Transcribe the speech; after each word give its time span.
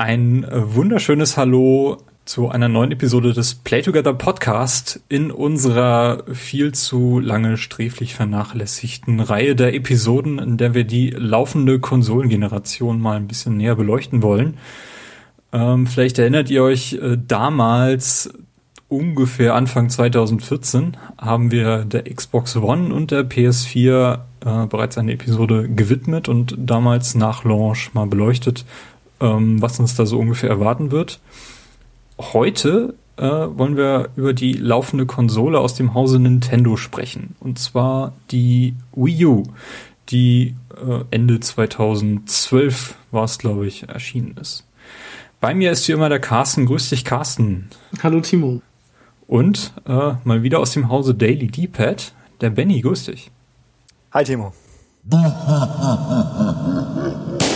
Ein 0.00 0.44
äh, 0.44 0.74
wunderschönes 0.74 1.36
Hallo 1.36 1.98
zu 2.24 2.48
einer 2.48 2.70
neuen 2.70 2.90
Episode 2.90 3.34
des 3.34 3.54
Play 3.54 3.82
Together 3.82 4.14
Podcast 4.14 5.02
in 5.10 5.30
unserer 5.30 6.24
viel 6.32 6.72
zu 6.72 7.20
lange 7.20 7.58
sträflich 7.58 8.14
vernachlässigten 8.14 9.20
Reihe 9.20 9.54
der 9.54 9.74
Episoden, 9.74 10.38
in 10.38 10.56
der 10.56 10.72
wir 10.72 10.84
die 10.84 11.10
laufende 11.10 11.80
Konsolengeneration 11.80 12.98
mal 12.98 13.18
ein 13.18 13.28
bisschen 13.28 13.58
näher 13.58 13.76
beleuchten 13.76 14.22
wollen. 14.22 14.56
Ähm, 15.52 15.86
vielleicht 15.86 16.18
erinnert 16.18 16.48
ihr 16.48 16.62
euch 16.62 16.94
äh, 16.94 17.18
damals 17.18 18.32
ungefähr 18.88 19.54
Anfang 19.54 19.90
2014 19.90 20.96
haben 21.18 21.50
wir 21.50 21.84
der 21.84 22.04
Xbox 22.04 22.56
One 22.56 22.94
und 22.94 23.10
der 23.10 23.28
PS4 23.28 24.18
äh, 24.44 24.66
bereits 24.66 24.96
eine 24.96 25.12
Episode 25.12 25.68
gewidmet 25.68 26.28
und 26.28 26.54
damals 26.58 27.14
nach 27.14 27.44
Launch 27.44 27.92
mal 27.92 28.06
beleuchtet, 28.06 28.64
ähm, 29.20 29.60
was 29.60 29.80
uns 29.80 29.94
da 29.94 30.06
so 30.06 30.18
ungefähr 30.18 30.50
erwarten 30.50 30.90
wird 30.90 31.20
heute 32.20 32.94
äh, 33.16 33.22
wollen 33.22 33.76
wir 33.76 34.10
über 34.16 34.32
die 34.32 34.54
laufende 34.54 35.06
Konsole 35.06 35.58
aus 35.58 35.74
dem 35.74 35.94
Hause 35.94 36.18
Nintendo 36.18 36.76
sprechen. 36.76 37.36
Und 37.40 37.58
zwar 37.58 38.12
die 38.30 38.74
Wii 38.94 39.26
U, 39.26 39.42
die 40.08 40.54
äh, 40.76 41.04
Ende 41.10 41.40
2012 41.40 42.94
war 43.10 43.24
es, 43.24 43.38
glaube 43.38 43.66
ich, 43.66 43.88
erschienen 43.88 44.36
ist. 44.40 44.64
Bei 45.40 45.54
mir 45.54 45.72
ist 45.72 45.84
hier 45.84 45.94
immer 45.94 46.08
der 46.08 46.20
Carsten. 46.20 46.66
Grüß 46.66 46.90
dich, 46.90 47.04
Carsten. 47.04 47.70
Hallo, 48.02 48.20
Timo. 48.20 48.60
Und 49.26 49.72
äh, 49.86 50.12
mal 50.24 50.42
wieder 50.42 50.58
aus 50.58 50.72
dem 50.72 50.88
Hause 50.88 51.14
Daily 51.14 51.46
D-Pad, 51.46 52.12
der 52.40 52.50
Benny. 52.50 52.80
Grüß 52.80 53.04
dich. 53.04 53.30
Hi, 54.12 54.24
Timo. 54.24 54.52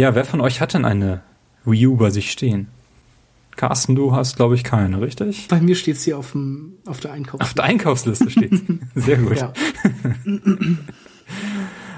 Ja, 0.00 0.14
wer 0.14 0.24
von 0.24 0.40
euch 0.40 0.62
hat 0.62 0.72
denn 0.72 0.86
eine 0.86 1.20
Wii 1.66 1.88
U 1.88 1.96
bei 1.96 2.08
sich 2.08 2.32
stehen? 2.32 2.68
Carsten, 3.54 3.94
du 3.94 4.16
hast, 4.16 4.36
glaube 4.36 4.54
ich, 4.54 4.64
keine, 4.64 5.02
richtig? 5.02 5.46
Bei 5.48 5.60
mir 5.60 5.74
steht 5.74 6.00
sie 6.00 6.14
auf, 6.14 6.32
dem, 6.32 6.78
auf 6.86 7.00
der 7.00 7.12
Einkaufsliste. 7.12 7.42
Auf 7.42 7.52
der 7.52 7.64
Einkaufsliste 7.64 8.30
steht 8.30 8.52
Sehr 8.94 9.18
gut. 9.18 9.36
Ja. 9.36 9.52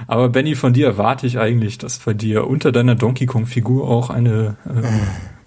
Aber 0.08 0.30
Benny, 0.30 0.56
von 0.56 0.72
dir 0.72 0.86
erwarte 0.86 1.28
ich 1.28 1.38
eigentlich, 1.38 1.78
dass 1.78 1.98
bei 1.98 2.12
dir 2.12 2.48
unter 2.48 2.72
deiner 2.72 2.96
Donkey 2.96 3.26
Kong-Figur 3.26 3.88
auch 3.88 4.10
eine 4.10 4.56
äh, 4.64 4.82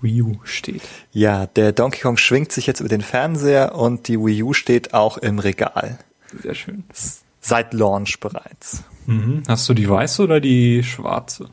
Wii 0.02 0.22
U 0.22 0.40
steht. 0.46 0.84
Ja, 1.12 1.48
der 1.48 1.74
Donkey 1.74 2.00
Kong 2.00 2.16
schwingt 2.16 2.54
sich 2.54 2.68
jetzt 2.68 2.80
über 2.80 2.88
den 2.88 3.02
Fernseher 3.02 3.76
und 3.76 4.08
die 4.08 4.18
Wii 4.18 4.44
U 4.44 4.54
steht 4.54 4.94
auch 4.94 5.18
im 5.18 5.40
Regal. 5.40 6.00
Sehr 6.42 6.56
schön. 6.56 6.86
Seit 7.42 7.74
Launch 7.74 8.22
bereits. 8.22 8.86
Mhm. 9.08 9.44
Hast 9.46 9.68
du 9.68 9.74
die 9.74 9.90
weiße 9.90 10.24
oder 10.24 10.40
die 10.40 10.82
schwarze? 10.82 11.50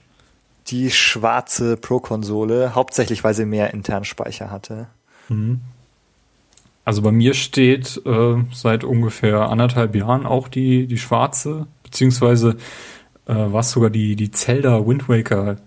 Die 0.72 0.90
schwarze 0.90 1.76
Pro-Konsole, 1.76 2.74
hauptsächlich 2.74 3.22
weil 3.22 3.34
sie 3.34 3.44
mehr 3.44 3.72
internen 3.72 4.04
Speicher 4.04 4.50
hatte. 4.50 4.88
Mhm. 5.28 5.60
Also 6.84 7.02
bei 7.02 7.12
mir 7.12 7.34
steht 7.34 8.00
äh, 8.04 8.42
seit 8.52 8.82
ungefähr 8.82 9.48
anderthalb 9.48 9.94
Jahren 9.94 10.26
auch 10.26 10.48
die, 10.48 10.86
die 10.86 10.98
schwarze, 10.98 11.66
beziehungsweise 11.84 12.56
äh, 13.26 13.34
war 13.34 13.60
es 13.60 13.70
sogar 13.70 13.90
die, 13.90 14.16
die 14.16 14.32
Zelda 14.32 14.84
Wind 14.84 15.08
Waker 15.08 15.58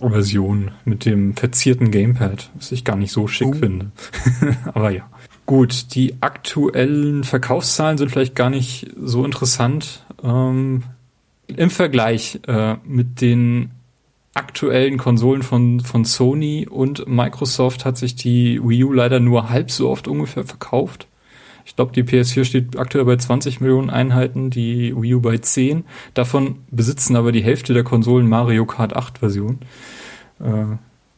Version 0.00 0.70
mit 0.84 1.04
dem 1.04 1.34
verzierten 1.34 1.90
Gamepad, 1.90 2.50
was 2.54 2.70
ich 2.70 2.84
gar 2.84 2.96
nicht 2.96 3.10
so 3.10 3.26
schick 3.26 3.48
uh. 3.48 3.52
finde. 3.54 3.90
Aber 4.74 4.90
ja. 4.90 5.08
Gut, 5.44 5.94
die 5.94 6.14
aktuellen 6.20 7.24
Verkaufszahlen 7.24 7.98
sind 7.98 8.10
vielleicht 8.10 8.36
gar 8.36 8.50
nicht 8.50 8.90
so 9.02 9.24
interessant. 9.24 10.04
Ähm, 10.22 10.84
Im 11.48 11.70
Vergleich 11.70 12.40
äh, 12.46 12.76
mit 12.84 13.20
den 13.20 13.70
aktuellen 14.38 14.98
Konsolen 14.98 15.42
von, 15.42 15.80
von 15.80 16.04
Sony 16.04 16.66
und 16.68 17.08
Microsoft 17.08 17.84
hat 17.84 17.98
sich 17.98 18.14
die 18.14 18.60
Wii 18.62 18.84
U 18.84 18.92
leider 18.92 19.18
nur 19.18 19.50
halb 19.50 19.70
so 19.70 19.90
oft 19.90 20.06
ungefähr 20.06 20.44
verkauft. 20.44 21.08
Ich 21.66 21.74
glaube, 21.76 21.92
die 21.92 22.04
PS4 22.04 22.44
steht 22.44 22.78
aktuell 22.78 23.04
bei 23.04 23.16
20 23.16 23.60
Millionen 23.60 23.90
Einheiten, 23.90 24.48
die 24.48 24.94
Wii 24.96 25.16
U 25.16 25.20
bei 25.20 25.38
10. 25.38 25.84
Davon 26.14 26.60
besitzen 26.70 27.16
aber 27.16 27.32
die 27.32 27.42
Hälfte 27.42 27.74
der 27.74 27.82
Konsolen 27.82 28.28
Mario 28.28 28.64
Kart 28.64 28.94
8 28.94 29.18
Version. 29.18 29.58
Äh, 30.40 30.76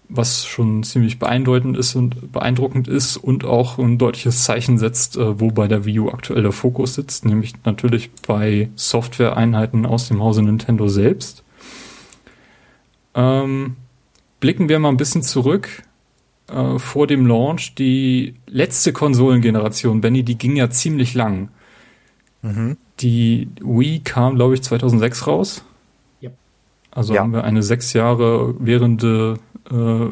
was 0.09 0.45
schon 0.45 0.83
ziemlich 0.83 1.21
beeindruckend 1.21 1.77
ist 1.77 1.95
und 1.95 2.33
beeindruckend 2.33 2.89
ist 2.89 3.17
und 3.17 3.45
auch 3.45 3.79
ein 3.79 3.97
deutliches 3.97 4.43
Zeichen 4.45 4.77
setzt, 4.77 5.17
äh, 5.17 5.39
wo 5.39 5.51
bei 5.51 5.69
der 5.69 5.85
Wii 5.85 6.01
U 6.01 6.09
aktuell 6.09 6.43
der 6.43 6.53
Fokus 6.53 6.95
sitzt, 6.95 7.27
nämlich 7.27 7.53
natürlich 7.65 8.11
bei 8.27 8.71
Software-Einheiten 8.75 9.87
aus 9.87 10.09
dem 10.09 10.21
Hause 10.21 10.43
Nintendo 10.43 10.89
selbst. 10.89 11.45
Ähm, 13.21 13.77
blicken 14.41 14.71
wir 14.71 14.79
mal 14.79 14.89
ein 14.89 14.97
bisschen 14.97 15.23
zurück 15.23 15.83
äh, 16.49 16.79
vor 16.79 17.07
dem 17.07 17.27
Launch. 17.27 17.75
Die 17.75 18.35
letzte 18.47 18.95
Konsolengeneration, 18.95 20.01
Benny, 20.01 20.23
die 20.23 20.39
ging 20.39 20.57
ja 20.57 20.71
ziemlich 20.71 21.13
lang. 21.15 21.51
Mhm. 22.41 22.79
Die 23.01 23.49
Wii 23.61 24.01
kam, 24.01 24.37
glaube 24.37 24.55
ich, 24.55 24.63
2006 24.63 25.27
raus. 25.27 25.65
Ja. 26.23 26.31
Also 26.91 27.15
ja. 27.15 27.21
haben 27.21 27.35
wir 27.35 27.45
eine 27.45 27.63
sechs 27.63 27.93
Jahre 27.93 28.55
währende 28.59 29.39
äh, 29.71 30.07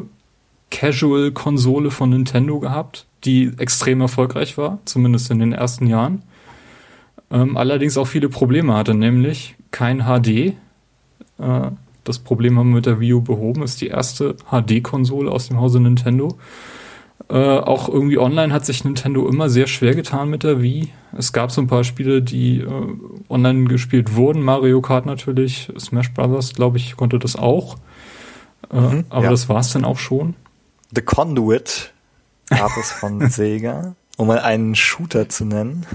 Casual-Konsole 0.69 1.89
von 1.89 2.11
Nintendo 2.11 2.59
gehabt, 2.59 3.07
die 3.23 3.51
extrem 3.57 4.01
erfolgreich 4.01 4.55
war, 4.59 4.77
zumindest 4.85 5.31
in 5.31 5.39
den 5.39 5.51
ersten 5.51 5.87
Jahren. 5.87 6.21
Ähm, 7.31 7.57
allerdings 7.57 7.97
auch 7.97 8.05
viele 8.05 8.29
Probleme 8.29 8.75
hatte, 8.75 8.93
nämlich 8.93 9.55
kein 9.71 10.03
HD. 10.03 10.53
Äh, 11.39 11.71
das 12.03 12.19
Problem 12.19 12.57
haben 12.57 12.69
wir 12.69 12.75
mit 12.75 12.85
der 12.85 12.99
Wii 12.99 13.13
U 13.13 13.21
behoben. 13.21 13.63
Ist 13.63 13.81
die 13.81 13.87
erste 13.87 14.35
HD-Konsole 14.49 15.29
aus 15.31 15.47
dem 15.47 15.59
Hause 15.59 15.79
Nintendo. 15.79 16.37
Äh, 17.29 17.59
auch 17.59 17.89
irgendwie 17.89 18.17
online 18.17 18.53
hat 18.53 18.65
sich 18.65 18.83
Nintendo 18.83 19.27
immer 19.27 19.49
sehr 19.49 19.67
schwer 19.67 19.93
getan 19.93 20.29
mit 20.29 20.43
der 20.43 20.61
Wii. 20.61 20.89
Es 21.17 21.33
gab 21.33 21.51
so 21.51 21.61
ein 21.61 21.67
paar 21.67 21.83
Spiele, 21.83 22.21
die 22.21 22.61
äh, 22.61 22.87
online 23.29 23.65
gespielt 23.65 24.15
wurden. 24.15 24.41
Mario 24.41 24.81
Kart 24.81 25.05
natürlich, 25.05 25.71
Smash 25.77 26.13
Brothers, 26.13 26.53
glaube 26.53 26.77
ich, 26.77 26.95
konnte 26.95 27.19
das 27.19 27.35
auch. 27.35 27.77
Äh, 28.71 28.79
mhm, 28.79 29.05
aber 29.09 29.25
ja. 29.25 29.29
das 29.29 29.49
war 29.49 29.59
es 29.59 29.71
dann 29.71 29.85
auch 29.85 29.97
schon. 29.97 30.35
The 30.95 31.01
Conduit 31.01 31.93
gab 32.49 32.71
es 32.77 32.91
von 32.91 33.29
Sega, 33.29 33.95
um 34.17 34.27
mal 34.27 34.39
einen 34.39 34.73
Shooter 34.73 35.29
zu 35.29 35.45
nennen, 35.45 35.85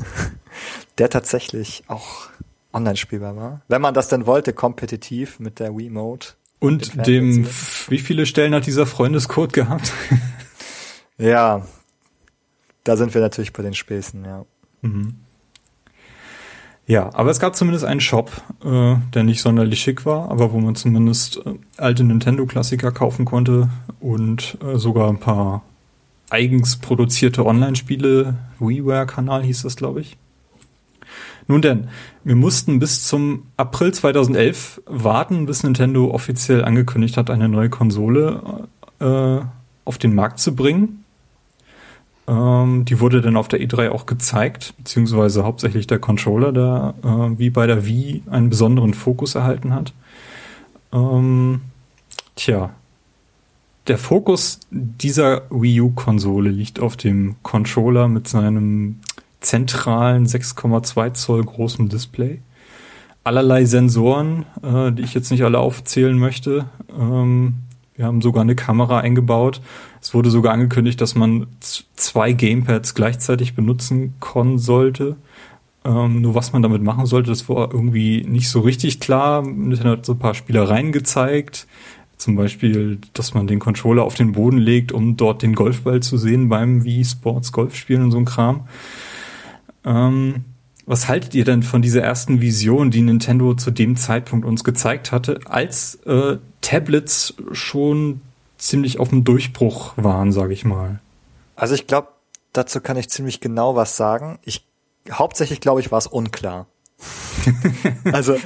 der 0.98 1.10
tatsächlich 1.10 1.82
auch 1.88 2.28
online 2.75 2.97
spielbar 2.97 3.37
war. 3.37 3.62
Wenn 3.69 3.83
man 3.83 3.95
das 3.95 4.09
denn 4.09 4.27
wollte, 4.27 4.53
kompetitiv 4.53 5.39
mit 5.39 5.59
der 5.61 5.77
Wii 5.77 5.91
Mode. 5.91 6.27
Und 6.61 7.07
dem, 7.07 7.47
wie 7.89 7.99
viele 7.99 8.27
Stellen 8.27 8.55
hat 8.55 8.67
dieser 8.67 8.87
Freundescode 8.87 9.53
gehabt? 9.53 9.93
ja, 11.19 11.63
da 12.84 12.97
sind 12.97 13.15
wir 13.15 13.21
natürlich 13.21 13.53
bei 13.53 13.63
den 13.63 13.75
Späßen, 13.75 14.25
ja. 14.25 14.45
Mhm. 14.83 15.15
Ja, 16.87 17.15
aber 17.15 17.31
es 17.31 17.41
gab 17.41 17.57
zumindest 17.57 17.84
einen 17.87 18.01
Shop, 18.01 18.31
äh, 18.63 18.97
der 19.15 19.25
nicht 19.25 19.41
sonderlich 19.41 19.81
schick 19.81 20.05
war, 20.05 20.31
aber 20.31 20.53
wo 20.53 20.59
man 20.59 20.75
zumindest 20.75 21.39
äh, 21.39 21.55
alte 21.79 22.05
Nintendo-Klassiker 22.05 22.93
kaufen 22.93 23.25
konnte 23.25 23.71
und 24.01 24.59
äh, 24.63 24.77
sogar 24.77 25.09
ein 25.09 25.19
paar 25.19 25.63
eigens 26.29 26.77
produzierte 26.77 27.47
Online-Spiele. 27.47 28.37
WiiWare-Kanal 28.59 29.43
hieß 29.45 29.63
das, 29.63 29.77
glaube 29.77 30.01
ich. 30.03 30.19
Nun 31.47 31.63
denn, 31.63 31.89
wir 32.25 32.37
mussten 32.37 32.79
bis 32.79 33.07
zum 33.07 33.45
April 33.57 33.93
2011 33.93 34.83
warten, 34.87 35.47
bis 35.47 35.63
Nintendo 35.63 36.11
offiziell 36.11 36.65
angekündigt 36.65 37.17
hat, 37.17 37.31
eine 37.31 37.49
neue 37.49 37.69
Konsole 37.69 38.67
äh, 39.01 39.41
auf 39.85 39.99
den 39.99 40.15
Markt 40.15 40.39
zu 40.39 40.55
bringen. 40.55 41.05
Ähm, 42.27 42.85
die 42.87 43.01
wurde 43.01 43.21
dann 43.21 43.37
auf 43.37 43.49
der 43.49 43.61
E3 43.61 43.91
auch 43.91 44.07
gezeigt, 44.07 44.75
beziehungsweise 44.79 45.45
hauptsächlich 45.45 45.87
der 45.87 45.99
Controller, 45.99 46.53
der 46.53 46.95
äh, 47.03 47.39
wie 47.39 47.51
bei 47.51 47.67
der 47.67 47.85
Wii 47.85 48.23
einen 48.31 48.49
besonderen 48.49 48.95
Fokus 48.95 49.35
erhalten 49.35 49.75
hat. 49.75 49.93
Ähm, 50.93 51.61
tja, 52.37 52.71
der 53.87 53.99
Fokus 53.99 54.61
dieser 54.71 55.43
Wii 55.51 55.83
U-Konsole 55.83 56.49
liegt 56.49 56.81
auf 56.81 56.97
dem 56.97 57.37
Controller 57.43 58.09
mit 58.09 58.29
seinem 58.29 59.01
zentralen 59.45 60.27
6,2 60.27 61.13
Zoll 61.15 61.45
großem 61.45 61.89
Display. 61.89 62.41
Allerlei 63.23 63.65
Sensoren, 63.65 64.45
äh, 64.63 64.93
die 64.93 65.03
ich 65.03 65.15
jetzt 65.15 65.31
nicht 65.31 65.45
alle 65.45 65.59
aufzählen 65.59 66.19
möchte. 66.19 66.67
Ähm, 66.99 67.55
Wir 67.97 68.07
haben 68.07 68.23
sogar 68.23 68.43
eine 68.43 68.57
Kamera 68.57 68.99
eingebaut. 68.99 69.61
Es 70.03 70.15
wurde 70.15 70.29
sogar 70.29 70.53
angekündigt, 70.53 71.01
dass 71.01 71.15
man 71.15 71.47
zwei 71.95 72.33
Gamepads 72.33 72.95
gleichzeitig 72.97 73.55
benutzen 73.55 74.15
können 74.19 74.59
sollte. 74.59 75.15
Ähm, 75.85 76.21
nur 76.21 76.35
was 76.35 76.53
man 76.53 76.63
damit 76.63 76.83
machen 76.83 77.07
sollte, 77.07 77.31
das 77.31 77.49
war 77.49 77.73
irgendwie 77.73 78.25
nicht 78.27 78.49
so 78.49 78.61
richtig 78.61 78.99
klar. 78.99 79.43
Nintendo 79.43 79.93
hat 79.93 80.07
so 80.07 80.15
ein 80.15 80.19
paar 80.19 80.35
Spielereien 80.35 80.91
gezeigt. 80.91 81.69
Zum 82.17 82.35
Beispiel, 82.37 82.99
dass 83.13 83.33
man 83.35 83.47
den 83.47 83.61
Controller 83.61 84.03
auf 84.03 84.15
den 84.15 84.33
Boden 84.33 84.59
legt, 84.59 84.91
um 84.91 85.17
dort 85.17 85.43
den 85.43 85.55
Golfball 85.55 86.01
zu 86.01 86.17
sehen 86.17 86.49
beim 86.49 86.83
Wii 86.85 87.05
Sports 87.05 87.53
Golfspielen 87.53 88.03
und 88.05 88.11
so 88.11 88.19
ein 88.19 88.25
Kram. 88.25 88.67
Ähm, 89.84 90.45
was 90.86 91.09
haltet 91.09 91.34
ihr 91.34 91.45
denn 91.45 91.63
von 91.63 91.83
dieser 91.83 92.03
ersten 92.03 92.41
Vision, 92.41 92.91
die 92.91 93.01
Nintendo 93.01 93.54
zu 93.54 93.71
dem 93.71 93.97
Zeitpunkt 93.97 94.45
uns 94.45 94.65
gezeigt 94.65 95.13
hatte, 95.13 95.41
als 95.47 95.97
äh, 96.07 96.36
Tablets 96.60 97.34
schon 97.53 98.21
ziemlich 98.59 98.98
auf 99.01 99.09
dem 99.09 99.25
Durchbruch 99.25 99.95
waren, 99.97 100.33
sage 100.33 100.53
ich 100.53 100.65
mal? 100.65 101.01
Also 101.57 101.75
ich 101.75 101.86
glaube, 101.86 102.09
dazu 102.53 102.81
kann 102.81 102.97
ich 102.97 103.09
ziemlich 103.09 103.41
genau 103.41 103.77
was 103.77 103.97
sagen. 103.97 104.39
Ich 104.42 104.66
hauptsächlich 105.10 105.60
glaube 105.60 105.81
ich 105.81 105.91
war 105.91 105.98
es 105.98 106.07
unklar. 106.07 106.66
also 108.13 108.36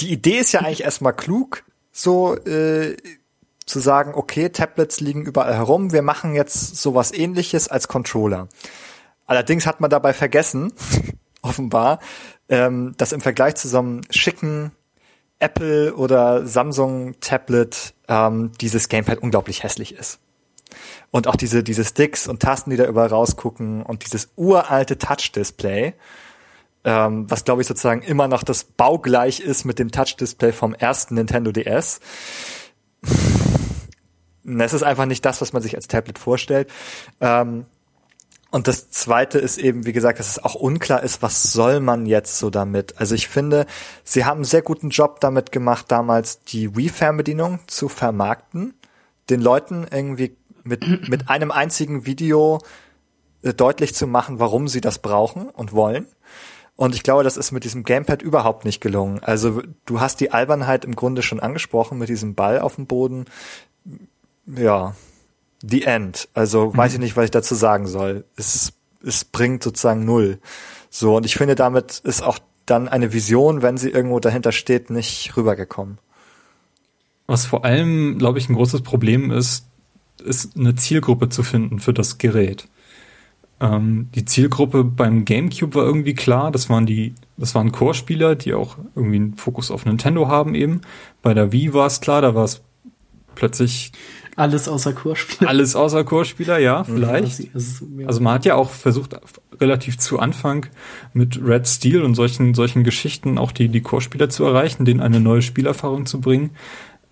die 0.00 0.12
Idee 0.12 0.38
ist 0.38 0.52
ja 0.52 0.60
eigentlich 0.60 0.84
erstmal 0.84 1.14
klug, 1.14 1.64
so 1.92 2.36
äh, 2.36 2.96
zu 3.66 3.80
sagen, 3.80 4.14
okay, 4.14 4.48
Tablets 4.48 5.00
liegen 5.00 5.24
überall 5.24 5.54
herum, 5.54 5.92
wir 5.92 6.02
machen 6.02 6.34
jetzt 6.34 6.76
sowas 6.76 7.12
ähnliches 7.12 7.68
als 7.68 7.88
Controller. 7.88 8.48
Allerdings 9.30 9.64
hat 9.64 9.80
man 9.80 9.90
dabei 9.90 10.12
vergessen, 10.12 10.72
offenbar, 11.42 12.00
ähm, 12.48 12.94
dass 12.96 13.12
im 13.12 13.20
Vergleich 13.20 13.54
zu 13.54 13.68
so 13.68 13.78
einem 13.78 14.00
schicken 14.10 14.72
Apple 15.38 15.94
oder 15.94 16.48
Samsung 16.48 17.14
Tablet 17.20 17.94
ähm, 18.08 18.50
dieses 18.60 18.88
Gamepad 18.88 19.18
unglaublich 19.18 19.62
hässlich 19.62 19.94
ist. 19.94 20.18
Und 21.12 21.28
auch 21.28 21.36
diese, 21.36 21.62
diese 21.62 21.84
Sticks 21.84 22.26
und 22.26 22.42
Tasten, 22.42 22.70
die 22.70 22.76
da 22.76 22.86
überall 22.86 23.06
rausgucken 23.06 23.84
und 23.84 24.04
dieses 24.04 24.30
uralte 24.34 24.98
Touch-Display, 24.98 25.94
ähm, 26.82 27.30
was 27.30 27.44
glaube 27.44 27.62
ich 27.62 27.68
sozusagen 27.68 28.02
immer 28.02 28.26
noch 28.26 28.42
das 28.42 28.64
baugleich 28.64 29.38
ist 29.38 29.64
mit 29.64 29.78
dem 29.78 29.92
Touch-Display 29.92 30.50
vom 30.50 30.74
ersten 30.74 31.14
Nintendo 31.14 31.52
DS. 31.52 32.00
Es 34.42 34.72
ist 34.72 34.82
einfach 34.82 35.06
nicht 35.06 35.24
das, 35.24 35.40
was 35.40 35.52
man 35.52 35.62
sich 35.62 35.76
als 35.76 35.86
Tablet 35.86 36.18
vorstellt. 36.18 36.68
Ähm, 37.20 37.66
und 38.50 38.66
das 38.66 38.90
zweite 38.90 39.38
ist 39.38 39.58
eben, 39.58 39.86
wie 39.86 39.92
gesagt, 39.92 40.18
dass 40.18 40.28
es 40.28 40.42
auch 40.42 40.56
unklar 40.56 41.02
ist, 41.02 41.22
was 41.22 41.52
soll 41.52 41.80
man 41.80 42.06
jetzt 42.06 42.38
so 42.38 42.50
damit? 42.50 42.98
Also 42.98 43.14
ich 43.14 43.28
finde, 43.28 43.66
sie 44.02 44.24
haben 44.24 44.38
einen 44.38 44.44
sehr 44.44 44.62
guten 44.62 44.90
Job 44.90 45.20
damit 45.20 45.52
gemacht, 45.52 45.86
damals 45.88 46.42
die 46.42 46.76
Wii-Fernbedienung 46.76 47.60
zu 47.68 47.88
vermarkten, 47.88 48.74
den 49.28 49.40
Leuten 49.40 49.86
irgendwie 49.90 50.36
mit, 50.64 50.84
mit 51.08 51.30
einem 51.30 51.52
einzigen 51.52 52.06
Video 52.06 52.58
äh, 53.42 53.54
deutlich 53.54 53.94
zu 53.94 54.08
machen, 54.08 54.40
warum 54.40 54.66
sie 54.66 54.80
das 54.80 54.98
brauchen 54.98 55.48
und 55.48 55.72
wollen. 55.72 56.06
Und 56.74 56.94
ich 56.94 57.02
glaube, 57.02 57.22
das 57.22 57.36
ist 57.36 57.52
mit 57.52 57.64
diesem 57.64 57.84
Gamepad 57.84 58.22
überhaupt 58.22 58.64
nicht 58.64 58.80
gelungen. 58.80 59.20
Also 59.22 59.62
du 59.84 60.00
hast 60.00 60.18
die 60.18 60.32
Albernheit 60.32 60.84
im 60.84 60.96
Grunde 60.96 61.22
schon 61.22 61.38
angesprochen 61.38 61.98
mit 61.98 62.08
diesem 62.08 62.34
Ball 62.34 62.58
auf 62.58 62.76
dem 62.76 62.86
Boden. 62.86 63.26
Ja, 64.46 64.94
the 65.62 65.84
end. 65.84 66.28
Also 66.34 66.76
weiß 66.76 66.94
ich 66.94 67.00
nicht, 67.00 67.16
was 67.16 67.26
ich 67.26 67.30
dazu 67.30 67.54
sagen 67.54 67.86
soll. 67.86 68.24
Es, 68.36 68.72
es 69.04 69.24
bringt 69.24 69.62
sozusagen 69.62 70.04
null. 70.04 70.38
So, 70.90 71.16
und 71.16 71.26
ich 71.26 71.36
finde, 71.36 71.54
damit 71.54 72.00
ist 72.04 72.22
auch 72.22 72.38
dann 72.66 72.88
eine 72.88 73.12
Vision, 73.12 73.62
wenn 73.62 73.76
sie 73.76 73.90
irgendwo 73.90 74.20
dahinter 74.20 74.52
steht, 74.52 74.90
nicht 74.90 75.36
rübergekommen. 75.36 75.98
Was 77.26 77.46
vor 77.46 77.64
allem, 77.64 78.18
glaube 78.18 78.38
ich, 78.38 78.48
ein 78.48 78.54
großes 78.54 78.82
Problem 78.82 79.30
ist, 79.30 79.66
ist 80.24 80.56
eine 80.56 80.74
Zielgruppe 80.74 81.28
zu 81.28 81.42
finden 81.42 81.78
für 81.78 81.92
das 81.92 82.18
Gerät. 82.18 82.68
Ähm, 83.60 84.08
die 84.14 84.24
Zielgruppe 84.24 84.84
beim 84.84 85.24
GameCube 85.24 85.74
war 85.74 85.84
irgendwie 85.84 86.14
klar, 86.14 86.50
das 86.50 86.68
waren 86.68 86.86
die, 86.86 87.14
das 87.36 87.54
waren 87.54 87.72
Core-Spieler, 87.72 88.34
die 88.34 88.54
auch 88.54 88.76
irgendwie 88.94 89.16
einen 89.16 89.34
Fokus 89.34 89.70
auf 89.70 89.84
Nintendo 89.84 90.28
haben 90.28 90.54
eben. 90.54 90.80
Bei 91.22 91.34
der 91.34 91.52
Wii 91.52 91.72
war 91.74 91.86
es 91.86 92.00
klar, 92.00 92.22
da 92.22 92.34
war 92.34 92.44
es 92.44 92.62
plötzlich 93.34 93.92
alles 94.40 94.68
außer 94.68 94.92
Chorspieler. 94.92 95.50
Alles 95.50 95.76
außer 95.76 96.02
Chorspieler, 96.04 96.58
ja, 96.58 96.84
vielleicht. 96.84 97.48
Also 98.06 98.20
man 98.20 98.34
hat 98.34 98.44
ja 98.44 98.54
auch 98.54 98.70
versucht, 98.70 99.16
relativ 99.60 99.98
zu 99.98 100.18
Anfang 100.18 100.66
mit 101.12 101.38
Red 101.44 101.68
Steel 101.68 102.02
und 102.02 102.14
solchen, 102.14 102.54
solchen 102.54 102.82
Geschichten 102.82 103.38
auch 103.38 103.52
die, 103.52 103.68
die 103.68 103.82
Chorspieler 103.82 104.30
zu 104.30 104.44
erreichen, 104.44 104.84
denen 104.84 105.00
eine 105.00 105.20
neue 105.20 105.42
Spielerfahrung 105.42 106.06
zu 106.06 106.20
bringen. 106.20 106.50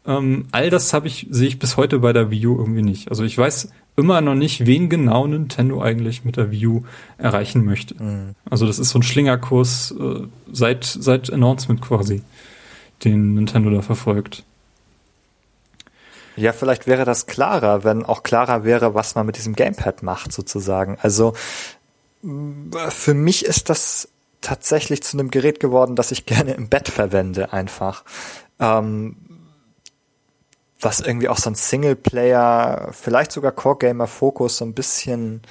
Ähm, 0.07 0.47
all 0.53 0.71
das 0.71 0.95
habe 0.95 1.07
ich, 1.07 1.27
sehe 1.31 1.49
ich 1.49 1.59
bis 1.59 1.77
heute 1.77 1.99
bei 1.99 2.15
der 2.15 2.31
Wii 2.31 2.47
U 2.47 2.59
irgendwie 2.59 2.83
nicht. 2.83 3.11
Also 3.11 3.25
ich 3.25 3.37
weiß 3.37 3.71
immer 3.97 4.21
noch 4.23 4.35
nicht, 4.35 4.65
wen 4.65 4.89
genau 4.89 5.27
Nintendo 5.27 5.83
eigentlich 5.83 6.25
mit 6.25 6.37
der 6.39 6.51
Wii 6.51 6.67
U 6.67 6.83
erreichen 7.19 7.65
möchte. 7.65 8.03
Mhm. 8.03 8.35
Also 8.49 8.67
das 8.67 8.79
ist 8.79 8.89
so 8.89 9.01
ein 9.01 9.03
Schlingerkurs 9.03 9.95
äh, 10.01 10.23
seit, 10.51 10.85
seit 10.85 11.31
Announcement 11.31 11.83
quasi, 11.83 12.23
den 13.05 13.35
Nintendo 13.35 13.69
da 13.71 13.83
verfolgt. 13.83 14.45
Ja, 16.39 16.53
vielleicht 16.53 16.87
wäre 16.87 17.05
das 17.05 17.27
klarer, 17.27 17.83
wenn 17.83 18.05
auch 18.05 18.23
klarer 18.23 18.63
wäre, 18.63 18.95
was 18.95 19.17
man 19.17 19.27
mit 19.27 19.37
diesem 19.37 19.57
Gamepad 19.57 20.05
macht, 20.05 20.33
sozusagen. 20.33 20.97
Also 21.03 21.35
für 22.23 23.15
mich 23.15 23.45
ist 23.45 23.69
das 23.71 24.09
tatsächlich 24.41 25.03
zu 25.03 25.19
einem 25.19 25.31
Gerät 25.31 25.59
geworden, 25.59 25.97
das 25.97 26.13
ich 26.13 26.27
gerne 26.27 26.53
im 26.55 26.69
Bett 26.69 26.89
verwende, 26.89 27.53
einfach. 27.53 28.05
Ähm, 28.61 29.17
was 30.81 31.01
irgendwie 31.01 31.29
auch 31.29 31.39
so 31.39 31.51
ein 31.51 31.57
Singleplayer, 31.57 32.91
vielleicht 32.93 33.33
sogar 33.33 33.51
Core-Gamer-Fokus 33.51 34.59
so 34.59 34.65
ein 34.65 34.75
bisschen 34.75 35.43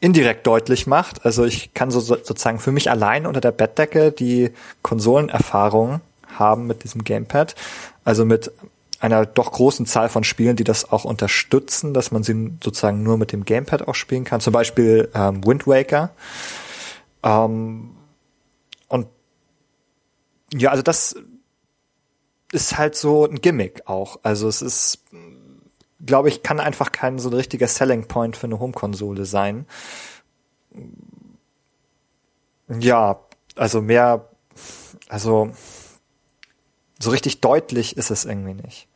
indirekt 0.00 0.44
deutlich 0.44 0.88
macht. 0.88 1.24
Also 1.24 1.44
ich 1.44 1.72
kann 1.72 1.92
so 1.92 2.00
sozusagen 2.00 2.58
für 2.58 2.72
mich 2.72 2.90
allein 2.90 3.26
unter 3.26 3.40
der 3.40 3.52
Bettdecke 3.52 4.10
die 4.10 4.50
Konsolenerfahrung 4.82 6.00
haben 6.36 6.66
mit 6.66 6.82
diesem 6.82 7.04
Gamepad. 7.04 7.54
Also 8.02 8.24
mit 8.24 8.50
einer 9.04 9.26
doch 9.26 9.52
großen 9.52 9.84
Zahl 9.84 10.08
von 10.08 10.24
Spielen, 10.24 10.56
die 10.56 10.64
das 10.64 10.90
auch 10.90 11.04
unterstützen, 11.04 11.92
dass 11.92 12.10
man 12.10 12.22
sie 12.22 12.52
sozusagen 12.62 13.02
nur 13.02 13.18
mit 13.18 13.32
dem 13.32 13.44
Gamepad 13.44 13.86
auch 13.86 13.94
spielen 13.94 14.24
kann. 14.24 14.40
Zum 14.40 14.54
Beispiel 14.54 15.10
ähm, 15.14 15.44
Wind 15.44 15.66
Waker. 15.66 16.10
Ähm, 17.22 17.94
und 18.88 19.06
ja, 20.54 20.70
also 20.70 20.82
das 20.82 21.16
ist 22.50 22.78
halt 22.78 22.96
so 22.96 23.26
ein 23.26 23.42
Gimmick 23.42 23.82
auch. 23.86 24.20
Also 24.22 24.48
es 24.48 24.62
ist, 24.62 25.04
glaube 26.04 26.30
ich, 26.30 26.42
kann 26.42 26.58
einfach 26.58 26.90
kein 26.90 27.18
so 27.18 27.28
ein 27.28 27.34
richtiger 27.34 27.68
Selling 27.68 28.08
Point 28.08 28.38
für 28.38 28.46
eine 28.46 28.58
Home-Konsole 28.58 29.26
sein. 29.26 29.66
Ja, 32.68 33.20
also 33.54 33.82
mehr, 33.82 34.30
also 35.10 35.52
so 36.98 37.10
richtig 37.10 37.42
deutlich 37.42 37.98
ist 37.98 38.10
es 38.10 38.24
irgendwie 38.24 38.54
nicht. 38.54 38.88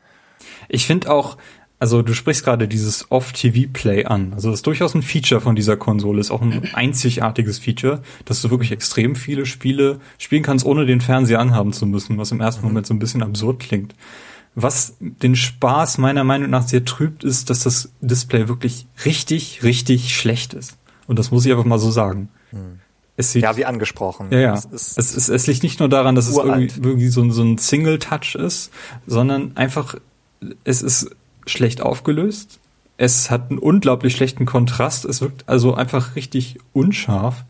Ich 0.68 0.86
finde 0.86 1.10
auch, 1.10 1.36
also 1.80 2.02
du 2.02 2.12
sprichst 2.12 2.44
gerade 2.44 2.66
dieses 2.66 3.10
Off-TV-Play 3.10 4.06
an. 4.06 4.32
Also 4.34 4.50
das 4.50 4.60
ist 4.60 4.66
durchaus 4.66 4.94
ein 4.94 5.02
Feature 5.02 5.40
von 5.40 5.54
dieser 5.54 5.76
Konsole, 5.76 6.20
ist 6.20 6.30
auch 6.30 6.42
ein 6.42 6.70
einzigartiges 6.74 7.58
Feature, 7.58 8.02
dass 8.24 8.42
du 8.42 8.50
wirklich 8.50 8.72
extrem 8.72 9.14
viele 9.14 9.46
Spiele 9.46 10.00
spielen 10.18 10.42
kannst, 10.42 10.66
ohne 10.66 10.86
den 10.86 11.00
Fernseher 11.00 11.40
anhaben 11.40 11.72
zu 11.72 11.86
müssen, 11.86 12.18
was 12.18 12.32
im 12.32 12.40
ersten 12.40 12.62
mhm. 12.62 12.68
Moment 12.68 12.86
so 12.86 12.94
ein 12.94 12.98
bisschen 12.98 13.22
absurd 13.22 13.60
klingt. 13.60 13.94
Was 14.54 14.96
den 14.98 15.36
Spaß 15.36 15.98
meiner 15.98 16.24
Meinung 16.24 16.50
nach 16.50 16.66
sehr 16.66 16.84
trübt, 16.84 17.22
ist, 17.22 17.48
dass 17.48 17.60
das 17.60 17.92
Display 18.00 18.48
wirklich 18.48 18.86
richtig, 19.04 19.62
richtig 19.62 20.16
schlecht 20.16 20.54
ist. 20.54 20.76
Und 21.06 21.18
das 21.18 21.30
muss 21.30 21.46
ich 21.46 21.52
einfach 21.52 21.64
mal 21.64 21.78
so 21.78 21.92
sagen. 21.92 22.28
Mhm. 22.50 22.80
Es 23.16 23.32
sieht, 23.32 23.42
ja, 23.42 23.56
wie 23.56 23.64
angesprochen. 23.64 24.28
Ja, 24.30 24.38
ja. 24.38 24.54
Es, 24.54 24.64
ist 24.64 24.98
es, 24.98 25.16
es, 25.16 25.28
es 25.28 25.46
liegt 25.48 25.64
nicht 25.64 25.80
nur 25.80 25.88
daran, 25.88 26.14
dass 26.14 26.30
uralt. 26.30 26.70
es 26.70 26.76
irgendwie, 26.76 26.88
irgendwie 26.88 27.08
so, 27.08 27.28
so 27.30 27.42
ein 27.42 27.58
Single-Touch 27.58 28.36
ist, 28.36 28.70
sondern 29.06 29.56
einfach 29.56 29.96
es 30.64 30.82
ist 30.82 31.10
schlecht 31.46 31.80
aufgelöst. 31.80 32.60
Es 32.96 33.30
hat 33.30 33.50
einen 33.50 33.58
unglaublich 33.58 34.16
schlechten 34.16 34.44
Kontrast. 34.46 35.04
Es 35.04 35.20
wirkt 35.20 35.48
also 35.48 35.74
einfach 35.74 36.16
richtig 36.16 36.58
unscharf. 36.72 37.44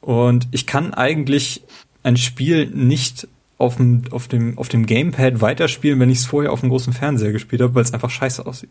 Und 0.00 0.48
ich 0.50 0.66
kann 0.66 0.94
eigentlich 0.94 1.62
ein 2.02 2.16
Spiel 2.16 2.66
nicht 2.66 3.28
auf 3.58 3.76
dem, 3.76 4.02
auf 4.10 4.28
dem, 4.28 4.56
auf 4.58 4.68
dem 4.68 4.86
Gamepad 4.86 5.40
weiterspielen, 5.40 6.00
wenn 6.00 6.10
ich 6.10 6.18
es 6.18 6.26
vorher 6.26 6.52
auf 6.52 6.60
dem 6.60 6.70
großen 6.70 6.92
Fernseher 6.92 7.32
gespielt 7.32 7.60
habe, 7.60 7.74
weil 7.74 7.82
es 7.82 7.92
einfach 7.92 8.10
scheiße 8.10 8.46
aussieht. 8.46 8.70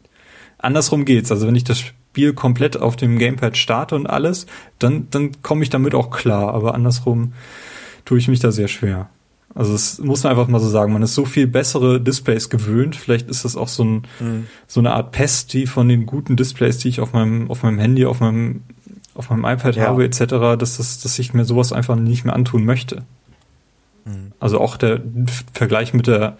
Andersrum 0.57 1.05
geht's. 1.05 1.31
Also 1.31 1.47
wenn 1.47 1.55
ich 1.55 1.63
das 1.63 1.79
Spiel 1.79 2.33
komplett 2.33 2.77
auf 2.77 2.95
dem 2.95 3.17
Gamepad 3.19 3.55
starte 3.55 3.95
und 3.95 4.07
alles, 4.07 4.47
dann, 4.79 5.07
dann 5.11 5.41
komme 5.41 5.63
ich 5.63 5.69
damit 5.69 5.93
auch 5.93 6.09
klar. 6.09 6.53
Aber 6.53 6.73
andersrum 6.73 7.33
tue 8.05 8.17
ich 8.17 8.27
mich 8.27 8.39
da 8.39 8.51
sehr 8.51 8.67
schwer. 8.67 9.09
Also 9.55 9.73
es 9.73 9.99
muss 9.99 10.23
man 10.23 10.31
einfach 10.31 10.47
mal 10.47 10.59
so 10.59 10.69
sagen, 10.69 10.93
man 10.93 11.01
ist 11.01 11.15
so 11.15 11.25
viel 11.25 11.47
bessere 11.47 11.99
Displays 11.99 12.49
gewöhnt. 12.49 12.95
Vielleicht 12.95 13.29
ist 13.29 13.45
das 13.45 13.55
auch 13.55 13.67
so, 13.67 13.83
ein, 13.83 14.03
mhm. 14.19 14.47
so 14.67 14.79
eine 14.79 14.93
Art 14.93 15.11
Pest, 15.11 15.53
die 15.53 15.65
von 15.65 15.89
den 15.89 16.05
guten 16.05 16.35
Displays, 16.35 16.77
die 16.77 16.89
ich 16.89 17.01
auf 17.01 17.13
meinem, 17.13 17.49
auf 17.49 17.63
meinem 17.63 17.79
Handy, 17.79 18.05
auf 18.05 18.19
meinem, 18.19 18.61
auf 19.15 19.29
meinem 19.29 19.45
iPad 19.45 19.75
ja. 19.75 19.87
habe, 19.87 20.05
etc., 20.05 20.19
dass, 20.57 20.77
das, 20.77 21.01
dass 21.01 21.17
ich 21.19 21.33
mir 21.33 21.45
sowas 21.45 21.73
einfach 21.73 21.95
nicht 21.95 22.25
mehr 22.25 22.35
antun 22.35 22.63
möchte. 22.63 23.03
Mhm. 24.05 24.33
Also 24.39 24.61
auch 24.61 24.77
der 24.77 25.01
Vergleich 25.53 25.93
mit 25.93 26.07
der 26.07 26.37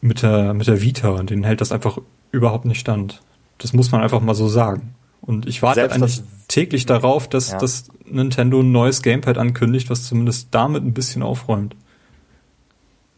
mit 0.00 0.22
der, 0.22 0.54
mit 0.54 0.66
der 0.66 0.80
Vita, 0.80 1.22
den 1.22 1.44
hält 1.44 1.60
das 1.60 1.72
einfach 1.72 1.98
überhaupt 2.30 2.64
nicht 2.64 2.80
stand. 2.80 3.20
Das 3.58 3.72
muss 3.72 3.90
man 3.90 4.00
einfach 4.00 4.20
mal 4.20 4.34
so 4.34 4.48
sagen. 4.48 4.94
Und 5.20 5.46
ich 5.46 5.62
warte 5.62 5.80
Selbst 5.80 5.94
eigentlich 5.96 6.16
das- 6.18 6.24
täglich 6.46 6.86
darauf, 6.86 7.28
dass, 7.28 7.50
Ja. 7.50 7.58
dass 7.58 7.88
Nintendo 8.06 8.60
ein 8.60 8.72
neues 8.72 9.02
Gamepad 9.02 9.38
ankündigt, 9.38 9.90
was 9.90 10.04
zumindest 10.04 10.48
damit 10.52 10.84
ein 10.84 10.94
bisschen 10.94 11.22
aufräumt. 11.22 11.74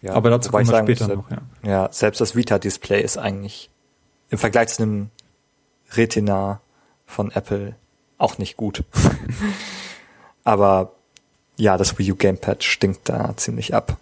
Ja, 0.03 0.15
Aber 0.15 0.31
dazu 0.31 0.51
kommen 0.51 0.65
ich 0.65 0.71
wir 0.71 0.79
später 0.79 1.09
muss, 1.09 1.17
noch, 1.17 1.31
ja. 1.31 1.39
Ja, 1.63 1.89
selbst 1.93 2.21
das 2.21 2.35
Vita-Display 2.35 3.03
ist 3.03 3.19
eigentlich 3.19 3.71
im 4.31 4.39
Vergleich 4.39 4.69
zu 4.69 4.83
einem 4.83 5.11
Retina 5.93 6.61
von 7.07 7.31
Apple 7.31 7.77
auch 8.19 8.39
nicht 8.39 8.57
gut. 8.57 8.85
Aber 10.45 10.93
ja, 11.57 11.77
das 11.77 11.99
Wii 11.99 12.13
U 12.13 12.17
Gamepad 12.17 12.65
stinkt 12.65 13.09
da 13.09 13.37
ziemlich 13.37 13.75
ab. 13.75 13.99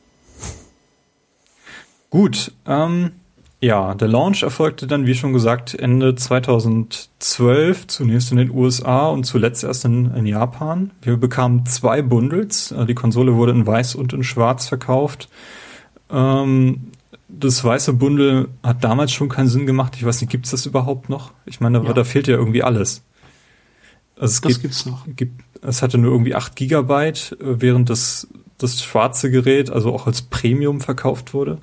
Gut, 2.10 2.52
ähm, 2.66 3.12
ja, 3.60 3.94
der 3.94 4.06
Launch 4.06 4.44
erfolgte 4.44 4.86
dann, 4.86 5.06
wie 5.06 5.14
schon 5.14 5.32
gesagt, 5.32 5.74
Ende 5.74 6.14
2012, 6.14 7.88
zunächst 7.88 8.30
in 8.30 8.38
den 8.38 8.50
USA 8.50 9.08
und 9.08 9.24
zuletzt 9.24 9.64
erst 9.64 9.84
in, 9.84 10.14
in 10.14 10.26
Japan. 10.26 10.92
Wir 11.02 11.16
bekamen 11.16 11.66
zwei 11.66 12.00
Bundles. 12.02 12.70
Äh, 12.70 12.86
Die 12.86 12.94
Konsole 12.94 13.34
wurde 13.34 13.52
in 13.52 13.66
weiß 13.66 13.96
und 13.96 14.12
in 14.12 14.22
schwarz 14.22 14.68
verkauft. 14.68 15.28
Ähm, 16.10 16.88
das 17.28 17.62
weiße 17.62 17.92
Bundle 17.92 18.48
hat 18.62 18.82
damals 18.84 19.12
schon 19.12 19.28
keinen 19.28 19.48
Sinn 19.48 19.66
gemacht. 19.66 19.94
Ich 19.96 20.04
weiß 20.04 20.20
nicht, 20.20 20.30
gibt's 20.30 20.50
das 20.50 20.66
überhaupt 20.66 21.08
noch? 21.08 21.32
Ich 21.46 21.60
meine, 21.60 21.80
da, 21.80 21.86
Ja. 21.88 21.92
da 21.92 22.04
fehlt 22.04 22.26
ja 22.26 22.36
irgendwie 22.36 22.62
alles. 22.62 23.02
Also 24.16 24.32
es 24.34 24.40
Das 24.40 24.50
gibt, 24.50 24.62
gibt's 24.62 24.86
noch. 24.86 25.06
gibt, 25.14 25.42
es 25.62 25.82
hatte 25.82 25.98
nur 25.98 26.10
irgendwie 26.12 26.34
8 26.34 26.56
Gigabyte, 26.56 27.36
äh, 27.40 27.60
während 27.60 27.90
das, 27.90 28.26
das 28.56 28.82
schwarze 28.82 29.30
Gerät 29.30 29.70
also 29.70 29.92
auch 29.94 30.06
als 30.06 30.22
Premium 30.22 30.80
verkauft 30.80 31.34
wurde. 31.34 31.58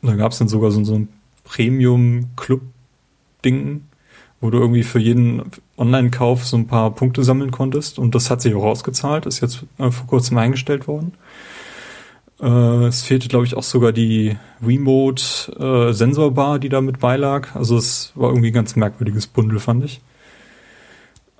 Und 0.00 0.08
da 0.08 0.16
gab 0.16 0.32
es 0.32 0.38
dann 0.38 0.48
sogar 0.48 0.70
so, 0.72 0.82
so 0.84 0.94
ein 0.96 1.08
Premium-Club-Ding, 1.44 3.82
wo 4.40 4.50
du 4.50 4.58
irgendwie 4.58 4.82
für 4.82 4.98
jeden 4.98 5.42
Online-Kauf 5.76 6.44
so 6.44 6.56
ein 6.56 6.66
paar 6.66 6.90
Punkte 6.92 7.22
sammeln 7.22 7.50
konntest. 7.52 7.98
Und 7.98 8.14
das 8.14 8.30
hat 8.30 8.40
sich 8.42 8.54
auch 8.54 8.64
ausgezahlt, 8.64 9.26
ist 9.26 9.40
jetzt 9.40 9.64
äh, 9.78 9.90
vor 9.90 10.06
kurzem 10.06 10.38
eingestellt 10.38 10.88
worden. 10.88 11.12
Äh, 12.42 12.86
es 12.86 13.02
fehlte, 13.02 13.28
glaube 13.28 13.46
ich, 13.46 13.56
auch 13.56 13.62
sogar 13.62 13.92
die 13.92 14.36
Remote-Sensorbar, 14.66 16.58
die 16.58 16.68
da 16.68 16.80
mit 16.80 16.98
beilag. 16.98 17.54
Also 17.54 17.76
es 17.76 18.12
war 18.16 18.30
irgendwie 18.30 18.48
ein 18.48 18.54
ganz 18.54 18.74
merkwürdiges 18.74 19.28
Bundle, 19.28 19.60
fand 19.60 19.84
ich. 19.84 20.00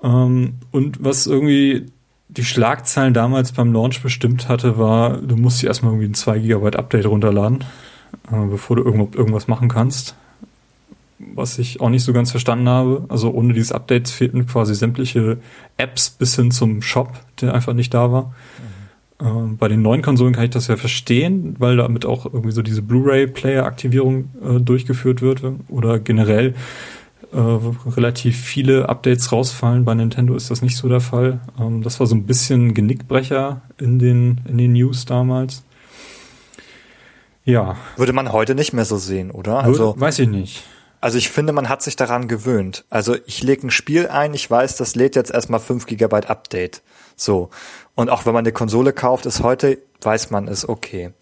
Ähm, 0.01 0.55
und 0.71 1.03
was 1.03 1.27
irgendwie 1.27 1.87
die 2.29 2.45
Schlagzeilen 2.45 3.13
damals 3.13 3.51
beim 3.51 3.73
Launch 3.73 4.01
bestimmt 4.01 4.47
hatte, 4.47 4.77
war, 4.77 5.17
du 5.17 5.35
musst 5.35 5.61
dir 5.61 5.67
erstmal 5.67 5.91
irgendwie 5.91 6.09
ein 6.09 6.15
2 6.15 6.39
GB 6.39 6.77
Update 6.77 7.05
runterladen, 7.05 7.65
äh, 8.31 8.45
bevor 8.49 8.77
du 8.77 8.83
irgendwo 8.83 9.09
irgendwas 9.15 9.47
machen 9.47 9.67
kannst. 9.67 10.15
Was 11.35 11.59
ich 11.59 11.79
auch 11.79 11.89
nicht 11.89 12.03
so 12.03 12.13
ganz 12.13 12.31
verstanden 12.31 12.67
habe. 12.69 13.05
Also 13.09 13.31
ohne 13.31 13.53
dieses 13.53 13.71
Update 13.71 14.09
fehlten 14.09 14.45
quasi 14.45 14.73
sämtliche 14.73 15.37
Apps 15.77 16.09
bis 16.09 16.35
hin 16.35 16.51
zum 16.51 16.81
Shop, 16.81 17.11
der 17.41 17.53
einfach 17.53 17.73
nicht 17.73 17.93
da 17.93 18.11
war. 18.11 18.33
Ähm, 18.59 18.72
bei 19.19 19.67
den 19.67 19.81
neuen 19.81 20.01
Konsolen 20.01 20.33
kann 20.33 20.43
ich 20.45 20.49
das 20.49 20.67
ja 20.67 20.75
verstehen, 20.75 21.55
weil 21.59 21.77
damit 21.77 22.05
auch 22.05 22.25
irgendwie 22.25 22.51
so 22.51 22.61
diese 22.61 22.81
Blu-ray-Player-Aktivierung 22.81 24.29
äh, 24.41 24.59
durchgeführt 24.59 25.21
wird 25.21 25.43
oder 25.69 25.99
generell 25.99 26.55
äh, 27.31 27.37
relativ 27.37 28.37
viele 28.37 28.89
Updates 28.89 29.31
rausfallen. 29.31 29.85
Bei 29.85 29.93
Nintendo 29.93 30.35
ist 30.35 30.51
das 30.51 30.61
nicht 30.61 30.77
so 30.77 30.89
der 30.89 30.99
Fall. 30.99 31.39
Ähm, 31.59 31.83
das 31.83 31.99
war 31.99 32.07
so 32.07 32.15
ein 32.15 32.25
bisschen 32.25 32.73
Genickbrecher 32.73 33.61
in 33.79 33.97
den, 33.99 34.41
in 34.47 34.57
den 34.57 34.73
News 34.73 35.05
damals. 35.05 35.63
Ja, 37.45 37.75
Würde 37.97 38.13
man 38.13 38.31
heute 38.31 38.55
nicht 38.55 38.73
mehr 38.73 38.85
so 38.85 38.97
sehen, 38.97 39.31
oder? 39.31 39.59
also, 39.59 39.89
Also, 39.89 39.99
weiß 39.99 40.19
ich 40.19 40.29
nicht. 40.29 40.63
also 41.01 41.17
ich 41.17 41.29
finde, 41.29 41.53
man 41.53 41.69
hat 41.69 41.81
sich 41.81 41.95
daran 41.95 42.27
gewöhnt. 42.27 42.85
Also 42.89 43.15
ich 43.25 43.43
lege 43.43 43.67
ein 43.67 43.71
Spiel 43.71 44.07
ein, 44.07 44.33
ich 44.33 44.49
weiß, 44.49 44.77
das 44.77 44.95
lädt 44.95 45.15
jetzt 45.15 45.31
erstmal 45.31 45.59
5 45.59 45.85
GB 45.85 46.15
Update. 46.27 46.81
So. 47.15 47.49
Und 47.95 48.09
auch 48.09 48.25
wenn 48.25 48.33
man 48.33 48.43
eine 48.43 48.51
Konsole 48.51 48.93
kauft, 48.93 49.25
ist 49.25 49.41
heute, 49.41 49.79
weiß 50.01 50.31
man, 50.31 50.47
ist 50.47 50.67
okay. 50.67 51.13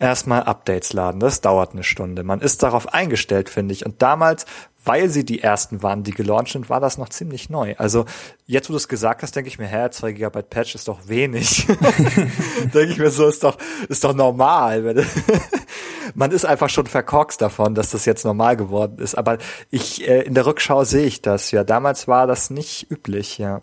Erstmal 0.00 0.42
Updates 0.42 0.92
laden, 0.92 1.20
das 1.20 1.40
dauert 1.40 1.72
eine 1.72 1.84
Stunde. 1.84 2.24
Man 2.24 2.40
ist 2.40 2.62
darauf 2.62 2.92
eingestellt, 2.92 3.48
finde 3.48 3.72
ich. 3.72 3.86
Und 3.86 4.02
damals, 4.02 4.44
weil 4.84 5.08
sie 5.08 5.24
die 5.24 5.40
ersten 5.40 5.82
waren, 5.82 6.02
die 6.02 6.10
gelauncht 6.10 6.52
sind, 6.52 6.68
war 6.68 6.80
das 6.80 6.98
noch 6.98 7.08
ziemlich 7.08 7.48
neu. 7.48 7.74
Also 7.78 8.04
jetzt, 8.46 8.68
wo 8.68 8.72
du 8.72 8.76
es 8.76 8.88
gesagt 8.88 9.22
hast, 9.22 9.34
denke 9.36 9.48
ich 9.48 9.58
mir, 9.58 9.66
hä, 9.66 9.88
2 9.90 10.12
GB 10.12 10.42
Patch 10.42 10.74
ist 10.74 10.88
doch 10.88 11.08
wenig. 11.08 11.66
denke 12.74 12.92
ich 12.92 12.98
mir 12.98 13.10
so, 13.10 13.28
ist 13.28 13.44
doch, 13.44 13.56
ist 13.88 14.04
doch 14.04 14.14
normal. 14.14 15.06
Man 16.14 16.32
ist 16.32 16.44
einfach 16.44 16.68
schon 16.68 16.86
verkorkst 16.86 17.40
davon, 17.40 17.74
dass 17.74 17.90
das 17.90 18.04
jetzt 18.04 18.24
normal 18.24 18.56
geworden 18.56 18.98
ist. 18.98 19.14
Aber 19.14 19.38
ich, 19.70 20.06
äh, 20.06 20.22
in 20.22 20.34
der 20.34 20.44
Rückschau 20.44 20.84
sehe 20.84 21.06
ich 21.06 21.22
das 21.22 21.50
ja. 21.50 21.64
Damals 21.64 22.08
war 22.08 22.26
das 22.26 22.50
nicht 22.50 22.90
üblich, 22.90 23.38
ja. 23.38 23.60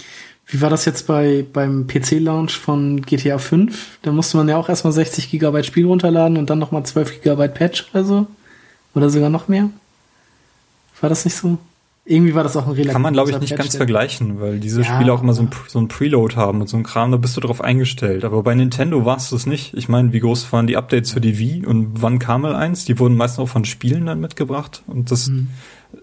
Wie 0.52 0.60
war 0.62 0.70
das 0.70 0.84
jetzt 0.86 1.08
bei, 1.08 1.46
beim 1.52 1.88
PC-Launch 1.88 2.58
von 2.58 3.02
GTA 3.02 3.38
5? 3.38 4.00
Da 4.02 4.12
musste 4.12 4.36
man 4.38 4.50
ja 4.50 4.58
auch 4.58 4.68
erstmal 4.68 4.92
60 4.94 5.32
Gigabyte 5.32 5.66
Spiel 5.66 5.86
runterladen 5.86 6.38
und 6.38 6.50
dann 6.50 6.60
nochmal 6.60 6.84
12 6.86 7.22
Gigabyte 7.22 7.54
Patch 7.54 7.88
oder 7.94 8.04
so. 8.04 8.28
Oder 8.94 9.10
sogar 9.10 9.30
noch 9.30 9.48
mehr. 9.48 9.70
War 11.00 11.10
das 11.10 11.24
nicht 11.26 11.36
so? 11.36 11.58
Irgendwie 12.04 12.34
war 12.36 12.44
das 12.44 12.58
auch 12.58 12.66
ein 12.66 12.72
relativ 12.74 12.92
Kann 12.94 13.02
man, 13.02 13.14
glaube 13.14 13.30
ich, 13.32 13.40
nicht 13.40 13.52
Patch, 13.52 13.62
ganz 13.62 13.76
vergleichen, 13.78 14.42
weil 14.42 14.60
diese 14.60 14.82
Ja, 14.82 14.96
Spiele 14.96 15.14
auch 15.14 15.22
immer 15.22 15.34
so 15.34 15.44
ein, 15.44 15.50
so 15.68 15.80
ein 15.80 15.88
Preload 15.88 16.36
haben 16.36 16.60
und 16.60 16.68
so 16.68 16.76
ein 16.76 16.84
Kram, 16.84 17.12
da 17.12 17.18
bist 17.18 17.38
du 17.38 17.42
drauf 17.42 17.62
eingestellt. 17.62 18.26
Aber 18.26 18.44
bei 18.44 18.54
Nintendo 18.54 19.06
warst 19.06 19.32
du 19.32 19.36
es 19.38 19.46
nicht. 19.46 19.74
Ich 19.76 19.88
meine, 19.88 20.12
wie 20.12 20.20
groß 20.20 20.52
waren 20.52 20.68
die 20.68 20.76
Updates 20.78 21.12
für 21.12 21.22
die 21.22 21.38
Wii 21.38 21.66
und 21.66 22.02
wann 22.02 22.20
kam 22.20 22.42
mal 22.42 22.56
eins? 22.56 22.84
Die 22.86 23.00
wurden 23.00 23.16
meistens 23.16 23.40
auch 23.40 23.50
von 23.50 23.64
Spielen 23.66 24.08
dann 24.08 24.20
mitgebracht 24.20 24.84
und 24.88 25.12
das, 25.12 25.30
Mhm. 25.30 25.48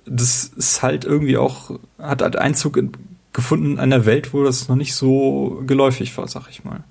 das 0.07 0.45
ist 0.57 0.83
halt 0.83 1.05
irgendwie 1.05 1.37
auch, 1.37 1.73
hat 1.99 2.23
halt 2.23 2.37
Einzug 2.37 2.77
in, 2.77 2.93
gefunden 3.39 3.73
in 3.73 3.79
einer 3.79 4.05
Welt, 4.05 4.35
wo 4.35 4.43
das 4.43 4.69
noch 4.69 4.75
nicht 4.75 4.97
so 4.97 5.63
geläufig 5.65 6.19
war, 6.19 6.27
sag 6.27 6.51
ich 6.51 6.65
mal. 6.65 6.83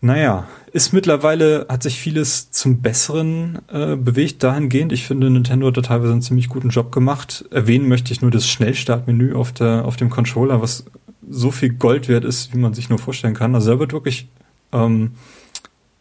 Naja, 0.00 0.48
ist 0.72 0.92
mittlerweile, 0.92 1.66
hat 1.68 1.84
sich 1.84 2.00
vieles 2.00 2.50
zum 2.50 2.82
Besseren 2.82 3.60
äh, 3.68 3.94
bewegt 3.94 4.42
dahingehend. 4.42 4.92
Ich 4.92 5.06
finde, 5.06 5.30
Nintendo 5.30 5.68
hat 5.68 5.76
da 5.76 5.82
teilweise 5.82 6.10
einen 6.10 6.22
ziemlich 6.22 6.48
guten 6.48 6.70
Job 6.70 6.90
gemacht. 6.90 7.44
Erwähnen 7.52 7.86
möchte 7.86 8.12
ich 8.12 8.20
nur 8.20 8.32
das 8.32 8.48
Schnellstartmenü 8.48 9.34
auf, 9.34 9.52
der, 9.52 9.84
auf 9.84 9.94
dem 9.94 10.10
Controller, 10.10 10.60
was 10.60 10.84
so 11.30 11.52
viel 11.52 11.70
Gold 11.70 12.08
wert 12.08 12.24
ist, 12.24 12.52
wie 12.52 12.58
man 12.58 12.74
sich 12.74 12.88
nur 12.88 12.98
vorstellen 12.98 13.34
kann. 13.34 13.54
Also 13.54 13.72
da 13.72 13.78
wird 13.78 13.92
wirklich 13.92 14.26
ähm, 14.72 15.12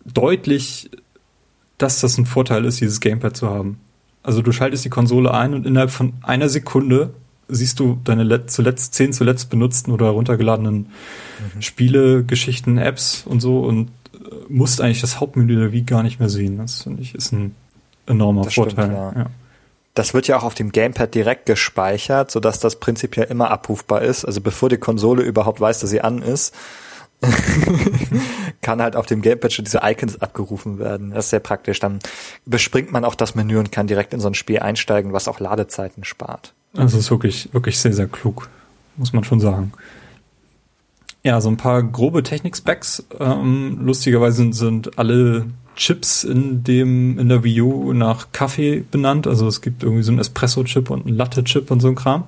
deutlich, 0.03 0.89
dass 1.77 2.01
das 2.01 2.17
ein 2.17 2.25
Vorteil 2.25 2.65
ist, 2.65 2.81
dieses 2.81 3.01
Gamepad 3.01 3.38
zu 3.38 3.51
haben. 3.51 3.79
Also 4.24 4.41
du 4.41 4.51
schaltest 4.51 4.84
die 4.84 4.89
Konsole 4.89 5.31
ein 5.31 5.53
und 5.53 5.67
innerhalb 5.67 5.91
von 5.91 6.13
einer 6.24 6.50
Sekunde 6.50 7.13
siehst 7.48 7.80
du 7.80 8.00
deine 8.04 8.24
let 8.24 8.51
zuletzt, 8.51 8.94
zehn 8.94 9.13
zuletzt 9.13 9.50
benutzten 9.50 9.92
oder 9.94 10.10
runtergeladenen 10.10 10.92
Spiele, 11.60 12.24
Geschichten, 12.24 12.77
Apps 12.77 13.24
und 13.25 13.39
so 13.39 13.62
und 13.62 13.89
äh, 14.13 14.18
musst 14.50 14.82
eigentlich 14.82 15.01
das 15.01 15.20
Hauptmenü 15.20 15.56
der 15.56 15.72
Wii 15.72 15.84
gar 15.84 16.04
nicht 16.04 16.20
mehr 16.20 16.30
sehen. 16.30 16.58
Das 16.58 16.84
finde 16.84 17.01
ich 17.01 17.16
ist 17.16 17.32
ein 17.32 17.56
enormer 18.06 18.44
Das 18.44 18.54
stimmt, 18.54 18.74
Vorteil. 18.74 18.92
ja. 18.92 19.13
ja. 19.16 19.25
Das 19.94 20.13
wird 20.13 20.27
ja 20.27 20.38
auch 20.38 20.44
auf 20.44 20.54
dem 20.54 20.72
Gamepad 20.72 21.16
direkt 21.16 21.48
gespeichert, 21.48 22.30
sodass 22.30 22.60
das 22.60 22.80
prinzipiell 22.80 23.25
immer 23.32 23.50
abrufbar 23.50 24.04
ist. 24.04 24.25
Also 24.25 24.42
bevor 24.42 24.70
die 24.70 24.77
Konsole 24.77 25.24
überhaupt 25.24 25.60
weiß, 25.60 25.80
dass 25.80 25.89
sie 25.89 26.01
an 26.01 26.22
ist, 26.22 26.54
kann 28.62 28.80
halt 28.80 28.96
auf 28.96 29.08
dem 29.08 29.24
Gamepad 29.24 29.51
schon 29.51 29.66
diese 29.66 29.80
Icons 29.84 30.22
abgerufen 30.22 30.77
werden. 30.77 31.12
Das 31.12 31.25
ist 31.25 31.30
sehr 31.32 31.39
praktisch. 31.39 31.80
Dann 31.80 32.00
überspringt 32.46 32.92
man 32.92 33.06
auch 33.06 33.16
das 33.16 33.34
Menü 33.34 33.58
und 33.58 33.72
kann 33.72 33.88
direkt 33.88 34.13
in 34.13 34.20
so 34.20 34.27
ein 34.27 34.36
Spiel 34.36 34.60
einsteigen, 34.60 35.13
was 35.13 35.27
auch 35.27 35.39
Ladezeiten 35.39 36.04
spart. 36.04 36.54
Also 36.77 36.98
es 36.98 37.05
ist 37.05 37.12
wirklich, 37.12 37.50
wirklich 37.53 37.79
sehr, 37.79 37.93
sehr 37.93 38.07
klug, 38.07 38.50
muss 38.96 39.13
man 39.13 39.24
schon 39.24 39.39
sagen. 39.39 39.72
Ja, 41.24 41.41
so 41.41 41.50
ein 41.50 41.57
paar 41.57 41.84
grobe 41.84 42.24
Technik-Specs. 42.24 43.05
Ähm, 43.19 43.79
lustigerweise 43.81 44.38
sind, 44.38 44.53
sind 44.53 45.00
alle 45.00 45.48
Chips 45.75 46.24
in 46.24 46.63
dem, 46.63 47.19
in 47.19 47.29
der 47.29 47.43
Wii 47.43 47.62
U 47.62 47.93
nach 47.93 48.31
Kaffee 48.31 48.84
benannt. 48.89 49.27
Also 49.27 49.48
es 49.48 49.62
gibt 49.62 49.84
irgendwie 49.84 50.03
so 50.03 50.12
einen 50.12 50.19
Espresso-Chip 50.19 50.89
und 50.89 51.05
einen 51.05 51.17
Latte-Chip 51.17 51.72
und 51.72 51.81
so 51.81 51.88
ein 51.89 51.96
Kram. 51.96 52.25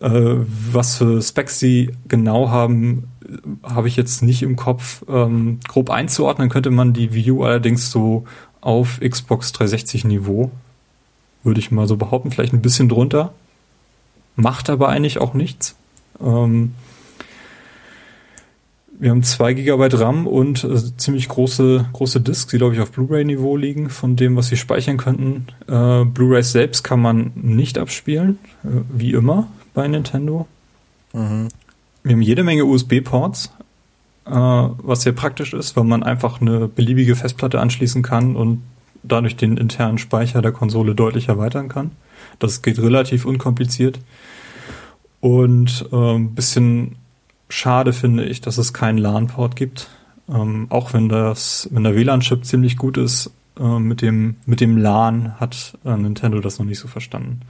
Äh, 0.00 0.36
was 0.72 0.96
für 0.96 1.22
Specs 1.22 1.58
sie 1.58 1.92
genau 2.08 2.50
haben, 2.50 3.04
habe 3.62 3.88
ich 3.88 3.96
jetzt 3.96 4.22
nicht 4.22 4.42
im 4.42 4.56
Kopf. 4.56 5.04
Ähm, 5.08 5.60
grob 5.66 5.90
einzuordnen 5.90 6.48
könnte 6.48 6.70
man 6.70 6.92
die 6.92 7.12
Wii 7.14 7.30
U 7.30 7.44
allerdings 7.44 7.90
so 7.90 8.24
auf 8.60 9.00
Xbox 9.00 9.52
360 9.52 10.04
Niveau. 10.04 10.50
Würde 11.42 11.60
ich 11.60 11.70
mal 11.70 11.86
so 11.86 11.96
behaupten, 11.96 12.30
vielleicht 12.30 12.52
ein 12.52 12.62
bisschen 12.62 12.88
drunter. 12.88 13.32
Macht 14.36 14.70
aber 14.70 14.88
eigentlich 14.88 15.18
auch 15.18 15.34
nichts. 15.34 15.74
Ähm, 16.20 16.74
wir 18.98 19.10
haben 19.10 19.22
zwei 19.22 19.52
Gigabyte 19.52 19.98
RAM 20.00 20.26
und 20.26 20.64
äh, 20.64 20.96
ziemlich 20.96 21.28
große, 21.28 21.86
große 21.92 22.20
Disks, 22.20 22.46
die 22.46 22.58
glaube 22.58 22.74
ich 22.74 22.80
auf 22.80 22.92
Blu-ray-Niveau 22.92 23.56
liegen, 23.56 23.90
von 23.90 24.16
dem, 24.16 24.36
was 24.36 24.48
sie 24.48 24.56
speichern 24.56 24.96
könnten. 24.96 25.46
Äh, 25.68 26.04
Blu-rays 26.04 26.52
selbst 26.52 26.82
kann 26.82 27.00
man 27.00 27.32
nicht 27.34 27.78
abspielen, 27.78 28.38
äh, 28.64 28.68
wie 28.92 29.12
immer 29.12 29.48
bei 29.74 29.86
Nintendo. 29.86 30.46
Mhm. 31.12 31.48
Wir 32.02 32.12
haben 32.12 32.22
jede 32.22 32.44
Menge 32.44 32.64
USB-Ports. 32.64 33.50
äh, 34.26 34.30
was 34.30 35.02
sehr 35.02 35.12
praktisch 35.12 35.52
ist, 35.52 35.76
weil 35.76 35.84
man 35.84 36.02
einfach 36.02 36.40
eine 36.40 36.68
beliebige 36.68 37.16
Festplatte 37.16 37.60
anschließen 37.60 38.02
kann 38.02 38.34
und 38.36 38.62
dadurch 39.08 39.36
den 39.36 39.56
internen 39.56 39.98
Speicher 39.98 40.42
der 40.42 40.52
Konsole 40.52 40.94
deutlich 40.94 41.28
erweitern 41.28 41.68
kann. 41.68 41.92
Das 42.38 42.62
geht 42.62 42.78
relativ 42.78 43.24
unkompliziert. 43.24 44.00
Und 45.20 45.86
ein 45.92 45.98
ähm, 45.98 46.34
bisschen 46.34 46.96
schade 47.48 47.92
finde 47.92 48.24
ich, 48.24 48.40
dass 48.40 48.58
es 48.58 48.72
keinen 48.72 48.98
LAN-Port 48.98 49.56
gibt. 49.56 49.88
Ähm, 50.28 50.66
auch 50.70 50.92
wenn 50.92 51.08
das, 51.08 51.68
wenn 51.72 51.84
der 51.84 51.94
WLAN-Chip 51.94 52.44
ziemlich 52.44 52.76
gut 52.76 52.96
ist, 52.96 53.30
äh, 53.58 53.78
mit 53.78 54.02
dem, 54.02 54.36
mit 54.44 54.60
dem 54.60 54.76
LAN 54.76 55.38
hat 55.40 55.78
äh, 55.84 55.96
Nintendo 55.96 56.40
das 56.40 56.58
noch 56.58 56.66
nicht 56.66 56.78
so 56.78 56.88
verstanden. 56.88 57.40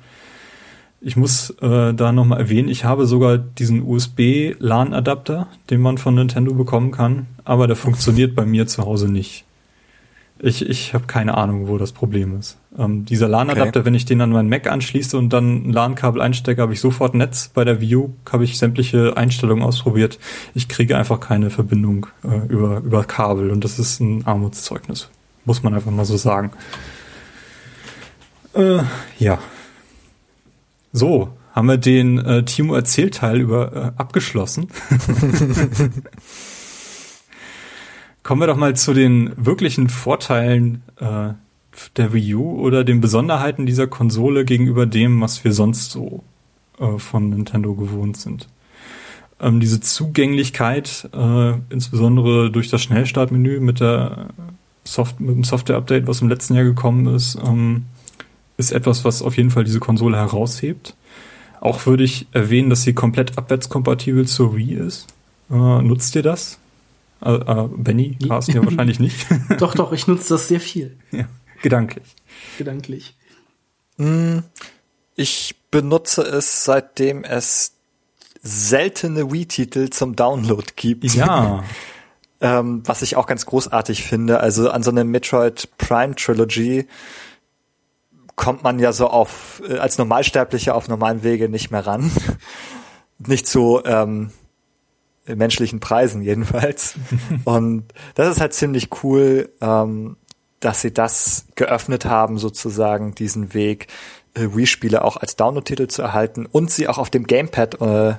Ich 1.01 1.17
muss 1.17 1.51
äh, 1.61 1.95
da 1.95 2.13
nochmal 2.13 2.41
erwähnen, 2.41 2.69
ich 2.69 2.85
habe 2.85 3.07
sogar 3.07 3.39
diesen 3.39 3.83
USB-LAN-Adapter, 3.83 5.49
den 5.71 5.81
man 5.81 5.99
von 5.99 6.15
Nintendo 6.15 6.55
bekommen 6.55 6.91
kann, 6.91 7.27
aber 7.45 7.67
der 7.67 7.77
funktioniert 7.77 8.35
bei 8.35 8.45
mir 8.45 8.67
zu 8.67 8.85
Hause 8.85 9.11
nicht. 9.11 9.46
Ich, 10.39 10.69
ich 10.69 10.93
habe 10.93 11.07
keine 11.07 11.37
Ahnung, 11.37 11.67
wo 11.67 11.79
das 11.79 11.93
Problem 11.93 12.39
ist. 12.39 12.59
Ähm, 12.79 13.07
dieser 13.07 13.27
LAN-Adapter, 13.27 13.81
okay. 13.81 13.87
wenn 13.87 13.95
ich 13.95 14.05
den 14.05 14.21
an 14.21 14.31
meinen 14.31 14.51
Mac 14.51 14.67
anschließe 14.67 15.17
und 15.17 15.31
dann 15.33 15.69
ein 15.69 15.73
LAN-Kabel 15.73 16.21
einstecke, 16.21 16.61
habe 16.61 16.75
ich 16.75 16.81
sofort 16.81 17.15
Netz. 17.15 17.51
Bei 17.55 17.65
der 17.65 17.81
View 17.81 18.11
habe 18.31 18.45
ich 18.45 18.59
sämtliche 18.59 19.17
Einstellungen 19.17 19.65
ausprobiert. 19.65 20.19
Ich 20.55 20.69
kriege 20.69 20.97
einfach 20.99 21.21
keine 21.21 21.49
Verbindung 21.49 22.07
äh, 22.23 22.47
über, 22.49 22.79
über 22.79 23.05
Kabel 23.05 23.51
und 23.51 23.65
das 23.65 23.79
ist 23.79 24.01
ein 24.01 24.27
Armutszeugnis. 24.27 25.09
Muss 25.47 25.63
man 25.63 25.75
einfach 25.75 25.91
mal 25.91 26.05
so 26.05 26.19
sagen. 26.19 26.51
Äh, 28.53 28.81
ja. 29.19 29.39
So, 30.93 31.31
haben 31.55 31.69
wir 31.69 31.79
den 31.79 32.19
äh, 32.19 32.45
Timo 32.45 32.75
Erzählteil 32.75 33.41
über 33.41 33.75
äh, 33.75 33.93
abgeschlossen. 34.01 34.69
Kommen 38.27 38.43
wir 38.43 38.49
doch 38.49 38.57
mal 38.57 38.75
zu 38.75 38.93
den 38.93 39.31
wirklichen 39.37 39.89
Vorteilen 39.89 40.83
äh, 40.97 41.29
der 41.97 42.13
Wii 42.13 42.35
U 42.35 42.59
oder 42.59 42.83
den 42.83 43.01
Besonderheiten 43.01 43.67
dieser 43.67 43.87
Konsole 43.87 44.45
gegenüber 44.45 44.85
dem, 44.85 45.21
was 45.21 45.45
wir 45.45 45.53
sonst 45.53 45.93
so 45.93 46.25
äh, 46.81 46.99
von 46.99 47.29
Nintendo 47.29 47.75
gewohnt 47.75 48.17
sind. 48.17 48.49
Ähm, 49.39 49.61
diese 49.61 49.79
Zugänglichkeit, 49.79 51.09
äh, 51.15 51.53
insbesondere 51.71 52.51
durch 52.51 52.69
das 52.69 52.83
Schnellstartmenü 52.83 53.61
mit 53.61 53.79
der 53.79 54.31
Soft 54.83 55.21
mit 55.21 55.37
dem 55.37 55.45
Software-Update, 55.45 56.09
was 56.09 56.21
im 56.21 56.29
letzten 56.29 56.57
Jahr 56.57 56.65
gekommen 56.65 57.07
ist, 57.15 57.39
ähm, 57.47 57.85
ist 58.57 58.73
etwas, 58.73 59.05
was 59.05 59.23
auf 59.23 59.37
jeden 59.37 59.51
Fall 59.51 59.63
diese 59.63 59.79
Konsole 59.79 60.17
heraushebt. 60.17 60.97
Auch 61.61 61.87
würde 61.87 62.03
ich 62.03 62.27
erwähnen, 62.33 62.71
dass 62.71 62.83
sie 62.83 62.93
komplett 62.93 63.39
abwärtskompatibel 63.39 64.27
zur 64.27 64.57
Wii 64.57 64.75
ist. 64.75 65.07
Äh, 65.49 65.55
nutzt 65.55 66.17
ihr 66.17 66.25
das? 66.25 66.59
Äh, 67.23 67.35
äh, 67.35 67.69
Benny, 67.69 68.19
Carsten 68.27 68.53
ja 68.57 68.65
wahrscheinlich 68.65 69.01
nicht. 69.01 69.27
doch, 69.59 69.75
doch, 69.75 69.93
ich 69.93 70.07
nutze 70.07 70.35
das 70.35 70.49
sehr 70.49 70.61
viel. 70.61 70.99
Ja, 71.11 71.27
gedanklich. 71.63 72.15
Gedanklich. 72.59 73.17
Hm, 73.97 74.43
ich 75.15 75.57
benutze 75.71 76.23
es, 76.23 76.65
seitdem 76.65 77.25
es 77.25 77.73
seltene 78.43 79.33
Wii-Titel 79.33 79.91
zum 79.91 80.15
Download 80.15 80.65
gibt. 80.77 81.05
Ja. 81.15 81.65
ähm, 82.41 82.83
was 82.85 83.03
ich 83.03 83.17
auch 83.17 83.27
ganz 83.27 83.47
großartig 83.47 84.05
finde. 84.05 84.41
Also 84.41 84.71
an 84.71 84.83
so 84.83 84.91
eine 84.91 85.05
Metroid 85.05 85.69
Prime 85.79 86.15
Trilogy 86.15 86.87
kommt 88.37 88.63
man 88.63 88.79
ja 88.79 88.93
so 88.93 89.09
auf, 89.09 89.63
äh, 89.69 89.79
als 89.79 89.99
Normalsterblicher 89.99 90.75
auf 90.75 90.89
normalen 90.89 91.23
Wege 91.23 91.49
nicht 91.49 91.71
mehr 91.71 91.87
ran. 91.87 92.11
nicht 93.19 93.47
so, 93.47 93.85
ähm, 93.85 94.31
menschlichen 95.35 95.81
Preisen 95.81 96.23
jedenfalls. 96.23 96.95
Und 97.45 97.85
das 98.15 98.37
ist 98.37 98.41
halt 98.41 98.55
ziemlich 98.55 98.89
cool, 99.03 99.49
ähm, 99.61 100.17
dass 100.61 100.81
sie 100.81 100.93
das 100.93 101.47
geöffnet 101.55 102.05
haben, 102.05 102.39
sozusagen 102.39 103.15
diesen 103.15 103.55
Weg, 103.55 103.89
äh, 104.35 104.49
Wii-Spiele 104.55 105.05
auch 105.05 105.17
als 105.17 105.37
Download-Titel 105.37 105.89
zu 105.89 106.03
erhalten 106.03 106.47
und 106.47 106.71
sie 106.71 106.89
auch 106.89 106.99
auf 106.99 107.11
dem 107.11 107.27
Gamepad, 107.27 107.81
äh, 107.81 108.15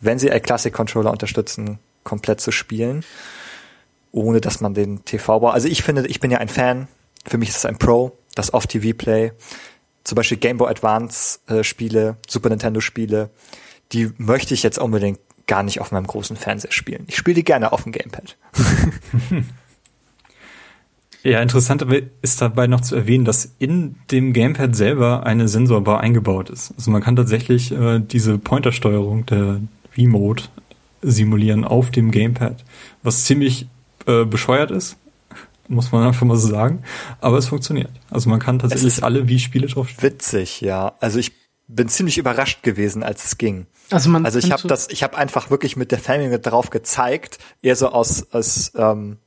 wenn 0.00 0.18
sie 0.18 0.30
ein 0.30 0.42
Classic-Controller 0.42 1.10
unterstützen, 1.10 1.78
komplett 2.04 2.40
zu 2.40 2.50
spielen, 2.50 3.04
ohne 4.12 4.40
dass 4.40 4.60
man 4.60 4.74
den 4.74 5.04
TV 5.04 5.40
braucht. 5.40 5.54
Also 5.54 5.68
ich 5.68 5.82
finde, 5.82 6.06
ich 6.06 6.20
bin 6.20 6.30
ja 6.30 6.38
ein 6.38 6.48
Fan. 6.48 6.88
Für 7.26 7.38
mich 7.38 7.50
ist 7.50 7.58
es 7.58 7.66
ein 7.66 7.78
Pro, 7.78 8.16
das 8.34 8.52
Off-TV-Play. 8.54 9.32
Zum 10.04 10.16
Beispiel 10.16 10.38
Game 10.38 10.56
Boy 10.56 10.70
Advance-Spiele, 10.70 12.08
äh, 12.08 12.14
Super 12.28 12.48
Nintendo-Spiele, 12.48 13.30
die 13.92 14.10
möchte 14.16 14.54
ich 14.54 14.62
jetzt 14.62 14.78
unbedingt 14.78 15.20
gar 15.50 15.64
nicht 15.64 15.80
auf 15.80 15.90
meinem 15.90 16.06
großen 16.06 16.36
Fernseher 16.36 16.70
spielen. 16.70 17.02
Ich 17.08 17.16
spiele 17.16 17.34
die 17.34 17.44
gerne 17.44 17.72
auf 17.72 17.82
dem 17.82 17.90
Gamepad. 17.90 18.36
ja, 21.24 21.42
interessant 21.42 21.84
ist 22.22 22.40
dabei 22.40 22.68
noch 22.68 22.82
zu 22.82 22.94
erwähnen, 22.94 23.24
dass 23.24 23.56
in 23.58 23.96
dem 24.12 24.32
Gamepad 24.32 24.76
selber 24.76 25.26
eine 25.26 25.48
Sensorbar 25.48 26.02
eingebaut 26.02 26.50
ist. 26.50 26.72
Also 26.76 26.92
man 26.92 27.02
kann 27.02 27.16
tatsächlich 27.16 27.72
äh, 27.72 27.98
diese 27.98 28.38
Pointersteuerung 28.38 29.26
der 29.26 29.60
V-Mode 29.90 30.44
simulieren 31.02 31.64
auf 31.64 31.90
dem 31.90 32.12
Gamepad, 32.12 32.64
was 33.02 33.24
ziemlich 33.24 33.66
äh, 34.06 34.24
bescheuert 34.24 34.70
ist, 34.70 34.98
muss 35.66 35.90
man 35.90 36.06
einfach 36.06 36.24
mal 36.24 36.36
so 36.36 36.46
sagen, 36.46 36.84
aber 37.20 37.38
es 37.38 37.48
funktioniert. 37.48 37.90
Also 38.08 38.30
man 38.30 38.38
kann 38.38 38.60
tatsächlich 38.60 39.02
alle 39.02 39.28
Wii-Spiele 39.28 39.66
drauf 39.66 39.88
spielen. 39.88 40.12
Witzig, 40.12 40.60
ja. 40.60 40.92
Also 41.00 41.18
ich 41.18 41.39
bin 41.74 41.88
ziemlich 41.88 42.18
überrascht 42.18 42.62
gewesen, 42.62 43.02
als 43.02 43.24
es 43.24 43.38
ging. 43.38 43.66
Also 43.90 44.10
man, 44.10 44.24
also 44.24 44.38
ich 44.38 44.52
habe 44.52 44.66
das, 44.68 44.88
ich 44.90 45.02
habe 45.02 45.16
einfach 45.16 45.50
wirklich 45.50 45.76
mit 45.76 45.90
der 45.90 45.98
Family 45.98 46.40
drauf 46.40 46.70
gezeigt, 46.70 47.38
eher 47.62 47.76
so 47.76 47.88
aus, 47.88 48.26
aus, 48.32 48.72
ähm, 48.76 49.18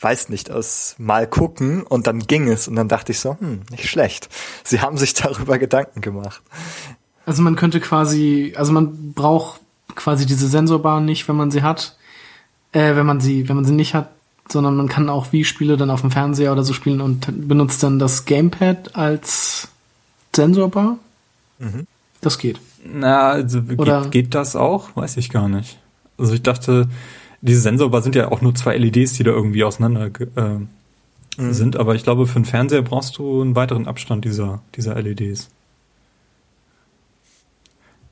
weiß 0.00 0.28
nicht, 0.28 0.50
aus 0.50 0.94
mal 0.98 1.26
gucken 1.26 1.82
und 1.82 2.06
dann 2.06 2.20
ging 2.20 2.48
es 2.48 2.68
und 2.68 2.76
dann 2.76 2.88
dachte 2.88 3.12
ich 3.12 3.20
so, 3.20 3.36
hm, 3.38 3.62
nicht 3.70 3.88
schlecht. 3.88 4.28
Sie 4.64 4.80
haben 4.80 4.96
sich 4.96 5.14
darüber 5.14 5.58
Gedanken 5.58 6.00
gemacht. 6.00 6.42
Also 7.26 7.42
man 7.42 7.56
könnte 7.56 7.80
quasi, 7.80 8.54
also 8.56 8.72
man 8.72 9.12
braucht 9.12 9.60
quasi 9.94 10.26
diese 10.26 10.48
Sensorbahn 10.48 11.04
nicht, 11.04 11.28
wenn 11.28 11.36
man 11.36 11.50
sie 11.50 11.62
hat, 11.62 11.96
äh, 12.72 12.94
wenn 12.96 13.06
man 13.06 13.20
sie, 13.20 13.48
wenn 13.48 13.56
man 13.56 13.64
sie 13.64 13.72
nicht 13.72 13.94
hat, 13.94 14.10
sondern 14.48 14.76
man 14.76 14.88
kann 14.88 15.08
auch 15.08 15.32
wie 15.32 15.44
Spiele 15.44 15.76
dann 15.76 15.90
auf 15.90 16.00
dem 16.00 16.10
Fernseher 16.10 16.52
oder 16.52 16.64
so 16.64 16.72
spielen 16.72 17.00
und 17.00 17.48
benutzt 17.48 17.82
dann 17.82 17.98
das 17.98 18.24
Gamepad 18.24 18.96
als 18.96 19.68
Sensorbar. 20.34 20.98
Mhm. 21.60 21.86
Das 22.20 22.38
geht. 22.38 22.60
Na, 22.84 23.30
also 23.30 23.62
geht, 23.62 24.10
geht, 24.10 24.34
das 24.34 24.56
auch? 24.56 24.96
Weiß 24.96 25.16
ich 25.16 25.30
gar 25.30 25.48
nicht. 25.48 25.78
Also 26.18 26.34
ich 26.34 26.42
dachte, 26.42 26.88
diese 27.40 27.60
Sensorbar 27.60 28.02
sind 28.02 28.14
ja 28.14 28.30
auch 28.32 28.40
nur 28.40 28.54
zwei 28.54 28.76
LEDs, 28.76 29.12
die 29.14 29.22
da 29.22 29.30
irgendwie 29.30 29.64
auseinander 29.64 30.10
äh, 30.36 31.40
mhm. 31.40 31.52
sind, 31.52 31.76
aber 31.76 31.94
ich 31.94 32.02
glaube, 32.02 32.26
für 32.26 32.36
einen 32.36 32.44
Fernseher 32.44 32.82
brauchst 32.82 33.16
du 33.18 33.40
einen 33.40 33.54
weiteren 33.56 33.86
Abstand 33.86 34.24
dieser, 34.24 34.62
dieser 34.74 35.00
LEDs. 35.00 35.48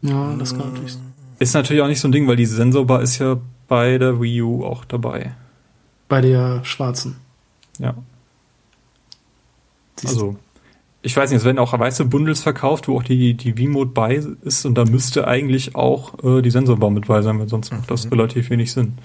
Ja, 0.03 0.35
das 0.37 0.57
kann 0.57 0.73
natürlich. 0.73 0.97
Ist 1.39 1.55
natürlich 1.55 1.83
auch 1.83 1.89
nicht 1.89 2.01
so 2.01 2.09
ein 2.09 2.13
Ding, 2.13 2.27
weil 2.29 2.37
diese 2.37 2.57
Sensorbar 2.57 3.03
ist 3.03 3.19
ja 3.19 3.39
bei 3.67 3.99
der 3.99 4.21
Wii 4.21 4.43
U 4.43 4.65
auch 4.65 4.85
dabei. 4.85 5.35
Bei 6.09 6.21
der 6.21 6.65
schwarzen. 6.65 7.17
Ja. 7.79 7.95
Siehst 9.97 10.15
also, 10.15 10.37
ich 11.03 11.17
weiß 11.17 11.31
nicht, 11.31 11.39
es 11.39 11.45
werden 11.45 11.59
auch 11.59 11.79
weiße 11.79 12.07
Bundles 12.07 12.43
verkauft, 12.43 12.89
wo 12.89 12.99
auch 12.99 13.03
die, 13.03 13.35
die 13.35 13.53
V-Mode 13.53 13.93
bei 13.93 14.23
ist 14.43 14.67
und 14.67 14.75
da 14.75 14.85
müsste 14.85 15.29
eigentlich 15.29 15.77
auch 15.77 16.13
äh, 16.25 16.43
die 16.43 16.51
Sensorbar 16.51 16.91
mit 16.91 17.07
bei 17.07 17.23
sein, 17.23 17.39
weil 17.39 17.49
sonst 17.49 17.73
macht 17.73 17.91
das 17.91 18.07
mhm. 18.07 18.13
relativ 18.13 18.51
wenig 18.51 18.73
Sinn. 18.73 18.99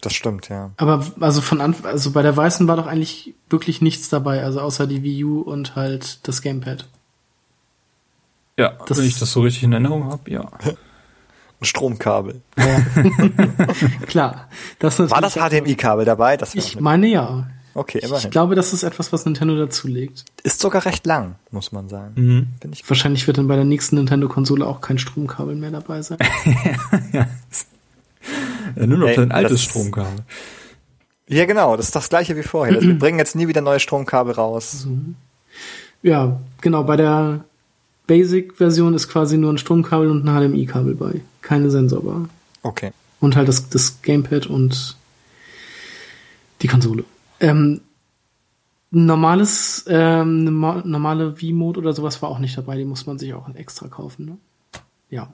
Das 0.00 0.14
stimmt, 0.14 0.48
ja. 0.48 0.70
Aber 0.76 1.04
also 1.20 1.40
von 1.40 1.60
Anfang, 1.60 1.90
also 1.90 2.12
bei 2.12 2.22
der 2.22 2.36
weißen 2.36 2.68
war 2.68 2.76
doch 2.76 2.86
eigentlich 2.86 3.34
wirklich 3.50 3.80
nichts 3.80 4.08
dabei, 4.08 4.44
also 4.44 4.60
außer 4.60 4.86
die 4.86 5.02
Wii 5.02 5.24
U 5.24 5.40
und 5.40 5.74
halt 5.74 6.26
das 6.28 6.42
Gamepad. 6.42 6.86
Ja, 8.56 8.72
das 8.86 8.98
wenn 8.98 9.06
ich 9.06 9.18
das 9.18 9.32
so 9.32 9.40
richtig 9.40 9.64
in 9.64 9.72
Erinnerung 9.72 10.04
habe, 10.04 10.30
ja. 10.30 10.50
Ein 11.60 11.64
Stromkabel. 11.64 12.40
Ja. 12.56 12.80
Klar. 14.06 14.48
Das 14.78 15.00
war 15.00 15.20
das 15.20 15.34
HDMI-Kabel 15.34 16.04
dabei? 16.04 16.36
Das 16.36 16.54
ich 16.54 16.78
meine 16.78 17.08
ja. 17.08 17.48
Okay, 17.78 18.00
immerhin. 18.02 18.26
Ich 18.26 18.30
glaube, 18.32 18.56
das 18.56 18.72
ist 18.72 18.82
etwas, 18.82 19.12
was 19.12 19.24
Nintendo 19.24 19.56
dazulegt. 19.56 20.24
Ist 20.42 20.60
sogar 20.60 20.84
recht 20.84 21.06
lang, 21.06 21.36
muss 21.52 21.70
man 21.70 21.88
sagen. 21.88 22.12
Mhm. 22.16 22.46
Wahrscheinlich 22.88 23.24
wird 23.28 23.38
dann 23.38 23.46
bei 23.46 23.54
der 23.54 23.64
nächsten 23.64 23.94
Nintendo-Konsole 23.94 24.66
auch 24.66 24.80
kein 24.80 24.98
Stromkabel 24.98 25.54
mehr 25.54 25.70
dabei 25.70 26.02
sein. 26.02 26.18
ja. 27.12 27.28
ja. 28.76 28.86
Nur 28.86 28.98
noch 28.98 29.06
Ey, 29.06 29.18
ein 29.18 29.30
altes 29.30 29.62
Stromkabel. 29.62 30.24
Ja, 31.28 31.44
genau, 31.44 31.76
das 31.76 31.86
ist 31.86 31.94
das 31.94 32.08
gleiche 32.08 32.36
wie 32.36 32.42
vorher. 32.42 32.82
Wir 32.82 32.94
bringen 32.98 33.20
jetzt 33.20 33.36
nie 33.36 33.46
wieder 33.46 33.60
neue 33.60 33.78
Stromkabel 33.78 34.32
raus. 34.32 34.72
So. 34.82 34.98
Ja, 36.02 36.40
genau, 36.60 36.82
bei 36.82 36.96
der 36.96 37.44
Basic-Version 38.08 38.94
ist 38.94 39.08
quasi 39.08 39.38
nur 39.38 39.52
ein 39.52 39.58
Stromkabel 39.58 40.10
und 40.10 40.26
ein 40.26 40.50
HDMI-Kabel 40.50 40.96
bei. 40.96 41.20
Keine 41.42 41.70
Sensorbar. 41.70 42.28
Okay. 42.62 42.90
Und 43.20 43.36
halt 43.36 43.46
das, 43.46 43.68
das 43.68 44.02
Gamepad 44.02 44.46
und 44.46 44.96
die 46.62 46.66
Konsole. 46.66 47.04
Ähm, 47.40 47.80
normales, 48.90 49.84
ähm, 49.88 50.44
normale 50.44 51.36
V-Mode 51.36 51.80
oder 51.80 51.92
sowas 51.92 52.22
war 52.22 52.30
auch 52.30 52.38
nicht 52.38 52.56
dabei, 52.56 52.76
die 52.76 52.84
muss 52.84 53.06
man 53.06 53.18
sich 53.18 53.34
auch 53.34 53.54
extra 53.54 53.88
kaufen, 53.88 54.24
ne? 54.26 54.36
Ja. 55.10 55.32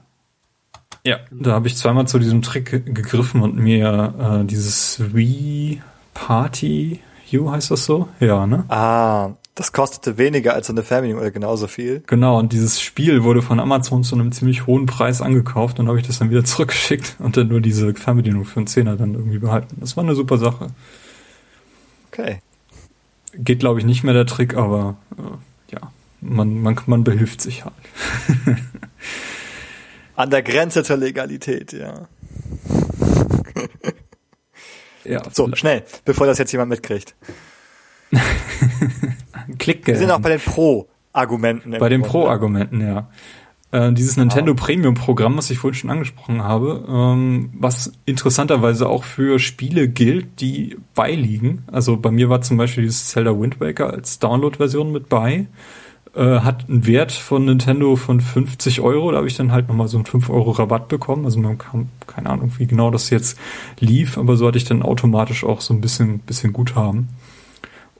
Ja, 1.03 1.19
da 1.29 1.51
habe 1.51 1.67
ich 1.67 1.75
zweimal 1.75 2.07
zu 2.07 2.17
diesem 2.17 2.41
Trick 2.41 2.71
gegriffen 2.71 3.41
und 3.41 3.55
mir 3.55 4.41
äh, 4.41 4.45
dieses 4.45 5.13
Wii 5.13 5.81
Party 6.13 6.99
U 7.33 7.51
heißt 7.51 7.71
das 7.71 7.85
so? 7.85 8.07
Ja, 8.19 8.45
ne? 8.47 8.65
Ah, 8.69 9.31
das 9.55 9.71
kostete 9.71 10.17
weniger 10.17 10.53
als 10.53 10.69
eine 10.69 10.83
Fernbedienung 10.83 11.21
oder 11.21 11.31
genauso 11.31 11.67
viel. 11.67 12.03
Genau, 12.07 12.39
und 12.39 12.53
dieses 12.53 12.81
Spiel 12.81 13.23
wurde 13.23 13.41
von 13.41 13.59
Amazon 13.59 14.03
zu 14.03 14.15
einem 14.15 14.31
ziemlich 14.31 14.67
hohen 14.67 14.85
Preis 14.85 15.21
angekauft 15.21 15.79
und 15.79 15.87
habe 15.87 15.99
ich 15.99 16.07
das 16.07 16.19
dann 16.19 16.29
wieder 16.29 16.43
zurückgeschickt 16.45 17.15
und 17.19 17.37
dann 17.37 17.47
nur 17.47 17.61
diese 17.61 17.93
Fernbedienung 17.93 18.45
für 18.45 18.57
einen 18.57 18.67
Zehner 18.67 18.95
dann 18.95 19.13
irgendwie 19.13 19.39
behalten. 19.39 19.77
Das 19.79 19.95
war 19.97 20.03
eine 20.03 20.15
super 20.15 20.37
Sache. 20.37 20.67
Okay. 22.17 22.39
Geht, 23.33 23.59
glaube 23.59 23.79
ich, 23.79 23.85
nicht 23.85 24.03
mehr 24.03 24.13
der 24.13 24.25
Trick, 24.25 24.55
aber 24.55 24.95
äh, 25.17 25.73
ja, 25.73 25.91
man, 26.21 26.61
man, 26.61 26.79
man 26.85 27.03
behilft 27.03 27.41
sich 27.41 27.65
halt. 27.65 27.73
An 30.15 30.29
der 30.29 30.41
Grenze 30.41 30.85
zur 30.85 30.95
Legalität, 30.95 31.73
ja. 31.73 32.07
ja. 35.03 35.21
So, 35.29 35.53
schnell, 35.55 35.83
bevor 36.05 36.25
das 36.25 36.37
jetzt 36.37 36.53
jemand 36.53 36.69
mitkriegt. 36.69 37.15
Klick. 39.57 39.85
Wir 39.85 39.97
sind 39.97 40.11
auch 40.11 40.21
bei 40.21 40.29
den 40.29 40.39
Pro-Argumenten. 40.39 41.71
Bei 41.77 41.89
den 41.89 42.01
Pro-Argumenten, 42.01 42.79
ja. 42.79 43.09
Äh, 43.75 43.91
dieses 43.91 44.15
Nintendo 44.15 44.53
wow. 44.53 44.65
Premium-Programm, 44.65 45.35
was 45.35 45.49
ich 45.49 45.57
vorhin 45.57 45.77
schon 45.77 45.89
angesprochen 45.89 46.41
habe, 46.43 46.85
ähm, 46.87 47.49
was 47.59 47.91
interessanterweise 48.05 48.87
auch 48.87 49.03
für 49.03 49.37
Spiele 49.37 49.89
gilt, 49.89 50.39
die 50.39 50.77
beiliegen. 50.93 51.63
Also 51.69 51.97
bei 51.97 52.09
mir 52.09 52.29
war 52.29 52.39
zum 52.39 52.55
Beispiel 52.55 52.85
dieses 52.85 53.09
Zelda 53.09 53.37
Wind 53.37 53.59
Waker 53.59 53.91
als 53.91 54.19
Download-Version 54.19 54.93
mit 54.93 55.09
bei. 55.09 55.47
Äh, 56.15 56.39
hat 56.39 56.69
einen 56.69 56.87
Wert 56.87 57.11
von 57.11 57.43
Nintendo 57.43 57.97
von 57.97 58.21
50 58.21 58.79
Euro. 58.79 59.11
Da 59.11 59.17
habe 59.17 59.27
ich 59.27 59.35
dann 59.35 59.51
halt 59.51 59.67
nochmal 59.67 59.89
so 59.89 59.97
einen 59.97 60.05
5 60.05 60.29
Euro 60.29 60.51
Rabatt 60.51 60.87
bekommen. 60.87 61.25
Also 61.25 61.39
man 61.39 61.57
kann, 61.57 61.89
keine 62.07 62.29
Ahnung, 62.29 62.53
wie 62.57 62.67
genau 62.67 62.91
das 62.91 63.09
jetzt 63.09 63.37
lief, 63.81 64.17
aber 64.17 64.37
so 64.37 64.47
hatte 64.47 64.57
ich 64.57 64.63
dann 64.63 64.83
automatisch 64.83 65.43
auch 65.43 65.59
so 65.59 65.73
ein 65.73 65.81
bisschen, 65.81 66.19
bisschen 66.19 66.53
Guthaben. 66.53 67.09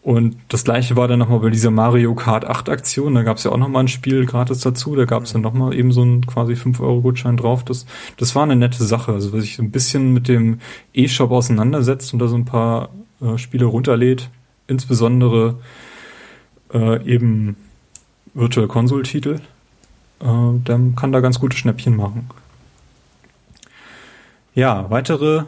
Und 0.05 0.37
das 0.49 0.63
gleiche 0.63 0.95
war 0.95 1.07
dann 1.07 1.17
nochmal 1.17 1.39
bei 1.39 1.49
dieser 1.49 1.71
Mario 1.71 2.13
Kart 2.13 2.45
8 2.45 2.69
Aktion. 2.69 3.15
Da 3.15 3.23
gab 3.23 3.37
es 3.37 3.43
ja 3.43 3.51
auch 3.51 3.57
nochmal 3.57 3.85
ein 3.85 3.87
Spiel 3.87 4.27
gratis 4.27 4.59
dazu. 4.59 4.95
Da 4.95 5.05
gab 5.05 5.23
es 5.23 5.33
dann 5.33 5.41
nochmal 5.41 5.73
eben 5.73 5.91
so 5.91 6.03
einen 6.03 6.27
quasi 6.27 6.53
5-Euro-Gutschein 6.53 7.37
drauf. 7.37 7.65
Das, 7.65 7.87
das 8.17 8.35
war 8.35 8.43
eine 8.43 8.55
nette 8.55 8.83
Sache. 8.83 9.13
Also, 9.13 9.33
wer 9.33 9.41
sich 9.41 9.55
so 9.55 9.63
ein 9.63 9.71
bisschen 9.71 10.13
mit 10.13 10.27
dem 10.27 10.59
E-Shop 10.93 11.31
auseinandersetzt 11.31 12.13
und 12.13 12.19
da 12.19 12.27
so 12.27 12.35
ein 12.35 12.45
paar 12.45 12.89
äh, 13.19 13.39
Spiele 13.39 13.65
runterlädt, 13.65 14.29
insbesondere 14.67 15.57
äh, 16.71 17.03
eben 17.03 17.55
Virtual 18.35 18.67
Console-Titel, 18.67 19.39
äh, 20.19 20.25
der 20.67 20.79
kann 20.95 21.13
da 21.13 21.19
ganz 21.19 21.39
gute 21.39 21.57
Schnäppchen 21.57 21.95
machen. 21.95 22.29
Ja, 24.53 24.87
weitere 24.91 25.45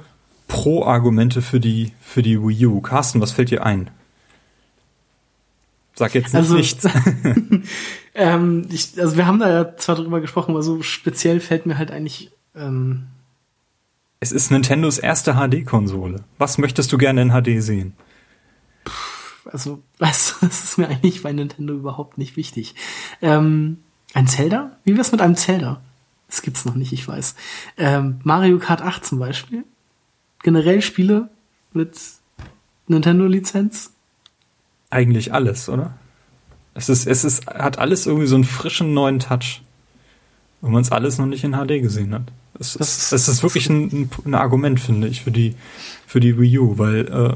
Pro-Argumente 0.47 1.43
für 1.43 1.59
die, 1.59 1.91
für 2.01 2.23
die 2.23 2.41
Wii 2.41 2.65
U. 2.65 2.81
Carsten, 2.81 3.21
was 3.21 3.33
fällt 3.33 3.51
dir 3.51 3.63
ein? 3.63 3.91
Sag 5.97 6.13
jetzt 6.13 6.31
nicht 6.31 6.35
also, 6.35 6.55
nichts. 6.55 6.87
ähm, 8.13 8.67
ich, 8.69 9.01
also 9.01 9.17
wir 9.17 9.25
haben 9.25 9.39
da 9.39 9.49
ja 9.49 9.77
zwar 9.77 9.95
drüber 9.95 10.21
gesprochen, 10.21 10.51
aber 10.51 10.61
so 10.61 10.83
speziell 10.83 11.39
fällt 11.39 11.65
mir 11.65 11.79
halt 11.79 11.89
eigentlich. 11.89 12.29
Ähm 12.55 13.07
es 14.19 14.31
ist 14.31 14.51
Nintendos 14.51 14.99
erste 14.99 15.33
HD-Konsole. 15.33 16.23
Was 16.37 16.59
möchtest 16.59 16.91
du 16.91 16.99
gerne 16.99 17.23
in 17.23 17.31
HD 17.31 17.63
sehen? 17.63 17.93
Also, 19.45 19.81
du, 19.97 20.05
das 20.05 20.35
ist 20.41 20.77
mir 20.77 20.87
eigentlich 20.87 21.23
bei 21.23 21.33
Nintendo 21.33 21.73
überhaupt 21.73 22.19
nicht 22.19 22.37
wichtig. 22.37 22.75
Ähm, 23.23 23.79
ein 24.13 24.27
Zelda? 24.27 24.77
Wie 24.83 24.95
wär's 24.95 25.11
mit 25.11 25.21
einem 25.21 25.35
Zelda? 25.35 25.81
Das 26.27 26.43
gibt's 26.43 26.63
noch 26.63 26.75
nicht, 26.75 26.93
ich 26.93 27.07
weiß. 27.07 27.33
Ähm, 27.77 28.19
Mario 28.23 28.59
Kart 28.59 28.83
8 28.83 29.03
zum 29.03 29.17
Beispiel. 29.17 29.63
Generell 30.43 30.83
Spiele 30.83 31.29
mit 31.73 31.97
Nintendo-Lizenz 32.87 33.93
eigentlich 34.89 35.33
alles, 35.33 35.69
oder? 35.69 35.93
Es 36.73 36.89
ist, 36.89 37.07
es 37.07 37.23
ist, 37.23 37.47
hat 37.47 37.79
alles 37.79 38.05
irgendwie 38.05 38.27
so 38.27 38.35
einen 38.35 38.43
frischen 38.43 38.93
neuen 38.93 39.19
Touch. 39.19 39.61
Wenn 40.61 40.71
man 40.71 40.81
es 40.81 40.91
alles 40.91 41.17
noch 41.17 41.25
nicht 41.25 41.43
in 41.43 41.53
HD 41.53 41.81
gesehen 41.81 42.13
hat. 42.13 42.23
Es, 42.59 42.75
ist, 42.75 43.11
es 43.11 43.27
ist 43.27 43.43
wirklich 43.43 43.69
ein, 43.69 44.09
ein, 44.25 44.33
Argument, 44.33 44.79
finde 44.79 45.07
ich, 45.07 45.21
für 45.21 45.31
die, 45.31 45.55
für 46.07 46.19
die 46.19 46.39
Wii 46.39 46.57
U, 46.59 46.77
weil 46.77 47.07
äh, 47.07 47.33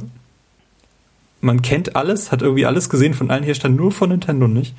man 1.41 1.61
kennt 1.61 1.95
alles, 1.95 2.31
hat 2.31 2.41
irgendwie 2.41 2.65
alles 2.65 2.89
gesehen 2.89 3.13
von 3.13 3.29
allen 3.29 3.43
Herstellern, 3.43 3.75
nur 3.75 3.91
von 3.91 4.09
Nintendo 4.09 4.47
nicht. 4.47 4.75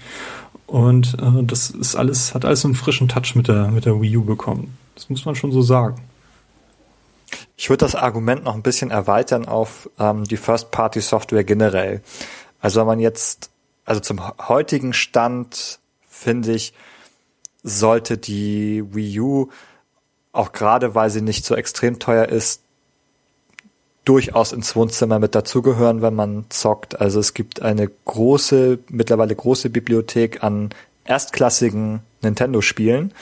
Und 0.67 1.17
äh, 1.21 1.43
das 1.45 1.71
ist 1.71 1.97
alles, 1.97 2.35
hat 2.35 2.45
alles 2.45 2.63
so 2.63 2.69
einen 2.69 2.75
frischen 2.75 3.09
Touch 3.09 3.35
mit 3.35 3.49
der, 3.49 3.69
mit 3.69 3.85
der 3.85 4.01
Wii 4.01 4.17
U 4.17 4.25
bekommen. 4.25 4.77
Das 4.95 5.09
muss 5.11 5.25
man 5.25 5.35
schon 5.35 5.53
so 5.53 5.63
sagen. 5.63 6.01
Ich 7.57 7.71
würde 7.71 7.85
das 7.85 7.95
Argument 7.95 8.45
noch 8.45 8.55
ein 8.55 8.63
bisschen 8.63 8.91
erweitern 8.91 9.47
auf 9.47 9.89
ähm, 9.99 10.25
die 10.25 10.37
First-Party-Software 10.37 11.45
generell. 11.45 12.03
Also 12.62 12.81
wenn 12.81 12.87
man 12.87 13.01
jetzt, 13.01 13.51
also 13.85 14.01
zum 14.01 14.20
heutigen 14.48 14.94
Stand, 14.94 15.81
finde 16.09 16.53
ich, 16.53 16.72
sollte 17.62 18.16
die 18.16 18.83
Wii 18.94 19.20
U, 19.20 19.48
auch 20.33 20.53
gerade 20.53 20.94
weil 20.94 21.11
sie 21.11 21.20
nicht 21.20 21.44
so 21.44 21.55
extrem 21.55 21.98
teuer 21.98 22.27
ist, 22.27 22.62
durchaus 24.05 24.53
ins 24.53 24.75
Wohnzimmer 24.75 25.18
mit 25.18 25.35
dazugehören, 25.35 26.03
wenn 26.03 26.14
man 26.14 26.46
zockt. 26.48 27.01
Also 27.01 27.20
es 27.20 27.35
gibt 27.35 27.62
eine 27.62 27.90
große, 28.05 28.79
mittlerweile 28.88 29.35
große 29.35 29.68
Bibliothek 29.70 30.42
an 30.42 30.70
erstklassigen 31.05 32.01
Nintendo-Spielen. 32.22 33.12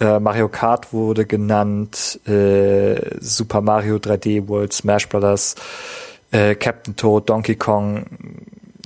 Äh, 0.00 0.20
Mario 0.20 0.48
Kart 0.48 0.92
wurde 0.92 1.26
genannt, 1.26 2.20
äh, 2.26 3.18
Super 3.20 3.60
Mario 3.60 3.96
3D 3.96 4.48
World, 4.48 4.72
Smash 4.72 5.08
Brothers, 5.08 5.54
äh, 6.32 6.54
Captain 6.54 6.96
Toad, 6.96 7.28
Donkey 7.28 7.54
Kong, 7.54 8.06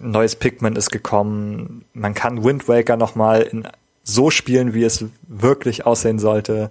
neues 0.01 0.37
Pikmin 0.37 0.77
ist 0.77 0.91
gekommen. 0.91 1.85
Man 1.93 2.15
kann 2.15 2.45
Wind 2.45 2.69
Waker 2.69 2.97
nochmal 2.97 3.43
in 3.43 3.69
so 4.03 4.31
spielen, 4.31 4.75
wie 4.75 4.85
es 4.85 5.05
wirklich 5.29 5.87
aussehen 5.87 6.19
sollte. 6.19 6.71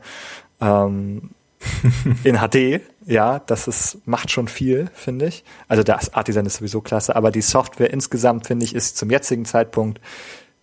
Ähm, 0.60 1.32
in 2.24 2.38
HD, 2.38 2.82
ja, 3.06 3.40
das 3.40 3.68
ist, 3.68 4.08
macht 4.08 4.32
schon 4.32 4.48
viel, 4.48 4.90
finde 4.94 5.28
ich. 5.28 5.44
Also 5.68 5.84
das 5.84 6.14
Art 6.14 6.28
Design 6.28 6.46
ist 6.46 6.56
sowieso 6.58 6.82
klasse, 6.82 7.16
aber 7.16 7.32
die 7.32 7.42
Software 7.42 7.92
insgesamt, 7.92 8.48
finde 8.48 8.66
ich, 8.66 8.74
ist 8.74 8.98
zum 8.98 9.10
jetzigen 9.10 9.46
Zeitpunkt 9.46 10.00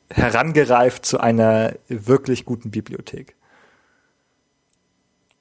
herangereift 0.09 1.05
zu 1.05 1.19
einer 1.19 1.75
wirklich 1.89 2.45
guten 2.45 2.71
Bibliothek. 2.71 3.35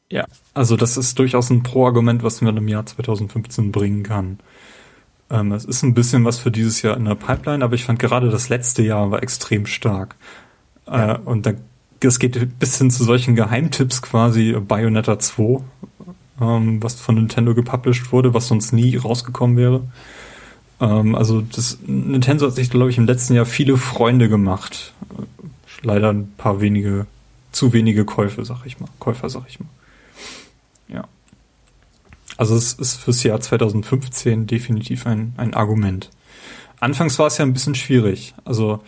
Ja, 0.09 0.25
also 0.53 0.75
das 0.75 0.97
ist 0.97 1.17
durchaus 1.19 1.49
ein 1.49 1.63
Pro-Argument, 1.63 2.23
was 2.23 2.41
man 2.41 2.57
im 2.57 2.67
Jahr 2.67 2.85
2015 2.85 3.71
bringen 3.71 4.03
kann. 4.03 4.39
Ähm, 5.29 5.51
es 5.51 5.65
ist 5.65 5.83
ein 5.83 5.93
bisschen 5.93 6.23
was 6.25 6.39
für 6.39 6.51
dieses 6.51 6.81
Jahr 6.81 6.97
in 6.97 7.05
der 7.05 7.15
Pipeline, 7.15 7.63
aber 7.63 7.75
ich 7.75 7.83
fand 7.83 7.99
gerade 7.99 8.29
das 8.29 8.49
letzte 8.49 8.83
Jahr 8.83 9.11
war 9.11 9.23
extrem 9.23 9.65
stark. 9.65 10.15
Äh, 10.87 10.91
ja. 10.91 11.15
Äh, 11.15 11.19
und 11.19 11.45
da, 11.45 11.53
es 12.01 12.19
geht 12.19 12.59
bis 12.59 12.77
hin 12.77 12.91
zu 12.91 13.03
solchen 13.03 13.35
Geheimtipps 13.35 14.01
quasi 14.01 14.55
Bayonetta 14.59 15.17
2, 15.17 15.61
ähm, 16.41 16.83
was 16.83 16.95
von 16.95 17.15
Nintendo 17.15 17.55
gepublished 17.55 18.11
wurde, 18.11 18.33
was 18.33 18.47
sonst 18.47 18.73
nie 18.73 18.95
rausgekommen 18.95 19.57
wäre. 19.57 19.81
Ähm, 20.79 21.15
also 21.15 21.41
das 21.41 21.79
Nintendo 21.85 22.47
hat 22.47 22.53
sich, 22.53 22.69
glaube 22.69 22.89
ich, 22.89 22.97
im 22.97 23.05
letzten 23.05 23.33
Jahr 23.33 23.45
viele 23.45 23.77
Freunde 23.77 24.29
gemacht. 24.29 24.93
Leider 25.81 26.11
ein 26.11 26.31
paar 26.37 26.61
wenige, 26.61 27.07
zu 27.51 27.73
wenige 27.73 28.05
Käufe, 28.05 28.45
sag 28.45 28.65
ich 28.65 28.79
mal. 28.79 28.89
Käufer, 28.99 29.29
sag 29.29 29.43
ich 29.47 29.59
mal. 29.59 29.69
Also 32.37 32.55
es 32.55 32.73
ist 32.73 32.95
fürs 32.95 33.23
Jahr 33.23 33.39
2015 33.39 34.47
definitiv 34.47 35.05
ein, 35.05 35.33
ein 35.37 35.53
Argument. 35.53 36.09
Anfangs 36.79 37.17
war 37.19 37.27
es 37.27 37.37
ja 37.37 37.45
ein 37.45 37.53
bisschen 37.53 37.75
schwierig. 37.75 38.33
Also 38.43 38.81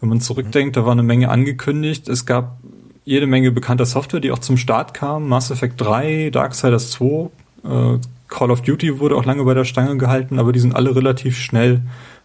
wenn 0.00 0.08
man 0.08 0.20
zurückdenkt, 0.20 0.76
da 0.76 0.84
war 0.84 0.92
eine 0.92 1.02
Menge 1.02 1.28
angekündigt. 1.28 2.08
Es 2.08 2.26
gab 2.26 2.58
jede 3.04 3.26
Menge 3.26 3.50
bekannter 3.50 3.86
Software, 3.86 4.20
die 4.20 4.32
auch 4.32 4.38
zum 4.38 4.56
Start 4.56 4.94
kam. 4.94 5.28
Mass 5.28 5.50
Effect 5.50 5.80
3, 5.80 6.30
Darksiders 6.30 6.90
2, 6.92 7.30
äh, 7.64 7.98
Call 8.28 8.50
of 8.50 8.62
Duty 8.62 8.98
wurde 8.98 9.16
auch 9.16 9.24
lange 9.24 9.44
bei 9.44 9.54
der 9.54 9.64
Stange 9.64 9.96
gehalten, 9.96 10.38
aber 10.38 10.52
die 10.52 10.58
sind 10.58 10.74
alle 10.74 10.96
relativ 10.96 11.38
schnell 11.38 11.82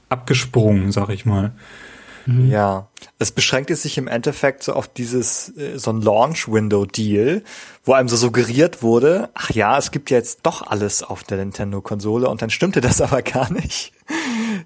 abgesprungen, 0.07 0.91
sag 0.91 1.09
ich 1.09 1.25
mal. 1.25 1.51
Mhm. 2.29 2.51
Ja, 2.51 2.87
es 3.17 3.31
beschränkte 3.31 3.75
sich 3.75 3.97
im 3.97 4.07
Endeffekt 4.07 4.63
so 4.63 4.73
auf 4.73 4.87
dieses, 4.87 5.57
äh, 5.57 5.79
so 5.79 5.91
ein 5.91 6.01
Launch-Window-Deal, 6.01 7.43
wo 7.83 7.93
einem 7.93 8.07
so 8.07 8.15
suggeriert 8.15 8.83
wurde, 8.83 9.29
ach 9.33 9.49
ja, 9.49 9.77
es 9.77 9.89
gibt 9.89 10.11
jetzt 10.11 10.41
doch 10.43 10.67
alles 10.67 11.01
auf 11.01 11.23
der 11.23 11.37
Nintendo-Konsole 11.37 12.29
und 12.29 12.41
dann 12.41 12.51
stimmte 12.51 12.81
das 12.81 13.01
aber 13.01 13.23
gar 13.23 13.51
nicht. 13.51 13.93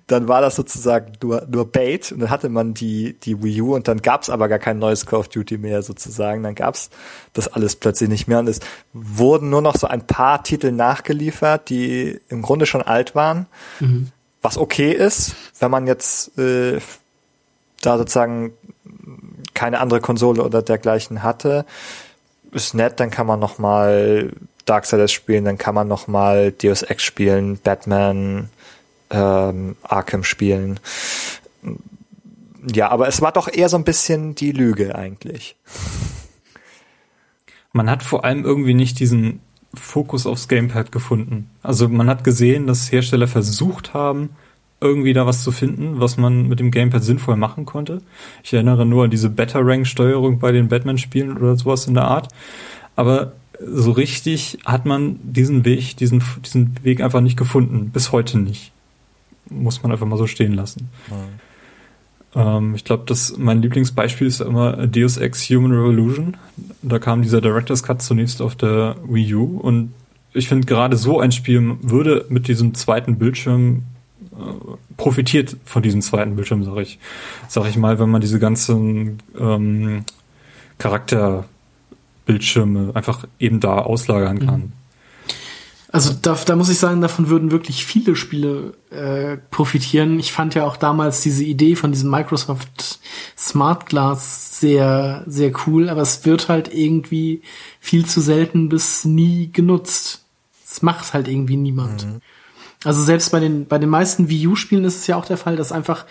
Dann 0.07 0.27
war 0.27 0.41
das 0.41 0.55
sozusagen 0.55 1.13
nur, 1.21 1.45
nur 1.49 1.71
Bait 1.71 2.11
und 2.11 2.19
dann 2.19 2.29
hatte 2.29 2.49
man 2.49 2.73
die, 2.73 3.13
die 3.19 3.41
Wii 3.41 3.61
U 3.61 3.75
und 3.75 3.87
dann 3.87 4.01
gab's 4.01 4.29
aber 4.29 4.49
gar 4.49 4.59
kein 4.59 4.77
neues 4.77 5.05
Call 5.05 5.19
of 5.19 5.29
Duty 5.29 5.57
mehr 5.57 5.81
sozusagen. 5.81 6.43
Dann 6.43 6.55
gab's 6.55 6.89
das 7.31 7.47
alles 7.47 7.77
plötzlich 7.77 8.09
nicht 8.09 8.27
mehr 8.27 8.39
und 8.39 8.49
es 8.49 8.59
wurden 8.91 9.49
nur 9.49 9.61
noch 9.61 9.77
so 9.77 9.87
ein 9.87 10.05
paar 10.05 10.43
Titel 10.43 10.71
nachgeliefert, 10.71 11.69
die 11.69 12.19
im 12.27 12.41
Grunde 12.41 12.65
schon 12.65 12.81
alt 12.81 13.15
waren. 13.15 13.45
Mhm. 13.79 14.11
Was 14.41 14.57
okay 14.57 14.91
ist, 14.91 15.35
wenn 15.59 15.71
man 15.71 15.87
jetzt 15.87 16.37
äh, 16.37 16.79
da 17.85 17.97
sozusagen 17.97 18.53
keine 19.53 19.79
andere 19.79 20.01
Konsole 20.01 20.43
oder 20.43 20.61
dergleichen 20.61 21.23
hatte. 21.23 21.65
ist 22.51 22.73
nett, 22.73 22.99
dann 22.99 23.11
kann 23.11 23.27
man 23.27 23.39
noch 23.39 23.59
mal 23.59 24.31
Darksiders 24.65 25.11
spielen, 25.11 25.45
dann 25.45 25.57
kann 25.57 25.75
man 25.75 25.87
noch 25.87 26.07
mal 26.07 26.51
Deus 26.51 26.83
Ex 26.83 27.03
spielen, 27.03 27.57
Batman, 27.57 28.49
ähm, 29.09 29.75
Arkham 29.83 30.23
spielen. 30.23 30.79
Ja, 32.65 32.89
aber 32.89 33.07
es 33.07 33.21
war 33.21 33.31
doch 33.31 33.51
eher 33.51 33.69
so 33.69 33.77
ein 33.77 33.83
bisschen 33.83 34.35
die 34.35 34.51
Lüge 34.51 34.95
eigentlich. 34.95 35.55
Man 37.73 37.89
hat 37.89 38.03
vor 38.03 38.23
allem 38.23 38.45
irgendwie 38.45 38.73
nicht 38.73 38.99
diesen 38.99 39.41
Fokus 39.73 40.25
aufs 40.27 40.47
Gamepad 40.47 40.91
gefunden. 40.91 41.49
Also 41.61 41.89
man 41.89 42.07
hat 42.07 42.23
gesehen, 42.23 42.67
dass 42.67 42.91
Hersteller 42.91 43.27
versucht 43.27 43.93
haben, 43.93 44.29
irgendwie 44.83 45.13
da 45.13 45.25
was 45.25 45.43
zu 45.43 45.51
finden, 45.51 45.99
was 45.99 46.17
man 46.17 46.47
mit 46.47 46.59
dem 46.59 46.71
Gamepad 46.71 47.03
sinnvoll 47.03 47.35
machen 47.37 47.65
konnte. 47.65 48.01
Ich 48.43 48.53
erinnere 48.53 48.85
nur 48.85 49.05
an 49.05 49.09
diese 49.09 49.29
Better-Rank-Steuerung 49.29 50.39
bei 50.39 50.51
den 50.51 50.67
Batman-Spielen 50.67 51.37
oder 51.37 51.55
sowas 51.55 51.87
in 51.87 51.93
der 51.93 52.05
Art. 52.05 52.27
Aber 52.95 53.33
so 53.65 53.91
richtig 53.91 54.59
hat 54.65 54.85
man 54.85 55.19
diesen 55.23 55.65
Weg, 55.65 55.97
diesen, 55.97 56.21
diesen 56.43 56.83
Weg 56.83 57.01
einfach 57.01 57.21
nicht 57.21 57.37
gefunden. 57.37 57.89
Bis 57.91 58.11
heute 58.11 58.37
nicht. 58.37 58.71
Muss 59.49 59.83
man 59.83 59.91
einfach 59.91 60.05
mal 60.05 60.17
so 60.17 60.27
stehen 60.27 60.53
lassen. 60.53 60.89
Mhm. 61.09 61.39
Ähm, 62.35 62.75
ich 62.75 62.83
glaube, 62.83 63.03
dass 63.05 63.37
mein 63.37 63.61
Lieblingsbeispiel 63.61 64.27
ist 64.27 64.41
immer 64.41 64.87
Deus 64.87 65.17
Ex 65.17 65.49
Human 65.49 65.71
Revolution. 65.71 66.37
Da 66.81 66.99
kam 66.99 67.21
dieser 67.21 67.41
Director's 67.41 67.83
Cut 67.83 68.01
zunächst 68.01 68.41
auf 68.41 68.55
der 68.55 68.95
Wii 69.07 69.35
U 69.35 69.59
und 69.59 69.93
ich 70.33 70.47
finde 70.47 70.65
gerade 70.65 70.97
so 70.97 71.19
ein 71.19 71.31
Spiel 71.31 71.77
würde 71.81 72.25
mit 72.29 72.47
diesem 72.47 72.73
zweiten 72.73 73.17
Bildschirm 73.17 73.83
profitiert 74.97 75.55
von 75.65 75.83
diesem 75.83 76.01
zweiten 76.01 76.35
Bildschirm, 76.35 76.63
sag 76.63 76.77
ich, 76.77 76.97
sag 77.47 77.67
ich 77.67 77.77
mal, 77.77 77.99
wenn 77.99 78.09
man 78.09 78.21
diese 78.21 78.39
ganzen 78.39 79.21
ähm, 79.39 80.03
Charakterbildschirme 80.77 82.95
einfach 82.95 83.25
eben 83.39 83.59
da 83.59 83.79
auslagern 83.79 84.39
kann. 84.39 84.59
Mhm. 84.59 84.71
Also 85.93 86.11
da, 86.19 86.33
da 86.33 86.55
muss 86.55 86.69
ich 86.69 86.79
sagen, 86.79 87.01
davon 87.01 87.29
würden 87.29 87.51
wirklich 87.51 87.85
viele 87.85 88.15
Spiele 88.15 88.73
äh, 88.89 89.37
profitieren. 89.51 90.17
Ich 90.17 90.33
fand 90.33 90.55
ja 90.55 90.65
auch 90.65 90.75
damals 90.75 91.21
diese 91.21 91.43
Idee 91.43 91.75
von 91.75 91.91
diesem 91.91 92.09
Microsoft 92.09 92.99
Smart 93.37 93.85
Glass 93.85 94.59
sehr, 94.59 95.23
sehr 95.27 95.51
cool, 95.67 95.89
aber 95.89 96.01
es 96.01 96.25
wird 96.25 96.49
halt 96.49 96.73
irgendwie 96.73 97.43
viel 97.79 98.07
zu 98.07 98.21
selten 98.21 98.69
bis 98.69 99.05
nie 99.05 99.51
genutzt. 99.53 100.25
Es 100.65 100.81
macht 100.81 101.13
halt 101.13 101.27
irgendwie 101.27 101.57
niemand. 101.57 102.07
Mhm. 102.07 102.21
Also 102.83 103.01
selbst 103.01 103.31
bei 103.31 103.39
den, 103.39 103.65
bei 103.65 103.77
den 103.77 103.89
meisten 103.89 104.29
Wii 104.29 104.47
U-Spielen 104.47 104.85
ist 104.85 104.97
es 104.97 105.07
ja 105.07 105.15
auch 105.15 105.25
der 105.25 105.37
Fall, 105.37 105.55
dass 105.55 105.71
einfach 105.71 106.05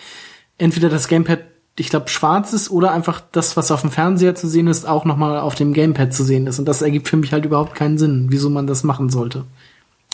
entweder 0.57 0.89
das 0.89 1.07
Gamepad, 1.07 1.39
ich 1.77 1.89
glaube, 1.89 2.09
schwarz 2.09 2.53
ist 2.53 2.69
oder 2.69 2.91
einfach 2.91 3.21
das, 3.31 3.57
was 3.57 3.71
auf 3.71 3.81
dem 3.81 3.91
Fernseher 3.91 4.35
zu 4.35 4.47
sehen 4.47 4.67
ist, 4.67 4.87
auch 4.87 5.05
nochmal 5.05 5.39
auf 5.39 5.55
dem 5.55 5.73
Gamepad 5.73 6.13
zu 6.13 6.23
sehen 6.23 6.47
ist. 6.47 6.59
Und 6.59 6.65
das 6.65 6.81
ergibt 6.81 7.07
für 7.07 7.17
mich 7.17 7.33
halt 7.33 7.45
überhaupt 7.45 7.75
keinen 7.75 7.97
Sinn, 7.97 8.27
wieso 8.29 8.49
man 8.49 8.67
das 8.67 8.83
machen 8.83 9.09
sollte. 9.09 9.45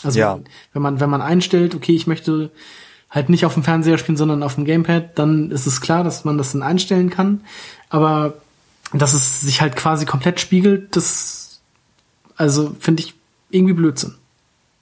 Also 0.02 0.18
ja. 0.18 0.38
wenn 0.72 0.82
man, 0.82 1.00
wenn 1.00 1.10
man 1.10 1.22
einstellt, 1.22 1.74
okay, 1.74 1.92
ich 1.92 2.06
möchte 2.06 2.50
halt 3.10 3.28
nicht 3.28 3.44
auf 3.44 3.54
dem 3.54 3.64
Fernseher 3.64 3.98
spielen, 3.98 4.16
sondern 4.16 4.42
auf 4.42 4.54
dem 4.54 4.64
Gamepad, 4.64 5.18
dann 5.18 5.50
ist 5.50 5.66
es 5.66 5.80
klar, 5.80 6.04
dass 6.04 6.24
man 6.24 6.38
das 6.38 6.52
dann 6.52 6.62
einstellen 6.62 7.10
kann. 7.10 7.42
Aber 7.88 8.34
dass 8.92 9.12
es 9.12 9.40
sich 9.40 9.60
halt 9.60 9.76
quasi 9.76 10.06
komplett 10.06 10.40
spiegelt, 10.40 10.96
das, 10.96 11.60
also 12.36 12.74
finde 12.78 13.02
ich 13.02 13.14
irgendwie 13.50 13.74
Blödsinn. 13.74 14.14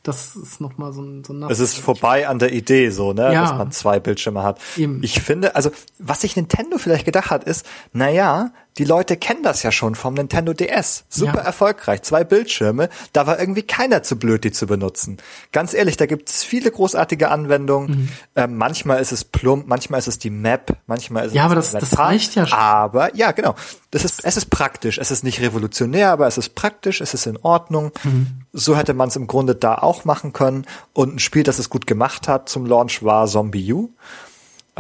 Das 0.03 0.37
ist 0.37 0.61
nochmal 0.61 0.93
so 0.93 1.03
ein, 1.03 1.25
so 1.25 1.33
ein 1.33 1.43
Es 1.51 1.59
ist 1.59 1.77
vorbei 1.77 2.29
an 2.29 2.39
der 2.39 2.53
Idee, 2.53 2.91
so, 2.91 3.13
ne, 3.13 3.33
ja. 3.33 3.43
dass 3.43 3.53
man 3.53 3.73
zwei 3.73 4.01
Bildschirme 4.01 4.43
hat. 4.43 4.61
Eben. 4.77 5.03
Ich 5.03 5.21
finde, 5.21 5.57
also, 5.57 5.71
was 5.99 6.21
sich 6.21 6.37
Nintendo 6.37 6.79
vielleicht 6.79 7.05
gedacht 7.05 7.31
hat, 7.31 7.45
ist, 7.45 7.67
na 7.93 8.09
ja, 8.09 8.53
die 8.79 8.85
Leute 8.85 9.17
kennen 9.17 9.43
das 9.43 9.65
ja 9.65 9.73
schon 9.73 9.97
vom 9.97 10.15
Nintendo 10.15 10.53
DS. 10.53 11.05
Super 11.09 11.39
ja. 11.39 11.43
erfolgreich. 11.43 12.03
Zwei 12.03 12.23
Bildschirme. 12.23 12.89
Da 13.13 13.27
war 13.27 13.41
irgendwie 13.41 13.63
keiner 13.63 14.05
zu 14.05 14.17
blöd, 14.17 14.45
die 14.45 14.53
zu 14.53 14.69
benutzen. 14.69 15.19
Ganz 15.51 15.75
ehrlich, 15.75 15.97
da 15.97 16.07
gibt 16.07 16.31
es 16.31 16.45
viele 16.45 16.71
großartige 16.71 17.29
Anwendungen. 17.29 17.91
Mhm. 17.91 18.09
Ähm, 18.37 18.57
manchmal 18.57 19.01
ist 19.01 19.11
es 19.11 19.25
plump, 19.25 19.67
manchmal 19.67 19.99
ist 19.99 20.07
es 20.07 20.21
die 20.21 20.31
Map, 20.31 20.77
manchmal 20.87 21.27
ist 21.27 21.35
ja, 21.35 21.43
es 21.43 21.47
aber 21.47 21.55
das, 21.57 21.73
das 21.73 21.99
reicht 21.99 22.37
ja 22.37 22.47
schon. 22.47 22.57
Aber 22.57 23.15
ja, 23.17 23.33
genau. 23.33 23.57
Das 23.91 24.05
ist, 24.05 24.25
es 24.25 24.37
ist 24.37 24.49
praktisch. 24.51 24.99
Es 24.99 25.11
ist 25.11 25.25
nicht 25.25 25.41
revolutionär, 25.41 26.11
aber 26.11 26.29
es 26.29 26.39
ist 26.39 26.55
praktisch. 26.55 27.01
Es 27.01 27.15
ist 27.15 27.27
in 27.27 27.37
Ordnung. 27.39 27.91
Mhm. 28.05 28.43
So 28.53 28.77
hätte 28.77 28.95
man 28.95 29.09
es 29.09 29.17
im 29.17 29.27
Grunde 29.27 29.57
da 29.57 29.75
auch 29.75 30.05
machen 30.05 30.33
können. 30.33 30.67
Und 30.93 31.17
ein 31.17 31.19
Spiel, 31.19 31.43
das 31.43 31.59
es 31.59 31.69
gut 31.69 31.89
gemacht 31.89 32.29
hat 32.29 32.49
zum 32.49 32.65
Launch, 32.65 33.03
war 33.03 33.27
Zombie 33.27 33.73
U. 33.73 33.91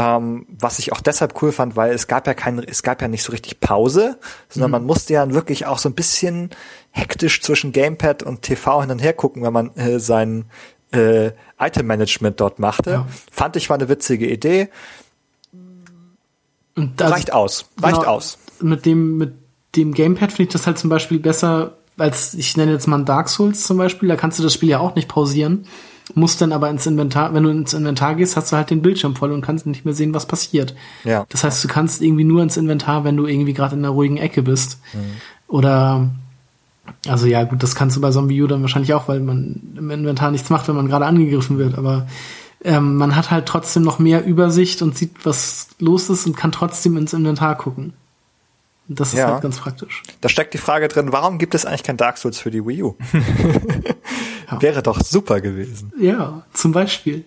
Ähm, 0.00 0.46
was 0.48 0.78
ich 0.78 0.92
auch 0.92 1.00
deshalb 1.00 1.42
cool 1.42 1.50
fand, 1.50 1.74
weil 1.74 1.92
es 1.92 2.06
gab 2.06 2.28
ja 2.28 2.34
kein, 2.34 2.60
es 2.60 2.84
gab 2.84 3.02
ja 3.02 3.08
nicht 3.08 3.24
so 3.24 3.32
richtig 3.32 3.58
Pause, 3.58 4.16
sondern 4.48 4.70
mhm. 4.70 4.72
man 4.72 4.84
musste 4.84 5.12
ja 5.12 5.34
wirklich 5.34 5.66
auch 5.66 5.78
so 5.78 5.88
ein 5.88 5.96
bisschen 5.96 6.50
hektisch 6.92 7.42
zwischen 7.42 7.72
Gamepad 7.72 8.22
und 8.22 8.42
TV 8.42 8.82
hin 8.82 8.92
und 8.92 9.00
her 9.00 9.12
gucken, 9.12 9.42
wenn 9.42 9.52
man 9.52 9.74
äh, 9.74 9.98
sein 9.98 10.44
äh, 10.92 11.32
Item-Management 11.58 12.38
dort 12.38 12.60
machte. 12.60 12.90
Ja. 12.90 13.06
Fand 13.32 13.56
ich 13.56 13.68
war 13.70 13.76
eine 13.76 13.88
witzige 13.88 14.30
Idee. 14.30 14.68
Das, 16.76 17.10
reicht 17.10 17.32
aus, 17.32 17.68
reicht 17.82 17.98
genau, 17.98 18.08
aus. 18.08 18.38
Mit 18.60 18.86
dem, 18.86 19.18
mit 19.18 19.34
dem 19.74 19.94
Gamepad 19.94 20.30
finde 20.30 20.44
ich 20.44 20.52
das 20.52 20.68
halt 20.68 20.78
zum 20.78 20.90
Beispiel 20.90 21.18
besser, 21.18 21.76
als 21.96 22.34
ich 22.34 22.56
nenne 22.56 22.70
jetzt 22.70 22.86
mal 22.86 23.04
Dark 23.04 23.28
Souls 23.28 23.66
zum 23.66 23.78
Beispiel, 23.78 24.08
da 24.08 24.14
kannst 24.14 24.38
du 24.38 24.44
das 24.44 24.54
Spiel 24.54 24.68
ja 24.68 24.78
auch 24.78 24.94
nicht 24.94 25.08
pausieren 25.08 25.66
musst 26.14 26.40
dann 26.40 26.52
aber 26.52 26.70
ins 26.70 26.86
Inventar, 26.86 27.34
wenn 27.34 27.42
du 27.42 27.50
ins 27.50 27.74
Inventar 27.74 28.14
gehst, 28.14 28.36
hast 28.36 28.52
du 28.52 28.56
halt 28.56 28.70
den 28.70 28.82
Bildschirm 28.82 29.16
voll 29.16 29.32
und 29.32 29.42
kannst 29.42 29.66
nicht 29.66 29.84
mehr 29.84 29.94
sehen, 29.94 30.14
was 30.14 30.26
passiert. 30.26 30.74
Ja. 31.04 31.26
Das 31.28 31.44
heißt, 31.44 31.62
du 31.62 31.68
kannst 31.68 32.02
irgendwie 32.02 32.24
nur 32.24 32.42
ins 32.42 32.56
Inventar, 32.56 33.04
wenn 33.04 33.16
du 33.16 33.26
irgendwie 33.26 33.52
gerade 33.52 33.76
in 33.76 33.84
einer 33.84 33.92
ruhigen 33.92 34.16
Ecke 34.16 34.42
bist. 34.42 34.80
Mhm. 34.92 34.98
Oder 35.48 36.10
also 37.06 37.26
ja, 37.26 37.44
gut, 37.44 37.62
das 37.62 37.74
kannst 37.74 37.96
du 37.96 38.00
bei 38.00 38.10
Zombie 38.10 38.42
U 38.42 38.46
dann 38.46 38.62
wahrscheinlich 38.62 38.94
auch, 38.94 39.08
weil 39.08 39.20
man 39.20 39.60
im 39.76 39.90
Inventar 39.90 40.30
nichts 40.30 40.50
macht, 40.50 40.68
wenn 40.68 40.76
man 40.76 40.88
gerade 40.88 41.06
angegriffen 41.06 41.58
wird. 41.58 41.76
Aber 41.76 42.06
ähm, 42.64 42.96
man 42.96 43.14
hat 43.14 43.30
halt 43.30 43.46
trotzdem 43.46 43.82
noch 43.82 43.98
mehr 43.98 44.24
Übersicht 44.24 44.82
und 44.82 44.96
sieht, 44.96 45.24
was 45.24 45.68
los 45.78 46.10
ist 46.10 46.26
und 46.26 46.36
kann 46.36 46.52
trotzdem 46.52 46.96
ins 46.96 47.12
Inventar 47.12 47.56
gucken. 47.56 47.92
Das 48.88 49.12
ist 49.12 49.18
ja. 49.18 49.32
halt 49.32 49.42
ganz 49.42 49.58
praktisch. 49.58 50.02
Da 50.22 50.30
steckt 50.30 50.54
die 50.54 50.58
Frage 50.58 50.88
drin, 50.88 51.12
warum 51.12 51.38
gibt 51.38 51.54
es 51.54 51.66
eigentlich 51.66 51.82
kein 51.82 51.98
Dark 51.98 52.16
Souls 52.16 52.38
für 52.38 52.50
die 52.50 52.66
Wii 52.66 52.82
U? 52.82 52.96
ja. 54.50 54.62
Wäre 54.62 54.82
doch 54.82 55.00
super 55.00 55.40
gewesen. 55.40 55.92
Ja, 55.98 56.42
zum 56.52 56.72
Beispiel. 56.72 57.24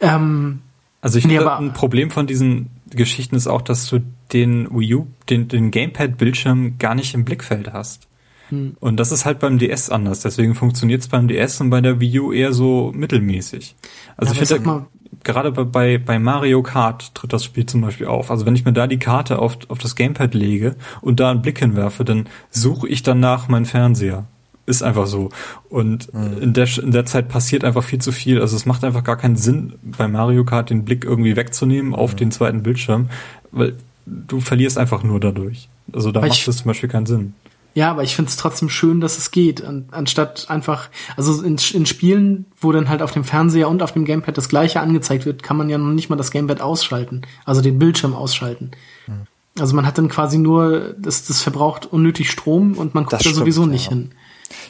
Ähm, 0.00 0.60
also 1.00 1.18
ich 1.18 1.26
finde, 1.26 1.40
nee, 1.40 1.46
ein 1.46 1.72
Problem 1.72 2.10
von 2.10 2.26
diesen 2.26 2.70
Geschichten 2.90 3.36
ist 3.36 3.46
auch, 3.46 3.62
dass 3.62 3.88
du 3.88 4.00
den 4.32 4.68
Wii 4.70 4.94
U, 4.94 5.06
den, 5.30 5.48
den 5.48 5.70
Gamepad-Bildschirm 5.70 6.78
gar 6.78 6.94
nicht 6.94 7.14
im 7.14 7.24
Blickfeld 7.24 7.72
hast. 7.72 8.08
Hm. 8.50 8.76
Und 8.80 8.98
das 8.98 9.12
ist 9.12 9.24
halt 9.24 9.38
beim 9.38 9.58
DS 9.58 9.90
anders. 9.90 10.20
Deswegen 10.20 10.54
funktioniert 10.54 11.02
es 11.02 11.08
beim 11.08 11.28
DS 11.28 11.60
und 11.60 11.70
bei 11.70 11.80
der 11.80 12.00
Wii 12.00 12.20
U 12.20 12.32
eher 12.32 12.52
so 12.52 12.92
mittelmäßig. 12.94 13.76
Also 14.16 14.34
ja, 14.34 14.42
ich 14.42 14.48
finde, 14.48 14.86
gerade 15.24 15.52
bei, 15.52 15.98
bei 15.98 16.18
Mario 16.18 16.62
Kart 16.62 17.14
tritt 17.14 17.32
das 17.32 17.44
Spiel 17.44 17.66
zum 17.66 17.80
Beispiel 17.80 18.06
auf. 18.06 18.30
Also 18.30 18.46
wenn 18.46 18.54
ich 18.54 18.64
mir 18.64 18.72
da 18.72 18.86
die 18.86 18.98
Karte 18.98 19.38
auf, 19.38 19.58
auf 19.68 19.78
das 19.78 19.96
Gamepad 19.96 20.34
lege 20.34 20.76
und 21.00 21.20
da 21.20 21.30
einen 21.30 21.42
Blick 21.42 21.58
hinwerfe, 21.58 22.04
dann 22.04 22.28
suche 22.50 22.88
ich 22.88 23.02
danach 23.02 23.48
meinen 23.48 23.66
Fernseher. 23.66 24.26
Ist 24.68 24.82
einfach 24.82 25.06
so. 25.06 25.30
Und 25.70 26.12
mhm. 26.12 26.42
in, 26.42 26.52
der, 26.52 26.68
in 26.76 26.90
der 26.90 27.06
Zeit 27.06 27.30
passiert 27.30 27.64
einfach 27.64 27.82
viel 27.82 28.00
zu 28.02 28.12
viel. 28.12 28.38
Also 28.38 28.54
es 28.54 28.66
macht 28.66 28.84
einfach 28.84 29.02
gar 29.02 29.16
keinen 29.16 29.36
Sinn, 29.36 29.72
bei 29.82 30.08
Mario 30.08 30.44
Kart 30.44 30.68
den 30.68 30.84
Blick 30.84 31.06
irgendwie 31.06 31.36
wegzunehmen 31.36 31.94
auf 31.94 32.12
mhm. 32.12 32.16
den 32.18 32.32
zweiten 32.32 32.62
Bildschirm, 32.62 33.08
weil 33.50 33.76
du 34.04 34.40
verlierst 34.40 34.76
einfach 34.76 35.02
nur 35.02 35.20
dadurch. 35.20 35.70
Also 35.90 36.12
da 36.12 36.20
macht 36.20 36.46
es 36.46 36.58
zum 36.58 36.66
Beispiel 36.66 36.90
keinen 36.90 37.06
Sinn. 37.06 37.32
Ja, 37.72 37.90
aber 37.90 38.02
ich 38.02 38.14
finde 38.14 38.28
es 38.28 38.36
trotzdem 38.36 38.68
schön, 38.68 39.00
dass 39.00 39.16
es 39.16 39.30
geht, 39.30 39.64
an, 39.64 39.86
anstatt 39.90 40.50
einfach, 40.50 40.90
also 41.16 41.42
in, 41.42 41.56
in 41.72 41.86
Spielen, 41.86 42.44
wo 42.60 42.70
dann 42.70 42.90
halt 42.90 43.00
auf 43.00 43.12
dem 43.12 43.24
Fernseher 43.24 43.70
und 43.70 43.82
auf 43.82 43.92
dem 43.92 44.04
Gamepad 44.04 44.36
das 44.36 44.50
gleiche 44.50 44.80
angezeigt 44.80 45.24
wird, 45.24 45.42
kann 45.42 45.56
man 45.56 45.70
ja 45.70 45.78
noch 45.78 45.94
nicht 45.94 46.10
mal 46.10 46.16
das 46.16 46.30
Gamepad 46.30 46.60
ausschalten, 46.60 47.22
also 47.46 47.62
den 47.62 47.78
Bildschirm 47.78 48.12
ausschalten. 48.12 48.72
Hm. 49.06 49.22
Also 49.58 49.74
man 49.74 49.86
hat 49.86 49.96
dann 49.96 50.10
quasi 50.10 50.36
nur, 50.36 50.94
das, 50.98 51.24
das 51.24 51.40
verbraucht 51.40 51.86
unnötig 51.86 52.30
Strom 52.30 52.74
und 52.74 52.94
man 52.94 53.04
guckt 53.04 53.24
da 53.24 53.30
sowieso 53.30 53.64
nicht 53.64 53.86
ja. 53.86 53.92
hin. 53.92 54.10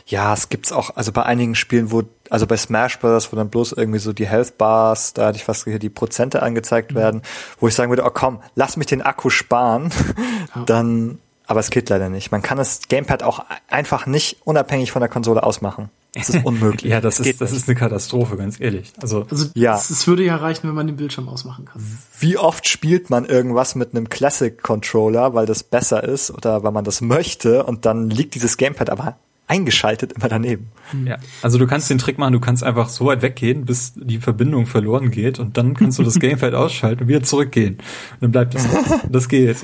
Ja, 0.07 0.33
es 0.33 0.49
gibt's 0.49 0.73
auch, 0.73 0.97
also 0.97 1.12
bei 1.12 1.23
einigen 1.23 1.55
Spielen, 1.55 1.91
wo, 1.91 2.03
also 2.31 2.47
bei 2.47 2.57
Smash 2.57 2.99
Bros., 2.99 3.33
wo 3.33 3.37
dann 3.37 3.51
bloß 3.51 3.73
irgendwie 3.73 3.99
so 3.99 4.12
die 4.12 4.27
Health 4.27 4.59
Bars, 4.59 5.14
da 5.14 5.27
hatte 5.27 5.37
ich 5.37 5.45
fast 5.45 5.64
hier 5.64 5.79
die 5.79 5.91
Prozente 5.91 6.43
angezeigt 6.43 6.93
mhm. 6.93 6.97
werden, 6.97 7.23
wo 7.61 7.69
ich 7.69 7.75
sagen 7.75 7.91
würde, 7.91 8.05
oh 8.05 8.11
komm, 8.12 8.41
lass 8.55 8.77
mich 8.77 8.87
den 8.87 9.03
Akku 9.03 9.31
sparen, 9.31 9.91
ja. 10.55 10.64
dann 10.64 11.19
aber 11.49 11.61
es 11.61 11.71
geht 11.71 11.88
leider 11.88 12.11
nicht. 12.11 12.31
Man 12.31 12.43
kann 12.43 12.59
das 12.59 12.88
Gamepad 12.88 13.23
auch 13.23 13.43
einfach 13.69 14.05
nicht 14.05 14.37
unabhängig 14.45 14.93
von 14.93 15.01
der 15.01 15.09
Konsole 15.09 15.43
ausmachen. 15.43 15.88
Das 16.12 16.29
ist 16.29 16.45
unmöglich. 16.45 16.93
ja, 16.93 17.01
das, 17.01 17.17
das 17.17 17.27
ist, 17.27 17.41
das 17.41 17.53
ist 17.53 17.69
eine 17.69 17.79
Katastrophe, 17.79 18.37
ganz 18.37 18.61
ehrlich. 18.61 18.93
Also, 19.01 19.27
also 19.31 19.47
ja. 19.55 19.75
Es, 19.75 19.88
es, 19.88 20.07
würde 20.07 20.25
ja 20.25 20.37
reichen, 20.37 20.69
wenn 20.69 20.75
man 20.75 20.87
den 20.87 20.97
Bildschirm 20.97 21.27
ausmachen 21.27 21.64
kann. 21.64 21.83
Wie 22.19 22.37
oft 22.37 22.69
spielt 22.69 23.09
man 23.09 23.25
irgendwas 23.25 23.75
mit 23.75 23.95
einem 23.95 24.11
Classic 24.11 24.62
Controller, 24.62 25.33
weil 25.33 25.47
das 25.47 25.62
besser 25.62 26.05
ist 26.05 26.31
oder 26.31 26.62
weil 26.64 26.73
man 26.73 26.85
das 26.85 27.01
möchte 27.01 27.64
und 27.64 27.87
dann 27.87 28.11
liegt 28.11 28.35
dieses 28.35 28.59
Gamepad 28.59 28.91
aber 28.91 29.17
eingeschaltet 29.49 30.13
immer 30.13 30.29
daneben. 30.29 30.69
Ja, 31.05 31.17
also 31.43 31.59
du 31.59 31.67
kannst 31.67 31.91
den 31.91 31.99
Trick 31.99 32.19
machen, 32.19 32.33
du 32.33 32.41
kannst 32.41 32.63
einfach 32.63 32.89
so 32.89 33.07
weit 33.07 33.23
weggehen, 33.23 33.65
bis 33.65 33.95
die 33.97 34.19
Verbindung 34.19 34.67
verloren 34.67 35.11
geht 35.11 35.39
und 35.39 35.57
dann 35.57 35.75
kannst 35.75 35.99
du 35.99 36.03
das 36.03 36.15
Gamepad 36.21 36.55
ausschalten 36.55 37.03
und 37.03 37.09
wieder 37.09 37.23
zurückgehen. 37.23 37.75
Und 37.75 38.21
dann 38.21 38.31
bleibt 38.31 38.55
das. 38.55 38.69
Das 39.09 39.29
geht. 39.29 39.57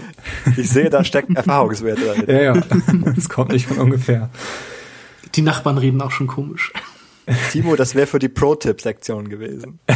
Ich 0.56 0.70
sehe, 0.70 0.90
da 0.90 1.04
steckt 1.04 1.30
Erfahrungswerte 1.36 2.02
damit. 2.04 2.28
Ja, 2.28 2.54
ja. 2.54 2.62
Das 3.14 3.28
kommt 3.28 3.52
nicht 3.52 3.66
von 3.66 3.78
ungefähr. 3.78 4.30
Die 5.34 5.42
Nachbarn 5.42 5.78
reden 5.78 6.00
auch 6.00 6.10
schon 6.10 6.26
komisch. 6.26 6.72
Timo, 7.52 7.74
das 7.76 7.94
wäre 7.94 8.06
für 8.06 8.18
die 8.18 8.28
Pro-Tipp-Sektion 8.28 9.28
gewesen. 9.28 9.78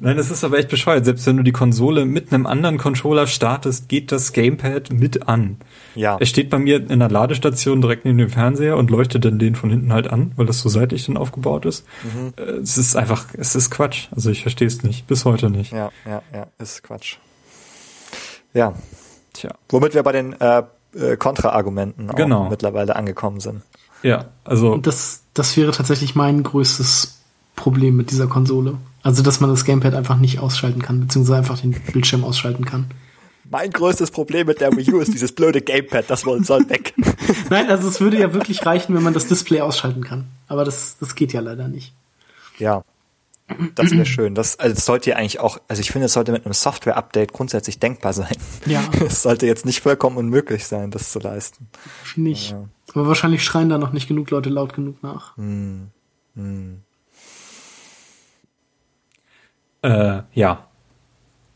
Nein, 0.00 0.16
das 0.16 0.30
ist 0.30 0.44
aber 0.44 0.58
echt 0.58 0.68
bescheuert. 0.68 1.04
Selbst 1.04 1.26
wenn 1.26 1.36
du 1.36 1.42
die 1.42 1.52
Konsole 1.52 2.04
mit 2.04 2.32
einem 2.32 2.46
anderen 2.46 2.78
Controller 2.78 3.26
startest, 3.26 3.88
geht 3.88 4.12
das 4.12 4.32
Gamepad 4.32 4.92
mit 4.92 5.28
an. 5.28 5.56
Ja. 5.94 6.16
Er 6.18 6.26
steht 6.26 6.50
bei 6.50 6.58
mir 6.58 6.88
in 6.90 6.98
der 7.00 7.10
Ladestation 7.10 7.80
direkt 7.80 8.04
neben 8.04 8.18
dem 8.18 8.28
Fernseher 8.30 8.76
und 8.76 8.90
leuchtet 8.90 9.24
dann 9.24 9.38
den 9.38 9.54
von 9.54 9.70
hinten 9.70 9.92
halt 9.92 10.08
an, 10.08 10.32
weil 10.36 10.46
das 10.46 10.60
so 10.60 10.68
seitlich 10.68 11.06
dann 11.06 11.16
aufgebaut 11.16 11.64
ist. 11.66 11.86
Mhm. 12.02 12.34
Äh, 12.36 12.42
Es 12.62 12.78
ist 12.78 12.96
einfach, 12.96 13.26
es 13.36 13.54
ist 13.54 13.70
Quatsch. 13.70 14.08
Also 14.12 14.30
ich 14.30 14.42
verstehe 14.42 14.68
es 14.68 14.82
nicht. 14.82 15.06
Bis 15.06 15.24
heute 15.24 15.50
nicht. 15.50 15.72
Ja, 15.72 15.90
ja, 16.06 16.22
ja, 16.32 16.46
ist 16.58 16.82
Quatsch. 16.82 17.16
Ja, 18.54 18.74
Tja. 19.32 19.54
womit 19.70 19.94
wir 19.94 20.02
bei 20.02 20.12
den 20.12 20.38
äh, 20.40 20.62
äh, 20.94 21.16
Kontraargumenten 21.16 22.10
auch 22.10 22.14
Genau. 22.14 22.48
mittlerweile 22.50 22.96
angekommen 22.96 23.40
sind. 23.40 23.62
Ja, 24.02 24.26
also 24.44 24.76
das, 24.76 25.22
das 25.34 25.56
wäre 25.56 25.72
tatsächlich 25.72 26.14
mein 26.14 26.42
größtes 26.42 27.20
Problem 27.56 27.96
mit 27.96 28.10
dieser 28.10 28.26
Konsole. 28.26 28.78
Also, 29.02 29.22
dass 29.22 29.40
man 29.40 29.50
das 29.50 29.64
Gamepad 29.64 29.94
einfach 29.94 30.18
nicht 30.18 30.38
ausschalten 30.38 30.82
kann, 30.82 31.00
beziehungsweise 31.00 31.38
einfach 31.38 31.58
den 31.58 31.72
Bildschirm 31.92 32.24
ausschalten 32.24 32.64
kann. 32.64 32.86
Mein 33.50 33.70
größtes 33.70 34.10
Problem 34.10 34.46
mit 34.46 34.60
der 34.60 34.74
Wii 34.74 34.94
U 34.94 35.00
ist 35.00 35.12
dieses 35.12 35.32
blöde 35.32 35.60
Gamepad, 35.60 36.08
das 36.08 36.24
wohl 36.24 36.42
soll 36.44 36.68
weg. 36.70 36.94
Nein, 37.50 37.68
also 37.68 37.88
es 37.88 38.00
würde 38.00 38.18
ja 38.18 38.32
wirklich 38.32 38.64
reichen, 38.64 38.94
wenn 38.94 39.02
man 39.02 39.12
das 39.12 39.26
Display 39.26 39.60
ausschalten 39.60 40.04
kann. 40.04 40.26
Aber 40.48 40.64
das, 40.64 40.96
das 40.98 41.14
geht 41.14 41.32
ja 41.32 41.40
leider 41.40 41.68
nicht. 41.68 41.92
Ja. 42.58 42.82
Das 43.74 43.90
wäre 43.90 44.06
schön. 44.06 44.34
Das, 44.34 44.58
also 44.58 44.74
es 44.74 44.84
sollte 44.86 45.10
ja 45.10 45.16
eigentlich 45.16 45.40
auch, 45.40 45.58
also 45.68 45.80
ich 45.80 45.90
finde, 45.90 46.06
es 46.06 46.12
sollte 46.14 46.32
mit 46.32 46.46
einem 46.46 46.54
Software-Update 46.54 47.32
grundsätzlich 47.32 47.78
denkbar 47.78 48.12
sein. 48.12 48.34
Ja. 48.64 48.82
Es 49.06 49.22
sollte 49.22 49.46
jetzt 49.46 49.66
nicht 49.66 49.80
vollkommen 49.80 50.16
unmöglich 50.16 50.66
sein, 50.66 50.90
das 50.90 51.10
zu 51.10 51.18
leisten. 51.18 51.68
Ich. 52.16 52.50
Ja. 52.50 52.64
Aber 52.94 53.06
wahrscheinlich 53.08 53.42
schreien 53.44 53.68
da 53.68 53.78
noch 53.78 53.92
nicht 53.92 54.08
genug 54.08 54.30
Leute 54.30 54.50
laut 54.50 54.74
genug 54.74 55.02
nach. 55.02 55.34
Äh, 59.82 60.22
ja. 60.34 60.66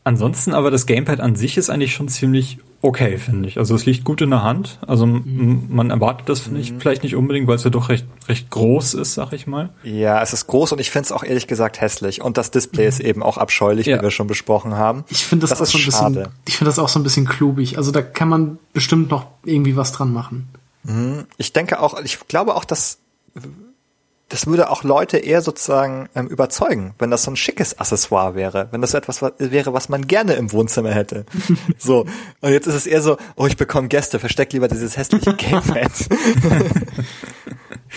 Ansonsten 0.03 0.53
aber 0.53 0.71
das 0.71 0.85
Gamepad 0.85 1.19
an 1.19 1.35
sich 1.35 1.57
ist 1.57 1.69
eigentlich 1.69 1.93
schon 1.93 2.07
ziemlich 2.07 2.59
okay, 2.81 3.17
finde 3.17 3.49
ich. 3.49 3.57
Also 3.57 3.75
es 3.75 3.85
liegt 3.85 4.05
gut 4.05 4.21
in 4.21 4.29
der 4.29 4.41
Hand. 4.41 4.79
Also 4.87 5.03
m- 5.03 5.65
man 5.69 5.89
erwartet 5.89 6.29
das 6.29 6.39
finde 6.39 6.61
ich 6.61 6.73
vielleicht 6.79 7.03
nicht 7.03 7.15
unbedingt, 7.17 7.45
weil 7.47 7.55
es 7.57 7.65
ja 7.65 7.69
doch 7.69 7.89
recht, 7.89 8.05
recht 8.29 8.49
groß 8.49 8.93
ist, 8.93 9.15
sag 9.15 9.33
ich 9.33 9.47
mal. 9.47 9.69
Ja, 9.83 10.21
es 10.21 10.31
ist 10.31 10.47
groß 10.47 10.71
und 10.71 10.79
ich 10.79 10.91
finde 10.91 11.07
es 11.07 11.11
auch 11.11 11.23
ehrlich 11.25 11.47
gesagt 11.47 11.81
hässlich. 11.81 12.21
Und 12.21 12.37
das 12.37 12.51
Display 12.51 12.87
ist 12.87 13.01
eben 13.01 13.21
auch 13.21 13.37
abscheulich, 13.37 13.87
Ja. 13.87 13.97
wie 13.99 14.03
wir 14.03 14.11
schon 14.11 14.27
besprochen 14.27 14.75
haben. 14.75 15.03
Ich 15.09 15.25
finde 15.25 15.41
das, 15.43 15.49
das 15.49 15.59
auch 15.59 15.63
ist 15.63 15.71
so 15.71 15.77
ein 15.79 15.85
bisschen, 15.85 16.13
schade. 16.15 16.29
ich 16.47 16.55
finde 16.57 16.69
das 16.69 16.79
auch 16.79 16.87
so 16.89 16.99
ein 16.99 17.03
bisschen 17.03 17.25
klobig. 17.27 17.77
Also 17.77 17.91
da 17.91 18.01
kann 18.01 18.29
man 18.29 18.59
bestimmt 18.71 19.09
noch 19.11 19.27
irgendwie 19.43 19.75
was 19.75 19.91
dran 19.91 20.13
machen. 20.13 20.47
Ich 21.37 21.53
denke 21.53 21.79
auch, 21.81 21.99
ich 22.01 22.19
glaube 22.27 22.55
auch, 22.55 22.63
dass 22.65 22.99
das 24.29 24.45
würde 24.45 24.69
auch 24.69 24.83
Leute 24.83 25.17
eher 25.17 25.41
sozusagen 25.41 26.09
ähm, 26.13 26.27
überzeugen, 26.27 26.93
wenn 26.99 27.09
das 27.09 27.23
so 27.23 27.31
ein 27.31 27.37
schickes 27.37 27.79
Accessoire 27.79 28.35
wäre, 28.35 28.67
wenn 28.71 28.81
das 28.81 28.91
so 28.91 28.97
etwas 28.97 29.21
wa- 29.21 29.31
wäre, 29.37 29.71
was 29.73 29.87
man 29.87 30.05
gerne 30.05 30.33
im 30.33 30.51
Wohnzimmer 30.51 30.91
hätte. 30.91 31.25
so. 31.77 32.05
Und 32.41 32.51
jetzt 32.51 32.67
ist 32.67 32.73
es 32.75 32.87
eher 32.87 33.01
so, 33.01 33.17
oh, 33.37 33.47
ich 33.47 33.55
bekomme 33.55 33.87
Gäste, 33.87 34.19
versteck 34.19 34.51
lieber 34.51 34.67
dieses 34.67 34.97
hässliche 34.97 35.33
Gamepad. 35.37 35.91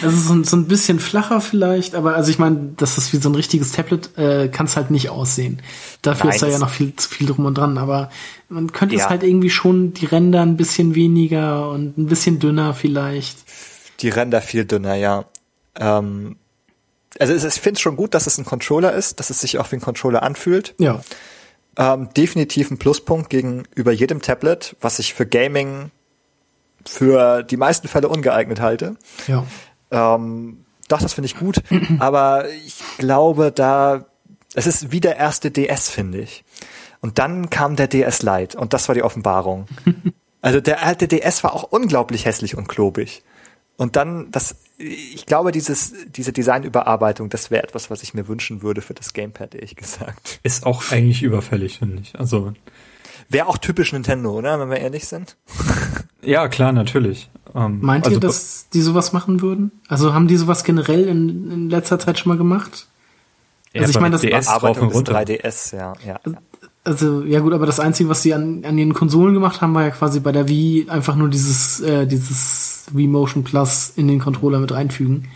Also 0.03 0.17
so, 0.17 0.33
ein- 0.35 0.45
so 0.45 0.57
ein 0.57 0.67
bisschen 0.67 1.01
flacher 1.01 1.41
vielleicht, 1.41 1.95
aber 1.95 2.15
also 2.17 2.31
ich 2.31 2.39
meine, 2.39 2.73
das 2.77 2.99
ist 2.99 3.13
wie 3.13 3.19
so 3.19 3.29
ein 3.29 3.35
richtiges 3.35 3.73
Tablet, 3.73 4.17
äh, 4.19 4.49
kann 4.49 4.67
es 4.67 4.77
halt 4.77 4.91
nicht 4.91 5.11
aussehen. 5.11 5.61
Dafür 6.03 6.27
Nein, 6.27 6.35
ist 6.37 6.43
da 6.43 6.47
ja 6.49 6.55
es- 6.55 6.61
noch 6.61 6.71
viel 6.71 6.95
zu 6.97 7.09
viel 7.09 7.27
drum 7.27 7.45
und 7.47 7.59
dran, 7.59 7.79
aber 7.79 8.11
man 8.49 8.73
könnte 8.73 8.97
Ja. 8.97 9.05
es 9.05 9.11
halt 9.11 9.23
irgendwie 9.23 9.51
schon 9.51 9.93
die 9.95 10.07
Ränder 10.07 10.43
ein 10.43 10.57
bisschen 10.57 10.95
weniger 10.95 11.71
und 11.71 11.99
ein 11.99 12.07
bisschen 12.07 12.39
dünner 12.39 12.75
vielleicht. 12.75 13.39
Die 14.01 14.09
Ränder 14.09 14.41
viel 14.41 14.65
dünner, 14.65 14.95
ja. 14.95 15.25
Ähm, 15.77 16.37
also 17.19 17.33
es 17.33 17.45
ist, 17.45 17.57
ich 17.57 17.63
finde 17.63 17.77
es 17.79 17.81
schon 17.81 17.97
gut, 17.97 18.15
dass 18.15 18.27
es 18.27 18.39
ein 18.39 18.45
Controller 18.45 18.93
ist, 18.93 19.21
dass 19.21 19.31
es 19.31 19.41
sich 19.41 19.59
auch 19.59 19.71
wie 19.73 19.77
ein 19.77 19.81
Controller 19.81 20.23
anfühlt. 20.23 20.75
Ja. 20.79 21.01
Ähm, 21.77 22.09
definitiv 22.17 22.71
ein 22.71 22.79
Pluspunkt 22.79 23.31
gegenüber 23.31 23.93
jedem 23.93 24.23
Tablet, 24.23 24.77
was 24.81 24.99
ich 24.99 25.15
für 25.15 25.27
Gaming 25.27 25.91
für 26.87 27.43
die 27.43 27.57
meisten 27.57 27.89
Fälle 27.89 28.09
ungeeignet 28.09 28.61
halte. 28.61 28.97
Ja. 29.27 29.45
Ähm, 29.91 30.65
doch, 30.89 31.01
das 31.01 31.13
finde 31.13 31.27
ich 31.27 31.37
gut. 31.37 31.63
Aber 31.99 32.49
ich 32.67 32.83
glaube, 32.99 33.53
da, 33.53 34.07
es 34.55 34.67
ist 34.67 34.93
wie 34.93 35.01
der 35.01 35.17
erste 35.17 35.51
DS, 35.51 35.89
finde 35.89 36.21
ich. 36.21 36.45
Und 37.01 37.19
dann 37.19 37.49
kam 37.49 37.77
der 37.77 37.89
DS 37.89 38.23
Lite 38.23 38.59
und 38.59 38.73
das 38.73 38.89
war 38.89 38.95
die 38.95 39.03
Offenbarung. 39.03 39.67
Also 40.43 40.59
der 40.61 40.83
alte 40.83 41.07
DS 41.07 41.45
war 41.45 41.53
auch 41.53 41.65
unglaublich 41.65 42.25
hässlich 42.25 42.57
und 42.57 42.67
klobig. 42.67 43.23
Und 43.77 43.97
dann, 43.97 44.31
das, 44.31 44.57
ich 44.79 45.27
glaube, 45.27 45.53
dieses, 45.53 45.93
diese 46.15 46.33
Designüberarbeitung, 46.33 47.29
das 47.29 47.51
wäre 47.51 47.63
etwas, 47.63 47.91
was 47.91 48.03
ich 48.03 48.15
mir 48.15 48.29
wünschen 48.29 48.63
würde 48.63 48.81
für 48.81 48.95
das 48.95 49.13
Gamepad, 49.13 49.55
ehrlich 49.55 49.77
gesagt. 49.77 50.41
Ist 50.43 50.65
auch 50.65 50.91
eigentlich 50.93 51.23
überfällig, 51.23 51.79
finde 51.79 52.03
ich. 52.03 52.19
Also 52.19 52.55
Wäre 53.31 53.47
auch 53.47 53.59
typisch 53.59 53.93
Nintendo, 53.93 54.33
oder? 54.33 54.59
Wenn 54.59 54.71
wir 54.71 54.79
ehrlich 54.79 55.07
sind. 55.07 55.37
ja, 56.23 56.49
klar, 56.49 56.73
natürlich. 56.73 57.31
Ähm, 57.55 57.79
Meint 57.81 58.05
also, 58.05 58.17
ihr, 58.17 58.21
dass 58.21 58.69
die 58.71 58.81
sowas 58.81 59.13
machen 59.13 59.41
würden? 59.41 59.71
Also 59.89 60.13
haben 60.13 60.29
die 60.29 60.37
sowas 60.37 60.65
generell 60.65 61.07
in, 61.07 61.51
in 61.51 61.71
letzter 61.71 61.99
Zeit 61.99 62.19
schon 62.19 62.31
mal 62.31 62.39
gemacht? 62.39 62.89
ja, 63.73 63.83
also 63.83 63.91
ich 63.93 64.01
meine, 64.01 64.13
das 64.13 64.23
DS 64.23 64.47
drauf 64.47 64.61
Bearbeitung 64.61 64.83
und 64.83 64.89
des 64.91 64.97
runter. 64.97 65.21
3DS, 65.21 65.77
ja, 65.77 65.93
ja. 66.07 66.21
Also, 66.83 67.23
ja 67.25 67.41
gut, 67.41 67.53
aber 67.53 67.67
das 67.67 67.79
Einzige, 67.79 68.09
was 68.09 68.23
sie 68.23 68.35
an, 68.35 68.65
an 68.65 68.77
den 68.77 68.95
Konsolen 68.95 69.35
gemacht 69.35 69.61
haben, 69.61 69.75
war 69.75 69.85
ja 69.85 69.91
quasi 69.91 70.19
bei 70.19 70.33
der 70.33 70.49
Wii 70.49 70.87
einfach 70.89 71.15
nur 71.15 71.29
dieses, 71.29 71.81
äh, 71.81 72.07
dieses 72.07 72.87
Wii 72.93 73.07
Motion 73.07 73.45
Plus 73.45 73.93
in 73.97 74.09
den 74.09 74.19
Controller 74.19 74.59
mit 74.59 74.73
reinfügen. 74.73 75.29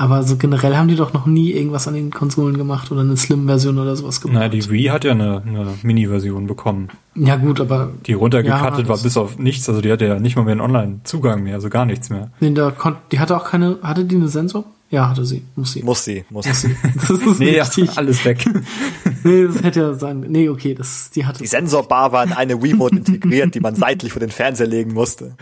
Aber 0.00 0.22
so 0.22 0.38
generell 0.38 0.78
haben 0.78 0.88
die 0.88 0.96
doch 0.96 1.12
noch 1.12 1.26
nie 1.26 1.50
irgendwas 1.52 1.86
an 1.86 1.92
den 1.92 2.10
Konsolen 2.10 2.56
gemacht 2.56 2.90
oder 2.90 3.02
eine 3.02 3.18
Slim-Version 3.18 3.78
oder 3.78 3.94
sowas 3.96 4.22
gemacht. 4.22 4.38
Na, 4.40 4.48
die 4.48 4.66
Wii 4.70 4.84
hat 4.84 5.04
ja 5.04 5.10
eine, 5.12 5.42
eine 5.46 5.74
Mini-Version 5.82 6.46
bekommen, 6.46 6.88
ja 7.14 7.36
gut, 7.36 7.60
aber 7.60 7.90
die 8.06 8.14
runtergecuttet 8.14 8.86
Ja, 8.86 8.88
war 8.88 8.96
bis 8.96 9.18
auf 9.18 9.38
nichts. 9.38 9.68
Also 9.68 9.82
die 9.82 9.92
hatte 9.92 10.06
ja 10.06 10.18
nicht 10.18 10.36
mal 10.36 10.44
mehr 10.46 10.52
einen 10.52 10.62
Online-Zugang 10.62 11.42
mehr, 11.42 11.56
also 11.56 11.68
gar 11.68 11.84
nichts 11.84 12.08
mehr. 12.08 12.30
nee, 12.40 12.50
da 12.54 12.70
kon 12.70 12.96
die 13.12 13.20
hatte 13.20 13.36
auch 13.36 13.44
keine, 13.44 13.76
hatte 13.82 14.06
die 14.06 14.16
eine 14.16 14.28
Sensor? 14.28 14.64
Ja, 14.88 15.10
hatte 15.10 15.26
sie, 15.26 15.42
muss 15.54 15.72
sie. 15.72 15.82
Muss 15.82 16.02
sie, 16.02 16.24
muss 16.30 16.46
sie. 16.46 16.74
Das 16.94 17.10
ist 17.10 17.38
Nee, 17.38 17.56
ja, 17.56 17.64
richtig. 17.64 17.90
alles 17.98 18.24
weg. 18.24 18.42
Nee, 19.22 19.44
das 19.48 19.62
hätte 19.62 19.80
ja 19.80 19.92
sein. 19.92 20.24
Nee, 20.30 20.48
okay, 20.48 20.74
das, 20.74 21.10
die 21.10 21.26
hatte. 21.26 21.40
Die 21.40 21.46
Sensorbar 21.46 22.10
war 22.10 22.24
in 22.24 22.32
eine 22.32 22.62
Wiimote 22.62 22.96
integriert, 22.96 23.54
die 23.54 23.60
man 23.60 23.74
seitlich 23.74 24.12
vor 24.12 24.20
den 24.20 24.30
Fernseher 24.30 24.66
legen 24.66 24.94
musste. 24.94 25.36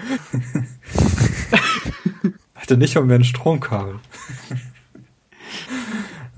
hatte 2.57 2.77
nicht 2.77 2.97
mal 2.97 3.05
mehr 3.05 3.21
ein 3.21 3.25
Stromkabel. 3.25 4.01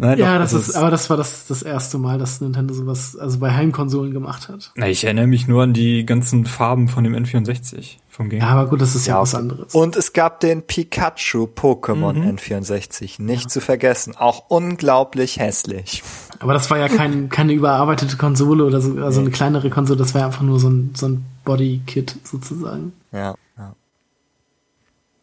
Nein, 0.01 0.19
ja, 0.19 0.33
doch, 0.33 0.45
das 0.45 0.55
also 0.55 0.71
ist, 0.71 0.77
aber 0.77 0.91
das 0.91 1.11
war 1.11 1.19
das, 1.19 1.47
das 1.47 1.63
erste 1.63 1.99
Mal, 1.99 2.19
dass 2.19 2.41
Nintendo 2.41 2.73
sowas, 2.73 3.17
also 3.17 3.39
bei 3.39 3.53
Heimkonsolen 3.53 4.15
gemacht 4.15 4.49
hat. 4.49 4.73
Na, 4.75 4.89
ich 4.89 5.05
erinnere 5.05 5.27
mich 5.27 5.47
nur 5.47 5.65
an 5.65 5.75
die 5.75 6.07
ganzen 6.07 6.47
Farben 6.47 6.89
von 6.89 7.05
dem 7.05 7.15
N64 7.15 7.97
vom 8.09 8.31
Game. 8.31 8.41
Ja, 8.41 8.49
aber 8.49 8.71
gut, 8.71 8.81
das 8.81 8.95
ist 8.95 9.07
ja, 9.07 9.21
was 9.21 9.35
okay. 9.35 9.43
anderes. 9.43 9.75
Und 9.75 9.97
es 9.97 10.15
gab 10.15 10.41
den 10.41 10.63
Pikachu 10.63 11.45
Pokémon 11.45 12.17
N64, 12.17 13.21
nicht 13.21 13.51
zu 13.51 13.61
vergessen. 13.61 14.17
Auch 14.17 14.45
unglaublich 14.49 15.39
hässlich. 15.39 16.03
Aber 16.39 16.55
das 16.55 16.71
war 16.71 16.79
ja 16.79 16.89
kein, 16.89 17.29
keine 17.29 17.53
überarbeitete 17.53 18.17
Konsole 18.17 18.65
oder 18.65 18.81
so, 18.81 18.97
also 19.03 19.21
eine 19.21 19.31
kleinere 19.31 19.69
Konsole, 19.69 19.99
das 19.99 20.15
war 20.15 20.23
ja 20.23 20.29
einfach 20.29 20.43
nur 20.43 20.59
so 20.59 20.71
ein, 20.71 20.93
so 20.95 21.09
ein 21.09 21.27
Body-Kit 21.45 22.17
sozusagen. 22.25 22.93
Ja, 23.13 23.19
ja. 23.19 23.35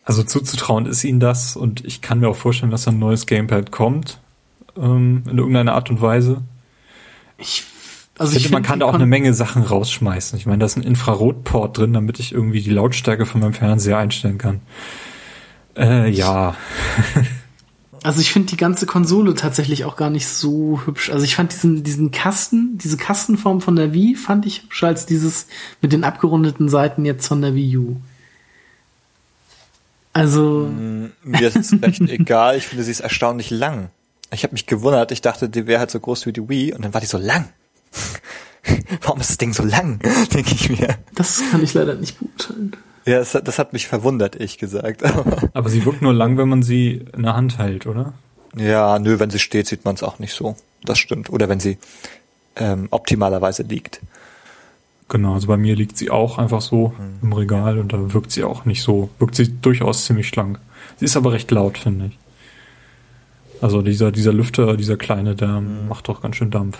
Also 0.08 0.24
zuzutrauen 0.24 0.86
ist 0.86 1.04
ihnen 1.04 1.20
das 1.20 1.58
und 1.58 1.84
ich 1.84 2.00
kann 2.00 2.22
mir 2.22 2.30
auch 2.30 2.36
vorstellen, 2.38 2.72
dass 2.72 2.88
ein 2.88 2.98
neues 2.98 3.26
Gamepad 3.26 3.72
kommt 3.72 4.22
ähm, 4.78 5.24
in 5.30 5.38
irgendeiner 5.38 5.74
Art 5.74 5.90
und 5.90 6.00
Weise. 6.02 6.44
Ich, 7.38 7.66
Also 8.18 8.38
ich 8.38 8.44
finde, 8.44 8.56
man 8.56 8.64
kann 8.64 8.80
da 8.80 8.86
auch 8.86 8.94
eine 8.94 9.06
Menge 9.06 9.34
Sachen 9.34 9.64
rausschmeißen. 9.64 10.40
Ich 10.40 10.46
meine, 10.46 10.60
da 10.60 10.66
ist 10.66 10.78
ein 10.78 10.84
Infrarotport 10.84 11.78
drin, 11.78 11.92
damit 11.92 12.22
ich 12.22 12.32
irgendwie 12.32 12.62
die 12.62 12.70
Lautstärke 12.70 13.26
von 13.26 13.42
meinem 13.42 13.52
Fernseher 13.52 13.98
einstellen 13.98 14.38
kann. 14.38 14.62
Äh, 15.76 16.10
ja. 16.10 16.56
Also 18.04 18.22
ich 18.22 18.32
finde 18.32 18.48
die 18.48 18.58
ganze 18.58 18.86
Konsole 18.86 19.34
tatsächlich 19.34 19.84
auch 19.84 19.98
gar 19.98 20.12
nicht 20.12 20.28
so 20.28 20.80
hübsch. 20.86 21.10
Also 21.10 21.26
ich 21.26 21.36
fand 21.36 21.52
diesen, 21.52 21.84
diesen 21.84 22.12
Kasten, 22.12 22.78
diese 22.78 22.96
Kastenform 22.96 23.60
von 23.60 23.76
der 23.76 23.92
Wii 23.92 24.16
fand 24.16 24.46
ich 24.46 24.62
hübscher 24.62 24.88
als 24.88 25.08
dieses 25.08 25.48
mit 25.82 25.92
den 25.92 26.06
abgerundeten 26.06 26.70
Seiten 26.70 27.04
jetzt 27.04 27.28
von 27.28 27.42
der 27.42 27.56
Wii 27.56 27.78
U. 27.78 27.98
Also, 30.18 30.68
Mir 31.24 31.48
ist 31.48 31.56
es 31.56 31.72
recht 31.82 32.02
egal. 32.02 32.58
Ich 32.58 32.68
finde, 32.68 32.84
sie 32.84 32.92
ist 32.92 33.02
erstaunlich 33.02 33.52
lang. 33.52 33.90
Ich 34.32 34.44
habe 34.44 34.54
mich 34.54 34.66
gewundert. 34.66 35.12
Ich 35.12 35.22
dachte, 35.22 35.48
die 35.48 35.68
wäre 35.68 35.80
halt 35.80 35.92
so 35.92 36.00
groß 36.00 36.26
wie 36.26 36.34
die 36.34 36.50
Wii 36.50 36.74
und 36.74 36.84
dann 36.84 36.94
war 36.94 37.02
die 37.02 37.08
so 37.08 37.20
lang. 37.20 37.50
Warum 39.02 39.22
ist 39.22 39.30
das 39.30 39.38
Ding 39.38 39.54
so 39.54 39.64
lang? 39.64 40.00
Denke 40.34 40.54
ich 40.54 40.70
mir. 40.70 40.98
das 41.14 41.44
kann 41.52 41.64
ich 41.64 41.74
leider 41.74 41.94
nicht 41.96 42.20
beurteilen. 42.20 42.76
Ja, 43.06 43.20
das, 43.20 43.32
das 43.32 43.60
hat 43.60 43.74
mich 43.74 43.88
verwundert, 43.88 44.36
ich 44.36 44.58
gesagt. 44.58 45.04
Aber 45.54 45.70
sie 45.70 45.86
wirkt 45.86 46.02
nur 46.02 46.14
lang, 46.14 46.38
wenn 46.38 46.50
man 46.50 46.64
sie 46.64 47.06
in 47.16 47.24
der 47.24 47.36
Hand 47.36 47.58
hält, 47.60 47.86
oder? 47.86 48.14
ja, 48.56 48.98
nö, 48.98 49.20
wenn 49.20 49.30
sie 49.30 49.40
steht, 49.40 49.68
sieht 49.68 49.86
man 49.86 49.96
es 49.96 50.04
auch 50.04 50.20
nicht 50.20 50.34
so. 50.34 50.56
Das 50.84 50.98
stimmt. 50.98 51.30
Oder 51.30 51.48
wenn 51.48 51.60
sie 51.60 51.78
ähm, 52.56 52.88
optimalerweise 52.90 53.64
liegt. 53.64 54.02
Genau, 55.10 55.34
also 55.36 55.48
bei 55.48 55.56
mir 55.58 55.76
liegt 55.76 55.98
sie 55.98 56.10
auch 56.10 56.38
einfach 56.38 56.62
so 56.62 56.90
Mhm. 56.98 57.20
im 57.22 57.34
Regal 57.34 57.80
und 57.80 57.94
da 57.94 58.14
wirkt 58.14 58.32
sie 58.32 58.44
auch 58.44 58.66
nicht 58.66 58.82
so, 58.82 59.10
wirkt 59.20 59.36
sie 59.36 59.50
durchaus 59.62 60.06
ziemlich 60.06 60.28
schlank. 60.28 60.60
Sie 60.98 61.06
ist 61.06 61.16
aber 61.16 61.32
recht 61.32 61.50
laut, 61.52 61.78
finde 61.78 62.08
ich. 62.08 62.18
Also 63.62 63.82
dieser, 63.82 64.12
dieser 64.12 64.34
Lüfter, 64.34 64.76
dieser 64.78 64.98
kleine, 64.98 65.34
der 65.36 65.62
Mhm. 65.62 65.88
macht 65.88 66.08
doch 66.10 66.22
ganz 66.22 66.36
schön 66.36 66.52
Dampf. 66.52 66.80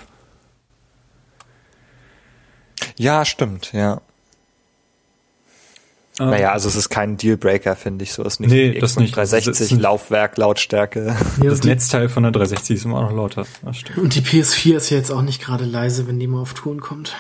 Ja, 2.98 3.26
stimmt, 3.26 3.72
ja. 3.74 4.02
Ähm, 6.20 6.32
Naja, 6.32 6.52
also 6.52 6.68
es 6.68 6.76
ist 6.76 6.90
kein 6.90 7.16
Dealbreaker, 7.16 7.76
finde 7.76 8.04
ich. 8.04 8.12
So 8.14 8.24
ist 8.24 8.40
nicht 8.40 8.50
Nee, 8.50 8.80
das 8.80 8.98
nicht. 8.98 9.12
Das 9.16 9.30
360 9.30 9.66
ist 9.68 9.72
ein- 9.72 9.80
Laufwerk, 9.80 10.38
Lautstärke. 10.38 11.16
Ja, 11.42 11.44
das 11.50 11.64
Netzteil 11.64 12.10
von 12.10 12.24
der 12.24 12.32
360 12.32 12.78
ist 12.78 12.86
immer 12.86 13.02
noch 13.04 13.12
lauter. 13.14 13.46
Das 13.64 13.78
stimmt. 13.78 14.00
und 14.00 14.16
die 14.16 14.22
PS4 14.22 14.78
ist 14.78 14.90
ja 14.90 14.98
jetzt 14.98 15.12
auch 15.12 15.22
nicht 15.22 15.42
gerade 15.42 15.64
leise, 15.66 16.08
wenn 16.08 16.20
die 16.20 16.28
mal 16.28 16.40
auf 16.42 16.56
Touren 16.56 16.80
kommt. 16.82 17.16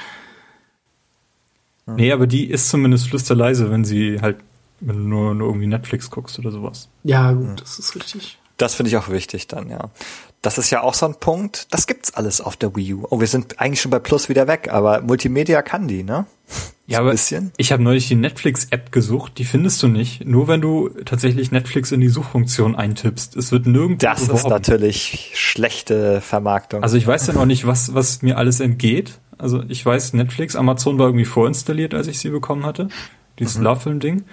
Nee, 1.96 2.12
aber 2.12 2.28
die 2.28 2.46
ist 2.50 2.70
zumindest 2.70 3.08
flüsterleise, 3.10 3.72
wenn 3.72 3.86
sie 3.86 4.20
halt, 4.22 4.38
wenn 4.82 4.98
du 4.98 5.04
nur, 5.04 5.34
nur 5.34 5.48
irgendwie 5.48 5.68
Netflix 5.68 6.10
guckst 6.12 6.38
oder 6.40 6.52
sowas. 6.52 6.90
Ja, 7.04 7.32
gut, 7.32 7.62
das 7.62 7.80
ist 7.80 7.96
richtig. 7.96 8.38
Das 8.58 8.74
finde 8.76 8.90
ich 8.90 8.98
auch 8.98 9.10
wichtig 9.10 9.48
dann, 9.48 9.70
ja. 9.70 9.90
Das 10.42 10.58
ist 10.58 10.70
ja 10.70 10.82
auch 10.82 10.94
so 10.94 11.06
ein 11.08 11.16
Punkt, 11.16 11.68
das 11.72 11.88
gibt's 11.88 12.14
alles 12.14 12.42
auf 12.42 12.56
der 12.56 12.76
Wii 12.76 12.94
U. 12.96 13.08
Oh, 13.10 13.20
wir 13.20 13.28
sind 13.28 13.60
eigentlich 13.60 13.82
schon 13.82 13.92
bei 13.92 14.00
Plus 14.00 14.30
wieder 14.30 14.48
weg, 14.48 14.70
aber 14.72 15.02
Multimedia 15.02 15.62
kann 15.62 15.88
die, 15.88 16.04
ne? 16.04 16.26
Ja, 16.86 16.98
So 16.98 17.02
ein 17.02 17.02
aber 17.02 17.12
bisschen. 17.12 17.52
ich 17.58 17.72
habe 17.72 17.84
neulich 17.84 18.08
die 18.08 18.16
Netflix-App 18.16 18.92
gesucht, 18.92 19.34
die 19.40 19.46
findest 19.46 19.82
du 19.84 19.88
nicht. 19.88 20.26
Nur 20.26 20.48
wenn 20.48 20.62
du 20.62 20.90
tatsächlich 21.06 21.52
Netflix 21.52 21.92
in 21.92 22.02
die 22.02 22.08
Suchfunktion 22.10 22.76
eintippst. 22.76 23.36
Es 23.36 23.52
wird 23.52 23.66
nirgendwo 23.66 24.06
Das 24.06 24.22
ist 24.22 24.28
beworben. 24.28 24.50
natürlich 24.50 25.32
schlechte 25.34 26.22
Vermarktung. 26.22 26.84
Also 26.84 26.98
ich 26.98 27.06
weiß 27.06 27.28
ja 27.28 27.34
noch 27.34 27.46
nicht, 27.46 27.66
was, 27.68 27.94
was 27.94 28.22
mir 28.22 28.38
alles 28.38 28.60
entgeht. 28.60 29.20
Also 29.38 29.64
ich 29.68 29.86
weiß, 29.86 30.14
Netflix, 30.14 30.56
Amazon 30.56 30.98
war 30.98 31.08
irgendwie 31.08 31.26
vorinstalliert, 31.26 31.94
als 31.94 32.08
ich 32.08 32.20
sie 32.20 32.30
bekommen 32.30 32.66
hatte. 32.66 32.88
Dieses 33.40 33.58
Love-Film-Ding. 33.58 34.24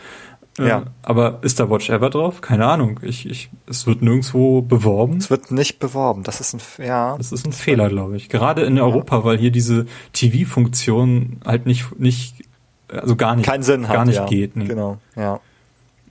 Äh, 0.58 0.68
Ja. 0.68 0.84
Aber 1.02 1.40
ist 1.42 1.60
da 1.60 1.68
Watch 1.68 1.90
Ever 1.90 2.10
drauf? 2.10 2.40
Keine 2.40 2.66
Ahnung. 2.66 3.00
Ich, 3.02 3.28
ich, 3.28 3.50
es 3.66 3.86
wird 3.86 4.02
nirgendwo 4.02 4.62
beworben. 4.62 5.16
es 5.18 5.28
wird 5.30 5.50
nicht 5.50 5.78
beworben. 5.78 6.22
Das 6.22 6.40
ist 6.40 6.54
ein, 6.54 6.84
ja. 6.86 7.16
Das 7.18 7.32
ist 7.32 7.44
ein 7.44 7.52
Fehler, 7.52 7.88
glaube 7.88 8.16
ich. 8.16 8.28
Gerade 8.28 8.62
in 8.62 8.78
Europa, 8.80 9.24
weil 9.24 9.36
hier 9.38 9.50
diese 9.50 9.86
TV-Funktion 10.12 11.40
halt 11.44 11.66
nicht, 11.66 11.98
nicht, 11.98 12.44
also 12.88 13.16
gar 13.16 13.36
nicht, 13.36 13.46
Keinen 13.46 13.62
Sinn 13.62 13.88
hat. 13.88 13.96
gar 13.96 14.04
nicht 14.04 14.16
ja. 14.16 14.26
geht. 14.26 14.56
Nee. 14.56 14.66
Genau, 14.66 14.98
ja. 15.16 15.40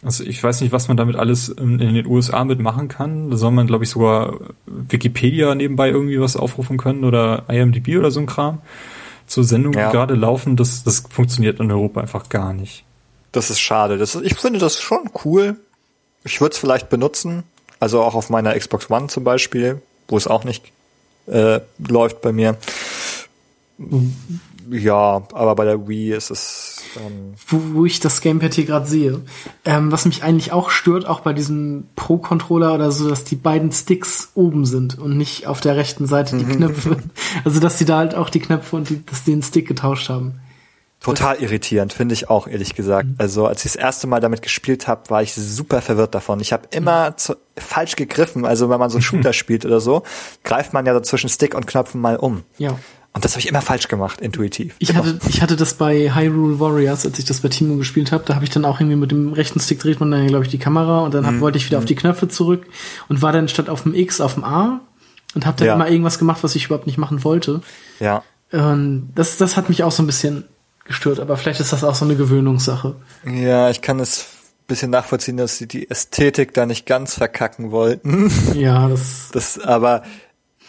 Also 0.04 0.24
ich 0.24 0.44
weiß 0.44 0.62
nicht, 0.62 0.72
was 0.72 0.88
man 0.88 0.98
damit 0.98 1.16
alles 1.16 1.50
in, 1.50 1.78
den 1.78 2.06
USA 2.06 2.44
mitmachen 2.44 2.88
kann. 2.88 3.32
Da 3.32 3.38
soll 3.38 3.52
man, 3.52 3.68
glaube 3.68 3.84
ich, 3.84 3.90
sogar 3.90 4.38
Wikipedia 4.66 5.56
nebenbei 5.56 5.90
irgendwie 5.90 6.20
was 6.20 6.36
aufrufen 6.36 6.78
können 6.78 7.04
oder 7.04 7.46
IMDb 7.48 7.98
oder 7.98 8.12
so 8.12 8.20
ein 8.20 8.26
Kram. 8.26 8.62
Zur 9.28 9.44
Sendung, 9.46 9.74
Ja. 9.74 9.88
die 9.88 9.92
gerade 9.94 10.16
laufen, 10.16 10.58
das, 10.58 10.84
das 10.84 11.04
funktioniert 11.10 11.60
in 11.60 11.72
Europa 11.72 12.02
einfach 12.02 12.28
gar 12.30 12.54
nicht. 12.54 12.84
Das 13.32 13.50
ist 13.50 13.60
schade. 13.62 13.98
Das, 13.98 14.16
ich 14.16 14.36
finde 14.36 14.60
das 14.60 14.82
schon 14.82 15.10
cool. 15.24 15.56
Ich 16.26 16.42
würde 16.42 16.54
es 16.54 16.60
vielleicht 16.60 16.90
benutzen. 16.90 17.44
Also 17.80 18.02
auch 18.02 18.16
auf 18.16 18.30
meiner 18.30 18.58
Xbox 18.58 18.90
One 18.90 19.08
zum 19.08 19.24
Beispiel, 19.24 19.82
wo 20.08 20.18
es 20.18 20.28
auch 20.28 20.44
nicht 20.44 20.72
äh, 21.28 21.62
läuft 21.80 22.22
bei 22.22 22.32
mir. 22.32 22.58
Ja, 24.70 25.24
aber 25.34 25.56
bei 25.56 25.66
der 25.66 25.88
Wii 25.88 26.14
ist 26.14 26.32
es 26.32 26.84
ähm, 26.98 27.34
Wo, 27.48 27.60
wo 27.74 27.86
ich 27.86 28.00
das 28.00 28.22
Gamepad 28.22 28.54
hier 28.54 28.66
gerade 28.66 28.86
sehe. 28.86 29.22
Ähm, 29.66 29.92
was 29.92 30.06
mich 30.06 30.24
eigentlich 30.24 30.52
auch 30.52 30.70
stört, 30.70 31.06
auch 31.06 31.22
bei 31.22 31.34
diesem 31.34 31.88
Pro-Controller 31.96 32.74
oder 32.74 32.92
so, 32.92 33.10
dass 33.10 33.24
die 33.24 33.36
beiden 33.36 33.72
Sticks 33.72 34.32
oben 34.36 34.66
sind 34.66 34.98
und 34.98 35.18
nicht 35.18 35.48
auf 35.48 35.60
der 35.60 35.76
rechten 35.76 36.06
Seite 36.06 36.38
die 36.38 36.46
Knöpfe. 36.46 36.98
Also, 37.46 37.60
dass 37.60 37.78
die 37.78 37.86
da 37.86 37.98
halt 37.98 38.16
auch 38.16 38.30
die 38.30 38.40
Knöpfe 38.40 38.76
und 38.76 38.90
die, 38.90 39.06
dass 39.06 39.24
die 39.24 39.32
den 39.32 39.42
Stick 39.42 39.68
getauscht 39.68 40.10
haben. 40.10 40.40
total 41.02 41.38
irritierend, 41.38 41.94
finde 41.94 42.14
ich 42.14 42.30
auch, 42.30 42.48
ehrlich 42.48 42.76
gesagt. 42.76 43.08
Also 43.18 43.48
als 43.48 43.66
ich 43.66 43.74
das 43.74 43.82
erste 43.82 44.08
Mal 44.08 44.20
damit 44.20 44.42
gespielt 44.42 44.88
habe, 44.88 45.10
war 45.10 45.22
ich 45.22 45.34
super 45.34 45.82
verwirrt 45.82 46.16
davon. 46.16 46.40
Ich 46.40 46.54
habe 46.54 46.68
immer 46.72 47.18
zu, 47.18 47.36
falsch 47.58 47.96
gegriffen. 47.96 48.46
Also 48.46 48.70
wenn 48.70 48.80
man 48.80 48.90
so 48.90 49.02
Shooter 49.02 49.34
spielt 49.34 49.66
oder 49.66 49.80
so, 49.80 50.04
greift 50.44 50.74
man 50.74 50.86
ja 50.86 50.94
so 50.94 51.02
zwischen 51.02 51.30
Stick 51.30 51.56
und 51.56 51.68
Knöpfen 51.68 52.00
mal 52.00 52.18
um. 52.18 52.44
Ja. 52.58 52.78
Und 53.14 53.24
das 53.24 53.34
habe 53.34 53.42
ich 53.42 53.48
immer 53.48 53.62
falsch 53.62 53.88
gemacht, 53.90 54.22
intuitiv. 54.22 54.76
Ich 54.80 54.90
Immer. 54.90 55.00
hatte, 55.06 55.20
ich 55.30 55.42
hatte 55.44 55.56
das 55.56 55.76
bei 55.76 56.14
Hyrule 56.16 56.60
Warriors, 56.60 57.06
als 57.06 57.20
ich 57.20 57.26
das 57.26 57.42
bei 57.42 57.50
Timo 57.50 57.76
gespielt 57.78 58.12
habe. 58.12 58.24
Da 58.26 58.34
habe 58.34 58.44
ich 58.44 58.50
dann 58.50 58.66
auch 58.66 58.80
irgendwie 58.80 58.96
mit 58.96 59.12
dem 59.12 59.34
rechten 59.34 59.60
Stick 59.60 59.80
dreht 59.80 60.00
man 60.00 60.10
dann, 60.10 60.26
glaube 60.28 60.46
ich, 60.46 60.50
die 60.52 60.58
Kamera 60.58 61.02
und 61.02 61.14
dann 61.14 61.26
hab, 61.26 61.40
wollte 61.40 61.60
ich 61.60 61.66
wieder 61.68 61.78
auf 61.78 61.86
die 61.86 61.94
Knöpfe 61.96 62.28
zurück 62.28 62.66
und 63.10 63.22
war 63.22 63.32
dann 63.32 63.48
statt 63.48 63.70
auf 63.70 63.84
dem 63.84 63.94
X 63.94 64.20
auf 64.20 64.34
dem 64.34 64.44
A 64.44 64.82
und 65.36 65.46
habe 65.46 65.58
dann 65.58 65.68
Ja. 65.68 65.76
immer 65.76 65.88
irgendwas 65.90 66.18
gemacht, 66.18 66.44
was 66.44 66.56
ich 66.56 66.66
überhaupt 66.66 66.88
nicht 66.88 66.98
machen 66.98 67.24
wollte. 67.24 67.62
ja. 68.00 68.24
Und 68.52 69.12
das, 69.16 69.38
das 69.38 69.58
hat 69.58 69.70
mich 69.70 69.82
auch 69.84 69.92
so 69.92 70.04
ein 70.04 70.06
bisschen 70.08 70.44
gestört, 70.86 71.20
aber 71.20 71.38
vielleicht 71.38 71.60
ist 71.60 71.74
das 71.74 71.84
auch 71.84 71.96
so 71.96 72.06
eine 72.06 72.16
Gewöhnungssache. 72.16 72.96
Ja, 73.26 73.72
ich 73.72 73.82
kann 73.82 74.00
es 74.00 74.20
ein 74.20 74.68
bisschen 74.68 74.92
nachvollziehen, 74.92 75.38
dass 75.38 75.58
sie 75.58 75.68
die 75.68 75.90
Ästhetik 75.90 76.54
da 76.54 76.68
nicht 76.68 76.86
ganz 76.86 77.16
verkacken 77.16 77.72
wollten. 77.72 78.32
Ja, 78.54 78.88
das, 78.90 79.30
Das, 79.32 79.60
aber 79.60 80.04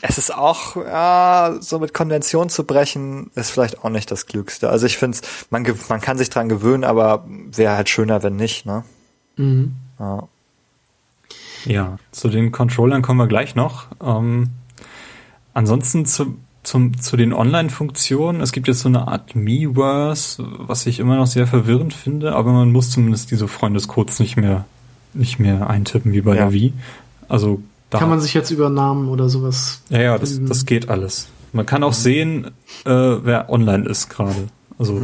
es 0.07 0.19
ist 0.19 0.35
auch, 0.35 0.77
ja, 0.77 1.57
so 1.61 1.79
mit 1.79 1.95
Konvention 1.95 2.51
zu 2.51 2.65
brechen, 2.65 3.31
ist 3.35 3.51
vielleicht 3.51 3.83
auch 3.83 3.89
nicht 3.89 4.11
das 4.11 4.27
Klügste. 4.27 4.69
Also 4.69 4.85
ich 4.87 4.99
finde 4.99 5.17
man, 5.51 5.65
ge- 5.65 5.75
man 5.89 6.01
kann 6.01 6.19
sich 6.19 6.29
dran 6.31 6.49
gewöhnen, 6.51 6.85
aber 6.85 7.25
wäre 7.29 7.75
halt 7.77 7.89
schöner, 7.89 8.23
wenn 8.23 8.37
nicht, 8.37 8.67
ne? 8.67 8.85
mhm. 9.37 9.75
Ja. 9.99 10.29
Ja, 11.65 11.99
zu 12.13 12.29
den 12.29 12.53
Controllern 12.53 13.01
kommen 13.01 13.19
wir 13.19 13.27
gleich 13.27 13.55
noch. 13.55 13.87
Ähm, 14.03 14.51
ansonsten 15.55 16.05
zu, 16.05 16.37
zum, 16.63 17.01
zu 17.01 17.17
den 17.17 17.33
Online-Funktionen. 17.33 18.43
Es 18.43 18.53
gibt 18.53 18.69
jetzt 18.69 18.81
so 18.81 18.89
eine 18.91 19.09
Art 19.09 19.35
Miiverse, 19.35 20.45
was 20.59 20.85
ich 20.85 20.99
immer 20.99 21.17
noch 21.17 21.27
sehr 21.27 21.47
verwirrend 21.47 21.95
finde, 21.95 22.35
aber 22.35 22.53
man 22.53 22.71
muss 22.71 22.91
zumindest 22.91 23.31
diese 23.31 23.49
Freundescodes 23.49 24.21
nicht 24.21 24.37
mehr, 24.37 24.67
nicht 25.15 25.39
mehr 25.39 25.71
eintippen 25.71 26.13
wie 26.13 26.21
bei 26.21 26.33
Ja. 26.35 26.43
der 26.43 26.53
Wii. 26.53 26.75
Also 27.29 27.63
da 27.95 28.01
kann 28.01 28.11
man 28.11 28.21
sich 28.21 28.35
jetzt 28.35 28.51
über 28.51 28.69
Namen 28.71 29.09
oder 29.09 29.29
sowas. 29.29 29.83
Ja, 29.89 30.01
ja, 30.03 30.19
das, 30.19 30.39
Mhm. 30.39 30.47
das 30.49 30.67
geht 30.67 30.89
alles. 30.89 31.29
Man 31.53 31.67
kann 31.67 31.83
auch 31.83 31.93
sehen, 31.93 32.47
äh, 32.85 32.91
wer 32.91 33.49
online 33.49 33.89
ist 33.89 34.09
gerade. 34.11 34.49
Also 34.79 35.01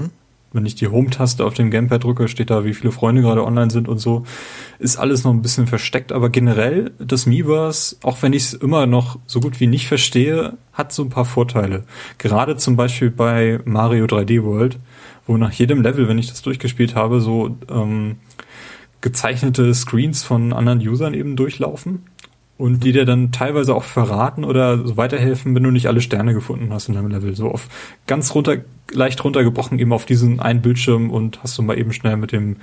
wenn 0.52 0.66
ich 0.66 0.74
die 0.74 0.88
Home-Taste 0.88 1.44
auf 1.44 1.54
dem 1.54 1.70
Gamepad 1.70 2.02
drücke, 2.02 2.26
steht 2.26 2.50
da, 2.50 2.64
wie 2.64 2.74
viele 2.74 2.90
Freunde 2.90 3.22
gerade 3.22 3.44
online 3.44 3.70
sind 3.70 3.86
und 3.86 3.98
so. 3.98 4.24
Ist 4.80 4.96
alles 4.96 5.22
noch 5.22 5.32
ein 5.32 5.42
bisschen 5.42 5.68
versteckt, 5.68 6.10
aber 6.10 6.28
generell 6.28 6.90
das 6.98 7.24
Miiverse, 7.26 7.94
auch 8.02 8.20
wenn 8.22 8.32
ich 8.32 8.42
es 8.46 8.54
immer 8.54 8.86
noch 8.86 9.20
so 9.26 9.38
gut 9.38 9.60
wie 9.60 9.68
nicht 9.68 9.86
verstehe, 9.86 10.54
hat 10.72 10.92
so 10.92 11.04
ein 11.04 11.08
paar 11.08 11.24
Vorteile. 11.24 11.84
Gerade 12.18 12.56
zum 12.56 12.74
Beispiel 12.74 13.12
bei 13.12 13.60
Mario 13.64 14.06
3D 14.06 14.42
World, 14.42 14.78
wo 15.24 15.36
nach 15.36 15.52
jedem 15.52 15.82
Level, 15.82 16.08
wenn 16.08 16.18
ich 16.18 16.28
das 16.30 16.42
durchgespielt 16.42 16.96
habe, 16.96 17.20
so 17.20 17.56
ähm, 17.70 18.16
gezeichnete 19.02 19.72
Screens 19.72 20.22
von 20.24 20.52
anderen 20.52 20.80
Usern 20.80 21.14
eben 21.14 21.36
durchlaufen 21.36 22.02
und 22.60 22.84
die 22.84 22.92
dir 22.92 23.06
dann 23.06 23.32
teilweise 23.32 23.74
auch 23.74 23.84
verraten 23.84 24.44
oder 24.44 24.86
so 24.86 24.96
weiterhelfen, 24.98 25.54
wenn 25.54 25.62
du 25.62 25.70
nicht 25.70 25.86
alle 25.86 26.02
Sterne 26.02 26.34
gefunden 26.34 26.72
hast 26.72 26.88
in 26.88 26.94
deinem 26.94 27.08
Level. 27.08 27.34
So 27.34 27.50
auf 27.50 27.68
ganz 28.06 28.34
runter, 28.34 28.58
leicht 28.92 29.24
runtergebrochen 29.24 29.78
eben 29.78 29.94
auf 29.94 30.04
diesen 30.04 30.40
einen 30.40 30.60
Bildschirm 30.60 31.10
und 31.10 31.42
hast 31.42 31.56
du 31.56 31.62
mal 31.62 31.78
eben 31.78 31.92
schnell 31.92 32.18
mit 32.18 32.32
dem, 32.32 32.56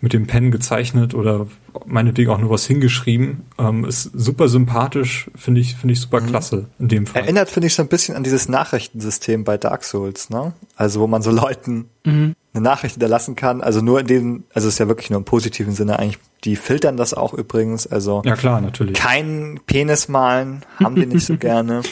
mit 0.00 0.14
dem 0.14 0.26
Pen 0.26 0.50
gezeichnet 0.50 1.14
oder 1.14 1.48
meinetwegen 1.84 2.30
auch 2.30 2.38
nur 2.38 2.48
was 2.48 2.66
hingeschrieben. 2.66 3.42
Ähm, 3.58 3.84
ist 3.84 4.04
super 4.14 4.48
sympathisch, 4.48 5.30
finde 5.34 5.60
ich, 5.60 5.74
finde 5.76 5.92
ich 5.92 6.00
super 6.00 6.22
klasse 6.22 6.68
in 6.78 6.88
dem 6.88 7.06
Fall. 7.06 7.22
Erinnert, 7.22 7.50
finde 7.50 7.66
ich, 7.66 7.74
so 7.74 7.82
ein 7.82 7.88
bisschen 7.88 8.16
an 8.16 8.22
dieses 8.22 8.48
Nachrichtensystem 8.48 9.44
bei 9.44 9.58
Dark 9.58 9.84
Souls, 9.84 10.30
ne? 10.30 10.54
Also 10.76 11.00
wo 11.00 11.06
man 11.06 11.20
so 11.20 11.30
Leuten 11.30 11.90
Mhm. 12.04 12.34
Eine 12.54 12.62
Nachricht 12.62 12.94
hinterlassen 12.94 13.34
kann. 13.36 13.60
Also 13.62 13.80
nur 13.80 14.00
in 14.00 14.06
dem, 14.06 14.44
also 14.54 14.68
es 14.68 14.74
ist 14.74 14.78
ja 14.78 14.88
wirklich 14.88 15.10
nur 15.10 15.18
im 15.18 15.24
positiven 15.24 15.72
Sinne 15.74 15.98
eigentlich. 15.98 16.18
Die 16.44 16.56
filtern 16.56 16.96
das 16.96 17.14
auch 17.14 17.32
übrigens. 17.34 17.86
Also 17.86 18.22
ja 18.24 18.34
klar, 18.36 18.60
natürlich. 18.60 18.94
kein 18.94 19.60
Penis 19.66 20.08
malen, 20.08 20.62
haben 20.82 20.94
die 20.96 21.06
nicht 21.06 21.24
so 21.26 21.36
gerne. 21.38 21.82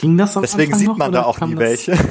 Ging 0.00 0.16
das 0.16 0.36
am 0.36 0.42
Deswegen 0.42 0.72
Anfang 0.74 0.78
sieht 0.78 0.88
noch, 0.88 0.96
man 0.98 1.12
da 1.12 1.20
oder 1.20 1.28
auch 1.28 1.40
nie 1.40 1.56
welche. 1.58 1.96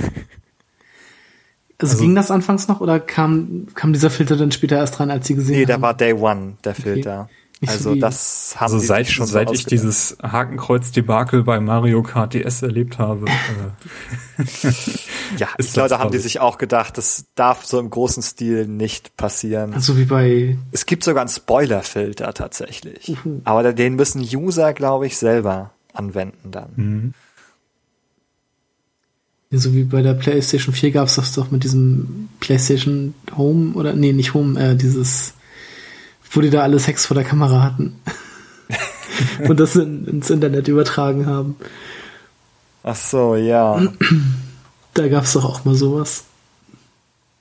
Also, 1.77 1.91
Also- 1.95 2.03
ging 2.03 2.15
das 2.15 2.31
anfangs 2.31 2.67
noch 2.69 2.79
oder 2.79 3.01
kam, 3.01 3.67
kam 3.75 3.91
dieser 3.91 4.09
Filter 4.09 4.37
dann 4.37 4.51
später 4.53 4.77
erst 4.77 4.99
rein, 5.01 5.11
als 5.11 5.27
sie 5.27 5.35
gesehen 5.35 5.55
Nee, 5.57 5.61
haben? 5.63 5.81
da 5.81 5.81
war 5.81 5.93
Day 5.93 6.13
One, 6.13 6.53
der 6.63 6.73
Filter. 6.73 7.27
So 7.27 7.35
Also 7.67 7.95
das 7.95 8.55
haben 8.55 8.63
Also 8.63 8.79
die 8.79 8.85
seit, 8.85 9.07
schon 9.07 9.27
so 9.27 9.33
seit 9.33 9.51
ich 9.51 9.65
dieses 9.65 10.17
Hakenkreuz-Debakel 10.21 11.43
bei 11.43 11.59
Mario 11.59 12.03
Kart 12.03 12.33
DS 12.33 12.61
erlebt 12.61 12.97
habe, 12.99 13.25
äh, 13.27 14.43
Ja, 15.37 15.47
ist 15.57 15.67
ich 15.67 15.73
glaube, 15.73 15.89
da 15.89 15.99
haben 15.99 16.11
die 16.11 16.17
sich 16.17 16.39
auch 16.39 16.57
gedacht, 16.57 16.97
das 16.97 17.25
darf 17.35 17.65
so 17.65 17.79
im 17.79 17.89
großen 17.89 18.23
Stil 18.23 18.67
nicht 18.67 19.17
passieren. 19.17 19.73
Also 19.73 19.97
wie 19.97 20.05
bei, 20.05 20.57
Es 20.71 20.85
gibt 20.85 21.03
sogar 21.03 21.21
einen 21.21 21.29
Spoiler-Filter 21.29 22.33
tatsächlich. 22.33 23.15
Mhm. 23.23 23.41
Aber 23.43 23.73
den 23.73 23.95
müssen 23.95 24.21
User, 24.21 24.73
glaube 24.73 25.07
ich, 25.07 25.17
selber 25.17 25.71
anwenden 25.93 26.51
dann. 26.51 26.69
Mhm. 26.75 27.13
So 29.51 29.73
wie 29.73 29.83
bei 29.83 30.01
der 30.01 30.15
PlayStation 30.15 30.73
4 30.73 30.91
gab 30.91 31.07
es 31.07 31.15
das 31.15 31.33
doch 31.33 31.51
mit 31.51 31.63
diesem 31.63 32.29
PlayStation 32.39 33.13
Home 33.37 33.73
oder 33.75 33.93
nee, 33.93 34.11
nicht 34.11 34.33
Home, 34.33 34.59
äh, 34.59 34.75
dieses, 34.75 35.33
wo 36.35 36.41
die 36.41 36.49
da 36.49 36.61
alle 36.61 36.79
Sex 36.79 37.05
vor 37.05 37.15
der 37.15 37.23
Kamera 37.23 37.63
hatten. 37.63 37.99
und 39.47 39.59
das 39.59 39.75
in, 39.75 40.05
ins 40.05 40.29
Internet 40.29 40.67
übertragen 40.67 41.25
haben. 41.25 41.55
Ach 42.83 42.95
so, 42.95 43.35
ja. 43.35 43.81
Da 44.93 45.07
gab 45.07 45.23
es 45.23 45.33
doch 45.33 45.45
auch 45.45 45.65
mal 45.65 45.75
sowas. 45.75 46.25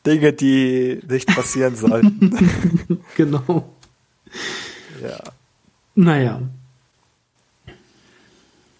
Dinge, 0.06 0.32
die 0.32 1.00
nicht 1.08 1.28
passieren 1.28 1.76
sollten. 1.76 3.00
genau. 3.16 3.74
Ja. 5.02 5.18
Naja. 5.94 6.42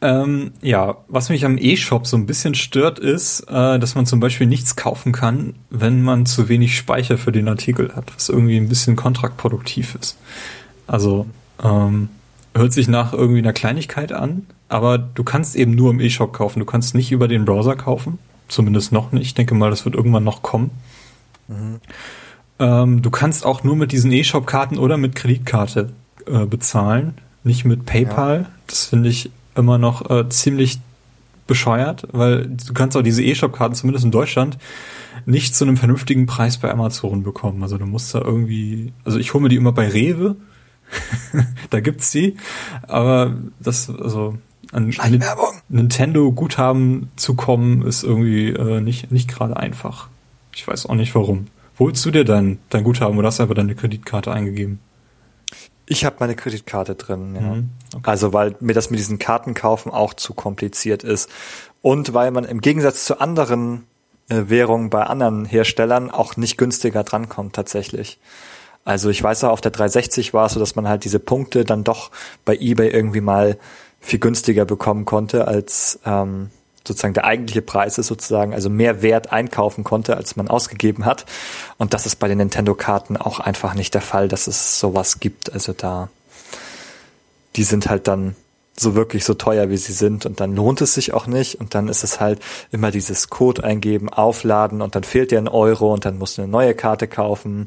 Ähm, 0.05 0.53
ja, 0.61 0.99
was 1.09 1.31
mich 1.31 1.47
am 1.47 1.57
E-Shop 1.57 2.07
so 2.07 2.19
ein 2.19 2.27
bisschen 2.27 2.55
stört, 2.55 2.99
ist, 2.99 3.41
äh, 3.49 3.79
dass 3.79 3.95
man 3.95 4.05
zum 4.05 4.21
Beispiel 4.21 4.47
nichts 4.47 4.77
kaufen 4.77 5.13
kann, 5.13 5.55
wenn 5.71 6.03
man 6.03 6.27
zu 6.27 6.51
wenig 6.51 6.77
Speicher 6.77 7.17
für 7.17 7.33
den 7.33 7.49
Artikel 7.49 7.97
hat, 7.97 8.15
was 8.15 8.29
irgendwie 8.29 8.59
ein 8.59 8.69
bisschen 8.69 8.97
kontraproduktiv 8.97 9.97
ist. 9.99 10.19
Also, 10.87 11.25
ähm, 11.63 12.11
hört 12.55 12.75
sich 12.75 12.87
nach 12.87 13.15
irgendwie 13.15 13.39
einer 13.39 13.55
Kleinigkeit 13.55 14.13
an, 14.13 14.47
aber 14.69 14.99
du 14.99 15.25
kannst 15.25 15.57
eben 15.57 15.75
nur 15.75 15.91
im 15.91 16.01
E-Shop 16.01 16.35
kaufen. 16.35 16.59
Du 16.59 16.67
kannst 16.67 16.95
nicht 16.95 17.11
über 17.11 17.27
den 17.27 17.47
Browser 17.47 17.75
kaufen. 17.75 18.19
Zumindest 18.49 18.93
noch 18.93 19.11
nicht. 19.11 19.25
Ich 19.25 19.35
denke 19.35 19.55
mal, 19.55 19.71
das 19.71 19.87
wird 19.87 19.95
irgendwann 19.95 20.25
noch 20.25 20.43
kommen. 20.43 20.71
Mhm. 21.49 21.81
Ähm, 22.59 23.01
du 23.01 23.09
kannst 23.09 23.47
auch 23.47 23.65
nur 23.65 23.75
mit 23.75 23.91
diesen 23.91 24.13
E-Shop-Karten 24.13 24.77
oder 24.77 24.99
mit 24.99 25.15
Kreditkarte 25.15 25.95
äh, 26.27 26.45
bezahlen, 26.45 27.15
nicht 27.43 27.65
mit 27.65 27.87
PayPal. 27.87 28.43
Ja. 28.43 28.51
Das 28.67 28.85
finde 28.85 29.09
ich 29.09 29.31
immer 29.55 29.79
noch 29.79 30.11
äh, 30.11 30.29
ziemlich 30.29 30.81
bescheuert, 31.47 32.09
weil 32.13 32.47
du 32.47 32.73
kannst 32.73 32.97
auch 32.97 33.03
diese 33.03 33.23
E-Shop-Karten, 33.23 33.75
zumindest 33.75 34.05
in 34.05 34.11
Deutschland, 34.11 34.59
nicht 35.27 35.55
zu 35.55 35.65
einem 35.65 35.77
vernünftigen 35.77 36.27
Preis 36.27 36.59
bei 36.59 36.71
Amazon 36.71 37.23
bekommen. 37.23 37.63
Also 37.63 37.79
du 37.79 37.87
musst 37.87 38.15
da 38.15 38.21
irgendwie, 38.21 38.93
also 39.05 39.19
ich 39.19 39.35
hole 39.35 39.43
mir 39.43 39.49
die 39.49 39.57
immer 39.57 39.73
bei 39.73 39.89
Rewe, 39.89 40.37
da 41.71 41.81
gibt's 41.81 42.11
die, 42.11 42.37
aber 42.83 43.37
das, 43.61 43.91
also 43.91 44.39
an 44.73 44.93
Nintendo-Guthaben 45.69 47.11
zu 47.17 47.35
kommen, 47.35 47.83
ist 47.83 48.03
irgendwie 48.03 48.49
äh, 48.49 48.81
nicht, 48.81 49.13
nicht 49.13 49.29
gerade 49.29 49.57
einfach. 49.57 50.09
Ich 50.53 50.67
weiß 50.67 50.87
auch 50.87 50.95
nicht 50.95 51.15
warum. 51.15 51.47
Wo 51.77 51.87
holst 51.87 52.05
du 52.05 52.11
dir 52.11 52.25
dein, 52.25 52.59
dein 52.71 52.85
Guthaben 52.85 53.19
oder 53.19 53.29
hast 53.29 53.39
du 53.39 53.45
einfach 53.45 53.55
deine 53.55 53.75
Kreditkarte 53.75 54.33
eingegeben? 54.33 54.81
Ich 55.87 56.05
habe 56.05 56.17
meine 56.21 56.35
Kreditkarte 56.35 56.95
drin, 56.95 57.35
ja. 57.35 57.41
Mhm, 57.41 57.71
okay. 57.95 58.11
Also 58.11 58.33
weil 58.33 58.57
mir 58.61 58.75
das 58.75 58.91
mit 58.91 58.99
diesen 58.99 59.19
Kartenkaufen 59.19 59.93
auch 59.93 60.15
zu 60.15 60.35
kompliziert 60.35 61.05
ist. 61.05 61.29
Und 61.83 62.15
weil 62.15 62.31
man 62.31 62.45
im 62.45 62.61
Gegensatz 62.61 63.05
zu 63.05 63.21
anderen 63.21 63.87
äh, 64.29 64.45
Währungen 64.47 64.89
bei 64.89 65.05
anderen 65.05 65.45
Herstellern 65.45 66.11
auch 66.11 66.37
nicht 66.37 66.57
günstiger 66.57 67.05
drankommt 67.05 67.55
tatsächlich. 67.55 68.19
Also 68.85 69.11
ich 69.11 69.23
weiß 69.23 69.45
auch, 69.45 69.51
auf 69.51 69.61
der 69.61 69.71
360 69.71 70.35
war 70.35 70.47
es 70.47 70.53
so, 70.53 70.61
dass 70.61 70.77
man 70.77 70.89
halt 70.89 71.05
diese 71.05 71.19
Punkte 71.19 71.65
dann 71.65 71.85
doch 71.85 72.11
bei 72.45 72.57
eBay 72.57 72.91
irgendwie 72.91 73.21
mal 73.21 73.59
viel 74.01 74.19
günstiger 74.19 74.65
bekommen 74.65 75.07
konnte 75.07 75.49
als 75.49 75.99
ähm, 76.05 76.51
sozusagen 76.87 77.15
der 77.15 77.25
eigentliche 77.25 77.63
Preis 77.63 77.99
ist 77.99 78.09
sozusagen, 78.09 78.55
also 78.55 78.69
mehr 78.69 79.03
Wert 79.03 79.33
einkaufen 79.33 79.85
konnte, 79.85 80.17
als 80.17 80.37
man 80.37 80.49
ausgegeben 80.49 81.05
hat. 81.05 81.25
Und 81.79 81.95
das 81.95 82.07
ist 82.07 82.17
bei 82.17 82.29
den 82.29 82.39
Nintendo-Karten 82.39 83.17
auch 83.17 83.41
einfach 83.41 83.75
nicht 83.75 83.95
der 83.95 84.03
Fall, 84.03 84.29
dass 84.29 84.47
es 84.47 84.79
sowas 84.79 85.21
gibt. 85.21 85.53
Also 85.53 85.73
da, 85.73 86.09
die 87.57 87.65
sind 87.65 87.89
halt 87.89 88.07
dann 88.07 88.37
so 88.77 88.95
wirklich 88.95 89.25
so 89.25 89.35
teuer, 89.35 89.71
wie 89.71 89.77
sie 89.77 89.93
sind 89.93 90.27
und 90.27 90.41
dann 90.41 90.57
lohnt 90.57 90.81
es 90.81 90.95
sich 90.95 91.15
auch 91.15 91.27
nicht 91.27 91.61
und 91.61 91.75
dann 91.75 91.89
ist 91.89 92.03
es 92.03 92.21
halt 92.21 92.41
immer 92.73 92.91
dieses 92.91 93.31
Code 93.31 93.63
eingeben, 93.63 94.09
aufladen 94.09 94.83
und 94.83 94.97
dann 94.97 95.05
fehlt 95.05 95.31
dir 95.31 95.39
ein 95.39 95.49
Euro 95.49 95.93
und 95.93 96.05
dann 96.05 96.19
musst 96.19 96.39
du 96.39 96.43
eine 96.43 96.51
neue 96.51 96.75
Karte 96.75 97.07
kaufen 97.07 97.67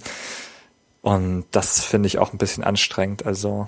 und 1.01 1.45
das 1.51 1.81
finde 1.81 2.07
ich 2.07 2.17
auch 2.17 2.33
ein 2.33 2.37
bisschen 2.37 2.63
anstrengend, 2.63 3.25
also 3.25 3.67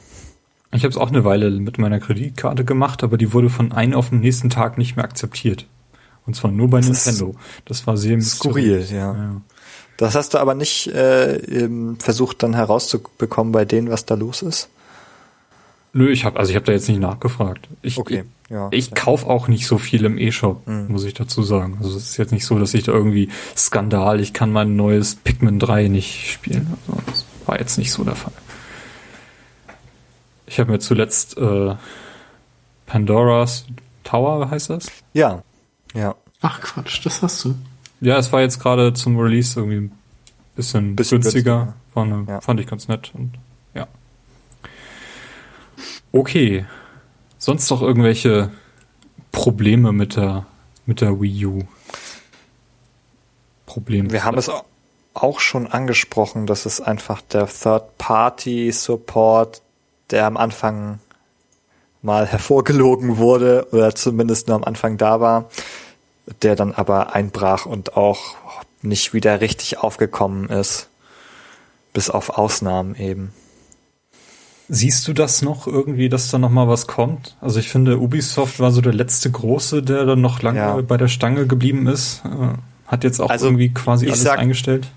ich 0.71 0.83
habe 0.83 0.91
es 0.91 0.97
auch 0.97 1.09
eine 1.09 1.23
Weile 1.23 1.49
mit 1.51 1.77
meiner 1.77 1.99
Kreditkarte 1.99 2.63
gemacht, 2.63 3.03
aber 3.03 3.17
die 3.17 3.33
wurde 3.33 3.49
von 3.49 3.71
einem 3.71 3.93
auf 3.95 4.09
den 4.09 4.19
nächsten 4.19 4.49
Tag 4.49 4.77
nicht 4.77 4.95
mehr 4.95 5.05
akzeptiert. 5.05 5.65
Und 6.25 6.35
zwar 6.35 6.51
nur 6.51 6.69
bei 6.69 6.79
das 6.79 7.05
Nintendo. 7.05 7.35
Das 7.65 7.87
war 7.87 7.97
sehr 7.97 8.21
skurril, 8.21 8.85
ja. 8.91 9.15
ja. 9.15 9.41
Das 9.97 10.15
hast 10.15 10.33
du 10.33 10.37
aber 10.37 10.53
nicht 10.53 10.87
äh, 10.87 11.67
versucht 11.97 12.43
dann 12.43 12.53
herauszubekommen 12.53 13.51
bei 13.51 13.65
denen, 13.65 13.89
was 13.89 14.05
da 14.05 14.15
los 14.15 14.43
ist? 14.43 14.69
Nö, 15.91 16.11
ich 16.11 16.23
habe 16.23 16.39
also 16.39 16.51
ich 16.51 16.55
habe 16.55 16.65
da 16.65 16.71
jetzt 16.71 16.87
nicht 16.87 17.01
nachgefragt. 17.01 17.67
Ich, 17.81 17.97
okay, 17.97 18.25
ja. 18.49 18.67
Ich, 18.71 18.89
ich 18.89 18.95
kauf 18.95 19.25
auch 19.25 19.47
nicht 19.47 19.65
so 19.65 19.79
viel 19.79 20.05
im 20.05 20.19
E-Shop, 20.19 20.67
mhm. 20.67 20.85
muss 20.89 21.03
ich 21.03 21.15
dazu 21.15 21.41
sagen. 21.41 21.77
Also 21.79 21.97
es 21.97 22.11
ist 22.11 22.17
jetzt 22.17 22.31
nicht 22.31 22.45
so, 22.45 22.59
dass 22.59 22.73
ich 22.75 22.83
da 22.83 22.91
irgendwie 22.91 23.29
Skandal, 23.57 24.19
ich 24.19 24.33
kann 24.33 24.51
mein 24.51 24.75
neues 24.75 25.15
Pikmin 25.15 25.57
3 25.57 25.87
nicht 25.87 26.31
spielen. 26.31 26.77
Also 26.87 27.01
das 27.07 27.25
war 27.47 27.59
jetzt 27.59 27.77
nicht 27.77 27.91
so 27.91 28.03
der 28.03 28.15
Fall. 28.15 28.33
Ich 30.49 30.59
habe 30.59 30.71
mir 30.71 30.79
zuletzt 30.79 31.37
äh, 31.37 31.75
Pandora's 32.87 33.67
Tower, 34.03 34.49
heißt 34.49 34.71
das? 34.71 34.87
Ja, 35.13 35.43
ja. 35.93 36.15
Ach 36.41 36.59
Quatsch, 36.61 37.05
das 37.05 37.21
hast 37.21 37.45
du. 37.45 37.53
Ja, 38.01 38.17
es 38.17 38.33
war 38.33 38.41
jetzt 38.41 38.59
gerade 38.59 38.93
zum 38.93 39.19
Release 39.19 39.59
irgendwie 39.59 39.77
ein 39.77 39.91
bisschen, 40.55 40.95
bisschen 40.95 41.21
günstiger. 41.21 41.75
War 41.93 42.03
eine, 42.03 42.25
ja. 42.27 42.41
Fand 42.41 42.59
ich 42.59 42.65
ganz 42.65 42.87
nett 42.87 43.11
und 43.13 43.33
ja. 43.75 43.85
Okay. 46.11 46.65
Sonst 47.37 47.69
noch 47.69 47.83
irgendwelche 47.83 48.49
Probleme 49.31 49.91
mit 49.91 50.15
der, 50.15 50.47
mit 50.87 51.01
der 51.01 51.21
Wii 51.21 51.45
U? 51.45 51.61
Probleme. 53.67 54.11
Wir 54.11 54.25
haben 54.25 54.39
es 54.39 54.49
auch 55.13 55.39
schon 55.39 55.67
angesprochen, 55.67 56.47
dass 56.47 56.65
es 56.65 56.81
einfach 56.81 57.21
der 57.21 57.45
Third-Party-Support 57.45 59.61
der 60.11 60.25
am 60.25 60.37
Anfang 60.37 60.99
mal 62.01 62.25
hervorgelogen 62.25 63.17
wurde 63.17 63.67
oder 63.71 63.93
zumindest 63.93 64.47
nur 64.47 64.55
am 64.55 64.63
Anfang 64.63 64.97
da 64.97 65.19
war, 65.19 65.49
der 66.41 66.55
dann 66.55 66.73
aber 66.73 67.13
einbrach 67.13 67.65
und 67.65 67.97
auch 67.97 68.35
nicht 68.81 69.13
wieder 69.13 69.41
richtig 69.41 69.79
aufgekommen 69.79 70.49
ist, 70.49 70.87
bis 71.93 72.09
auf 72.09 72.29
Ausnahmen 72.37 72.95
eben. 72.95 73.33
Siehst 74.71 75.07
du 75.07 75.13
das 75.13 75.41
noch 75.41 75.65
irgendwie, 75.65 76.09
dass 76.09 76.29
da 76.29 76.37
noch 76.37 76.51
mal 76.51 76.67
was 76.67 76.85
kommt? 76.85 77.35
Also 77.41 77.59
ich 77.59 77.69
finde, 77.69 77.99
Ubisoft 77.99 78.59
war 78.59 78.71
so 78.71 78.81
der 78.81 78.93
letzte 78.93 79.31
große, 79.31 79.81
der 79.81 80.05
dann 80.05 80.21
noch 80.21 80.43
lange 80.43 80.59
ja. 80.59 80.81
bei 80.81 80.95
der 80.95 81.07
Stange 81.07 81.47
geblieben 81.47 81.87
ist. 81.87 82.21
Äh, 82.23 82.53
hat 82.85 83.03
jetzt 83.03 83.19
auch 83.19 83.31
also 83.31 83.47
irgendwie 83.47 83.73
quasi 83.73 84.05
alles 84.05 84.21
sag, 84.21 84.37
eingestellt. 84.37 84.87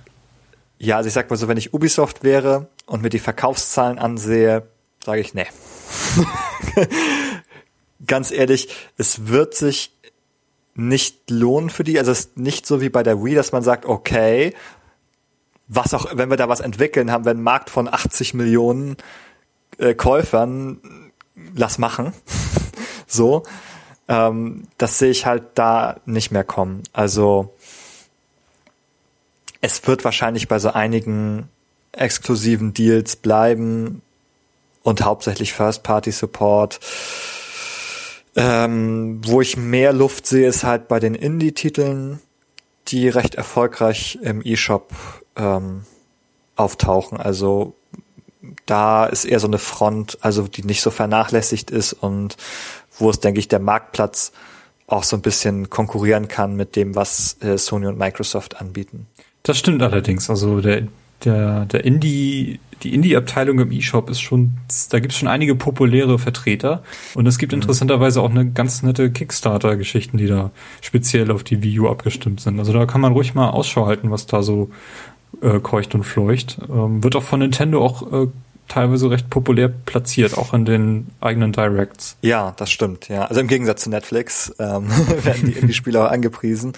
Ja, 0.79 0.99
also 0.99 1.09
ich 1.09 1.15
sag 1.15 1.31
mal 1.31 1.37
so, 1.37 1.49
wenn 1.49 1.57
ich 1.57 1.73
Ubisoft 1.73 2.23
wäre 2.23 2.69
und 2.87 3.03
mir 3.03 3.09
die 3.09 3.19
Verkaufszahlen 3.19 3.99
ansehe, 3.99 4.65
sage 5.05 5.21
ich, 5.21 5.35
nee. 5.35 5.47
Ganz 8.07 8.31
ehrlich, 8.31 8.69
es 8.97 9.27
wird 9.29 9.55
sich 9.55 9.93
nicht 10.75 11.31
lohnen 11.31 11.71
für 11.71 11.85
die. 11.85 11.99
Also 11.99 12.13
es 12.13 12.21
ist 12.21 12.39
nicht 12.39 12.67
so 12.67 12.81
wie 12.81 12.89
bei 12.89 13.03
der 13.03 13.23
Wii, 13.23 13.35
dass 13.35 13.53
man 13.53 13.63
sagt, 13.63 13.85
okay, 13.85 14.55
was 15.69 15.95
auch, 15.95 16.07
wenn 16.13 16.31
wir 16.31 16.37
da 16.37 16.49
was 16.49 16.61
entwickeln, 16.61 17.11
haben 17.11 17.25
wir 17.25 17.31
einen 17.31 17.43
Markt 17.43 17.71
von 17.71 17.89
80 17.89 18.35
Millionen 18.35 18.97
äh, 19.79 19.95
Käufern, 19.95 20.81
lass 21.55 21.79
machen. 21.79 22.13
so. 23.07 23.43
Ähm, 24.09 24.65
das 24.79 24.99
sehe 24.99 25.11
ich 25.11 25.27
halt 25.27 25.45
da 25.55 26.01
nicht 26.07 26.31
mehr 26.33 26.45
kommen. 26.45 26.83
Also 26.93 27.55
es 29.61 29.87
wird 29.87 30.05
wahrscheinlich 30.05 30.49
bei 30.49 30.59
so 30.59 30.71
einigen 30.71 31.49
exklusiven 31.93 32.75
Deals 32.75 33.17
bleiben, 33.17 34.03
und 34.83 35.03
hauptsächlich 35.03 35.53
First-Party-Support. 35.53 36.80
Ähm, 38.35 39.20
wo 39.24 39.41
ich 39.41 39.57
mehr 39.57 39.93
Luft 39.93 40.26
sehe, 40.26 40.49
ist 40.49 40.64
halt 40.64 40.89
bei 40.89 40.99
den 40.99 41.14
Indie-Titeln, 41.14 42.20
die 42.89 43.09
recht 43.09 43.35
erfolgreich 43.35 44.18
im 44.22 44.41
E-Shop 44.43 44.91
ähm, 45.37 45.83
auftauchen. 46.57 47.18
Also 47.18 47.74
da 48.66 49.07
ist 49.07 49.24
eher 49.24 49.39
so 49.39 49.47
eine 49.47 49.59
Front, 49.59 50.18
also 50.22 50.49
die 50.49 50.64
nicht 50.64 50.80
so 50.83 50.91
vernachlässigt 50.91 51.70
ist 51.70 51.93
und 51.93 52.37
wo 52.99 53.11
es, 53.11 53.20
denke 53.20 53.39
ich, 53.39 53.49
der 53.49 53.61
Marktplatz 53.61 54.33
auch 54.87 55.05
so 55.05 55.16
ein 55.16 55.22
bisschen 55.22 55.70
konkurrieren 55.70 56.28
kann 56.28 56.57
mit 56.57 56.76
dem, 56.76 56.95
was 56.95 57.37
äh, 57.41 57.57
Sony 57.57 57.87
und 57.87 57.99
Microsoft 57.99 58.61
anbieten. 58.61 59.07
Das 59.43 59.59
stimmt 59.59 59.83
allerdings. 59.83 60.28
Also 60.28 60.61
der 60.61 60.89
der, 61.25 61.66
der 61.66 61.85
Indie, 61.85 62.61
die 62.83 62.95
Indie-Abteilung 62.95 63.59
im 63.61 63.73
E-Shop 63.73 64.11
ist 64.11 64.20
schon, 64.20 64.55
da 64.91 65.01
gibt 65.01 65.12
es 65.12 65.18
schon 65.18 65.29
einige 65.29 65.55
populäre 65.55 66.18
Vertreter 66.18 66.83
und 67.14 67.27
es 67.27 67.39
gibt 67.39 67.53
mhm. 67.53 67.59
interessanterweise 67.59 68.20
auch 68.20 68.31
eine 68.31 68.51
ganz 68.51 68.83
nette 68.83 69.11
Kickstarter-Geschichten, 69.11 70.18
die 70.18 70.27
da 70.27 70.51
speziell 70.81 71.31
auf 71.31 71.45
die 71.45 71.62
Wii 71.62 71.81
U 71.81 71.89
abgestimmt 71.89 72.41
sind. 72.41 72.59
Also 72.59 72.73
da 72.73 72.87
kann 72.87 73.01
man 73.01 73.12
ruhig 73.12 73.35
mal 73.35 73.51
Ausschau 73.51 73.87
halten, 73.87 74.11
was 74.11 74.27
da 74.27 74.43
so 74.43 74.70
äh, 75.41 75.61
keucht 75.61 75.95
und 75.95 76.05
fleucht. 76.05 76.59
Ähm, 76.68 77.03
wird 77.03 77.16
auch 77.16 77.23
von 77.23 77.41
Nintendo 77.41 77.85
auch 77.85 78.12
äh, 78.12 78.27
teilweise 78.68 79.11
recht 79.11 79.31
populär 79.31 79.68
platziert, 79.68 80.37
auch 80.37 80.55
in 80.55 80.64
den 80.64 81.09
eigenen 81.20 81.53
Directs. 81.53 82.16
Ja, 82.23 82.53
das 82.57 82.70
stimmt, 82.70 83.09
ja. 83.09 83.27
Also 83.27 83.41
im 83.41 83.49
Gegensatz 83.49 83.83
zu 83.83 83.91
Netflix 83.91 84.55
ähm, 84.59 84.89
werden 85.23 85.47
die 85.47 85.53
Indie-Spiele 85.53 86.05
auch 86.05 86.11
angepriesen. 86.11 86.73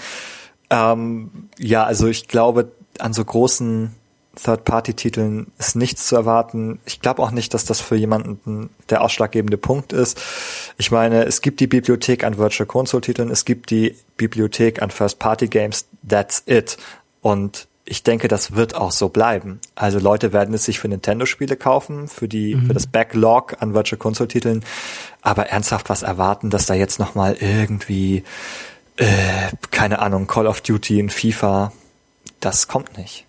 Ähm, 0.70 1.30
ja, 1.58 1.84
also 1.84 2.08
ich 2.08 2.26
glaube, 2.26 2.72
an 2.98 3.12
so 3.12 3.24
großen 3.24 3.92
Third-Party-Titeln 4.36 5.52
ist 5.58 5.76
nichts 5.76 6.06
zu 6.06 6.16
erwarten. 6.16 6.80
Ich 6.84 7.00
glaube 7.00 7.22
auch 7.22 7.30
nicht, 7.30 7.54
dass 7.54 7.64
das 7.64 7.80
für 7.80 7.96
jemanden 7.96 8.70
der 8.90 9.02
ausschlaggebende 9.02 9.56
Punkt 9.56 9.92
ist. 9.92 10.20
Ich 10.76 10.90
meine, 10.90 11.24
es 11.24 11.40
gibt 11.40 11.60
die 11.60 11.66
Bibliothek 11.66 12.24
an 12.24 12.38
Virtual 12.38 12.66
Console-Titeln, 12.66 13.30
es 13.30 13.44
gibt 13.44 13.70
die 13.70 13.96
Bibliothek 14.16 14.82
an 14.82 14.90
First-Party-Games, 14.90 15.86
that's 16.08 16.42
it. 16.46 16.76
Und 17.20 17.68
ich 17.84 18.02
denke, 18.02 18.28
das 18.28 18.52
wird 18.52 18.74
auch 18.74 18.92
so 18.92 19.08
bleiben. 19.08 19.60
Also 19.74 19.98
Leute 19.98 20.32
werden 20.32 20.54
es 20.54 20.64
sich 20.64 20.78
für 20.78 20.88
Nintendo-Spiele 20.88 21.56
kaufen, 21.56 22.08
für 22.08 22.28
die, 22.28 22.54
mhm. 22.54 22.66
für 22.66 22.74
das 22.74 22.86
Backlog 22.86 23.60
an 23.60 23.74
Virtual 23.74 23.98
Console-Titeln, 23.98 24.64
aber 25.22 25.46
ernsthaft 25.48 25.88
was 25.90 26.02
erwarten, 26.02 26.50
dass 26.50 26.66
da 26.66 26.74
jetzt 26.74 26.98
nochmal 26.98 27.36
irgendwie, 27.40 28.24
äh, 28.96 29.06
keine 29.70 29.98
Ahnung, 29.98 30.26
Call 30.26 30.46
of 30.46 30.62
Duty 30.62 31.02
und 31.02 31.12
FIFA, 31.12 31.72
das 32.40 32.68
kommt 32.68 32.96
nicht. 32.96 33.26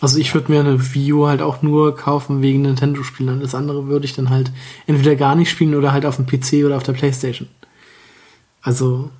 Also 0.00 0.18
ich 0.18 0.34
würde 0.34 0.52
mir 0.52 0.60
eine 0.60 0.94
Wii 0.94 1.12
U 1.12 1.26
halt 1.26 1.42
auch 1.42 1.62
nur 1.62 1.96
kaufen 1.96 2.42
wegen 2.42 2.62
Nintendo-Spielen. 2.62 3.40
Das 3.40 3.54
andere 3.54 3.86
würde 3.86 4.04
ich 4.04 4.14
dann 4.14 4.30
halt 4.30 4.52
entweder 4.86 5.16
gar 5.16 5.34
nicht 5.34 5.50
spielen 5.50 5.74
oder 5.74 5.92
halt 5.92 6.06
auf 6.06 6.16
dem 6.16 6.26
PC 6.26 6.64
oder 6.64 6.76
auf 6.76 6.82
der 6.82 6.92
Playstation. 6.92 7.48
Also 8.62 9.10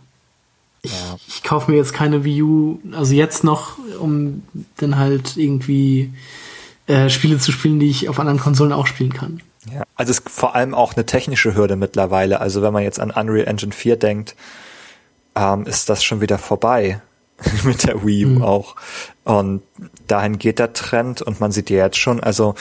ich, 0.83 0.93
ja. 0.93 1.17
ich 1.27 1.43
kaufe 1.43 1.71
mir 1.71 1.77
jetzt 1.77 1.93
keine 1.93 2.25
Wii 2.25 2.43
U, 2.43 2.81
also 2.93 3.15
jetzt 3.15 3.45
noch, 3.45 3.79
um 3.99 4.43
dann 4.77 4.99
halt 4.99 5.37
irgendwie 5.37 6.13
äh, 6.87 7.09
Spiele 7.09 7.39
zu 7.39 7.53
spielen, 7.53 7.81
die 7.81 7.89
ich 7.89 8.09
auf 8.09 8.21
anderen 8.21 8.41
Konsolen 8.41 8.73
auch 8.73 8.87
spielen 8.87 9.13
kann. 9.13 9.41
Ja, 9.73 9.83
also 9.97 10.11
es 10.11 10.19
ist 10.19 10.31
vor 10.31 10.55
allem 10.55 10.75
auch 10.75 10.95
eine 10.95 11.07
technische 11.07 11.55
Hürde 11.55 11.77
mittlerweile. 11.77 12.41
Also 12.41 12.63
wenn 12.63 12.73
man 12.73 12.83
jetzt 12.83 13.01
an 13.01 13.11
Unreal 13.11 13.47
Engine 13.47 13.73
4 13.73 13.97
denkt, 13.97 14.37
ähm, 15.35 15.67
ist 15.67 15.89
das 15.89 16.05
schon 16.05 16.21
wieder 16.21 16.39
vorbei. 16.39 17.01
mit 17.65 17.87
der 17.87 18.05
Wii 18.05 18.27
U 18.27 18.29
mhm. 18.29 18.43
auch. 18.43 18.77
Und 19.25 19.63
dahin 20.07 20.39
geht 20.39 20.59
der 20.59 20.73
Trend 20.73 21.23
und 21.23 21.41
man 21.41 21.53
sieht 21.53 21.71
ja 21.71 21.85
jetzt 21.85 21.99
schon, 21.99 22.21
also 22.21 22.55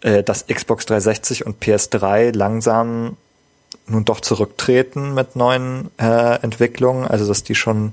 äh, 0.00 0.22
dass 0.22 0.46
Xbox 0.46 0.86
360 0.86 1.46
und 1.46 1.62
PS3 1.62 2.34
langsam 2.34 3.16
nun 3.86 4.04
doch 4.04 4.20
zurücktreten 4.20 5.14
mit 5.14 5.36
neuen 5.36 5.90
äh, 5.98 6.40
Entwicklungen, 6.42 7.06
also 7.06 7.26
dass 7.26 7.42
die 7.42 7.54
schon 7.54 7.92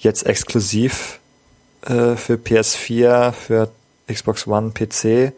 jetzt 0.00 0.26
exklusiv 0.26 1.20
äh, 1.82 2.16
für 2.16 2.34
PS4, 2.34 3.32
für 3.32 3.70
Xbox 4.10 4.46
One, 4.46 4.72
PC 4.72 5.32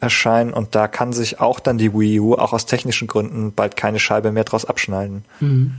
erscheinen 0.00 0.52
und 0.52 0.74
da 0.74 0.88
kann 0.88 1.12
sich 1.12 1.40
auch 1.40 1.60
dann 1.60 1.78
die 1.78 1.92
Wii 1.92 2.20
U 2.20 2.34
auch 2.34 2.52
aus 2.52 2.66
technischen 2.66 3.06
Gründen 3.06 3.52
bald 3.52 3.76
keine 3.76 3.98
Scheibe 3.98 4.32
mehr 4.32 4.44
draus 4.44 4.64
abschneiden. 4.64 5.24
Mhm. 5.40 5.74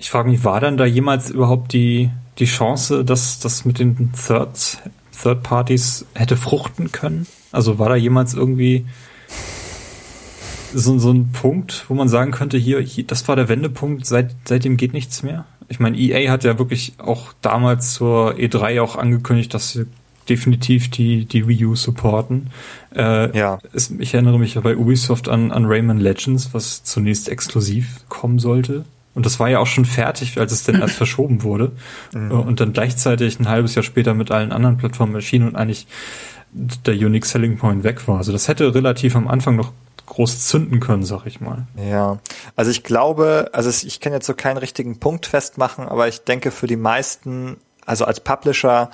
Ich 0.00 0.10
frage 0.10 0.30
mich, 0.30 0.44
war 0.44 0.60
dann 0.60 0.76
da 0.76 0.86
jemals 0.86 1.28
überhaupt 1.28 1.72
die, 1.72 2.10
die 2.38 2.44
Chance, 2.44 3.04
dass 3.04 3.40
das 3.40 3.64
mit 3.64 3.80
den 3.80 4.12
Third, 4.12 4.78
Third 5.20 5.42
Parties 5.42 6.06
hätte 6.14 6.36
fruchten 6.36 6.92
können? 6.92 7.26
Also 7.50 7.80
war 7.80 7.88
da 7.88 7.96
jemals 7.96 8.34
irgendwie 8.34 8.86
so, 10.72 10.96
so 11.00 11.10
ein 11.10 11.32
Punkt, 11.32 11.86
wo 11.88 11.94
man 11.94 12.08
sagen 12.08 12.30
könnte, 12.30 12.58
hier, 12.58 12.80
hier 12.80 13.04
das 13.04 13.26
war 13.26 13.34
der 13.34 13.48
Wendepunkt, 13.48 14.06
seit, 14.06 14.36
seitdem 14.44 14.76
geht 14.76 14.92
nichts 14.92 15.24
mehr? 15.24 15.46
Ich 15.68 15.80
meine, 15.80 15.98
EA 15.98 16.30
hat 16.30 16.44
ja 16.44 16.60
wirklich 16.60 16.92
auch 16.98 17.32
damals 17.42 17.94
zur 17.94 18.34
E3 18.34 18.80
auch 18.80 18.94
angekündigt, 18.94 19.52
dass 19.52 19.72
sie 19.72 19.86
definitiv 20.28 20.90
die, 20.90 21.24
die 21.24 21.48
Wii 21.48 21.64
U 21.66 21.74
supporten. 21.74 22.50
Äh, 22.94 23.36
ja. 23.36 23.58
Es, 23.72 23.90
ich 23.98 24.14
erinnere 24.14 24.38
mich 24.38 24.54
ja 24.54 24.60
bei 24.60 24.76
Ubisoft 24.76 25.28
an, 25.28 25.50
an 25.50 25.64
Rayman 25.64 25.98
Legends, 25.98 26.50
was 26.52 26.84
zunächst 26.84 27.28
exklusiv 27.28 28.04
kommen 28.08 28.38
sollte. 28.38 28.84
Und 29.18 29.26
das 29.26 29.40
war 29.40 29.48
ja 29.48 29.58
auch 29.58 29.66
schon 29.66 29.84
fertig, 29.84 30.38
als 30.38 30.52
es 30.52 30.62
denn 30.62 30.80
erst 30.80 30.94
verschoben 30.96 31.42
wurde. 31.42 31.72
Mhm. 32.14 32.30
Und 32.30 32.60
dann 32.60 32.72
gleichzeitig 32.72 33.40
ein 33.40 33.48
halbes 33.48 33.74
Jahr 33.74 33.82
später 33.82 34.14
mit 34.14 34.30
allen 34.30 34.52
anderen 34.52 34.76
Plattformen 34.76 35.12
erschien 35.16 35.42
und 35.42 35.56
eigentlich 35.56 35.88
der 36.52 36.94
Unique 36.94 37.26
Selling 37.26 37.58
Point 37.58 37.82
weg 37.82 38.06
war. 38.06 38.18
Also 38.18 38.30
das 38.30 38.46
hätte 38.46 38.72
relativ 38.72 39.16
am 39.16 39.26
Anfang 39.26 39.56
noch 39.56 39.72
groß 40.06 40.46
zünden 40.46 40.78
können, 40.78 41.02
sag 41.02 41.26
ich 41.26 41.40
mal. 41.40 41.66
Ja, 41.90 42.20
also 42.54 42.70
ich 42.70 42.84
glaube, 42.84 43.50
also 43.52 43.70
ich 43.70 43.98
kann 43.98 44.12
jetzt 44.12 44.26
so 44.26 44.34
keinen 44.34 44.58
richtigen 44.58 45.00
Punkt 45.00 45.26
festmachen, 45.26 45.88
aber 45.88 46.06
ich 46.06 46.22
denke 46.22 46.52
für 46.52 46.68
die 46.68 46.76
meisten, 46.76 47.56
also 47.86 48.04
als 48.04 48.20
Publisher, 48.20 48.88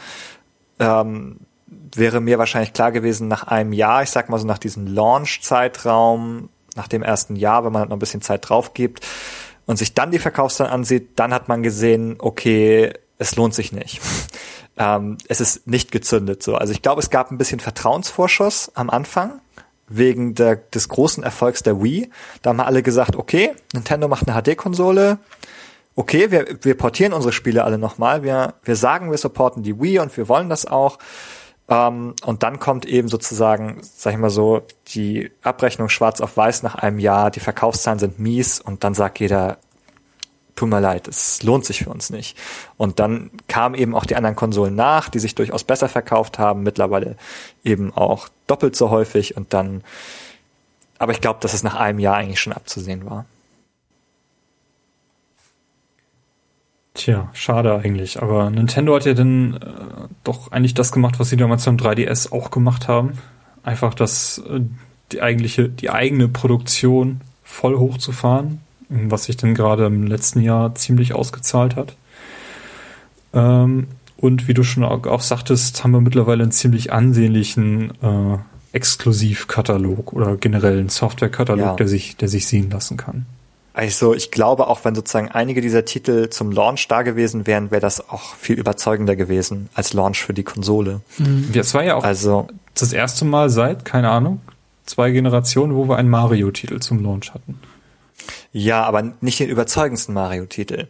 ähm, 0.78 1.36
wäre 1.66 2.22
mir 2.22 2.38
wahrscheinlich 2.38 2.72
klar 2.72 2.92
gewesen, 2.92 3.28
nach 3.28 3.42
einem 3.42 3.74
Jahr, 3.74 4.02
ich 4.02 4.10
sag 4.10 4.30
mal 4.30 4.38
so 4.38 4.46
nach 4.46 4.56
diesem 4.56 4.86
Launch-Zeitraum, 4.86 6.48
nach 6.76 6.88
dem 6.88 7.02
ersten 7.02 7.36
Jahr, 7.36 7.62
wenn 7.66 7.72
man 7.72 7.80
halt 7.80 7.90
noch 7.90 7.98
ein 7.98 8.00
bisschen 8.00 8.22
Zeit 8.22 8.48
drauf 8.48 8.72
gibt, 8.72 9.06
und 9.66 9.76
sich 9.76 9.94
dann 9.94 10.10
die 10.10 10.18
Verkaufszahlen 10.18 10.72
ansieht, 10.72 11.10
dann 11.16 11.32
hat 11.32 11.48
man 11.48 11.62
gesehen, 11.62 12.16
okay, 12.18 12.92
es 13.18 13.36
lohnt 13.36 13.54
sich 13.54 13.72
nicht. 13.72 14.00
ähm, 14.76 15.18
es 15.28 15.40
ist 15.40 15.66
nicht 15.66 15.92
gezündet 15.92 16.42
so. 16.42 16.56
Also 16.56 16.72
ich 16.72 16.82
glaube, 16.82 17.00
es 17.00 17.10
gab 17.10 17.30
ein 17.30 17.38
bisschen 17.38 17.60
Vertrauensvorschuss 17.60 18.72
am 18.74 18.90
Anfang 18.90 19.40
wegen 19.88 20.34
der, 20.34 20.56
des 20.56 20.88
großen 20.88 21.22
Erfolgs 21.22 21.62
der 21.62 21.82
Wii. 21.82 22.10
Da 22.42 22.50
haben 22.50 22.60
alle 22.60 22.82
gesagt, 22.82 23.16
okay, 23.16 23.52
Nintendo 23.72 24.08
macht 24.08 24.28
eine 24.28 24.40
HD-Konsole. 24.40 25.18
Okay, 25.96 26.30
wir, 26.30 26.46
wir 26.62 26.76
portieren 26.76 27.12
unsere 27.12 27.32
Spiele 27.32 27.64
alle 27.64 27.78
nochmal. 27.78 28.22
Wir, 28.22 28.54
wir 28.64 28.76
sagen, 28.76 29.10
wir 29.10 29.18
supporten 29.18 29.62
die 29.62 29.80
Wii 29.80 30.00
und 30.00 30.16
wir 30.16 30.28
wollen 30.28 30.48
das 30.48 30.66
auch. 30.66 30.98
Ähm, 31.68 32.14
und 32.24 32.42
dann 32.42 32.58
kommt 32.58 32.84
eben 32.84 33.08
sozusagen, 33.08 33.80
sag 33.82 34.12
ich 34.12 34.18
mal 34.18 34.30
so, 34.30 34.62
die 34.88 35.30
Abrechnung 35.42 35.88
schwarz 35.88 36.20
auf 36.20 36.36
weiß 36.36 36.62
nach 36.62 36.74
einem 36.74 36.98
Jahr, 36.98 37.30
die 37.30 37.40
Verkaufszahlen 37.40 37.98
sind 37.98 38.18
mies 38.18 38.60
und 38.60 38.84
dann 38.84 38.94
sagt 38.94 39.20
jeder, 39.20 39.58
tut 40.56 40.68
mir 40.68 40.80
leid, 40.80 41.08
es 41.08 41.42
lohnt 41.42 41.64
sich 41.64 41.84
für 41.84 41.90
uns 41.90 42.10
nicht. 42.10 42.38
Und 42.76 43.00
dann 43.00 43.30
kamen 43.48 43.74
eben 43.74 43.94
auch 43.94 44.04
die 44.04 44.16
anderen 44.16 44.36
Konsolen 44.36 44.74
nach, 44.74 45.08
die 45.08 45.18
sich 45.18 45.34
durchaus 45.34 45.64
besser 45.64 45.88
verkauft 45.88 46.38
haben, 46.38 46.62
mittlerweile 46.62 47.16
eben 47.64 47.92
auch 47.92 48.28
doppelt 48.46 48.76
so 48.76 48.90
häufig 48.90 49.36
und 49.36 49.52
dann, 49.52 49.82
aber 50.98 51.12
ich 51.12 51.20
glaube, 51.20 51.40
dass 51.40 51.54
es 51.54 51.62
nach 51.62 51.74
einem 51.74 51.98
Jahr 51.98 52.16
eigentlich 52.16 52.40
schon 52.40 52.52
abzusehen 52.52 53.08
war. 53.08 53.24
Tja, 56.94 57.28
schade 57.32 57.74
eigentlich. 57.74 58.22
Aber 58.22 58.50
Nintendo 58.50 58.94
hat 58.94 59.04
ja 59.04 59.14
dann 59.14 59.54
äh, 59.54 60.08
doch 60.22 60.52
eigentlich 60.52 60.74
das 60.74 60.92
gemacht, 60.92 61.18
was 61.18 61.28
sie 61.28 61.36
damals 61.36 61.64
beim 61.64 61.76
3DS 61.76 62.32
auch 62.32 62.52
gemacht 62.52 62.86
haben. 62.86 63.18
Einfach 63.64 63.94
das, 63.94 64.38
äh, 64.48 64.60
die 65.10 65.20
eigentliche, 65.20 65.68
die 65.68 65.90
eigene 65.90 66.28
Produktion 66.28 67.20
voll 67.42 67.76
hochzufahren, 67.76 68.60
was 68.88 69.24
sich 69.24 69.36
dann 69.36 69.54
gerade 69.54 69.86
im 69.86 70.06
letzten 70.06 70.40
Jahr 70.40 70.74
ziemlich 70.76 71.14
ausgezahlt 71.14 71.74
hat. 71.74 71.96
Ähm, 73.32 73.88
und 74.16 74.46
wie 74.46 74.54
du 74.54 74.62
schon 74.62 74.84
auch, 74.84 75.04
auch, 75.06 75.20
sagtest, 75.20 75.82
haben 75.82 75.90
wir 75.90 76.00
mittlerweile 76.00 76.44
einen 76.44 76.52
ziemlich 76.52 76.92
ansehnlichen 76.92 77.90
äh, 78.02 78.38
Exklusivkatalog 78.72 80.12
oder 80.12 80.36
generell 80.36 80.78
einen 80.78 80.88
Softwarekatalog, 80.88 81.66
ja. 81.66 81.74
der 81.74 81.88
sich, 81.88 82.16
der 82.16 82.28
sich 82.28 82.46
sehen 82.46 82.70
lassen 82.70 82.96
kann. 82.96 83.26
Also 83.74 84.14
ich 84.14 84.30
glaube, 84.30 84.68
auch 84.68 84.84
wenn 84.84 84.94
sozusagen 84.94 85.32
einige 85.32 85.60
dieser 85.60 85.84
Titel 85.84 86.30
zum 86.30 86.52
Launch 86.52 86.86
da 86.86 87.02
gewesen 87.02 87.48
wären, 87.48 87.72
wäre 87.72 87.80
das 87.80 88.08
auch 88.08 88.36
viel 88.36 88.56
überzeugender 88.56 89.16
gewesen 89.16 89.68
als 89.74 89.92
Launch 89.92 90.22
für 90.22 90.32
die 90.32 90.44
Konsole. 90.44 91.00
Mhm. 91.18 91.50
Das 91.52 91.74
war 91.74 91.82
ja 91.82 91.96
auch 91.96 92.04
also, 92.04 92.46
das 92.74 92.92
erste 92.92 93.24
Mal 93.24 93.50
seit, 93.50 93.84
keine 93.84 94.10
Ahnung, 94.10 94.40
zwei 94.86 95.10
Generationen, 95.10 95.74
wo 95.74 95.88
wir 95.88 95.96
einen 95.96 96.08
Mario-Titel 96.08 96.78
zum 96.78 97.02
Launch 97.02 97.34
hatten. 97.34 97.58
Ja, 98.52 98.84
aber 98.84 99.12
nicht 99.20 99.40
den 99.40 99.48
überzeugendsten 99.48 100.14
Mario-Titel. 100.14 100.86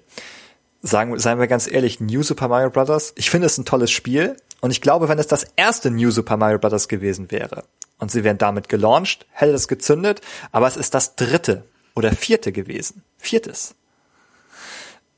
Sagen, 0.82 1.18
seien 1.18 1.38
wir 1.38 1.46
ganz 1.46 1.66
ehrlich, 1.66 2.00
New 2.00 2.22
Super 2.22 2.48
Mario 2.48 2.68
Bros., 2.68 3.14
ich 3.16 3.30
finde 3.30 3.46
es 3.46 3.56
ein 3.56 3.64
tolles 3.64 3.90
Spiel 3.90 4.36
und 4.60 4.70
ich 4.70 4.82
glaube, 4.82 5.08
wenn 5.08 5.18
es 5.18 5.26
das 5.26 5.46
erste 5.56 5.90
New 5.90 6.10
Super 6.10 6.36
Mario 6.36 6.58
Bros. 6.58 6.88
gewesen 6.88 7.30
wäre 7.30 7.64
und 7.98 8.10
sie 8.10 8.24
wären 8.24 8.36
damit 8.36 8.68
gelauncht, 8.68 9.24
hätte 9.32 9.52
das 9.52 9.68
gezündet, 9.68 10.20
aber 10.52 10.66
es 10.68 10.76
ist 10.76 10.92
das 10.92 11.16
dritte 11.16 11.64
oder 11.94 12.12
vierte 12.12 12.52
gewesen. 12.52 13.02
Viertes. 13.18 13.74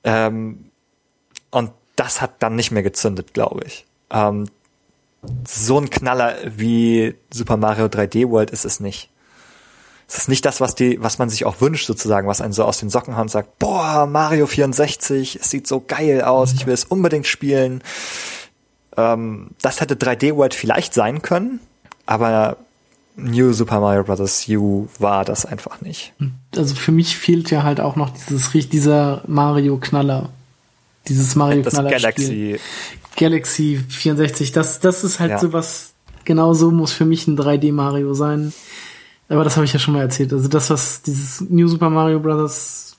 Ähm, 0.05 0.71
und 1.51 1.73
das 1.97 2.21
hat 2.21 2.43
dann 2.43 2.57
nicht 2.57 2.71
mehr 2.71 2.83
gezündet, 2.83 3.33
glaube 3.35 3.65
ich. 3.65 3.87
Ähm, 4.11 4.49
so 5.47 5.79
ein 5.79 5.91
Knaller 5.91 6.37
wie 6.45 7.15
Super 7.33 7.57
Mario 7.57 7.87
3D 7.87 8.29
World 8.29 8.51
ist 8.51 8.65
es 8.65 8.81
nicht. 8.81 9.11
Es 10.09 10.19
ist 10.19 10.29
nicht 10.29 10.45
das, 10.45 10.61
was 10.61 10.77
die, 10.77 11.03
was 11.03 11.19
man 11.19 11.29
sich 11.31 11.45
auch 11.45 11.61
wünscht, 11.61 11.87
sozusagen, 11.87 12.29
was 12.29 12.41
einen 12.41 12.53
so 12.53 12.65
aus 12.65 12.79
den 12.79 12.91
Socken 12.91 13.17
haut 13.17 13.23
und 13.23 13.31
sagt, 13.31 13.59
boah, 13.59 14.07
Mario 14.07 14.47
64, 14.47 15.41
es 15.41 15.51
sieht 15.51 15.67
so 15.67 15.81
geil 15.81 16.23
aus, 16.23 16.53
ich 16.53 16.67
will 16.67 16.75
es 16.75 16.85
unbedingt 16.85 17.27
spielen. 17.27 17.83
Ähm, 18.97 19.51
das 19.63 19.81
hätte 19.81 19.97
3D 19.97 20.37
World 20.37 20.55
vielleicht 20.55 20.95
sein 20.95 21.23
können, 21.23 21.59
aber 22.05 22.57
New 23.17 23.53
Super 23.53 23.81
Mario 23.81 24.05
Bros. 24.05 24.47
U 24.49 24.89
war 24.99 25.25
das 25.25 25.47
einfach 25.47 25.81
nicht. 25.81 26.13
Also 26.55 26.75
für 26.75 26.93
mich 26.93 27.17
fehlt 27.17 27.51
ja 27.51 27.63
halt 27.63 27.81
auch 27.81 27.97
noch 27.97 28.11
dieses 28.11 28.51
dieser 28.69 29.23
Mario 29.27 29.79
Knaller. 29.79 30.29
Dieses 31.09 31.35
Mario 31.35 31.63
das 31.63 31.75
Knaller 31.75 31.91
Galaxy. 31.91 32.25
Spiel. 32.25 32.61
Galaxy 33.17 33.81
64, 33.89 34.53
das, 34.53 34.81
das 34.81 35.03
ist 35.03 35.21
halt 35.21 35.31
ja. 35.31 35.39
so 35.39 35.55
was, 35.55 35.95
genau 36.25 36.53
so 36.53 36.71
muss 36.71 36.93
für 36.93 37.07
mich 37.07 37.27
ein 37.27 37.39
3D 37.39 37.73
Mario 37.73 38.13
sein. 38.13 38.53
Aber 39.29 39.43
das 39.43 39.57
habe 39.57 39.65
ich 39.65 39.73
ja 39.73 39.79
schon 39.79 39.95
mal 39.95 40.03
erzählt. 40.03 40.33
Also 40.33 40.49
das, 40.49 40.69
was 40.69 41.03
dieses 41.03 41.41
New 41.41 41.67
Super 41.69 41.89
Mario 41.89 42.21
Bros. 42.21 42.97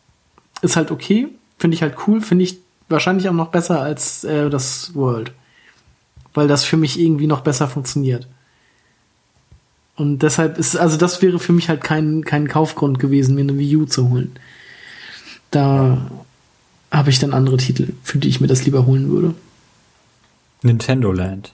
ist 0.61 0.75
halt 0.75 0.89
okay. 0.89 1.27
Finde 1.59 1.75
ich 1.75 1.83
halt 1.83 1.95
cool. 2.07 2.21
Finde 2.21 2.43
ich 2.43 2.57
wahrscheinlich 2.89 3.29
auch 3.29 3.33
noch 3.33 3.49
besser 3.49 3.81
als 3.81 4.23
äh, 4.23 4.49
das 4.49 4.95
World. 4.95 5.31
Weil 6.33 6.47
das 6.47 6.63
für 6.63 6.77
mich 6.77 6.99
irgendwie 6.99 7.27
noch 7.27 7.41
besser 7.41 7.67
funktioniert. 7.67 8.27
Und 9.97 10.19
deshalb 10.19 10.59
ist, 10.59 10.77
also 10.77 10.95
das 10.95 11.21
wäre 11.23 11.39
für 11.39 11.53
mich 11.53 11.69
halt 11.69 11.83
kein, 11.83 12.23
kein 12.23 12.47
Kaufgrund 12.47 12.99
gewesen, 12.99 13.35
mir 13.35 13.41
eine 13.41 13.57
Wii 13.57 13.77
U 13.77 13.85
zu 13.85 14.09
holen. 14.09 14.31
Da 15.49 16.11
habe 16.91 17.09
ich 17.09 17.17
dann 17.19 17.33
andere 17.33 17.57
Titel, 17.57 17.93
für 18.03 18.19
die 18.19 18.29
ich 18.29 18.39
mir 18.39 18.47
das 18.47 18.63
lieber 18.63 18.85
holen 18.85 19.09
würde. 19.09 19.33
Nintendo 20.61 21.11
Land. 21.11 21.51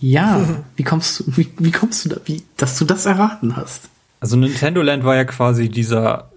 Ja, 0.00 0.62
wie 0.76 0.82
kommst 0.82 1.20
du, 1.20 1.24
wie, 1.36 1.48
wie 1.58 1.70
kommst 1.70 2.04
du 2.04 2.08
da, 2.08 2.16
wie, 2.24 2.42
dass 2.56 2.78
du 2.78 2.86
das 2.86 3.04
erraten 3.04 3.54
hast? 3.54 3.90
Also 4.20 4.36
Nintendo 4.36 4.80
Land 4.80 5.04
war 5.04 5.14
ja 5.14 5.24
quasi 5.24 5.68
dieser 5.68 6.30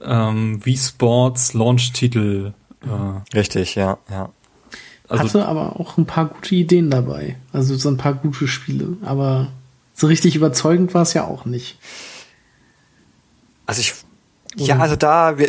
ähm, 0.00 0.64
Wii 0.64 0.76
Sports 0.76 1.52
Launch-Titel. 1.52 2.52
Äh, 2.82 3.36
Richtig, 3.36 3.74
ja, 3.74 3.98
ja. 4.08 4.30
Also, 5.08 5.24
Hatte 5.24 5.46
aber 5.46 5.80
auch 5.80 5.98
ein 5.98 6.06
paar 6.06 6.26
gute 6.26 6.54
Ideen 6.54 6.90
dabei. 6.90 7.36
Also 7.52 7.76
so 7.76 7.88
ein 7.88 7.96
paar 7.96 8.14
gute 8.14 8.46
Spiele. 8.46 8.96
Aber 9.02 9.48
so 9.96 10.06
richtig 10.06 10.36
überzeugend 10.36 10.94
war 10.94 11.02
es 11.02 11.14
ja 11.14 11.24
auch 11.24 11.46
nicht. 11.46 11.78
Also 13.64 13.80
ich, 13.80 13.94
ja, 14.54 14.78
also 14.78 14.94
da, 14.94 15.38
wir, 15.38 15.48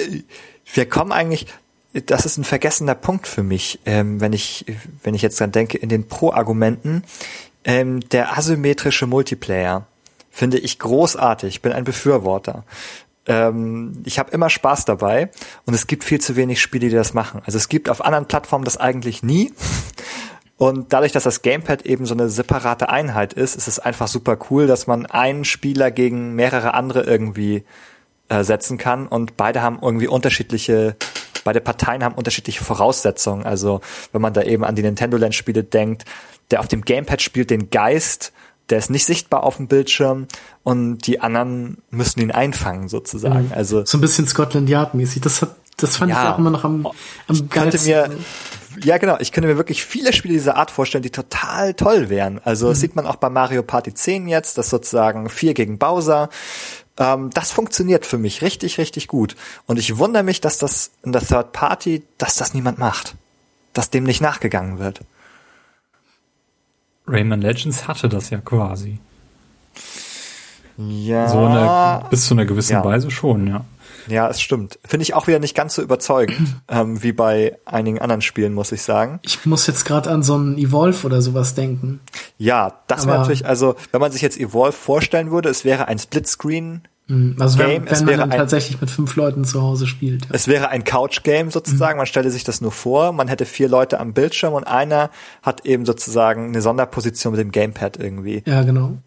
wir 0.74 0.90
kommen 0.90 1.12
eigentlich, 1.12 1.48
das 1.94 2.26
ist 2.26 2.38
ein 2.38 2.46
vergessener 2.46 2.96
Punkt 2.96 3.28
für 3.28 3.44
mich, 3.44 3.80
ähm, 3.86 4.22
wenn 4.22 4.34
ich, 4.34 4.66
wenn 5.04 5.14
ich 5.14 5.22
jetzt 5.22 5.40
dran 5.40 5.52
denke, 5.52 5.78
in 5.78 5.90
den 5.90 6.08
Pro-Argumenten, 6.08 7.04
ähm, 7.66 8.00
der 8.10 8.38
asymmetrische 8.38 9.06
Multiplayer 9.06 9.86
finde 10.32 10.58
ich 10.58 10.80
großartig, 10.80 11.62
bin 11.62 11.74
ein 11.74 11.84
Befürworter. 11.84 12.64
Ähm, 13.26 14.02
ich 14.06 14.18
habe 14.18 14.32
immer 14.32 14.50
Spaß 14.50 14.86
dabei 14.86 15.30
und 15.66 15.74
es 15.74 15.88
gibt 15.88 16.06
viel 16.06 16.22
zu 16.22 16.38
wenig 16.38 16.62
Spiele, 16.62 16.88
die 16.88 16.96
das 16.96 17.14
machen. 17.14 17.42
Also 17.46 17.58
es 17.58 17.68
gibt 17.68 17.90
auf 17.90 18.04
anderen 18.04 18.28
Plattformen 18.28 18.64
das 18.64 18.78
eigentlich 18.78 19.24
nie. 19.24 19.52
Und 20.58 20.92
dadurch, 20.92 21.12
dass 21.12 21.24
das 21.24 21.44
Gamepad 21.44 21.86
eben 21.86 22.06
so 22.06 22.16
eine 22.16 22.30
separate 22.30 22.90
Einheit 22.90 23.34
ist, 23.34 23.56
ist 23.56 23.68
es 23.68 23.80
einfach 23.80 24.08
super 24.08 24.38
cool, 24.50 24.66
dass 24.66 24.88
man 24.88 25.06
einen 25.06 25.46
Spieler 25.46 25.92
gegen 25.92 26.34
mehrere 26.34 26.74
andere 26.74 27.04
irgendwie 27.04 27.64
äh, 28.30 28.44
setzen 28.44 28.78
kann 28.78 29.08
und 29.08 29.38
beide 29.38 29.62
haben 29.62 29.80
irgendwie 29.82 30.08
unterschiedliche 30.08 30.96
beide 31.48 31.62
Parteien 31.62 32.04
haben 32.04 32.16
unterschiedliche 32.16 32.62
Voraussetzungen. 32.62 33.46
Also 33.46 33.80
wenn 34.12 34.22
man 34.22 34.34
da 34.34 34.42
eben 34.42 34.66
an 34.66 34.76
die 34.76 34.82
Nintendo 34.82 35.16
Land 35.16 35.34
Spiele 35.34 35.64
denkt, 35.64 36.04
der 36.52 36.60
auf 36.60 36.68
dem 36.68 36.82
Gamepad 36.82 37.22
spielt 37.22 37.52
den 37.52 37.70
Geist, 37.70 38.34
der 38.70 38.80
ist 38.80 38.90
nicht 38.90 39.06
sichtbar 39.06 39.44
auf 39.44 39.56
dem 39.56 39.70
Bildschirm 39.70 40.28
und 40.64 41.08
die 41.08 41.22
anderen 41.22 41.78
müssen 41.90 42.20
ihn 42.20 42.32
einfangen 42.32 42.90
sozusagen. 42.90 43.46
Mhm. 43.46 43.54
Also 43.54 43.86
so 43.86 43.98
ein 43.98 44.02
bisschen 44.02 44.28
Scotland 44.28 44.68
Yard 44.68 44.94
mäßig. 44.94 45.22
Das 45.22 45.42
hat, 45.42 45.56
das 45.78 45.96
fand 45.96 46.12
ja, 46.12 46.22
ich 46.22 46.30
auch 46.32 46.38
immer 46.38 46.50
noch 46.50 46.66
am, 46.66 46.86
am 47.28 47.50
geilsten. 47.50 47.86
Mir, 47.90 48.10
ja, 48.84 48.98
genau. 48.98 49.18
Ich 49.20 49.32
könnte 49.32 49.48
mir 49.48 49.58
wirklich 49.58 49.84
viele 49.84 50.14
Spiele 50.14 50.34
dieser 50.34 50.58
Art 50.58 50.72
vorstellen, 50.72 51.02
die 51.02 51.10
total 51.10 51.74
toll 51.74 52.10
wären. 52.10 52.40
Also 52.44 52.70
mhm. 52.70 52.74
sieht 52.74 52.96
man 52.96 53.06
auch 53.06 53.18
bei 53.18 53.30
Mario 53.30 53.64
Party 53.64 53.94
10 53.94 54.28
jetzt, 54.28 54.58
das 54.58 54.70
sozusagen 54.70 55.30
vier 55.30 55.54
gegen 55.54 55.78
Bowser. 55.78 56.30
Ähm, 56.98 57.30
das 57.34 57.52
funktioniert 57.52 58.06
für 58.06 58.18
mich 58.18 58.42
richtig, 58.42 58.78
richtig 58.78 59.08
gut. 59.08 59.36
Und 59.66 59.80
ich 59.80 59.98
wundere 59.98 60.24
mich, 60.24 60.42
dass 60.42 60.58
das 60.58 60.92
in 61.04 61.12
der 61.12 61.22
Third 61.22 61.52
Party, 61.52 62.04
dass 62.18 62.36
das 62.36 62.54
niemand 62.54 62.78
macht. 62.78 63.16
Dass 63.74 63.90
dem 63.90 64.04
nicht 64.04 64.22
nachgegangen 64.22 64.80
wird. 64.80 65.02
Rayman 67.08 67.42
Legends 67.42 67.88
hatte 67.88 68.10
das 68.10 68.30
ja 68.30 68.40
quasi. 68.40 69.00
Ja. 70.78 71.30
So 71.30 71.46
eine, 71.46 72.06
bis 72.10 72.26
zu 72.26 72.34
einer 72.34 72.46
gewissen 72.46 72.74
ja. 72.74 72.84
Weise 72.84 73.10
schon, 73.10 73.48
ja. 73.48 73.66
Ja, 74.08 74.30
es 74.30 74.42
stimmt. 74.42 74.80
Finde 74.86 75.04
ich 75.04 75.14
auch 75.14 75.28
wieder 75.28 75.40
nicht 75.40 75.56
ganz 75.56 75.76
so 75.76 75.82
überzeugend 75.82 76.38
ähm, 76.70 77.02
wie 77.04 77.12
bei 77.12 77.58
einigen 77.66 78.00
anderen 78.00 78.22
Spielen, 78.22 78.54
muss 78.54 78.72
ich 78.72 78.82
sagen. 78.82 79.20
Ich 79.24 79.46
muss 79.46 79.68
jetzt 79.68 79.86
gerade 79.86 80.10
an 80.10 80.24
so 80.24 80.36
einen 80.36 80.58
Evolve 80.58 81.06
oder 81.06 81.22
sowas 81.22 81.56
denken. 81.56 82.00
Ja, 82.38 82.80
das 82.88 83.08
wäre 83.08 83.20
natürlich, 83.20 83.46
also 83.46 83.76
wenn 83.92 84.02
man 84.02 84.12
sich 84.12 84.22
jetzt 84.22 84.40
Evolve 84.40 84.74
vorstellen 84.74 85.32
würde, 85.32 85.50
es 85.50 85.66
wäre 85.66 85.88
ein 85.88 86.00
Splitscreen. 86.00 86.84
Mhm. 87.08 87.38
Also 87.40 87.58
Game. 87.58 87.86
wenn, 87.86 88.00
wenn 88.00 88.06
man 88.06 88.18
dann 88.18 88.32
ein, 88.32 88.38
tatsächlich 88.38 88.82
mit 88.82 88.90
fünf 88.90 89.16
Leuten 89.16 89.46
zu 89.46 89.62
Hause 89.62 89.88
spielt. 89.88 90.26
Ja. 90.26 90.32
Es 90.34 90.48
wäre 90.48 90.70
ein 90.70 90.84
Couch-Game 90.84 91.52
sozusagen. 91.52 91.94
Mhm. 91.94 92.00
Man 92.00 92.06
stelle 92.06 92.32
sich 92.32 92.44
das 92.44 92.60
nur 92.62 92.72
vor. 92.72 93.14
Man 93.14 93.28
hätte 93.28 93.46
vier 93.46 93.70
Leute 93.70 94.00
am 94.00 94.14
Bildschirm 94.14 94.54
und 94.54 94.66
einer 94.66 95.10
hat 95.42 95.66
eben 95.66 95.86
sozusagen 95.86 96.48
eine 96.48 96.62
Sonderposition 96.62 97.32
mit 97.32 97.40
dem 97.40 97.52
Gamepad 97.52 97.98
irgendwie. 97.98 98.44
Ja, 98.46 98.64
genau. 98.64 98.98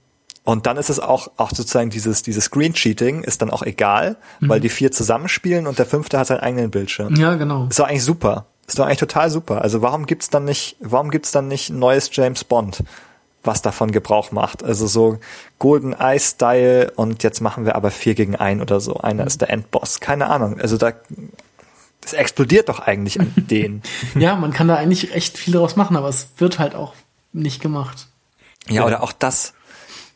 Und 0.51 0.67
dann 0.67 0.77
ist 0.77 0.91
es 0.91 0.99
auch, 0.99 1.31
auch 1.37 1.51
sozusagen 1.51 1.91
dieses, 1.91 2.25
dieses 2.25 2.47
Screen 2.47 2.75
Cheating 2.75 3.23
ist 3.23 3.41
dann 3.41 3.51
auch 3.51 3.63
egal, 3.63 4.17
mhm. 4.41 4.49
weil 4.49 4.59
die 4.59 4.69
vier 4.69 4.91
zusammenspielen 4.91 5.69
und 5.69 5.79
der 5.79 5.87
fünfte 5.87 6.19
hat 6.19 6.27
seinen 6.27 6.41
eigenen 6.41 6.73
Bildschirm. 6.73 7.15
Ja, 7.15 7.37
genau. 7.37 7.69
Ist 7.71 7.79
doch 7.79 7.87
eigentlich 7.87 8.03
super. 8.03 8.47
Ist 8.67 8.77
doch 8.77 8.85
eigentlich 8.87 8.99
total 8.99 9.31
super. 9.31 9.63
Also 9.63 9.81
warum 9.81 10.07
gibt's 10.07 10.29
dann 10.29 10.45
nicht, 10.45 10.77
warum 10.81 11.13
gibt's 11.13 11.31
dann 11.31 11.47
nicht 11.47 11.71
ein 11.71 11.79
neues 11.79 12.11
James 12.13 12.43
Bond, 12.43 12.83
was 13.45 13.63
davon 13.63 13.93
Gebrauch 13.93 14.33
macht? 14.33 14.65
Also 14.65 14.89
so 14.89 15.21
Golden 15.61 15.93
Eye 15.93 16.19
Style 16.19 16.91
und 16.97 17.23
jetzt 17.23 17.41
machen 17.41 17.65
wir 17.65 17.77
aber 17.77 17.93
vier 17.93 18.17
gegen 18.17 18.35
ein 18.35 18.61
oder 18.61 18.81
so. 18.81 18.97
Einer 18.97 19.23
mhm. 19.23 19.29
ist 19.29 19.41
der 19.43 19.51
Endboss. 19.51 20.01
Keine 20.01 20.27
Ahnung. 20.27 20.61
Also 20.61 20.77
da, 20.79 20.95
das 22.01 22.13
explodiert 22.13 22.69
doch 22.69 22.81
eigentlich 22.81 23.21
an 23.21 23.33
Ideen. 23.37 23.83
ja, 24.17 24.35
man 24.35 24.53
kann 24.53 24.67
da 24.67 24.75
eigentlich 24.75 25.15
echt 25.15 25.39
viel 25.39 25.55
draus 25.55 25.77
machen, 25.77 25.97
aber 25.97 26.09
es 26.09 26.27
wird 26.39 26.59
halt 26.59 26.75
auch 26.75 26.95
nicht 27.33 27.63
gemacht. 27.63 28.09
Ja, 28.69 28.85
oder 28.85 29.05
auch 29.05 29.13
das, 29.13 29.55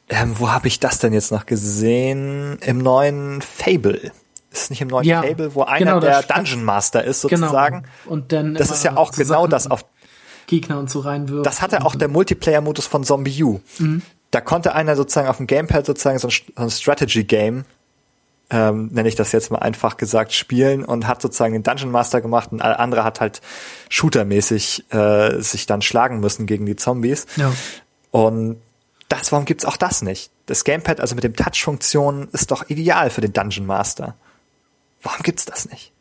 ähm, 0.08 0.38
wo 0.38 0.50
habe 0.50 0.68
ich 0.68 0.80
das 0.80 0.98
denn 0.98 1.12
jetzt 1.12 1.32
noch 1.32 1.46
gesehen? 1.46 2.58
Im 2.60 2.78
neuen 2.78 3.40
Fable. 3.42 4.12
Ist 4.50 4.70
nicht 4.70 4.82
im 4.82 4.88
neuen 4.88 5.04
ja, 5.04 5.22
Fable, 5.22 5.54
wo 5.54 5.62
einer 5.62 5.98
genau, 5.98 6.00
der 6.00 6.22
Dungeon 6.22 6.62
Master 6.62 7.02
ist, 7.02 7.22
genau. 7.22 7.46
sozusagen. 7.46 7.82
Genau. 7.82 8.12
Und 8.12 8.32
dann 8.32 8.54
das 8.54 8.70
ist 8.70 8.84
ja 8.84 8.96
auch 8.96 9.10
genau 9.12 9.46
das 9.46 9.68
auf 9.68 9.84
Gegner 10.46 10.78
und 10.78 10.90
so 10.90 11.00
reinwirft. 11.00 11.46
Das 11.46 11.62
hatte 11.62 11.84
auch 11.84 11.94
der 11.94 12.08
Multiplayer-Modus 12.08 12.86
von 12.86 13.02
Zombie 13.02 13.42
U. 13.42 13.60
Mhm. 13.78 14.02
Da 14.30 14.40
konnte 14.40 14.74
einer 14.74 14.94
sozusagen 14.94 15.28
auf 15.28 15.38
dem 15.38 15.46
Gamepad 15.46 15.86
sozusagen 15.86 16.18
so 16.18 16.28
ein, 16.28 16.32
so 16.32 16.62
ein 16.62 16.70
Strategy-Game, 16.70 17.64
ähm, 18.50 18.88
nenne 18.92 19.08
ich 19.08 19.14
das 19.14 19.32
jetzt 19.32 19.50
mal 19.50 19.58
einfach 19.58 19.96
gesagt, 19.96 20.32
spielen 20.32 20.84
und 20.84 21.06
hat 21.06 21.22
sozusagen 21.22 21.54
den 21.54 21.62
Dungeon 21.62 21.90
Master 21.90 22.20
gemacht 22.20 22.52
und 22.52 22.60
alle 22.60 22.78
andere 22.78 23.04
hat 23.04 23.20
halt 23.20 23.40
shootermäßig 23.88 24.84
äh, 24.92 25.40
sich 25.40 25.66
dann 25.66 25.82
schlagen 25.82 26.20
müssen 26.20 26.46
gegen 26.46 26.66
die 26.66 26.76
Zombies. 26.76 27.26
Ja. 27.36 27.52
Und 28.10 28.58
das, 29.08 29.32
warum 29.32 29.44
gibt's 29.44 29.64
auch 29.64 29.76
das 29.76 30.02
nicht? 30.02 30.30
Das 30.46 30.64
Gamepad, 30.64 31.00
also 31.00 31.14
mit 31.14 31.24
dem 31.24 31.34
Touch-Funktion, 31.34 32.28
ist 32.32 32.50
doch 32.50 32.68
ideal 32.68 33.10
für 33.10 33.20
den 33.20 33.32
Dungeon 33.32 33.66
Master. 33.66 34.14
Warum 35.02 35.22
gibt's 35.22 35.44
das 35.44 35.68
nicht? 35.68 35.92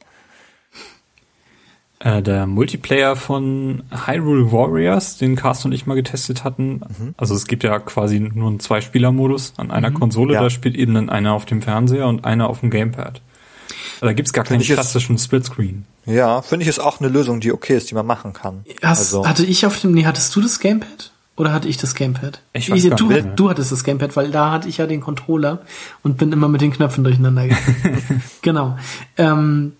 Äh, 2.04 2.22
der 2.22 2.47
Multiplayer 2.47 3.16
von 3.16 3.84
Hyrule 4.06 4.51
Warriors, 4.51 5.18
den 5.18 5.38
Carsten 5.38 5.70
und 5.70 5.74
ich 5.74 5.86
mal 5.86 5.95
getestet 5.95 6.43
hatten. 6.43 6.82
Mhm. 6.99 7.16
Also 7.16 7.34
es 7.34 7.47
gibt 7.47 7.64
ja 7.64 7.80
quasi 7.80 8.20
nur 8.20 8.49
einen 8.49 8.60
Zwei-Spieler-Modus 8.60 9.54
an 9.56 9.72
einer 9.72 9.89
mhm. 9.89 9.95
Konsole. 9.95 10.34
Ja. 10.34 10.41
Da 10.41 10.49
spielt 10.49 10.76
eben 10.76 10.93
dann 10.95 11.10
einer 11.10 11.34
auf 11.34 11.45
dem 11.45 11.62
Fernseher 11.62 12.08
und 12.08 12.26
einer 12.26 12.49
auf 12.49 12.60
dem 12.60 12.72
Gamepad. 12.72 13.22
Da 14.01 14.12
gibt's 14.12 14.34
gar 14.34 14.43
keinen 14.43 14.62
klassischen 14.62 15.18
Splitscreen. 15.18 15.86
Ja, 16.06 16.41
finde 16.41 16.64
ich 16.64 16.70
ist 16.70 16.80
auch 16.80 16.99
eine 16.99 17.08
Lösung, 17.08 17.39
die 17.39 17.54
okay 17.54 17.78
ist, 17.78 17.89
die 17.89 17.95
man 17.95 18.06
machen 18.06 18.34
kann. 18.34 18.66
Hast, 18.82 18.99
also. 18.99 19.26
Hatte 19.26 19.45
ich 19.45 19.66
auf 19.66 19.80
dem, 19.80 19.93
nee, 19.93 20.06
hattest 20.06 20.36
du 20.36 20.41
das 20.41 20.60
Gamepad? 20.60 21.12
Oder 21.36 21.51
hatte 21.51 21.67
ich 21.67 21.77
das 21.77 21.95
Gamepad? 21.95 22.41
Ich 22.53 22.69
weiß 22.69 22.84
ich, 22.84 22.93
du, 22.93 23.07
nicht, 23.09 23.27
du 23.36 23.49
hattest 23.49 23.71
das 23.71 23.84
Gamepad, 23.84 24.15
weil 24.15 24.29
da 24.29 24.51
hatte 24.51 24.69
ich 24.69 24.77
ja 24.77 24.86
den 24.86 25.01
Controller 25.01 25.61
und 26.03 26.17
bin 26.17 26.31
immer 26.31 26.47
mit 26.47 26.61
den 26.61 26.71
Knöpfen 26.71 27.03
durcheinander 27.03 27.47
gegangen. 27.47 28.21
genau. 28.41 28.77
Ähm, 29.17 29.73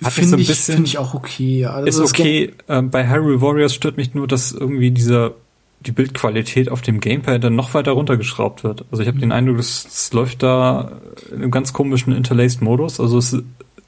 Finde 0.00 0.30
so 0.30 0.36
ich, 0.38 0.52
find 0.52 0.88
ich 0.88 0.98
auch 0.98 1.14
okay. 1.14 1.66
Also 1.66 2.02
ist 2.02 2.10
okay. 2.10 2.52
Äh, 2.66 2.82
bei 2.82 3.08
Hyrule 3.08 3.40
Warriors 3.40 3.74
stört 3.74 3.96
mich 3.96 4.14
nur, 4.14 4.26
dass 4.26 4.50
irgendwie 4.50 4.90
dieser 4.90 5.34
die 5.80 5.92
Bildqualität 5.92 6.68
auf 6.70 6.82
dem 6.82 7.00
Gamepad 7.00 7.42
dann 7.42 7.54
noch 7.54 7.74
weiter 7.74 7.92
runtergeschraubt 7.92 8.64
wird. 8.64 8.84
Also 8.90 9.02
ich 9.02 9.08
habe 9.08 9.16
mhm. 9.16 9.22
den 9.22 9.32
Eindruck, 9.32 9.58
es 9.58 10.12
läuft 10.12 10.42
da 10.42 10.92
in 11.30 11.42
einem 11.42 11.50
ganz 11.50 11.72
komischen 11.72 12.14
Interlaced-Modus. 12.14 12.98
Also 13.00 13.18
es 13.18 13.36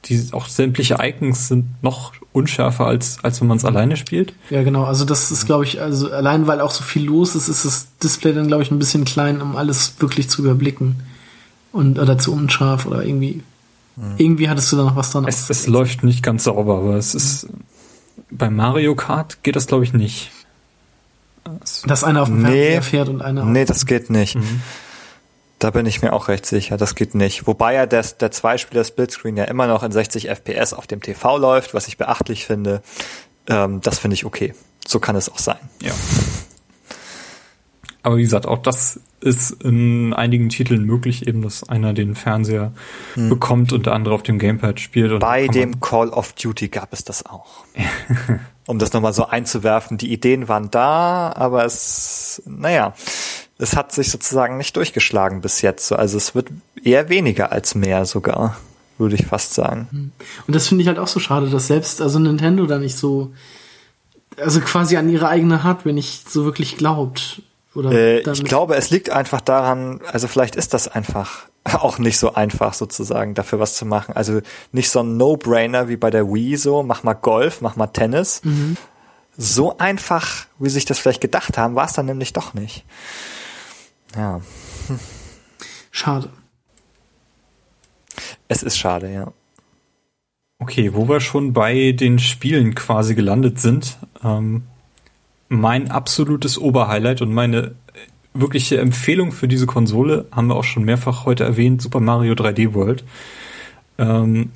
die 0.07 0.29
auch 0.33 0.47
sämtliche 0.47 0.99
Icons 1.01 1.49
sind 1.49 1.83
noch 1.83 2.13
unschärfer 2.35 2.87
als 2.87 3.19
als 3.23 3.41
wenn 3.41 3.49
man 3.49 3.57
es 3.57 3.65
alleine 3.65 3.97
spielt. 3.97 4.35
Ja, 4.51 4.63
genau. 4.63 4.85
Also 4.85 5.05
das 5.05 5.31
ist, 5.31 5.47
glaube 5.47 5.65
ich, 5.65 5.81
also 5.81 6.11
allein 6.11 6.47
weil 6.47 6.61
auch 6.61 6.73
so 6.73 6.83
viel 6.83 7.05
los 7.05 7.37
ist, 7.37 7.49
ist 7.49 7.65
das 7.65 7.87
Display 8.03 8.35
dann 8.35 8.49
glaube 8.49 8.63
ich 8.65 8.71
ein 8.71 8.79
bisschen 8.79 9.05
klein, 9.05 9.41
um 9.41 9.57
alles 9.57 9.95
wirklich 10.01 10.29
zu 10.29 10.43
überblicken 10.43 10.97
und 11.73 11.99
oder 11.99 12.19
zu 12.19 12.33
unscharf 12.33 12.87
oder 12.87 13.05
irgendwie. 13.05 13.43
Hm. 13.97 14.15
Irgendwie 14.19 14.49
hattest 14.49 14.73
du 14.73 14.77
da 14.77 14.83
noch 14.83 14.97
was 14.97 15.13
dran. 15.13 15.25
Es, 15.29 15.49
es 15.49 15.69
läuft 15.69 16.03
nicht 16.03 16.25
ganz 16.25 16.45
sauber, 16.45 16.79
aber 16.79 16.97
es 16.97 17.15
ist 17.15 17.47
bei 18.31 18.51
Mario 18.51 18.97
Kart 18.97 19.43
geht 19.45 19.55
das 19.55 19.69
glaube 19.69 19.85
ich 19.85 19.93
nicht. 19.93 20.33
Dass 21.87 22.03
einer 22.03 22.23
auf 22.23 22.29
dem 22.29 22.43
nee, 22.43 22.81
fährt 22.81 23.09
und 23.09 23.23
einer. 23.23 23.45
Nee, 23.45 23.65
das 23.65 23.87
geht 23.87 24.11
nicht. 24.11 24.35
Mhm. 24.35 24.63
Da 25.65 25.71
bin 25.71 25.87
ich 25.87 26.03
mir 26.03 26.13
auch 26.13 26.29
recht 26.29 26.45
sicher, 26.45 26.77
das 26.77 26.95
geht 26.95 27.15
nicht. 27.15 27.47
Wobei 27.47 27.73
ja 27.73 27.87
der, 27.87 28.03
der 28.21 28.31
Zweispieler-Splitscreen 28.31 29.35
ja 29.39 29.45
immer 29.45 29.67
noch 29.67 29.83
in 29.83 29.93
60 29.93 30.29
FPS 30.29 30.75
auf 30.75 30.87
dem 30.87 31.01
TV 31.01 31.39
läuft, 31.39 31.73
was 31.73 31.89
ich 31.89 31.97
beachtlich 31.97 32.45
finde. 32.45 32.83
Ähm, 33.49 33.81
das 33.81 33.99
finde 33.99 34.13
ich 34.13 34.27
okay. 34.27 34.53
So 34.87 35.01
kann 35.01 35.17
es 35.17 35.31
auch 35.31 35.39
sein. 35.39 35.57
Ja. 35.81 35.93
Aber 38.03 38.19
wie 38.19 38.23
gesagt, 38.25 38.45
auch 38.45 38.59
das 38.59 39.01
ist 39.23 39.53
in 39.63 40.13
einigen 40.13 40.51
Titeln 40.51 40.85
möglich, 40.85 41.27
eben, 41.27 41.41
dass 41.41 41.67
einer 41.67 41.95
den 41.95 42.15
Fernseher 42.15 42.75
hm. 43.15 43.31
bekommt 43.31 43.73
und 43.73 43.87
der 43.87 43.95
andere 43.95 44.15
auf 44.15 44.23
dem 44.23 44.39
Gamepad 44.39 44.81
spielt. 44.81 45.19
Bei 45.21 45.49
dem 45.49 45.81
Call 45.81 46.11
of 46.11 46.35
Duty 46.35 46.69
gab 46.69 46.93
es 46.93 47.05
das 47.05 47.25
auch. 47.25 47.65
um 48.67 48.79
das 48.79 48.93
nochmal 48.93 49.15
so 49.15 49.27
einzuwerfen. 49.27 49.99
Die 49.99 50.13
Ideen 50.13 50.49
waren 50.49 50.71
da, 50.71 51.33
aber 51.35 51.65
es, 51.65 52.43
naja, 52.47 52.95
es 53.59 53.77
hat 53.77 53.93
sich 53.93 54.11
sozusagen 54.11 54.57
nicht 54.57 54.77
durchgeschlagen 54.77 55.41
bis 55.41 55.63
jetzt. 55.63 55.93
Also 55.93 56.17
es 56.17 56.35
wird 56.35 56.49
eher 56.83 57.09
weniger 57.09 57.53
als 57.53 57.75
mehr 57.75 58.05
sogar, 58.05 58.57
würde 58.99 59.15
ich 59.15 59.27
fast 59.27 59.55
sagen. 59.55 60.13
Und 60.47 60.57
das 60.57 60.69
finde 60.69 60.83
ich 60.83 60.89
halt 60.89 60.99
auch 60.99 61.09
so 61.09 61.21
schade, 61.21 61.49
dass 61.49 61.69
selbst 61.69 62.01
also 62.01 62.19
Nintendo 62.19 62.67
da 62.67 62.79
nicht 62.79 62.97
so, 62.97 63.33
also 64.37 64.61
quasi 64.61 64.97
an 64.97 65.09
ihre 65.09 65.29
eigene 65.29 65.63
Hardware 65.63 65.95
nicht 65.95 66.31
so 66.31 66.45
wirklich 66.45 66.77
glaubt. 66.77 67.43
Oder 67.75 67.93
äh, 67.93 68.21
ich 68.21 68.45
glaube, 68.45 68.77
es 68.77 68.91
liegt 68.91 69.11
einfach 69.11 69.41
daran, 69.41 70.01
also 70.13 70.29
vielleicht 70.29 70.57
ist 70.57 70.75
das 70.75 70.89
einfach 70.89 71.47
auch 71.65 71.99
nicht 71.99 72.19
so 72.19 72.35
einfach 72.35 72.75
sozusagen 72.75 73.35
dafür 73.35 73.61
was 73.61 73.77
zu 73.77 73.87
machen. 73.87 74.17
Also 74.17 74.41
nicht 74.73 74.91
so 74.91 75.01
ein 75.01 75.17
No-Brainer 75.17 75.89
wie 75.89 75.97
bei 75.97 76.11
der 76.11 76.27
Wii 76.27 76.57
so, 76.57 76.83
mach 76.83 77.05
mal 77.05 77.15
Golf, 77.15 77.61
mach 77.61 77.77
mal 77.77 77.87
Tennis. 77.87 78.41
Mhm. 78.45 78.77
So 79.37 79.79
einfach, 79.79 80.47
wie 80.59 80.71
sich 80.71 80.85
das 80.85 80.99
vielleicht 80.99 81.21
gedacht 81.21 81.59
haben, 81.59 81.75
war 81.75 81.87
es 81.87 81.93
dann 81.93 82.07
nämlich 82.07 82.33
doch 82.33 82.55
nicht. 82.55 82.85
Ja. 84.17 84.41
Schade. 85.91 86.31
Es 88.49 88.63
ist 88.63 88.77
schade, 88.77 89.13
ja. 89.13 89.33
Okay, 90.59 90.95
wo 90.95 91.09
wir 91.09 91.21
schon 91.21 91.53
bei 91.53 91.93
den 91.93 92.19
Spielen 92.19 92.75
quasi 92.75 93.15
gelandet 93.15 93.61
sind, 93.61 93.99
ähm, 94.23 94.63
mein 95.49 95.91
absolutes 95.91 96.59
Oberhighlight 96.59 97.23
und 97.23 97.33
meine 97.33 97.75
wirkliche 98.35 98.79
Empfehlung 98.79 99.33
für 99.33 99.49
diese 99.49 99.67
Konsole 99.67 100.27
haben 100.33 100.49
wir 100.49 100.57
auch 100.57 100.65
schon 100.65 100.85
mehrfach 100.85 101.25
heute 101.25 101.45
erwähnt, 101.45 101.81
Super 101.81 102.01
Mario 102.01 102.35
3D 102.35 102.75
World. 102.75 103.05
Ähm, 103.99 104.51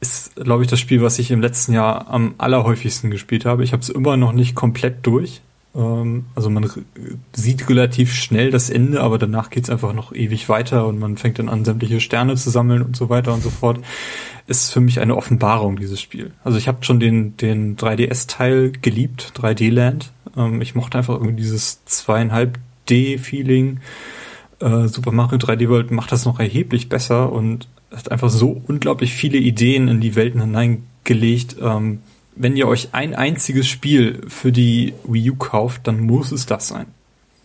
ist, 0.00 0.34
glaube 0.36 0.64
ich, 0.64 0.68
das 0.68 0.80
Spiel, 0.80 1.00
was 1.00 1.18
ich 1.18 1.30
im 1.30 1.40
letzten 1.40 1.72
Jahr 1.72 2.08
am 2.08 2.34
allerhäufigsten 2.38 3.10
gespielt 3.10 3.44
habe. 3.44 3.64
Ich 3.64 3.72
habe 3.72 3.82
es 3.82 3.88
immer 3.88 4.16
noch 4.16 4.32
nicht 4.32 4.54
komplett 4.54 5.06
durch. 5.06 5.40
Ähm, 5.74 6.26
also 6.34 6.50
man 6.50 6.68
sieht 7.32 7.68
relativ 7.68 8.14
schnell 8.14 8.50
das 8.50 8.70
Ende, 8.70 9.00
aber 9.00 9.18
danach 9.18 9.50
geht's 9.50 9.70
einfach 9.70 9.92
noch 9.92 10.12
ewig 10.12 10.48
weiter 10.48 10.86
und 10.86 10.98
man 10.98 11.16
fängt 11.16 11.38
dann 11.38 11.48
an, 11.48 11.64
sämtliche 11.64 12.00
Sterne 12.00 12.36
zu 12.36 12.50
sammeln 12.50 12.82
und 12.82 12.96
so 12.96 13.08
weiter 13.08 13.34
und 13.34 13.42
so 13.42 13.50
fort. 13.50 13.80
Ist 14.46 14.72
für 14.72 14.80
mich 14.80 15.00
eine 15.00 15.16
Offenbarung, 15.16 15.76
dieses 15.78 16.00
Spiel. 16.00 16.32
Also 16.44 16.58
ich 16.58 16.68
habe 16.68 16.84
schon 16.84 17.00
den, 17.00 17.36
den 17.38 17.76
3DS-Teil 17.76 18.72
geliebt, 18.82 19.32
3D 19.36 19.70
Land. 19.70 20.12
Ähm, 20.36 20.60
ich 20.60 20.74
mochte 20.74 20.98
einfach 20.98 21.14
irgendwie 21.14 21.42
dieses 21.42 21.84
zweieinhalb 21.86 22.58
D-Feeling. 22.88 23.80
Äh, 24.60 24.88
Super 24.88 25.12
Mario 25.12 25.38
3D 25.38 25.68
World 25.68 25.90
macht 25.90 26.12
das 26.12 26.24
noch 26.26 26.38
erheblich 26.38 26.88
besser 26.88 27.32
und 27.32 27.68
hat 27.90 28.10
einfach 28.10 28.30
so 28.30 28.60
unglaublich 28.66 29.14
viele 29.14 29.38
Ideen 29.38 29.88
in 29.88 30.00
die 30.00 30.14
Welten 30.14 30.40
hineingelegt. 30.40 31.56
Ähm, 31.60 32.00
wenn 32.36 32.56
ihr 32.56 32.68
euch 32.68 32.88
ein 32.92 33.14
einziges 33.14 33.68
Spiel 33.68 34.22
für 34.28 34.52
die 34.52 34.94
Wii 35.04 35.30
U 35.30 35.36
kauft, 35.36 35.86
dann 35.86 36.00
muss 36.00 36.32
es 36.32 36.46
das 36.46 36.68
sein. 36.68 36.86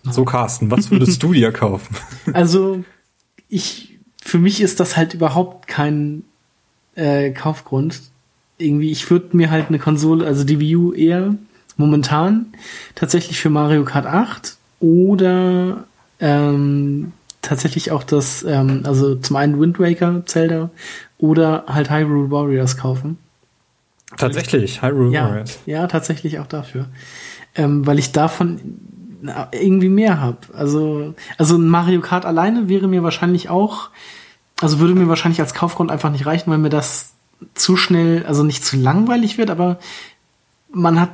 So, 0.04 0.26
Carsten, 0.26 0.72
was 0.72 0.92
würdest 0.92 1.22
du 1.24 1.34
dir 1.34 1.52
kaufen? 1.52 1.96
Also, 2.34 2.84
ich, 3.50 4.00
für 4.24 4.38
mich 4.38 4.62
ist 4.62 4.80
das 4.80 4.98
halt 4.98 5.14
überhaupt 5.14 5.68
kein 5.68 6.24
äh, 6.96 7.32
Kaufgrund. 7.32 8.02
Irgendwie, 8.58 8.92
ich 8.92 9.10
würde 9.10 9.36
mir 9.36 9.52
halt 9.52 9.68
eine 9.68 9.80
Konsole, 9.80 10.26
also 10.26 10.44
die 10.44 10.60
Wii 10.60 10.76
U 10.76 10.94
eher 10.94 11.36
momentan 11.78 12.48
tatsächlich 12.96 13.40
für 13.40 13.50
Mario 13.50 13.86
Kart 13.86 14.06
8 14.06 14.58
oder 14.80 15.86
ähm, 16.20 17.14
tatsächlich 17.42 17.92
auch 17.92 18.04
das, 18.04 18.44
ähm, 18.44 18.82
also 18.84 19.16
zum 19.16 19.36
einen 19.38 19.60
Wind 19.60 19.80
Waker, 19.80 20.24
Zelda 20.26 20.70
oder 21.18 21.66
halt 21.68 21.90
Hyrule 21.90 22.32
Warriors 22.32 22.78
kaufen. 22.78 23.18
Tatsächlich, 24.18 24.82
Hyrule 24.82 25.12
ja, 25.12 25.30
Warriors. 25.30 25.60
Ja, 25.66 25.88
tatsächlich 25.88 26.40
auch 26.40 26.48
dafür. 26.48 26.88
Ähm, 27.56 27.86
weil 27.86 28.00
ich 28.00 28.12
davon 28.12 28.60
irgendwie 29.52 29.90
mehr 29.90 30.20
habe. 30.20 30.38
Also, 30.54 31.14
also 31.38 31.58
ein 31.58 31.68
Mario 31.68 32.02
Kart 32.02 32.26
alleine 32.26 32.70
wäre 32.70 32.88
mir 32.88 33.04
wahrscheinlich 33.04 33.50
auch, 33.50 33.90
also 34.62 34.80
würde 34.80 34.96
mir 34.96 35.10
wahrscheinlich 35.10 35.42
als 35.42 35.54
Kaufgrund 35.54 35.92
einfach 35.92 36.12
nicht 36.12 36.26
reichen, 36.26 36.50
weil 36.50 36.58
mir 36.58 36.70
das 36.70 37.14
zu 37.54 37.76
schnell, 37.76 38.26
also 38.26 38.44
nicht 38.44 38.64
zu 38.66 38.78
langweilig 38.78 39.38
wird, 39.38 39.50
aber 39.50 39.80
man 40.72 41.00
hat 41.00 41.12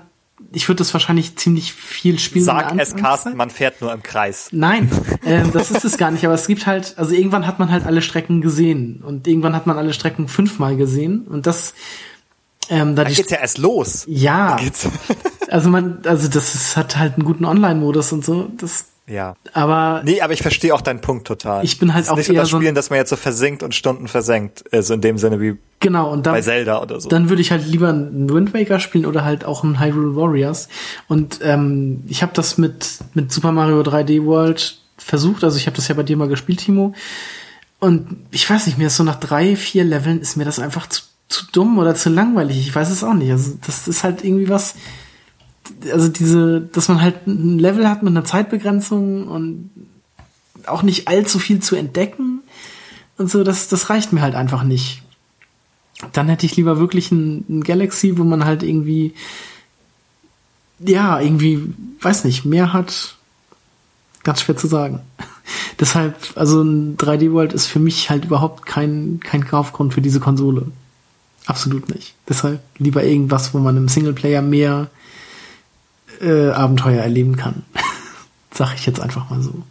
ich 0.52 0.68
würde 0.68 0.80
das 0.80 0.94
wahrscheinlich 0.94 1.38
ziemlich 1.38 1.74
viel 1.74 2.20
spielen. 2.20 2.44
Sag 2.44 2.78
es, 2.78 2.96
Carsten, 2.96 3.38
man 3.38 3.50
fährt 3.50 3.82
nur 3.82 3.94
im 3.94 4.04
Kreis. 4.04 4.50
Nein, 4.52 4.92
äh, 5.24 5.44
das 5.52 5.72
ist 5.72 5.86
es 5.86 5.98
gar 5.98 6.12
nicht. 6.12 6.26
Aber 6.26 6.34
es 6.34 6.48
gibt 6.48 6.68
halt, 6.68 6.96
also 6.98 7.14
irgendwann 7.14 7.48
hat 7.48 7.58
man 7.58 7.72
halt 7.72 7.86
alle 7.86 8.02
Strecken 8.02 8.42
gesehen 8.42 9.02
und 9.06 9.28
irgendwann 9.28 9.56
hat 9.56 9.66
man 9.66 9.78
alle 9.78 9.94
Strecken 9.94 10.28
fünfmal 10.28 10.76
gesehen 10.76 11.26
und 11.28 11.48
das. 11.48 11.74
Ähm, 12.70 12.96
da 12.96 13.04
Dann 13.04 13.14
geht's 13.14 13.32
ja 13.32 13.40
erst 13.40 13.58
los. 13.58 14.06
Ja. 14.08 14.58
also 15.50 15.70
man, 15.70 16.00
also 16.06 16.28
das 16.28 16.56
ist, 16.56 16.78
hat 16.78 16.98
halt 16.98 17.16
einen 17.16 17.26
guten 17.26 17.46
Online-Modus 17.46 18.12
und 18.12 18.26
so. 18.26 18.50
Das 18.58 18.86
ja. 19.08 19.36
Aber. 19.54 20.02
Nee, 20.04 20.22
aber 20.22 20.34
ich 20.34 20.42
verstehe 20.42 20.74
auch 20.74 20.82
deinen 20.82 21.02
Punkt 21.02 21.28
total. 21.28 21.64
Ich 21.64 21.78
bin 21.78 21.94
halt 21.94 22.10
auch 22.10 22.18
nicht 22.18 22.30
eher 22.30 22.46
so 22.46 22.58
das 22.58 22.62
Spielen, 22.62 22.76
dass 22.76 22.90
man 22.90 22.98
jetzt 22.98 23.10
so 23.10 23.16
versinkt 23.16 23.62
und 23.62 23.76
Stunden 23.76 24.08
versenkt, 24.08 24.64
also 24.72 24.96
in 24.96 25.02
dem 25.02 25.18
Sinne 25.18 25.40
wie 25.40 25.58
genau, 25.80 26.12
und 26.12 26.26
dann, 26.26 26.34
bei 26.34 26.42
Zelda 26.42 26.82
oder 26.82 27.00
so. 27.00 27.10
Dann 27.10 27.30
würde 27.30 27.42
ich 27.42 27.52
halt 27.52 27.68
lieber 27.68 27.90
einen 27.90 28.30
Wind 28.30 28.54
Waker 28.54 28.80
spielen 28.80 29.06
oder 29.06 29.24
halt 29.24 29.46
auch 29.46 29.64
einen 29.64 29.80
Hyrule 29.80 30.16
Warriors. 30.16 30.70
Und 31.08 31.40
ähm, 31.44 32.04
ich 32.08 32.24
habe 32.24 32.34
das 32.34 32.58
mit, 32.58 32.98
mit 33.14 33.32
Super 33.32 33.52
Mario 33.52 33.82
3D 33.82 34.26
World 34.26 34.80
versucht, 34.98 35.44
also 35.44 35.58
ich 35.58 35.68
habe 35.68 35.76
das 35.76 35.88
ja 35.88 35.94
bei 35.94 36.04
dir 36.04 36.18
mal 36.18 36.28
gespielt, 36.28 36.62
Timo. 36.62 36.94
Und 37.80 38.26
ich 38.32 38.50
weiß 38.50 38.66
nicht, 38.66 38.80
mir 38.80 38.88
ist 38.88 38.96
so 38.96 39.04
nach 39.04 39.20
drei, 39.20 39.56
vier 39.56 39.84
Leveln 39.84 40.20
ist 40.20 40.38
mir 40.38 40.46
das 40.46 40.58
einfach 40.58 40.88
zu, 40.88 41.04
zu 41.28 41.46
dumm 41.52 41.78
oder 41.78 41.96
zu 41.96 42.10
langweilig. 42.10 42.60
Ich 42.60 42.76
weiß 42.76 42.90
es 42.90 43.04
auch 43.04 43.14
nicht. 43.14 43.32
Also 43.32 43.58
das 43.66 43.88
ist 43.88 44.04
halt 44.04 44.24
irgendwie 44.24 44.50
was 44.50 44.76
also 45.92 46.10
diese, 46.10 46.62
dass 46.62 46.88
man 46.88 47.02
halt 47.02 47.28
ein 47.28 47.60
Level 47.60 47.90
hat 47.90 48.04
mit 48.04 48.12
einer 48.12 48.26
Zeitbegrenzung 48.26 49.28
und 49.28 49.70
auch 50.68 50.84
nicht 50.84 51.08
allzu 51.08 51.40
viel 51.40 51.60
zu 51.60 51.76
entdecken 51.76 52.42
und 53.18 53.30
so, 53.30 53.44
das, 53.44 53.68
das 53.68 53.90
reicht 53.90 54.14
mir 54.14 54.22
halt 54.22 54.36
einfach 54.36 54.64
nicht. 54.64 55.02
Dann 56.12 56.28
hätte 56.28 56.46
ich 56.46 56.56
lieber 56.56 56.80
wirklich 56.80 57.12
ein, 57.12 57.46
ein 57.48 57.64
Galaxy, 57.64 58.18
wo 58.18 58.24
man 58.24 58.46
halt 58.46 58.64
irgendwie, 58.64 59.14
ja, 60.80 61.20
irgendwie, 61.20 61.74
weiß 62.02 62.26
nicht, 62.26 62.46
mehr 62.46 62.74
hat. 62.74 63.16
Ganz 64.24 64.42
schwer 64.42 64.58
zu 64.58 64.68
sagen. 64.68 65.02
Deshalb, 65.80 66.16
also 66.36 66.62
ein 66.62 66.98
3D 66.98 67.32
World 67.32 67.54
ist 67.54 67.68
für 67.68 67.80
mich 67.80 68.10
halt 68.10 68.26
überhaupt 68.26 68.66
kein, 68.66 69.20
kein 69.24 69.46
Kaufgrund 69.46 69.94
für 69.94 70.02
diese 70.02 70.20
Konsole. 70.20 70.72
Absolut 71.46 71.94
nicht. 71.94 72.16
Deshalb 72.28 72.62
lieber 72.78 73.04
irgendwas, 73.04 73.54
wo 73.54 73.60
man 73.60 73.78
im 73.78 73.88
Singleplayer 73.88 74.42
mehr 74.42 74.90
äh, 76.22 76.50
Abenteuer 76.50 77.02
erleben 77.02 77.36
kann. 77.36 77.64
Sag 78.54 78.74
ich 78.76 78.86
jetzt 78.86 79.00
einfach 79.00 79.30
mal 79.30 79.42
so. 79.42 79.64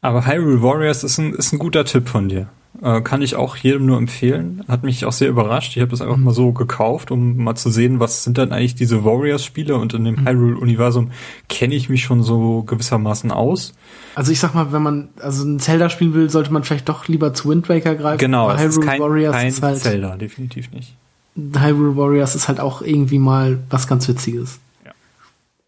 Aber 0.00 0.26
Hyrule 0.26 0.62
Warriors 0.62 1.02
ist 1.02 1.18
ein, 1.18 1.34
ist 1.34 1.52
ein 1.52 1.58
guter 1.58 1.84
Tipp 1.84 2.08
von 2.08 2.28
dir. 2.28 2.48
Äh, 2.82 3.02
kann 3.02 3.22
ich 3.22 3.36
auch 3.36 3.56
jedem 3.56 3.86
nur 3.86 3.98
empfehlen. 3.98 4.64
Hat 4.66 4.82
mich 4.82 5.04
auch 5.04 5.12
sehr 5.12 5.28
überrascht. 5.28 5.76
Ich 5.76 5.80
habe 5.80 5.90
das 5.90 6.00
einfach 6.00 6.16
mhm. 6.16 6.24
mal 6.24 6.34
so 6.34 6.52
gekauft, 6.52 7.10
um 7.10 7.36
mal 7.36 7.54
zu 7.54 7.70
sehen, 7.70 8.00
was 8.00 8.24
sind 8.24 8.36
dann 8.36 8.52
eigentlich 8.52 8.74
diese 8.74 9.04
Warriors-Spiele 9.04 9.76
und 9.76 9.94
in 9.94 10.04
dem 10.04 10.16
mhm. 10.16 10.28
Hyrule-Universum 10.28 11.12
kenne 11.48 11.74
ich 11.74 11.88
mich 11.88 12.02
schon 12.02 12.22
so 12.22 12.62
gewissermaßen 12.62 13.30
aus. 13.30 13.74
Also 14.16 14.32
ich 14.32 14.40
sag 14.40 14.54
mal, 14.54 14.72
wenn 14.72 14.82
man 14.82 15.08
also 15.20 15.44
ein 15.44 15.60
Zelda 15.60 15.88
spielen 15.88 16.14
will, 16.14 16.30
sollte 16.30 16.52
man 16.52 16.64
vielleicht 16.64 16.88
doch 16.88 17.06
lieber 17.06 17.32
zu 17.32 17.48
Wind 17.48 17.68
Waker 17.68 17.94
greifen. 17.94 18.18
Genau, 18.18 18.50
Hyrule 18.50 18.68
ist 18.68 18.80
kein, 18.80 19.00
Warriors 19.00 19.36
kein 19.36 19.48
ist 19.48 19.62
halt, 19.62 19.78
Zelda, 19.78 20.16
definitiv 20.16 20.72
nicht. 20.72 20.96
Hyrule 21.36 21.96
Warriors 21.96 22.34
ist 22.34 22.48
halt 22.48 22.58
auch 22.58 22.82
irgendwie 22.82 23.18
mal 23.18 23.60
was 23.70 23.86
ganz 23.86 24.08
Witziges. 24.08 24.58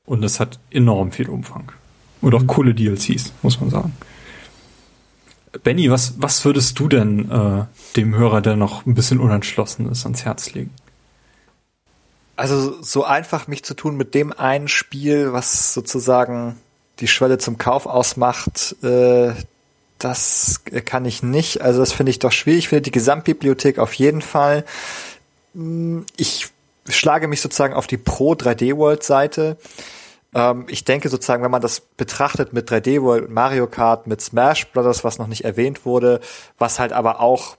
Und 0.06 0.24
es 0.24 0.38
hat 0.38 0.58
enorm 0.70 1.12
viel 1.12 1.28
Umfang. 1.28 1.72
Und 2.20 2.34
auch 2.34 2.42
mhm. 2.42 2.46
coole 2.46 2.74
DLCs, 2.74 3.32
muss 3.42 3.60
man 3.60 3.70
sagen. 3.70 3.92
Benny, 5.62 5.90
was, 5.90 6.14
was 6.18 6.44
würdest 6.44 6.78
du 6.78 6.88
denn 6.88 7.30
äh, 7.30 7.64
dem 7.96 8.14
Hörer, 8.14 8.40
der 8.40 8.56
noch 8.56 8.86
ein 8.86 8.94
bisschen 8.94 9.20
unentschlossen 9.20 9.90
ist, 9.90 10.04
ans 10.04 10.24
Herz 10.24 10.52
legen? 10.52 10.72
Also 12.36 12.82
so 12.82 13.04
einfach 13.04 13.48
mich 13.48 13.64
zu 13.64 13.74
tun 13.74 13.96
mit 13.96 14.14
dem 14.14 14.32
einen 14.32 14.68
Spiel, 14.68 15.32
was 15.32 15.72
sozusagen 15.72 16.56
die 17.00 17.08
Schwelle 17.08 17.38
zum 17.38 17.58
Kauf 17.58 17.86
ausmacht, 17.86 18.76
äh, 18.82 19.32
das 19.98 20.62
kann 20.84 21.04
ich 21.06 21.22
nicht. 21.22 21.62
Also 21.62 21.80
das 21.80 21.92
finde 21.92 22.10
ich 22.10 22.18
doch 22.18 22.32
schwierig. 22.32 22.58
Ich 22.60 22.68
finde 22.68 22.82
die 22.82 22.90
Gesamtbibliothek 22.90 23.78
auf 23.78 23.94
jeden 23.94 24.20
Fall. 24.20 24.64
Ich 26.16 26.48
schlage 26.88 27.28
mich 27.28 27.40
sozusagen 27.40 27.74
auf 27.74 27.86
die 27.86 27.96
Pro 27.96 28.34
3D 28.34 28.76
World 28.76 29.02
Seite. 29.02 29.56
Ähm, 30.36 30.66
ich 30.68 30.84
denke 30.84 31.08
sozusagen, 31.08 31.42
wenn 31.42 31.50
man 31.50 31.62
das 31.62 31.80
betrachtet 31.80 32.52
mit 32.52 32.70
3D 32.70 33.02
World, 33.02 33.30
Mario 33.30 33.66
Kart, 33.66 34.06
mit 34.06 34.20
Smash 34.20 34.70
Brothers, 34.70 35.02
was 35.02 35.18
noch 35.18 35.28
nicht 35.28 35.44
erwähnt 35.44 35.86
wurde, 35.86 36.20
was 36.58 36.78
halt 36.78 36.92
aber 36.92 37.20
auch 37.20 37.56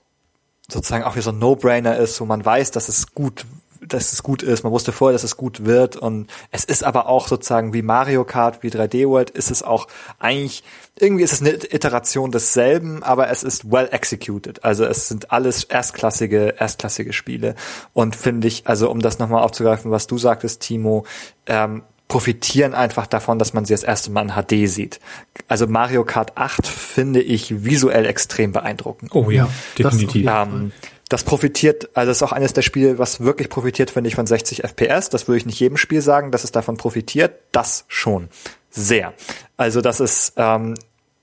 sozusagen 0.70 1.02
auch 1.02 1.16
wie 1.16 1.20
so 1.20 1.30
ein 1.30 1.38
No-Brainer 1.38 1.96
ist, 1.96 2.20
wo 2.20 2.24
man 2.24 2.44
weiß, 2.44 2.70
dass 2.70 2.88
es 2.88 3.14
gut 3.14 3.44
dass 3.80 4.12
es 4.12 4.24
gut 4.24 4.42
ist, 4.42 4.64
man 4.64 4.72
wusste 4.72 4.90
vorher, 4.90 5.12
dass 5.12 5.22
es 5.22 5.36
gut 5.36 5.64
wird. 5.64 5.96
Und 5.96 6.28
es 6.50 6.64
ist 6.64 6.82
aber 6.82 7.08
auch 7.08 7.28
sozusagen 7.28 7.72
wie 7.72 7.82
Mario 7.82 8.24
Kart, 8.24 8.64
wie 8.64 8.70
3D 8.70 9.08
World, 9.08 9.30
ist 9.30 9.52
es 9.52 9.62
auch 9.62 9.86
eigentlich, 10.18 10.64
irgendwie 10.98 11.22
ist 11.22 11.32
es 11.32 11.40
eine 11.40 11.50
Iteration 11.52 12.32
desselben, 12.32 13.04
aber 13.04 13.30
es 13.30 13.44
ist 13.44 13.70
well 13.70 13.88
executed. 13.92 14.64
Also 14.64 14.84
es 14.84 15.06
sind 15.06 15.30
alles 15.30 15.62
erstklassige, 15.62 16.56
erstklassige 16.58 17.12
Spiele. 17.12 17.54
Und 17.92 18.16
finde 18.16 18.48
ich, 18.48 18.66
also 18.66 18.90
um 18.90 19.00
das 19.00 19.20
nochmal 19.20 19.44
aufzugreifen, 19.44 19.92
was 19.92 20.08
du 20.08 20.18
sagtest, 20.18 20.60
Timo, 20.60 21.06
ähm, 21.46 21.84
profitieren 22.08 22.74
einfach 22.74 23.06
davon, 23.06 23.38
dass 23.38 23.52
man 23.52 23.66
sie 23.66 23.74
das 23.74 23.84
erste 23.84 24.10
Mal 24.10 24.22
in 24.22 24.32
HD 24.32 24.68
sieht. 24.68 24.98
Also 25.46 25.66
Mario 25.66 26.04
Kart 26.04 26.36
8 26.36 26.66
finde 26.66 27.20
ich 27.20 27.64
visuell 27.64 28.06
extrem 28.06 28.52
beeindruckend. 28.52 29.14
Oh 29.14 29.30
ja, 29.30 29.48
definitiv. 29.78 30.24
Das, 30.24 30.48
ähm, 30.48 30.72
das 31.10 31.24
profitiert, 31.24 31.90
also 31.94 32.10
das 32.10 32.18
ist 32.18 32.22
auch 32.22 32.32
eines 32.32 32.54
der 32.54 32.62
Spiele, 32.62 32.98
was 32.98 33.20
wirklich 33.20 33.50
profitiert, 33.50 33.90
finde 33.90 34.08
ich, 34.08 34.14
von 34.14 34.26
60 34.26 34.64
FPS. 34.64 35.10
Das 35.10 35.28
würde 35.28 35.38
ich 35.38 35.46
nicht 35.46 35.60
jedem 35.60 35.76
Spiel 35.76 36.00
sagen, 36.00 36.30
dass 36.30 36.44
es 36.44 36.52
davon 36.52 36.76
profitiert. 36.76 37.34
Das 37.52 37.84
schon. 37.88 38.28
Sehr. 38.70 39.12
Also 39.56 39.80
das 39.80 40.00
ist, 40.00 40.34
ähm, 40.36 40.74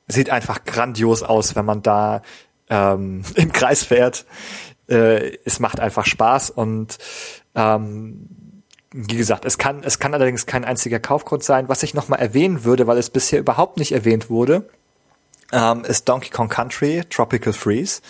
sieht 0.08 0.30
einfach 0.30 0.66
grandios 0.66 1.24
aus, 1.24 1.56
wenn 1.56 1.66
man 1.66 1.82
da 1.82 2.22
ähm, 2.70 3.24
im 3.36 3.52
Kreis 3.52 3.84
fährt. 3.84 4.26
Äh, 4.88 5.38
es 5.46 5.60
macht 5.60 5.80
einfach 5.80 6.06
Spaß 6.06 6.52
und 6.52 6.98
ähm, 7.56 8.28
wie 8.98 9.18
gesagt, 9.18 9.44
es 9.44 9.58
kann, 9.58 9.84
es 9.84 10.00
kann 10.00 10.14
allerdings 10.14 10.46
kein 10.46 10.64
einziger 10.64 11.02
Kaufgrund 11.02 11.44
sein. 11.44 11.68
Was 11.68 11.84
ich 11.84 11.94
nochmal 11.94 12.20
erwähnen 12.20 12.64
würde, 12.64 12.88
weil 12.88 12.98
es 12.98 13.10
bisher 13.10 13.40
überhaupt 13.40 13.78
nicht 13.78 13.92
erwähnt 13.92 14.30
wurde, 14.30 14.70
ähm, 15.52 15.84
ist 15.84 16.08
Donkey 16.08 16.30
Kong 16.30 16.48
Country 16.48 17.04
Tropical 17.10 17.52
Freeze. 17.52 18.02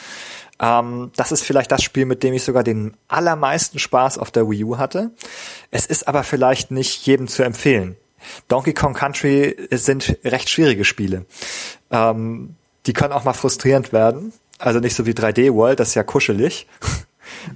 Ähm, 0.61 1.11
das 1.15 1.31
ist 1.31 1.41
vielleicht 1.41 1.71
das 1.71 1.81
Spiel, 1.81 2.05
mit 2.05 2.21
dem 2.21 2.35
ich 2.35 2.43
sogar 2.43 2.63
den 2.63 2.93
allermeisten 3.07 3.79
Spaß 3.79 4.19
auf 4.19 4.29
der 4.29 4.47
Wii 4.47 4.63
U 4.63 4.77
hatte. 4.77 5.09
Es 5.71 5.87
ist 5.87 6.07
aber 6.07 6.23
vielleicht 6.23 6.69
nicht 6.69 7.03
jedem 7.07 7.27
zu 7.27 7.41
empfehlen. 7.41 7.97
Donkey 8.47 8.75
Kong 8.75 8.93
Country 8.93 9.55
sind 9.71 10.19
recht 10.23 10.49
schwierige 10.49 10.85
Spiele. 10.85 11.25
Ähm, 11.89 12.57
die 12.85 12.93
können 12.93 13.11
auch 13.11 13.23
mal 13.23 13.33
frustrierend 13.33 13.91
werden. 13.91 14.33
Also 14.59 14.79
nicht 14.79 14.95
so 14.95 15.07
wie 15.07 15.13
3D 15.13 15.51
World, 15.55 15.79
das 15.79 15.89
ist 15.89 15.95
ja 15.95 16.03
kuschelig. 16.03 16.67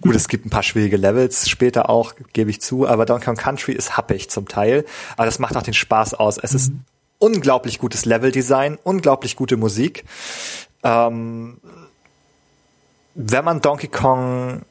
Gut, 0.01 0.15
es 0.15 0.27
gibt 0.27 0.45
ein 0.45 0.49
paar 0.49 0.63
schwierige 0.63 0.97
Levels 0.97 1.49
später 1.49 1.89
auch, 1.89 2.13
gebe 2.33 2.49
ich 2.49 2.61
zu, 2.61 2.87
aber 2.87 3.05
Donkey 3.05 3.25
Kong 3.25 3.35
Country 3.35 3.73
ist 3.73 3.97
happig 3.97 4.29
zum 4.29 4.47
Teil. 4.47 4.85
Aber 5.15 5.25
das 5.25 5.39
macht 5.39 5.55
auch 5.55 5.63
den 5.63 5.73
Spaß 5.73 6.13
aus. 6.13 6.37
Es 6.37 6.51
mhm. 6.51 6.57
ist 6.57 6.71
unglaublich 7.19 7.79
gutes 7.79 8.05
Leveldesign, 8.05 8.77
unglaublich 8.83 9.35
gute 9.35 9.57
Musik. 9.57 10.05
Ähm, 10.83 11.59
wenn 13.15 13.45
man 13.45 13.61
Donkey 13.61 13.87
Kong 13.87 14.61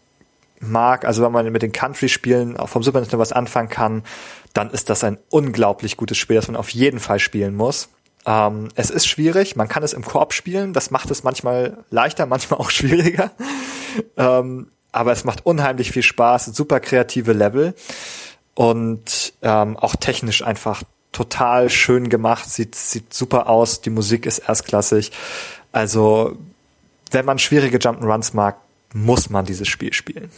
mag, 0.60 1.04
also 1.04 1.22
wenn 1.22 1.32
man 1.32 1.50
mit 1.52 1.62
den 1.62 1.72
Country-Spielen 1.72 2.56
vom 2.66 2.82
Super 2.82 3.00
Nintendo 3.00 3.20
was 3.20 3.32
anfangen 3.32 3.68
kann, 3.68 4.02
dann 4.54 4.70
ist 4.70 4.90
das 4.90 5.04
ein 5.04 5.18
unglaublich 5.30 5.96
gutes 5.96 6.18
Spiel, 6.18 6.36
das 6.36 6.48
man 6.48 6.56
auf 6.56 6.70
jeden 6.70 6.98
Fall 6.98 7.18
spielen 7.18 7.54
muss. 7.54 7.90
Ähm, 8.26 8.68
es 8.74 8.90
ist 8.90 9.06
schwierig, 9.06 9.56
man 9.56 9.68
kann 9.68 9.82
es 9.82 9.92
im 9.92 10.04
Korb 10.04 10.32
spielen, 10.32 10.72
das 10.72 10.90
macht 10.90 11.10
es 11.10 11.22
manchmal 11.22 11.84
leichter, 11.90 12.26
manchmal 12.26 12.60
auch 12.60 12.70
schwieriger. 12.70 13.30
Ähm, 14.16 14.70
aber 14.98 15.12
es 15.12 15.24
macht 15.24 15.46
unheimlich 15.46 15.92
viel 15.92 16.02
Spaß, 16.02 16.46
super 16.46 16.80
kreative 16.80 17.32
Level 17.32 17.74
und 18.54 19.32
ähm, 19.42 19.76
auch 19.76 19.94
technisch 19.94 20.42
einfach 20.42 20.82
total 21.12 21.70
schön 21.70 22.08
gemacht, 22.08 22.50
sieht, 22.50 22.74
sieht 22.74 23.14
super 23.14 23.48
aus, 23.48 23.80
die 23.80 23.90
Musik 23.90 24.26
ist 24.26 24.40
erstklassig. 24.40 25.12
Also, 25.70 26.36
wenn 27.12 27.24
man 27.24 27.38
schwierige 27.38 27.78
Jump'n'Runs 27.78 28.34
mag, 28.34 28.56
muss 28.92 29.30
man 29.30 29.44
dieses 29.44 29.68
Spiel 29.68 29.92
spielen. 29.92 30.30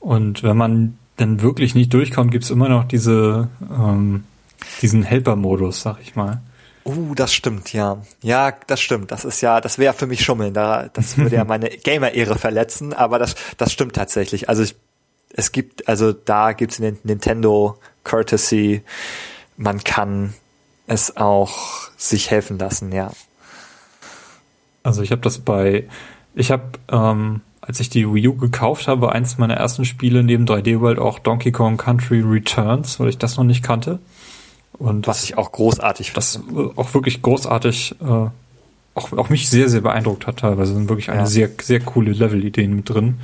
Und 0.00 0.42
wenn 0.42 0.56
man 0.56 0.98
dann 1.16 1.40
wirklich 1.40 1.76
nicht 1.76 1.94
durchkommt, 1.94 2.32
gibt's 2.32 2.50
immer 2.50 2.68
noch 2.68 2.82
diese, 2.82 3.48
ähm, 3.70 4.24
diesen 4.80 5.04
Helper-Modus, 5.04 5.82
sag 5.82 6.00
ich 6.00 6.16
mal. 6.16 6.42
Uh, 6.84 7.14
das 7.14 7.32
stimmt, 7.32 7.72
ja. 7.72 8.02
Ja, 8.22 8.52
das 8.66 8.80
stimmt. 8.80 9.10
Das 9.10 9.24
ist 9.24 9.40
ja, 9.40 9.60
das 9.60 9.78
wäre 9.78 9.94
für 9.94 10.06
mich 10.06 10.24
Schummeln. 10.24 10.52
Da, 10.52 10.88
das 10.92 11.16
würde 11.16 11.36
ja 11.36 11.44
meine 11.46 11.68
Gamer-Ehre 11.68 12.38
verletzen, 12.38 12.92
aber 12.92 13.18
das, 13.18 13.34
das 13.56 13.72
stimmt 13.72 13.94
tatsächlich. 13.94 14.48
Also 14.48 14.62
ich, 14.62 14.74
es 15.34 15.52
gibt, 15.52 15.88
also 15.88 16.12
da 16.12 16.52
gibt's 16.52 16.78
den 16.78 16.98
Nintendo 17.04 17.78
Courtesy. 18.04 18.82
Man 19.56 19.84
kann 19.84 20.34
es 20.86 21.16
auch 21.16 21.90
sich 21.96 22.30
helfen 22.30 22.58
lassen, 22.58 22.92
ja. 22.92 23.12
Also 24.82 25.02
ich 25.02 25.12
habe 25.12 25.22
das 25.22 25.38
bei, 25.38 25.88
ich 26.34 26.50
habe, 26.50 26.64
ähm, 26.90 27.40
als 27.60 27.78
ich 27.78 27.88
die 27.88 28.12
Wii 28.12 28.28
U 28.28 28.34
gekauft 28.36 28.88
habe, 28.88 29.12
eins 29.12 29.38
meiner 29.38 29.54
ersten 29.54 29.84
Spiele 29.84 30.24
neben 30.24 30.44
3D 30.44 30.80
World 30.80 30.98
auch 30.98 31.20
Donkey 31.20 31.52
Kong 31.52 31.76
Country 31.76 32.20
Returns, 32.20 32.98
weil 32.98 33.08
ich 33.08 33.18
das 33.18 33.36
noch 33.36 33.44
nicht 33.44 33.62
kannte. 33.62 34.00
Und 34.78 35.06
was 35.06 35.24
ich 35.24 35.36
auch 35.36 35.52
großartig 35.52 36.12
Das 36.12 36.40
auch 36.76 36.94
wirklich 36.94 37.22
großartig, 37.22 37.96
äh, 38.00 38.04
auch, 38.04 39.12
auch 39.12 39.28
mich 39.28 39.48
sehr, 39.48 39.68
sehr 39.68 39.80
beeindruckt 39.80 40.26
hat 40.26 40.38
teilweise. 40.38 40.74
sind 40.74 40.88
wirklich 40.88 41.10
eine 41.10 41.20
ja. 41.20 41.26
sehr, 41.26 41.50
sehr 41.60 41.80
coole 41.80 42.12
Level-Ideen 42.12 42.74
mit 42.74 42.88
drin. 42.88 43.20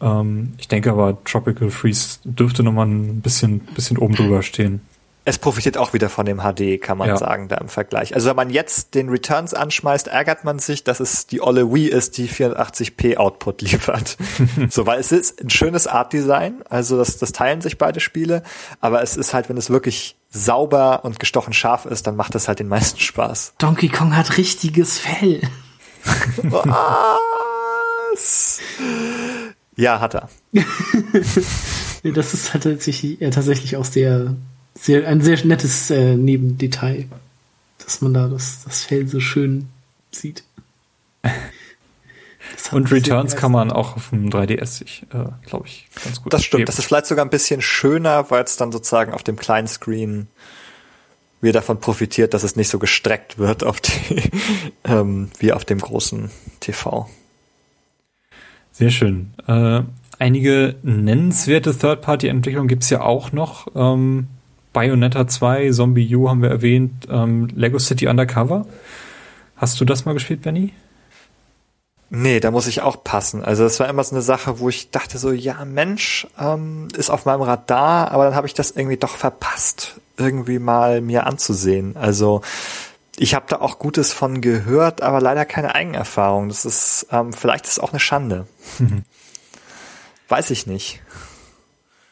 Ähm, 0.00 0.54
ich 0.58 0.68
denke 0.68 0.90
aber, 0.90 1.22
Tropical 1.24 1.70
Freeze 1.70 2.18
dürfte 2.24 2.62
nochmal 2.62 2.86
ein 2.86 3.20
bisschen, 3.20 3.60
bisschen 3.60 3.98
oben 3.98 4.14
drüber 4.14 4.42
stehen 4.42 4.80
es 5.26 5.38
profitiert 5.38 5.78
auch 5.78 5.94
wieder 5.94 6.10
von 6.10 6.26
dem 6.26 6.40
HD, 6.40 6.80
kann 6.80 6.98
man 6.98 7.08
ja. 7.08 7.16
sagen, 7.16 7.48
da 7.48 7.56
im 7.56 7.68
Vergleich. 7.68 8.14
Also 8.14 8.28
wenn 8.28 8.36
man 8.36 8.50
jetzt 8.50 8.94
den 8.94 9.08
Returns 9.08 9.54
anschmeißt, 9.54 10.08
ärgert 10.08 10.44
man 10.44 10.58
sich, 10.58 10.84
dass 10.84 11.00
es 11.00 11.26
die 11.26 11.40
olle 11.40 11.72
Wii 11.72 11.88
ist, 11.88 12.18
die 12.18 12.28
480p 12.28 13.16
Output 13.16 13.62
liefert. 13.62 14.18
so, 14.68 14.86
weil 14.86 15.00
es 15.00 15.12
ist 15.12 15.42
ein 15.42 15.48
schönes 15.48 15.86
Art 15.86 16.12
Design, 16.12 16.62
also 16.68 16.98
das, 16.98 17.16
das 17.16 17.32
teilen 17.32 17.62
sich 17.62 17.78
beide 17.78 18.00
Spiele, 18.00 18.42
aber 18.80 19.02
es 19.02 19.16
ist 19.16 19.32
halt, 19.32 19.48
wenn 19.48 19.56
es 19.56 19.70
wirklich 19.70 20.16
sauber 20.34 21.04
und 21.04 21.18
gestochen 21.18 21.54
scharf 21.54 21.86
ist, 21.86 22.06
dann 22.06 22.16
macht 22.16 22.34
das 22.34 22.48
halt 22.48 22.58
den 22.58 22.68
meisten 22.68 23.00
Spaß. 23.00 23.54
Donkey 23.58 23.88
Kong 23.88 24.14
hat 24.14 24.36
richtiges 24.36 24.98
Fell. 24.98 25.40
Was? 26.42 28.60
Ja, 29.76 30.00
hat 30.00 30.14
er. 30.14 30.28
das 32.02 32.34
ist 32.34 32.52
halt 32.52 32.64
tatsächlich, 32.64 33.22
äh, 33.22 33.30
tatsächlich 33.30 33.76
auch 33.76 33.86
sehr 33.86 34.34
sehr, 34.74 35.08
ein 35.08 35.20
sehr 35.20 35.44
nettes 35.46 35.90
äh, 35.90 36.16
Nebendetail, 36.16 37.06
dass 37.78 38.00
man 38.00 38.14
da 38.14 38.28
das, 38.28 38.64
das 38.64 38.84
Fell 38.84 39.08
so 39.08 39.20
schön 39.20 39.68
sieht. 40.10 40.44
Und 42.72 42.90
Returns 42.90 43.36
kann 43.36 43.52
man 43.52 43.70
auch 43.70 43.96
auf 43.96 44.10
dem 44.10 44.30
3DS 44.30 44.78
sich, 44.78 45.02
äh, 45.12 45.26
glaube 45.46 45.66
ich, 45.66 45.86
ganz 46.02 46.22
gut. 46.22 46.32
Das 46.32 46.44
stimmt. 46.44 46.60
Geben. 46.60 46.66
Das 46.66 46.78
ist 46.78 46.86
vielleicht 46.86 47.06
sogar 47.06 47.24
ein 47.24 47.30
bisschen 47.30 47.60
schöner, 47.60 48.30
weil 48.30 48.44
es 48.44 48.56
dann 48.56 48.72
sozusagen 48.72 49.12
auf 49.12 49.22
dem 49.22 49.36
kleinen 49.36 49.68
Screen 49.68 50.28
wir 51.44 51.52
davon 51.52 51.78
profitiert, 51.78 52.34
dass 52.34 52.42
es 52.42 52.56
nicht 52.56 52.68
so 52.68 52.78
gestreckt 52.78 53.38
wird 53.38 53.64
auf 53.64 53.80
die, 53.80 54.30
ähm, 54.84 55.28
wie 55.38 55.52
auf 55.52 55.64
dem 55.64 55.78
großen 55.78 56.30
TV. 56.60 57.08
Sehr 58.72 58.90
schön. 58.90 59.34
Äh, 59.46 59.82
einige 60.18 60.76
nennenswerte 60.82 61.76
Third-Party-Entwicklungen 61.76 62.66
gibt's 62.66 62.90
ja 62.90 63.02
auch 63.02 63.30
noch. 63.30 63.68
Ähm, 63.76 64.28
Bayonetta 64.72 65.28
2, 65.28 65.70
Zombie 65.70 66.16
U 66.16 66.28
haben 66.28 66.42
wir 66.42 66.50
erwähnt, 66.50 67.06
ähm, 67.08 67.48
Lego 67.54 67.78
City 67.78 68.08
Undercover. 68.08 68.66
Hast 69.54 69.80
du 69.80 69.84
das 69.84 70.04
mal 70.04 70.14
gespielt, 70.14 70.42
Benny? 70.42 70.72
Nee, 72.16 72.38
da 72.38 72.52
muss 72.52 72.68
ich 72.68 72.80
auch 72.80 73.02
passen. 73.02 73.44
Also 73.44 73.64
das 73.64 73.80
war 73.80 73.88
immer 73.88 74.04
so 74.04 74.14
eine 74.14 74.22
Sache, 74.22 74.60
wo 74.60 74.68
ich 74.68 74.90
dachte 74.90 75.18
so, 75.18 75.32
ja 75.32 75.64
Mensch, 75.64 76.28
ähm, 76.38 76.86
ist 76.96 77.10
auf 77.10 77.24
meinem 77.24 77.42
Radar, 77.42 78.12
aber 78.12 78.24
dann 78.24 78.36
habe 78.36 78.46
ich 78.46 78.54
das 78.54 78.70
irgendwie 78.70 78.96
doch 78.96 79.16
verpasst, 79.16 80.00
irgendwie 80.16 80.60
mal 80.60 81.00
mir 81.00 81.26
anzusehen. 81.26 81.96
Also 81.96 82.42
ich 83.16 83.34
habe 83.34 83.46
da 83.48 83.60
auch 83.60 83.80
Gutes 83.80 84.12
von 84.12 84.40
gehört, 84.40 85.02
aber 85.02 85.20
leider 85.20 85.44
keine 85.44 85.74
Eigenerfahrung. 85.74 86.48
Das 86.48 86.64
ist, 86.64 87.08
ähm, 87.10 87.32
vielleicht 87.32 87.64
ist 87.64 87.72
es 87.72 87.78
auch 87.80 87.90
eine 87.90 88.00
Schande. 88.00 88.46
Weiß 90.28 90.50
ich 90.50 90.68
nicht. 90.68 91.02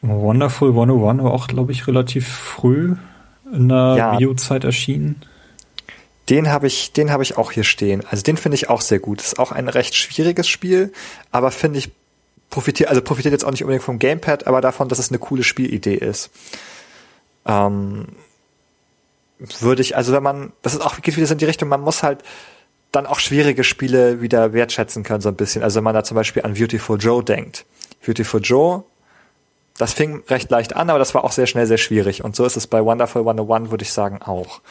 Wonderful 0.01 0.69
101 0.71 1.23
war 1.23 1.31
auch, 1.31 1.47
glaube 1.47 1.71
ich, 1.71 1.87
relativ 1.87 2.27
früh 2.27 2.97
in 3.53 3.69
der 3.69 3.95
ja. 3.97 4.15
Bio-Zeit 4.17 4.65
erschienen. 4.65 5.21
Den 6.29 6.49
habe 6.49 6.67
ich, 6.67 6.93
den 6.93 7.11
habe 7.11 7.23
ich 7.23 7.37
auch 7.37 7.51
hier 7.51 7.63
stehen. 7.63 8.03
Also 8.09 8.23
den 8.23 8.37
finde 8.37 8.55
ich 8.55 8.69
auch 8.69 8.81
sehr 8.81 8.99
gut. 8.99 9.21
Ist 9.21 9.39
auch 9.39 9.51
ein 9.51 9.67
recht 9.67 9.95
schwieriges 9.95 10.47
Spiel, 10.47 10.93
aber 11.31 11.51
finde 11.51 11.79
ich 11.79 11.91
profitiert, 12.49 12.89
also 12.89 13.01
profitiert 13.01 13.33
jetzt 13.33 13.43
auch 13.43 13.51
nicht 13.51 13.63
unbedingt 13.63 13.83
vom 13.83 13.99
Gamepad, 13.99 14.47
aber 14.47 14.61
davon, 14.61 14.87
dass 14.87 14.99
es 14.99 15.09
eine 15.09 15.19
coole 15.19 15.43
Spielidee 15.43 15.95
ist. 15.95 16.29
Ähm, 17.45 18.07
würde 19.59 19.81
ich, 19.81 19.97
also 19.97 20.13
wenn 20.13 20.23
man, 20.23 20.53
das 20.61 20.73
ist 20.73 20.81
auch, 20.81 21.01
geht 21.01 21.17
wieder 21.17 21.29
in 21.29 21.37
die 21.37 21.45
Richtung, 21.45 21.67
man 21.67 21.81
muss 21.81 22.03
halt 22.03 22.23
dann 22.93 23.05
auch 23.05 23.19
schwierige 23.19 23.63
Spiele 23.63 24.21
wieder 24.21 24.53
wertschätzen 24.53 25.03
können, 25.03 25.21
so 25.21 25.29
ein 25.29 25.35
bisschen. 25.35 25.63
Also 25.63 25.77
wenn 25.77 25.83
man 25.83 25.95
da 25.95 26.03
zum 26.03 26.15
Beispiel 26.15 26.43
an 26.43 26.53
Beautiful 26.53 26.97
Joe 26.97 27.23
denkt. 27.23 27.65
Beautiful 28.05 28.39
Joe 28.41 28.85
das 29.77 29.93
fing 29.93 30.23
recht 30.27 30.51
leicht 30.51 30.75
an, 30.75 30.89
aber 30.89 30.99
das 30.99 31.15
war 31.15 31.23
auch 31.23 31.31
sehr 31.31 31.47
schnell 31.47 31.65
sehr 31.65 31.77
schwierig. 31.77 32.23
Und 32.23 32.35
so 32.35 32.45
ist 32.45 32.57
es 32.57 32.67
bei 32.67 32.83
Wonderful 32.83 33.21
101, 33.21 33.71
würde 33.71 33.83
ich 33.83 33.91
sagen, 33.91 34.21
auch. 34.21 34.61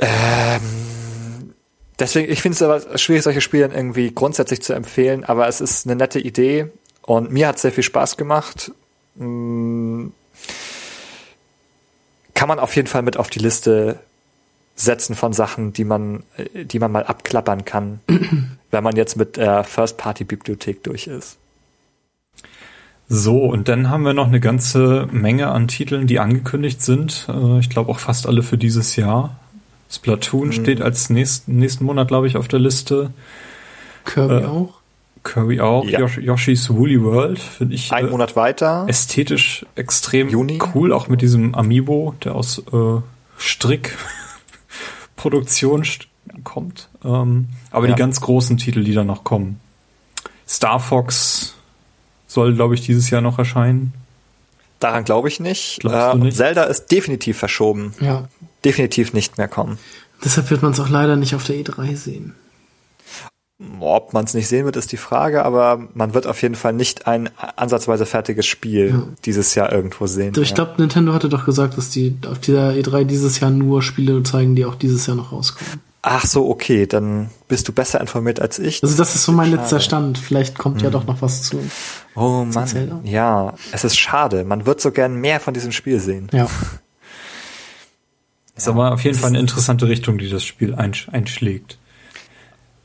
Ähm, 0.00 1.54
deswegen, 1.98 2.32
ich 2.32 2.42
finde 2.42 2.56
es 2.56 2.62
aber 2.62 2.98
schwierig, 2.98 3.22
solche 3.22 3.40
Spiele 3.40 3.70
irgendwie 3.72 4.12
grundsätzlich 4.12 4.62
zu 4.62 4.72
empfehlen, 4.72 5.24
aber 5.24 5.46
es 5.46 5.60
ist 5.60 5.86
eine 5.86 5.96
nette 5.96 6.18
Idee 6.18 6.70
Und 7.02 7.30
mir 7.30 7.48
hat 7.48 7.58
sehr 7.58 7.72
viel 7.72 7.84
Spaß 7.84 8.16
gemacht. 8.16 8.72
Mm, 9.16 10.08
kann 12.34 12.48
man 12.48 12.58
auf 12.58 12.74
jeden 12.74 12.88
Fall 12.88 13.02
mit 13.02 13.16
auf 13.18 13.28
die 13.28 13.40
Liste 13.40 13.98
setzen 14.74 15.14
von 15.14 15.32
Sachen, 15.32 15.72
die 15.72 15.84
man, 15.84 16.22
die 16.54 16.78
man 16.78 16.90
mal 16.90 17.04
abklappern 17.04 17.66
kann, 17.66 18.00
wenn 18.70 18.84
man 18.84 18.96
jetzt 18.96 19.16
mit 19.16 19.36
der 19.36 19.64
First-Party-Bibliothek 19.64 20.82
durch 20.82 21.06
ist. 21.06 21.36
So, 23.12 23.44
und 23.44 23.68
dann 23.68 23.90
haben 23.90 24.04
wir 24.04 24.14
noch 24.14 24.28
eine 24.28 24.38
ganze 24.38 25.08
Menge 25.10 25.48
an 25.48 25.66
Titeln, 25.66 26.06
die 26.06 26.20
angekündigt 26.20 26.80
sind. 26.80 27.26
Äh, 27.28 27.58
ich 27.58 27.68
glaube 27.68 27.90
auch 27.90 27.98
fast 27.98 28.26
alle 28.26 28.44
für 28.44 28.56
dieses 28.56 28.94
Jahr. 28.94 29.39
Splatoon 29.90 30.48
mhm. 30.48 30.52
steht 30.52 30.80
als 30.80 31.10
nächsten, 31.10 31.58
nächsten 31.58 31.84
Monat, 31.84 32.08
glaube 32.08 32.26
ich, 32.28 32.36
auf 32.36 32.48
der 32.48 32.60
Liste. 32.60 33.12
Kirby 34.04 34.34
äh, 34.34 34.46
auch. 34.46 34.74
Kirby 35.24 35.60
auch. 35.60 35.84
Ja. 35.84 36.06
Yoshi's 36.06 36.70
Woolly 36.70 37.02
World 37.02 37.40
finde 37.40 37.74
ich. 37.74 37.92
Ein 37.92 38.06
äh, 38.06 38.10
Monat 38.10 38.36
weiter. 38.36 38.86
Ästhetisch 38.88 39.66
extrem 39.74 40.28
Juni. 40.28 40.60
cool, 40.74 40.92
auch 40.92 41.08
mit 41.08 41.20
diesem 41.20 41.52
Amiibo, 41.54 42.14
der 42.24 42.36
aus 42.36 42.62
äh, 42.72 43.00
Strickproduktion 43.36 45.84
st 45.88 46.06
kommt. 46.44 46.88
Ähm, 47.04 47.48
aber 47.70 47.88
ja. 47.88 47.94
die 47.94 47.98
ganz 47.98 48.20
großen 48.20 48.56
Titel, 48.56 48.84
die 48.84 48.94
da 48.94 49.02
noch 49.04 49.24
kommen. 49.24 49.58
Star 50.48 50.78
Fox 50.78 51.54
soll, 52.28 52.54
glaube 52.54 52.74
ich, 52.74 52.82
dieses 52.82 53.10
Jahr 53.10 53.20
noch 53.20 53.38
erscheinen. 53.38 53.92
Daran 54.78 55.02
glaube 55.04 55.28
ich 55.28 55.40
nicht. 55.40 55.84
Äh, 55.84 56.14
nicht. 56.14 56.36
Zelda 56.36 56.62
ist 56.64 56.90
definitiv 56.90 57.36
verschoben. 57.36 57.92
Ja. 58.00 58.28
Definitiv 58.64 59.12
nicht 59.12 59.38
mehr 59.38 59.48
kommen. 59.48 59.78
Deshalb 60.24 60.50
wird 60.50 60.62
man 60.62 60.72
es 60.72 60.80
auch 60.80 60.88
leider 60.88 61.16
nicht 61.16 61.34
auf 61.34 61.44
der 61.44 61.56
E3 61.56 61.96
sehen. 61.96 62.34
Ob 63.78 64.14
man 64.14 64.24
es 64.24 64.32
nicht 64.32 64.48
sehen 64.48 64.64
wird, 64.64 64.76
ist 64.76 64.90
die 64.90 64.96
Frage, 64.96 65.44
aber 65.44 65.86
man 65.92 66.14
wird 66.14 66.26
auf 66.26 66.40
jeden 66.40 66.54
Fall 66.54 66.72
nicht 66.72 67.06
ein 67.06 67.28
ansatzweise 67.56 68.06
fertiges 68.06 68.46
Spiel 68.46 68.88
ja. 68.88 69.02
dieses 69.26 69.54
Jahr 69.54 69.70
irgendwo 69.70 70.06
sehen. 70.06 70.32
Ich 70.40 70.54
glaube, 70.54 70.74
Nintendo 70.78 71.12
hatte 71.12 71.28
doch 71.28 71.44
gesagt, 71.44 71.76
dass 71.76 71.90
die 71.90 72.16
auf 72.26 72.38
dieser 72.38 72.70
E3 72.70 73.04
dieses 73.04 73.38
Jahr 73.40 73.50
nur 73.50 73.82
Spiele 73.82 74.22
zeigen, 74.22 74.56
die 74.56 74.64
auch 74.64 74.76
dieses 74.76 75.06
Jahr 75.06 75.16
noch 75.16 75.32
rauskommen. 75.32 75.80
Ach 76.02 76.24
so, 76.24 76.48
okay, 76.48 76.86
dann 76.86 77.28
bist 77.48 77.68
du 77.68 77.72
besser 77.72 78.00
informiert 78.00 78.40
als 78.40 78.58
ich. 78.58 78.82
Also 78.82 78.96
das 78.96 79.14
ist 79.14 79.24
so 79.24 79.32
mein 79.32 79.50
schade. 79.50 79.60
letzter 79.60 79.80
Stand. 79.80 80.16
Vielleicht 80.16 80.56
kommt 80.56 80.78
hm. 80.78 80.84
ja 80.84 80.90
doch 80.90 81.06
noch 81.06 81.20
was 81.20 81.42
zu. 81.42 81.58
Oh 82.14 82.46
Mann, 82.50 82.66
Zelda. 82.66 83.00
ja, 83.04 83.52
es 83.72 83.84
ist 83.84 83.98
schade. 83.98 84.44
Man 84.44 84.64
wird 84.64 84.80
so 84.80 84.90
gern 84.90 85.16
mehr 85.16 85.40
von 85.40 85.52
diesem 85.52 85.72
Spiel 85.72 86.00
sehen. 86.00 86.28
Ja. 86.32 86.48
Ist 88.60 88.66
ja. 88.66 88.72
aber 88.74 88.92
auf 88.92 89.04
jeden 89.04 89.16
Fall 89.16 89.30
eine 89.30 89.40
interessante 89.40 89.88
Richtung, 89.88 90.18
die 90.18 90.28
das 90.28 90.44
Spiel 90.44 90.74
einschlägt. 90.74 91.78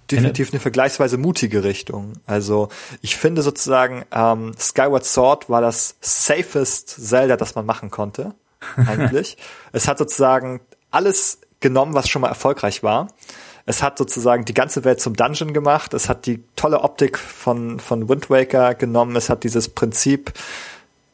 Definitiv 0.09 0.53
eine 0.53 0.61
vergleichsweise 0.61 1.17
mutige 1.17 1.65
Richtung. 1.65 2.13
Also 2.25 2.69
ich 3.01 3.17
finde 3.17 3.41
sozusagen, 3.41 4.05
ähm, 4.13 4.53
Skyward 4.57 5.03
Sword 5.03 5.49
war 5.49 5.59
das 5.59 5.97
safest 5.99 7.07
Zelda, 7.09 7.35
das 7.35 7.55
man 7.55 7.65
machen 7.65 7.91
konnte. 7.91 8.35
Eigentlich. 8.77 9.35
es 9.73 9.89
hat 9.89 9.97
sozusagen 9.97 10.61
alles 10.91 11.39
genommen, 11.59 11.93
was 11.93 12.07
schon 12.07 12.21
mal 12.21 12.29
erfolgreich 12.29 12.81
war. 12.81 13.09
Es 13.65 13.83
hat 13.83 13.97
sozusagen 13.97 14.45
die 14.45 14.53
ganze 14.53 14.85
Welt 14.85 15.01
zum 15.01 15.17
Dungeon 15.17 15.53
gemacht. 15.53 15.93
Es 15.93 16.07
hat 16.07 16.25
die 16.25 16.41
tolle 16.55 16.81
Optik 16.81 17.17
von, 17.17 17.81
von 17.81 18.07
Wind 18.07 18.29
Waker 18.29 18.75
genommen. 18.75 19.17
Es 19.17 19.29
hat 19.29 19.43
dieses 19.43 19.67
Prinzip 19.67 20.31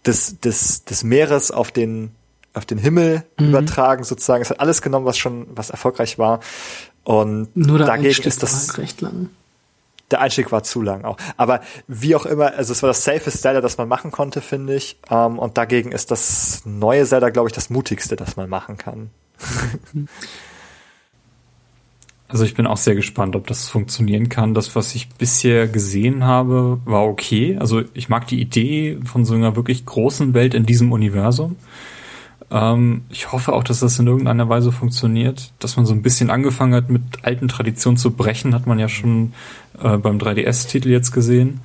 des, 0.05 0.39
des, 0.39 0.85
des 0.85 1.03
Meeres 1.03 1.49
auf 1.49 1.71
den, 1.71 2.11
auf 2.53 2.65
den 2.65 2.77
Himmel 2.77 3.23
mhm. 3.39 3.49
übertragen 3.49 4.03
sozusagen. 4.03 4.41
Es 4.41 4.49
hat 4.49 4.59
alles 4.59 4.81
genommen, 4.81 5.05
was 5.05 5.17
schon, 5.17 5.47
was 5.55 5.69
erfolgreich 5.69 6.17
war. 6.17 6.39
Und 7.03 7.55
Nur 7.55 7.79
der 7.79 7.87
dagegen 7.87 8.07
Einstieg 8.07 8.25
ist 8.25 8.43
das 8.43 8.53
war 8.53 8.75
halt 8.75 8.77
recht 8.79 9.01
lang. 9.01 9.29
Der 10.11 10.19
Einstieg 10.19 10.51
war 10.51 10.61
zu 10.63 10.81
lang 10.81 11.05
auch. 11.05 11.15
Aber 11.37 11.61
wie 11.87 12.15
auch 12.15 12.25
immer, 12.25 12.53
also 12.53 12.73
es 12.73 12.83
war 12.83 12.87
das 12.87 13.03
safest 13.05 13.41
Zelda, 13.41 13.61
das 13.61 13.77
man 13.77 13.87
machen 13.87 14.11
konnte, 14.11 14.41
finde 14.41 14.75
ich. 14.75 14.97
Um, 15.09 15.17
ähm, 15.17 15.39
und 15.39 15.57
dagegen 15.57 15.93
ist 15.93 16.11
das 16.11 16.63
neue 16.65 17.05
Zelda, 17.05 17.29
glaube 17.29 17.47
ich, 17.47 17.53
das 17.53 17.69
mutigste, 17.69 18.17
das 18.17 18.35
man 18.35 18.49
machen 18.49 18.77
kann. 18.77 19.09
Also 22.31 22.45
ich 22.45 22.53
bin 22.53 22.65
auch 22.65 22.77
sehr 22.77 22.95
gespannt, 22.95 23.35
ob 23.35 23.45
das 23.47 23.67
funktionieren 23.67 24.29
kann. 24.29 24.53
Das, 24.53 24.73
was 24.73 24.95
ich 24.95 25.09
bisher 25.09 25.67
gesehen 25.67 26.23
habe, 26.23 26.79
war 26.85 27.03
okay. 27.03 27.57
Also 27.59 27.81
ich 27.93 28.07
mag 28.07 28.25
die 28.27 28.39
Idee 28.39 28.99
von 29.03 29.25
so 29.25 29.35
einer 29.35 29.57
wirklich 29.57 29.85
großen 29.85 30.33
Welt 30.33 30.53
in 30.53 30.65
diesem 30.65 30.93
Universum. 30.93 31.57
Ähm, 32.51 33.05
ich 33.09 33.31
hoffe 33.31 33.53
auch, 33.53 33.63
dass 33.63 33.79
das 33.79 33.97
in 33.97 34.07
irgendeiner 34.07 34.49
Weise 34.49 34.71
funktioniert. 34.71 35.51
Dass 35.59 35.77
man 35.77 35.85
so 35.85 35.93
ein 35.93 36.01
bisschen 36.01 36.29
angefangen 36.29 36.75
hat, 36.75 36.89
mit 36.89 37.01
alten 37.23 37.47
Traditionen 37.47 37.97
zu 37.97 38.11
brechen, 38.11 38.53
hat 38.53 38.67
man 38.67 38.77
ja 38.77 38.89
schon 38.89 39.33
äh, 39.81 39.97
beim 39.97 40.17
3DS-Titel 40.17 40.89
jetzt 40.89 41.11
gesehen. 41.11 41.61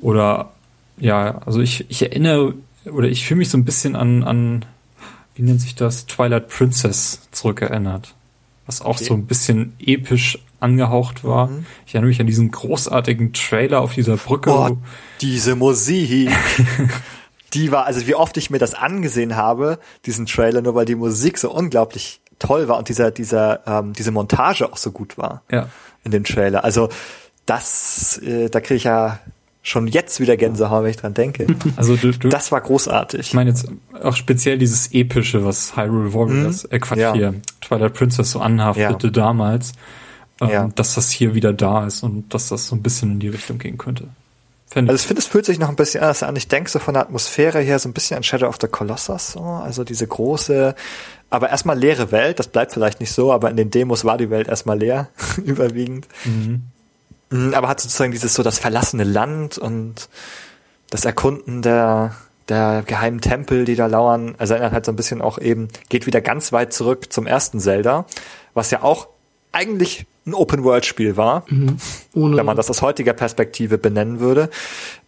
Oder 0.00 0.50
ja, 0.98 1.38
also 1.46 1.60
ich, 1.60 1.86
ich 1.88 2.02
erinnere 2.02 2.54
oder 2.86 3.08
ich 3.08 3.24
fühle 3.26 3.38
mich 3.38 3.50
so 3.50 3.58
ein 3.58 3.64
bisschen 3.64 3.96
an, 3.96 4.22
an 4.24 4.64
wie 5.34 5.42
nennt 5.42 5.60
sich 5.60 5.74
das, 5.74 6.06
Twilight 6.06 6.48
Princess 6.48 7.28
zurückerinnert. 7.30 8.14
Was 8.66 8.80
auch 8.80 8.96
okay. 8.96 9.04
so 9.04 9.14
ein 9.14 9.26
bisschen 9.26 9.74
episch 9.78 10.38
angehaucht 10.58 11.22
war. 11.22 11.48
Mhm. 11.48 11.66
Ich 11.86 11.94
erinnere 11.94 12.08
mich 12.08 12.20
an 12.20 12.26
diesen 12.26 12.50
großartigen 12.50 13.32
Trailer 13.32 13.80
auf 13.80 13.94
dieser 13.94 14.16
Brücke. 14.16 14.50
Oh, 14.50 14.78
diese 15.20 15.54
Musik. 15.54 16.30
die 17.56 17.72
war, 17.72 17.86
also 17.86 18.06
wie 18.06 18.14
oft 18.14 18.36
ich 18.36 18.50
mir 18.50 18.58
das 18.58 18.74
angesehen 18.74 19.34
habe, 19.34 19.78
diesen 20.04 20.26
Trailer, 20.26 20.60
nur 20.60 20.74
weil 20.74 20.84
die 20.84 20.94
Musik 20.94 21.38
so 21.38 21.50
unglaublich 21.50 22.20
toll 22.38 22.68
war 22.68 22.76
und 22.76 22.90
dieser, 22.90 23.10
dieser, 23.10 23.66
ähm, 23.66 23.94
diese 23.94 24.10
Montage 24.10 24.70
auch 24.70 24.76
so 24.76 24.92
gut 24.92 25.16
war. 25.16 25.42
Ja. 25.50 25.68
In 26.04 26.10
dem 26.10 26.24
Trailer. 26.24 26.64
Also 26.64 26.90
das, 27.46 28.18
äh, 28.18 28.50
da 28.50 28.60
kriege 28.60 28.76
ich 28.76 28.84
ja 28.84 29.20
schon 29.62 29.88
jetzt 29.88 30.20
wieder 30.20 30.36
Gänsehaut, 30.36 30.84
wenn 30.84 30.90
ich 30.90 30.98
dran 30.98 31.14
denke. 31.14 31.46
Also 31.76 31.96
du, 31.96 32.12
du, 32.12 32.28
das 32.28 32.52
war 32.52 32.60
großartig. 32.60 33.20
Ich 33.20 33.34
meine 33.34 33.50
jetzt 33.50 33.68
auch 34.02 34.14
speziell 34.14 34.58
dieses 34.58 34.92
epische, 34.92 35.44
was 35.44 35.76
Hyrule 35.76 36.12
Warriors, 36.12 36.64
hm? 36.64 36.70
äh 36.72 36.78
Quatsch 36.78 36.98
ja. 36.98 37.14
hier, 37.14 37.34
Twilight 37.62 37.94
Princess 37.94 38.32
so 38.32 38.40
anhaftete 38.40 39.06
ja. 39.06 39.12
damals, 39.12 39.72
ähm, 40.42 40.48
ja. 40.50 40.68
dass 40.74 40.94
das 40.94 41.10
hier 41.10 41.34
wieder 41.34 41.54
da 41.54 41.86
ist 41.86 42.02
und 42.02 42.32
dass 42.34 42.50
das 42.50 42.68
so 42.68 42.76
ein 42.76 42.82
bisschen 42.82 43.12
in 43.12 43.20
die 43.20 43.28
Richtung 43.28 43.58
gehen 43.58 43.78
könnte. 43.78 44.08
Find 44.76 44.90
also 44.90 45.00
ich 45.00 45.06
finde, 45.06 45.20
es 45.20 45.26
fühlt 45.26 45.46
sich 45.46 45.58
noch 45.58 45.70
ein 45.70 45.76
bisschen 45.76 46.02
anders 46.02 46.22
an. 46.22 46.36
Ich 46.36 46.48
denke 46.48 46.68
so 46.68 46.78
von 46.78 46.92
der 46.92 47.04
Atmosphäre 47.04 47.60
her 47.60 47.78
so 47.78 47.88
ein 47.88 47.94
bisschen 47.94 48.18
an 48.18 48.22
Shadow 48.22 48.46
of 48.46 48.58
the 48.60 48.68
Colossus, 48.68 49.32
so. 49.32 49.40
also 49.40 49.84
diese 49.84 50.06
große, 50.06 50.74
aber 51.30 51.48
erstmal 51.48 51.78
leere 51.78 52.12
Welt. 52.12 52.38
Das 52.38 52.48
bleibt 52.48 52.74
vielleicht 52.74 53.00
nicht 53.00 53.10
so, 53.10 53.32
aber 53.32 53.48
in 53.48 53.56
den 53.56 53.70
Demos 53.70 54.04
war 54.04 54.18
die 54.18 54.28
Welt 54.28 54.48
erstmal 54.48 54.78
leer, 54.78 55.08
überwiegend. 55.46 56.08
Mhm. 56.26 56.64
Mhm, 57.30 57.54
aber 57.54 57.68
hat 57.68 57.80
sozusagen 57.80 58.12
dieses 58.12 58.34
so 58.34 58.42
das 58.42 58.58
verlassene 58.58 59.04
Land 59.04 59.56
und 59.56 60.10
das 60.90 61.06
Erkunden 61.06 61.62
der, 61.62 62.14
der 62.50 62.84
geheimen 62.86 63.22
Tempel, 63.22 63.64
die 63.64 63.76
da 63.76 63.86
lauern, 63.86 64.34
also 64.36 64.52
erinnert 64.52 64.74
halt 64.74 64.84
so 64.84 64.92
ein 64.92 64.96
bisschen 64.96 65.22
auch 65.22 65.38
eben, 65.38 65.68
geht 65.88 66.04
wieder 66.04 66.20
ganz 66.20 66.52
weit 66.52 66.74
zurück 66.74 67.10
zum 67.14 67.26
ersten 67.26 67.60
Zelda, 67.60 68.04
was 68.52 68.70
ja 68.70 68.82
auch 68.82 69.08
eigentlich 69.56 70.06
ein 70.26 70.34
Open-World-Spiel 70.34 71.16
war, 71.16 71.44
mhm. 71.48 71.76
wenn 72.12 72.44
man 72.44 72.56
das 72.56 72.68
aus 72.68 72.82
heutiger 72.82 73.12
Perspektive 73.12 73.78
benennen 73.78 74.18
würde. 74.18 74.50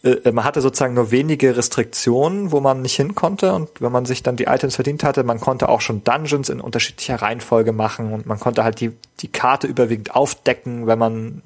Äh, 0.02 0.30
man 0.30 0.44
hatte 0.44 0.60
sozusagen 0.60 0.94
nur 0.94 1.10
wenige 1.10 1.56
Restriktionen, 1.56 2.52
wo 2.52 2.60
man 2.60 2.82
nicht 2.82 2.94
hin 2.94 3.14
konnte 3.14 3.52
und 3.52 3.68
wenn 3.80 3.90
man 3.90 4.06
sich 4.06 4.22
dann 4.22 4.36
die 4.36 4.44
Items 4.44 4.76
verdient 4.76 5.02
hatte, 5.02 5.24
man 5.24 5.40
konnte 5.40 5.68
auch 5.68 5.80
schon 5.80 6.04
Dungeons 6.04 6.48
in 6.48 6.60
unterschiedlicher 6.60 7.16
Reihenfolge 7.16 7.72
machen 7.72 8.12
und 8.12 8.26
man 8.26 8.38
konnte 8.38 8.62
halt 8.62 8.80
die, 8.80 8.92
die 9.20 9.28
Karte 9.28 9.66
überwiegend 9.66 10.14
aufdecken, 10.14 10.86
wenn 10.86 10.98
man 10.98 11.42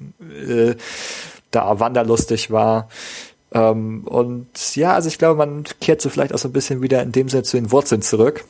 äh, 0.47 0.75
da 1.49 1.79
wanderlustig 1.79 2.51
war. 2.51 2.89
Ähm, 3.53 4.03
und 4.05 4.75
ja, 4.75 4.93
also 4.93 5.07
ich 5.07 5.17
glaube, 5.17 5.37
man 5.37 5.63
kehrt 5.81 6.01
so 6.01 6.09
vielleicht 6.09 6.33
auch 6.33 6.39
so 6.39 6.47
ein 6.47 6.53
bisschen 6.53 6.83
wieder 6.83 7.01
in 7.01 7.11
dem 7.11 7.27
Sinne 7.27 7.43
zu 7.43 7.57
den 7.57 7.71
Wurzeln 7.71 8.03
zurück, 8.03 8.45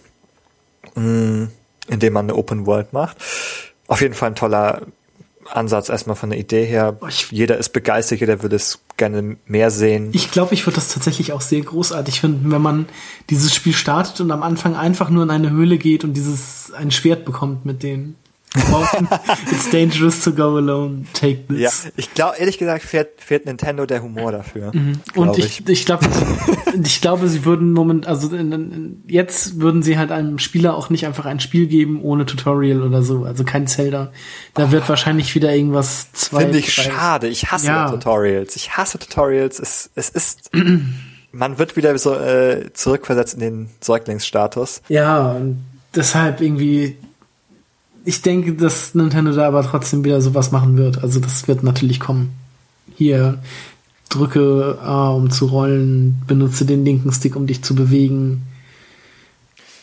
mh, 0.96 1.02
mm, 1.02 1.50
indem 1.90 2.14
man 2.14 2.26
eine 2.26 2.36
Open 2.36 2.66
World 2.66 2.92
macht. 2.92 3.18
Auf 3.88 4.02
jeden 4.02 4.14
Fall 4.14 4.32
ein 4.32 4.36
toller 4.36 4.82
Ansatz 5.52 5.90
erstmal 5.90 6.16
von 6.16 6.30
der 6.30 6.40
Idee 6.40 6.66
her. 6.66 6.98
Ich, 7.08 7.32
jeder 7.32 7.58
ist 7.58 7.70
begeistert, 7.70 8.20
jeder 8.20 8.42
würde 8.42 8.56
es 8.56 8.80
gerne 8.98 9.38
mehr 9.46 9.72
sehen. 9.72 10.10
Ich 10.14 10.32
glaube, 10.32 10.54
ich 10.54 10.66
würde 10.66 10.76
das 10.76 10.94
tatsächlich 10.94 11.34
auch 11.34 11.42
sehr 11.42 11.62
großartig 11.62 12.22
finden, 12.22 12.52
wenn 12.52 12.62
man 12.62 12.88
dieses 13.30 13.54
Spiel 13.54 13.74
startet 13.74 14.22
und 14.22 14.32
am 14.32 14.44
Anfang 14.44 14.76
einfach 14.76 15.10
nur 15.10 15.24
in 15.24 15.30
eine 15.30 15.50
Höhle 15.50 15.78
geht 15.78 16.04
und 16.04 16.14
dieses 16.14 16.72
ein 16.74 16.92
Schwert 16.92 17.26
bekommt 17.26 17.66
mit 17.66 17.84
denen. 17.84 18.16
It's 19.52 19.70
dangerous 19.72 20.24
to 20.24 20.32
go 20.32 20.58
alone. 20.58 21.06
Take 21.14 21.48
this. 21.48 21.60
Ja, 21.60 21.92
ich 21.96 22.14
glaube, 22.14 22.38
ehrlich 22.38 22.60
gesagt, 22.60 22.84
fährt, 22.84 23.20
fährt 23.20 23.46
Nintendo 23.46 23.86
der 23.86 24.04
Humor 24.04 24.32
dafür. 24.32 24.72
Mhm. 24.74 25.00
Und 25.16 25.40
ich, 25.40 25.68
ich, 25.68 25.86
glaube, 25.86 26.06
ich 26.84 27.02
glaube, 27.02 27.28
sie 27.28 27.46
würden 27.46 27.74
moment, 27.74 28.06
also 28.06 28.36
in, 28.36 28.52
in, 28.52 29.04
jetzt 29.08 29.60
würden 29.60 29.82
sie 29.82 29.98
halt 29.98 30.12
einem 30.12 30.38
Spieler 30.38 30.76
auch 30.76 30.90
nicht 30.90 31.08
einfach 31.08 31.26
ein 31.26 31.40
Spiel 31.40 31.68
geben 31.68 32.02
ohne 32.04 32.26
Tutorial 32.26 32.84
oder 32.84 33.02
so, 33.02 33.24
also 33.24 33.44
kein 33.44 33.66
Zelda. 33.66 34.12
Da 34.54 34.66
oh. 34.66 34.72
wird 34.72 34.88
wahrscheinlich 34.88 35.34
wieder 35.34 35.54
irgendwas 35.54 36.12
zwei. 36.12 36.42
Finde 36.42 36.60
ich 36.60 36.76
drei. 36.76 36.84
schade. 36.84 37.28
Ich 37.28 37.52
hasse 37.52 37.68
ja. 37.68 37.90
Tutorials. 37.90 38.56
Ich 38.56 38.78
hasse 38.78 39.00
Tutorials. 39.00 39.60
Es, 39.60 39.90
es 39.96 40.10
ist, 40.10 40.52
man 41.32 41.58
wird 41.58 41.76
wieder 41.76 41.98
so 41.98 42.14
äh, 42.14 42.72
zurückversetzt 42.74 43.34
in 43.34 43.40
den 43.40 43.70
Säuglingsstatus. 43.82 44.84
Ja, 44.90 45.32
und 45.32 45.66
deshalb 45.96 46.42
irgendwie 46.42 46.98
ich 48.06 48.22
denke, 48.22 48.54
dass 48.54 48.96
Nintendo 48.96 49.32
da 49.34 49.48
aber 49.48 49.64
trotzdem 49.64 50.04
wieder 50.04 50.22
sowas 50.22 50.52
machen 50.52 50.78
wird. 50.78 51.04
Also 51.04 51.20
das 51.20 51.48
wird 51.48 51.64
natürlich 51.64 52.00
kommen. 52.00 52.34
Hier 52.96 53.42
drücke 54.10 54.78
A, 54.82 55.10
um 55.10 55.32
zu 55.32 55.48
rollen, 55.48 56.22
benutze 56.28 56.66
den 56.66 56.86
linken 56.86 57.12
Stick, 57.12 57.36
um 57.36 57.48
dich 57.48 57.64
zu 57.64 57.76
bewegen. 57.76 58.44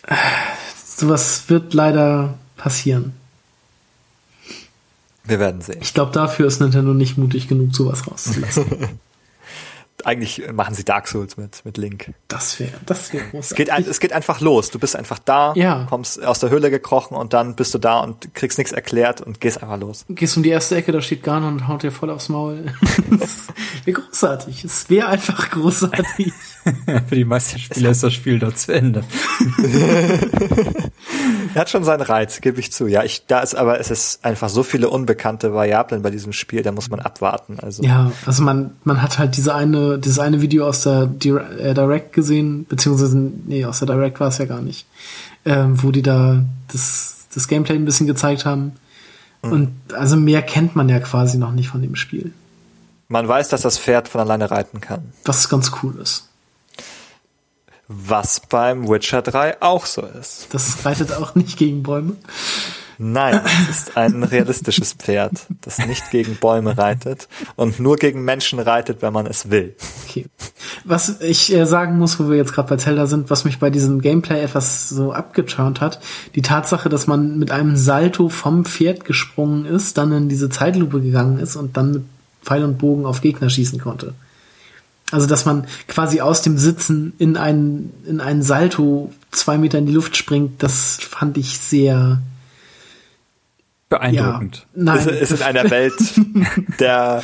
Äh, 0.06 0.14
sowas 0.84 1.44
wird 1.48 1.74
leider 1.74 2.38
passieren. 2.56 3.12
Wir 5.24 5.38
werden 5.38 5.60
sehen. 5.60 5.78
Ich 5.80 5.94
glaube, 5.94 6.12
dafür 6.12 6.47
ist 6.47 6.60
Nintendo 6.60 6.92
nicht 6.92 7.16
mutig 7.16 7.48
genug, 7.48 7.74
sowas 7.74 8.06
rauszulassen. 8.06 8.66
Eigentlich 10.06 10.43
machen 10.52 10.74
sie 10.74 10.85
Dark 10.85 11.09
Souls 11.09 11.36
mit, 11.36 11.64
mit 11.64 11.77
Link. 11.77 12.12
Das 12.28 12.59
wäre, 12.60 12.72
das 12.86 13.12
wäre 13.12 13.24
Es 13.39 13.55
geht, 13.55 13.70
ein, 13.70 13.85
es 13.89 14.01
geht 14.01 14.12
einfach 14.12 14.40
los. 14.40 14.70
Du 14.70 14.78
bist 14.78 14.97
einfach 14.97 15.18
da, 15.18 15.52
Ja. 15.56 15.86
kommst 15.89 16.22
aus 16.24 16.39
der 16.40 16.51
Höhle 16.51 16.70
gekrochen 16.70 17.16
und 17.16 17.32
dann 17.32 17.56
bist 17.56 17.74
du 17.74 17.78
da 17.78 18.01
und 18.01 18.35
kriegst 18.35 18.59
nichts 18.59 18.72
erklärt 18.72 19.20
und 19.20 19.40
gehst 19.40 19.62
einfach 19.62 19.78
los. 19.78 20.05
Gehst 20.09 20.36
um 20.36 20.43
die 20.43 20.51
erste 20.51 20.77
Ecke, 20.77 20.93
da 20.93 21.01
steht 21.01 21.22
Garn 21.22 21.44
und 21.44 21.68
haut 21.68 21.82
dir 21.82 21.93
voll 21.93 22.10
aufs 22.10 22.28
Maul. 22.28 22.66
das 23.10 23.47
wäre 23.85 24.01
großartig. 24.01 24.64
Es 24.64 24.89
wäre 24.90 25.09
einfach 25.09 25.51
großartig. 25.51 26.32
Für 27.09 27.14
die 27.14 27.24
meisten 27.24 27.59
Spieler 27.59 27.90
ist 27.90 28.02
das 28.02 28.12
Spiel 28.12 28.39
da 28.39 28.55
zu 28.55 28.72
Ende. 28.72 29.05
Er 31.55 31.62
hat 31.62 31.70
schon 31.70 31.82
seinen 31.82 32.02
Reiz, 32.02 32.40
gebe 32.40 32.60
ich 32.60 32.70
zu. 32.70 32.86
Ja, 32.86 33.02
ich, 33.02 33.27
da 33.27 33.40
ist 33.40 33.56
aber, 33.56 33.81
es 33.81 33.90
ist 33.90 34.24
einfach 34.24 34.48
so 34.48 34.62
viele 34.62 34.89
unbekannte 34.89 35.52
Variablen 35.52 36.01
bei 36.02 36.10
diesem 36.10 36.32
Spiel, 36.32 36.62
da 36.62 36.70
muss 36.70 36.90
man 36.90 37.01
abwarten. 37.01 37.59
Also, 37.60 37.82
Ja, 37.82 38.12
also 38.24 38.44
man, 38.44 38.77
man 38.85 39.02
hat 39.02 39.18
halt 39.18 39.36
diese 39.36 39.52
eine, 39.55 39.89
dieses 39.98 40.18
eine 40.18 40.40
Video 40.40 40.66
aus 40.66 40.82
der 40.82 41.10
äh, 41.22 41.74
Direct 41.74 42.12
gesehen, 42.12 42.66
beziehungsweise, 42.68 43.16
nee, 43.16 43.64
aus 43.64 43.78
der 43.80 43.86
Direct 43.86 44.20
war 44.20 44.28
es 44.28 44.38
ja 44.38 44.44
gar 44.44 44.60
nicht, 44.60 44.86
ähm, 45.44 45.82
wo 45.82 45.90
die 45.90 46.02
da 46.02 46.44
das, 46.72 47.26
das 47.34 47.48
Gameplay 47.48 47.76
ein 47.76 47.84
bisschen 47.84 48.06
gezeigt 48.06 48.44
haben. 48.44 48.72
Und 49.42 49.72
also 49.94 50.16
mehr 50.16 50.42
kennt 50.42 50.76
man 50.76 50.88
ja 50.88 51.00
quasi 51.00 51.38
noch 51.38 51.52
nicht 51.52 51.68
von 51.68 51.80
dem 51.80 51.96
Spiel. 51.96 52.32
man 53.08 53.26
weiß, 53.26 53.48
dass 53.48 53.62
das 53.62 53.78
Pferd 53.78 54.08
von 54.08 54.20
alleine 54.20 54.50
reiten 54.50 54.80
kann. 54.80 55.12
Was 55.24 55.48
ganz 55.48 55.72
cool 55.82 55.98
ist. 56.00 56.28
Was 57.88 58.40
beim 58.40 58.88
Witcher 58.88 59.22
3 59.22 59.62
auch 59.62 59.86
so 59.86 60.02
ist. 60.02 60.48
Das 60.52 60.84
reitet 60.84 61.12
auch 61.12 61.34
nicht 61.34 61.58
gegen 61.58 61.82
Bäume. 61.82 62.16
Nein, 63.02 63.40
es 63.70 63.78
ist 63.78 63.97
ein 63.97 64.22
realistisches 64.22 64.93
Pferd, 64.93 65.32
das 65.62 65.78
nicht 65.78 66.10
gegen 66.10 66.36
Bäume 66.36 66.77
reitet 66.77 67.28
und 67.56 67.81
nur 67.81 67.97
gegen 67.97 68.24
Menschen 68.27 68.59
reitet, 68.59 69.01
wenn 69.01 69.14
man 69.14 69.24
es 69.24 69.48
will. 69.51 69.74
Okay. 70.06 70.27
Was 70.85 71.20
ich 71.22 71.51
äh, 71.51 71.64
sagen 71.64 71.97
muss, 71.97 72.20
wo 72.20 72.28
wir 72.28 72.36
jetzt 72.36 72.52
gerade 72.52 72.68
bei 72.68 72.77
Zelda 72.77 73.06
sind, 73.06 73.31
was 73.31 73.47
mich 73.47 73.59
bei 73.59 73.70
diesem 73.70 74.02
Gameplay 74.02 74.43
etwas 74.43 74.90
so 74.90 75.12
abgeturnt 75.12 75.81
hat, 75.81 76.01
die 76.35 76.43
Tatsache, 76.43 76.90
dass 76.90 77.06
man 77.06 77.39
mit 77.39 77.51
einem 77.51 77.74
Salto 77.74 78.28
vom 78.28 78.66
Pferd 78.66 79.06
gesprungen 79.06 79.64
ist, 79.64 79.97
dann 79.97 80.12
in 80.12 80.28
diese 80.28 80.51
Zeitlupe 80.51 81.01
gegangen 81.01 81.39
ist 81.39 81.56
und 81.56 81.78
dann 81.78 81.93
mit 81.93 82.02
Pfeil 82.43 82.64
und 82.64 82.77
Bogen 82.77 83.06
auf 83.06 83.22
Gegner 83.22 83.48
schießen 83.48 83.81
konnte. 83.81 84.12
Also, 85.10 85.27
dass 85.27 85.47
man 85.47 85.66
quasi 85.89 86.20
aus 86.20 86.43
dem 86.43 86.59
Sitzen 86.59 87.14
in 87.16 87.39
einen, 87.39 87.94
in 88.06 88.20
einen 88.20 88.43
Salto 88.43 89.10
zwei 89.31 89.56
Meter 89.56 89.78
in 89.78 89.86
die 89.86 89.93
Luft 89.93 90.18
springt, 90.18 90.62
das 90.62 90.98
fand 91.01 91.39
ich 91.39 91.59
sehr, 91.59 92.20
ja, 93.90 93.98
Beeindruckend. 93.98 94.66
nein. 94.74 94.98
Es 94.98 95.30
ist 95.30 95.40
in 95.40 95.42
einer 95.42 95.68
Welt 95.70 95.94
der, 96.80 97.22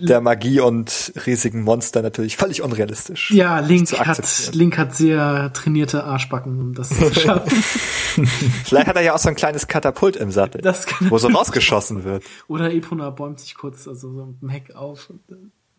der 0.00 0.20
Magie 0.20 0.60
und 0.60 1.12
riesigen 1.26 1.62
Monster 1.62 2.02
natürlich 2.02 2.36
völlig 2.36 2.62
unrealistisch. 2.62 3.30
Ja, 3.30 3.60
Link 3.60 3.92
hat. 3.98 4.50
Link 4.52 4.78
hat 4.78 4.94
sehr 4.96 5.52
trainierte 5.52 6.04
Arschbacken, 6.04 6.58
um 6.60 6.74
das 6.74 6.88
zu 6.88 7.14
schaffen. 7.14 7.50
Vielleicht 8.64 8.88
hat 8.88 8.96
er 8.96 9.02
ja 9.02 9.14
auch 9.14 9.18
so 9.18 9.28
ein 9.28 9.34
kleines 9.36 9.68
Katapult 9.68 10.16
im 10.16 10.30
Sattel, 10.32 10.60
wo 11.08 11.18
so 11.18 11.28
rausgeschossen 11.28 12.04
wird. 12.04 12.24
Oder 12.48 12.72
Epona 12.72 13.10
bäumt 13.10 13.40
sich 13.40 13.54
kurz 13.54 13.86
also 13.86 14.12
so 14.12 14.34
dem 14.40 14.48
Heck 14.48 14.74
auf. 14.74 15.08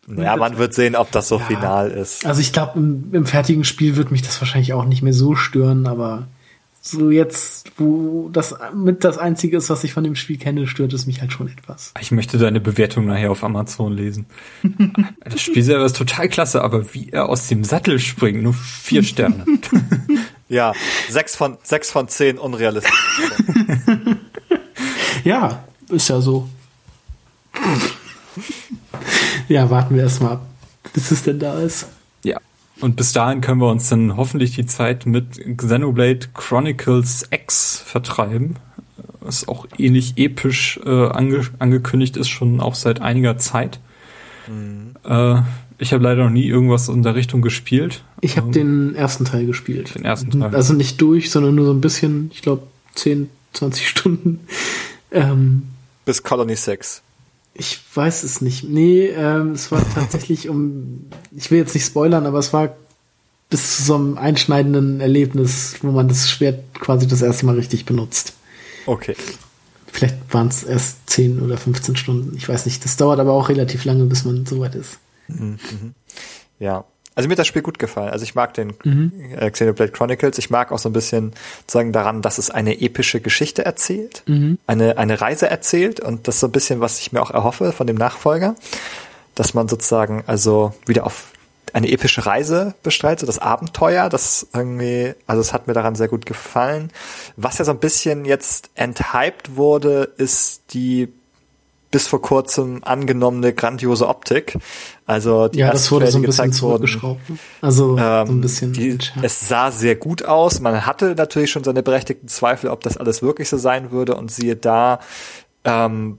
Und, 0.08 0.18
Ja, 0.18 0.36
man 0.36 0.58
wird 0.58 0.74
sehen, 0.74 0.96
ob 0.96 1.10
das 1.12 1.28
so 1.28 1.38
Ja. 1.38 1.44
final 1.44 1.90
ist. 1.90 2.24
Also 2.26 2.40
ich 2.40 2.52
glaube, 2.52 2.78
im, 2.78 3.10
im 3.12 3.26
fertigen 3.26 3.64
Spiel 3.64 3.96
wird 3.96 4.10
mich 4.10 4.22
das 4.22 4.40
wahrscheinlich 4.40 4.72
auch 4.72 4.84
nicht 4.84 5.02
mehr 5.02 5.12
so 5.14 5.34
stören, 5.34 5.86
aber 5.86 6.28
so 6.86 7.10
jetzt, 7.10 7.70
wo 7.78 8.28
das 8.30 8.54
mit 8.74 9.04
das 9.04 9.16
Einzige 9.16 9.56
ist, 9.56 9.70
was 9.70 9.84
ich 9.84 9.94
von 9.94 10.04
dem 10.04 10.14
Spiel 10.14 10.36
kenne, 10.36 10.66
stört 10.66 10.92
es 10.92 11.06
mich 11.06 11.22
halt 11.22 11.32
schon 11.32 11.48
etwas. 11.48 11.94
Ich 11.98 12.10
möchte 12.10 12.36
deine 12.36 12.60
Bewertung 12.60 13.06
nachher 13.06 13.30
auf 13.30 13.42
Amazon 13.42 13.92
lesen. 13.92 14.26
Das 15.24 15.40
Spiel 15.40 15.62
selber 15.62 15.86
ist 15.86 15.96
total 15.96 16.28
klasse, 16.28 16.62
aber 16.62 16.92
wie 16.92 17.08
er 17.10 17.30
aus 17.30 17.48
dem 17.48 17.64
Sattel 17.64 17.98
springt, 17.98 18.42
nur 18.42 18.52
vier 18.52 19.02
Sterne. 19.02 19.44
Ja, 20.46 20.74
sechs 21.08 21.34
von, 21.34 21.56
sechs 21.62 21.90
von 21.90 22.06
zehn 22.06 22.38
unrealistisch. 22.38 22.92
Ja, 25.24 25.64
ist 25.88 26.10
ja 26.10 26.20
so. 26.20 26.46
ja, 29.48 29.70
warten 29.70 29.94
wir 29.94 30.02
erstmal 30.02 30.32
ab, 30.32 30.46
bis 30.92 31.10
es 31.10 31.22
denn 31.22 31.38
da 31.38 31.58
ist. 31.60 31.86
Und 32.80 32.96
bis 32.96 33.12
dahin 33.12 33.40
können 33.40 33.60
wir 33.60 33.70
uns 33.70 33.88
dann 33.88 34.16
hoffentlich 34.16 34.54
die 34.54 34.66
Zeit 34.66 35.06
mit 35.06 35.40
Xenoblade 35.56 36.26
Chronicles 36.34 37.28
X 37.30 37.82
vertreiben. 37.84 38.56
Was 39.20 39.48
auch 39.48 39.66
ähnlich 39.78 40.14
episch 40.16 40.78
äh, 40.84 41.08
ange 41.08 41.42
angekündigt 41.58 42.16
ist, 42.16 42.28
schon 42.28 42.60
auch 42.60 42.74
seit 42.74 43.00
einiger 43.00 43.38
Zeit. 43.38 43.80
Äh, 45.04 45.40
ich 45.78 45.92
habe 45.92 46.04
leider 46.04 46.24
noch 46.24 46.30
nie 46.30 46.46
irgendwas 46.46 46.88
in 46.88 47.02
der 47.02 47.14
Richtung 47.14 47.42
gespielt. 47.42 48.02
Ich 48.20 48.36
habe 48.36 48.50
den 48.52 48.94
ersten 48.94 49.24
Teil 49.24 49.46
gespielt. 49.46 49.94
Den 49.94 50.04
ersten 50.04 50.40
Teil. 50.40 50.54
Also 50.54 50.74
nicht 50.74 51.00
durch, 51.00 51.30
sondern 51.30 51.54
nur 51.54 51.66
so 51.66 51.72
ein 51.72 51.80
bisschen, 51.80 52.30
ich 52.32 52.42
glaube 52.42 52.66
10, 52.94 53.28
20 53.54 53.88
Stunden. 53.88 54.40
Ähm, 55.10 55.62
Bis 56.04 56.22
Colony 56.22 56.56
6. 56.56 57.02
Ich 57.54 57.80
weiß 57.94 58.24
es 58.24 58.40
nicht. 58.40 58.64
Nee, 58.64 59.06
ähm, 59.06 59.52
es 59.52 59.70
war 59.70 59.82
tatsächlich 59.94 60.48
um, 60.48 61.06
ich 61.34 61.50
will 61.50 61.58
jetzt 61.58 61.74
nicht 61.74 61.86
spoilern, 61.86 62.26
aber 62.26 62.38
es 62.38 62.52
war 62.52 62.76
bis 63.48 63.76
zu 63.76 63.82
so 63.84 63.94
einem 63.94 64.18
einschneidenden 64.18 65.00
Erlebnis, 65.00 65.76
wo 65.82 65.92
man 65.92 66.08
das 66.08 66.28
Schwert 66.28 66.74
quasi 66.74 67.06
das 67.06 67.22
erste 67.22 67.46
Mal 67.46 67.54
richtig 67.54 67.84
benutzt. 67.84 68.34
Okay. 68.86 69.16
Vielleicht 69.86 70.16
waren 70.34 70.48
es 70.48 70.64
erst 70.64 71.08
10 71.10 71.40
oder 71.40 71.56
15 71.56 71.94
Stunden. 71.94 72.36
Ich 72.36 72.48
weiß 72.48 72.66
nicht. 72.66 72.84
Das 72.84 72.96
dauert 72.96 73.20
aber 73.20 73.32
auch 73.32 73.48
relativ 73.48 73.84
lange, 73.84 74.04
bis 74.06 74.24
man 74.24 74.44
soweit 74.44 74.74
ist. 74.74 74.98
Ja. 76.58 76.84
Also 77.14 77.28
mir 77.28 77.32
hat 77.34 77.38
das 77.38 77.46
Spiel 77.46 77.62
gut 77.62 77.78
gefallen. 77.78 78.10
Also 78.10 78.24
ich 78.24 78.34
mag 78.34 78.54
den 78.54 78.72
Mhm. 78.84 79.12
äh, 79.38 79.50
Xenoblade 79.50 79.92
Chronicles. 79.92 80.38
Ich 80.38 80.50
mag 80.50 80.72
auch 80.72 80.78
so 80.78 80.88
ein 80.88 80.92
bisschen 80.92 81.32
sagen 81.66 81.92
daran, 81.92 82.22
dass 82.22 82.38
es 82.38 82.50
eine 82.50 82.80
epische 82.80 83.20
Geschichte 83.20 83.64
erzählt, 83.64 84.22
Mhm. 84.26 84.58
eine 84.66 84.98
eine 84.98 85.20
Reise 85.20 85.48
erzählt 85.48 86.00
und 86.00 86.26
das 86.28 86.36
ist 86.36 86.40
so 86.40 86.48
ein 86.48 86.52
bisschen, 86.52 86.80
was 86.80 86.98
ich 86.98 87.12
mir 87.12 87.22
auch 87.22 87.30
erhoffe 87.30 87.72
von 87.72 87.86
dem 87.86 87.96
Nachfolger, 87.96 88.56
dass 89.34 89.54
man 89.54 89.68
sozusagen 89.68 90.24
also 90.26 90.74
wieder 90.86 91.06
auf 91.06 91.26
eine 91.72 91.90
epische 91.90 92.24
Reise 92.24 92.74
bestreitet, 92.84 93.20
so 93.20 93.26
das 93.26 93.40
Abenteuer, 93.40 94.08
das 94.08 94.46
irgendwie, 94.54 95.14
also 95.26 95.40
es 95.40 95.52
hat 95.52 95.66
mir 95.66 95.72
daran 95.72 95.96
sehr 95.96 96.06
gut 96.06 96.24
gefallen. 96.24 96.92
Was 97.36 97.58
ja 97.58 97.64
so 97.64 97.72
ein 97.72 97.78
bisschen 97.80 98.24
jetzt 98.26 98.70
enthyped 98.76 99.56
wurde, 99.56 100.12
ist 100.16 100.62
die 100.72 101.12
bis 101.94 102.08
vor 102.08 102.20
kurzem 102.20 102.80
angenommene 102.82 103.52
grandiose 103.52 104.08
Optik. 104.08 104.58
Also 105.06 105.46
die 105.46 105.60
Ja, 105.60 105.70
das 105.70 105.92
wurde 105.92 106.08
so 106.08 106.18
ein 106.18 106.22
bisschen 106.22 106.52
zurückgeschraubt. 106.52 107.30
ne? 107.30 107.38
Also 107.60 107.96
so 107.96 108.02
ein 108.02 108.28
ähm, 108.30 108.40
bisschen. 108.40 108.72
die, 108.72 108.90
entschärft. 108.90 109.24
es 109.24 109.48
sah 109.48 109.70
sehr 109.70 109.94
gut 109.94 110.24
aus. 110.24 110.58
Man 110.58 110.86
hatte 110.86 111.14
natürlich 111.14 111.52
schon 111.52 111.62
seine 111.62 111.84
berechtigten 111.84 112.26
Zweifel, 112.26 112.68
ob 112.70 112.80
das 112.80 112.96
alles 112.96 113.22
wirklich 113.22 113.48
so 113.48 113.58
sein 113.58 113.92
würde. 113.92 114.16
Und 114.16 114.32
siehe 114.32 114.56
da, 114.56 114.98
ähm, 115.62 116.18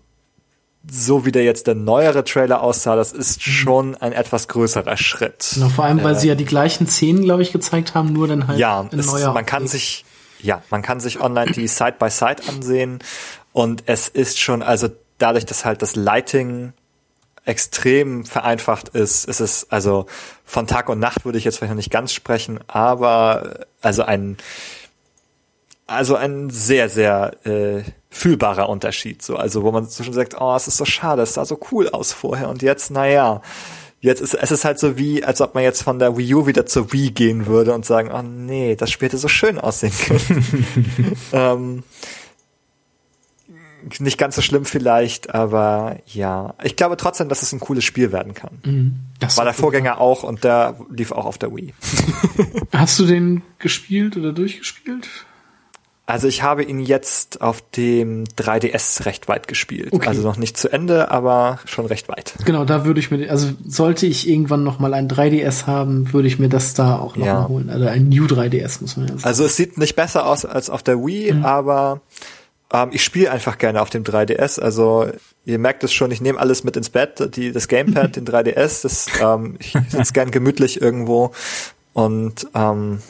so 0.89 1.25
wie 1.25 1.33
der 1.33 1.43
jetzt 1.43 1.67
der 1.67 1.75
neuere 1.75 2.23
Trailer 2.23 2.61
aussah, 2.61 2.95
das 2.95 3.11
ist 3.11 3.43
schon 3.43 3.95
ein 3.95 4.13
etwas 4.13 4.47
größerer 4.47 4.95
Schritt. 4.95 5.51
Genau, 5.55 5.67
vor 5.67 5.83
allem, 5.83 6.01
weil 6.05 6.17
sie 6.17 6.29
ja 6.29 6.35
die 6.35 6.45
gleichen 6.45 6.87
Szenen, 6.87 7.21
glaube 7.23 7.41
ich, 7.41 7.51
gezeigt 7.51 7.95
haben, 7.95 8.13
nur 8.13 8.29
dann 8.29 8.47
halt 8.47 8.59
Ja, 8.59 8.87
in 8.93 8.99
es, 8.99 9.07
neuer 9.07 9.33
man 9.33 9.45
kann 9.45 9.67
sich, 9.67 10.05
ja, 10.39 10.61
man 10.69 10.81
kann 10.81 11.01
sich 11.01 11.19
online 11.19 11.51
die 11.51 11.67
Side 11.67 11.95
by 11.99 12.09
Side 12.09 12.43
ansehen 12.47 12.99
und 13.51 13.83
es 13.87 14.07
ist 14.07 14.39
schon, 14.39 14.61
also 14.61 14.87
dadurch, 15.17 15.45
dass 15.45 15.65
halt 15.65 15.81
das 15.81 15.95
Lighting 15.95 16.73
extrem 17.45 18.25
vereinfacht 18.25 18.89
ist, 18.89 19.25
ist 19.25 19.39
es 19.39 19.67
also 19.69 20.07
von 20.43 20.67
Tag 20.67 20.89
und 20.89 20.99
Nacht 20.99 21.25
würde 21.25 21.37
ich 21.37 21.43
jetzt 21.43 21.57
vielleicht 21.57 21.71
noch 21.71 21.77
nicht 21.77 21.91
ganz 21.91 22.11
sprechen, 22.11 22.59
aber 22.67 23.65
also 23.81 24.03
ein 24.03 24.37
also 25.87 26.15
ein 26.15 26.49
sehr 26.49 26.89
sehr 26.89 27.33
äh, 27.45 27.83
fühlbarer 28.09 28.67
Unterschied 28.69 29.21
so. 29.21 29.35
Also 29.35 29.61
wo 29.61 29.71
man 29.71 29.85
so 29.85 30.03
schon 30.03 30.13
sagt 30.13 30.35
oh 30.39 30.55
es 30.55 30.67
ist 30.67 30.77
so 30.77 30.85
schade 30.85 31.21
es 31.21 31.35
sah 31.35 31.45
so 31.45 31.59
cool 31.71 31.89
aus 31.89 32.11
vorher 32.11 32.49
und 32.49 32.63
jetzt 32.63 32.89
naja 32.89 33.41
jetzt 34.01 34.21
ist 34.21 34.33
es 34.33 34.49
ist 34.49 34.65
halt 34.65 34.79
so 34.79 34.97
wie 34.97 35.23
als 35.23 35.39
ob 35.41 35.53
man 35.53 35.63
jetzt 35.63 35.83
von 35.83 35.99
der 35.99 36.17
Wii 36.17 36.33
U 36.33 36.47
wieder 36.47 36.65
zur 36.65 36.91
Wii 36.91 37.11
gehen 37.11 37.45
würde 37.45 37.75
und 37.75 37.85
sagen 37.85 38.09
oh 38.11 38.23
nee 38.23 38.75
das 38.75 38.89
Spiel 38.89 39.09
hätte 39.09 39.19
so 39.19 39.27
schön 39.27 39.59
aussehen 39.59 39.93
können 40.07 41.17
ähm, 41.31 41.83
nicht 43.99 44.17
ganz 44.17 44.35
so 44.35 44.41
schlimm 44.41 44.65
vielleicht 44.65 45.33
aber 45.33 45.97
ja 46.05 46.53
ich 46.63 46.75
glaube 46.75 46.97
trotzdem 46.97 47.29
dass 47.29 47.41
es 47.41 47.51
ein 47.53 47.59
cooles 47.59 47.83
Spiel 47.83 48.11
werden 48.11 48.33
kann 48.33 48.59
Mhm. 48.63 48.95
Das 49.19 49.37
war 49.37 49.45
der 49.45 49.53
Vorgänger 49.53 49.99
auch 50.01 50.23
und 50.23 50.43
der 50.43 50.75
lief 50.89 51.11
auch 51.11 51.25
auf 51.25 51.37
der 51.37 51.55
Wii 51.55 51.73
Hast 52.73 52.99
du 52.99 53.05
den 53.05 53.41
gespielt 53.59 54.17
oder 54.17 54.33
durchgespielt? 54.33 55.07
Also 56.07 56.27
ich 56.27 56.43
habe 56.43 56.61
ihn 56.63 56.79
jetzt 56.81 57.41
auf 57.41 57.63
dem 57.71 58.25
3DS 58.37 59.05
recht 59.07 59.27
weit 59.27 59.47
gespielt. 59.47 59.91
Okay. 59.91 60.07
Also 60.07 60.21
noch 60.21 60.37
nicht 60.37 60.55
zu 60.55 60.71
Ende, 60.71 61.09
aber 61.09 61.57
schon 61.65 61.87
recht 61.87 62.09
weit. 62.09 62.35
Genau, 62.45 62.63
da 62.63 62.85
würde 62.85 62.99
ich 62.99 63.09
mir, 63.09 63.27
also 63.31 63.49
sollte 63.65 64.05
ich 64.05 64.29
irgendwann 64.29 64.63
noch 64.63 64.77
mal 64.77 64.93
ein 64.93 65.07
3DS 65.09 65.65
haben, 65.65 66.13
würde 66.13 66.27
ich 66.27 66.37
mir 66.37 66.47
das 66.49 66.75
da 66.75 66.99
auch 66.99 67.15
noch 67.15 67.25
Ja. 67.25 67.33
mal 67.39 67.47
holen. 67.47 67.71
Also 67.71 67.87
ein 67.87 68.07
New 68.09 68.25
3DS 68.27 68.81
muss 68.81 68.97
man 68.97 69.07
ja 69.07 69.13
sagen. 69.13 69.25
Also 69.25 69.45
es 69.45 69.55
sieht 69.55 69.79
nicht 69.79 69.95
besser 69.95 70.27
aus 70.27 70.45
als 70.45 70.69
auf 70.69 70.83
der 70.83 70.97
Wii, 71.03 71.33
Mhm. 71.33 71.45
aber 71.45 72.01
ähm, 72.73 72.89
ich 72.91 73.03
spiele 73.03 73.31
einfach 73.31 73.57
gerne 73.57 73.81
auf 73.81 73.89
dem 73.89 74.03
3DS. 74.03 74.59
Also 74.59 75.07
ihr 75.45 75.59
merkt 75.59 75.83
es 75.83 75.93
schon, 75.93 76.11
ich 76.11 76.21
nehme 76.21 76.39
alles 76.39 76.63
mit 76.63 76.75
ins 76.77 76.89
Bett, 76.89 77.35
die, 77.35 77.51
das 77.51 77.67
Gamepad, 77.67 78.15
den 78.15 78.25
3DS, 78.25 78.81
das, 78.83 79.05
ähm, 79.21 79.55
ich 79.59 79.73
sitze 79.89 80.13
gern 80.13 80.31
gemütlich 80.31 80.81
irgendwo 80.81 81.31
und 81.93 82.47
ähm, 82.55 83.01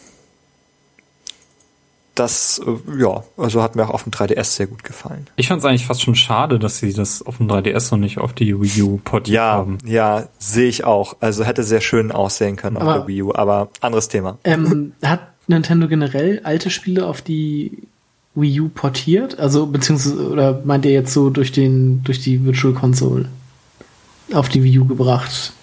das, 2.13 2.61
äh, 2.65 3.01
ja, 3.01 3.23
also 3.35 3.61
hat 3.61 3.75
mir 3.75 3.83
auch 3.83 3.89
auf 3.89 4.03
dem 4.03 4.11
3DS 4.13 4.43
sehr 4.55 4.67
gut 4.67 4.85
gefallen. 4.85 5.27
Ich 5.35 5.49
fand 5.49 5.59
es 5.59 5.65
eigentlich 5.65 5.85
fast 5.85 6.01
schon 6.01 6.15
schade, 6.15 6.59
dass 6.59 6.77
sie 6.77 6.93
das 6.93 7.21
auf 7.21 7.37
dem 7.37 7.47
3DS 7.49 7.91
noch 7.91 7.97
nicht 7.97 8.19
auf 8.19 8.31
die 8.31 8.57
Wii 8.59 8.81
U 8.83 8.97
portiert 9.03 9.35
Ja, 9.35 9.51
haben. 9.53 9.79
ja, 9.85 10.29
sehe 10.39 10.69
ich 10.69 10.85
auch. 10.85 11.17
Also 11.19 11.43
hätte 11.43 11.63
sehr 11.63 11.81
schön 11.81 12.13
aussehen 12.13 12.55
können 12.55 12.77
auf 12.77 12.83
Aber- 12.83 12.93
der 12.99 13.07
Wii 13.07 13.23
U, 13.23 13.33
aber 13.35 13.67
anderes 13.81 14.07
Thema. 14.07 14.37
Ähm, 14.45 14.93
hat 15.03 15.27
Nintendo 15.47 15.89
generell 15.89 16.39
alte 16.45 16.69
Spiele 16.69 17.05
auf 17.05 17.21
die 17.21 17.83
Wii 18.35 18.61
U 18.61 18.69
portiert? 18.69 19.39
Also, 19.39 19.65
beziehungsweise, 19.67 20.29
oder 20.29 20.61
meint 20.63 20.85
ihr 20.85 20.91
jetzt 20.91 21.13
so 21.13 21.29
durch 21.29 21.51
den, 21.51 22.03
durch 22.03 22.21
die 22.21 22.45
Virtual 22.45 22.73
Console 22.73 23.29
auf 24.33 24.49
die 24.49 24.63
Wii 24.63 24.79
U 24.79 24.85
gebracht? 24.85 25.53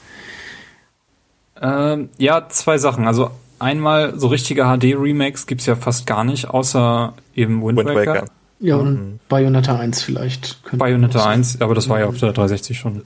Ähm, 1.61 2.09
ja, 2.19 2.49
zwei 2.49 2.79
Sachen. 2.79 3.07
Also 3.07 3.31
einmal 3.59 4.19
so 4.19 4.27
richtige 4.27 4.65
HD-Remakes 4.65 5.47
gibt's 5.47 5.67
ja 5.67 5.77
fast 5.77 6.07
gar 6.07 6.25
nicht, 6.25 6.51
außer 6.51 7.15
eben 7.35 7.65
Wind, 7.65 7.79
Wind 7.79 7.89
Waker. 7.91 8.15
Waker. 8.15 8.25
Ja, 8.59 8.77
und 8.77 9.21
Bayonetta 9.29 9.77
1 9.79 10.03
vielleicht. 10.03 10.61
Bayonetta 10.73 11.19
man 11.19 11.27
auch 11.27 11.31
1, 11.31 11.61
aber 11.61 11.75
das 11.75 11.89
war 11.89 12.01
ja 12.01 12.07
auf 12.07 12.19
der 12.19 12.33
360 12.33 12.79
schon. 12.79 13.03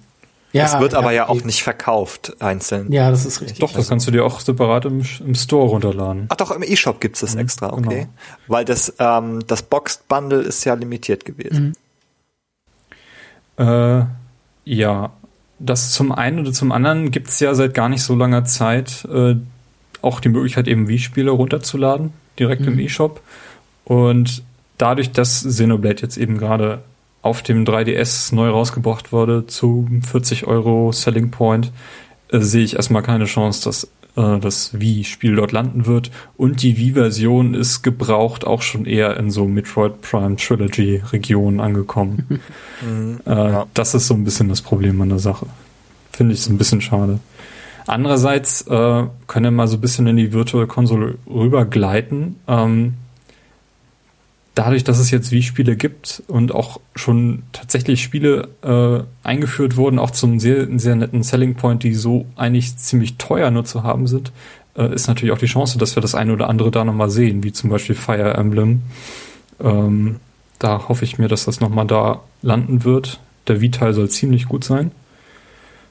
Ja, 0.57 0.65
es 0.65 0.78
wird 0.81 0.95
aber 0.95 1.12
ja 1.12 1.28
auch 1.28 1.43
nicht 1.45 1.62
verkauft 1.62 2.37
einzeln. 2.41 2.91
Ja, 2.93 3.11
das 3.11 3.27
ist 3.27 3.41
richtig. 3.41 3.61
Doch, 3.61 3.73
das 3.73 3.89
kannst 3.89 4.07
du 4.07 4.11
dir 4.11 4.24
auch 4.24 4.41
separat 4.41 4.85
im, 4.85 5.03
im 5.20 5.35
Store 5.35 5.69
runterladen. 5.69 6.27
Ach 6.28 6.37
doch, 6.37 6.51
im 6.51 6.62
E-Shop 6.62 7.01
gibt's 7.01 7.20
das 7.20 7.35
extra, 7.35 7.73
okay. 7.73 7.83
genau. 7.83 8.09
Weil 8.49 8.65
das, 8.65 8.95
ähm, 8.99 9.45
das 9.47 9.62
Boxed 9.62 10.09
Bundle 10.09 10.41
ist 10.41 10.65
ja 10.65 10.74
limitiert 10.74 11.24
gewesen. 11.24 11.77
Äh, 13.59 14.05
ja, 14.65 15.12
das 15.59 15.93
zum 15.93 16.12
einen 16.12 16.41
oder 16.41 16.53
zum 16.53 16.73
anderen 16.73 17.11
gibt's 17.11 17.41
ja 17.41 17.55
seit 17.55 17.74
gar 17.74 17.89
nicht 17.89 18.03
so 18.03 18.15
langer 18.15 18.45
Zeit 18.45 19.07
äh, 19.12 19.37
auch 20.03 20.20
die 20.20 20.28
Möglichkeit, 20.28 20.69
eben 20.69 20.89
Wii-Spiele 20.89 21.31
runterzuladen, 21.31 22.12
direkt 22.39 22.66
im 22.66 22.78
E-Shop. 22.78 23.20
Und 23.85 24.43
dadurch, 24.78 25.12
dass 25.12 25.45
Xenoblade 25.45 26.03
jetzt 26.03 26.16
eben 26.16 26.39
gerade 26.39 26.83
auf 27.27 27.43
dem 27.43 27.65
3DS 27.65 28.35
neu 28.35 28.48
rausgebracht 28.48 29.12
wurde 29.12 29.47
zu 29.47 29.86
40 30.11 30.47
Euro 30.47 30.93
Selling 30.93 31.31
Point, 31.31 31.73
äh, 32.31 32.39
sehe 32.40 32.65
ich 32.65 32.77
erstmal 32.77 33.03
keine 33.03 33.24
Chance, 33.27 33.65
dass 33.65 33.85
äh, 34.16 34.39
das 34.39 34.78
Wii-Spiel 34.78 35.36
dort 35.36 35.53
landen 35.53 35.86
wird. 35.86 36.11
Und 36.36 36.62
die 36.62 36.78
Wii-Version 36.78 37.55
ist 37.55 37.82
gebraucht 37.82 38.47
auch 38.47 38.62
schon 38.62 38.86
eher 38.86 39.16
in 39.16 39.31
so 39.31 39.47
Metroid 39.47 40.01
Prime 40.01 40.36
Trilogy-Regionen 40.36 41.61
angekommen. 41.61 42.40
Äh, 43.27 43.31
Ja. 43.31 43.66
Das 43.73 43.94
ist 43.94 44.07
so 44.07 44.15
ein 44.15 44.24
bisschen 44.24 44.51
das 44.51 44.61
Problem 44.61 45.01
an 45.01 45.09
der 45.09 45.19
Sache. 45.19 45.47
Finde 46.12 46.35
ich 46.35 46.43
so 46.43 46.53
ein 46.53 46.59
bisschen 46.59 46.82
schade. 46.82 47.20
Andererseits 47.86 48.62
äh, 48.62 49.05
können 49.27 49.44
wir 49.44 49.51
mal 49.51 49.66
so 49.66 49.78
ein 49.78 49.81
bisschen 49.81 50.07
in 50.07 50.16
die 50.16 50.32
Virtual 50.35 50.66
Console 50.66 51.16
rübergleiten. 51.27 52.36
Ähm, 52.47 52.94
dadurch, 54.57 54.85
dass 54.85 54.99
es 54.99 55.11
jetzt 55.11 55.31
Wii-Spiele 55.31 55.77
gibt 55.77 56.23
und 56.27 56.53
auch 56.53 56.81
schon 56.97 57.43
tatsächlich 57.53 58.03
Spiele 58.03 58.49
äh, 58.62 59.05
eingeführt 59.27 59.77
wurden, 59.77 59.99
auch 59.99 60.11
zum 60.11 60.41
sehr, 60.41 60.66
sehr 60.78 60.97
netten 60.97 61.23
Selling 61.23 61.55
Point, 61.55 61.83
die 61.83 61.95
so 61.95 62.24
eigentlich 62.37 62.77
ziemlich 62.78 63.19
teuer 63.19 63.51
nur 63.51 63.66
zu 63.66 63.83
haben 63.83 64.07
sind, 64.07 64.33
äh, 64.74 64.93
ist 64.93 65.09
natürlich 65.09 65.33
auch 65.33 65.39
die 65.39 65.47
Chance, 65.47 65.78
dass 65.78 65.95
wir 65.95 66.01
das 66.01 66.15
eine 66.15 66.33
oder 66.33 66.49
andere 66.49 66.70
da 66.70 66.85
nochmal 66.85 67.11
sehen, 67.11 67.45
wie 67.45 67.53
zum 67.53 67.69
Beispiel 67.69 67.95
Fire 67.95 68.35
Emblem. 68.35 68.83
Ähm, 69.61 70.16
da 70.59 70.89
hoffe 70.89 71.05
ich 71.05 71.19
mir, 71.19 71.28
dass 71.28 71.45
das 71.45 71.61
nochmal 71.61 71.87
da 71.87 72.23
landen 72.41 72.83
wird. 72.83 73.20
Der 73.49 73.61
Wii-Teil 73.61 73.93
soll 73.93 74.09
ziemlich 74.09 74.47
gut 74.47 74.65
sein. 74.65 74.91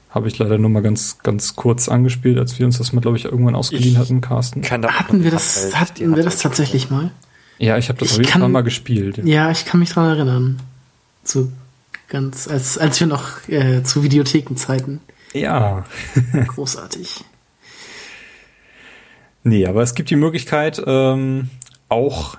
Habe 0.10 0.28
ich 0.28 0.40
leider 0.40 0.58
nur 0.58 0.72
mal 0.72 0.82
ganz, 0.82 1.20
ganz 1.22 1.56
kurz 1.56 1.88
angespielt, 1.88 2.40
als 2.40 2.58
wir 2.58 2.66
uns 2.66 2.80
das 2.80 2.94
mal, 2.94 3.02
glaube 3.02 3.18
ich, 3.18 3.26
irgendwann 3.26 3.54
ausgeliehen 3.54 3.92
Ich 3.92 3.98
hatten, 4.00 4.22
Carsten. 4.22 4.64
Hatten 4.64 5.24
wir 5.24 5.30
das, 5.30 5.76
hatten 5.76 6.16
wir 6.16 6.24
das 6.24 6.38
ich 6.38 6.42
tatsächlich 6.42 6.90
mal? 6.90 7.12
Ja, 7.58 7.78
ich 7.78 7.90
habe 7.90 8.00
das 8.00 8.10
Ich 8.10 8.14
auf 8.14 8.18
jeden 8.20 8.30
kann- 8.32 8.42
Fall 8.42 8.50
mal 8.50 8.62
gespielt. 8.64 9.20
Ja, 9.24 9.50
ich 9.52 9.66
kann 9.66 9.80
mich 9.80 9.90
dran 9.92 10.10
erinnern. 10.10 10.60
So 11.24 11.52
ganz, 12.10 12.48
als, 12.48 12.78
als 12.78 13.00
wir 13.00 13.08
noch 13.08 13.48
äh, 13.48 13.82
zu 13.84 14.04
Videothekenzeiten. 14.04 15.00
Ja. 15.34 15.86
Großartig. 16.48 17.24
Nee, 19.44 19.66
aber 19.68 19.82
es 19.84 19.94
gibt 19.96 20.10
die 20.10 20.16
Möglichkeit, 20.16 20.82
ähm, 20.86 21.50
auch 21.88 22.38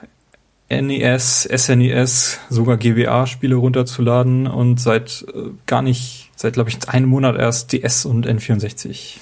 NES, 0.68 1.48
SNES, 1.54 2.40
sogar 2.50 2.76
GBA-Spiele 2.76 3.54
runterzuladen 3.54 4.48
und 4.48 4.80
seit 4.80 5.24
äh, 5.32 5.50
gar 5.66 5.82
nicht, 5.82 6.30
seit 6.34 6.54
glaube 6.54 6.70
ich 6.70 6.88
einem 6.88 7.08
Monat 7.08 7.36
erst 7.36 7.72
DS 7.72 8.04
und 8.04 8.26
N64. 8.26 9.18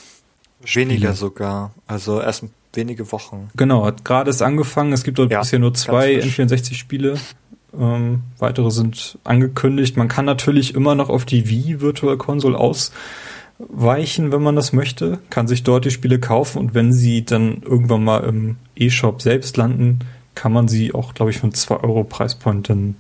Weniger 0.73 1.13
sogar. 1.13 1.75
Also 1.87 2.23
erst 2.23 2.45
wenige 2.77 3.11
Wochen. 3.13 3.51
Genau, 3.57 3.85
hat 3.85 4.05
gerade 4.05 4.31
erst 4.31 4.43
angefangen. 4.43 4.93
Es 4.93 5.05
gibt 5.05 5.19
dort 5.19 5.31
Ja, 5.31 5.41
bisher 5.41 5.59
nur 5.59 5.75
zwei 5.75 6.21
frisch. 6.21 6.39
N64-Spiele. 6.39 7.15
Ähm, 7.79 8.21
weitere 8.39 8.71
sind 8.71 9.19
angekündigt. 9.25 9.97
Man 9.97 10.09
kann 10.09 10.25
natürlich 10.25 10.75
immer 10.75 10.95
noch 10.95 11.09
auf 11.09 11.25
die 11.25 11.49
Wii 11.49 11.81
Virtual 11.81 12.17
Console 12.17 12.57
ausweichen, 12.57 14.33
wenn 14.33 14.43
man 14.43 14.57
das 14.57 14.73
möchte. 14.73 15.19
Kann 15.31 15.49
sich 15.49 15.63
dort 15.63 15.85
die 15.85 15.91
Spiele 15.91 16.19
kaufen 16.21 16.59
und 16.59 16.75
wenn 16.75 16.93
sie 16.93 17.25
dann 17.25 17.63
irgendwann 17.63 18.05
mal 18.05 18.25
im 18.25 18.57
E-Shop 18.77 19.23
selbst 19.23 19.57
landen, 19.57 20.01
kann 20.35 20.53
man 20.53 20.69
sie 20.69 20.95
auch, 20.95 21.15
glaube 21.15 21.31
ich, 21.31 21.39
für 21.39 21.45
einen 21.45 21.55
2 21.55 21.77
Euro 21.77 22.05
Preispoint 22.05 22.69
dann 22.69 22.97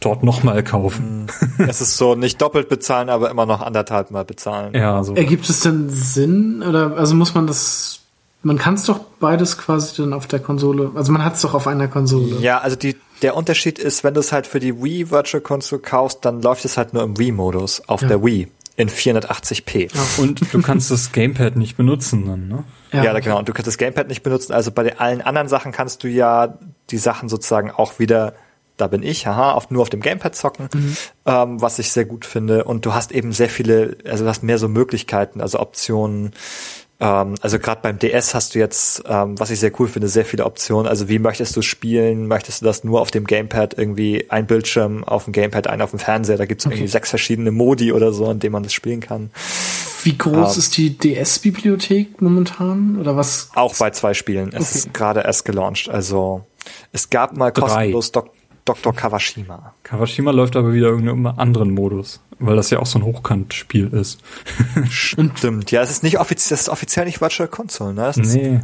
dort 0.00 0.22
nochmal 0.22 0.62
kaufen. 0.62 1.26
es 1.58 1.80
ist 1.80 1.96
so 1.96 2.14
nicht 2.14 2.40
doppelt 2.40 2.68
bezahlen, 2.68 3.08
aber 3.08 3.30
immer 3.30 3.46
noch 3.46 3.60
anderthalb 3.60 4.10
Mal 4.10 4.24
bezahlen. 4.24 4.74
Ja, 4.74 5.02
so. 5.02 5.14
Ergibt 5.14 5.48
es 5.48 5.60
denn 5.60 5.88
Sinn? 5.88 6.62
Oder 6.62 6.96
also 6.96 7.14
muss 7.14 7.34
man 7.34 7.46
das. 7.46 8.00
Man 8.42 8.58
kann 8.58 8.74
es 8.74 8.84
doch 8.84 9.00
beides 9.18 9.58
quasi 9.58 9.96
dann 10.02 10.12
auf 10.12 10.26
der 10.26 10.38
Konsole. 10.38 10.92
Also 10.94 11.10
man 11.12 11.24
hat 11.24 11.34
es 11.34 11.42
doch 11.42 11.54
auf 11.54 11.66
einer 11.66 11.88
Konsole. 11.88 12.36
Ja, 12.40 12.58
also 12.58 12.76
die, 12.76 12.96
der 13.22 13.34
Unterschied 13.36 13.78
ist, 13.78 14.04
wenn 14.04 14.14
du 14.14 14.20
es 14.20 14.30
halt 14.30 14.46
für 14.46 14.60
die 14.60 14.80
Wii 14.82 15.10
Virtual 15.10 15.40
Console 15.40 15.82
kaufst, 15.82 16.24
dann 16.24 16.42
läuft 16.42 16.64
es 16.64 16.76
halt 16.76 16.94
nur 16.94 17.02
im 17.02 17.18
Wii-Modus 17.18 17.88
auf 17.88 18.02
Ja. 18.02 18.08
der 18.08 18.24
Wii 18.24 18.48
in 18.76 18.88
480p. 18.90 19.90
Und 20.20 20.52
du 20.52 20.62
kannst 20.62 20.90
das 20.90 21.10
Gamepad 21.12 21.56
nicht 21.56 21.76
benutzen 21.76 22.26
dann, 22.26 22.46
ne? 22.48 22.64
Ja, 22.92 23.18
genau. 23.18 23.38
Und 23.38 23.48
du 23.48 23.52
kannst 23.52 23.66
das 23.66 23.78
Gamepad 23.78 24.08
nicht 24.08 24.22
benutzen. 24.22 24.52
Also 24.52 24.70
bei 24.70 24.82
den, 24.84 24.98
allen 24.98 25.22
anderen 25.22 25.48
Sachen 25.48 25.72
kannst 25.72 26.04
du 26.04 26.08
ja 26.08 26.58
die 26.90 26.98
Sachen 26.98 27.28
sozusagen 27.28 27.70
auch 27.70 27.98
wieder, 27.98 28.34
da 28.76 28.86
bin 28.86 29.02
ich, 29.02 29.26
haha, 29.26 29.52
auf, 29.52 29.70
nur 29.70 29.82
auf 29.82 29.88
dem 29.90 30.00
Gamepad 30.00 30.34
zocken, 30.36 30.68
ähm, 31.24 31.60
was 31.60 31.78
ich 31.78 31.90
sehr 31.90 32.04
gut 32.04 32.24
finde. 32.26 32.64
Und 32.64 32.86
du 32.86 32.94
hast 32.94 33.12
eben 33.12 33.32
sehr 33.32 33.48
viele, 33.48 33.96
also 34.04 34.24
du 34.24 34.30
hast 34.30 34.42
mehr 34.42 34.58
so 34.58 34.68
Möglichkeiten, 34.68 35.40
also 35.40 35.58
Optionen. 35.58 36.32
Ähm, 36.98 37.34
also 37.42 37.58
gerade 37.58 37.80
beim 37.82 37.98
DS 37.98 38.34
hast 38.34 38.54
du 38.54 38.58
jetzt, 38.58 39.02
ähm, 39.06 39.38
was 39.38 39.50
ich 39.50 39.60
sehr 39.60 39.70
cool 39.78 39.86
finde, 39.88 40.08
sehr 40.08 40.24
viele 40.24 40.46
Optionen. 40.46 40.86
Also 40.86 41.08
wie 41.10 41.18
möchtest 41.18 41.54
du 41.54 41.60
spielen? 41.62 42.26
Möchtest 42.26 42.62
du 42.62 42.64
das 42.66 42.84
nur 42.84 43.00
auf 43.02 43.10
dem 43.10 43.24
Gamepad 43.26 43.74
irgendwie 43.76 44.26
ein 44.30 44.46
Bildschirm 44.46 45.04
auf 45.04 45.24
dem 45.24 45.32
Gamepad, 45.34 45.66
ein 45.66 45.82
auf 45.82 45.90
dem 45.90 45.98
Fernseher? 45.98 46.38
Da 46.38 46.46
gibt's 46.46 46.64
irgendwie 46.64 46.86
sechs 46.88 47.10
verschiedene 47.10 47.50
Modi 47.50 47.92
oder 47.92 48.12
so, 48.14 48.30
in 48.30 48.38
denen 48.38 48.52
man 48.52 48.62
das 48.62 48.72
spielen 48.72 49.00
kann. 49.00 49.30
Wie 50.04 50.16
groß 50.16 50.54
Ah. 50.54 50.58
ist 50.58 50.76
die 50.76 50.96
DS-Bibliothek 50.96 52.22
momentan? 52.22 52.96
Oder 52.98 53.16
was? 53.16 53.50
Auch 53.54 53.74
bei 53.76 53.90
zwei 53.90 54.14
Spielen. 54.14 54.48
Es 54.54 54.54
Okay. 54.70 54.78
ist 54.78 54.94
gerade 54.94 55.20
erst 55.20 55.44
gelauncht. 55.44 55.88
Also 55.90 56.46
es 56.92 57.10
gab 57.10 57.36
mal 57.36 57.52
kostenlos 57.52 58.12
Dok 58.12 58.30
Dr. 58.66 58.94
Kawashima. 58.94 59.72
Kawashima 59.82 60.30
läuft 60.32 60.54
aber 60.56 60.74
wieder 60.74 60.88
irgendeinen 60.88 61.26
anderen 61.38 61.70
Modus, 61.72 62.20
weil 62.38 62.56
das 62.56 62.68
ja 62.70 62.78
auch 62.80 62.86
so 62.86 62.98
ein 62.98 63.04
Hochkantspiel 63.04 63.88
ist. 63.94 64.20
Stimmt. 64.90 65.70
Ja, 65.70 65.82
es 65.82 65.90
ist 65.90 66.02
nicht 66.02 66.18
offiziell, 66.20 66.50
das 66.56 66.62
ist 66.62 66.68
offiziell 66.68 67.06
nicht 67.06 67.20
Virtual 67.20 67.48
Console, 67.48 67.94
ne? 67.94 68.02
Das 68.02 68.16
ist, 68.18 68.34
Nee. 68.34 68.60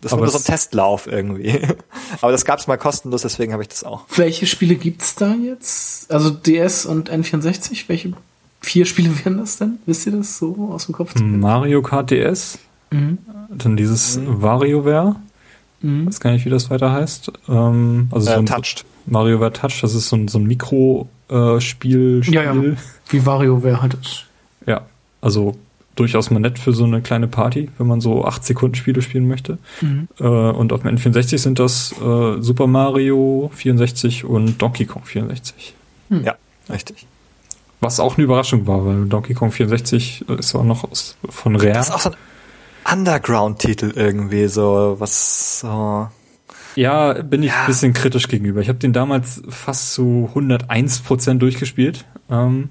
das 0.00 0.10
ist 0.10 0.12
aber 0.12 0.22
nur 0.22 0.30
so 0.30 0.38
ein 0.38 0.40
es- 0.42 0.44
Testlauf 0.46 1.06
irgendwie. 1.06 1.60
aber 2.20 2.30
das 2.32 2.44
gab's 2.44 2.66
mal 2.66 2.76
kostenlos, 2.76 3.22
deswegen 3.22 3.52
habe 3.52 3.62
ich 3.62 3.68
das 3.68 3.84
auch. 3.84 4.04
Welche 4.16 4.46
Spiele 4.46 4.76
gibt's 4.76 5.14
da 5.16 5.34
jetzt? 5.34 6.10
Also 6.12 6.30
DS 6.30 6.86
und 6.86 7.10
N64? 7.10 7.84
Welche 7.88 8.12
vier 8.60 8.84
Spiele 8.86 9.10
wären 9.24 9.38
das 9.38 9.56
denn? 9.56 9.78
Wisst 9.86 10.06
ihr 10.06 10.12
das 10.12 10.38
so 10.38 10.70
aus 10.72 10.86
dem 10.86 10.94
Kopf? 10.94 11.14
Mario 11.20 11.82
Kart 11.82 12.10
DS, 12.10 12.58
Mhm. 12.90 13.18
dann 13.50 13.76
dieses 13.76 14.18
WarioWare, 14.24 15.16
Mhm. 15.80 16.06
weiß 16.06 16.20
gar 16.20 16.32
nicht, 16.32 16.44
wie 16.44 16.50
das 16.50 16.70
weiter 16.70 16.90
heißt. 16.92 17.30
Ähm, 17.48 18.08
also 18.10 18.26
so 18.26 18.32
Äh, 18.32 18.36
ein 18.38 18.46
touched. 18.46 18.84
WarioWare 19.12 19.52
Touch, 19.52 19.80
das 19.82 19.94
ist 19.94 20.08
so 20.08 20.16
ein, 20.16 20.28
so 20.28 20.38
ein 20.38 20.44
Mikro-Spiel. 20.46 22.22
Ja, 22.26 22.42
ja. 22.42 22.54
Wie 23.08 23.26
WarioWare 23.26 23.82
halt 23.82 23.94
ist. 23.94 24.26
ja, 24.66 24.82
also 25.20 25.56
durchaus 25.98 26.30
mal 26.30 26.38
nett 26.38 26.58
für 26.58 26.72
so 26.72 26.84
eine 26.84 27.02
kleine 27.02 27.26
Party, 27.26 27.70
wenn 27.76 27.86
man 27.86 28.00
so 28.00 28.24
8 28.24 28.44
Sekunden 28.44 28.76
Spiele 28.76 29.02
spielen 29.02 29.26
möchte. 29.26 29.58
Mhm. 29.80 30.08
Äh, 30.20 30.24
und 30.24 30.72
auf 30.72 30.82
dem 30.82 30.96
N64 30.96 31.38
sind 31.38 31.58
das 31.58 31.92
äh, 31.92 32.40
Super 32.40 32.66
Mario 32.66 33.50
64 33.54 34.24
und 34.24 34.62
Donkey 34.62 34.86
Kong 34.86 35.02
64. 35.04 35.74
Mhm. 36.08 36.24
Ja, 36.24 36.36
richtig. 36.70 37.06
Was 37.80 38.00
auch 38.00 38.16
eine 38.16 38.24
Überraschung 38.24 38.66
war, 38.66 38.84
weil 38.86 39.06
Donkey 39.06 39.34
Kong 39.34 39.50
64 39.50 40.28
ist 40.28 40.54
auch 40.54 40.64
noch 40.64 40.84
aus, 40.90 41.16
von 41.28 41.56
Rare. 41.56 41.72
Das 41.72 41.88
ist 41.88 41.94
auch 41.94 42.00
so 42.00 42.10
ein 42.10 42.98
Underground-Titel 42.98 43.92
irgendwie, 43.94 44.48
so 44.48 44.96
was 44.98 45.60
so. 45.60 46.08
Ja, 46.78 47.12
bin 47.12 47.42
ich 47.42 47.50
ja. 47.50 47.62
ein 47.62 47.66
bisschen 47.66 47.92
kritisch 47.92 48.28
gegenüber. 48.28 48.60
Ich 48.60 48.68
habe 48.68 48.78
den 48.78 48.92
damals 48.92 49.42
fast 49.48 49.94
zu 49.94 50.30
101% 50.32 51.38
durchgespielt. 51.38 52.04
Ähm, 52.30 52.68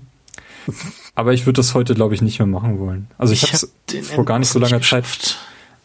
aber 1.14 1.34
ich 1.34 1.46
würde 1.46 1.58
das 1.58 1.74
heute, 1.74 1.94
glaube 1.94 2.16
ich, 2.16 2.22
nicht 2.22 2.40
mehr 2.40 2.46
machen 2.46 2.80
wollen. 2.80 3.08
Also 3.18 3.34
ich, 3.34 3.44
ich 3.44 3.54
habe 3.54 3.68
es 4.00 4.08
vor 4.08 4.24
gar 4.24 4.40
nicht 4.40 4.48
so 4.48 4.60
langer 4.60 4.82
Zeit 4.82 5.38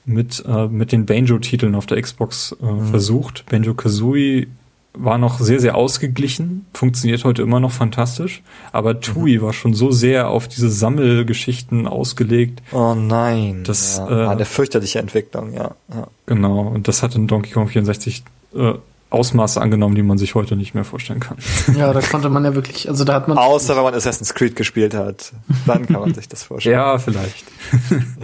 mit, 0.05 0.41
äh, 0.47 0.69
mit 0.69 0.93
den 0.93 1.05
Banjo-Titeln 1.05 1.75
auf 1.75 1.87
der 1.87 2.01
Xbox 2.01 2.57
äh, 2.63 2.65
mhm. 2.65 2.87
versucht. 2.87 3.45
Banjo 3.47 3.75
Kazooie 3.75 4.47
war 4.95 5.19
noch 5.19 5.41
sehr, 5.41 5.59
sehr 5.59 5.75
ausgeglichen, 5.75 6.67
funktioniert 6.75 7.25
heute 7.25 7.43
immer 7.43 7.61
noch 7.61 7.73
fantastisch, 7.73 8.43
aber 8.73 9.01
Tui 9.01 9.39
mhm. 9.39 9.43
war 9.43 9.53
schon 9.53 9.75
so 9.75 9.91
sehr 9.91 10.29
auf 10.29 10.49
diese 10.49 10.71
Sammelgeschichten 10.71 11.87
ausgelegt. 11.87 12.63
Oh 12.73 12.95
nein. 12.95 13.65
Das, 13.65 13.99
ja. 13.99 14.27
äh, 14.27 14.29
eine 14.29 14.45
fürchterliche 14.45 14.99
Entwicklung, 14.99 15.55
ja. 15.55 15.75
ja. 15.95 16.09
Genau, 16.27 16.61
und 16.61 16.89
das 16.89 17.03
hat 17.03 17.15
in 17.15 17.27
Donkey 17.27 17.53
Kong 17.53 17.69
64 17.69 18.23
äh, 18.55 18.75
Ausmaße 19.09 19.61
angenommen, 19.61 19.95
die 19.95 20.03
man 20.03 20.17
sich 20.17 20.35
heute 20.35 20.57
nicht 20.57 20.75
mehr 20.75 20.85
vorstellen 20.85 21.21
kann. 21.21 21.37
Ja, 21.77 21.93
da 21.93 22.01
konnte 22.01 22.29
man 22.29 22.45
ja 22.45 22.55
wirklich, 22.55 22.89
also 22.89 23.05
da 23.05 23.15
hat 23.15 23.29
man. 23.29 23.39
Außer 23.39 23.77
wenn 23.77 23.83
man 23.83 23.95
Assassin's 23.95 24.35
Creed 24.35 24.57
gespielt 24.57 24.95
hat. 24.95 25.33
Dann 25.67 25.87
kann 25.87 26.01
man 26.01 26.15
sich 26.15 26.29
das 26.29 26.43
vorstellen. 26.43 26.75
ja, 26.79 26.99
vielleicht. 26.99 27.45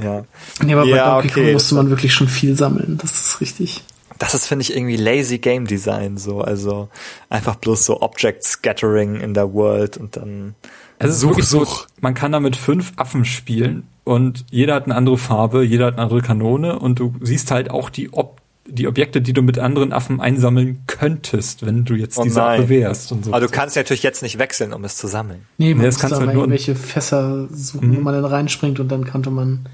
ja. 0.02 0.24
Nee, 0.64 0.72
aber 0.74 0.84
ja, 0.84 1.06
bei 1.06 1.22
Donkey 1.22 1.28
okay. 1.28 1.44
Kong 1.44 1.52
musste 1.52 1.74
man 1.74 1.90
wirklich 1.90 2.12
schon 2.12 2.28
viel 2.28 2.56
sammeln. 2.56 2.98
Das 3.00 3.12
ist 3.12 3.40
richtig 3.40 3.82
das 4.18 4.34
ist, 4.34 4.46
finde 4.46 4.62
ich, 4.62 4.74
irgendwie 4.74 4.96
lazy 4.96 5.38
Game 5.38 5.66
Design, 5.66 6.16
so, 6.16 6.40
also 6.40 6.88
einfach 7.30 7.56
bloß 7.56 7.84
so 7.84 8.02
Object 8.02 8.44
Scattering 8.44 9.16
in 9.20 9.34
der 9.34 9.52
World 9.52 9.96
und 9.96 10.16
dann. 10.16 10.54
Es 10.98 11.10
ist 11.10 11.20
such, 11.20 11.30
wirklich 11.30 11.46
so, 11.46 11.66
man 12.00 12.14
kann 12.14 12.32
damit 12.32 12.56
fünf 12.56 12.92
Affen 12.96 13.24
spielen 13.24 13.86
und 14.04 14.44
jeder 14.50 14.74
hat 14.74 14.84
eine 14.84 14.96
andere 14.96 15.18
Farbe, 15.18 15.62
jeder 15.62 15.86
hat 15.86 15.94
eine 15.94 16.02
andere 16.02 16.22
Kanone 16.22 16.78
und 16.78 16.98
du 16.98 17.14
siehst 17.20 17.50
halt 17.50 17.70
auch 17.70 17.90
die 17.90 18.12
Ob 18.12 18.40
die 18.70 18.86
Objekte, 18.86 19.22
die 19.22 19.32
du 19.32 19.40
mit 19.40 19.58
anderen 19.58 19.94
Affen 19.94 20.20
einsammeln 20.20 20.82
könntest, 20.86 21.64
wenn 21.64 21.86
du 21.86 21.94
jetzt 21.94 22.18
oh 22.18 22.22
die 22.22 22.28
Sache 22.28 22.68
wärst 22.68 23.12
und 23.12 23.24
so. 23.24 23.32
Aber 23.32 23.40
du 23.40 23.50
kannst 23.50 23.76
natürlich 23.76 24.02
jetzt 24.02 24.22
nicht 24.22 24.38
wechseln, 24.38 24.74
um 24.74 24.84
es 24.84 24.96
zu 24.96 25.06
sammeln. 25.06 25.46
Nee, 25.56 25.70
man 25.70 25.78
nee, 25.78 25.84
das 25.86 25.98
kannst 25.98 26.16
du 26.16 26.20
halt 26.20 26.34
nur 26.34 26.42
irgendwelche 26.42 26.74
Fässer 26.74 27.48
suchen, 27.50 27.88
mhm. 27.88 27.96
wo 27.96 28.00
man 28.02 28.14
dann 28.14 28.26
reinspringt 28.26 28.78
und 28.78 28.88
dann 28.88 29.06
konnte 29.06 29.30
man 29.30 29.66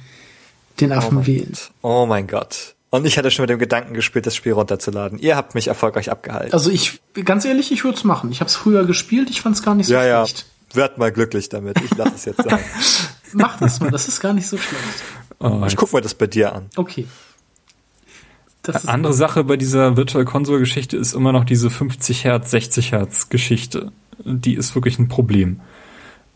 den 0.80 0.92
Affen 0.92 1.18
oh 1.18 1.26
wählen. 1.26 1.50
Gott. 1.50 1.70
Oh 1.82 2.06
mein 2.06 2.26
Gott. 2.28 2.73
Und 2.94 3.04
ich 3.06 3.18
hatte 3.18 3.28
schon 3.32 3.42
mit 3.42 3.50
dem 3.50 3.58
Gedanken 3.58 3.92
gespielt, 3.92 4.24
das 4.24 4.36
Spiel 4.36 4.52
runterzuladen. 4.52 5.18
Ihr 5.18 5.34
habt 5.34 5.56
mich 5.56 5.66
erfolgreich 5.66 6.12
abgehalten. 6.12 6.52
Also 6.52 6.70
ich, 6.70 7.00
ganz 7.24 7.44
ehrlich, 7.44 7.72
ich 7.72 7.82
würde 7.82 7.98
es 7.98 8.04
machen. 8.04 8.30
Ich 8.30 8.38
habe 8.38 8.48
es 8.48 8.54
früher 8.54 8.84
gespielt, 8.84 9.30
ich 9.30 9.40
fand 9.40 9.56
es 9.56 9.64
gar 9.64 9.74
nicht 9.74 9.88
so 9.88 9.94
ja, 9.94 10.24
schlecht. 10.24 10.46
Ja, 10.70 10.76
werd 10.76 10.96
mal 10.96 11.10
glücklich 11.10 11.48
damit. 11.48 11.76
Ich 11.82 11.92
lasse 11.96 12.14
es 12.14 12.24
jetzt 12.24 12.44
sein. 12.48 12.60
Mach 13.32 13.58
das 13.58 13.80
mal, 13.80 13.90
das 13.90 14.06
ist 14.06 14.20
gar 14.20 14.32
nicht 14.32 14.46
so 14.46 14.56
schlecht. 14.58 15.02
Oh, 15.40 15.64
ich 15.66 15.74
guck 15.74 15.92
mal 15.92 16.02
das 16.02 16.14
bei 16.14 16.28
dir 16.28 16.54
an. 16.54 16.66
Okay. 16.76 17.08
Das 18.62 18.86
Andere 18.86 19.12
Sache 19.12 19.42
bei 19.42 19.56
dieser 19.56 19.96
Virtual 19.96 20.24
Console 20.24 20.60
Geschichte 20.60 20.96
ist 20.96 21.14
immer 21.14 21.32
noch 21.32 21.44
diese 21.44 21.70
50 21.70 22.22
Hertz, 22.22 22.52
60 22.52 22.92
Hertz 22.92 23.28
Geschichte. 23.28 23.90
Die 24.24 24.54
ist 24.54 24.76
wirklich 24.76 25.00
ein 25.00 25.08
Problem. 25.08 25.62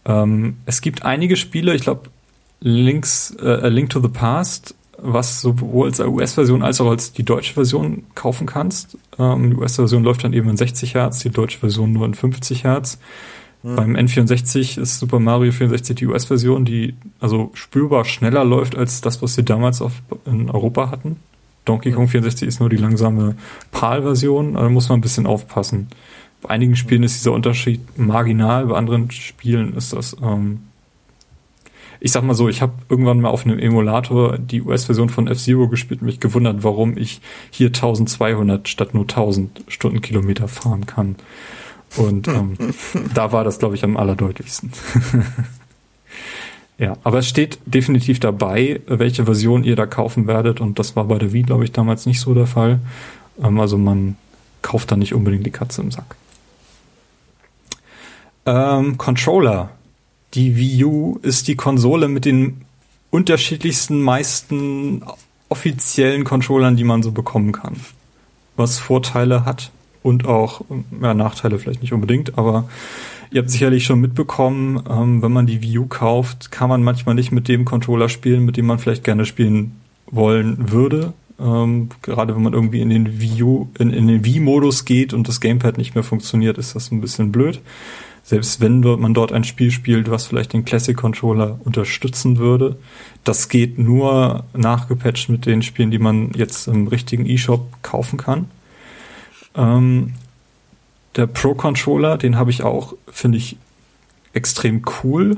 Ähm, 0.05 0.57
es 0.67 0.81
gibt 0.81 1.05
einige 1.05 1.37
Spiele, 1.37 1.77
ich 1.77 1.83
glaube, 1.83 2.11
Links, 2.59 3.37
äh, 3.41 3.69
Link 3.69 3.91
to 3.91 4.03
the 4.03 4.09
Past 4.09 4.75
was 5.01 5.41
sowohl 5.41 5.89
als 5.89 6.01
US-Version 6.01 6.63
als 6.63 6.81
auch 6.81 6.91
als 6.91 7.13
die 7.13 7.23
deutsche 7.23 7.55
Version 7.55 8.05
kaufen 8.15 8.47
kannst. 8.47 8.99
Ähm, 9.19 9.51
die 9.51 9.57
US-Version 9.57 10.03
läuft 10.03 10.25
dann 10.25 10.33
eben 10.33 10.49
in 10.49 10.57
60 10.57 10.95
Hertz, 10.95 11.21
die 11.21 11.31
deutsche 11.31 11.59
Version 11.59 11.93
nur 11.93 12.05
in 12.05 12.15
50 12.15 12.65
Hertz. 12.65 12.99
Mhm. 13.63 13.77
Beim 13.77 13.97
N64 13.97 14.81
ist 14.81 14.99
Super 14.99 15.21
Mario 15.21 15.53
64 15.53 15.97
die 15.97 16.07
US-Version, 16.07 16.65
die 16.65 16.95
also 17.21 17.51
spürbar 17.55 18.05
schneller 18.05 18.45
läuft 18.45 18.77
als 18.77 19.01
das, 19.01 19.23
was 19.23 19.35
sie 19.35 19.45
damals 19.45 19.81
auf, 19.83 19.93
in 20.27 20.51
Europa 20.51 20.91
hatten. 20.91 21.17
Donkey 21.65 21.93
Kong 21.93 22.09
64 22.09 22.49
ist 22.49 22.61
nur 22.61 22.71
die 22.71 22.77
langsame 22.77 23.37
PAL-Version, 23.73 24.55
da 24.55 24.69
muss 24.69 24.89
man 24.89 24.99
ein 24.99 25.03
bisschen 25.03 25.27
aufpassen. 25.27 25.89
Bei 26.41 26.51
einigen 26.51 26.77
Spielen 26.77 27.03
ist 27.03 27.17
dieser 27.17 27.33
Unterschied 27.33 27.81
marginal, 27.99 28.67
bei 28.67 28.77
anderen 28.77 29.11
Spielen 29.11 29.75
ist 29.75 29.93
das 29.93 30.17
ähm, 30.23 30.61
ich 32.01 32.13
sag 32.13 32.23
mal 32.23 32.35
so, 32.35 32.49
ich 32.49 32.63
habe 32.63 32.73
irgendwann 32.89 33.21
mal 33.21 33.31
auf 33.31 33.45
einem 33.45 33.59
Emulator 33.59 34.39
die 34.39 34.63
US-Version 34.63 35.09
von 35.09 35.27
F-Zero 35.27 35.69
gespielt 35.69 36.01
und 36.01 36.07
mich 36.07 36.21
gewundert, 36.21 36.63
warum 36.63 36.97
ich 36.97 37.21
hier 37.51 37.69
1200 37.69 38.69
statt 38.69 38.95
nur 38.95 39.03
1000 39.03 39.65
Stundenkilometer 39.69 40.49
fahren 40.49 40.87
kann. 40.87 41.17
Und 41.97 42.29
ähm, 42.29 42.57
da 43.15 43.33
war 43.33 43.45
das, 43.45 43.59
glaube 43.59 43.75
ich, 43.75 43.85
am 43.85 43.97
allerdeutlichsten. 43.97 44.73
ja, 46.79 46.97
aber 47.03 47.19
es 47.19 47.29
steht 47.29 47.59
definitiv 47.67 48.21
dabei, 48.21 48.81
welche 48.87 49.25
Version 49.25 49.65
ihr 49.65 49.77
da 49.77 49.87
kaufen 49.87 50.27
werdet. 50.27 50.61
Und 50.61 50.79
das 50.79 50.95
war 50.95 51.05
bei 51.05 51.19
der 51.19 51.33
Wii, 51.33 51.43
glaube 51.43 51.65
ich, 51.65 51.73
damals 51.73 52.07
nicht 52.07 52.21
so 52.21 52.35
der 52.35 52.47
Fall. 52.47 52.81
Ähm, 53.43 53.59
also 53.59 53.77
man 53.77 54.17
kauft 54.63 54.93
da 54.93 54.97
nicht 54.97 55.15
unbedingt 55.15 55.47
die 55.47 55.51
Katze 55.51 55.83
im 55.83 55.91
Sack. 55.91 56.17
Ähm, 58.47 58.97
Controller 58.99 59.71
die 60.35 60.57
Wii 60.57 60.85
U 60.85 61.19
ist 61.23 61.49
die 61.49 61.57
Konsole 61.57 62.09
mit 62.09 62.25
den 62.25 62.63
unterschiedlichsten 63.11 64.03
meisten 64.03 65.03
offiziellen 65.49 66.25
Controllern, 66.25 66.77
die 66.77 66.85
man 66.85 67.03
so 67.03 67.13
bekommen 67.13 67.53
kann. 67.53 67.77
Was 68.57 68.79
Vorteile 68.79 69.45
hat 69.45 69.71
und 70.03 70.27
auch 70.27 70.63
ja, 71.01 71.15
Nachteile 71.15 71.59
vielleicht 71.59 71.81
nicht 71.81 71.93
unbedingt, 71.93 72.37
aber 72.37 72.69
ihr 73.31 73.41
habt 73.41 73.51
sicherlich 73.51 73.85
schon 73.85 74.01
mitbekommen, 74.01 74.83
ähm, 74.89 75.23
wenn 75.23 75.33
man 75.33 75.47
die 75.47 75.63
Wii 75.63 75.79
U 75.79 75.87
kauft, 75.87 76.51
kann 76.51 76.69
man 76.69 76.83
manchmal 76.83 77.15
nicht 77.15 77.33
mit 77.33 77.49
dem 77.49 77.65
Controller 77.65 78.09
spielen, 78.09 78.45
mit 78.45 78.57
dem 78.57 78.67
man 78.67 78.79
vielleicht 78.79 79.05
gerne 79.05 79.25
spielen 79.25 79.81
wollen 80.11 80.71
würde. 80.71 81.15
Ähm, 81.41 81.89
gerade 82.03 82.35
wenn 82.35 82.43
man 82.43 82.53
irgendwie 82.53 82.81
in 82.81 82.91
den 82.91 83.21
Wii 83.21 83.43
U, 83.43 83.69
in, 83.79 83.91
in 83.91 84.09
den 84.09 84.25
Wii-Modus 84.25 84.85
geht 84.85 85.15
und 85.15 85.29
das 85.29 85.41
Gamepad 85.41 85.79
nicht 85.79 85.95
mehr 85.95 86.05
funktioniert, 86.05 86.59
ist 86.59 86.75
das 86.75 86.91
ein 86.91 87.01
bisschen 87.01 87.33
blöd 87.33 87.61
selbst 88.23 88.61
wenn 88.61 88.81
man 88.81 89.15
dort 89.15 89.33
ein 89.33 89.45
Spiel 89.45 89.71
spielt, 89.71 90.11
was 90.11 90.27
vielleicht 90.27 90.53
den 90.53 90.65
Classic 90.65 90.97
Controller 90.97 91.59
unterstützen 91.65 92.39
würde, 92.39 92.77
das 93.25 93.49
geht 93.49 93.79
nur 93.79 94.45
nachgepatcht 94.55 95.29
mit 95.29 95.47
den 95.47 95.63
Spielen, 95.63 95.91
die 95.91 95.99
man 95.99 96.33
jetzt 96.33 96.69
im 96.69 96.89
richtigen 96.89 97.27
eShop 97.27 97.83
kaufen 97.83 98.19
kann. 98.19 98.51
Ähm, 99.55 100.15
der 101.17 101.27
Pro 101.27 101.55
Controller, 101.55 102.17
den 102.17 102.37
habe 102.37 102.51
ich 102.51 102.63
auch, 102.63 102.95
finde 103.11 103.39
ich 103.39 103.57
extrem 104.33 104.83
cool, 105.03 105.37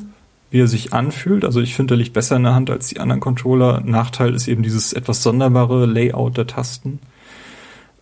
wie 0.51 0.61
er 0.61 0.67
sich 0.67 0.93
anfühlt. 0.93 1.45
Also 1.45 1.61
ich 1.61 1.75
finde, 1.75 1.95
er 1.95 1.99
liegt 1.99 2.13
besser 2.13 2.37
in 2.37 2.43
der 2.43 2.55
Hand 2.55 2.71
als 2.71 2.89
die 2.89 3.01
anderen 3.01 3.21
Controller. 3.21 3.81
Nachteil 3.85 4.35
ist 4.35 4.49
eben 4.49 4.63
dieses 4.63 4.93
etwas 4.93 5.23
sonderbare 5.23 5.87
Layout 5.87 6.37
der 6.37 6.47
Tasten. 6.47 6.99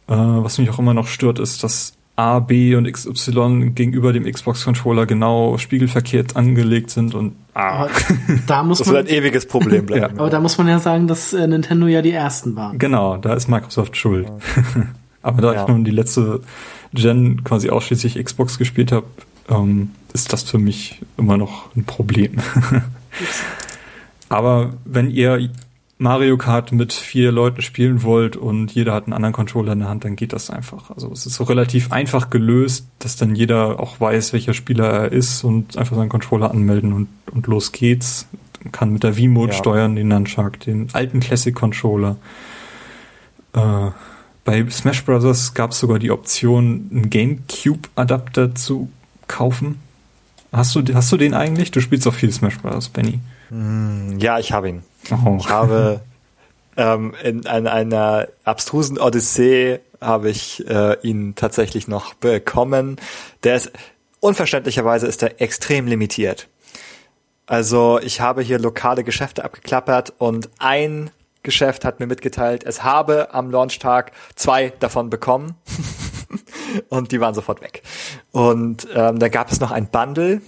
Äh, 0.08 0.14
was 0.14 0.58
mich 0.58 0.70
auch 0.70 0.78
immer 0.78 0.94
noch 0.94 1.06
stört, 1.06 1.38
ist, 1.38 1.62
dass 1.62 1.97
A, 2.18 2.40
B 2.40 2.74
und 2.74 2.90
XY 2.90 3.70
gegenüber 3.76 4.12
dem 4.12 4.24
Xbox-Controller 4.24 5.06
genau 5.06 5.56
spiegelverkehrt 5.56 6.34
angelegt 6.34 6.90
sind 6.90 7.14
und 7.14 7.36
ah. 7.54 7.86
Da 8.48 8.64
muss 8.64 8.78
das 8.78 8.88
man, 8.88 8.96
wird 8.96 9.08
ein 9.08 9.14
ewiges 9.14 9.46
Problem 9.46 9.86
bleiben. 9.86 10.16
ja. 10.16 10.20
Aber 10.20 10.28
da 10.28 10.40
muss 10.40 10.58
man 10.58 10.66
ja 10.66 10.80
sagen, 10.80 11.06
dass 11.06 11.32
äh, 11.32 11.46
Nintendo 11.46 11.86
ja 11.86 12.02
die 12.02 12.10
ersten 12.10 12.56
waren. 12.56 12.76
Genau, 12.76 13.18
da 13.18 13.34
ist 13.34 13.46
Microsoft 13.46 13.96
schuld. 13.96 14.26
Ja. 14.26 14.62
Aber 15.22 15.42
da 15.42 15.54
ja. 15.54 15.62
ich 15.62 15.68
nun 15.68 15.84
die 15.84 15.92
letzte 15.92 16.40
Gen 16.92 17.44
quasi 17.44 17.70
ausschließlich 17.70 18.22
Xbox 18.24 18.58
gespielt 18.58 18.90
habe, 18.90 19.06
ähm, 19.48 19.92
ist 20.12 20.32
das 20.32 20.42
für 20.42 20.58
mich 20.58 21.00
immer 21.18 21.36
noch 21.36 21.74
ein 21.76 21.84
Problem. 21.84 22.38
Aber 24.28 24.70
wenn 24.84 25.08
ihr 25.08 25.50
Mario 26.00 26.36
Kart 26.38 26.70
mit 26.70 26.92
vier 26.92 27.32
Leuten 27.32 27.60
spielen 27.60 28.04
wollt 28.04 28.36
und 28.36 28.70
jeder 28.70 28.94
hat 28.94 29.04
einen 29.04 29.14
anderen 29.14 29.32
Controller 29.32 29.72
in 29.72 29.80
der 29.80 29.88
Hand, 29.88 30.04
dann 30.04 30.14
geht 30.14 30.32
das 30.32 30.48
einfach. 30.48 30.90
Also 30.90 31.10
es 31.10 31.26
ist 31.26 31.34
so 31.34 31.42
relativ 31.44 31.90
einfach 31.90 32.30
gelöst, 32.30 32.86
dass 33.00 33.16
dann 33.16 33.34
jeder 33.34 33.80
auch 33.80 34.00
weiß, 34.00 34.32
welcher 34.32 34.54
Spieler 34.54 34.86
er 34.86 35.12
ist 35.12 35.42
und 35.42 35.76
einfach 35.76 35.96
seinen 35.96 36.08
Controller 36.08 36.52
anmelden 36.52 36.92
und, 36.92 37.08
und 37.32 37.48
los 37.48 37.72
geht's. 37.72 38.28
Man 38.62 38.70
kann 38.70 38.92
mit 38.92 39.02
der 39.02 39.14
V-Mode 39.14 39.52
ja. 39.52 39.58
steuern, 39.58 39.96
den 39.96 40.08
Nunchuck, 40.08 40.60
den 40.60 40.88
alten 40.92 41.18
Classic 41.18 41.54
Controller. 41.54 42.16
Äh, 43.54 43.90
bei 44.44 44.70
Smash 44.70 45.04
Bros. 45.04 45.52
gab 45.54 45.72
es 45.72 45.80
sogar 45.80 45.98
die 45.98 46.12
Option, 46.12 46.88
einen 46.92 47.10
GameCube-Adapter 47.10 48.54
zu 48.54 48.88
kaufen. 49.26 49.80
Hast 50.52 50.74
du, 50.76 50.82
hast 50.94 51.10
du 51.10 51.16
den 51.16 51.34
eigentlich? 51.34 51.72
Du 51.72 51.80
spielst 51.80 52.06
auch 52.06 52.14
viel 52.14 52.32
Smash 52.32 52.58
Bros., 52.58 52.88
Benny. 52.88 53.18
Hm, 53.48 54.18
ja, 54.18 54.38
ich 54.38 54.52
habe 54.52 54.68
ihn. 54.68 54.82
Oh. 55.10 55.36
Ich 55.38 55.48
habe 55.48 56.00
ähm, 56.76 57.14
in, 57.22 57.40
in 57.40 57.66
einer 57.66 58.28
abstrusen 58.44 58.98
Odyssee 58.98 59.80
habe 60.00 60.30
ich 60.30 60.66
äh, 60.68 60.96
ihn 61.02 61.34
tatsächlich 61.34 61.88
noch 61.88 62.14
bekommen. 62.14 62.96
Der 63.42 63.56
ist 63.56 63.72
unverständlicherweise 64.20 65.06
ist 65.06 65.22
er 65.22 65.40
extrem 65.40 65.86
limitiert. 65.86 66.48
Also 67.46 67.98
ich 68.00 68.20
habe 68.20 68.42
hier 68.42 68.58
lokale 68.58 69.04
Geschäfte 69.04 69.44
abgeklappert 69.44 70.12
und 70.18 70.50
ein 70.58 71.10
Geschäft 71.42 71.84
hat 71.84 71.98
mir 71.98 72.06
mitgeteilt, 72.06 72.64
es 72.64 72.82
habe 72.82 73.32
am 73.32 73.50
Launchtag 73.50 74.12
zwei 74.34 74.70
davon 74.80 75.08
bekommen 75.08 75.54
und 76.90 77.10
die 77.10 77.20
waren 77.20 77.34
sofort 77.34 77.62
weg. 77.62 77.82
Und 78.32 78.86
ähm, 78.94 79.18
da 79.18 79.28
gab 79.28 79.50
es 79.50 79.60
noch 79.60 79.70
ein 79.70 79.88
Bundle, 79.88 80.42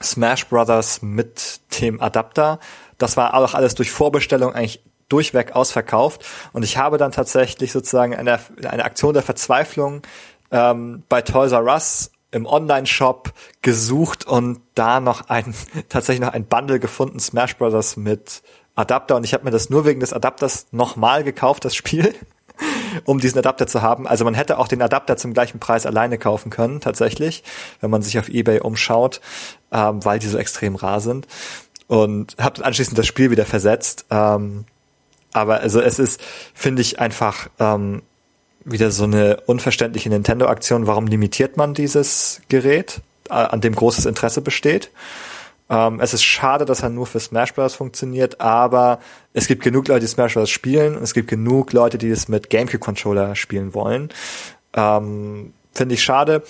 Smash 0.00 0.46
Brothers 0.46 1.02
mit 1.02 1.60
dem 1.80 2.00
Adapter. 2.00 2.60
Das 3.02 3.16
war 3.16 3.34
auch 3.34 3.54
alles 3.54 3.74
durch 3.74 3.90
Vorbestellung 3.90 4.54
eigentlich 4.54 4.82
durchweg 5.08 5.54
ausverkauft. 5.54 6.24
Und 6.52 6.62
ich 6.62 6.78
habe 6.78 6.98
dann 6.98 7.12
tatsächlich 7.12 7.72
sozusagen 7.72 8.14
eine, 8.14 8.38
eine 8.64 8.84
Aktion 8.84 9.12
der 9.12 9.22
Verzweiflung 9.22 10.02
ähm, 10.50 11.02
bei 11.08 11.20
Toys 11.20 11.52
R 11.52 11.64
Us 11.64 12.12
im 12.30 12.46
Online-Shop 12.46 13.32
gesucht 13.60 14.26
und 14.26 14.60
da 14.74 15.00
noch 15.00 15.28
ein 15.28 15.54
tatsächlich 15.88 16.24
noch 16.24 16.32
ein 16.32 16.46
Bundle 16.46 16.80
gefunden, 16.80 17.20
Smash 17.20 17.56
Brothers 17.56 17.96
mit 17.96 18.42
Adapter 18.74 19.16
und 19.16 19.24
ich 19.24 19.34
habe 19.34 19.44
mir 19.44 19.50
das 19.50 19.68
nur 19.68 19.84
wegen 19.84 20.00
des 20.00 20.14
Adapters 20.14 20.68
nochmal 20.70 21.24
gekauft, 21.24 21.66
das 21.66 21.74
Spiel, 21.74 22.14
um 23.04 23.20
diesen 23.20 23.38
Adapter 23.38 23.66
zu 23.66 23.82
haben. 23.82 24.06
Also 24.06 24.24
man 24.24 24.32
hätte 24.32 24.58
auch 24.58 24.66
den 24.66 24.80
Adapter 24.80 25.18
zum 25.18 25.34
gleichen 25.34 25.60
Preis 25.60 25.84
alleine 25.84 26.16
kaufen 26.16 26.48
können, 26.48 26.80
tatsächlich, 26.80 27.44
wenn 27.80 27.90
man 27.90 28.00
sich 28.00 28.18
auf 28.18 28.30
Ebay 28.30 28.60
umschaut, 28.60 29.20
ähm, 29.72 30.02
weil 30.04 30.20
die 30.20 30.28
so 30.28 30.38
extrem 30.38 30.74
rar 30.76 31.00
sind. 31.00 31.26
Und 31.92 32.36
habe 32.38 32.64
anschließend 32.64 32.96
das 32.96 33.06
Spiel 33.06 33.30
wieder 33.30 33.44
versetzt. 33.44 34.06
Ähm, 34.08 34.64
aber 35.34 35.60
also 35.60 35.78
es 35.78 35.98
ist, 35.98 36.22
finde 36.54 36.80
ich, 36.80 36.98
einfach 36.98 37.50
ähm, 37.58 38.00
wieder 38.64 38.90
so 38.90 39.04
eine 39.04 39.42
unverständliche 39.44 40.08
Nintendo-Aktion. 40.08 40.86
Warum 40.86 41.06
limitiert 41.06 41.58
man 41.58 41.74
dieses 41.74 42.40
Gerät, 42.48 43.02
äh, 43.28 43.34
an 43.34 43.60
dem 43.60 43.74
großes 43.74 44.06
Interesse 44.06 44.40
besteht? 44.40 44.90
Ähm, 45.68 46.00
es 46.00 46.14
ist 46.14 46.24
schade, 46.24 46.64
dass 46.64 46.82
er 46.82 46.88
nur 46.88 47.04
für 47.04 47.20
Smash 47.20 47.52
Bros. 47.52 47.74
funktioniert, 47.74 48.40
aber 48.40 48.98
es 49.34 49.46
gibt 49.46 49.62
genug 49.62 49.86
Leute, 49.88 50.00
die 50.00 50.06
Smash 50.06 50.32
Bros. 50.32 50.48
spielen 50.48 50.96
und 50.96 51.02
es 51.02 51.12
gibt 51.12 51.28
genug 51.28 51.74
Leute, 51.74 51.98
die 51.98 52.08
es 52.08 52.26
mit 52.26 52.48
GameCube-Controller 52.48 53.36
spielen 53.36 53.74
wollen. 53.74 54.08
Ähm, 54.72 55.52
Finde 55.74 55.94
ich 55.94 56.02
schade. 56.02 56.42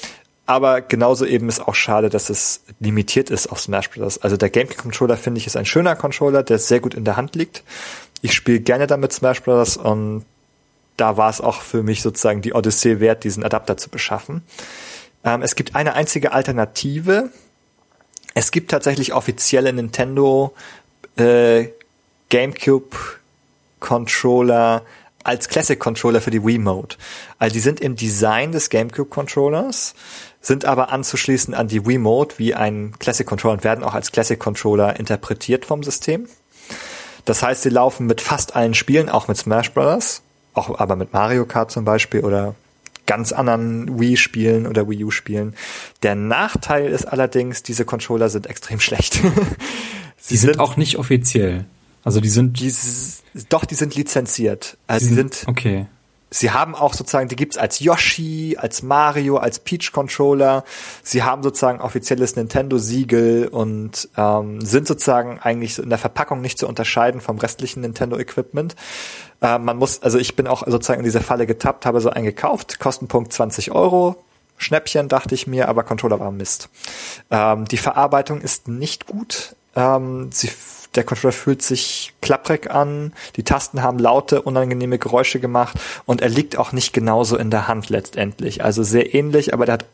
Aber 0.45 0.81
genauso 0.81 1.25
eben 1.25 1.49
ist 1.49 1.61
auch 1.61 1.75
schade, 1.75 2.11
dass 2.11 2.29
es 2.29 2.65
limitiert 2.81 3.31
ist 3.31 3.47
auf 3.47 3.61
Smash 3.61 3.91
Bros. 3.91 4.19
Also 4.19 4.37
der 4.37 4.51
GameCube-Controller 4.51 5.17
finde 5.17 5.39
ich 5.39 5.47
ist 5.47 5.57
ein 5.57 5.67
schöner 5.67 5.95
Controller, 5.95 6.43
der 6.43 6.59
sehr 6.59 6.81
gut 6.81 6.95
in 6.95 7.05
der 7.05 7.17
Hand 7.17 7.37
liegt. 7.37 7.63
Ich 8.23 8.35
spiele 8.35 8.61
gerne 8.61 8.87
damit 8.87 9.13
Smash 9.13 9.43
Bros. 9.43 9.77
und 9.77 10.25
da 10.97 11.17
war 11.17 11.31
es 11.31 11.41
auch 11.41 11.63
für 11.63 11.83
mich 11.83 12.03
sozusagen 12.03 12.43
die 12.43 12.55
Odyssee 12.55 13.01
wert, 13.01 13.25
diesen 13.25 13.45
Adapter 13.45 13.77
zu 13.77 13.89
beschaffen. 13.89 14.43
Ähm, 15.25 15.43
es 15.43 15.55
gibt 15.55 15.75
eine 15.75 15.95
einzige 15.95 16.33
Alternative, 16.33 17.31
es 18.35 18.51
gibt 18.51 18.71
tatsächlich 18.71 19.13
offizielle 19.13 19.73
Nintendo 19.73 20.55
äh, 21.17 21.69
GameCube 22.31 22.97
Controller 23.79 24.83
als 25.25 25.49
Classic 25.49 25.79
Controller 25.79 26.21
für 26.21 26.31
die 26.31 26.45
Wii 26.45 26.59
Mode. 26.59 26.97
Also 27.39 27.55
die 27.55 27.61
sind 27.61 27.81
im 27.81 27.97
Design 27.97 28.53
des 28.53 28.71
GameCube 28.71 29.11
Controllers, 29.11 29.95
sind 30.41 30.65
aber 30.65 30.91
anzuschließen 30.91 31.55
an 31.55 31.69
die 31.69 31.87
Wii 31.87 31.99
Mode 31.99 32.35
wie 32.39 32.55
ein 32.55 32.95
Classic 32.99 33.27
Controller 33.27 33.55
und 33.55 33.65
werden 33.65 33.85
auch 33.85 33.95
als 33.95 34.13
Classic 34.13 34.39
Controller 34.39 34.99
interpretiert 34.99 35.65
vom 35.65 35.83
System. 35.83 36.29
Das 37.25 37.43
heißt, 37.43 37.63
sie 37.63 37.71
laufen 37.71 38.07
mit 38.07 38.21
fast 38.21 38.57
allen 38.57 38.75
Spielen, 38.75 39.09
auch 39.09 39.29
mit 39.29 39.37
Smash 39.37 39.73
Bros., 39.73 40.23
auch 40.55 40.79
aber 40.79 40.97
mit 40.97 41.13
Mario 41.13 41.47
Kart 41.47 41.71
zum 41.71 41.85
Beispiel 41.85 42.21
oder 42.21 42.55
ganz 43.07 43.33
anderen 43.33 43.99
Wii-Spielen 44.01 44.67
oder 44.67 44.89
Wii 44.89 45.05
U-Spielen. 45.05 45.55
Der 46.03 46.15
Nachteil 46.15 46.91
ist 46.91 47.05
allerdings, 47.05 47.63
diese 47.63 47.85
Controller 47.85 48.29
sind 48.29 48.47
extrem 48.47 48.81
schlecht. 48.87 49.21
Sie 50.17 50.37
sind, 50.37 50.55
sind, 50.55 50.61
auch 50.61 50.77
nicht 50.77 50.99
offiziell. 50.99 51.65
Also 52.05 52.21
die 52.21 52.29
sind. 52.29 52.59
Die, 52.61 52.73
doch, 53.49 53.65
die 53.65 53.75
sind 53.75 53.95
lizenziert. 53.95 54.77
Also 54.87 55.09
die 55.09 55.15
sind, 55.15 55.35
sind. 55.35 55.49
Okay. 55.49 55.87
Sie 56.35 56.51
haben 56.51 56.75
auch 56.75 56.95
sozusagen, 56.95 57.29
die 57.29 57.37
gibt's 57.37 57.59
als 57.59 57.81
Yoshi, 57.81 58.57
als 58.59 58.83
Mario, 58.83 59.37
als 59.37 59.59
Peach 59.59 59.93
Controller. 59.93 60.65
Sie 61.03 61.23
haben 61.23 61.43
sozusagen 61.43 61.81
offizielles 61.83 62.37
Nintendo-Siegel 62.37 63.49
und 63.49 64.09
ähm, 64.17 64.63
sind 64.63 64.89
sozusagen 64.89 65.41
eigentlich 65.41 65.79
in 65.79 65.91
der 65.91 65.99
Verpackung 65.99 66.41
nicht 66.41 66.59
zu 66.59 66.67
unterscheiden 66.67 67.21
vom 67.21 67.39
restlichen 67.39 67.83
Nintendo-Equipment. 67.83 68.77
Äh, 69.43 69.59
man 69.59 69.77
muss, 69.77 70.03
also 70.03 70.19
ich 70.19 70.35
bin 70.35 70.47
auch 70.47 70.67
sozusagen 70.67 71.01
in 71.01 71.05
diese 71.05 71.21
Falle 71.21 71.47
getappt, 71.47 71.85
habe 71.85 72.01
so 72.01 72.09
einen 72.09 72.25
gekauft, 72.25 72.81
Kostenpunkt 72.81 73.35
20 73.35 73.73
Euro. 73.73 74.17
Schnäppchen, 74.57 75.09
dachte 75.09 75.35
ich 75.35 75.47
mir, 75.47 75.69
aber 75.69 75.83
Controller 75.83 76.19
war 76.19 76.31
Mist. 76.31 76.71
Ähm, 77.31 77.67
die 77.67 77.77
Verarbeitung 77.77 78.41
ist 78.41 78.69
nicht 78.69 79.07
gut. 79.07 79.55
Ähm, 79.77 80.31
sie 80.33 80.51
der 80.95 81.05
Controller 81.05 81.33
fühlt 81.33 81.63
sich 81.63 82.13
klapprig 82.21 82.71
an, 82.71 83.13
die 83.37 83.45
Tasten 83.45 83.83
haben 83.83 83.99
laute, 83.99 84.43
unangenehme 84.43 84.99
Geräusche 84.99 85.41
gemacht 85.41 85.79
und 86.05 86.21
er 86.21 86.29
liegt 86.29 86.59
auch 86.59 86.73
nicht 86.73 86.93
genauso 86.93 87.37
in 87.37 87.51
der 87.51 87.69
Hand 87.69 87.89
letztendlich. 87.89 88.63
Also 88.65 88.83
sehr 88.83 89.15
ähnlich, 89.15 89.55
aber 89.55 89.67
der 89.67 89.75
hat 89.75 89.87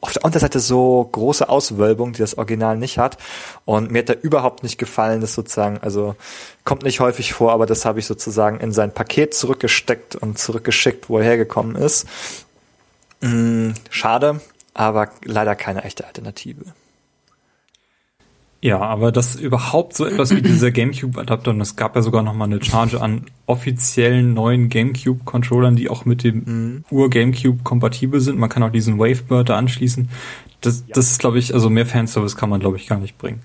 auf 0.00 0.12
der 0.12 0.24
Unterseite 0.24 0.60
so 0.60 1.08
große 1.12 1.48
Auswölbung, 1.48 2.14
die 2.14 2.20
das 2.20 2.38
Original 2.38 2.76
nicht 2.76 2.98
hat. 2.98 3.18
Und 3.64 3.90
mir 3.90 4.00
hat 4.00 4.08
er 4.08 4.22
überhaupt 4.22 4.62
nicht 4.62 4.78
gefallen, 4.78 5.20
das 5.20 5.34
sozusagen, 5.34 5.78
also 5.78 6.16
kommt 6.64 6.84
nicht 6.84 7.00
häufig 7.00 7.32
vor, 7.34 7.52
aber 7.52 7.66
das 7.66 7.84
habe 7.84 7.98
ich 7.98 8.06
sozusagen 8.06 8.60
in 8.60 8.72
sein 8.72 8.92
Paket 8.92 9.34
zurückgesteckt 9.34 10.16
und 10.16 10.38
zurückgeschickt, 10.38 11.08
wo 11.10 11.18
er 11.18 11.24
hergekommen 11.24 11.76
ist. 11.76 12.06
Hm, 13.20 13.74
schade, 13.90 14.40
aber 14.72 15.10
leider 15.24 15.54
keine 15.54 15.84
echte 15.84 16.06
Alternative. 16.06 16.64
Ja, 18.62 18.78
aber 18.78 19.10
das 19.10 19.36
überhaupt 19.36 19.96
so 19.96 20.04
etwas 20.04 20.34
wie 20.34 20.42
dieser 20.42 20.70
GameCube-Adapter, 20.72 21.50
und 21.50 21.60
es 21.60 21.76
gab 21.76 21.96
ja 21.96 22.02
sogar 22.02 22.22
noch 22.22 22.34
mal 22.34 22.44
eine 22.44 22.62
Charge 22.62 23.00
an 23.00 23.26
offiziellen 23.46 24.34
neuen 24.34 24.68
GameCube-Controllern, 24.68 25.76
die 25.76 25.88
auch 25.88 26.04
mit 26.04 26.24
dem 26.24 26.42
mhm. 26.44 26.84
Ur-GameCube 26.90 27.62
kompatibel 27.62 28.20
sind. 28.20 28.38
Man 28.38 28.50
kann 28.50 28.62
auch 28.62 28.70
diesen 28.70 28.98
Wavebird 28.98 29.48
da 29.48 29.56
anschließen. 29.56 30.10
Das, 30.60 30.84
ja. 30.86 30.94
das 30.94 31.12
ist, 31.12 31.20
glaube 31.20 31.38
ich, 31.38 31.54
also 31.54 31.70
mehr 31.70 31.86
Fanservice 31.86 32.36
kann 32.36 32.50
man, 32.50 32.60
glaube 32.60 32.76
ich, 32.76 32.86
gar 32.86 32.98
nicht 32.98 33.16
bringen. 33.16 33.42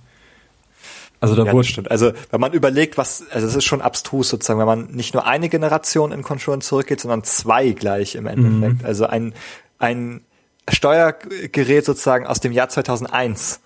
Also 1.22 1.34
da 1.36 1.46
ja, 1.46 1.54
wurde 1.54 1.66
stimmt. 1.66 1.90
Also 1.90 2.12
wenn 2.30 2.42
man 2.42 2.52
überlegt, 2.52 2.98
was, 2.98 3.24
also 3.32 3.48
es 3.48 3.56
ist 3.56 3.64
schon 3.64 3.82
abstrus 3.82 4.28
sozusagen, 4.28 4.60
wenn 4.60 4.68
man 4.68 4.92
nicht 4.92 5.14
nur 5.14 5.26
eine 5.26 5.48
Generation 5.48 6.12
in 6.12 6.24
Controllern 6.24 6.62
zurückgeht, 6.62 7.00
sondern 7.00 7.24
zwei 7.24 7.72
gleich 7.72 8.16
im 8.16 8.28
Endeffekt. 8.28 8.82
Mhm. 8.82 8.86
Also 8.86 9.08
ein 9.08 9.34
ein 9.80 10.22
Steuergerät 10.70 11.86
sozusagen 11.86 12.26
aus 12.26 12.40
dem 12.40 12.52
Jahr 12.52 12.70
2001 12.70 13.62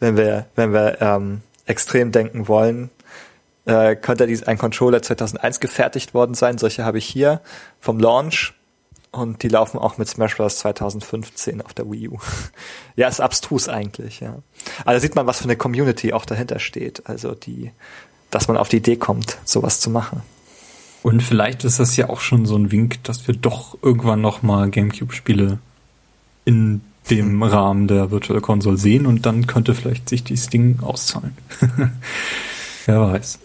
wenn 0.00 0.16
wir, 0.16 0.46
wenn 0.54 0.72
wir 0.72 1.00
ähm, 1.00 1.42
extrem 1.66 2.12
denken 2.12 2.48
wollen, 2.48 2.90
äh, 3.64 3.96
könnte 3.96 4.26
dies 4.26 4.44
ein 4.44 4.58
Controller 4.58 5.02
2001 5.02 5.60
gefertigt 5.60 6.14
worden 6.14 6.34
sein. 6.34 6.58
Solche 6.58 6.84
habe 6.84 6.98
ich 6.98 7.06
hier 7.06 7.40
vom 7.80 7.98
Launch 7.98 8.54
und 9.10 9.42
die 9.42 9.48
laufen 9.48 9.78
auch 9.78 9.98
mit 9.98 10.08
Smash 10.08 10.36
Bros. 10.36 10.58
2015 10.58 11.62
auf 11.62 11.74
der 11.74 11.90
Wii 11.90 12.08
U. 12.08 12.18
ja, 12.96 13.08
ist 13.08 13.20
abstrus 13.20 13.68
eigentlich, 13.68 14.20
ja. 14.20 14.38
Aber 14.82 14.92
da 14.92 15.00
sieht 15.00 15.14
man, 15.14 15.26
was 15.26 15.38
für 15.38 15.44
eine 15.44 15.56
Community 15.56 16.12
auch 16.12 16.24
dahinter 16.24 16.58
steht. 16.58 17.08
Also 17.08 17.34
die, 17.34 17.72
dass 18.30 18.48
man 18.48 18.56
auf 18.56 18.68
die 18.68 18.76
Idee 18.76 18.96
kommt, 18.96 19.38
sowas 19.44 19.80
zu 19.80 19.90
machen. 19.90 20.22
Und 21.02 21.22
vielleicht 21.22 21.64
ist 21.64 21.78
das 21.78 21.96
ja 21.96 22.08
auch 22.08 22.20
schon 22.20 22.46
so 22.46 22.56
ein 22.56 22.72
Wink, 22.72 23.02
dass 23.04 23.26
wir 23.26 23.34
doch 23.34 23.78
irgendwann 23.80 24.20
noch 24.20 24.42
mal 24.42 24.68
GameCube-Spiele 24.70 25.58
in 26.44 26.80
dem 27.10 27.42
Rahmen 27.42 27.88
der 27.88 28.10
Virtual 28.10 28.40
Console 28.40 28.76
sehen 28.76 29.06
und 29.06 29.26
dann 29.26 29.46
könnte 29.46 29.74
vielleicht 29.74 30.08
sich 30.08 30.24
dieses 30.24 30.48
Ding 30.48 30.80
auszahlen. 30.82 31.36
Wer 32.86 33.00
weiß. 33.00 33.38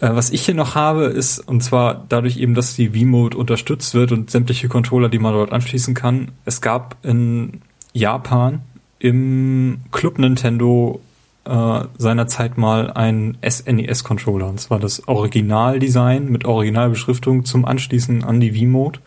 Äh, 0.00 0.14
was 0.14 0.30
ich 0.30 0.44
hier 0.44 0.54
noch 0.54 0.74
habe, 0.74 1.04
ist, 1.04 1.38
und 1.40 1.62
zwar 1.62 2.04
dadurch 2.08 2.36
eben, 2.36 2.54
dass 2.54 2.76
die 2.76 2.90
V-Mode 2.90 3.36
unterstützt 3.36 3.94
wird 3.94 4.12
und 4.12 4.30
sämtliche 4.30 4.68
Controller, 4.68 5.08
die 5.08 5.18
man 5.18 5.32
dort 5.32 5.52
anschließen 5.52 5.94
kann. 5.94 6.32
Es 6.44 6.60
gab 6.60 6.96
in 7.02 7.62
Japan 7.92 8.60
im 8.98 9.78
Club 9.92 10.18
Nintendo 10.18 11.00
äh, 11.44 11.80
seinerzeit 11.98 12.58
mal 12.58 12.90
ein 12.92 13.38
SNES-Controller. 13.46 14.48
Und 14.48 14.60
zwar 14.60 14.78
das 14.78 15.06
Originaldesign 15.06 16.30
mit 16.30 16.44
Originalbeschriftung 16.44 17.44
zum 17.44 17.64
Anschließen 17.64 18.24
an 18.24 18.40
die 18.40 18.52
V-Mode. 18.52 19.00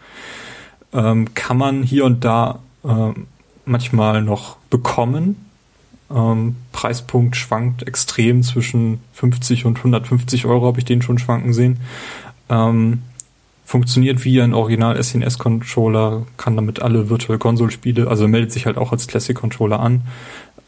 Ähm, 0.93 1.33
kann 1.35 1.57
man 1.57 1.83
hier 1.83 2.05
und 2.05 2.25
da 2.25 2.59
ähm, 2.83 3.27
manchmal 3.69 4.21
noch 4.21 4.57
bekommen. 4.69 5.45
Ähm, 6.11 6.55
Preispunkt 6.71 7.35
schwankt 7.35 7.87
extrem 7.87 8.43
zwischen 8.43 8.99
50 9.13 9.65
und 9.65 9.77
150 9.77 10.45
Euro, 10.45 10.65
habe 10.67 10.79
ich 10.79 10.85
den 10.85 11.01
schon 11.01 11.19
schwanken 11.19 11.53
sehen. 11.53 11.79
Ähm, 12.49 13.03
funktioniert 13.63 14.25
wie 14.25 14.41
ein 14.41 14.55
Original 14.55 15.01
SNES 15.01 15.37
Controller, 15.37 16.25
kann 16.37 16.55
damit 16.55 16.81
alle 16.81 17.09
Virtual 17.09 17.37
Console 17.37 17.69
Spiele, 17.69 18.07
also 18.07 18.27
meldet 18.27 18.51
sich 18.51 18.65
halt 18.65 18.77
auch 18.77 18.91
als 18.91 19.05
Classic 19.05 19.35
Controller 19.35 19.79
an. 19.79 20.01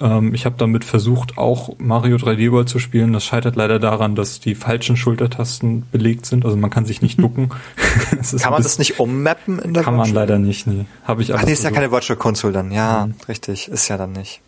Ähm, 0.02 0.34
ich 0.34 0.46
habe 0.46 0.56
damit 0.58 0.84
versucht, 0.84 1.38
auch 1.38 1.76
Mario 1.78 2.18
3D 2.18 2.52
World 2.52 2.68
zu 2.68 2.80
spielen. 2.80 3.14
Das 3.14 3.24
scheitert 3.24 3.56
leider 3.56 3.80
daran, 3.80 4.16
dass 4.16 4.40
die 4.40 4.56
falschen 4.56 4.98
Schultertasten 4.98 5.84
belegt 5.92 6.26
sind. 6.26 6.44
Also 6.44 6.58
man 6.58 6.70
kann 6.70 6.86
sich 6.86 7.02
nicht 7.02 7.22
ducken. 7.22 7.50
kann 8.42 8.52
man 8.52 8.64
das 8.64 8.80
nicht 8.80 9.00
ummappen 9.00 9.60
in 9.60 9.74
der 9.74 9.84
Kann 9.84 9.96
Virtual? 9.96 10.08
man 10.08 10.16
leider 10.16 10.40
nicht, 10.40 10.68
nee. 10.68 10.86
Habe 11.04 11.22
ich 11.22 11.34
Ach, 11.34 11.44
nee, 11.44 11.54
ist 11.54 11.64
ja 11.64 11.72
keine 11.72 11.92
Virtual 11.92 12.18
Console 12.18 12.54
dann. 12.54 12.72
Ja, 12.72 13.06
mhm. 13.06 13.14
richtig, 13.28 13.68
ist 13.68 13.88
ja 13.88 13.98
dann 13.98 14.14
nicht. 14.14 14.42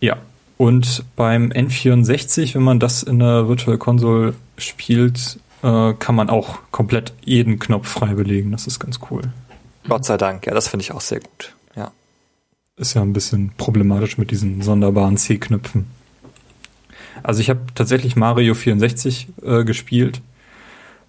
Ja. 0.00 0.16
Und 0.56 1.04
beim 1.16 1.50
N64, 1.50 2.54
wenn 2.54 2.62
man 2.62 2.80
das 2.80 3.02
in 3.02 3.18
der 3.18 3.48
Virtual 3.48 3.76
Console 3.76 4.34
spielt, 4.56 5.38
äh, 5.62 5.92
kann 5.94 6.14
man 6.14 6.30
auch 6.30 6.58
komplett 6.70 7.12
jeden 7.24 7.58
Knopf 7.58 7.88
frei 7.88 8.14
belegen. 8.14 8.52
Das 8.52 8.66
ist 8.66 8.78
ganz 8.78 9.00
cool. 9.10 9.22
Gott 9.88 10.04
sei 10.04 10.16
Dank, 10.16 10.46
ja, 10.46 10.54
das 10.54 10.68
finde 10.68 10.82
ich 10.82 10.92
auch 10.92 11.00
sehr 11.00 11.20
gut. 11.20 11.53
Ist 12.76 12.94
ja 12.94 13.02
ein 13.02 13.12
bisschen 13.12 13.52
problematisch 13.56 14.18
mit 14.18 14.32
diesen 14.32 14.60
sonderbaren 14.60 15.16
C-Knöpfen. 15.16 15.86
Also 17.22 17.40
ich 17.40 17.48
habe 17.48 17.60
tatsächlich 17.76 18.16
Mario 18.16 18.54
64 18.54 19.28
äh, 19.44 19.64
gespielt 19.64 20.20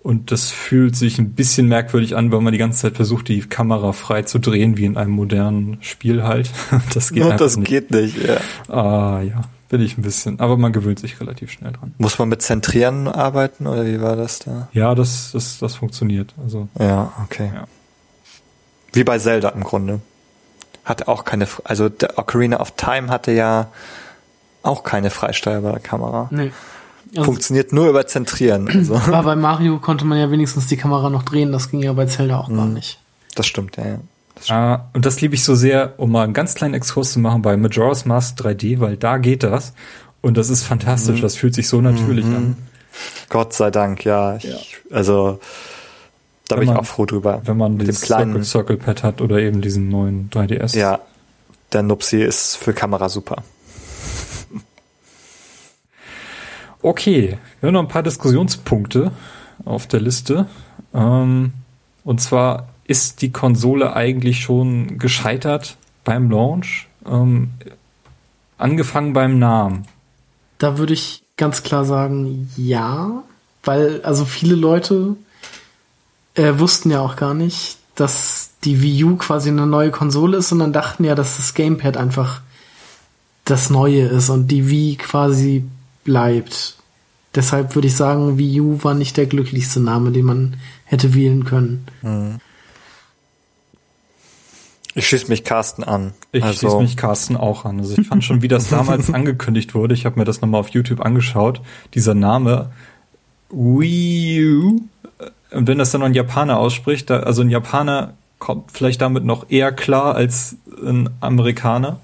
und 0.04 0.32
das 0.32 0.52
fühlt 0.52 0.96
sich 0.96 1.18
ein 1.18 1.32
bisschen 1.32 1.68
merkwürdig 1.68 2.16
an, 2.16 2.32
weil 2.32 2.42
man 2.42 2.54
die 2.54 2.60
ganze 2.60 2.82
Zeit 2.84 2.96
versucht, 2.96 3.28
die 3.28 3.40
Kamera 3.42 3.94
frei 3.94 4.22
zu 4.22 4.38
drehen, 4.38 4.78
wie 4.78 4.86
in 4.86 4.96
einem 4.96 5.14
modernen 5.14 5.80
Spiel 5.82 6.22
halt. 6.22 6.52
Das 6.94 7.12
geht, 7.12 7.24
ja, 7.24 7.36
das 7.36 7.58
nicht. 7.58 7.68
geht 7.68 7.90
nicht. 7.90 8.16
Ja. 8.24 8.38
Ah 8.72 9.22
ja, 9.24 9.42
will 9.72 9.82
ich 9.82 9.98
ein 9.98 10.04
bisschen. 10.04 10.40
Aber 10.40 10.58
man 10.58 10.72
gewöhnt 10.72 11.00
sich 11.00 11.20
relativ 11.20 11.50
schnell 11.50 11.72
dran. 11.72 11.96
Muss 11.98 12.20
man 12.20 12.30
mit 12.30 12.44
Zentrieren 12.44 13.08
arbeiten 13.08 13.66
oder 13.66 13.88
wie 13.88 14.00
war 14.00 14.16
das 14.16 14.38
da? 14.38 14.70
Ja, 14.72 14.94
das, 14.94 15.32
das, 15.32 15.58
das 15.58 15.74
funktioniert. 15.74 16.36
Also 16.44 16.68
ja, 16.78 17.12
okay. 17.24 17.50
Ja. 17.56 17.68
Wie 18.94 19.04
bei 19.04 19.18
Zelda 19.18 19.50
im 19.50 19.64
Grunde. 19.64 20.02
Hatte 20.86 21.08
auch 21.08 21.26
keine, 21.26 21.48
also 21.64 21.90
der 21.90 22.18
Ocarina 22.18 22.60
of 22.60 22.72
Time 22.72 23.10
hatte 23.10 23.32
ja 23.32 23.68
auch 24.64 24.84
keine 24.84 25.10
freisteuerbare 25.10 25.80
Kamera. 25.80 26.28
Nee. 26.32 26.52
Also 27.12 27.26
Funktioniert 27.26 27.72
nur 27.72 27.90
über 27.90 28.08
Zentrieren. 28.08 28.68
Also. 28.74 28.96
Aber 28.96 29.24
bei 29.24 29.36
Mario 29.36 29.80
konnte 29.80 30.06
man 30.06 30.18
ja 30.18 30.30
wenigstens 30.32 30.68
die 30.68 30.78
Kamera 30.78 31.10
noch 31.10 31.24
drehen, 31.24 31.52
das 31.52 31.72
ging 31.72 31.82
ja 31.82 31.94
bei 31.94 32.06
Zelda 32.06 32.40
auch 32.40 32.50
mhm. 32.50 32.58
gar 32.58 32.66
nicht. 32.66 33.00
Das 33.36 33.48
stimmt, 33.48 33.78
ja. 33.78 33.86
ja. 33.86 34.00
Das 34.36 34.46
stimmt. 34.46 34.60
Ah, 34.60 34.90
und 34.94 35.06
das 35.06 35.22
liebe 35.22 35.36
ich 35.36 35.44
so 35.44 35.56
sehr, 35.56 35.94
um 35.98 36.12
mal 36.12 36.24
einen 36.24 36.34
ganz 36.34 36.56
kleinen 36.56 36.74
Exkurs 36.74 37.14
zu 37.14 37.20
machen 37.20 37.42
bei 37.42 37.56
Majora's 37.58 38.06
Mask 38.06 38.38
3D, 38.40 38.80
weil 38.80 38.98
da 38.98 39.18
geht 39.18 39.44
das. 39.44 39.74
Und 40.22 40.38
das 40.38 40.50
ist 40.50 40.64
fantastisch, 40.64 41.20
mhm. 41.20 41.22
das 41.22 41.36
fühlt 41.36 41.54
sich 41.54 41.68
so 41.68 41.82
natürlich 41.82 42.26
mhm. 42.26 42.36
an. 42.36 42.58
Gott 43.30 43.54
sei 43.54 43.72
Dank, 43.72 44.04
ja. 44.06 44.38
Ich, 44.38 44.44
ja. 44.44 44.58
Also, 44.92 45.40
da 46.48 46.58
bin 46.58 46.70
ich 46.70 46.76
auch 46.76 46.86
froh 46.86 47.06
drüber. 47.06 47.42
Wenn 47.46 47.58
man 47.58 47.78
mit 47.78 47.88
dem 47.88 47.96
kleinen 47.96 48.44
Circle, 48.44 48.76
Circle 48.76 48.78
Pad 48.78 49.04
hat 49.04 49.22
oder 49.22 49.40
eben 49.40 49.62
diesen 49.62 49.90
neuen 49.90 50.30
3DS. 50.30 50.78
Ja, 50.78 51.00
der 51.74 51.84
Nupsi 51.84 52.22
ist 52.22 52.56
für 52.56 52.74
Kamera 52.74 53.10
super. 53.10 53.44
Okay, 56.82 57.40
wir 57.60 57.68
haben 57.68 57.74
noch 57.74 57.82
ein 57.82 57.88
paar 57.88 58.04
Diskussionspunkte 58.04 59.12
auf 59.66 59.88
der 59.88 60.02
Liste. 60.02 60.48
Ähm, 60.94 61.54
und 62.04 62.22
zwar 62.22 62.68
ist 62.86 63.24
die 63.24 63.32
Konsole 63.32 63.96
eigentlich 63.96 64.42
schon 64.42 65.00
gescheitert 65.00 65.78
beim 66.04 66.30
Launch, 66.30 66.88
ähm, 67.08 67.50
angefangen 68.60 69.14
beim 69.14 69.40
Namen. 69.40 69.88
Da 70.60 70.78
würde 70.78 70.94
ich 70.94 71.24
ganz 71.38 71.64
klar 71.64 71.86
sagen, 71.86 72.52
ja, 72.56 73.24
weil 73.64 74.02
also 74.04 74.24
viele 74.24 74.56
Leute 74.56 75.16
äh, 76.36 76.60
wussten 76.60 76.92
ja 76.92 77.02
auch 77.02 77.16
gar 77.16 77.34
nicht, 77.34 77.78
dass 77.96 78.52
die 78.64 78.82
Wii 78.82 79.04
U 79.06 79.16
quasi 79.18 79.50
eine 79.50 79.66
neue 79.66 79.92
Konsole 79.92 80.38
ist, 80.38 80.50
sondern 80.50 80.74
dachten 80.74 81.04
ja, 81.04 81.16
dass 81.16 81.38
das 81.38 81.54
Gamepad 81.54 81.98
einfach 81.98 82.42
das 83.46 83.70
Neue 83.70 84.06
ist 84.08 84.30
und 84.30 84.48
die 84.48 84.70
Wii 84.70 84.96
quasi 84.98 85.64
bleibt. 86.04 86.78
Deshalb 87.36 87.76
würde 87.76 87.88
ich 87.88 87.96
sagen, 87.96 88.38
Wii 88.38 88.62
U 88.62 88.84
war 88.84 88.94
nicht 88.94 89.18
der 89.18 89.28
glücklichste 89.28 89.80
Name, 89.80 90.12
den 90.12 90.26
man 90.26 90.58
hätte 90.86 91.14
wählen 91.14 91.46
können. 91.46 91.86
Mhm. 92.02 92.40
Ich 94.98 95.10
schließe 95.10 95.28
mich 95.28 95.44
Carsten 95.44 95.84
an. 95.84 96.14
Ich 96.32 96.44
also. 96.44 96.58
schließe 96.58 96.78
mich 96.78 96.96
Carsten 96.96 97.36
auch 97.36 97.66
an. 97.66 97.80
Also 97.80 97.98
ich 97.98 98.08
fand 98.08 98.24
schon, 98.24 98.42
wie 98.42 98.48
das 98.48 98.70
damals 98.70 99.10
angekündigt 99.14 99.76
wurde, 99.76 99.94
ich 99.94 100.06
habe 100.06 100.18
mir 100.18 100.26
das 100.26 100.40
nochmal 100.40 100.62
auf 100.62 100.70
YouTube 100.70 101.02
angeschaut, 101.02 101.62
dieser 101.94 102.14
Name 102.14 102.72
Wii 103.50 104.56
U, 104.56 104.82
und 105.56 105.68
wenn 105.68 105.78
das 105.78 105.92
dann 105.92 106.02
noch 106.02 106.08
ein 106.08 106.14
Japaner 106.14 106.58
ausspricht, 106.58 107.10
da, 107.10 107.22
also 107.22 107.42
ein 107.42 107.50
Japaner 107.50 108.14
kommt 108.40 108.72
vielleicht 108.72 109.02
damit 109.02 109.24
noch 109.24 109.50
eher 109.50 109.72
klar 109.72 110.16
als 110.16 110.58
ein 110.86 111.10
Amerikaner, 111.22 112.00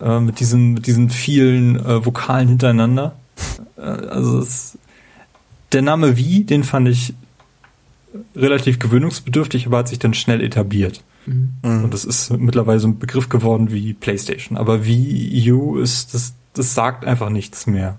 äh, 0.00 0.20
mit 0.20 0.40
diesen, 0.40 0.74
mit 0.74 0.86
diesen 0.86 1.10
vielen 1.10 1.76
äh, 1.76 2.04
Vokalen 2.04 2.48
hintereinander. 2.48 3.14
Äh, 3.76 3.82
also 3.82 4.40
es, 4.40 4.76
der 5.72 5.82
Name 5.82 6.16
Wie, 6.16 6.44
den 6.44 6.64
fand 6.64 6.88
ich 6.88 7.14
relativ 8.34 8.78
gewöhnungsbedürftig, 8.78 9.66
aber 9.66 9.78
hat 9.78 9.88
sich 9.88 9.98
dann 9.98 10.14
schnell 10.14 10.40
etabliert. 10.40 11.02
Mhm. 11.26 11.84
Und 11.84 11.94
das 11.94 12.04
ist 12.04 12.30
mittlerweile 12.30 12.80
so 12.80 12.88
ein 12.88 12.98
Begriff 12.98 13.28
geworden 13.28 13.70
wie 13.70 13.92
PlayStation. 13.92 14.58
Aber 14.58 14.84
Wii 14.84 15.52
U 15.52 15.78
ist, 15.78 16.14
das, 16.14 16.34
das 16.54 16.74
sagt 16.74 17.04
einfach 17.04 17.28
nichts 17.28 17.66
mehr. 17.66 17.98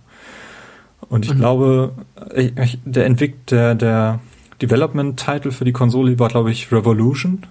Und 1.09 1.25
ich 1.25 1.33
mhm. 1.33 1.37
glaube, 1.37 1.91
ich, 2.35 2.79
der 2.85 3.05
Entwickler, 3.05 3.75
der, 3.75 3.75
der 3.75 4.19
Development-Title 4.61 5.51
für 5.51 5.65
die 5.65 5.71
Konsole 5.71 6.17
war, 6.19 6.29
glaube 6.29 6.51
ich, 6.51 6.71
Revolution. 6.71 7.45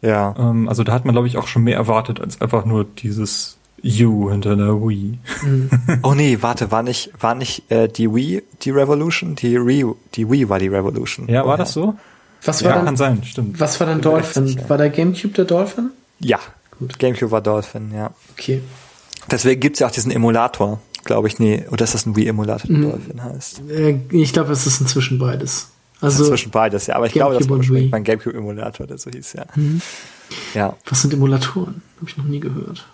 Ja. 0.00 0.34
Ähm, 0.38 0.68
also 0.68 0.84
da 0.84 0.92
hat 0.92 1.04
man, 1.04 1.14
glaube 1.14 1.28
ich, 1.28 1.36
auch 1.36 1.46
schon 1.46 1.62
mehr 1.62 1.76
erwartet 1.76 2.20
als 2.20 2.40
einfach 2.40 2.64
nur 2.64 2.84
dieses 2.84 3.58
U 3.84 4.30
hinter 4.30 4.56
der 4.56 4.74
Wii. 4.80 5.18
Mhm. 5.42 5.70
oh 6.02 6.14
nee, 6.14 6.38
warte, 6.40 6.70
war 6.70 6.82
nicht, 6.82 7.12
war 7.20 7.34
nicht 7.34 7.70
äh, 7.70 7.88
die 7.88 8.12
Wii 8.14 8.42
die 8.62 8.70
Revolution? 8.70 9.34
Die, 9.34 9.56
Re 9.56 9.94
die 10.14 10.30
Wii 10.30 10.48
war 10.48 10.58
die 10.58 10.68
Revolution. 10.68 11.28
Ja, 11.28 11.46
war 11.46 11.54
oh, 11.54 11.58
das 11.58 11.72
so? 11.72 11.94
Was 12.44 12.62
war 12.62 12.70
ja, 12.70 12.76
dann, 12.76 12.86
kann 12.86 12.96
sein, 12.96 13.22
stimmt. 13.24 13.60
Was 13.60 13.78
war 13.80 13.86
dann 13.86 14.00
Dolphin? 14.00 14.56
War 14.68 14.78
der 14.78 14.90
Gamecube 14.90 15.34
der 15.34 15.44
Dolphin? 15.44 15.90
Ja, 16.18 16.40
Gut. 16.82 16.98
Gamecube 16.98 17.30
war 17.30 17.40
Dolphin, 17.40 17.92
ja. 17.94 18.10
Okay. 18.32 18.60
Deswegen 19.30 19.60
gibt's 19.60 19.78
ja 19.78 19.86
auch 19.86 19.92
diesen 19.92 20.10
Emulator, 20.10 20.80
glaube 21.04 21.28
ich. 21.28 21.38
Nee, 21.38 21.64
oder 21.70 21.84
ist 21.84 21.94
das 21.94 22.06
ein 22.06 22.16
Wii-Emulator, 22.16 22.66
der 22.66 22.76
mhm. 22.76 22.90
Dolphin 22.90 23.22
heißt? 23.22 23.62
Äh, 23.70 24.00
ich 24.10 24.32
glaube, 24.32 24.52
es 24.52 24.66
ist 24.66 24.80
inzwischen 24.80 25.18
beides. 25.18 25.68
Also 26.02 26.26
zwischen 26.26 26.50
beides, 26.50 26.86
ja. 26.86 26.96
Aber 26.96 27.06
ich 27.06 27.14
Gamecube 27.14 27.38
glaube, 27.38 27.60
das 27.60 27.70
war 27.70 27.80
mein 27.90 28.04
Gamecube-Emulator, 28.04 28.86
der 28.86 28.98
so 28.98 29.10
hieß, 29.10 29.34
ja. 29.34 29.44
Mhm. 29.54 29.80
Ja. 30.54 30.76
Was 30.86 31.02
sind 31.02 31.14
Emulatoren? 31.14 31.82
Habe 31.96 32.10
ich 32.10 32.16
noch 32.16 32.24
nie 32.24 32.40
gehört. 32.40 32.86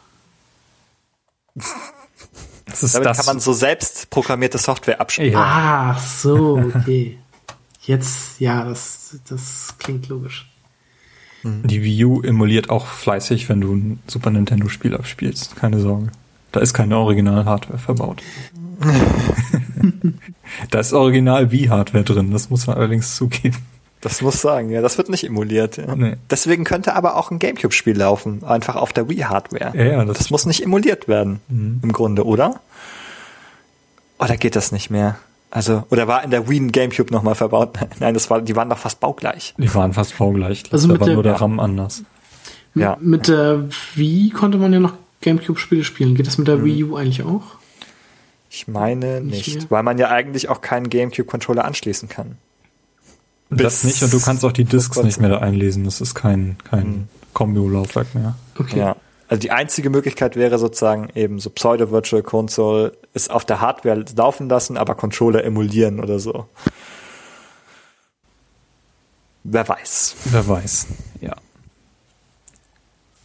Das 2.67 2.83
ist 2.83 2.95
Damit 2.95 3.09
das. 3.09 3.17
kann 3.17 3.27
man 3.27 3.41
so 3.41 3.53
selbst 3.53 4.11
programmierte 4.11 4.59
Software 4.59 5.01
abspielen. 5.01 5.33
Ja. 5.33 5.95
Ah, 5.95 5.99
so, 5.99 6.59
okay. 6.59 7.19
Jetzt, 7.81 8.39
ja, 8.41 8.65
das, 8.65 9.17
das 9.29 9.75
klingt 9.79 10.09
logisch. 10.09 10.47
Mhm. 11.43 11.67
Die 11.67 11.83
Wii 11.83 12.05
U 12.05 12.23
emuliert 12.23 12.69
auch 12.69 12.87
fleißig, 12.87 13.49
wenn 13.49 13.61
du 13.61 13.75
ein 13.75 14.03
Super 14.07 14.31
Nintendo-Spiel 14.31 14.95
abspielst. 14.95 15.57
Keine 15.57 15.81
Sorge. 15.81 16.09
Da 16.53 16.61
ist 16.61 16.75
keine 16.75 16.99
Original-Hardware 16.99 17.79
verbaut. 17.79 18.23
da 20.71 20.81
ist 20.81 20.93
Original 20.93 21.51
Wii-Hardware 21.51 22.05
drin, 22.05 22.31
das 22.31 22.51
muss 22.51 22.67
man 22.67 22.77
allerdings 22.77 23.17
zugeben. 23.17 23.57
Das 24.01 24.23
muss 24.23 24.41
sagen, 24.41 24.71
ja, 24.71 24.81
das 24.81 24.97
wird 24.97 25.09
nicht 25.09 25.25
emuliert. 25.25 25.77
Ja. 25.77 25.97
Nee. 25.97 26.17
Deswegen 26.31 26.63
könnte 26.63 26.95
aber 26.95 27.17
auch 27.17 27.33
ein 27.33 27.41
Gamecube-Spiel 27.41 27.97
laufen, 27.97 28.45
einfach 28.45 28.77
auf 28.77 28.93
der 28.93 29.09
Wii-Hardware. 29.09 29.77
Ja, 29.77 29.85
ja, 29.85 30.05
das, 30.05 30.19
das 30.19 30.31
muss 30.31 30.47
nicht 30.47 30.63
emuliert 30.63 31.09
werden, 31.09 31.41
mhm. 31.49 31.81
im 31.83 31.93
Grunde, 31.93 32.25
oder? 32.25 32.61
Oder 34.19 34.37
geht 34.37 34.55
das 34.55 34.71
nicht 34.73 34.91
mehr? 34.91 35.19
Also, 35.51 35.85
oder 35.91 36.07
war 36.07 36.23
in 36.23 36.31
der 36.31 36.49
Wii 36.49 36.61
ein 36.61 36.73
Gamecube 36.73 37.13
nochmal 37.13 37.35
verbaut? 37.35 37.79
Nein, 38.01 38.15
das 38.15 38.31
war, 38.31 38.41
die 38.41 38.55
waren 38.55 38.69
doch 38.69 38.79
fast 38.79 39.01
baugleich. 39.01 39.55
Die 39.59 39.73
waren 39.75 39.93
fast 39.93 40.17
baugleich. 40.19 40.65
Also 40.71 40.89
da 40.89 41.01
war 41.01 41.09
nur 41.09 41.23
der 41.23 41.41
RAM 41.41 41.59
anders. 41.59 42.05
Ja. 42.75 42.97
Mit 43.01 43.29
der 43.29 43.65
Wii 43.95 44.31
konnte 44.31 44.59
man 44.59 44.73
ja 44.73 44.79
noch 44.79 44.95
Gamecube-Spiele 45.23 45.85
spielen. 45.85 46.15
Geht 46.15 46.27
das 46.27 46.39
mit 46.39 46.47
der 46.47 46.59
mhm. 46.59 46.65
Wii 46.65 46.85
U 46.85 46.97
eigentlich 46.97 47.25
auch? 47.25 47.58
Ich 48.51 48.69
meine 48.69 49.21
nicht, 49.21 49.55
nicht 49.55 49.71
weil 49.71 49.83
man 49.83 49.99
ja 49.99 50.09
eigentlich 50.09 50.49
auch 50.49 50.61
keinen 50.61 50.89
Gamecube-Controller 50.89 51.65
anschließen 51.65 52.09
kann. 52.09 52.39
Das 53.51 53.85
nicht 53.85 54.03
und 54.03 54.13
du 54.13 54.21
kannst 54.21 54.45
auch 54.45 54.53
die 54.53 54.65
Discs 54.65 55.03
nicht 55.03 55.21
mehr 55.21 55.31
da 55.31 55.39
einlesen. 55.39 55.85
Das 55.85 56.01
ist 56.01 56.15
kein, 56.15 56.57
kein 56.65 56.85
hm. 56.85 57.09
Kombi-Laufwerk 57.33 58.15
mehr. 58.15 58.37
Okay. 58.59 58.79
Ja. 58.79 58.97
Also 59.29 59.41
die 59.41 59.51
einzige 59.51 59.91
Möglichkeit 59.91 60.37
wäre 60.37 60.59
sozusagen 60.59 61.11
eben 61.15 61.39
so 61.39 61.51
Pseudo-Virtual 61.51 62.23
Console 62.23 62.93
es 63.13 63.29
auf 63.29 63.45
der 63.45 63.61
Hardware 63.61 64.05
laufen 64.17 64.49
lassen, 64.49 64.79
aber 64.79 64.95
Controller 64.95 65.45
emulieren 65.45 66.01
oder 66.01 66.19
so. 66.19 66.47
Wer 69.45 69.69
weiß. 69.69 70.17
Wer 70.25 70.49
weiß, 70.49 70.87
ja. 71.21 71.37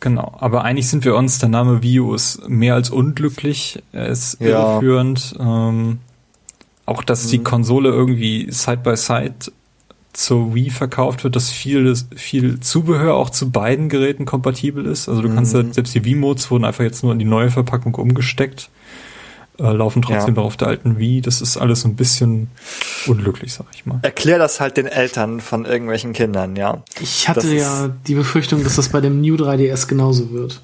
Genau, 0.03 0.35
aber 0.37 0.65
eigentlich 0.65 0.89
sind 0.89 1.05
wir 1.05 1.15
uns, 1.15 1.39
der 1.39 1.47
Name 1.47 1.81
Vio 1.81 2.13
ist 2.13 2.49
mehr 2.49 2.73
als 2.75 2.89
unglücklich, 2.89 3.81
er 3.93 4.07
ist 4.07 4.37
ja. 4.41 4.73
irreführend. 4.73 5.33
Ähm, 5.39 5.99
auch, 6.85 7.03
dass 7.03 7.27
mhm. 7.27 7.29
die 7.29 7.39
Konsole 7.39 7.87
irgendwie 7.87 8.51
Side-by-Side 8.51 9.35
Side 9.45 9.53
zur 10.11 10.53
Wii 10.53 10.71
verkauft 10.71 11.23
wird, 11.23 11.37
dass 11.37 11.51
viel, 11.51 11.95
viel 12.17 12.59
Zubehör 12.59 13.15
auch 13.15 13.29
zu 13.29 13.49
beiden 13.49 13.87
Geräten 13.87 14.25
kompatibel 14.25 14.85
ist. 14.87 15.07
Also 15.07 15.21
du 15.21 15.29
mhm. 15.29 15.35
kannst 15.35 15.53
ja, 15.53 15.63
selbst 15.71 15.95
die 15.95 16.03
Wii-Modes 16.03 16.51
wurden 16.51 16.65
einfach 16.65 16.83
jetzt 16.83 17.01
nur 17.01 17.13
in 17.13 17.19
die 17.19 17.23
neue 17.23 17.49
Verpackung 17.49 17.95
umgesteckt, 17.95 18.69
äh, 19.63 19.71
laufen 19.71 20.01
trotzdem 20.01 20.35
ja. 20.35 20.41
noch 20.41 20.47
auf 20.47 20.57
der 20.57 20.67
alten 20.67 20.99
Wii. 20.99 21.21
Das 21.21 21.41
ist 21.41 21.55
alles 21.55 21.81
so 21.81 21.87
ein 21.87 21.95
bisschen 21.95 22.49
unglücklich, 23.07 23.53
sag 23.53 23.67
ich 23.73 23.85
mal. 23.85 23.99
Erklär 24.01 24.37
das 24.37 24.59
halt 24.59 24.75
den 24.75 24.87
Eltern 24.87 25.39
von 25.39 25.63
irgendwelchen 25.63 26.11
Kindern, 26.11 26.57
ja. 26.57 26.83
Ich 26.99 27.29
hatte 27.29 27.41
das 27.41 27.51
ja 27.51 27.87
die 28.05 28.15
Befürchtung, 28.15 28.63
dass 28.63 28.75
das 28.75 28.89
bei 28.89 28.99
dem 28.99 29.21
New 29.21 29.35
3DS 29.35 29.87
genauso 29.87 30.31
wird. 30.31 30.61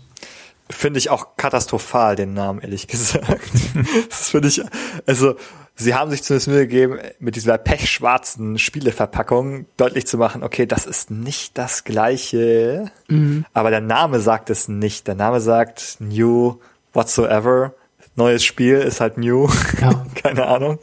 finde 0.69 0.99
ich 0.99 1.09
auch 1.09 1.37
katastrophal, 1.37 2.17
den 2.17 2.33
Namen, 2.33 2.59
ehrlich 2.59 2.87
gesagt. 2.87 3.51
das 4.09 4.29
finde 4.29 4.49
ich, 4.49 4.61
also, 5.05 5.35
sie 5.75 5.95
haben 5.95 6.11
sich 6.11 6.21
zumindest 6.21 6.49
Mühe 6.49 6.67
gegeben, 6.67 6.99
mit 7.19 7.37
dieser 7.37 7.57
pechschwarzen 7.57 8.57
Spieleverpackung 8.59 9.65
deutlich 9.77 10.07
zu 10.07 10.17
machen, 10.17 10.43
okay, 10.43 10.65
das 10.65 10.85
ist 10.85 11.09
nicht 11.09 11.57
das 11.57 11.85
gleiche, 11.85 12.91
mhm. 13.07 13.45
aber 13.53 13.69
der 13.69 13.81
Name 13.81 14.19
sagt 14.19 14.49
es 14.49 14.67
nicht. 14.67 15.07
Der 15.07 15.15
Name 15.15 15.39
sagt 15.39 15.97
New 15.99 16.57
Whatsoever. 16.93 17.73
Neues 18.19 18.43
Spiel 18.43 18.75
ist 18.75 18.99
halt 18.99 19.17
New. 19.17 19.47
Ja. 19.81 20.05
Keine 20.15 20.45
Ahnung. 20.45 20.77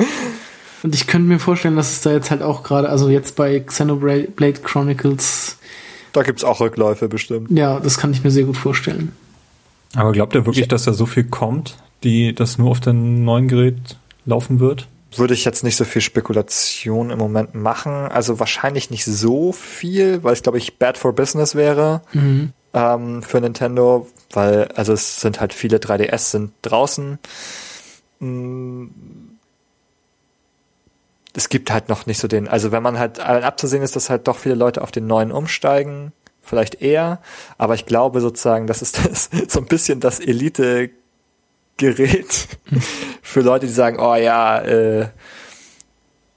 Und 0.83 0.95
ich 0.95 1.07
könnte 1.07 1.29
mir 1.29 1.39
vorstellen, 1.39 1.77
dass 1.77 1.93
es 1.93 2.01
da 2.01 2.11
jetzt 2.13 2.31
halt 2.31 2.43
auch 2.43 2.63
gerade, 2.63 2.89
also 2.89 3.11
jetzt 3.11 3.37
bei 3.37 3.61
Xenoblade 3.61 4.61
Chronicles. 4.63 5.59
Da 6.13 6.23
gibt's 6.23 6.45
auch 6.45 6.61
Rückläufe 6.61 7.09
bestimmt. 7.09 7.51
Ja, 7.51 7.79
das 7.79 7.99
kann 7.99 8.11
ich 8.13 8.25
mir 8.25 8.31
sehr 8.31 8.45
gut 8.45 8.57
vorstellen. 8.57 9.13
Aber 9.95 10.13
glaubt 10.13 10.35
ihr 10.35 10.47
wirklich, 10.47 10.67
dass 10.67 10.85
da 10.85 10.95
so 10.95 11.05
viel 11.05 11.25
kommt, 11.25 11.77
die 12.05 12.35
das 12.35 12.57
nur 12.57 12.71
auf 12.71 12.81
dem 12.81 13.25
neuen 13.25 13.49
Gerät 13.49 13.99
laufen 14.25 14.59
wird? 14.59 14.89
Würde 15.19 15.35
ich 15.35 15.45
jetzt 15.45 15.65
nicht 15.65 15.77
so 15.77 15.85
viel 15.85 16.03
Spekulation 16.03 17.11
im 17.11 17.19
Moment 17.19 17.55
machen. 17.55 17.93
Also 17.93 18.39
wahrscheinlich 18.39 18.91
nicht 18.91 19.05
so 19.05 19.53
viel, 19.53 20.23
weil 20.23 20.33
es, 20.33 20.43
glaube 20.43 20.59
ich, 20.59 20.79
bad 20.79 20.99
for 20.99 21.15
business 21.15 21.55
wäre 21.55 22.03
mhm. 22.13 22.53
ähm, 22.75 23.23
für 23.23 23.41
Nintendo, 23.41 24.07
weil, 24.31 24.69
also 24.75 24.93
es 24.93 25.21
sind 25.21 25.41
halt 25.41 25.53
viele 25.53 25.79
3DS 25.79 26.31
sind 26.31 26.53
draußen. 26.63 27.19
Mm. 28.21 28.87
Es 31.35 31.51
gibt 31.51 31.71
halt 31.71 31.91
noch 31.91 32.07
nicht 32.07 32.19
so 32.19 32.29
den, 32.29 32.49
also 32.49 32.73
wenn 32.73 32.83
man 32.83 32.99
halt 32.99 33.21
abzusehen 33.21 33.83
ist, 33.83 33.95
dass 33.95 34.09
halt 34.09 34.27
doch 34.27 34.39
viele 34.39 34.55
Leute 34.55 34.81
auf 34.81 34.91
den 34.91 35.07
neuen 35.07 35.31
umsteigen, 35.31 36.13
vielleicht 36.41 36.81
eher, 36.81 37.21
aber 37.59 37.75
ich 37.75 37.85
glaube 37.85 38.23
sozusagen, 38.23 38.67
das 38.67 38.81
ist 38.81 38.99
das, 39.05 39.29
so 39.49 39.61
ein 39.61 39.67
bisschen 39.67 40.01
das 40.01 40.19
Elite 40.19 40.91
Gerät 41.77 42.49
für 43.23 43.41
Leute, 43.41 43.67
die 43.67 43.73
sagen, 43.73 43.99
oh 44.01 44.15
ja, 44.15 44.61
äh, 44.61 45.09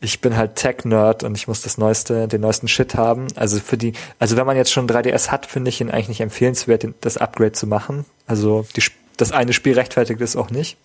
ich 0.01 0.21
bin 0.21 0.37
halt 0.37 0.55
Tech-Nerd 0.55 1.23
und 1.23 1.35
ich 1.35 1.47
muss 1.47 1.61
das 1.61 1.77
neueste, 1.77 2.27
den 2.27 2.41
neuesten 2.41 2.67
Shit 2.67 2.95
haben. 2.95 3.27
Also 3.35 3.59
für 3.59 3.77
die, 3.77 3.93
also 4.17 4.37
wenn 4.37 4.45
man 4.45 4.55
jetzt 4.55 4.71
schon 4.71 4.87
3DS 4.87 5.29
hat, 5.29 5.45
finde 5.45 5.69
ich 5.69 5.81
ihn 5.81 5.91
eigentlich 5.91 6.09
nicht 6.09 6.21
empfehlenswert, 6.21 6.87
das 7.01 7.17
Upgrade 7.17 7.51
zu 7.51 7.67
machen. 7.67 8.05
Also 8.25 8.65
die, 8.75 8.83
das 9.17 9.31
eine 9.31 9.51
Spiel 9.51 9.73
rechtfertigt 9.73 10.21
es 10.21 10.35
auch 10.35 10.51
nicht. 10.51 10.77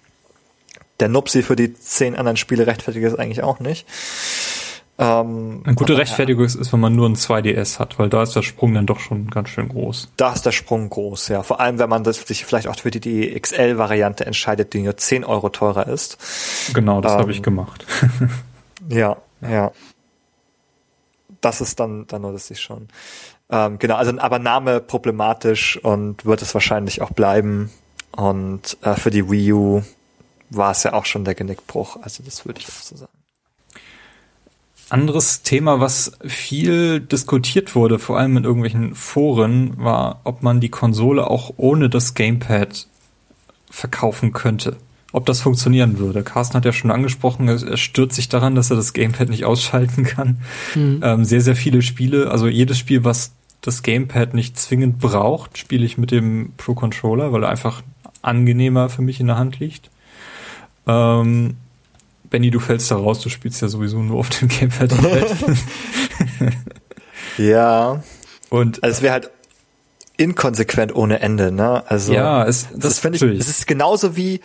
Der 1.00 1.08
Nupsi 1.08 1.42
für 1.42 1.56
die 1.56 1.74
zehn 1.74 2.16
anderen 2.16 2.36
Spiele 2.36 2.66
rechtfertigt 2.66 3.06
es 3.06 3.14
eigentlich 3.14 3.42
auch 3.42 3.60
nicht. 3.60 3.86
Ähm, 4.96 5.62
Eine 5.64 5.74
gute 5.74 5.96
Rechtfertigung 5.96 6.44
ist, 6.44 6.72
wenn 6.72 6.78
man 6.78 6.94
nur 6.94 7.08
ein 7.08 7.16
2DS 7.16 7.80
hat, 7.80 7.98
weil 7.98 8.08
da 8.08 8.22
ist 8.22 8.36
der 8.36 8.42
Sprung 8.42 8.74
dann 8.74 8.86
doch 8.86 9.00
schon 9.00 9.28
ganz 9.28 9.48
schön 9.48 9.68
groß. 9.68 10.12
Da 10.16 10.32
ist 10.32 10.46
der 10.46 10.52
Sprung 10.52 10.88
groß, 10.88 11.28
ja. 11.28 11.42
Vor 11.42 11.58
allem, 11.58 11.80
wenn 11.80 11.88
man 11.88 12.04
sich 12.04 12.44
vielleicht 12.44 12.68
auch 12.68 12.78
für 12.78 12.92
die, 12.92 13.00
die 13.00 13.40
XL-Variante 13.40 14.24
entscheidet, 14.24 14.72
die 14.72 14.82
nur 14.82 14.96
10 14.96 15.24
Euro 15.24 15.48
teurer 15.48 15.88
ist. 15.88 16.18
Genau, 16.74 17.00
das 17.00 17.14
ähm, 17.14 17.18
habe 17.18 17.32
ich 17.32 17.42
gemacht. 17.42 17.84
ja, 18.88 19.16
ja. 19.42 19.72
Das 21.40 21.60
ist 21.60 21.80
dann, 21.80 22.06
dann 22.06 22.22
das 22.22 22.50
ich 22.50 22.60
schon. 22.60 22.88
Ähm, 23.50 23.78
genau, 23.80 23.96
also 23.96 24.16
aber 24.18 24.38
Name 24.38 24.80
problematisch 24.80 25.76
und 25.76 26.24
wird 26.24 26.40
es 26.40 26.54
wahrscheinlich 26.54 27.02
auch 27.02 27.10
bleiben. 27.10 27.70
Und 28.12 28.76
äh, 28.82 28.94
für 28.94 29.10
die 29.10 29.28
Wii 29.28 29.52
U 29.52 29.82
war 30.50 30.70
es 30.70 30.84
ja 30.84 30.92
auch 30.92 31.04
schon 31.04 31.24
der 31.24 31.34
Genickbruch. 31.34 31.98
Also 32.00 32.22
das 32.22 32.46
würde 32.46 32.60
ich 32.60 32.68
auch 32.68 32.80
so 32.80 32.96
sagen 32.96 33.23
anderes 34.94 35.42
Thema, 35.42 35.80
was 35.80 36.12
viel 36.24 37.00
diskutiert 37.00 37.74
wurde, 37.74 37.98
vor 37.98 38.16
allem 38.16 38.36
in 38.36 38.44
irgendwelchen 38.44 38.94
Foren, 38.94 39.76
war, 39.76 40.20
ob 40.22 40.44
man 40.44 40.60
die 40.60 40.68
Konsole 40.68 41.28
auch 41.28 41.52
ohne 41.56 41.90
das 41.90 42.14
Gamepad 42.14 42.86
verkaufen 43.68 44.32
könnte. 44.32 44.76
Ob 45.10 45.26
das 45.26 45.40
funktionieren 45.40 45.98
würde. 45.98 46.22
Carsten 46.22 46.56
hat 46.56 46.64
ja 46.64 46.72
schon 46.72 46.92
angesprochen, 46.92 47.48
er 47.48 47.76
stürzt 47.76 48.14
sich 48.14 48.28
daran, 48.28 48.54
dass 48.54 48.70
er 48.70 48.76
das 48.76 48.92
Gamepad 48.92 49.30
nicht 49.30 49.44
ausschalten 49.44 50.04
kann. 50.04 50.38
Mhm. 50.76 51.00
Ähm, 51.02 51.24
sehr, 51.24 51.40
sehr 51.40 51.56
viele 51.56 51.82
Spiele, 51.82 52.30
also 52.30 52.46
jedes 52.46 52.78
Spiel, 52.78 53.02
was 53.02 53.32
das 53.62 53.82
Gamepad 53.82 54.32
nicht 54.32 54.56
zwingend 54.58 55.00
braucht, 55.00 55.58
spiele 55.58 55.84
ich 55.84 55.98
mit 55.98 56.12
dem 56.12 56.52
Pro 56.56 56.74
Controller, 56.74 57.32
weil 57.32 57.42
er 57.42 57.48
einfach 57.48 57.82
angenehmer 58.22 58.88
für 58.88 59.02
mich 59.02 59.18
in 59.18 59.26
der 59.26 59.38
Hand 59.38 59.58
liegt. 59.58 59.90
Ähm, 60.86 61.56
Benny, 62.34 62.50
du 62.50 62.58
fällst 62.58 62.90
da 62.90 62.96
raus, 62.96 63.20
du 63.20 63.28
spielst 63.28 63.62
ja 63.62 63.68
sowieso 63.68 64.02
nur 64.02 64.18
auf 64.18 64.28
dem 64.28 64.48
Gamepad. 64.48 64.90
ja. 67.38 68.02
Und 68.50 68.82
also 68.82 68.96
es 68.96 69.02
wäre 69.02 69.12
halt 69.12 69.30
inkonsequent 70.16 70.96
ohne 70.96 71.20
Ende, 71.20 71.52
ne? 71.52 71.88
Also 71.88 72.12
ja, 72.12 72.44
es, 72.44 72.66
das, 72.72 72.80
das 72.80 72.98
finde 72.98 73.24
ich. 73.24 73.38
Es 73.38 73.46
ist 73.46 73.68
genauso 73.68 74.16
wie 74.16 74.40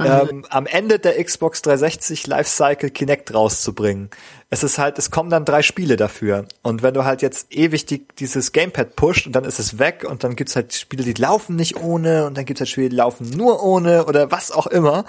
ähm, 0.00 0.44
am 0.48 0.66
Ende 0.66 0.98
der 0.98 1.22
Xbox 1.22 1.62
360 1.62 2.26
Lifecycle 2.26 2.90
Kinect 2.90 3.32
rauszubringen. 3.32 4.10
Es 4.48 4.64
ist 4.64 4.78
halt, 4.78 4.98
es 4.98 5.12
kommen 5.12 5.30
dann 5.30 5.44
drei 5.44 5.62
Spiele 5.62 5.96
dafür. 5.96 6.46
Und 6.62 6.82
wenn 6.82 6.94
du 6.94 7.04
halt 7.04 7.22
jetzt 7.22 7.54
ewig 7.54 7.86
die, 7.86 8.08
dieses 8.18 8.50
Gamepad 8.50 8.96
pusht 8.96 9.28
und 9.28 9.36
dann 9.36 9.44
ist 9.44 9.60
es 9.60 9.78
weg 9.78 10.04
und 10.04 10.24
dann 10.24 10.34
gibt's 10.34 10.56
halt 10.56 10.74
Spiele, 10.74 11.04
die 11.04 11.12
laufen 11.12 11.54
nicht 11.54 11.76
ohne 11.76 12.26
und 12.26 12.36
dann 12.36 12.44
gibt's 12.44 12.60
halt 12.60 12.70
Spiele, 12.70 12.88
die 12.88 12.96
laufen 12.96 13.30
nur 13.30 13.62
ohne 13.62 14.06
oder 14.06 14.32
was 14.32 14.50
auch 14.50 14.66
immer, 14.66 15.04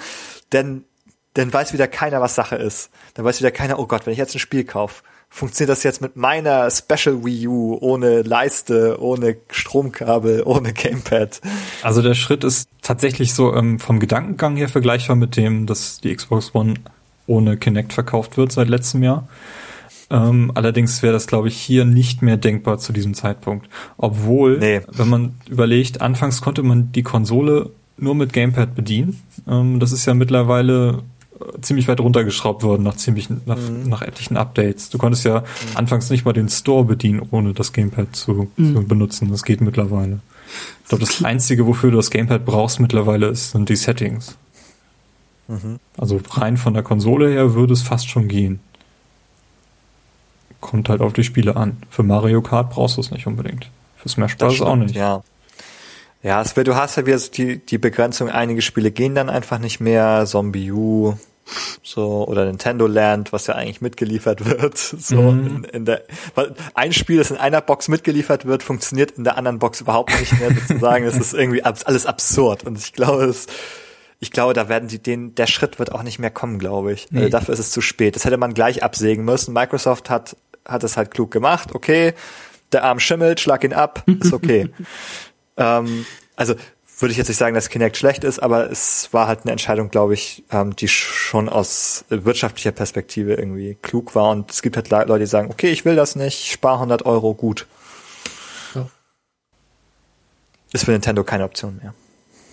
denn 0.51 0.83
dann 1.33 1.51
weiß 1.51 1.73
wieder 1.73 1.87
keiner, 1.87 2.21
was 2.21 2.35
Sache 2.35 2.55
ist. 2.55 2.89
Dann 3.13 3.25
weiß 3.25 3.39
wieder 3.39 3.51
keiner, 3.51 3.79
oh 3.79 3.85
Gott, 3.85 4.05
wenn 4.05 4.13
ich 4.13 4.19
jetzt 4.19 4.35
ein 4.35 4.39
Spiel 4.39 4.63
kaufe, 4.63 5.03
funktioniert 5.29 5.69
das 5.69 5.83
jetzt 5.83 6.01
mit 6.01 6.17
meiner 6.17 6.69
Special 6.69 7.23
Wii 7.23 7.47
U 7.47 7.77
ohne 7.79 8.21
Leiste, 8.21 9.01
ohne 9.01 9.37
Stromkabel, 9.49 10.43
ohne 10.45 10.73
Gamepad. 10.73 11.41
Also 11.81 12.01
der 12.01 12.15
Schritt 12.15 12.43
ist 12.43 12.69
tatsächlich 12.81 13.33
so 13.33 13.55
ähm, 13.55 13.79
vom 13.79 13.99
Gedankengang 13.99 14.57
her 14.57 14.67
vergleichbar 14.67 15.15
mit 15.15 15.37
dem, 15.37 15.65
dass 15.65 16.01
die 16.01 16.13
Xbox 16.13 16.53
One 16.53 16.75
ohne 17.27 17.55
Kinect 17.55 17.93
verkauft 17.93 18.35
wird 18.35 18.51
seit 18.51 18.67
letztem 18.67 19.03
Jahr. 19.03 19.27
Ähm, 20.09 20.51
allerdings 20.55 21.01
wäre 21.01 21.13
das, 21.13 21.27
glaube 21.27 21.47
ich, 21.47 21.55
hier 21.55 21.85
nicht 21.85 22.21
mehr 22.21 22.35
denkbar 22.35 22.77
zu 22.79 22.91
diesem 22.91 23.13
Zeitpunkt. 23.13 23.69
Obwohl, 23.95 24.59
nee. 24.59 24.81
wenn 24.91 25.07
man 25.07 25.35
überlegt, 25.49 26.01
anfangs 26.01 26.41
konnte 26.41 26.63
man 26.63 26.91
die 26.91 27.03
Konsole 27.03 27.69
nur 27.97 28.15
mit 28.15 28.33
Gamepad 28.33 28.75
bedienen. 28.75 29.21
Ähm, 29.47 29.79
das 29.79 29.93
ist 29.93 30.05
ja 30.05 30.13
mittlerweile 30.13 31.03
ziemlich 31.61 31.87
weit 31.87 31.99
runtergeschraubt 31.99 32.63
worden 32.63 32.83
nach 32.83 32.95
ziemlich 32.95 33.29
nach, 33.45 33.57
mhm. 33.57 33.89
nach 33.89 34.01
etlichen 34.01 34.37
Updates. 34.37 34.89
Du 34.89 34.97
konntest 34.97 35.25
ja 35.25 35.39
mhm. 35.39 35.45
anfangs 35.75 36.09
nicht 36.09 36.25
mal 36.25 36.33
den 36.33 36.49
Store 36.49 36.85
bedienen, 36.85 37.21
ohne 37.31 37.53
das 37.53 37.73
Gamepad 37.73 38.15
zu, 38.15 38.49
mhm. 38.55 38.75
zu 38.75 38.83
benutzen. 38.83 39.29
Das 39.29 39.43
geht 39.43 39.61
mittlerweile. 39.61 40.19
Ich 40.83 40.89
glaube, 40.89 41.05
das 41.05 41.23
Einzige, 41.23 41.65
wofür 41.65 41.91
du 41.91 41.97
das 41.97 42.11
Gamepad 42.11 42.45
brauchst 42.45 42.79
mittlerweile, 42.79 43.27
ist, 43.27 43.51
sind 43.51 43.69
die 43.69 43.75
Settings. 43.75 44.37
Mhm. 45.47 45.79
Also 45.97 46.19
rein 46.31 46.57
von 46.57 46.73
der 46.73 46.83
Konsole 46.83 47.29
her 47.29 47.53
würde 47.53 47.73
es 47.73 47.81
fast 47.81 48.09
schon 48.09 48.27
gehen. 48.27 48.59
Kommt 50.59 50.89
halt 50.89 51.01
auf 51.01 51.13
die 51.13 51.23
Spiele 51.23 51.55
an. 51.55 51.77
Für 51.89 52.03
Mario 52.03 52.41
Kart 52.41 52.69
brauchst 52.71 52.97
du 52.97 53.01
es 53.01 53.11
nicht 53.11 53.27
unbedingt. 53.27 53.69
Für 53.97 54.09
Smash 54.09 54.37
Bros. 54.37 54.61
auch 54.61 54.75
nicht. 54.75 54.95
Ja. 54.95 55.23
Ja, 56.23 56.39
es 56.41 56.55
wird, 56.55 56.67
du 56.67 56.75
hast 56.75 56.97
ja 56.97 57.05
wieder 57.05 57.17
die, 57.17 57.57
die 57.57 57.79
Begrenzung, 57.79 58.29
einige 58.29 58.61
Spiele 58.61 58.91
gehen 58.91 59.15
dann 59.15 59.29
einfach 59.29 59.57
nicht 59.57 59.79
mehr. 59.79 60.25
Zombie 60.27 60.71
U, 60.71 61.15
so 61.83 62.27
oder 62.27 62.45
Nintendo 62.45 62.87
Land, 62.87 63.33
was 63.33 63.47
ja 63.47 63.55
eigentlich 63.55 63.81
mitgeliefert 63.81 64.45
wird, 64.61 64.77
so 64.77 65.21
mhm. 65.21 65.45
in, 65.45 65.63
in, 65.63 65.85
der 65.85 66.03
weil 66.35 66.53
ein 66.73 66.93
Spiel, 66.93 67.17
das 67.17 67.31
in 67.31 67.37
einer 67.37 67.61
Box 67.61 67.87
mitgeliefert 67.87 68.45
wird, 68.45 68.63
funktioniert 68.63 69.11
in 69.11 69.23
der 69.23 69.37
anderen 69.37 69.59
Box 69.59 69.81
überhaupt 69.81 70.17
nicht 70.19 70.39
mehr 70.39 70.53
sozusagen. 70.53 71.05
Das 71.05 71.17
ist 71.17 71.33
irgendwie 71.33 71.63
ab, 71.63 71.77
alles 71.85 72.05
absurd 72.05 72.63
und 72.63 72.77
ich 72.77 72.93
glaube, 72.93 73.25
es 73.25 73.47
ich 74.19 74.31
glaube, 74.31 74.53
da 74.53 74.69
werden 74.69 74.87
die 74.87 75.01
den 75.01 75.33
der 75.33 75.47
Schritt 75.47 75.79
wird 75.79 75.91
auch 75.91 76.03
nicht 76.03 76.19
mehr 76.19 76.29
kommen, 76.29 76.59
glaube 76.59 76.93
ich. 76.93 77.11
Nee. 77.11 77.19
Also 77.19 77.29
dafür 77.29 77.53
ist 77.53 77.59
es 77.59 77.71
zu 77.71 77.81
spät. 77.81 78.15
Das 78.15 78.23
hätte 78.23 78.37
man 78.37 78.53
gleich 78.53 78.83
absägen 78.83 79.25
müssen. 79.25 79.53
Microsoft 79.53 80.09
hat 80.09 80.35
hat 80.65 80.83
es 80.83 80.95
halt 80.95 81.11
klug 81.11 81.31
gemacht. 81.31 81.73
Okay, 81.73 82.13
der 82.71 82.83
Arm 82.83 82.99
schimmelt, 82.99 83.39
schlag 83.39 83.63
ihn 83.63 83.73
ab, 83.73 84.03
ist 84.05 84.33
okay. 84.33 84.69
ähm, 85.57 86.05
also 86.35 86.55
würde 87.01 87.11
ich 87.11 87.17
jetzt 87.17 87.27
nicht 87.27 87.37
sagen, 87.37 87.55
dass 87.55 87.69
Kinect 87.69 87.97
schlecht 87.97 88.23
ist, 88.23 88.39
aber 88.39 88.69
es 88.69 89.09
war 89.11 89.27
halt 89.27 89.41
eine 89.43 89.51
Entscheidung, 89.51 89.89
glaube 89.89 90.13
ich, 90.13 90.43
ähm, 90.51 90.75
die 90.75 90.87
schon 90.87 91.49
aus 91.49 92.05
wirtschaftlicher 92.09 92.71
Perspektive 92.71 93.33
irgendwie 93.35 93.77
klug 93.81 94.15
war. 94.15 94.31
Und 94.31 94.51
es 94.51 94.61
gibt 94.61 94.75
halt 94.75 94.89
Leute, 94.89 95.19
die 95.19 95.25
sagen, 95.25 95.49
okay, 95.51 95.71
ich 95.71 95.85
will 95.85 95.95
das 95.95 96.15
nicht, 96.15 96.45
ich 96.45 96.51
spare 96.51 96.75
100 96.75 97.05
Euro, 97.05 97.33
gut. 97.33 97.67
Ja. 98.75 98.87
Ist 100.73 100.85
für 100.85 100.91
Nintendo 100.91 101.23
keine 101.23 101.45
Option 101.45 101.77
mehr. 101.81 101.93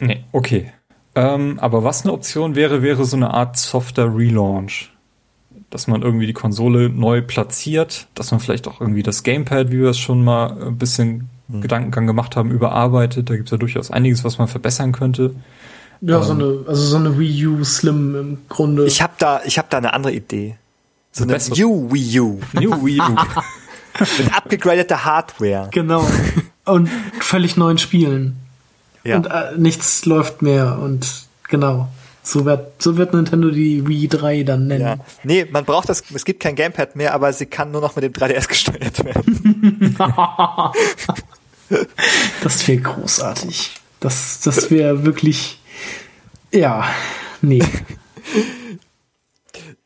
Nee, 0.01 0.25
okay. 0.33 0.73
Ähm, 1.15 1.59
aber 1.59 1.83
was 1.85 2.05
eine 2.05 2.12
Option 2.12 2.55
wäre, 2.55 2.83
wäre 2.83 3.05
so 3.05 3.16
eine 3.16 3.35
Art 3.35 3.57
softer 3.57 4.15
Relaunch. 4.15 4.93
Dass 5.70 5.87
man 5.87 6.01
irgendwie 6.03 6.27
die 6.27 6.33
Konsole 6.33 6.89
neu 6.89 7.20
platziert, 7.20 8.07
dass 8.15 8.31
man 8.31 8.41
vielleicht 8.41 8.69
auch 8.69 8.81
irgendwie 8.81 9.03
das 9.03 9.23
Gamepad, 9.23 9.70
wie 9.70 9.81
wir 9.81 9.91
es 9.91 9.99
schon 9.99 10.25
mal 10.25 10.53
ein 10.62 10.79
bisschen 10.79 11.29
hm. 11.51 11.61
Gedankengang 11.61 12.07
gemacht 12.07 12.37
haben, 12.37 12.51
überarbeitet. 12.51 13.31
Da 13.31 13.37
gibt 13.37 13.49
es 13.49 13.53
ja 13.53 13.59
durchaus 13.59 13.91
einiges, 13.91 14.25
was 14.25 14.39
man 14.39 14.49
verbessern 14.49 14.93
könnte. 14.93 15.35
Ja, 16.01 16.19
ähm, 16.19 16.23
so 16.23 16.33
eine, 16.33 16.65
also 16.66 16.83
so 16.83 16.97
eine 16.97 17.19
Wii 17.19 17.47
U 17.47 17.65
Slim 17.65 18.15
im 18.15 18.39
Grunde. 18.49 18.87
Ich 18.87 19.03
habe 19.03 19.15
da, 19.19 19.41
ich 19.45 19.59
habe 19.59 19.69
da 19.70 19.79
eine 19.79 19.93
andere 19.93 20.12
Idee. 20.12 20.57
So 21.12 21.25
eine 21.25 21.39
New 21.57 21.93
Wii 21.93 22.20
U. 22.20 22.41
New 22.53 22.85
Wii 22.85 23.01
U. 23.01 23.16
Mit 24.19 24.37
abgegradeter 24.37 25.05
Hardware. 25.05 25.69
Genau. 25.73 26.07
Und 26.65 26.89
völlig 27.20 27.57
neuen 27.57 27.79
Spielen. 27.79 28.37
Ja. 29.05 29.16
und 29.16 29.27
äh, 29.27 29.57
nichts 29.57 30.05
läuft 30.05 30.43
mehr 30.43 30.79
und 30.79 31.07
genau. 31.49 31.89
So 32.23 32.45
wird, 32.45 32.83
so 32.83 32.99
wird 32.99 33.15
Nintendo 33.15 33.51
die 33.51 33.89
Wii 33.89 34.09
3 34.09 34.43
dann 34.43 34.66
nennen. 34.66 34.85
Ja. 34.85 34.97
Nee, 35.23 35.47
man 35.51 35.65
braucht 35.65 35.89
das, 35.89 36.03
es 36.12 36.27
gibt 36.27 36.41
kein 36.41 36.57
Gamepad 36.57 36.95
mehr, 36.95 37.15
aber 37.15 37.33
sie 37.33 37.47
kann 37.47 37.70
nur 37.70 37.81
noch 37.81 37.97
mit 37.97 38.05
dem 38.05 38.12
3DS 38.12 38.49
gesteuert 38.49 39.03
werden. 39.03 39.97
Das 42.43 42.66
wäre 42.66 42.81
großartig. 42.81 43.73
Das, 44.01 44.40
das 44.40 44.70
wäre 44.70 45.05
wirklich, 45.05 45.61
ja, 46.53 46.85
nee. 47.43 47.62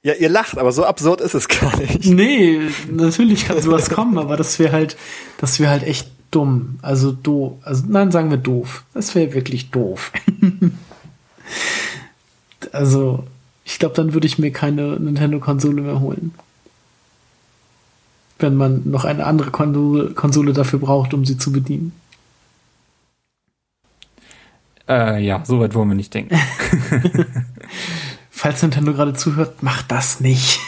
Ja, 0.05 0.15
ihr 0.15 0.29
lacht, 0.29 0.59
aber 0.59 0.73
so 0.73 0.85
absurd 0.85 1.21
ist 1.21 1.35
es 1.35 1.47
gar 1.47 1.77
nicht. 1.79 2.07
Nee, 2.07 2.59
natürlich 2.91 3.47
kann 3.47 3.63
sowas 3.63 3.89
kommen, 3.89 4.19
aber 4.19 4.37
das 4.37 4.59
wäre 4.59 4.73
halt, 4.73 4.97
das 5.39 5.61
wäre 5.61 5.71
halt 5.71 5.85
echt 5.85 6.11
dumm. 6.33 6.81
Also 6.83 7.13
doof. 7.13 7.53
Also 7.63 7.85
nein, 7.87 8.11
sagen 8.11 8.31
wir 8.31 8.37
doof. 8.37 8.85
Das 8.95 9.15
wäre 9.15 9.33
wirklich 9.33 9.71
doof. 9.71 10.11
also, 12.73 13.25
ich 13.65 13.79
glaube, 13.79 13.95
dann 13.95 14.13
würde 14.13 14.27
ich 14.27 14.41
mir 14.41 14.51
keine 14.51 14.99
Nintendo-Konsole 14.99 15.83
mehr 15.83 16.01
holen. 16.01 16.35
Wenn 18.43 18.57
man 18.57 18.83
noch 18.91 19.05
eine 19.05 19.25
andere 19.27 19.51
Konsole, 19.51 20.53
dafür 20.53 20.79
braucht, 20.81 21.15
um 21.15 21.25
sie 21.25 21.39
zu 21.39 21.53
bedienen. 21.53 21.93
Äh, 24.89 25.25
ja, 25.25 25.43
so 25.45 25.61
weit 25.61 25.75
wollen 25.75 25.89
wir 25.89 25.95
nicht 25.95 26.13
denken. 26.13 26.37
Falls 28.31 28.63
Nintendo 28.63 28.93
gerade 28.93 29.15
zuhört, 29.15 29.63
macht 29.63 29.91
das 29.93 30.21
nicht. 30.21 30.59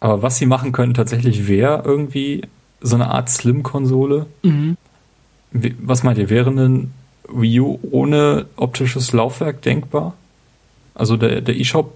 Aber 0.00 0.22
was 0.22 0.38
sie 0.38 0.46
machen 0.46 0.72
könnten 0.72 0.94
tatsächlich 0.94 1.46
wäre 1.46 1.82
irgendwie 1.84 2.42
so 2.80 2.96
eine 2.96 3.10
Art 3.10 3.28
Slim-Konsole. 3.28 4.26
Mhm. 4.42 4.76
Was 5.52 6.02
meint 6.02 6.18
ihr, 6.18 6.30
wäre 6.30 6.50
ein 6.50 6.92
Wii 7.28 7.60
U 7.60 7.78
ohne 7.90 8.46
optisches 8.56 9.12
Laufwerk 9.12 9.62
denkbar? 9.62 10.14
Also 10.94 11.16
der, 11.16 11.40
der 11.40 11.58
eShop 11.58 11.94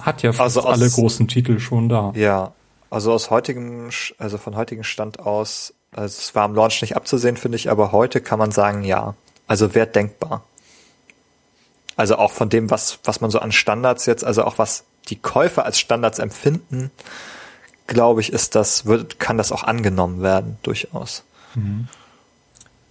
hat 0.00 0.22
ja 0.22 0.32
fast 0.32 0.56
Also 0.56 0.68
aus- 0.68 0.80
alle 0.80 0.90
großen 0.90 1.28
Titel 1.28 1.60
schon 1.60 1.88
da. 1.88 2.12
Ja, 2.16 2.52
also 2.92 3.12
aus 3.12 3.30
heutigem, 3.30 3.88
also 4.18 4.36
von 4.36 4.54
heutigem 4.54 4.84
Stand 4.84 5.20
aus, 5.20 5.72
also 5.92 6.18
es 6.18 6.34
war 6.34 6.44
am 6.44 6.54
Launch 6.54 6.82
nicht 6.82 6.94
abzusehen, 6.94 7.38
finde 7.38 7.56
ich, 7.56 7.70
aber 7.70 7.90
heute 7.90 8.20
kann 8.20 8.38
man 8.38 8.52
sagen, 8.52 8.82
ja. 8.82 9.14
Also 9.46 9.74
wäre 9.74 9.86
denkbar. 9.86 10.44
Also 11.96 12.16
auch 12.16 12.32
von 12.32 12.48
dem, 12.48 12.70
was, 12.70 12.98
was 13.04 13.20
man 13.20 13.30
so 13.30 13.38
an 13.38 13.50
Standards 13.50 14.06
jetzt, 14.06 14.24
also 14.24 14.44
auch 14.44 14.58
was 14.58 14.84
die 15.08 15.16
Käufer 15.16 15.64
als 15.64 15.78
Standards 15.78 16.18
empfinden, 16.18 16.90
glaube 17.86 18.20
ich, 18.20 18.32
ist 18.32 18.54
das, 18.54 18.84
wird, 18.84 19.18
kann 19.18 19.38
das 19.38 19.52
auch 19.52 19.64
angenommen 19.64 20.22
werden, 20.22 20.58
durchaus. 20.62 21.24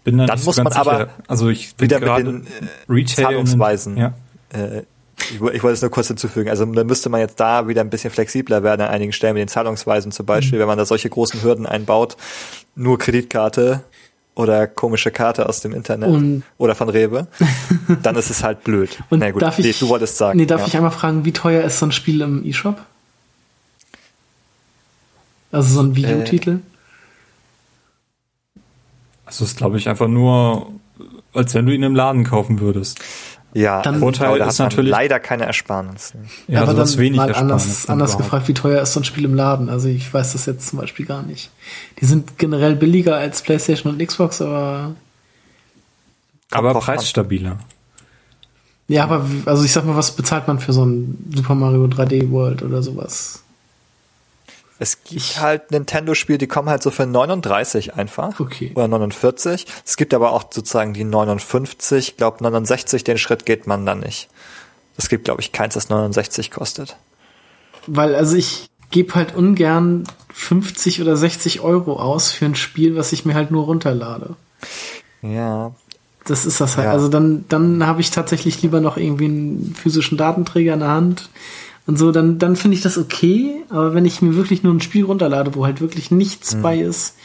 Bin 0.04 0.18
da 0.18 0.26
Dann 0.26 0.38
nicht 0.38 0.46
muss 0.46 0.58
man 0.58 0.66
ganz 0.66 0.76
aber 0.78 0.98
sicher. 0.98 1.10
also 1.28 1.50
ich 1.50 1.76
bin 1.76 1.90
wieder 1.90 2.00
mit 2.00 2.28
den, 2.28 2.48
äh, 2.48 2.50
Retail 2.90 3.24
Zahlungsweisen. 3.24 3.98
Ja. 3.98 4.14
Äh, 4.50 4.84
ich, 5.30 5.36
ich 5.36 5.42
wollte 5.42 5.70
es 5.74 5.82
nur 5.82 5.92
kurz 5.92 6.08
hinzufügen. 6.08 6.50
Also 6.50 6.66
da 6.66 6.84
müsste 6.84 7.10
man 7.10 7.20
jetzt 7.20 7.40
da 7.40 7.68
wieder 7.68 7.82
ein 7.82 7.90
bisschen 7.90 8.12
flexibler 8.12 8.64
werden 8.64 8.82
an 8.82 8.88
einigen 8.90 9.14
Stellen 9.14 9.34
mit 9.36 9.42
den 9.42 9.48
Zahlungsweisen 9.48 10.12
zum 10.12 10.26
Beispiel, 10.26 10.60
wenn 10.60 10.68
man 10.68 10.78
da 10.78 10.86
solche 10.86 11.10
großen 11.10 11.42
Hürden 11.44 11.66
einbaut. 11.66 12.18
Nur 12.76 12.98
Kreditkarte 12.98 13.84
oder 14.34 14.66
komische 14.68 15.12
Karte 15.12 15.48
aus 15.50 15.60
dem 15.60 15.74
Internet 15.74 16.10
Und- 16.10 16.44
oder 16.58 16.74
von 16.76 16.90
Rewe, 16.90 17.28
dann 18.04 18.16
ist 18.16 18.30
es 18.30 18.44
halt 18.44 18.64
blöd. 18.64 18.98
Und 19.10 19.20
Na 19.20 19.30
gut, 19.32 19.42
darf 19.42 19.60
ich, 19.60 19.66
nee, 19.66 19.76
du 19.78 19.90
wolltest 19.90 20.18
sagen. 20.18 20.38
Nee, 20.38 20.46
darf 20.46 20.62
ja. 20.62 20.68
ich 20.68 20.78
einmal 20.78 20.92
fragen, 20.92 21.26
wie 21.26 21.34
teuer 21.34 21.64
ist 21.64 21.80
so 21.80 21.86
ein 21.86 21.92
Spiel 21.92 22.22
im 22.22 22.46
eShop? 22.46 22.82
Also 25.52 25.76
so 25.76 25.82
ein 25.82 25.96
Äh, 25.96 26.16
U-Titel? 26.22 26.60
Also 29.26 29.44
es 29.46 29.52
ist, 29.52 29.58
glaube 29.58 29.78
ich, 29.78 29.88
einfach 29.90 30.08
nur, 30.08 30.72
als 31.34 31.54
wenn 31.54 31.66
du 31.66 31.74
ihn 31.74 31.84
im 31.84 31.96
Laden 31.96 32.24
kaufen 32.24 32.60
würdest. 32.60 33.00
Ja, 33.54 33.82
Dann- 33.82 33.96
also, 33.96 34.06
Vorteil 34.06 34.28
aber 34.30 34.40
da 34.40 34.48
ist 34.48 34.60
natürlich- 34.60 34.90
leider 34.92 35.20
keine 35.20 35.46
Ersparnis. 35.46 36.14
ne? 36.14 36.22
Ja, 36.48 36.62
also 36.62 36.74
das 36.74 36.98
wenig 36.98 37.18
mal 37.18 37.28
Ersparnis 37.28 37.52
anders, 37.52 37.86
dann 37.86 37.94
anders 37.94 38.10
überhaupt. 38.12 38.26
gefragt, 38.26 38.48
wie 38.48 38.54
teuer 38.54 38.82
ist 38.82 38.94
so 38.94 39.02
ein 39.02 39.04
Spiel 39.04 39.26
im 39.26 39.34
Laden? 39.36 39.68
Also 39.70 39.90
ich 39.90 40.14
weiß 40.14 40.32
das 40.34 40.46
jetzt 40.46 40.68
zum 40.70 40.80
Beispiel 40.80 41.06
gar 41.06 41.22
nicht. 41.24 41.50
Die 42.00 42.06
sind 42.06 42.38
generell 42.38 42.76
billiger 42.76 43.16
als 43.18 43.42
PlayStation 43.42 43.92
und 43.94 44.06
Xbox, 44.06 44.42
aber 44.42 44.96
Aber 46.52 46.74
preisstabiler. 46.80 47.58
ja, 48.88 49.04
aber 49.04 49.26
also 49.46 49.64
ich 49.66 49.72
sag 49.74 49.86
mal, 49.86 49.96
was 49.96 50.12
bezahlt 50.16 50.48
man 50.48 50.60
für 50.60 50.74
so 50.74 50.86
ein 50.86 51.18
Super 51.36 51.56
Mario 51.56 51.86
3D 51.88 52.30
World 52.32 52.64
oder 52.64 52.82
sowas? 52.82 53.44
Es 54.82 55.04
gibt 55.04 55.22
Ich- 55.22 55.40
halt 55.40 55.70
Nintendo-Spiele, 55.70 56.40
die 56.40 56.48
kommen 56.48 56.68
halt 56.68 56.82
so 56.82 56.90
für 56.90 57.06
39 57.06 57.94
einfach. 57.94 58.40
Okay. 58.40 58.72
Oder 58.74 58.88
49. 58.88 59.68
Es 59.86 59.96
gibt 59.96 60.12
aber 60.12 60.32
auch 60.32 60.46
sozusagen 60.52 60.94
die 60.96 61.04
59. 61.04 62.10
Ich 62.10 62.18
glaube 62.18 62.44
69, 62.44 63.04
den 63.04 63.20
Schritt 63.20 63.46
geht 63.46 63.68
man 63.68 63.86
dann 63.86 64.00
nicht. 64.00 64.28
Es 64.98 65.08
gibt, 65.08 65.26
glaube 65.26 65.40
ich, 65.42 65.52
keins, 65.52 65.76
das 65.76 65.90
69 65.90 66.50
kostet. 66.50 66.98
Weil, 67.86 68.16
also 68.16 68.36
ich 68.36 68.70
gebe 68.90 69.14
halt 69.14 69.36
ungern 69.36 70.06
50 70.34 71.00
oder 71.00 71.16
60 71.16 71.62
Euro 71.62 72.00
aus 72.00 72.32
für 72.32 72.46
ein 72.46 72.56
Spiel, 72.56 72.96
was 72.96 73.12
ich 73.12 73.24
mir 73.24 73.36
halt 73.36 73.52
nur 73.52 73.66
runterlade. 73.66 74.36
Ja. 75.22 75.74
Das 76.26 76.46
ist 76.48 76.60
das 76.60 76.78
halt. 76.78 76.88
Ja. 76.88 76.92
Also 76.92 77.08
dann, 77.08 77.46
dann 77.50 77.86
habe 77.86 78.02
ich 78.02 78.10
tatsächlich 78.10 78.62
lieber 78.64 78.82
noch 78.82 78.98
irgendwie 78.98 79.26
einen 79.26 79.76
physischen 79.80 80.18
Datenträger 80.18 80.74
in 80.74 80.80
der 80.80 80.90
Hand 80.90 81.30
und 81.88 81.98
so, 81.98 82.12
dann, 82.12 82.38
dann 82.40 82.56
finde 82.56 82.78
ich 82.78 82.84
das 82.84 82.98
okay. 82.98 83.64
Aber 83.70 83.94
wenn 83.94 84.06
ich 84.06 84.22
mir 84.22 84.36
wirklich 84.36 84.64
nur 84.64 84.74
ein 84.74 84.82
Spiel 84.82 85.06
runterlade, 85.06 85.56
wo 85.56 85.66
halt 85.66 85.82
wirklich 85.82 86.12
nichts 86.12 86.56
Mhm. 86.56 86.62
bei 86.62 86.80
ist, 86.80 87.16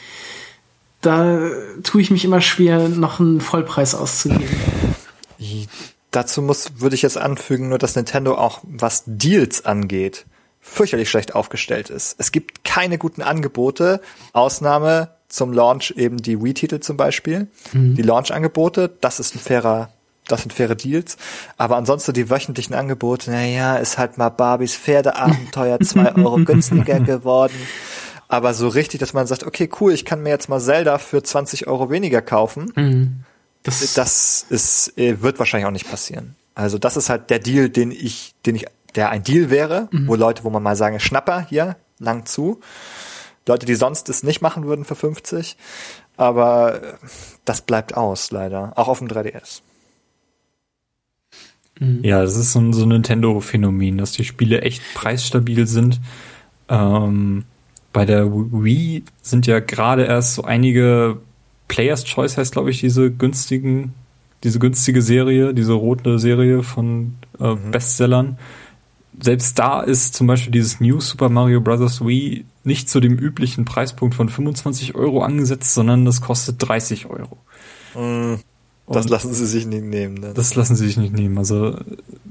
da 1.01 1.39
tue 1.83 2.01
ich 2.01 2.11
mich 2.11 2.25
immer 2.25 2.41
schwer, 2.41 2.89
noch 2.89 3.19
einen 3.19 3.39
Vollpreis 3.39 3.93
auszugeben. 3.95 4.47
Dazu 6.11 6.41
muss, 6.41 6.79
würde 6.79 6.95
ich 6.95 7.01
jetzt 7.01 7.17
anfügen, 7.17 7.69
nur 7.69 7.77
dass 7.77 7.95
Nintendo 7.95 8.35
auch, 8.35 8.61
was 8.63 9.03
Deals 9.05 9.65
angeht, 9.65 10.25
fürchterlich 10.59 11.09
schlecht 11.09 11.35
aufgestellt 11.35 11.89
ist. 11.89 12.15
Es 12.17 12.31
gibt 12.31 12.63
keine 12.63 12.97
guten 12.97 13.21
Angebote, 13.21 14.01
Ausnahme 14.33 15.09
zum 15.29 15.53
Launch 15.53 15.93
eben 15.97 16.17
die 16.17 16.41
Wii-Titel 16.41 16.79
zum 16.79 16.97
Beispiel. 16.97 17.47
Die 17.73 18.01
Launch-Angebote, 18.01 18.89
das 19.01 19.19
ist 19.19 19.35
ein 19.35 19.39
fairer, 19.39 19.89
das 20.27 20.41
sind 20.41 20.53
faire 20.53 20.75
Deals. 20.75 21.17
Aber 21.57 21.77
ansonsten 21.77 22.13
die 22.13 22.29
wöchentlichen 22.29 22.75
Angebote, 22.75 23.31
naja, 23.31 23.77
ist 23.77 23.97
halt 23.97 24.17
mal 24.17 24.29
Barbies 24.29 24.75
Pferdeabenteuer 24.75 25.79
zwei 25.81 26.13
Euro 26.15 26.43
günstiger 26.43 26.99
geworden. 26.99 27.55
Aber 28.27 28.53
so 28.53 28.67
richtig, 28.67 28.99
dass 28.99 29.13
man 29.13 29.25
sagt, 29.25 29.43
okay, 29.43 29.69
cool, 29.79 29.93
ich 29.93 30.03
kann 30.03 30.21
mir 30.21 30.29
jetzt 30.29 30.49
mal 30.49 30.59
Zelda 30.59 30.97
für 30.97 31.23
20 31.23 31.67
Euro 31.67 31.89
weniger 31.89 32.21
kaufen 32.21 32.73
Das, 33.63 33.93
das 33.93 34.45
ist, 34.49 34.97
äh, 34.97 35.21
wird 35.21 35.39
wahrscheinlich 35.39 35.67
auch 35.67 35.71
nicht 35.71 35.89
passieren. 35.89 36.35
Also 36.55 36.77
das 36.77 36.97
ist 36.97 37.09
halt 37.09 37.29
der 37.29 37.39
Deal, 37.39 37.69
den 37.69 37.91
ich, 37.91 38.33
den 38.45 38.55
ich, 38.55 38.65
der 38.95 39.09
ein 39.09 39.23
Deal 39.23 39.49
wäre, 39.49 39.89
wo 40.07 40.15
Leute, 40.15 40.43
wo 40.43 40.49
man 40.49 40.63
mal 40.63 40.75
sagen, 40.75 40.99
Schnapper 40.99 41.45
hier, 41.47 41.75
lang 41.99 42.25
zu. 42.25 42.59
Leute, 43.47 43.65
die 43.65 43.75
sonst 43.75 44.09
es 44.09 44.23
nicht 44.23 44.41
machen 44.41 44.65
würden 44.65 44.83
für 44.83 44.95
50. 44.95 45.57
Aber 46.17 46.81
äh, 46.81 46.93
das 47.45 47.61
bleibt 47.61 47.95
aus, 47.95 48.31
leider. 48.31 48.73
Auch 48.75 48.87
auf 48.87 48.99
dem 48.99 49.07
3DS. 49.07 49.61
Ja, 52.03 52.21
das 52.21 52.35
ist 52.35 52.53
so 52.53 52.59
ein, 52.59 52.73
so 52.73 52.83
ein 52.83 52.89
Nintendo-Phänomen, 52.89 53.97
dass 53.97 54.11
die 54.11 54.23
Spiele 54.23 54.61
echt 54.61 54.81
preisstabil 54.93 55.67
sind. 55.67 55.99
Ähm, 56.69 57.43
bei 57.93 58.05
der 58.05 58.31
Wii 58.31 59.03
sind 59.21 59.47
ja 59.47 59.59
gerade 59.59 60.05
erst 60.05 60.35
so 60.35 60.43
einige 60.43 61.19
Players 61.67 62.05
Choice 62.05 62.37
heißt, 62.37 62.53
glaube 62.53 62.71
ich, 62.71 62.79
diese 62.79 63.11
günstigen, 63.11 63.93
diese 64.43 64.59
günstige 64.59 65.01
Serie, 65.01 65.53
diese 65.53 65.73
rote 65.73 66.19
Serie 66.19 66.63
von 66.63 67.15
äh, 67.39 67.55
Bestsellern. 67.55 68.37
Selbst 69.19 69.57
da 69.57 69.81
ist 69.81 70.13
zum 70.13 70.27
Beispiel 70.27 70.51
dieses 70.51 70.79
New 70.79 70.99
Super 70.99 71.29
Mario 71.29 71.59
Bros. 71.59 72.05
Wii 72.05 72.45
nicht 72.63 72.89
zu 72.89 72.99
dem 72.99 73.17
üblichen 73.17 73.65
Preispunkt 73.65 74.13
von 74.13 74.29
25 74.29 74.93
Euro 74.95 75.23
angesetzt, 75.23 75.73
sondern 75.73 76.05
das 76.05 76.21
kostet 76.21 76.57
30 76.59 77.07
Euro. 77.07 77.37
Das 77.93 78.45
Und- 78.87 79.09
lassen 79.09 79.33
sie 79.33 79.45
sich 79.45 79.65
nicht 79.65 79.83
nehmen. 79.83 80.15
Ne? 80.15 80.31
Das 80.33 80.55
lassen 80.55 80.75
sie 80.75 80.85
sich 80.87 80.97
nicht 80.97 81.13
nehmen. 81.13 81.37
Also 81.37 81.77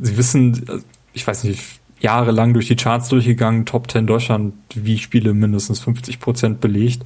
sie 0.01 0.17
wissen, 0.17 0.65
ich 1.13 1.27
weiß 1.27 1.45
nicht, 1.45 1.63
jahrelang 2.01 2.53
durch 2.55 2.67
die 2.67 2.77
Charts 2.77 3.09
durchgegangen, 3.09 3.67
Top 3.67 3.91
10 3.91 4.07
Deutschland, 4.07 4.55
wie 4.75 4.99
Spiele 4.99 5.35
mindestens 5.35 5.81
50 5.81 6.21
Prozent 6.21 6.61
belegt. 6.61 7.03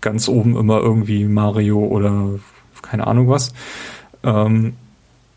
Ganz 0.00 0.28
oben 0.28 0.56
immer 0.56 0.80
irgendwie 0.80 1.24
Mario 1.24 1.78
oder 1.80 2.38
keine 2.82 3.06
Ahnung 3.06 3.28
was. 3.28 3.52
Ähm, 4.22 4.74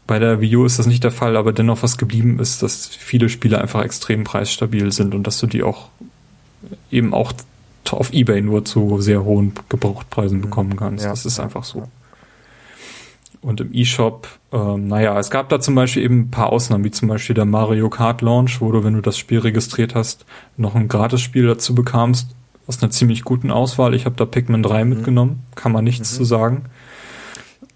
bei 0.05 0.19
der 0.19 0.39
Wii 0.39 0.55
U 0.57 0.65
ist 0.65 0.79
das 0.79 0.87
nicht 0.87 1.03
der 1.03 1.11
Fall, 1.11 1.35
aber 1.35 1.51
dennoch 1.51 1.83
was 1.83 1.97
geblieben 1.97 2.39
ist, 2.39 2.63
dass 2.63 2.87
viele 2.87 3.27
Spiele 3.27 3.59
einfach 3.59 3.83
extrem 3.83 4.23
preisstabil 4.23 4.91
sind 4.93 5.13
und 5.13 5.27
dass 5.27 5.39
du 5.39 5.47
die 5.47 5.63
auch 5.63 5.89
eben 6.91 7.13
auch 7.13 7.33
auf 7.91 8.11
Ebay 8.13 8.41
nur 8.41 8.65
zu 8.65 9.01
sehr 9.01 9.23
hohen 9.23 9.53
Gebrauchtpreisen 9.69 10.41
bekommen 10.41 10.75
kannst. 10.75 11.03
Ja. 11.03 11.11
Das 11.11 11.25
ist 11.25 11.39
einfach 11.39 11.63
so. 11.63 11.87
Und 13.41 13.61
im 13.61 13.71
eShop, 13.73 14.27
ähm, 14.51 14.87
naja, 14.87 15.17
es 15.19 15.29
gab 15.29 15.49
da 15.49 15.59
zum 15.59 15.75
Beispiel 15.75 16.03
eben 16.03 16.21
ein 16.21 16.31
paar 16.31 16.51
Ausnahmen, 16.51 16.83
wie 16.83 16.91
zum 16.91 17.07
Beispiel 17.07 17.35
der 17.35 17.45
Mario 17.45 17.89
Kart 17.89 18.21
Launch, 18.21 18.59
wo 18.61 18.71
du, 18.71 18.83
wenn 18.83 18.93
du 18.93 19.01
das 19.01 19.17
Spiel 19.17 19.39
registriert 19.39 19.95
hast, 19.95 20.25
noch 20.57 20.75
ein 20.75 20.87
Gratisspiel 20.87 21.45
dazu 21.47 21.75
bekamst, 21.75 22.29
aus 22.65 22.81
einer 22.81 22.91
ziemlich 22.91 23.23
guten 23.23 23.51
Auswahl. 23.51 23.93
Ich 23.93 24.05
habe 24.05 24.15
da 24.15 24.25
Pikmin 24.25 24.63
3 24.63 24.83
mitgenommen, 24.85 25.43
kann 25.55 25.71
man 25.71 25.83
nichts 25.83 26.13
zu 26.15 26.23
sagen. 26.25 26.65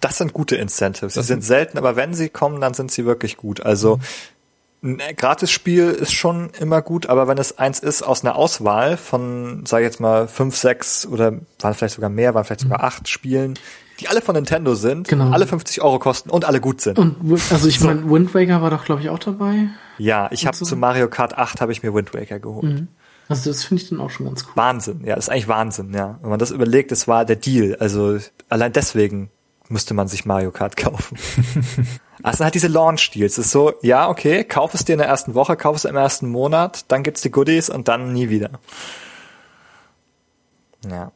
das 0.01 0.17
sind 0.17 0.33
gute 0.33 0.55
Incentives. 0.55 1.13
Sie 1.13 1.21
sind 1.21 1.43
selten, 1.43 1.77
aber 1.77 1.95
wenn 1.95 2.13
sie 2.15 2.27
kommen, 2.29 2.59
dann 2.59 2.73
sind 2.73 2.91
sie 2.91 3.05
wirklich 3.05 3.38
gut. 3.38 3.61
Also 3.63 3.99
ein 4.83 4.97
Gratisspiel 5.15 5.89
ist 5.91 6.11
schon 6.13 6.49
immer 6.59 6.81
gut, 6.81 7.05
aber 7.05 7.27
wenn 7.27 7.38
es 7.38 7.59
eins 7.59 7.77
ist 7.79 8.01
aus 8.01 8.23
einer 8.25 8.35
Auswahl 8.35 8.97
von, 8.97 9.63
sag 9.67 9.81
ich 9.81 9.85
jetzt 9.85 9.99
mal, 9.99 10.27
fünf, 10.27 10.57
sechs 10.57 11.05
oder 11.05 11.33
waren 11.59 11.73
vielleicht 11.75 11.93
sogar 11.93 12.09
mehr, 12.09 12.33
waren 12.33 12.43
vielleicht 12.45 12.61
sogar 12.61 12.79
Mhm. 12.79 12.85
acht 12.85 13.07
Spielen, 13.07 13.53
die 14.02 14.07
alle 14.07 14.22
von 14.22 14.36
Nintendo 14.36 14.76
sind, 14.76 15.07
Genau. 15.07 15.32
alle 15.32 15.48
50 15.48 15.82
Euro 15.82 15.99
kosten 15.99 16.30
und 16.30 16.45
alle 16.45 16.60
gut 16.60 16.82
sind. 16.82 16.99
Und 16.99 17.18
also 17.52 17.68
ich 17.68 17.80
meine, 17.80 18.10
Wind 18.10 18.34
Waker 18.36 18.61
war 18.61 18.69
doch, 18.69 18.84
glaube 18.84 19.02
ich, 19.02 19.10
auch 19.10 19.19
dabei. 19.19 19.69
ja, 19.98 20.28
ich 20.32 20.45
habe 20.45 20.57
so. 20.57 20.65
zu 20.65 20.76
Mario 20.76 21.07
Kart 21.07 21.38
8 21.38 21.61
habe 21.61 21.72
ich 21.72 21.84
mir 21.84 21.94
Wind 21.94 22.14
Waker 22.14 22.40
geholt. 22.40 22.64
Mhm. 22.65 22.88
Also 23.30 23.49
das 23.49 23.64
finde 23.64 23.84
ich 23.84 23.90
dann 23.90 24.02
auch 24.02 24.10
schon 24.10 24.26
ganz 24.26 24.44
cool. 24.44 24.52
Wahnsinn, 24.56 25.02
ja, 25.06 25.15
das 25.15 25.26
ist 25.26 25.30
eigentlich 25.30 25.48
Wahnsinn, 25.48 25.94
ja. 25.94 26.19
Wenn 26.22 26.32
man 26.32 26.40
das 26.40 26.52
überlegt, 26.52 26.91
das 26.91 27.07
war 27.07 27.23
der 27.23 27.38
Deal. 27.38 27.78
Also 27.80 28.18
allein 28.49 28.73
deswegen 28.73 29.30
müsste 29.69 29.94
man 29.94 30.10
sich 30.10 30.26
Mario 30.26 30.52
Kart 30.52 30.76
kaufen. 30.76 31.18
also 32.23 32.44
halt 32.44 32.56
diese 32.56 32.68
Launch-Deals. 32.68 33.38
Es 33.38 33.45
ist 33.45 33.52
so, 33.52 33.73
ja, 33.82 34.10
okay, 34.10 34.44
kauf 34.44 34.73
es 34.73 34.84
dir 34.84 34.94
in 34.94 34.99
der 34.99 35.07
ersten 35.07 35.34
Woche, 35.34 35.56
kauf 35.56 35.78
es 35.78 35.86
im 35.86 35.95
ersten 35.95 36.30
Monat, 36.30 36.86
dann 36.90 37.03
gibt's 37.03 37.22
die 37.22 37.32
Goodies 37.32 37.69
und 37.69 37.88
dann 37.88 38.11
nie 38.11 38.28
wieder. 38.30 38.49
Ja. 40.90 41.11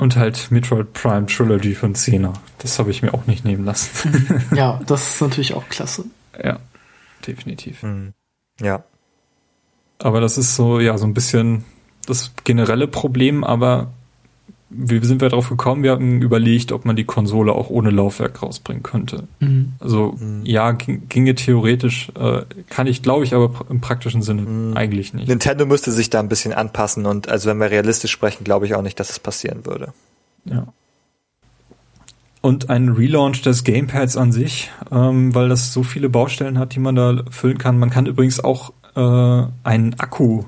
Und 0.00 0.16
halt 0.16 0.50
Metroid 0.50 0.94
Prime 0.94 1.26
Trilogy 1.26 1.74
von 1.74 1.94
Cena. 1.94 2.32
Das 2.58 2.78
habe 2.78 2.90
ich 2.90 3.02
mir 3.02 3.12
auch 3.12 3.26
nicht 3.26 3.44
nehmen 3.44 3.64
lassen. 3.66 4.44
Ja, 4.54 4.80
das 4.86 5.14
ist 5.14 5.20
natürlich 5.20 5.54
auch 5.54 5.68
klasse. 5.68 6.06
ja, 6.42 6.58
definitiv. 7.26 7.84
Ja. 8.60 8.82
Aber 9.98 10.20
das 10.22 10.38
ist 10.38 10.56
so, 10.56 10.80
ja, 10.80 10.96
so 10.96 11.06
ein 11.06 11.12
bisschen 11.12 11.64
das 12.06 12.32
generelle 12.44 12.88
Problem, 12.88 13.44
aber 13.44 13.92
wie 14.70 15.04
sind 15.04 15.20
wir 15.20 15.28
darauf 15.28 15.48
gekommen? 15.48 15.82
Wir 15.82 15.90
hatten 15.90 16.22
überlegt, 16.22 16.70
ob 16.70 16.84
man 16.84 16.94
die 16.94 17.04
Konsole 17.04 17.52
auch 17.52 17.70
ohne 17.70 17.90
Laufwerk 17.90 18.40
rausbringen 18.42 18.84
könnte. 18.84 19.24
Mhm. 19.40 19.72
Also 19.80 20.16
ja, 20.44 20.70
ging, 20.72 21.08
ginge 21.08 21.34
theoretisch, 21.34 22.10
äh, 22.18 22.42
kann 22.68 22.86
ich, 22.86 23.02
glaube 23.02 23.24
ich, 23.24 23.34
aber 23.34 23.52
im 23.68 23.80
praktischen 23.80 24.22
Sinne 24.22 24.76
eigentlich 24.76 25.12
nicht. 25.12 25.28
Nintendo 25.28 25.66
müsste 25.66 25.90
sich 25.90 26.08
da 26.08 26.20
ein 26.20 26.28
bisschen 26.28 26.52
anpassen 26.52 27.04
und 27.04 27.28
also 27.28 27.50
wenn 27.50 27.58
wir 27.58 27.70
realistisch 27.70 28.12
sprechen, 28.12 28.44
glaube 28.44 28.66
ich 28.66 28.76
auch 28.76 28.82
nicht, 28.82 29.00
dass 29.00 29.10
es 29.10 29.18
passieren 29.18 29.66
würde. 29.66 29.92
Ja. 30.44 30.68
Und 32.40 32.70
ein 32.70 32.90
Relaunch 32.90 33.42
des 33.42 33.64
Gamepads 33.64 34.16
an 34.16 34.32
sich, 34.32 34.70
ähm, 34.90 35.34
weil 35.34 35.48
das 35.48 35.72
so 35.72 35.82
viele 35.82 36.08
Baustellen 36.08 36.58
hat, 36.58 36.74
die 36.74 36.80
man 36.80 36.94
da 36.94 37.24
füllen 37.30 37.58
kann. 37.58 37.78
Man 37.78 37.90
kann 37.90 38.06
übrigens 38.06 38.42
auch 38.42 38.72
äh, 38.94 39.46
einen 39.64 39.98
Akku, 39.98 40.44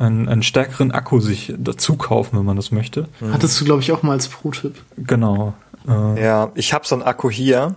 einen, 0.00 0.28
einen 0.28 0.42
stärkeren 0.42 0.90
Akku 0.90 1.20
sich 1.20 1.52
dazu 1.56 1.96
kaufen, 1.96 2.38
wenn 2.38 2.44
man 2.44 2.56
das 2.56 2.70
möchte. 2.70 3.08
Hattest 3.30 3.60
du, 3.60 3.64
glaube 3.64 3.82
ich, 3.82 3.92
auch 3.92 4.02
mal 4.02 4.12
als 4.12 4.28
Pro-Tipp. 4.28 4.74
Genau. 4.96 5.54
Äh, 5.86 6.24
Ja, 6.24 6.50
ich 6.54 6.72
habe 6.72 6.86
so 6.86 6.94
einen 6.94 7.02
Akku 7.02 7.30
hier 7.30 7.76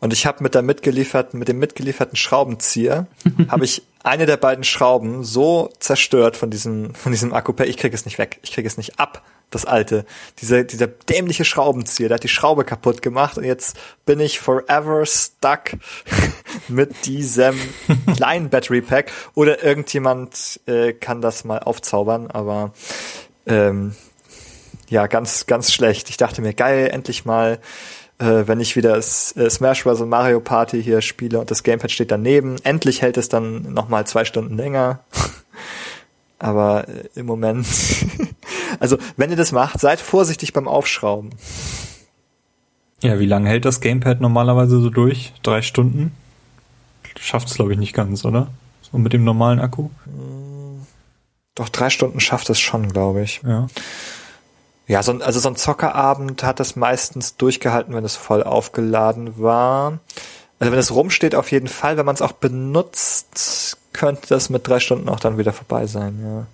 und 0.00 0.12
ich 0.12 0.26
habe 0.26 0.42
mit 0.42 0.54
der 0.54 0.62
mitgelieferten, 0.62 1.38
mit 1.38 1.48
dem 1.48 1.58
mitgelieferten 1.58 2.16
Schraubenzieher 2.16 3.06
habe 3.48 3.64
ich 3.64 3.82
eine 4.02 4.26
der 4.26 4.36
beiden 4.36 4.64
Schrauben 4.64 5.24
so 5.24 5.70
zerstört 5.78 6.36
von 6.36 6.50
diesem 6.50 6.94
von 6.94 7.12
diesem 7.12 7.32
Akku. 7.32 7.52
Ich 7.64 7.76
krieg 7.76 7.94
es 7.94 8.04
nicht 8.04 8.18
weg. 8.18 8.40
Ich 8.42 8.52
krieg 8.52 8.66
es 8.66 8.76
nicht 8.76 8.98
ab. 8.98 9.22
Das 9.50 9.64
alte, 9.64 10.06
dieser 10.38 10.62
dieser 10.62 10.86
dämliche 10.86 11.44
Schraubenzieher, 11.44 12.08
der 12.08 12.16
hat 12.16 12.22
die 12.22 12.28
Schraube 12.28 12.64
kaputt 12.64 13.02
gemacht 13.02 13.36
und 13.36 13.44
jetzt 13.44 13.76
bin 14.06 14.20
ich 14.20 14.38
forever 14.38 15.04
stuck 15.04 15.72
mit 16.68 17.06
diesem 17.06 17.58
kleinen 18.16 18.48
Battery 18.48 18.80
Pack 18.80 19.10
oder 19.34 19.62
irgendjemand 19.62 20.60
äh, 20.66 20.92
kann 20.92 21.20
das 21.20 21.44
mal 21.44 21.58
aufzaubern, 21.58 22.30
aber 22.30 22.72
ähm, 23.46 23.94
ja, 24.90 25.06
ganz, 25.06 25.46
ganz 25.46 25.72
schlecht. 25.72 26.10
Ich 26.10 26.16
dachte 26.16 26.42
mir, 26.42 26.52
geil, 26.52 26.90
endlich 26.92 27.24
mal, 27.24 27.60
äh, 28.18 28.42
wenn 28.46 28.60
ich 28.60 28.76
wieder 28.76 28.96
S 28.96 29.34
äh, 29.36 29.48
Smash 29.48 29.84
Bros. 29.84 30.00
und 30.00 30.08
Mario 30.08 30.40
Party 30.40 30.82
hier 30.82 31.00
spiele 31.00 31.38
und 31.38 31.50
das 31.50 31.62
Gamepad 31.62 31.90
steht 31.90 32.10
daneben, 32.10 32.56
endlich 32.64 33.00
hält 33.00 33.16
es 33.16 33.28
dann 33.28 33.72
nochmal 33.72 34.06
zwei 34.06 34.24
Stunden 34.24 34.56
länger. 34.56 35.00
Aber 36.40 36.88
äh, 36.88 37.04
im 37.14 37.26
Moment, 37.26 37.66
also 38.80 38.98
wenn 39.16 39.30
ihr 39.30 39.36
das 39.36 39.52
macht, 39.52 39.78
seid 39.78 40.00
vorsichtig 40.00 40.52
beim 40.52 40.66
Aufschrauben. 40.66 41.30
ja, 43.02 43.20
wie 43.20 43.26
lange 43.26 43.48
hält 43.48 43.64
das 43.64 43.80
Gamepad 43.80 44.20
normalerweise 44.20 44.80
so 44.80 44.90
durch? 44.90 45.32
Drei 45.44 45.62
Stunden? 45.62 46.12
Schafft 47.20 47.48
es, 47.48 47.54
glaube 47.54 47.72
ich, 47.72 47.78
nicht 47.78 47.92
ganz, 47.92 48.24
oder? 48.24 48.48
So 48.90 48.98
mit 48.98 49.12
dem 49.12 49.22
normalen 49.22 49.60
Akku? 49.60 49.90
Doch 51.54 51.68
drei 51.68 51.90
Stunden 51.90 52.20
schafft 52.20 52.48
es 52.48 52.58
schon, 52.58 52.88
glaube 52.88 53.22
ich. 53.22 53.42
Ja. 53.44 53.66
Ja, 54.86 55.02
so 55.02 55.12
ein, 55.12 55.22
also 55.22 55.38
so 55.38 55.48
ein 55.48 55.56
Zockerabend 55.56 56.42
hat 56.42 56.58
das 56.58 56.74
meistens 56.74 57.36
durchgehalten, 57.36 57.94
wenn 57.94 58.04
es 58.04 58.16
voll 58.16 58.42
aufgeladen 58.42 59.38
war. 59.38 60.00
Also 60.58 60.72
wenn 60.72 60.78
es 60.80 60.92
rumsteht, 60.92 61.34
auf 61.34 61.52
jeden 61.52 61.68
Fall. 61.68 61.96
Wenn 61.96 62.06
man 62.06 62.14
es 62.14 62.22
auch 62.22 62.32
benutzt, 62.32 63.78
könnte 63.92 64.28
das 64.28 64.50
mit 64.50 64.66
drei 64.66 64.80
Stunden 64.80 65.08
auch 65.08 65.20
dann 65.20 65.38
wieder 65.38 65.52
vorbei 65.52 65.86
sein, 65.86 66.20
ja. 66.22 66.46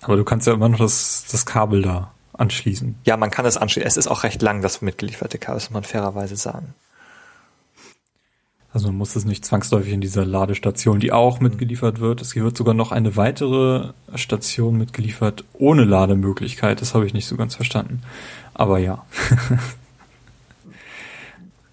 Aber 0.00 0.16
du 0.16 0.24
kannst 0.24 0.46
ja 0.46 0.54
immer 0.54 0.68
noch 0.68 0.78
das, 0.78 1.24
das 1.30 1.44
Kabel 1.44 1.82
da 1.82 2.12
anschließen. 2.32 2.96
Ja, 3.04 3.16
man 3.16 3.30
kann 3.30 3.46
es 3.46 3.56
anschließen. 3.56 3.86
Es 3.86 3.96
ist 3.96 4.06
auch 4.06 4.22
recht 4.22 4.40
lang, 4.42 4.62
das 4.62 4.80
mitgelieferte 4.80 5.38
Kabel, 5.38 5.56
das 5.56 5.70
muss 5.70 5.74
man 5.74 5.84
fairerweise 5.84 6.36
sagen. 6.36 6.74
Also 8.72 8.88
man 8.88 8.98
muss 8.98 9.16
es 9.16 9.24
nicht 9.24 9.44
zwangsläufig 9.44 9.92
in 9.92 10.00
dieser 10.00 10.24
Ladestation, 10.24 11.00
die 11.00 11.10
auch 11.10 11.40
mitgeliefert 11.40 12.00
wird. 12.00 12.20
Es 12.20 12.36
wird 12.36 12.56
sogar 12.56 12.74
noch 12.74 12.92
eine 12.92 13.16
weitere 13.16 13.92
Station 14.14 14.76
mitgeliefert 14.76 15.44
ohne 15.54 15.84
Lademöglichkeit. 15.84 16.80
Das 16.80 16.94
habe 16.94 17.06
ich 17.06 17.14
nicht 17.14 17.26
so 17.26 17.36
ganz 17.36 17.56
verstanden. 17.56 18.02
Aber 18.54 18.78
ja. 18.78 19.04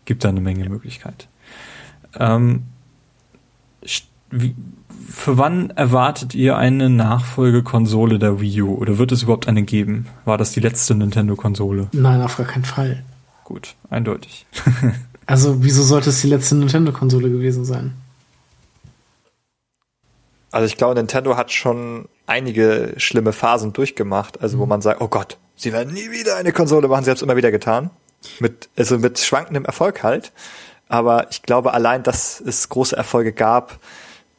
Gibt 0.06 0.24
da 0.24 0.30
eine 0.30 0.42
Menge 0.42 0.68
Möglichkeit. 0.70 1.28
Ähm, 2.18 2.64
wie, 4.42 4.56
für 5.10 5.38
wann 5.38 5.70
erwartet 5.72 6.36
ihr 6.36 6.58
eine 6.58 6.90
Nachfolgekonsole 6.90 8.20
der 8.20 8.42
Wii 8.42 8.62
U? 8.64 8.76
Oder 8.76 8.98
wird 8.98 9.12
es 9.12 9.24
überhaupt 9.24 9.48
eine 9.48 9.64
geben? 9.64 10.08
War 10.26 10.38
das 10.38 10.52
die 10.52 10.60
letzte 10.60 10.96
Nintendo-Konsole? 10.96 11.88
Nein, 11.94 12.22
auf 12.22 12.38
gar 12.38 12.46
keinen 12.46 12.66
Fall. 12.66 13.04
Gut, 13.44 13.76
eindeutig. 13.90 14.46
Also, 15.28 15.64
wieso 15.64 15.82
sollte 15.82 16.12
es 16.12 16.22
die 16.22 16.28
letzte 16.28 16.54
Nintendo-Konsole 16.54 17.32
gewesen 17.32 17.66
sein? 17.66 17.96
Also 20.52 20.68
ich 20.68 20.78
glaube, 20.78 20.96
Nintendo 20.96 21.36
hat 21.36 21.52
schon 21.52 22.08
einige 22.28 22.94
schlimme 22.96 23.34
Phasen 23.34 23.74
durchgemacht, 23.74 24.42
also 24.42 24.58
wo 24.58 24.66
man 24.66 24.82
sagt, 24.82 25.02
oh 25.02 25.10
Gott, 25.10 25.38
sie 25.58 25.74
werden 25.74 25.94
nie 25.94 26.12
wieder 26.12 26.38
eine 26.38 26.54
Konsole 26.54 26.88
machen, 26.88 27.04
sie 27.04 27.10
haben 27.10 27.18
es 27.18 27.22
immer 27.22 27.36
wieder 27.36 27.52
getan. 27.52 27.90
Mit, 28.40 28.70
also 28.78 28.98
mit 28.98 29.20
schwankendem 29.20 29.66
Erfolg 29.66 30.02
halt. 30.02 30.32
Aber 30.88 31.30
ich 31.30 31.42
glaube, 31.42 31.74
allein, 31.74 32.04
dass 32.04 32.40
es 32.40 32.70
große 32.70 32.96
Erfolge 32.96 33.34
gab, 33.34 33.80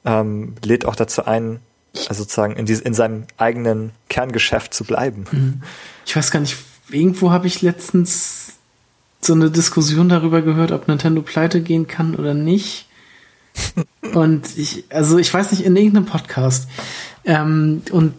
ähm, 0.07 0.55
lädt 0.65 0.87
auch 0.87 0.97
dazu 0.97 1.27
ein, 1.27 1.61
also 2.09 2.23
sozusagen 2.23 2.57
in, 2.57 2.65
dies, 2.65 2.81
in 2.81 2.95
seinem 2.95 3.25
eigenen 3.37 3.91
Kerngeschäft 4.09 4.73
zu 4.73 4.85
bleiben. 4.85 5.61
Ich 6.07 6.17
weiß 6.17 6.31
gar 6.31 6.41
nicht, 6.41 6.57
irgendwo 6.89 7.31
habe 7.31 7.47
ich 7.47 7.63
letztens 7.63 8.55
so 9.21 9.35
eine 9.35 9.51
Diskussion 9.51 10.09
darüber 10.09 10.41
gehört, 10.41 10.73
ob 10.73 10.89
Nintendo 10.89 11.21
pleite 11.21 11.61
gehen 11.61 11.87
kann 11.87 12.15
oder 12.15 12.33
nicht. 12.33 12.87
Und 14.15 14.57
ich, 14.57 14.85
also 14.91 15.19
ich 15.19 15.33
weiß 15.33 15.51
nicht, 15.51 15.65
in 15.65 15.77
irgendeinem 15.77 16.07
Podcast. 16.07 16.69
Ähm, 17.25 17.83
und 17.91 18.15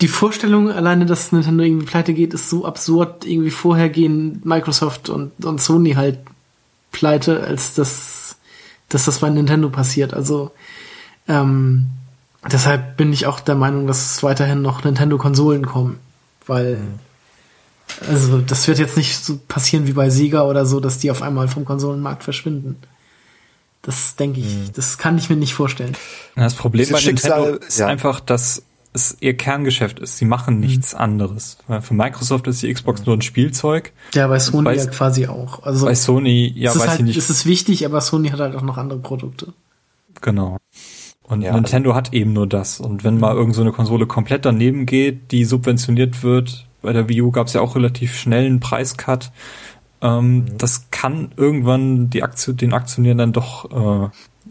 die 0.00 0.08
Vorstellung 0.08 0.70
alleine, 0.70 1.04
dass 1.04 1.32
Nintendo 1.32 1.62
irgendwie 1.62 1.84
pleite 1.84 2.14
geht, 2.14 2.32
ist 2.32 2.48
so 2.48 2.64
absurd. 2.64 3.26
Irgendwie 3.26 3.50
vorher 3.50 3.90
gehen 3.90 4.40
Microsoft 4.44 5.10
und, 5.10 5.44
und 5.44 5.60
Sony 5.60 5.92
halt 5.92 6.18
pleite, 6.92 7.42
als 7.42 7.74
dass, 7.74 8.19
dass 8.90 9.06
das 9.06 9.20
bei 9.20 9.30
Nintendo 9.30 9.70
passiert. 9.70 10.12
Also 10.12 10.50
ähm, 11.26 11.86
deshalb 12.50 12.96
bin 12.96 13.12
ich 13.12 13.26
auch 13.26 13.40
der 13.40 13.54
Meinung, 13.54 13.86
dass 13.86 14.16
es 14.16 14.22
weiterhin 14.22 14.60
noch 14.60 14.84
Nintendo-Konsolen 14.84 15.66
kommen. 15.66 15.98
Weil, 16.46 16.78
also 18.08 18.38
das 18.38 18.68
wird 18.68 18.78
jetzt 18.78 18.96
nicht 18.96 19.16
so 19.16 19.38
passieren 19.48 19.86
wie 19.86 19.92
bei 19.92 20.10
Sega 20.10 20.42
oder 20.42 20.66
so, 20.66 20.80
dass 20.80 20.98
die 20.98 21.10
auf 21.10 21.22
einmal 21.22 21.48
vom 21.48 21.64
Konsolenmarkt 21.64 22.24
verschwinden. 22.24 22.76
Das 23.82 24.16
denke 24.16 24.40
ich, 24.40 24.72
das 24.72 24.98
kann 24.98 25.16
ich 25.16 25.30
mir 25.30 25.36
nicht 25.36 25.54
vorstellen. 25.54 25.96
Das 26.36 26.54
Problem 26.54 26.86
Dieses 26.86 26.92
bei 26.92 27.06
Nintendo 27.06 27.44
Schicksal, 27.44 27.68
ist 27.68 27.78
ja. 27.78 27.86
einfach, 27.86 28.20
dass 28.20 28.62
es 28.92 29.16
ihr 29.20 29.36
Kerngeschäft 29.36 29.98
ist. 30.00 30.16
Sie 30.18 30.24
machen 30.24 30.58
nichts 30.60 30.94
anderes. 30.94 31.58
Weil 31.68 31.80
Für 31.82 31.94
Microsoft 31.94 32.46
ist 32.48 32.62
die 32.62 32.72
Xbox 32.72 33.06
nur 33.06 33.16
ein 33.16 33.22
Spielzeug. 33.22 33.92
Ja, 34.14 34.26
bei 34.26 34.38
Sony 34.38 34.64
Bei- 34.64 34.76
ja 34.76 34.86
quasi 34.86 35.26
auch. 35.26 35.62
Also 35.62 35.86
Bei 35.86 35.94
Sony, 35.94 36.52
ja, 36.56 36.74
weiß 36.74 36.88
halt, 36.88 37.00
ich 37.00 37.06
nicht. 37.06 37.16
es 37.16 37.30
ist 37.30 37.46
wichtig, 37.46 37.84
aber 37.86 38.00
Sony 38.00 38.30
hat 38.30 38.40
halt 38.40 38.56
auch 38.56 38.62
noch 38.62 38.78
andere 38.78 38.98
Produkte. 38.98 39.52
Genau. 40.20 40.56
Und 41.22 41.42
Ja, 41.42 41.54
Nintendo 41.54 41.94
hat 41.94 42.12
eben 42.12 42.32
nur 42.32 42.48
das. 42.48 42.80
Und 42.80 43.04
wenn 43.04 43.18
mal 43.20 43.34
irgend 43.36 43.54
so 43.54 43.60
eine 43.62 43.70
Konsole 43.72 44.06
komplett 44.06 44.44
daneben 44.44 44.86
geht, 44.86 45.30
die 45.30 45.44
subventioniert 45.44 46.24
wird, 46.24 46.66
bei 46.82 46.92
der 46.92 47.08
Wii 47.08 47.22
U 47.22 47.30
gab 47.30 47.46
es 47.46 47.52
ja 47.52 47.60
auch 47.60 47.76
relativ 47.76 48.16
schnell 48.16 48.46
einen 48.46 48.58
Preiscut. 48.58 49.30
Ähm, 50.02 50.46
Das 50.58 50.90
kann 50.90 51.30
irgendwann 51.36 52.10
die 52.10 52.22
Aktion, 52.24 52.56
den 52.56 52.72
Aktionären 52.72 53.18
dann 53.18 53.32
doch 53.32 53.70
äh, 53.70 54.08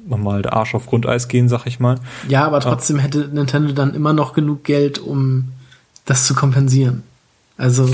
nochmal 0.10 0.42
der 0.42 0.54
Arsch 0.54 0.76
auf 0.76 0.86
Grundeis 0.88 1.28
gehen, 1.28 1.50
sag 1.50 1.66
ich 1.66 1.80
mal. 1.80 2.00
Ja, 2.28 2.46
aber 2.46 2.60
trotzdem 2.60 3.00
hätte 3.00 3.30
Nintendo 3.32 3.74
dann 3.74 3.94
immer 3.94 4.14
noch 4.14 4.34
genug 4.34 4.64
Geld, 4.64 5.00
um 5.00 5.52
das 6.06 6.26
zu 6.26 6.34
kompensieren. 6.34 7.04
Also 7.58 7.90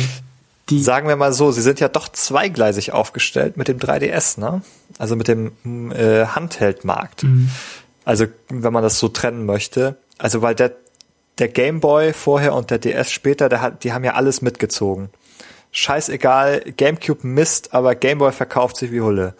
Die, 0.70 0.82
Sagen 0.82 1.08
wir 1.08 1.16
mal 1.16 1.34
so, 1.34 1.52
sie 1.52 1.62
sind 1.62 1.80
ja 1.80 1.90
doch 1.90 2.08
zweigleisig 2.10 2.92
aufgestellt 2.92 3.56
mit 3.58 3.68
dem 3.68 3.78
3DS, 3.78 4.40
ne? 4.40 4.62
Also 4.98 5.16
mit 5.16 5.28
dem 5.28 5.52
äh, 5.92 6.26
Handheldmarkt. 6.26 7.24
Mhm. 7.24 7.52
Also 8.04 8.26
wenn 8.50 8.74
man 8.74 8.82
das 8.82 8.98
so 9.00 9.08
trennen 9.08 9.46
möchte. 9.46 9.98
Also 10.18 10.42
weil 10.42 10.56
der, 10.56 10.72
der 11.38 11.50
Game 11.50 11.82
Boy 11.82 12.14
vorher 12.14 12.54
und 12.54 12.72
der 12.72 12.80
DS 12.80 13.12
später, 13.12 13.50
der 13.50 13.62
hat, 13.62 13.84
die 13.84 13.94
haben 13.94 14.04
ja 14.04 14.14
alles 14.14 14.42
mitgezogen. 14.42 15.10
Scheißegal, 15.72 16.62
GameCube 16.78 17.28
Mist, 17.28 17.74
aber 17.74 17.96
Game 17.96 18.20
Boy 18.20 18.32
verkauft 18.32 18.78
sich 18.78 18.92
wie 18.92 19.02
Hulle. 19.02 19.34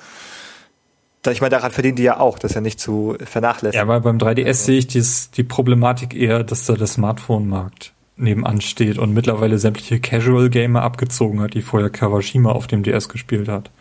Ich 1.32 1.42
meine, 1.42 1.52
daran 1.52 1.72
verdienen 1.72 1.96
die 1.96 2.04
ja 2.04 2.20
auch, 2.20 2.40
das 2.40 2.52
ist 2.52 2.56
ja 2.56 2.62
nicht 2.62 2.80
zu 2.80 3.16
vernachlässigen. 3.24 3.88
Ja, 3.88 3.94
aber 3.94 4.00
beim 4.02 4.18
3DS 4.18 4.54
sehe 4.54 4.78
ich 4.80 4.88
dies, 4.88 5.32
die 5.32 5.44
Problematik 5.44 6.16
eher, 6.16 6.44
dass 6.44 6.66
da 6.66 6.74
der 6.74 6.88
Smartphone-Markt 6.88 7.94
nebenan 8.18 8.62
steht 8.62 8.98
und 8.98 9.14
mittlerweile 9.14 9.58
sämtliche 9.58 10.00
Casual-Gamer 10.00 10.82
abgezogen 10.82 11.42
hat, 11.42 11.54
die 11.54 11.62
vorher 11.62 11.90
Kawashima 11.90 12.52
auf 12.52 12.68
dem 12.68 12.84
DS 12.84 13.10
gespielt 13.10 13.48
hat, 13.50 13.72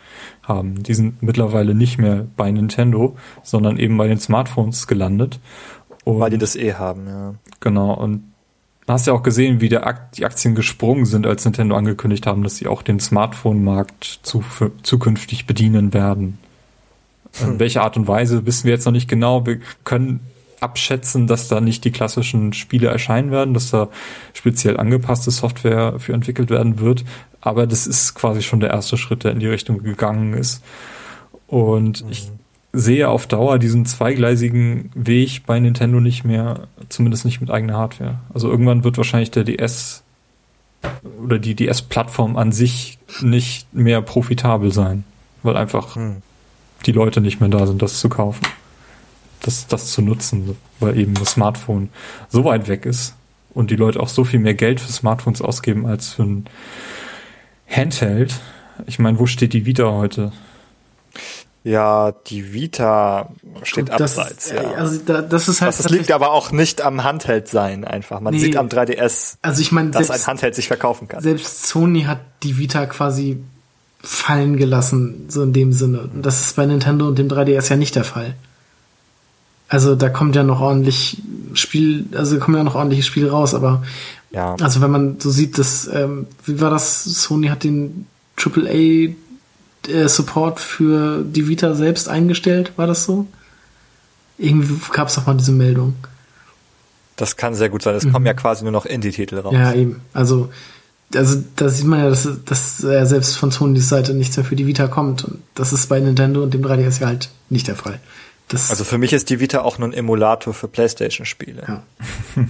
haben. 0.42 0.82
Die 0.82 0.94
sind 0.94 1.22
mittlerweile 1.22 1.74
nicht 1.74 1.98
mehr 1.98 2.26
bei 2.36 2.50
Nintendo, 2.50 3.16
sondern 3.42 3.78
eben 3.78 3.96
bei 3.96 4.08
den 4.08 4.18
Smartphones 4.18 4.86
gelandet. 4.86 5.38
Und 6.04 6.20
weil 6.20 6.30
die 6.30 6.38
das 6.38 6.56
eh 6.56 6.74
haben, 6.74 7.06
ja. 7.06 7.34
Genau, 7.60 7.94
und 7.94 8.24
du 8.86 8.92
hast 8.92 9.06
ja 9.06 9.12
auch 9.12 9.22
gesehen, 9.22 9.60
wie 9.60 9.68
der 9.68 9.86
Ak 9.86 10.12
die 10.12 10.24
Aktien 10.24 10.54
gesprungen 10.54 11.06
sind, 11.06 11.26
als 11.26 11.44
Nintendo 11.44 11.76
angekündigt 11.76 12.26
haben, 12.26 12.42
dass 12.42 12.56
sie 12.56 12.66
auch 12.66 12.82
den 12.82 13.00
Smartphone-Markt 13.00 14.20
zu 14.22 14.44
zukünftig 14.82 15.46
bedienen 15.46 15.94
werden. 15.94 16.38
In 17.42 17.58
welcher 17.58 17.82
Art 17.82 17.96
und 17.96 18.06
Weise 18.06 18.46
wissen 18.46 18.64
wir 18.64 18.72
jetzt 18.72 18.84
noch 18.84 18.92
nicht 18.92 19.08
genau. 19.08 19.44
Wir 19.46 19.60
können 19.84 20.20
abschätzen, 20.60 21.26
dass 21.26 21.48
da 21.48 21.60
nicht 21.60 21.84
die 21.84 21.90
klassischen 21.90 22.52
Spiele 22.52 22.88
erscheinen 22.88 23.30
werden, 23.30 23.54
dass 23.54 23.70
da 23.70 23.88
speziell 24.32 24.78
angepasste 24.78 25.30
Software 25.30 25.98
für 25.98 26.14
entwickelt 26.14 26.50
werden 26.50 26.80
wird. 26.80 27.04
Aber 27.40 27.66
das 27.66 27.86
ist 27.86 28.14
quasi 28.14 28.42
schon 28.42 28.60
der 28.60 28.70
erste 28.70 28.96
Schritt, 28.96 29.24
der 29.24 29.32
in 29.32 29.40
die 29.40 29.46
Richtung 29.46 29.82
gegangen 29.82 30.32
ist. 30.32 30.64
Und 31.46 32.04
ich 32.10 32.30
sehe 32.72 33.08
auf 33.08 33.26
Dauer 33.26 33.58
diesen 33.58 33.84
zweigleisigen 33.84 34.90
Weg 34.94 35.44
bei 35.46 35.60
Nintendo 35.60 36.00
nicht 36.00 36.24
mehr, 36.24 36.66
zumindest 36.88 37.24
nicht 37.24 37.40
mit 37.40 37.50
eigener 37.50 37.76
Hardware. 37.76 38.18
Also 38.32 38.50
irgendwann 38.50 38.82
wird 38.82 38.96
wahrscheinlich 38.96 39.30
der 39.30 39.44
DS 39.44 40.02
oder 41.22 41.38
die 41.38 41.54
DS-Plattform 41.54 42.36
an 42.36 42.52
sich 42.52 42.98
nicht 43.20 43.72
mehr 43.74 44.02
profitabel 44.02 44.72
sein, 44.72 45.04
weil 45.42 45.56
einfach 45.56 45.96
Hm. 45.96 46.22
Die 46.86 46.92
Leute 46.92 47.20
nicht 47.20 47.40
mehr 47.40 47.48
da 47.50 47.66
sind, 47.66 47.82
das 47.82 48.00
zu 48.00 48.08
kaufen. 48.08 48.42
Das, 49.40 49.66
das 49.66 49.92
zu 49.92 50.00
nutzen, 50.00 50.56
weil 50.80 50.98
eben 50.98 51.12
das 51.14 51.32
Smartphone 51.32 51.90
so 52.30 52.44
weit 52.44 52.66
weg 52.66 52.86
ist 52.86 53.14
und 53.52 53.70
die 53.70 53.76
Leute 53.76 54.00
auch 54.00 54.08
so 54.08 54.24
viel 54.24 54.40
mehr 54.40 54.54
Geld 54.54 54.80
für 54.80 54.90
Smartphones 54.90 55.42
ausgeben 55.42 55.86
als 55.86 56.14
für 56.14 56.22
ein 56.22 56.46
Handheld. 57.68 58.40
Ich 58.86 58.98
meine, 58.98 59.18
wo 59.18 59.26
steht 59.26 59.52
die 59.52 59.66
Vita 59.66 59.84
heute? 59.90 60.32
Ja, 61.62 62.12
die 62.26 62.52
Vita 62.52 63.30
steht 63.62 63.88
das, 63.88 64.18
abseits, 64.18 64.50
äh, 64.50 64.62
ja. 64.62 64.70
Also 64.72 65.00
da, 65.04 65.22
das 65.22 65.48
ist 65.48 65.62
halt. 65.62 65.78
das 65.78 65.88
liegt 65.88 66.12
aber 66.12 66.30
auch 66.32 66.52
nicht 66.52 66.82
am 66.82 67.04
Handheld 67.04 67.48
sein 67.48 67.84
einfach. 67.84 68.20
Man 68.20 68.34
Nee. 68.34 68.40
sieht 68.40 68.56
am 68.56 68.68
3DS, 68.68 69.36
also 69.40 69.62
ich 69.62 69.72
meine, 69.72 69.90
dass 69.90 70.08
selbst, 70.08 70.24
ein 70.24 70.26
Handheld 70.26 70.54
sich 70.54 70.68
verkaufen 70.68 71.08
kann. 71.08 71.22
selbst 71.22 71.66
Sony 71.66 72.02
hat 72.02 72.20
die 72.42 72.58
Vita 72.58 72.84
quasi 72.84 73.42
fallen 74.04 74.56
gelassen, 74.56 75.24
so 75.28 75.42
in 75.42 75.52
dem 75.52 75.72
Sinne. 75.72 76.08
Das 76.20 76.44
ist 76.44 76.56
bei 76.56 76.66
Nintendo 76.66 77.08
und 77.08 77.18
dem 77.18 77.28
3DS 77.28 77.70
ja 77.70 77.76
nicht 77.76 77.96
der 77.96 78.04
Fall. 78.04 78.34
Also 79.68 79.94
da 79.96 80.10
kommt 80.10 80.36
ja 80.36 80.42
noch 80.42 80.60
ordentlich 80.60 81.22
Spiel, 81.54 82.04
also 82.14 82.38
kommen 82.38 82.56
ja 82.56 82.64
noch 82.64 82.74
ordentliche 82.74 83.02
Spiele 83.02 83.30
raus, 83.30 83.54
aber 83.54 83.82
Ja. 84.30 84.54
also 84.60 84.80
wenn 84.82 84.90
man 84.90 85.20
so 85.20 85.30
sieht, 85.30 85.58
dass, 85.58 85.88
ähm, 85.92 86.26
wie 86.44 86.60
war 86.60 86.70
das, 86.70 87.04
Sony 87.04 87.48
hat 87.48 87.64
den 87.64 88.06
AAA 88.36 89.14
äh, 89.88 90.08
Support 90.08 90.60
für 90.60 91.22
die 91.24 91.48
Vita 91.48 91.74
selbst 91.74 92.08
eingestellt, 92.08 92.72
war 92.76 92.86
das 92.86 93.04
so? 93.04 93.26
Irgendwie 94.36 94.74
gab 94.92 95.08
es 95.08 95.14
doch 95.14 95.26
mal 95.26 95.34
diese 95.36 95.52
Meldung. 95.52 95.94
Das 97.16 97.36
kann 97.36 97.54
sehr 97.54 97.68
gut 97.68 97.82
sein. 97.82 97.94
Es 97.94 98.10
kommen 98.10 98.26
ja 98.26 98.34
quasi 98.34 98.64
nur 98.64 98.72
noch 98.72 98.86
Indie-Titel 98.86 99.38
raus. 99.38 99.52
Mhm. 99.52 99.58
Ja, 99.60 99.72
eben. 99.72 100.00
Also, 100.12 100.50
also 101.14 101.42
da 101.56 101.68
sieht 101.68 101.86
man 101.86 102.00
ja, 102.00 102.08
dass, 102.08 102.28
dass 102.44 102.82
äh, 102.84 103.04
selbst 103.04 103.36
von 103.36 103.50
Sonys 103.50 103.88
Seite 103.88 104.14
nichts 104.14 104.36
mehr 104.36 104.44
für 104.46 104.56
die 104.56 104.66
Vita 104.66 104.88
kommt. 104.88 105.24
Und 105.24 105.42
das 105.54 105.72
ist 105.72 105.88
bei 105.88 106.00
Nintendo 106.00 106.42
und 106.42 106.54
dem 106.54 106.62
3DS 106.62 107.00
ja 107.00 107.08
halt 107.08 107.30
nicht 107.50 107.68
der 107.68 107.76
Fall. 107.76 108.00
Das, 108.48 108.70
Also 108.70 108.84
für 108.84 108.98
mich 108.98 109.12
ist 109.12 109.30
die 109.30 109.40
Vita 109.40 109.62
auch 109.62 109.78
nur 109.78 109.88
ein 109.88 109.92
Emulator 109.92 110.52
für 110.54 110.68
Playstation-Spiele. 110.68 111.64
ja. 111.66 111.82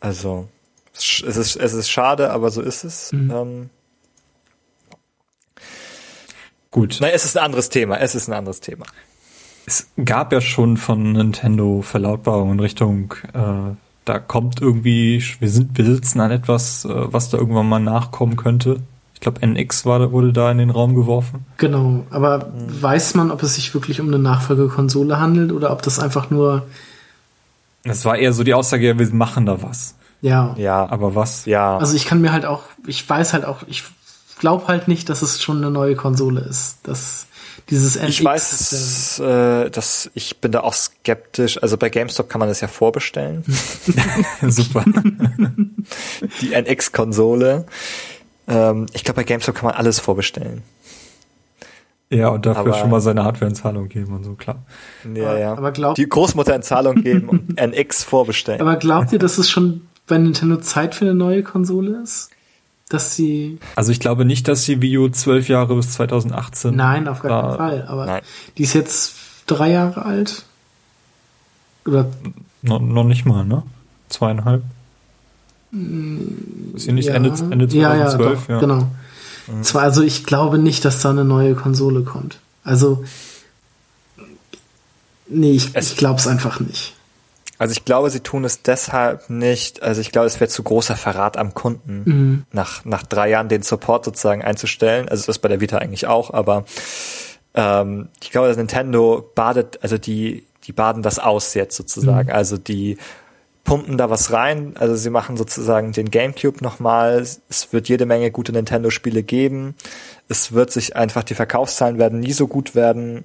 Also 0.00 0.48
es 0.92 1.20
ist, 1.20 1.56
es 1.56 1.72
ist 1.72 1.88
schade, 1.88 2.30
aber 2.30 2.50
so 2.50 2.60
ist 2.60 2.84
es. 2.84 3.10
Mhm. 3.12 3.30
Ähm, 3.30 3.70
Gut. 6.70 6.98
nein, 7.00 7.12
es 7.14 7.24
ist 7.24 7.38
ein 7.38 7.44
anderes 7.44 7.70
Thema. 7.70 7.96
Es 7.96 8.14
ist 8.14 8.28
ein 8.28 8.34
anderes 8.34 8.60
Thema. 8.60 8.84
Es 9.64 9.86
gab 10.04 10.30
ja 10.32 10.42
schon 10.42 10.76
von 10.76 11.12
Nintendo 11.12 11.80
Verlautbarungen 11.80 12.54
in 12.54 12.60
Richtung, 12.60 13.14
äh, 13.32 13.74
da 14.04 14.18
kommt 14.18 14.60
irgendwie, 14.60 15.22
wir 15.40 15.48
sind, 15.48 15.76
wir 15.78 15.84
sitzen 15.86 16.20
an 16.20 16.30
etwas, 16.30 16.84
äh, 16.84 16.88
was 16.92 17.30
da 17.30 17.38
irgendwann 17.38 17.68
mal 17.68 17.78
nachkommen 17.80 18.36
könnte. 18.36 18.80
Ich 19.14 19.20
glaube, 19.20 19.40
NX 19.46 19.86
war, 19.86 20.12
wurde 20.12 20.32
da 20.32 20.50
in 20.50 20.58
den 20.58 20.70
Raum 20.70 20.94
geworfen. 20.94 21.46
Genau. 21.56 22.04
Aber 22.10 22.52
weiß 22.68 23.14
man, 23.14 23.30
ob 23.30 23.42
es 23.42 23.54
sich 23.54 23.72
wirklich 23.72 24.00
um 24.00 24.08
eine 24.08 24.18
Nachfolgekonsole 24.18 25.18
handelt 25.18 25.52
oder 25.52 25.70
ob 25.72 25.80
das 25.82 25.98
einfach 25.98 26.30
nur, 26.30 26.66
Das 27.84 28.04
war 28.04 28.16
eher 28.18 28.32
so 28.34 28.44
die 28.44 28.52
Aussage, 28.54 28.86
ja, 28.86 28.98
wir 28.98 29.08
machen 29.14 29.46
da 29.46 29.62
was. 29.62 29.94
ja. 30.20 30.54
Ja, 30.58 30.86
Aber 30.90 31.14
was? 31.14 31.46
ja. 31.46 31.78
Also 31.78 31.96
ich 31.96 32.04
kann 32.04 32.20
mir 32.20 32.32
halt 32.32 32.44
auch, 32.44 32.64
ich 32.86 33.08
weiß 33.08 33.32
halt 33.32 33.44
auch, 33.46 33.62
ich 33.66 33.84
glaube 34.38 34.66
halt 34.68 34.88
nicht, 34.88 35.08
dass 35.08 35.22
es 35.22 35.42
schon 35.42 35.58
eine 35.58 35.70
neue 35.70 35.96
Konsole 35.96 36.40
ist. 36.40 36.78
Das, 36.82 37.26
dieses 37.70 37.96
NX. 37.96 38.08
ich 38.08 38.24
weiß, 38.24 38.52
es, 38.72 39.18
äh, 39.20 39.70
dass 39.70 40.10
ich 40.14 40.38
bin 40.38 40.52
da 40.52 40.60
auch 40.60 40.74
skeptisch. 40.74 41.62
Also 41.62 41.76
bei 41.78 41.88
GameStop 41.88 42.28
kann 42.28 42.38
man 42.38 42.48
das 42.48 42.60
ja 42.60 42.68
vorbestellen. 42.68 43.44
Super. 44.48 44.84
die 46.40 46.52
NX-Konsole. 46.54 47.66
Ähm, 48.48 48.86
ich 48.92 49.04
glaube, 49.04 49.16
bei 49.20 49.24
GameStop 49.24 49.54
kann 49.54 49.66
man 49.66 49.74
alles 49.74 49.98
vorbestellen. 50.00 50.62
ja, 52.10 52.28
und 52.28 52.44
dafür 52.46 52.60
Aber- 52.62 52.74
schon 52.74 52.90
mal 52.90 53.00
seine 53.00 53.24
Hardware 53.24 53.48
in 53.48 53.54
Zahlung 53.54 53.88
geben 53.88 54.14
und 54.14 54.24
so, 54.24 54.34
klar. 54.34 54.62
Ja, 55.14 55.24
Aber- 55.30 55.38
ja. 55.38 55.52
aber 55.52 55.72
glaub- 55.72 55.94
die 55.94 56.08
Großmutter 56.08 56.54
in 56.54 56.62
Zahlung 56.62 57.02
geben 57.02 57.28
und 57.28 57.58
NX 57.60 58.04
vorbestellen. 58.04 58.60
Aber 58.60 58.76
glaubt 58.76 59.12
ihr, 59.12 59.18
dass 59.18 59.38
es 59.38 59.48
schon 59.50 59.86
bei 60.06 60.18
Nintendo 60.18 60.58
Zeit 60.58 60.94
für 60.94 61.06
eine 61.06 61.14
neue 61.14 61.42
Konsole 61.42 62.00
ist? 62.02 62.30
Dass 62.88 63.16
sie, 63.16 63.58
Also 63.76 63.92
ich 63.92 64.00
glaube 64.00 64.24
nicht, 64.24 64.46
dass 64.46 64.64
die 64.64 64.80
Wii 64.82 64.98
U 64.98 65.08
zwölf 65.08 65.48
Jahre 65.48 65.74
bis 65.74 65.90
2018. 65.92 66.76
nein, 66.76 67.08
auf 67.08 67.20
gar 67.22 67.42
keinen 67.42 67.56
Fall, 67.56 67.86
aber 67.88 68.06
Nein. 68.06 68.22
die 68.58 68.62
ist 68.62 68.74
jetzt 68.74 69.14
drei 69.46 69.70
Jahre 69.70 70.04
alt. 70.04 70.44
Oder, 71.86 72.06
No, 72.62 72.78
noch 72.78 73.04
nicht 73.04 73.24
mal, 73.26 73.44
ne? 73.44 73.62
Zweieinhalb. 74.08 74.62
Ist 75.72 76.82
sie 76.84 76.92
nicht 76.92 77.08
Ende, 77.08 77.30
Ende 77.50 77.68
2012? 77.68 77.74
ja, 77.74 77.94
ja, 77.96 78.16
doch, 78.16 78.48
ja. 78.48 78.60
genau. 78.60 78.88
Zwar, 79.62 79.82
also 79.82 80.02
ich 80.02 80.24
glaube 80.24 80.58
nicht, 80.58 80.84
dass 80.84 81.00
da 81.00 81.10
eine 81.10 81.24
neue 81.24 81.54
Konsole 81.54 82.02
kommt. 82.02 82.38
Also, 82.64 83.04
nee, 85.28 85.52
ich, 85.52 85.70
Es- 85.74 85.92
ich 85.92 85.96
glaube 85.98 86.20
es 86.20 86.26
einfach 86.26 86.60
nicht. 86.60 86.94
Also 87.58 87.72
ich 87.72 87.84
glaube, 87.84 88.10
sie 88.10 88.20
tun 88.20 88.44
es 88.44 88.62
deshalb 88.62 89.30
nicht. 89.30 89.82
Also 89.82 90.00
ich 90.00 90.10
glaube, 90.10 90.26
es 90.26 90.40
wäre 90.40 90.48
zu 90.50 90.62
großer 90.62 90.96
Verrat 90.96 91.36
am 91.36 91.54
Kunden, 91.54 92.02
Mhm. 92.04 92.44
nach, 92.52 92.84
nach 92.84 93.04
drei 93.04 93.30
Jahren 93.30 93.48
den 93.48 93.62
Support 93.62 94.04
sozusagen 94.04 94.42
einzustellen. 94.42 95.08
Also 95.08 95.26
das 95.26 95.38
bei 95.38 95.48
der 95.48 95.60
Vita 95.60 95.78
eigentlich 95.78 96.06
auch, 96.06 96.32
aber 96.32 96.64
ähm, 97.54 98.08
ich 98.20 98.30
glaube, 98.32 98.48
dass 98.48 98.56
Nintendo 98.56 99.30
badet, 99.34 99.78
also 99.82 99.98
die, 99.98 100.44
die 100.64 100.72
baden 100.72 101.02
das 101.02 101.18
aus 101.18 101.54
jetzt 101.54 101.76
sozusagen. 101.76 102.28
Mhm. 102.28 102.34
Also 102.34 102.56
die 102.56 102.98
pumpen 103.62 103.96
da 103.96 104.10
was 104.10 104.32
rein. 104.32 104.74
Also 104.76 104.94
sie 104.96 105.10
machen 105.10 105.36
sozusagen 105.36 105.92
den 105.92 106.10
GameCube 106.10 106.62
nochmal. 106.62 107.20
Es 107.48 107.72
wird 107.72 107.88
jede 107.88 108.04
Menge 108.04 108.30
gute 108.30 108.52
Nintendo-Spiele 108.52 109.22
geben. 109.22 109.74
Es 110.28 110.52
wird 110.52 110.70
sich 110.72 110.96
einfach, 110.96 111.22
die 111.22 111.34
Verkaufszahlen 111.34 111.98
werden 111.98 112.20
nie 112.20 112.32
so 112.32 112.46
gut 112.48 112.74
werden 112.74 113.24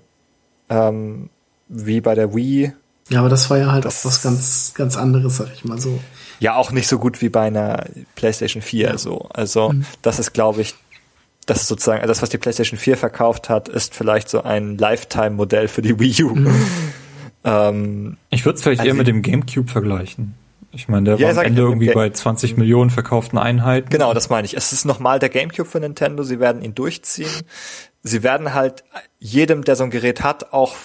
ähm, 0.69 1.29
wie 1.67 1.99
bei 1.99 2.13
der 2.15 2.33
Wii. 2.35 2.71
Ja, 3.09 3.19
aber 3.19 3.29
das 3.29 3.49
war 3.49 3.57
ja 3.57 3.71
halt 3.71 3.85
Das- 3.85 4.01
auch 4.01 4.05
was 4.09 4.21
ganz, 4.21 4.73
ganz 4.75 4.95
anderes, 4.97 5.37
sag 5.37 5.47
ich 5.53 5.65
mal 5.65 5.79
so. 5.79 5.99
Ja, 6.39 6.55
auch 6.55 6.71
nicht 6.71 6.87
so 6.87 6.99
gut 6.99 7.21
wie 7.21 7.29
bei 7.29 7.41
einer 7.47 7.85
PlayStation 8.15 8.61
4. 8.61 8.97
So. 8.97 9.27
Also 9.33 9.73
das 10.01 10.19
ist, 10.19 10.33
glaube 10.33 10.61
ich, 10.61 10.75
das 11.45 11.61
ist 11.61 11.67
sozusagen, 11.67 12.05
das, 12.07 12.21
was 12.21 12.29
die 12.29 12.37
PlayStation 12.37 12.77
4 12.79 12.95
verkauft 12.95 13.49
hat, 13.49 13.67
ist 13.67 13.93
vielleicht 13.95 14.29
so 14.29 14.43
ein 14.43 14.77
Lifetime-Modell 14.77 15.67
für 15.67 15.81
die 15.81 15.99
Wii 15.99 16.23
U. 16.23 16.35
Ähm, 17.43 18.17
Ich 18.29 18.45
würde 18.45 18.57
es 18.57 18.63
vielleicht 18.63 18.81
Also 18.81 18.89
eher 18.89 18.95
mit 18.95 19.07
dem 19.07 19.21
GameCube 19.21 19.69
vergleichen. 19.71 20.35
Ich 20.71 20.87
meine, 20.87 21.05
der 21.05 21.17
Ja, 21.17 21.33
war 21.35 21.39
am 21.41 21.45
Ende 21.47 21.61
ja, 21.61 21.67
irgendwie 21.69 21.91
bei 21.93 22.09
20 22.09 22.57
Millionen 22.57 22.89
verkauften 22.89 23.39
Einheiten. 23.39 23.89
genau, 23.89 24.13
das 24.13 24.29
meine 24.29 24.45
ich. 24.45 24.55
Es 24.55 24.71
ist 24.73 24.85
nochmal 24.85 25.19
der 25.19 25.29
GameCube 25.29 25.67
für 25.67 25.79
Nintendo. 25.79 26.23
Sie 26.23 26.39
werden 26.39 26.61
ihn 26.61 26.75
durchziehen. 26.75 27.29
Sie 28.03 28.23
werden 28.23 28.53
halt 28.53 28.83
jedem, 29.19 29.63
der 29.63 29.75
so 29.77 29.83
ein 29.85 29.89
Gerät 29.89 30.21
hat, 30.21 30.53
auch 30.53 30.75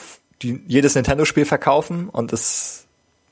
die, 0.43 0.61
jedes 0.67 0.95
Nintendo-Spiel 0.95 1.45
verkaufen 1.45 2.09
und 2.09 2.33
es 2.33 2.85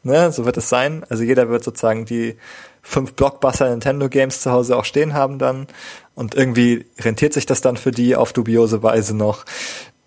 Ne, 0.04 0.32
so 0.32 0.44
wird 0.44 0.56
es 0.56 0.68
sein. 0.68 1.04
Also 1.08 1.22
jeder 1.22 1.48
wird 1.48 1.62
sozusagen 1.62 2.04
die 2.04 2.36
fünf 2.82 3.12
Blockbuster 3.12 3.70
Nintendo 3.70 4.08
Games 4.08 4.40
zu 4.40 4.50
Hause 4.50 4.76
auch 4.76 4.84
stehen 4.84 5.14
haben 5.14 5.38
dann. 5.38 5.68
Und 6.14 6.34
irgendwie 6.34 6.86
rentiert 6.98 7.32
sich 7.32 7.46
das 7.46 7.60
dann 7.60 7.76
für 7.76 7.92
die 7.92 8.16
auf 8.16 8.32
dubiose 8.32 8.82
Weise 8.82 9.16
noch. 9.16 9.44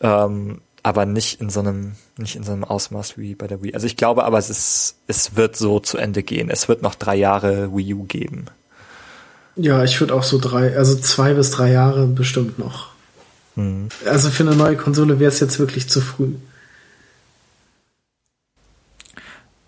Ähm, 0.02 0.60
aber 0.84 1.06
nicht 1.06 1.40
in 1.40 1.50
so 1.50 1.62
einem, 1.62 1.94
nicht 2.18 2.36
in 2.36 2.44
so 2.44 2.52
einem 2.52 2.66
Ausmaß 2.66 3.18
wie 3.18 3.36
bei 3.36 3.48
der 3.48 3.64
Wii. 3.64 3.74
Also 3.74 3.88
ich 3.88 3.96
glaube 3.96 4.26
aber, 4.26 4.38
es 4.38 4.50
ist, 4.50 4.98
es 5.08 5.38
wird 5.38 5.56
so 5.56 5.80
zu 5.80 5.98
Ende 5.98 6.24
gehen. 6.24 6.50
Es 6.50 6.68
wird 6.68 6.82
noch 6.82 6.96
drei 6.96 7.16
Jahre 7.16 7.76
Wii 7.76 7.94
U 7.94 8.04
geben. 8.04 8.46
Ja, 9.56 9.84
ich 9.86 10.00
würde 10.02 10.14
auch 10.14 10.24
so 10.24 10.38
drei, 10.38 10.76
also 10.76 10.96
zwei 10.96 11.34
bis 11.34 11.52
drei 11.52 11.72
Jahre 11.72 12.06
bestimmt 12.06 12.60
noch. 12.60 12.90
Hm. 13.56 13.88
Also 14.06 14.30
für 14.30 14.44
eine 14.44 14.58
neue 14.58 14.76
Konsole 14.76 15.20
wäre 15.20 15.32
es 15.32 15.40
jetzt 15.40 15.58
wirklich 15.58 15.88
zu 15.88 16.02
früh. 16.02 16.34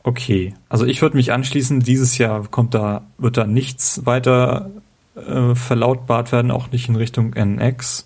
Okay, 0.08 0.54
also 0.70 0.86
ich 0.86 1.02
würde 1.02 1.18
mich 1.18 1.34
anschließen, 1.34 1.82
dieses 1.82 2.18
Jahr 2.18 2.48
kommt 2.48 2.74
da, 2.74 3.02
wird 3.18 3.36
da 3.36 3.46
nichts 3.46 4.06
weiter 4.06 4.70
äh, 5.18 5.54
verlautbart 5.54 6.32
werden, 6.32 6.50
auch 6.50 6.72
nicht 6.72 6.88
in 6.88 6.96
Richtung 6.96 7.34
NX. 7.34 8.06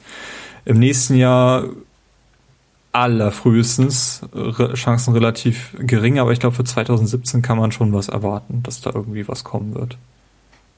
Im 0.66 0.80
nächsten 0.80 1.14
Jahr 1.14 1.66
allerfrühestens 2.92 4.24
re 4.34 4.74
Chancen 4.74 5.14
relativ 5.14 5.76
gering, 5.78 6.18
aber 6.18 6.32
ich 6.32 6.40
glaube 6.40 6.56
für 6.56 6.64
2017 6.64 7.44
kann 7.44 7.60
man 7.60 7.72
schon 7.72 7.94
was 7.94 8.10
erwarten, 8.10 8.64
dass 8.64 8.82
da 8.82 8.90
irgendwie 8.96 9.28
was 9.28 9.44
kommen 9.44 9.76
wird. 9.76 10.00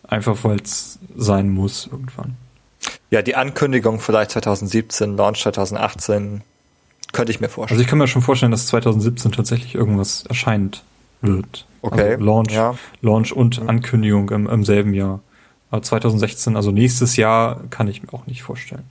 Einfach 0.05 0.43
weil 0.43 0.59
es 0.59 0.99
sein 1.15 1.49
muss 1.51 1.87
irgendwann. 1.89 2.35
Ja, 3.11 3.21
die 3.21 3.37
Ankündigung 3.37 4.01
vielleicht 4.01 4.31
2017, 4.31 5.15
Launch 5.15 5.41
2018, 5.43 6.41
könnte 7.13 7.31
ich 7.31 7.39
mir 7.39 7.47
vorstellen. 7.47 7.77
Also 7.77 7.81
ich 7.81 7.87
kann 7.87 7.99
mir 7.99 8.07
schon 8.07 8.21
vorstellen, 8.21 8.51
dass 8.51 8.67
2017 8.67 9.31
tatsächlich 9.31 9.73
irgendwas 9.73 10.25
erscheint 10.25 10.83
wird. 11.23 11.65
Okay. 11.81 12.13
Also 12.13 12.23
Launch, 12.23 12.51
ja. 12.51 12.75
Launch 13.01 13.33
und 13.33 13.61
mhm. 13.61 13.69
Ankündigung 13.69 14.29
im, 14.29 14.47
im 14.47 14.63
selben 14.63 14.93
Jahr. 14.93 15.21
Aber 15.69 15.81
2016, 15.81 16.55
also 16.55 16.71
nächstes 16.71 17.17
Jahr, 17.17 17.61
kann 17.69 17.87
ich 17.87 18.03
mir 18.03 18.13
auch 18.13 18.27
nicht 18.27 18.43
vorstellen. 18.43 18.83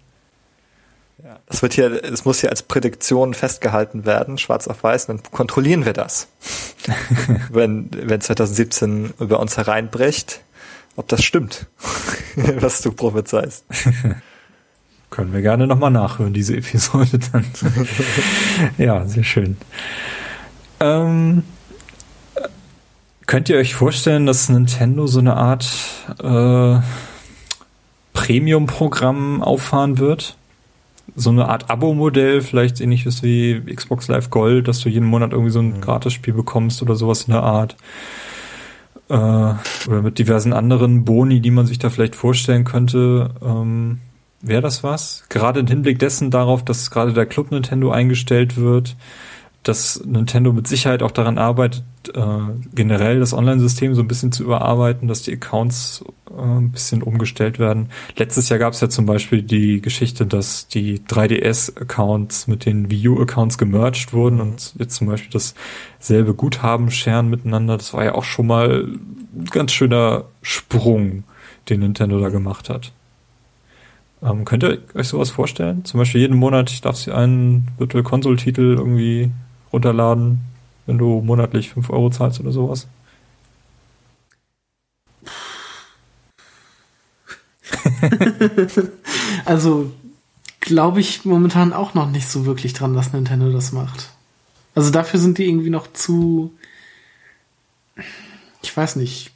Ja, 1.23 1.39
das 1.47 1.63
wird 1.63 1.75
hier, 1.75 2.03
es 2.05 2.25
muss 2.25 2.41
hier 2.41 2.51
als 2.51 2.65
Prädiktion 2.65 3.33
festgehalten 3.35 4.05
werden, 4.05 4.39
schwarz 4.39 4.67
auf 4.67 4.83
weiß, 4.83 5.07
dann 5.07 5.23
kontrollieren 5.23 5.85
wir 5.85 5.93
das. 5.93 6.27
wenn, 7.51 7.89
wenn 7.93 8.21
2017 8.21 9.15
über 9.21 9.39
uns 9.39 9.57
hereinbricht, 9.57 10.41
ob 10.97 11.09
das 11.09 11.23
stimmt, 11.23 11.67
was 12.37 12.83
du 12.83 12.93
prophezeist. 12.93 13.65
Können 15.11 15.33
wir 15.33 15.43
gerne 15.43 15.67
nochmal 15.67 15.91
nachhören, 15.91 16.33
diese 16.33 16.57
Episode 16.57 17.21
dann. 17.33 17.45
ja, 18.79 19.07
sehr 19.07 19.25
schön. 19.25 19.59
Ähm, 20.81 21.45
könnt 23.33 23.49
ihr 23.49 23.57
euch 23.57 23.75
vorstellen, 23.75 24.27
dass 24.27 24.51
Nintendo 24.51 25.07
so 25.07 25.19
eine 25.19 25.39
Art 25.39 25.67
äh, 26.23 26.81
Premium-Programm 28.13 29.43
auffahren 29.43 29.97
wird? 29.97 30.37
so 31.15 31.31
eine 31.31 31.49
Art 31.49 31.71
Abo-Modell, 31.71 32.43
vielleicht 32.43 32.81
ähnliches 32.81 33.23
wie 33.23 33.61
Xbox 33.75 34.09
Live 34.09 34.29
Gold, 34.29 34.69
dass 34.69 34.81
du 34.81 34.91
jeden 34.91 35.07
Monat 35.07 35.33
irgendwie 35.33 35.51
so 35.51 35.61
ein 35.61 35.77
mhm. 35.77 35.81
Gratis-Spiel 35.81 36.35
bekommst 36.35 36.83
oder 36.83 36.95
sowas 36.95 37.23
in 37.23 37.33
der 37.33 37.43
Art. 37.43 37.77
Äh, 39.09 39.15
oder 39.15 40.03
mit 40.03 40.19
diversen 40.19 40.53
anderen 40.53 41.05
Boni, 41.05 41.41
die 41.41 41.51
man 41.51 41.67
sich 41.67 41.79
da 41.79 41.89
vielleicht 41.89 42.15
vorstellen 42.15 42.65
könnte. 42.65 43.31
Ähm, 43.43 44.01
Wäre 44.43 44.61
das 44.61 44.85
was? 44.85 45.25
Gerade 45.31 45.61
im 45.61 45.67
Hinblick 45.69 45.99
dessen 45.99 46.31
darauf, 46.31 46.65
dass 46.65 46.91
gerade 46.91 47.15
der 47.15 47.27
Club 47.27 47.51
Nintendo 47.51 47.93
eingestellt 47.93 48.59
wird, 48.59 48.95
dass 49.63 50.03
Nintendo 50.05 50.53
mit 50.53 50.67
Sicherheit 50.67 51.03
auch 51.03 51.13
daran 51.13 51.39
arbeitet, 51.39 51.85
äh, 52.15 52.21
generell 52.75 53.21
das 53.21 53.33
Online-System 53.33 53.95
so 53.95 54.03
ein 54.03 54.09
bisschen 54.09 54.33
zu 54.33 54.43
überarbeiten, 54.43 55.07
dass 55.07 55.23
die 55.23 55.33
Accounts 55.33 56.05
äh, 56.31 56.41
ein 56.41 56.73
bisschen 56.73 57.03
umgestellt 57.03 57.61
werden. 57.61 57.89
Letztes 58.17 58.49
Jahr 58.49 58.59
gab 58.59 58.73
es 58.73 58.81
ja 58.81 58.89
zum 58.89 59.07
Beispiel 59.07 59.43
die 59.43 59.81
Geschichte, 59.81 60.27
dass 60.27 60.67
die 60.67 60.99
3DS-Accounts 61.01 62.49
mit 62.49 62.67
den 62.67 62.91
Wii 62.91 63.09
U-Accounts 63.09 63.57
gemerged 63.57 64.13
wurden 64.13 64.41
und 64.41 64.75
jetzt 64.79 64.97
zum 64.97 65.07
Beispiel 65.07 65.31
dasselbe 65.31 66.35
Guthaben 66.35 66.91
scheren 66.91 67.31
miteinander. 67.31 67.77
Das 67.77 67.95
war 67.95 68.05
ja 68.05 68.15
auch 68.17 68.25
schon 68.25 68.49
mal 68.49 68.89
ein 68.89 69.45
ganz 69.51 69.73
schöner 69.73 70.25
Sprung, 70.43 71.23
den 71.69 71.81
Nintendo 71.81 72.19
da 72.19 72.31
gemacht 72.31 72.69
hat. 72.69 72.93
Ähm, 74.23 74.45
könnt 74.45 74.65
ihr 74.65 74.79
euch 74.95 75.09
sowas 75.09 75.31
vorstellen? 75.31 75.85
Zum 75.85 75.99
Beispiel 75.99 76.21
jeden 76.21 76.37
Monat 76.37 76.85
darf 76.85 76.97
sie 76.97 77.13
einen 77.13 77.69
Virtual 77.79 78.05
Console-Titel 78.05 78.75
irgendwie 78.79 79.31
runterladen, 79.73 80.41
wenn 80.87 80.99
du 80.99 81.21
monatlich 81.23 81.71
5 81.71 81.91
Euro 81.91 82.11
zahlst 82.11 82.41
oder 82.41 82.53
sowas? 82.53 82.87
also 89.45 89.93
glaube 90.61 91.01
ich 91.01 91.25
momentan 91.25 91.73
auch 91.73 91.95
noch 91.95 92.11
nicht 92.11 92.29
so 92.29 92.47
wirklich 92.47 92.73
dran, 92.73 92.95
dass 92.95 93.13
Nintendo 93.13 93.51
das 93.51 93.73
macht. 93.73 94.11
Also 94.75 94.91
dafür 94.91 95.21
sind 95.21 95.39
die 95.39 95.47
irgendwie 95.47 95.71
noch 95.71 95.93
zu. 95.93 96.53
Ich 98.63 98.77
weiß 98.77 98.97
nicht. 98.97 99.33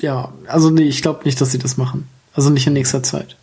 Ja, 0.00 0.32
also 0.46 0.70
nee, 0.70 0.82
ich 0.82 1.02
glaube 1.02 1.24
nicht, 1.24 1.40
dass 1.40 1.52
sie 1.52 1.58
das 1.58 1.76
machen. 1.76 2.08
Also 2.32 2.50
nicht 2.50 2.66
in 2.66 2.72
nächster 2.72 3.02
Zeit. 3.02 3.36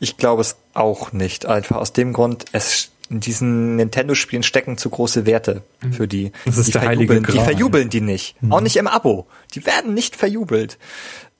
Ich 0.00 0.16
glaube 0.16 0.42
es 0.42 0.56
auch 0.74 1.12
nicht. 1.12 1.46
Einfach 1.46 1.76
aus 1.76 1.92
dem 1.92 2.12
Grund, 2.12 2.46
es 2.52 2.90
in 3.10 3.20
diesen 3.20 3.76
Nintendo-Spielen 3.76 4.42
stecken 4.42 4.78
zu 4.78 4.88
große 4.88 5.26
Werte 5.26 5.62
mhm. 5.82 5.92
für 5.92 6.08
die. 6.08 6.32
Das 6.44 6.58
ist 6.58 6.68
die 6.68 6.72
der 6.72 6.82
heilige 6.82 7.20
Gral. 7.20 7.36
Die 7.36 7.42
verjubeln 7.42 7.90
die 7.90 8.00
nicht. 8.00 8.40
Mhm. 8.42 8.52
Auch 8.52 8.60
nicht 8.60 8.76
im 8.76 8.86
Abo. 8.86 9.26
Die 9.54 9.66
werden 9.66 9.94
nicht 9.94 10.16
verjubelt. 10.16 10.78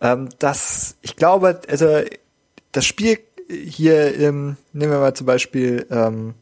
Ähm, 0.00 0.28
das, 0.38 0.96
ich 1.00 1.16
glaube, 1.16 1.60
also 1.68 2.00
das 2.72 2.86
Spiel 2.86 3.18
hier, 3.48 4.18
ähm, 4.18 4.56
nehmen 4.72 4.92
wir 4.92 4.98
mal 4.98 5.14
zum 5.14 5.26
Beispiel 5.26 5.86
ähm, 5.90 6.34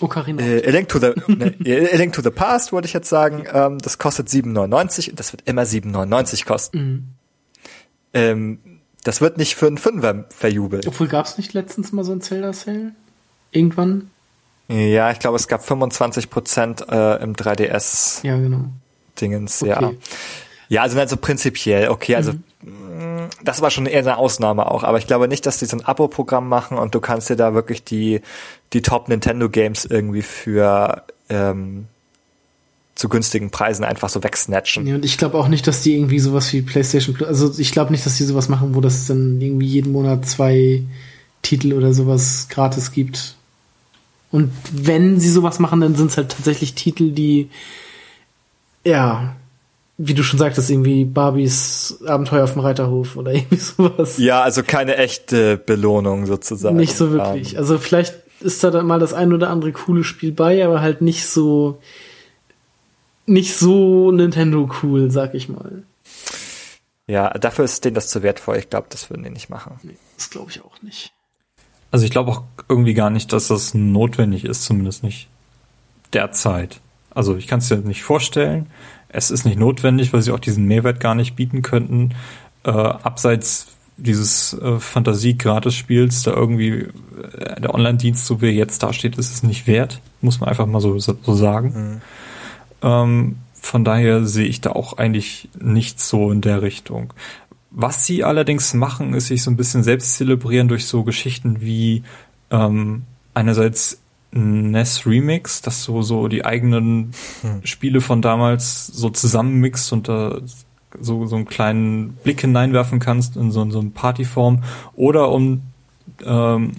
Ocarina. 0.00 0.42
Äh, 0.42 0.66
A 0.66 0.70
Link 0.70 0.88
to 0.88 0.98
the 0.98 1.12
ne, 1.28 1.54
A 1.92 1.96
Link 1.96 2.12
to 2.12 2.22
the 2.22 2.30
Past 2.30 2.72
wollte 2.72 2.86
ich 2.86 2.92
jetzt 2.92 3.08
sagen. 3.08 3.44
Ähm, 3.52 3.78
das 3.78 3.98
kostet 3.98 4.28
7,99 4.28 5.10
und 5.10 5.20
das 5.20 5.32
wird 5.32 5.42
immer 5.46 5.62
7,99 5.62 6.46
kosten. 6.46 6.78
Mhm. 6.78 7.06
Ähm, 8.12 8.58
das 9.04 9.20
wird 9.20 9.38
nicht 9.38 9.54
für 9.56 9.66
einen 9.66 9.78
Fünfer 9.78 10.26
verjubelt. 10.30 10.86
Obwohl 10.86 11.08
gab 11.08 11.26
es 11.26 11.38
nicht 11.38 11.54
letztens 11.54 11.92
mal 11.92 12.04
so 12.04 12.12
ein 12.12 12.20
Zelda 12.20 12.52
Sale? 12.52 12.92
Irgendwann? 13.52 14.10
Ja, 14.68 15.10
ich 15.10 15.18
glaube, 15.18 15.36
es 15.36 15.48
gab 15.48 15.64
25 15.64 16.30
Prozent 16.30 16.88
äh, 16.88 17.22
im 17.22 17.34
3DS. 17.34 18.24
Ja, 18.24 18.36
genau. 18.36 18.66
Dingens, 19.20 19.62
okay. 19.62 19.70
ja. 19.70 19.92
Ja, 20.68 20.82
also 20.82 21.00
also 21.00 21.16
prinzipiell, 21.16 21.88
okay, 21.88 22.14
also 22.14 22.32
mhm. 22.32 22.44
Mm, 22.62 23.30
das 23.42 23.62
war 23.62 23.70
schon 23.70 23.86
eher 23.86 24.00
eine 24.00 24.18
Ausnahme 24.18 24.70
auch, 24.70 24.84
aber 24.84 24.98
ich 24.98 25.06
glaube 25.06 25.26
nicht, 25.28 25.46
dass 25.46 25.58
die 25.58 25.64
so 25.64 25.76
ein 25.76 25.84
Abo-Programm 25.84 26.48
machen 26.48 26.76
und 26.76 26.94
du 26.94 27.00
kannst 27.00 27.30
dir 27.30 27.36
da 27.36 27.54
wirklich 27.54 27.82
die, 27.84 28.20
die 28.72 28.82
Top 28.82 29.08
Nintendo 29.08 29.48
Games 29.48 29.86
irgendwie 29.86 30.22
für 30.22 31.04
ähm, 31.30 31.86
zu 32.94 33.08
günstigen 33.08 33.50
Preisen 33.50 33.84
einfach 33.84 34.10
so 34.10 34.22
wegsnatchen. 34.22 34.86
Ja, 34.86 34.94
und 34.94 35.04
ich 35.04 35.16
glaube 35.16 35.38
auch 35.38 35.48
nicht, 35.48 35.66
dass 35.66 35.82
die 35.82 35.94
irgendwie 35.94 36.18
sowas 36.18 36.52
wie 36.52 36.60
PlayStation 36.60 37.14
Plus, 37.14 37.28
also 37.28 37.58
ich 37.58 37.72
glaube 37.72 37.92
nicht, 37.92 38.04
dass 38.04 38.18
die 38.18 38.24
sowas 38.24 38.50
machen, 38.50 38.74
wo 38.74 38.82
das 38.82 39.06
dann 39.06 39.40
irgendwie 39.40 39.66
jeden 39.66 39.92
Monat 39.92 40.26
zwei 40.26 40.82
Titel 41.40 41.72
oder 41.72 41.94
sowas 41.94 42.48
gratis 42.50 42.92
gibt. 42.92 43.36
Und 44.30 44.52
wenn 44.72 45.18
sie 45.18 45.30
sowas 45.30 45.58
machen, 45.58 45.80
dann 45.80 45.94
sind 45.94 46.10
es 46.10 46.16
halt 46.16 46.30
tatsächlich 46.30 46.74
Titel, 46.74 47.10
die, 47.10 47.50
ja, 48.84 49.34
wie 49.98 50.14
du 50.14 50.22
schon 50.22 50.38
sagtest, 50.38 50.70
irgendwie 50.70 51.04
Barbies 51.04 51.98
Abenteuer 52.06 52.44
auf 52.44 52.54
dem 52.54 52.62
Reiterhof 52.62 53.16
oder 53.16 53.32
irgendwie 53.34 53.56
sowas. 53.56 54.18
Ja, 54.18 54.42
also 54.42 54.62
keine 54.62 54.96
echte 54.96 55.56
Belohnung 55.56 56.26
sozusagen. 56.26 56.76
Nicht 56.76 56.96
so 56.96 57.12
wirklich. 57.12 57.58
Also 57.58 57.78
vielleicht 57.78 58.14
ist 58.40 58.64
da 58.64 58.70
dann 58.70 58.86
mal 58.86 58.98
das 58.98 59.12
ein 59.12 59.32
oder 59.32 59.50
andere 59.50 59.72
coole 59.72 60.04
Spiel 60.04 60.32
bei, 60.32 60.64
aber 60.64 60.80
halt 60.80 61.02
nicht 61.02 61.26
so, 61.26 61.78
nicht 63.26 63.56
so 63.56 64.10
Nintendo 64.10 64.70
cool, 64.82 65.10
sag 65.10 65.34
ich 65.34 65.48
mal. 65.48 65.82
Ja, 67.06 67.30
dafür 67.30 67.64
ist 67.64 67.84
denen 67.84 67.96
das 67.96 68.08
zu 68.08 68.22
wertvoll. 68.22 68.56
Ich 68.56 68.70
glaube, 68.70 68.86
das 68.88 69.10
würden 69.10 69.24
die 69.24 69.30
nicht 69.30 69.50
machen. 69.50 69.80
Nee, 69.82 69.96
das 70.16 70.30
glaube 70.30 70.50
ich 70.50 70.62
auch 70.62 70.80
nicht. 70.80 71.12
Also 71.90 72.04
ich 72.04 72.10
glaube 72.10 72.30
auch 72.30 72.42
irgendwie 72.68 72.94
gar 72.94 73.10
nicht, 73.10 73.32
dass 73.32 73.48
das 73.48 73.74
notwendig 73.74 74.44
ist, 74.44 74.64
zumindest 74.64 75.02
nicht 75.02 75.28
derzeit. 76.12 76.80
Also 77.10 77.36
ich 77.36 77.46
kann 77.46 77.58
es 77.58 77.68
dir 77.68 77.78
nicht 77.78 78.02
vorstellen. 78.02 78.66
Es 79.08 79.30
ist 79.30 79.44
nicht 79.44 79.58
notwendig, 79.58 80.12
weil 80.12 80.22
sie 80.22 80.32
auch 80.32 80.38
diesen 80.38 80.66
Mehrwert 80.66 81.00
gar 81.00 81.14
nicht 81.14 81.34
bieten 81.34 81.62
könnten. 81.62 82.14
Äh, 82.64 82.70
abseits 82.70 83.66
dieses 83.96 84.54
äh, 84.54 84.78
Fantasie-Gratis-Spiels, 84.78 86.22
da 86.22 86.32
irgendwie 86.32 86.68
äh, 86.68 87.60
der 87.60 87.74
Online-Dienst, 87.74 88.24
so 88.24 88.40
wie 88.40 88.46
er 88.46 88.52
jetzt 88.52 88.82
dasteht, 88.82 89.18
ist 89.18 89.32
es 89.32 89.42
nicht 89.42 89.66
wert. 89.66 90.00
Muss 90.20 90.40
man 90.40 90.48
einfach 90.48 90.66
mal 90.66 90.80
so, 90.80 90.98
so 90.98 91.34
sagen. 91.34 92.00
Mhm. 92.82 92.88
Ähm, 92.88 93.36
von 93.54 93.84
daher 93.84 94.24
sehe 94.24 94.46
ich 94.46 94.60
da 94.60 94.70
auch 94.70 94.96
eigentlich 94.96 95.48
nichts 95.60 96.08
so 96.08 96.30
in 96.30 96.40
der 96.40 96.62
Richtung. 96.62 97.12
Was 97.70 98.04
sie 98.04 98.24
allerdings 98.24 98.74
machen, 98.74 99.14
ist 99.14 99.28
sich 99.28 99.42
so 99.42 99.50
ein 99.50 99.56
bisschen 99.56 99.82
selbst 99.82 100.16
zelebrieren 100.16 100.68
durch 100.68 100.86
so 100.86 101.04
Geschichten 101.04 101.60
wie 101.60 102.02
ähm, 102.50 103.02
einerseits 103.32 104.00
NES 104.32 105.06
Remix, 105.06 105.62
dass 105.62 105.84
du 105.84 106.02
so 106.02 106.28
die 106.28 106.44
eigenen 106.44 107.12
hm. 107.42 107.60
Spiele 107.64 108.00
von 108.00 108.22
damals 108.22 108.86
so 108.86 109.10
zusammenmixst 109.10 109.92
und 109.92 110.08
da 110.08 110.38
so, 111.00 111.26
so 111.26 111.36
einen 111.36 111.44
kleinen 111.44 112.14
Blick 112.24 112.40
hineinwerfen 112.40 112.98
kannst 112.98 113.36
in 113.36 113.52
so, 113.52 113.62
in 113.62 113.70
so 113.70 113.80
eine 113.80 113.90
Partyform. 113.90 114.62
Oder 114.94 115.30
um 115.30 115.62
ähm, 116.24 116.72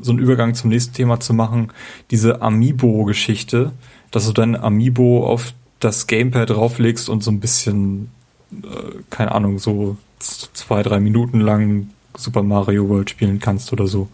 so 0.00 0.12
einen 0.12 0.18
Übergang 0.18 0.54
zum 0.54 0.70
nächsten 0.70 0.94
Thema 0.94 1.20
zu 1.20 1.34
machen, 1.34 1.72
diese 2.10 2.42
Amiibo-Geschichte, 2.42 3.72
dass 4.10 4.26
du 4.26 4.32
dein 4.32 4.56
Amiibo 4.56 5.26
auf 5.26 5.54
das 5.80 6.06
Gamepad 6.06 6.50
drauflegst 6.50 7.08
und 7.08 7.22
so 7.22 7.30
ein 7.30 7.40
bisschen, 7.40 8.10
äh, 8.52 9.02
keine 9.10 9.32
Ahnung, 9.32 9.58
so 9.58 9.96
zwei, 10.18 10.82
drei 10.82 11.00
Minuten 11.00 11.40
lang 11.40 11.90
Super 12.16 12.42
Mario 12.42 12.88
World 12.88 13.10
spielen 13.10 13.40
kannst 13.40 13.72
oder 13.72 13.86
so. 13.86 14.08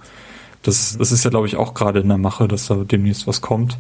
Das, 0.63 0.95
mhm. 0.95 0.99
das 0.99 1.13
ist 1.13 1.25
ja, 1.25 1.31
glaube 1.31 1.47
ich, 1.47 1.57
auch 1.57 1.75
gerade 1.75 2.01
in 2.01 2.09
der 2.09 2.19
Mache, 2.19 2.49
dass 2.49 2.67
da 2.67 2.77
demnächst 2.77 3.27
was 3.27 3.41
kommt. 3.41 3.79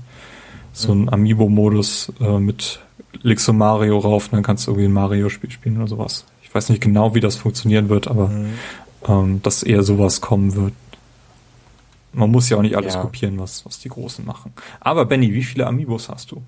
So 0.72 0.92
ein 0.92 1.12
Amiibo-Modus 1.12 2.12
äh, 2.20 2.38
mit 2.38 2.80
legst 3.22 3.48
du 3.48 3.52
Mario 3.52 3.98
rauf 3.98 4.26
und 4.26 4.34
dann 4.34 4.42
kannst 4.42 4.66
du 4.66 4.70
irgendwie 4.70 4.86
ein 4.88 4.92
Mario-Spiel 4.92 5.50
spielen 5.50 5.76
oder 5.78 5.88
sowas. 5.88 6.24
Ich 6.42 6.54
weiß 6.54 6.68
nicht 6.68 6.82
genau, 6.82 7.14
wie 7.14 7.20
das 7.20 7.36
funktionieren 7.36 7.88
wird, 7.88 8.08
aber 8.08 8.28
mhm. 8.28 8.52
ähm, 9.06 9.42
dass 9.42 9.62
eher 9.62 9.82
sowas 9.82 10.20
kommen 10.20 10.54
wird. 10.54 10.72
Man 12.12 12.30
muss 12.30 12.48
ja 12.48 12.56
auch 12.56 12.62
nicht 12.62 12.76
alles 12.76 12.94
ja. 12.94 13.02
kopieren, 13.02 13.38
was, 13.38 13.64
was 13.64 13.78
die 13.78 13.88
Großen 13.88 14.24
machen. 14.24 14.52
Aber 14.80 15.04
Benny, 15.04 15.32
wie 15.32 15.44
viele 15.44 15.66
Amiibos 15.66 16.08
hast 16.08 16.32
du? 16.32 16.42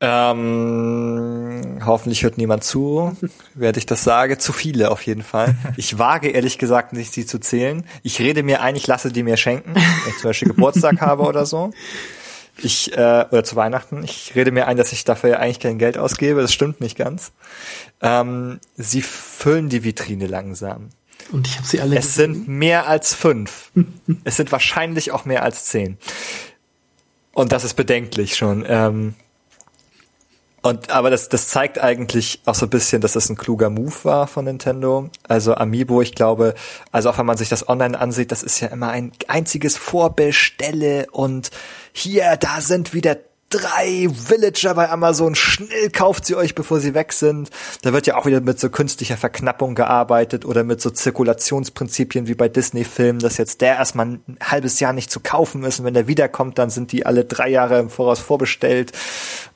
Ähm, 0.00 1.80
hoffentlich 1.84 2.22
hört 2.22 2.38
niemand 2.38 2.62
zu, 2.62 3.16
werde 3.54 3.78
ich 3.80 3.86
das 3.86 4.04
sage. 4.04 4.38
Zu 4.38 4.52
viele 4.52 4.92
auf 4.92 5.02
jeden 5.02 5.22
Fall. 5.22 5.56
Ich 5.76 5.98
wage 5.98 6.28
ehrlich 6.28 6.58
gesagt 6.58 6.92
nicht, 6.92 7.12
sie 7.12 7.26
zu 7.26 7.40
zählen. 7.40 7.84
Ich 8.04 8.20
rede 8.20 8.44
mir 8.44 8.62
ein, 8.62 8.76
ich 8.76 8.86
lasse 8.86 9.10
die 9.10 9.24
mir 9.24 9.36
schenken, 9.36 9.74
wenn 9.74 10.12
ich 10.12 10.18
zum 10.18 10.30
Beispiel 10.30 10.48
Geburtstag 10.48 11.00
habe 11.00 11.24
oder 11.24 11.46
so. 11.46 11.72
Ich, 12.62 12.92
äh, 12.96 13.24
oder 13.30 13.44
zu 13.44 13.56
Weihnachten. 13.56 14.02
Ich 14.04 14.32
rede 14.34 14.50
mir 14.52 14.66
ein, 14.66 14.76
dass 14.76 14.92
ich 14.92 15.04
dafür 15.04 15.30
ja 15.30 15.36
eigentlich 15.38 15.60
kein 15.60 15.78
Geld 15.78 15.98
ausgebe. 15.98 16.42
Das 16.42 16.52
stimmt 16.52 16.80
nicht 16.80 16.96
ganz. 16.96 17.32
Ähm, 18.00 18.60
sie 18.76 19.02
füllen 19.02 19.68
die 19.68 19.84
Vitrine 19.84 20.26
langsam. 20.26 20.90
Und 21.32 21.46
ich 21.46 21.56
habe 21.56 21.66
sie 21.66 21.80
alle. 21.80 21.96
Es 21.96 22.06
gesehen. 22.06 22.34
sind 22.34 22.48
mehr 22.48 22.86
als 22.86 23.14
fünf. 23.14 23.70
es 24.24 24.36
sind 24.36 24.52
wahrscheinlich 24.52 25.12
auch 25.12 25.24
mehr 25.24 25.42
als 25.42 25.66
zehn. 25.66 25.98
Und 27.32 27.52
das 27.52 27.64
ist 27.64 27.74
bedenklich 27.74 28.36
schon. 28.36 28.64
Ähm, 28.66 29.14
und 30.68 30.90
aber 30.90 31.08
das, 31.08 31.30
das 31.30 31.48
zeigt 31.48 31.80
eigentlich 31.80 32.40
auch 32.44 32.54
so 32.54 32.66
ein 32.66 32.70
bisschen, 32.70 33.00
dass 33.00 33.12
das 33.12 33.30
ein 33.30 33.36
kluger 33.36 33.70
Move 33.70 33.94
war 34.02 34.26
von 34.26 34.44
Nintendo. 34.44 35.08
Also 35.26 35.54
Amiibo, 35.54 36.02
ich 36.02 36.14
glaube, 36.14 36.54
also 36.92 37.08
auch 37.08 37.16
wenn 37.16 37.24
man 37.24 37.38
sich 37.38 37.48
das 37.48 37.68
online 37.70 37.98
ansieht, 37.98 38.32
das 38.32 38.42
ist 38.42 38.60
ja 38.60 38.68
immer 38.68 38.90
ein 38.90 39.12
einziges 39.28 39.78
Vorbestelle 39.78 41.06
und 41.10 41.50
hier, 41.92 42.36
da 42.36 42.60
sind 42.60 42.92
wieder 42.92 43.16
drei 43.50 44.08
Villager 44.10 44.74
bei 44.74 44.90
Amazon, 44.90 45.34
schnell 45.34 45.90
kauft 45.90 46.26
sie 46.26 46.36
euch, 46.36 46.54
bevor 46.54 46.80
sie 46.80 46.94
weg 46.94 47.12
sind. 47.12 47.50
Da 47.82 47.92
wird 47.92 48.06
ja 48.06 48.16
auch 48.16 48.26
wieder 48.26 48.40
mit 48.40 48.60
so 48.60 48.68
künstlicher 48.68 49.16
Verknappung 49.16 49.74
gearbeitet 49.74 50.44
oder 50.44 50.64
mit 50.64 50.82
so 50.82 50.90
Zirkulationsprinzipien 50.90 52.26
wie 52.26 52.34
bei 52.34 52.48
Disney-Filmen, 52.48 53.20
dass 53.20 53.38
jetzt 53.38 53.62
der 53.62 53.76
erstmal 53.76 54.06
ein 54.06 54.38
halbes 54.42 54.80
Jahr 54.80 54.92
nicht 54.92 55.10
zu 55.10 55.20
kaufen 55.20 55.64
ist 55.64 55.78
und 55.78 55.86
wenn 55.86 55.94
der 55.94 56.08
wiederkommt, 56.08 56.58
dann 56.58 56.68
sind 56.68 56.92
die 56.92 57.06
alle 57.06 57.24
drei 57.24 57.48
Jahre 57.48 57.78
im 57.78 57.88
Voraus 57.88 58.20
vorbestellt 58.20 58.92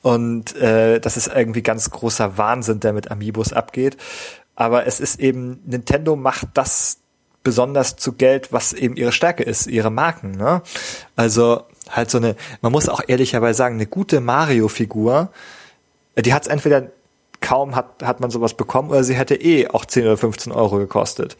und 0.01 0.55
äh, 0.55 0.99
das 0.99 1.15
ist 1.15 1.27
irgendwie 1.27 1.61
ganz 1.61 1.91
großer 1.91 2.37
Wahnsinn, 2.37 2.79
der 2.79 2.93
mit 2.93 3.11
Amiibos 3.11 3.53
abgeht. 3.53 3.97
Aber 4.55 4.87
es 4.87 4.99
ist 4.99 5.19
eben, 5.19 5.61
Nintendo 5.65 6.15
macht 6.15 6.47
das 6.53 6.97
besonders 7.43 7.97
zu 7.97 8.13
Geld, 8.13 8.51
was 8.51 8.73
eben 8.73 8.95
ihre 8.95 9.11
Stärke 9.11 9.43
ist, 9.43 9.67
ihre 9.67 9.91
Marken. 9.91 10.31
Ne? 10.31 10.61
Also 11.15 11.63
halt 11.89 12.09
so 12.09 12.17
eine, 12.17 12.35
man 12.61 12.71
muss 12.71 12.89
auch 12.89 13.01
ehrlicherweise 13.05 13.57
sagen, 13.57 13.75
eine 13.75 13.87
gute 13.87 14.21
Mario-Figur, 14.21 15.29
äh, 16.15 16.21
die 16.21 16.33
hat 16.33 16.43
es 16.43 16.47
entweder 16.47 16.87
kaum 17.41 17.75
hat, 17.75 18.01
hat 18.03 18.21
man 18.21 18.31
sowas 18.31 18.53
bekommen 18.53 18.89
oder 18.89 19.03
sie 19.03 19.15
hätte 19.15 19.35
eh 19.35 19.67
auch 19.67 19.85
10 19.85 20.03
oder 20.03 20.17
15 20.17 20.51
Euro 20.51 20.77
gekostet. 20.77 21.37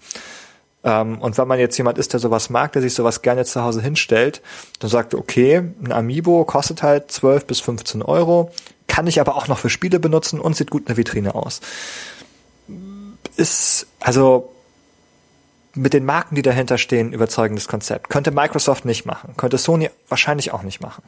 Ähm, 0.83 1.19
und 1.19 1.37
wenn 1.37 1.47
man 1.47 1.59
jetzt 1.59 1.77
jemand 1.77 1.97
ist, 1.97 2.13
der 2.13 2.19
sowas 2.19 2.49
mag, 2.49 2.73
der 2.73 2.81
sich 2.81 2.93
sowas 2.93 3.21
gerne 3.21 3.45
zu 3.45 3.63
Hause 3.63 3.81
hinstellt, 3.81 4.41
dann 4.79 4.89
sagt, 4.89 5.15
okay, 5.15 5.63
ein 5.83 5.91
Amiibo 5.91 6.43
kostet 6.43 6.83
halt 6.83 7.11
12 7.11 7.45
bis 7.45 7.61
15 7.61 8.01
Euro, 8.01 8.51
kann 8.87 9.07
ich 9.07 9.21
aber 9.21 9.35
auch 9.35 9.47
noch 9.47 9.57
für 9.57 9.69
Spiele 9.69 9.99
benutzen 9.99 10.39
und 10.39 10.55
sieht 10.55 10.69
gut 10.69 10.83
in 10.83 10.87
der 10.87 10.97
Vitrine 10.97 11.35
aus. 11.35 11.61
Ist, 13.37 13.87
also 13.99 14.52
mit 15.75 15.93
den 15.93 16.05
Marken, 16.05 16.35
die 16.35 16.41
dahinter 16.41 16.77
stehen, 16.77 17.13
überzeugendes 17.13 17.67
Konzept. 17.67 18.09
Könnte 18.09 18.31
Microsoft 18.31 18.85
nicht 18.85 19.05
machen, 19.05 19.33
könnte 19.37 19.57
Sony 19.57 19.89
wahrscheinlich 20.07 20.53
auch 20.53 20.63
nicht 20.63 20.81
machen. 20.81 21.03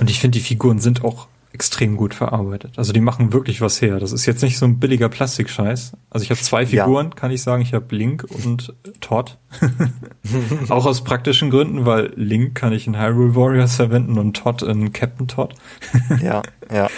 Und 0.00 0.10
ich 0.10 0.18
finde, 0.18 0.38
die 0.38 0.44
Figuren 0.44 0.80
sind 0.80 1.04
auch 1.04 1.28
extrem 1.52 1.96
gut 1.96 2.14
verarbeitet. 2.14 2.74
Also 2.76 2.92
die 2.92 3.00
machen 3.00 3.32
wirklich 3.32 3.60
was 3.60 3.82
her. 3.82 3.98
Das 3.98 4.12
ist 4.12 4.24
jetzt 4.26 4.42
nicht 4.42 4.56
so 4.56 4.66
ein 4.66 4.78
billiger 4.78 5.08
Plastikscheiß. 5.08 5.92
Also 6.08 6.24
ich 6.24 6.30
habe 6.30 6.40
zwei 6.40 6.66
Figuren, 6.66 7.06
ja. 7.06 7.14
kann 7.14 7.30
ich 7.32 7.42
sagen. 7.42 7.62
Ich 7.62 7.74
habe 7.74 7.94
Link 7.94 8.24
und 8.44 8.72
Todd. 9.00 9.36
auch 10.68 10.86
aus 10.86 11.02
praktischen 11.02 11.50
Gründen, 11.50 11.86
weil 11.86 12.12
Link 12.14 12.54
kann 12.54 12.72
ich 12.72 12.86
in 12.86 12.96
Hyrule 12.96 13.34
Warriors 13.34 13.74
verwenden 13.76 14.18
und 14.18 14.36
Todd 14.36 14.62
in 14.62 14.92
Captain 14.92 15.26
Todd. 15.26 15.54
ja, 16.22 16.42
ja. 16.72 16.88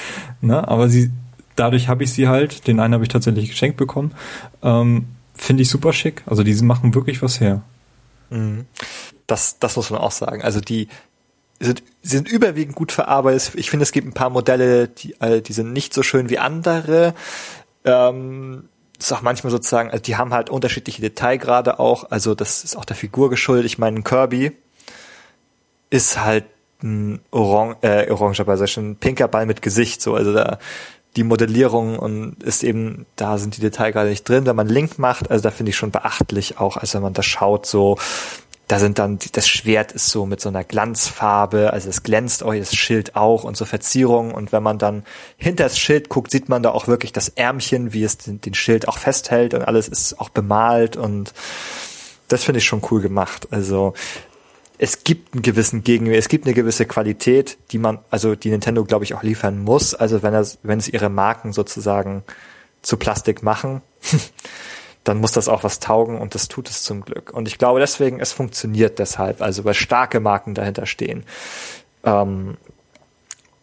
Na, 0.43 0.69
aber 0.69 0.91
sie, 0.91 1.11
dadurch 1.57 1.89
habe 1.89 2.05
ich 2.05 2.13
sie 2.13 2.29
halt. 2.29 2.67
Den 2.67 2.79
einen 2.79 2.93
habe 2.93 3.05
ich 3.05 3.11
tatsächlich 3.11 3.49
geschenkt 3.49 3.79
bekommen. 3.79 4.13
Ähm, 4.63 5.07
finde 5.53 5.65
ich 5.65 5.69
super 5.69 5.93
schick. 5.93 6.23
Also 6.24 6.43
die 6.43 6.55
machen 6.62 6.95
wirklich 6.95 7.20
was 7.20 7.39
her. 7.39 7.61
Mhm. 8.31 8.65
Das, 9.27 9.59
das 9.59 9.77
muss 9.77 9.91
man 9.91 10.01
auch 10.01 10.11
sagen. 10.11 10.41
Also 10.41 10.61
die 10.61 10.89
sind, 11.61 11.83
sind 12.01 12.27
überwiegend 12.27 12.74
gut 12.74 12.91
verarbeitet. 12.91 13.53
Ich 13.57 13.69
finde, 13.69 13.83
es 13.83 13.93
gibt 13.93 14.07
ein 14.07 14.15
paar 14.15 14.31
Modelle, 14.31 14.89
die, 14.89 15.12
äh, 15.20 15.43
die 15.43 15.53
sind 15.53 15.74
nicht 15.74 15.93
so 15.93 16.03
schön 16.03 16.31
wie 16.31 16.39
andere. 16.39 17.15
Ähm, 17.85 18.70
ist 18.99 19.12
auch 19.12 19.20
manchmal 19.20 19.51
sozusagen, 19.51 19.91
also 19.91 20.01
die 20.01 20.16
haben 20.16 20.33
halt 20.33 20.49
unterschiedliche 20.49 21.03
Detailgrade 21.03 21.79
auch. 21.79 22.11
Also 22.11 22.35
das 22.35 22.65
ist 22.65 22.74
auch 22.74 22.87
der 22.87 22.97
Figur 22.97 23.29
geschuldet. 23.29 23.66
Ich 23.66 23.77
meine, 23.77 24.01
Kirby 24.01 24.53
ist 25.91 26.19
halt 26.19 26.47
ein 26.83 27.20
Orange, 27.31 27.77
äh, 27.83 28.11
orange, 28.11 28.41
aber 28.41 28.66
schon 28.66 28.93
ein 28.93 28.97
pinker 28.97 29.29
Ball 29.29 29.45
mit 29.45 29.61
Gesicht. 29.61 30.01
So, 30.01 30.15
also 30.15 30.33
da 30.33 30.59
die 31.17 31.25
Modellierung 31.25 31.99
und 31.99 32.43
ist 32.43 32.65
eben, 32.65 33.07
da 33.17 33.37
sind 33.39 33.57
die 33.57 33.61
Details 33.61 33.93
gerade 33.93 34.09
nicht 34.09 34.29
drin. 34.29 34.47
Wenn 34.47 34.57
man 34.57 34.69
Link 34.69 34.99
macht, 34.99 35.31
also 35.31 35.43
da 35.43 35.51
finde 35.51 35.71
ich 35.71 35.77
schon 35.77 35.91
beachtlich 35.91 36.59
auch, 36.59 36.77
als 36.77 36.95
wenn 36.95 37.03
man 37.03 37.13
das 37.13 37.27
schaut, 37.27 37.67
so, 37.67 37.99
da 38.69 38.79
sind 38.79 38.99
dann, 38.99 39.19
das 39.33 39.49
Schwert 39.49 39.93
ist 39.93 40.09
so 40.09 40.25
mit 40.25 40.41
so 40.41 40.49
einer 40.49 40.65
Glanzfarbe, 40.65 41.75
also 41.75 41.91
es 41.91 42.03
glänzt 42.03 42.43
auch, 42.43 42.55
das 42.55 42.75
Schild 42.75 43.17
auch 43.17 43.45
und 43.45 43.57
so 43.57 43.67
Verzierungen 43.67 44.33
und 44.33 44.53
wenn 44.53 44.63
man 44.63 44.79
dann 44.79 45.05
hinter 45.37 45.65
das 45.65 45.79
Schild 45.79 46.09
guckt, 46.09 46.31
sieht 46.31 46.49
man 46.49 46.63
da 46.63 46.71
auch 46.71 46.89
wirklich 46.89 47.13
das 47.13 47.29
Ärmchen, 47.29 47.93
wie 47.93 48.05
es 48.05 48.17
den, 48.17 48.41
den 48.41 48.55
Schild 48.55 48.89
auch 48.89 48.97
festhält 48.97 49.53
und 49.53 49.63
alles 49.63 49.89
ist 49.89 50.19
auch 50.19 50.31
bemalt 50.31 50.97
und 50.97 51.35
das 52.29 52.45
finde 52.45 52.61
ich 52.61 52.65
schon 52.65 52.81
cool 52.91 53.03
gemacht. 53.03 53.49
Also 53.51 53.93
es 54.83 55.05
gibt 55.05 55.33
einen 55.33 55.43
gewissen 55.43 55.85
Gegenwert, 55.85 56.19
es 56.19 56.29
gibt 56.29 56.45
eine 56.45 56.55
gewisse 56.55 56.87
Qualität, 56.87 57.57
die 57.71 57.79
man, 57.79 58.01
also 58.11 58.35
die 58.35 58.51
Nintendo, 58.51 58.85
glaube 58.85 59.05
ich, 59.05 59.15
auch 59.15 59.23
liefern 59.23 59.61
muss. 59.61 59.95
Also 59.95 60.25
wenn 60.25 60.35
es, 60.35 60.59
wenn 60.65 60.81
es 60.81 60.89
ihre 60.89 61.09
Marken 61.09 61.53
sozusagen 61.53 62.25
zu 62.83 62.97
Plastik 62.97 63.45
machen, 63.45 63.83
dann 65.05 65.19
muss 65.19 65.31
das 65.31 65.47
auch 65.47 65.63
was 65.63 65.79
taugen 65.79 66.21
und 66.21 66.35
das 66.35 66.49
tut 66.49 66.69
es 66.69 66.83
zum 66.83 67.05
Glück. 67.05 67.33
Und 67.33 67.47
ich 67.47 67.59
glaube 67.59 67.79
deswegen, 67.79 68.19
es 68.19 68.33
funktioniert 68.33 68.99
deshalb, 68.99 69.41
also 69.41 69.65
weil 69.65 69.75
starke 69.75 70.19
Marken 70.19 70.53
dahinter 70.53 70.85
stehen. 70.87 71.23
Ähm, 72.03 72.57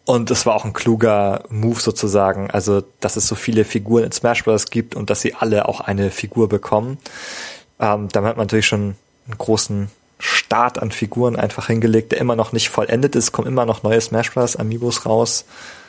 und 0.06 0.30
es 0.30 0.46
war 0.46 0.54
auch 0.54 0.64
ein 0.64 0.72
kluger 0.72 1.44
Move 1.50 1.80
sozusagen, 1.80 2.50
also 2.50 2.82
dass 3.00 3.16
es 3.16 3.26
so 3.26 3.34
viele 3.34 3.66
Figuren 3.66 4.04
in 4.04 4.12
Smash 4.12 4.44
Bros. 4.44 4.70
gibt 4.70 4.94
und 4.94 5.10
dass 5.10 5.20
sie 5.20 5.34
alle 5.34 5.68
auch 5.68 5.82
eine 5.82 6.10
Figur 6.10 6.48
bekommen. 6.48 6.96
Ähm, 7.78 8.08
damit 8.10 8.30
hat 8.30 8.36
man 8.38 8.46
natürlich 8.46 8.66
schon 8.66 8.96
einen 9.26 9.36
großen 9.36 9.90
Start 10.20 10.80
an 10.80 10.90
Figuren 10.90 11.36
einfach 11.36 11.66
hingelegt, 11.66 12.12
der 12.12 12.18
immer 12.20 12.36
noch 12.36 12.52
nicht 12.52 12.68
vollendet 12.68 13.16
ist, 13.16 13.32
kommen 13.32 13.48
immer 13.48 13.66
noch 13.66 13.82
neue 13.82 14.00
Smash 14.00 14.32
Bros. 14.32 14.56
Amiibos 14.56 15.06
raus. 15.06 15.44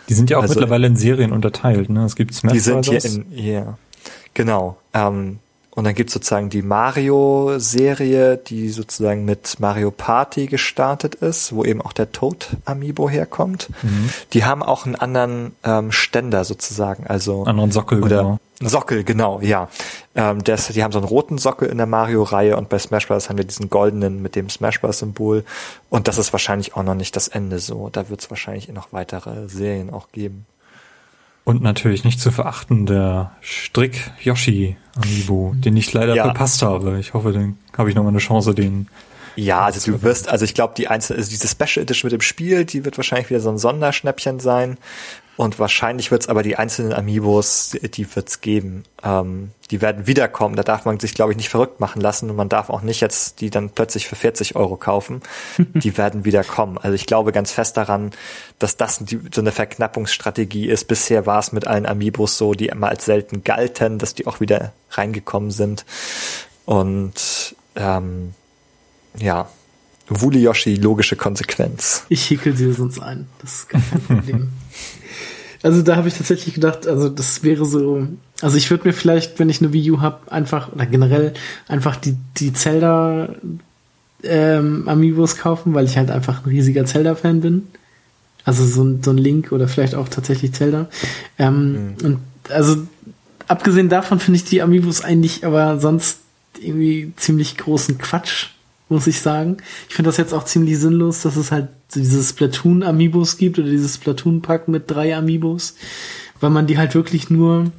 Die 0.09 0.13
sind 0.13 0.29
ja 0.29 0.37
auch 0.37 0.43
also, 0.43 0.55
mittlerweile 0.55 0.87
in 0.87 0.95
Serien 0.95 1.31
unterteilt, 1.31 1.89
ne? 1.89 2.05
Es 2.05 2.15
gibt 2.15 2.33
Smash 2.33 2.53
Bros. 2.53 2.63
Die 2.63 2.69
sind 2.69 2.85
hier 2.85 3.05
in, 3.05 3.25
ja, 3.31 3.53
yeah. 3.61 3.77
genau. 4.33 4.77
Ähm, 4.93 5.39
und 5.73 5.85
dann 5.85 5.95
gibt's 5.95 6.13
sozusagen 6.13 6.49
die 6.49 6.61
Mario-Serie, 6.61 8.37
die 8.37 8.69
sozusagen 8.69 9.23
mit 9.23 9.59
Mario 9.59 9.89
Party 9.89 10.47
gestartet 10.47 11.15
ist, 11.15 11.55
wo 11.55 11.63
eben 11.63 11.81
auch 11.81 11.93
der 11.93 12.11
Toad 12.11 12.49
Amiibo 12.65 13.09
herkommt. 13.09 13.69
Mhm. 13.81 14.09
Die 14.33 14.43
haben 14.43 14.63
auch 14.63 14.85
einen 14.85 14.95
anderen 14.95 15.55
ähm, 15.63 15.93
Ständer 15.93 16.43
sozusagen, 16.43 17.07
also 17.07 17.45
anderen 17.45 17.71
Sockel 17.71 18.03
oder 18.03 18.17
genau. 18.17 18.39
Sockel, 18.69 19.03
genau, 19.05 19.39
ja. 19.39 19.69
Ähm, 20.13 20.43
das, 20.43 20.67
die 20.67 20.83
haben 20.83 20.91
so 20.91 20.99
einen 20.99 21.07
roten 21.07 21.37
Sockel 21.37 21.69
in 21.69 21.77
der 21.77 21.87
Mario-Reihe 21.87 22.57
und 22.57 22.67
bei 22.67 22.77
Smash 22.77 23.07
Bros. 23.07 23.29
haben 23.29 23.37
wir 23.37 23.45
diesen 23.45 23.69
goldenen 23.69 24.21
mit 24.21 24.35
dem 24.35 24.49
Smash 24.49 24.81
Bros.-Symbol. 24.81 25.45
Und 25.89 26.07
das 26.09 26.17
ist 26.17 26.33
wahrscheinlich 26.33 26.75
auch 26.75 26.83
noch 26.83 26.95
nicht 26.95 27.15
das 27.15 27.29
Ende 27.29 27.59
so. 27.59 27.89
Da 27.89 28.09
wird 28.09 28.21
es 28.21 28.29
wahrscheinlich 28.29 28.67
noch 28.67 28.91
weitere 28.91 29.47
Serien 29.47 29.89
auch 29.89 30.11
geben. 30.11 30.45
Und 31.43 31.61
natürlich 31.63 32.03
nicht 32.03 32.19
zu 32.19 32.31
verachten 32.31 32.85
der 32.85 33.31
Strick 33.41 34.11
Yoshi 34.21 34.77
Amiibo, 34.95 35.53
den 35.55 35.75
ich 35.75 35.91
leider 35.91 36.15
ja. 36.15 36.25
verpasst 36.25 36.61
habe. 36.61 36.99
Ich 36.99 37.13
hoffe, 37.13 37.31
dann 37.33 37.57
habe 37.77 37.89
ich 37.89 37.95
noch 37.95 38.03
mal 38.03 38.09
eine 38.09 38.19
Chance, 38.19 38.53
den 38.53 38.87
Ja, 39.35 39.65
also 39.65 39.91
du 39.91 40.03
wirst, 40.03 40.29
also 40.29 40.45
ich 40.45 40.53
glaube, 40.53 40.73
die 40.77 40.87
einzelne, 40.87 41.17
also 41.17 41.29
diese 41.29 41.47
Special 41.47 41.83
Edition 41.83 42.09
mit 42.09 42.13
dem 42.13 42.21
Spiel, 42.21 42.65
die 42.65 42.85
wird 42.85 42.97
wahrscheinlich 42.97 43.29
wieder 43.29 43.39
so 43.39 43.49
ein 43.49 43.57
Sonderschnäppchen 43.57 44.39
sein. 44.39 44.77
Und 45.41 45.57
wahrscheinlich 45.57 46.11
wird 46.11 46.21
es 46.21 46.29
aber 46.29 46.43
die 46.43 46.55
einzelnen 46.55 46.93
Amiibos, 46.93 47.75
die 47.81 48.15
wird 48.15 48.29
es 48.29 48.41
geben. 48.41 48.83
Ähm, 49.01 49.49
die 49.71 49.81
werden 49.81 50.05
wiederkommen. 50.05 50.55
Da 50.55 50.61
darf 50.61 50.85
man 50.85 50.99
sich, 50.99 51.15
glaube 51.15 51.31
ich, 51.31 51.37
nicht 51.37 51.49
verrückt 51.49 51.79
machen 51.79 51.99
lassen 51.99 52.29
und 52.29 52.35
man 52.35 52.47
darf 52.47 52.69
auch 52.69 52.83
nicht 52.83 53.01
jetzt 53.01 53.41
die 53.41 53.49
dann 53.49 53.71
plötzlich 53.71 54.07
für 54.07 54.15
40 54.15 54.55
Euro 54.55 54.77
kaufen. 54.77 55.21
die 55.57 55.97
werden 55.97 56.25
wiederkommen. 56.25 56.77
Also 56.77 56.93
ich 56.93 57.07
glaube 57.07 57.31
ganz 57.31 57.51
fest 57.51 57.75
daran, 57.75 58.11
dass 58.59 58.77
das 58.77 58.99
die, 58.99 59.19
so 59.33 59.41
eine 59.41 59.51
Verknappungsstrategie 59.51 60.67
ist. 60.67 60.87
Bisher 60.87 61.25
war 61.25 61.39
es 61.39 61.51
mit 61.51 61.65
allen 61.65 61.87
Amiibos 61.87 62.37
so, 62.37 62.53
die 62.53 62.67
immer 62.67 62.89
als 62.89 63.05
selten 63.05 63.43
galten, 63.43 63.97
dass 63.97 64.13
die 64.13 64.27
auch 64.27 64.41
wieder 64.41 64.73
reingekommen 64.91 65.49
sind. 65.49 65.85
Und 66.65 67.55
ähm, 67.75 68.35
ja, 69.17 69.49
Wuli 70.07 70.43
Yoshi, 70.43 70.75
logische 70.75 71.15
Konsequenz. 71.15 72.05
Ich 72.09 72.29
häkel 72.29 72.55
sie 72.55 72.71
sonst 72.73 72.99
ein. 72.99 73.27
Das 73.39 73.55
ist 73.55 73.69
gar 73.69 73.81
kein 73.81 74.01
Problem. 74.03 74.53
Also 75.63 75.81
da 75.81 75.95
habe 75.95 76.07
ich 76.07 76.15
tatsächlich 76.15 76.55
gedacht, 76.55 76.87
also 76.87 77.09
das 77.09 77.43
wäre 77.43 77.65
so, 77.65 78.07
also 78.41 78.57
ich 78.57 78.69
würde 78.71 78.87
mir 78.87 78.93
vielleicht, 78.93 79.37
wenn 79.39 79.49
ich 79.49 79.61
eine 79.61 79.73
Wii 79.73 79.91
U 79.91 80.01
habe, 80.01 80.31
einfach 80.31 80.71
oder 80.73 80.85
generell 80.85 81.33
einfach 81.67 81.95
die 81.95 82.15
die 82.37 82.53
Zelda 82.53 83.29
ähm, 84.23 84.87
Amiibos 84.87 85.37
kaufen, 85.37 85.73
weil 85.73 85.85
ich 85.85 85.97
halt 85.97 86.11
einfach 86.11 86.43
ein 86.43 86.49
riesiger 86.49 86.85
Zelda-Fan 86.85 87.41
bin. 87.41 87.67
Also 88.43 88.65
so 88.65 88.83
ein, 88.83 89.03
so 89.03 89.11
ein 89.11 89.17
Link 89.17 89.51
oder 89.51 89.67
vielleicht 89.67 89.93
auch 89.93 90.09
tatsächlich 90.09 90.53
Zelda. 90.53 90.89
Ähm, 91.37 91.71
mhm. 91.71 91.95
Und 92.03 92.19
also 92.49 92.77
abgesehen 93.47 93.89
davon 93.89 94.19
finde 94.19 94.37
ich 94.37 94.45
die 94.45 94.61
Amiibos 94.61 95.01
eigentlich 95.01 95.45
aber 95.45 95.79
sonst 95.79 96.19
irgendwie 96.59 97.13
ziemlich 97.17 97.57
großen 97.57 97.97
Quatsch 97.97 98.49
muss 98.91 99.07
ich 99.07 99.19
sagen. 99.19 99.57
Ich 99.89 99.95
finde 99.95 100.09
das 100.09 100.17
jetzt 100.17 100.33
auch 100.33 100.45
ziemlich 100.45 100.77
sinnlos, 100.77 101.21
dass 101.21 101.37
es 101.37 101.51
halt 101.51 101.69
dieses 101.95 102.29
Splatoon-Amiibos 102.29 103.37
gibt 103.37 103.57
oder 103.57 103.69
dieses 103.69 103.95
Splatoon-Pack 103.95 104.67
mit 104.67 104.91
drei 104.91 105.15
Amiibos, 105.15 105.75
weil 106.39 106.51
man 106.51 106.67
die 106.67 106.77
halt 106.77 106.93
wirklich 106.93 107.29
nur 107.29 107.71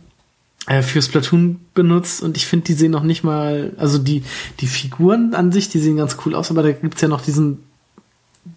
äh, 0.66 0.82
für 0.82 1.02
Splatoon 1.02 1.60
benutzt 1.74 2.22
und 2.22 2.36
ich 2.36 2.46
finde, 2.46 2.66
die 2.66 2.72
sehen 2.72 2.90
noch 2.90 3.02
nicht 3.02 3.22
mal, 3.24 3.72
also 3.76 3.98
die, 3.98 4.22
die 4.60 4.66
Figuren 4.66 5.34
an 5.34 5.52
sich, 5.52 5.68
die 5.68 5.78
sehen 5.78 5.96
ganz 5.96 6.16
cool 6.24 6.34
aus, 6.34 6.50
aber 6.50 6.62
da 6.62 6.72
gibt's 6.72 7.00
ja 7.00 7.08
noch 7.08 7.20
diesen, 7.20 7.58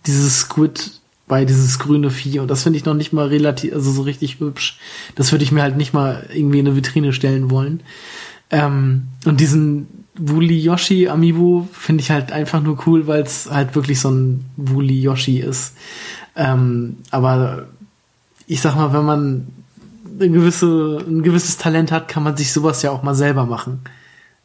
dieses 0.05 0.41
Squid 0.41 1.01
bei 1.27 1.43
dieses 1.43 1.79
grüne 1.79 2.11
Vieh 2.11 2.39
und 2.39 2.47
das 2.49 2.63
finde 2.63 2.77
ich 2.77 2.85
noch 2.85 2.93
nicht 2.93 3.11
mal 3.11 3.27
relativ, 3.27 3.73
also 3.73 3.91
so 3.91 4.03
richtig 4.03 4.39
hübsch. 4.39 4.79
Das 5.15 5.31
würde 5.31 5.43
ich 5.43 5.51
mir 5.51 5.63
halt 5.63 5.75
nicht 5.75 5.93
mal 5.93 6.29
irgendwie 6.33 6.59
in 6.59 6.67
eine 6.67 6.75
Vitrine 6.75 7.13
stellen 7.13 7.49
wollen. 7.49 7.81
Ähm, 8.51 9.07
und 9.25 9.39
diesen 9.39 10.04
Wooly 10.17 10.59
Yoshi 10.59 11.09
Amiibo 11.09 11.67
finde 11.73 12.01
ich 12.01 12.11
halt 12.11 12.31
einfach 12.31 12.61
nur 12.61 12.77
cool, 12.87 13.07
weil 13.07 13.21
es 13.21 13.49
halt 13.49 13.75
wirklich 13.75 13.99
so 13.99 14.09
ein 14.09 14.45
Wooly 14.55 14.99
Yoshi 15.01 15.39
ist. 15.39 15.75
Ähm, 16.35 16.97
aber 17.11 17.67
ich 18.47 18.61
sag 18.61 18.75
mal, 18.75 18.93
wenn 18.93 19.05
man 19.05 19.47
eine 20.19 20.29
gewisse, 20.29 21.03
ein 21.05 21.23
gewisses 21.23 21.57
Talent 21.57 21.91
hat, 21.91 22.07
kann 22.07 22.23
man 22.23 22.37
sich 22.37 22.51
sowas 22.53 22.81
ja 22.81 22.91
auch 22.91 23.03
mal 23.03 23.15
selber 23.15 23.45
machen. 23.45 23.81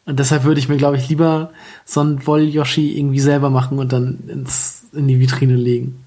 Und 0.06 0.18
deshalb 0.18 0.44
würde 0.44 0.58
ich 0.58 0.68
mir, 0.68 0.76
glaube 0.76 0.96
ich, 0.96 1.08
lieber 1.08 1.50
so 1.84 2.00
ein 2.00 2.26
Woll 2.26 2.48
Yoshi 2.48 2.98
irgendwie 2.98 3.20
selber 3.20 3.50
machen 3.50 3.78
und 3.78 3.92
dann 3.92 4.18
ins, 4.26 4.84
in 4.92 5.06
die 5.06 5.20
Vitrine 5.20 5.56
legen. 5.56 6.02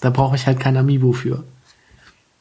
Da 0.00 0.10
brauche 0.10 0.34
ich 0.36 0.46
halt 0.46 0.58
kein 0.58 0.76
Amiibo 0.76 1.12
für. 1.12 1.44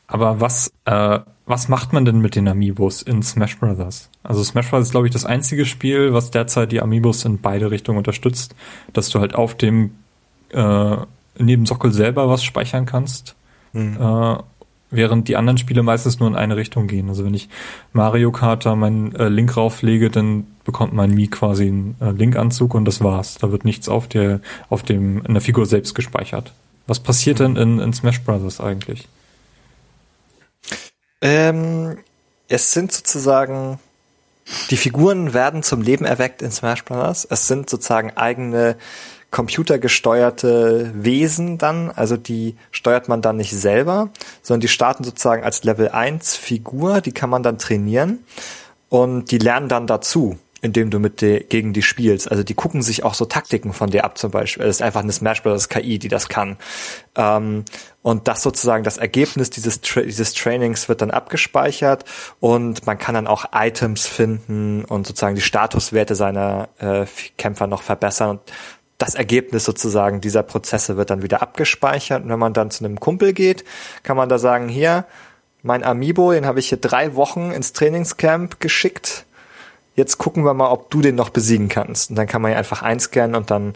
Aber 0.07 0.41
was, 0.41 0.73
äh, 0.85 1.19
was 1.45 1.69
macht 1.69 1.93
man 1.93 2.05
denn 2.05 2.19
mit 2.19 2.35
den 2.35 2.47
Amiibos 2.47 3.01
in 3.01 3.23
Smash 3.23 3.57
Brothers? 3.57 4.09
Also 4.23 4.43
Smash 4.43 4.69
Brothers 4.69 4.87
ist, 4.87 4.91
glaube 4.91 5.07
ich, 5.07 5.13
das 5.13 5.25
einzige 5.25 5.65
Spiel, 5.65 6.13
was 6.13 6.31
derzeit 6.31 6.71
die 6.71 6.81
Amiibos 6.81 7.25
in 7.25 7.41
beide 7.41 7.71
Richtungen 7.71 7.97
unterstützt, 7.97 8.55
dass 8.93 9.09
du 9.09 9.19
halt 9.19 9.35
auf 9.35 9.55
dem 9.55 9.91
äh, 10.51 10.97
neben 11.37 11.65
Sockel 11.65 11.91
selber 11.91 12.29
was 12.29 12.43
speichern 12.43 12.85
kannst, 12.85 13.35
mhm. 13.73 13.97
äh, 13.99 14.37
während 14.91 15.27
die 15.27 15.35
anderen 15.35 15.57
Spiele 15.57 15.83
meistens 15.83 16.19
nur 16.19 16.29
in 16.29 16.35
eine 16.35 16.55
Richtung 16.55 16.87
gehen. 16.87 17.09
Also 17.09 17.25
wenn 17.25 17.33
ich 17.33 17.49
Mario 17.91 18.31
Kart 18.31 18.65
da 18.65 18.75
meinen 18.75 19.15
äh, 19.15 19.29
Link 19.29 19.57
rauflege, 19.57 20.09
dann 20.09 20.45
bekommt 20.63 20.93
mein 20.93 21.11
Mii 21.11 21.27
quasi 21.27 21.67
einen 21.67 21.95
äh, 21.99 22.11
Link-Anzug 22.11 22.75
und 22.75 22.85
das 22.85 23.03
war's. 23.03 23.37
Da 23.39 23.51
wird 23.51 23.65
nichts 23.65 23.89
auf 23.89 24.07
der 24.07 24.39
auf 24.69 24.83
dem 24.83 25.25
in 25.25 25.33
der 25.33 25.41
Figur 25.41 25.65
selbst 25.65 25.95
gespeichert. 25.95 26.53
Was 26.87 26.99
passiert 26.99 27.39
mhm. 27.39 27.55
denn 27.55 27.57
in, 27.57 27.79
in 27.79 27.93
Smash 27.93 28.21
Brothers 28.21 28.61
eigentlich? 28.61 29.07
Ähm, 31.23 31.99
es 32.49 32.73
sind 32.73 32.91
sozusagen, 32.91 33.79
die 34.69 34.75
Figuren 34.75 35.33
werden 35.33 35.63
zum 35.63 35.81
Leben 35.81 36.03
erweckt 36.03 36.41
in 36.41 36.51
Smash 36.51 36.83
Bros. 36.83 37.25
Es 37.29 37.47
sind 37.47 37.69
sozusagen 37.69 38.11
eigene 38.17 38.75
computergesteuerte 39.31 40.91
Wesen 40.93 41.57
dann, 41.57 41.89
also 41.89 42.17
die 42.17 42.57
steuert 42.71 43.07
man 43.07 43.21
dann 43.21 43.37
nicht 43.37 43.53
selber, 43.53 44.09
sondern 44.43 44.61
die 44.61 44.67
starten 44.67 45.05
sozusagen 45.05 45.43
als 45.43 45.63
Level 45.63 45.89
1 45.89 46.35
Figur, 46.35 46.99
die 46.99 47.13
kann 47.13 47.29
man 47.29 47.41
dann 47.41 47.57
trainieren. 47.57 48.25
Und 48.89 49.31
die 49.31 49.39
lernen 49.39 49.69
dann 49.69 49.87
dazu 49.87 50.37
indem 50.63 50.89
du 50.89 50.97
mit 50.97 51.19
dir 51.19 51.43
gegen 51.43 51.73
die 51.73 51.81
spielst. 51.81 52.31
Also 52.31 52.41
die 52.41 52.53
gucken 52.53 52.81
sich 52.81 53.03
auch 53.03 53.15
so 53.15 53.25
Taktiken 53.25 53.73
von 53.73 53.89
dir 53.89 54.05
ab 54.05 54.17
zum 54.17 54.31
Beispiel. 54.31 54.65
Das 54.65 54.77
ist 54.77 54.81
einfach 54.81 55.01
eine 55.01 55.11
Smash 55.11 55.43
Bros. 55.43 55.67
KI, 55.67 55.99
die 55.99 56.07
das 56.07 56.29
kann. 56.29 56.55
Ähm, 57.15 57.65
und 58.01 58.29
das 58.29 58.41
sozusagen 58.41 58.85
das 58.85 58.97
Ergebnis 58.97 59.49
dieses, 59.49 59.81
Tra 59.81 60.01
dieses 60.01 60.33
Trainings 60.33 60.87
wird 60.87 61.01
dann 61.01 61.11
abgespeichert 61.11 62.05
und 62.39 62.87
man 62.87 62.97
kann 62.97 63.13
dann 63.13 63.27
auch 63.27 63.45
Items 63.53 64.07
finden 64.07 64.85
und 64.85 65.05
sozusagen 65.05 65.35
die 65.35 65.41
Statuswerte 65.41 66.15
seiner 66.15 66.69
äh, 66.79 67.05
Kämpfer 67.37 67.67
noch 67.67 67.81
verbessern. 67.81 68.29
Und 68.29 68.41
das 68.97 69.15
Ergebnis 69.15 69.65
sozusagen 69.65 70.21
dieser 70.21 70.43
Prozesse 70.43 70.95
wird 70.95 71.09
dann 71.09 71.23
wieder 71.23 71.41
abgespeichert. 71.41 72.23
Und 72.23 72.29
wenn 72.29 72.39
man 72.39 72.53
dann 72.53 72.71
zu 72.71 72.85
einem 72.85 73.01
Kumpel 73.01 73.33
geht, 73.33 73.65
kann 74.03 74.15
man 74.15 74.29
da 74.29 74.39
sagen, 74.39 74.69
hier, 74.69 75.05
mein 75.61 75.83
Amiibo, 75.83 76.31
den 76.31 76.45
habe 76.45 76.59
ich 76.59 76.69
hier 76.69 76.77
drei 76.77 77.15
Wochen 77.15 77.51
ins 77.51 77.73
Trainingscamp 77.73 78.61
geschickt 78.61 79.25
jetzt 79.95 80.17
gucken 80.17 80.43
wir 80.45 80.53
mal, 80.53 80.69
ob 80.69 80.89
du 80.89 81.01
den 81.01 81.15
noch 81.15 81.29
besiegen 81.29 81.69
kannst. 81.69 82.09
Und 82.09 82.15
dann 82.15 82.27
kann 82.27 82.41
man 82.41 82.51
ja 82.51 82.57
einfach 82.57 82.81
einscannen 82.81 83.35
und 83.35 83.51
dann 83.51 83.75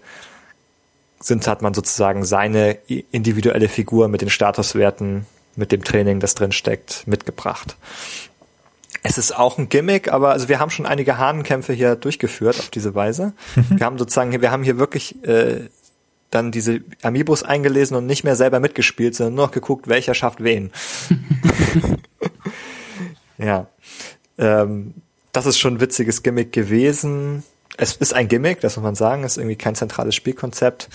sind, 1.20 1.48
hat 1.48 1.62
man 1.62 1.74
sozusagen 1.74 2.26
seine 2.26 2.78
individuelle 3.12 3.70
Figur 3.70 4.08
mit 4.08 4.22
den 4.22 4.30
Statuswerten, 4.30 5.26
mit 5.56 5.72
dem 5.72 5.84
Training, 5.84 6.20
das 6.20 6.36
drin 6.36 6.52
steckt, 6.52 7.08
mitgebracht. 7.08 7.76
Es 9.04 9.18
ist 9.18 9.36
auch 9.36 9.58
ein 9.58 9.70
Gimmick, 9.70 10.12
aber 10.12 10.32
also 10.32 10.50
wir 10.50 10.60
haben 10.60 10.70
schon 10.70 10.86
einige 10.86 11.18
Hahnenkämpfe 11.18 11.74
hier 11.74 11.96
durchgeführt 11.96 12.60
auf 12.60 12.70
diese 12.70 12.94
Weise. 12.94 13.34
Mhm. 13.56 13.80
Wir 13.80 13.86
haben 13.86 13.98
sozusagen, 13.98 14.42
wir 14.42 14.52
haben 14.52 14.64
hier 14.64 14.78
wirklich 14.80 15.24
äh, 15.24 15.70
dann 16.30 16.52
diese 16.52 16.82
Amiibos 17.02 17.44
eingelesen 17.44 17.96
und 17.96 18.06
nicht 18.06 18.24
mehr 18.24 18.36
selber 18.36 18.60
mitgespielt, 18.60 19.16
sondern 19.16 19.36
nur 19.36 19.46
noch 19.46 19.52
geguckt, 19.52 19.88
welcher 19.88 20.14
schafft 20.14 20.44
wen. 20.44 20.72
ja. 23.38 23.68
Ähm, 24.38 24.94
das 25.38 25.46
ist 25.46 25.60
schon 25.60 25.76
ein 25.76 25.80
witziges 25.80 26.24
Gimmick 26.24 26.52
gewesen. 26.52 27.44
Es 27.78 27.96
ist 27.96 28.12
ein 28.12 28.28
Gimmick, 28.28 28.60
das 28.60 28.76
muss 28.76 28.84
man 28.84 28.96
sagen, 28.96 29.24
ist 29.24 29.38
irgendwie 29.38 29.56
kein 29.56 29.76
zentrales 29.76 30.16
Spielkonzept. 30.16 30.90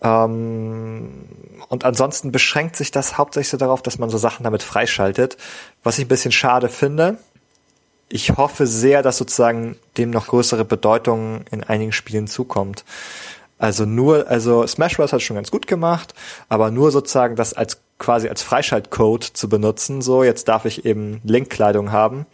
Ähm, 0.00 1.26
und 1.68 1.84
ansonsten 1.84 2.32
beschränkt 2.32 2.76
sich 2.76 2.92
das 2.92 3.18
hauptsächlich 3.18 3.50
so 3.50 3.58
darauf, 3.58 3.82
dass 3.82 3.98
man 3.98 4.08
so 4.08 4.16
Sachen 4.16 4.42
damit 4.42 4.62
freischaltet, 4.62 5.36
was 5.82 5.98
ich 5.98 6.06
ein 6.06 6.08
bisschen 6.08 6.32
schade 6.32 6.70
finde. 6.70 7.18
Ich 8.08 8.30
hoffe 8.38 8.66
sehr, 8.66 9.02
dass 9.02 9.18
sozusagen 9.18 9.76
dem 9.98 10.08
noch 10.08 10.28
größere 10.28 10.64
Bedeutung 10.64 11.44
in 11.50 11.62
einigen 11.62 11.92
Spielen 11.92 12.26
zukommt. 12.26 12.86
Also 13.58 13.84
nur, 13.84 14.28
also 14.28 14.66
Smash 14.66 14.96
Bros. 14.96 15.12
hat 15.12 15.20
schon 15.20 15.36
ganz 15.36 15.50
gut 15.50 15.66
gemacht, 15.66 16.14
aber 16.48 16.70
nur 16.70 16.90
sozusagen 16.90 17.36
das 17.36 17.52
als 17.52 17.82
quasi 17.98 18.30
als 18.30 18.42
Freischaltcode 18.42 19.24
zu 19.24 19.46
benutzen, 19.50 20.00
so 20.00 20.24
jetzt 20.24 20.48
darf 20.48 20.64
ich 20.64 20.86
eben 20.86 21.20
Linkkleidung 21.22 21.92
haben 21.92 22.24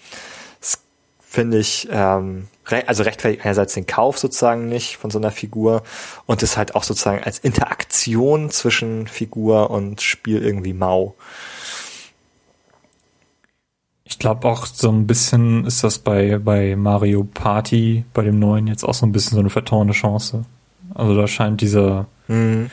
finde 1.30 1.58
ich, 1.58 1.86
ähm, 1.92 2.48
also 2.88 3.04
rechtfertigt 3.04 3.44
einerseits 3.44 3.74
den 3.74 3.86
Kauf 3.86 4.18
sozusagen 4.18 4.68
nicht 4.68 4.96
von 4.96 5.12
so 5.12 5.20
einer 5.20 5.30
Figur 5.30 5.84
und 6.26 6.42
ist 6.42 6.56
halt 6.56 6.74
auch 6.74 6.82
sozusagen 6.82 7.22
als 7.22 7.38
Interaktion 7.38 8.50
zwischen 8.50 9.06
Figur 9.06 9.70
und 9.70 10.02
Spiel 10.02 10.42
irgendwie 10.42 10.72
mau. 10.72 11.14
Ich 14.02 14.18
glaube 14.18 14.48
auch 14.48 14.66
so 14.66 14.90
ein 14.90 15.06
bisschen 15.06 15.66
ist 15.66 15.84
das 15.84 16.00
bei, 16.00 16.38
bei 16.38 16.74
Mario 16.74 17.22
Party, 17.22 18.04
bei 18.12 18.24
dem 18.24 18.40
neuen 18.40 18.66
jetzt 18.66 18.82
auch 18.82 18.94
so 18.94 19.06
ein 19.06 19.12
bisschen 19.12 19.36
so 19.36 19.40
eine 19.40 19.50
vertauende 19.50 19.92
Chance. 19.92 20.46
Also 20.94 21.14
da 21.14 21.28
scheint 21.28 21.60
dieser, 21.60 22.06
mhm. 22.26 22.72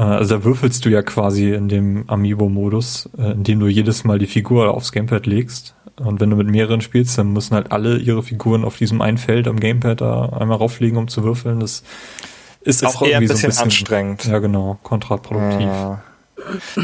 Äh, 0.00 0.02
also 0.02 0.38
da 0.38 0.44
würfelst 0.44 0.84
du 0.84 0.88
ja 0.88 1.02
quasi 1.02 1.52
in 1.52 1.68
dem 1.68 2.08
Amiibo-Modus, 2.08 3.10
äh, 3.18 3.32
indem 3.32 3.60
du 3.60 3.66
jedes 3.66 4.04
Mal 4.04 4.18
die 4.18 4.26
Figur 4.26 4.72
aufs 4.72 4.92
Gamepad 4.92 5.26
legst 5.26 5.74
und 6.00 6.20
wenn 6.20 6.30
du 6.30 6.36
mit 6.36 6.48
mehreren 6.48 6.80
spielst, 6.80 7.18
dann 7.18 7.32
müssen 7.32 7.54
halt 7.54 7.72
alle 7.72 7.98
ihre 7.98 8.22
Figuren 8.22 8.64
auf 8.64 8.78
diesem 8.78 9.02
einen 9.02 9.18
Feld 9.18 9.46
am 9.46 9.60
Gamepad 9.60 10.00
da 10.00 10.30
einmal 10.30 10.56
rauflegen, 10.56 10.96
um 10.96 11.08
zu 11.08 11.22
würfeln. 11.24 11.60
Das 11.60 11.82
ist, 12.62 12.82
ist 12.82 12.84
auch 12.84 13.02
irgendwie 13.02 13.16
ein 13.16 13.28
bisschen, 13.28 13.36
so 13.36 13.46
ein 13.46 13.50
bisschen 13.50 13.64
anstrengend. 13.64 14.24
Ja, 14.24 14.38
genau, 14.38 14.78
kontraproduktiv. 14.82 15.66
Ja. 15.66 16.02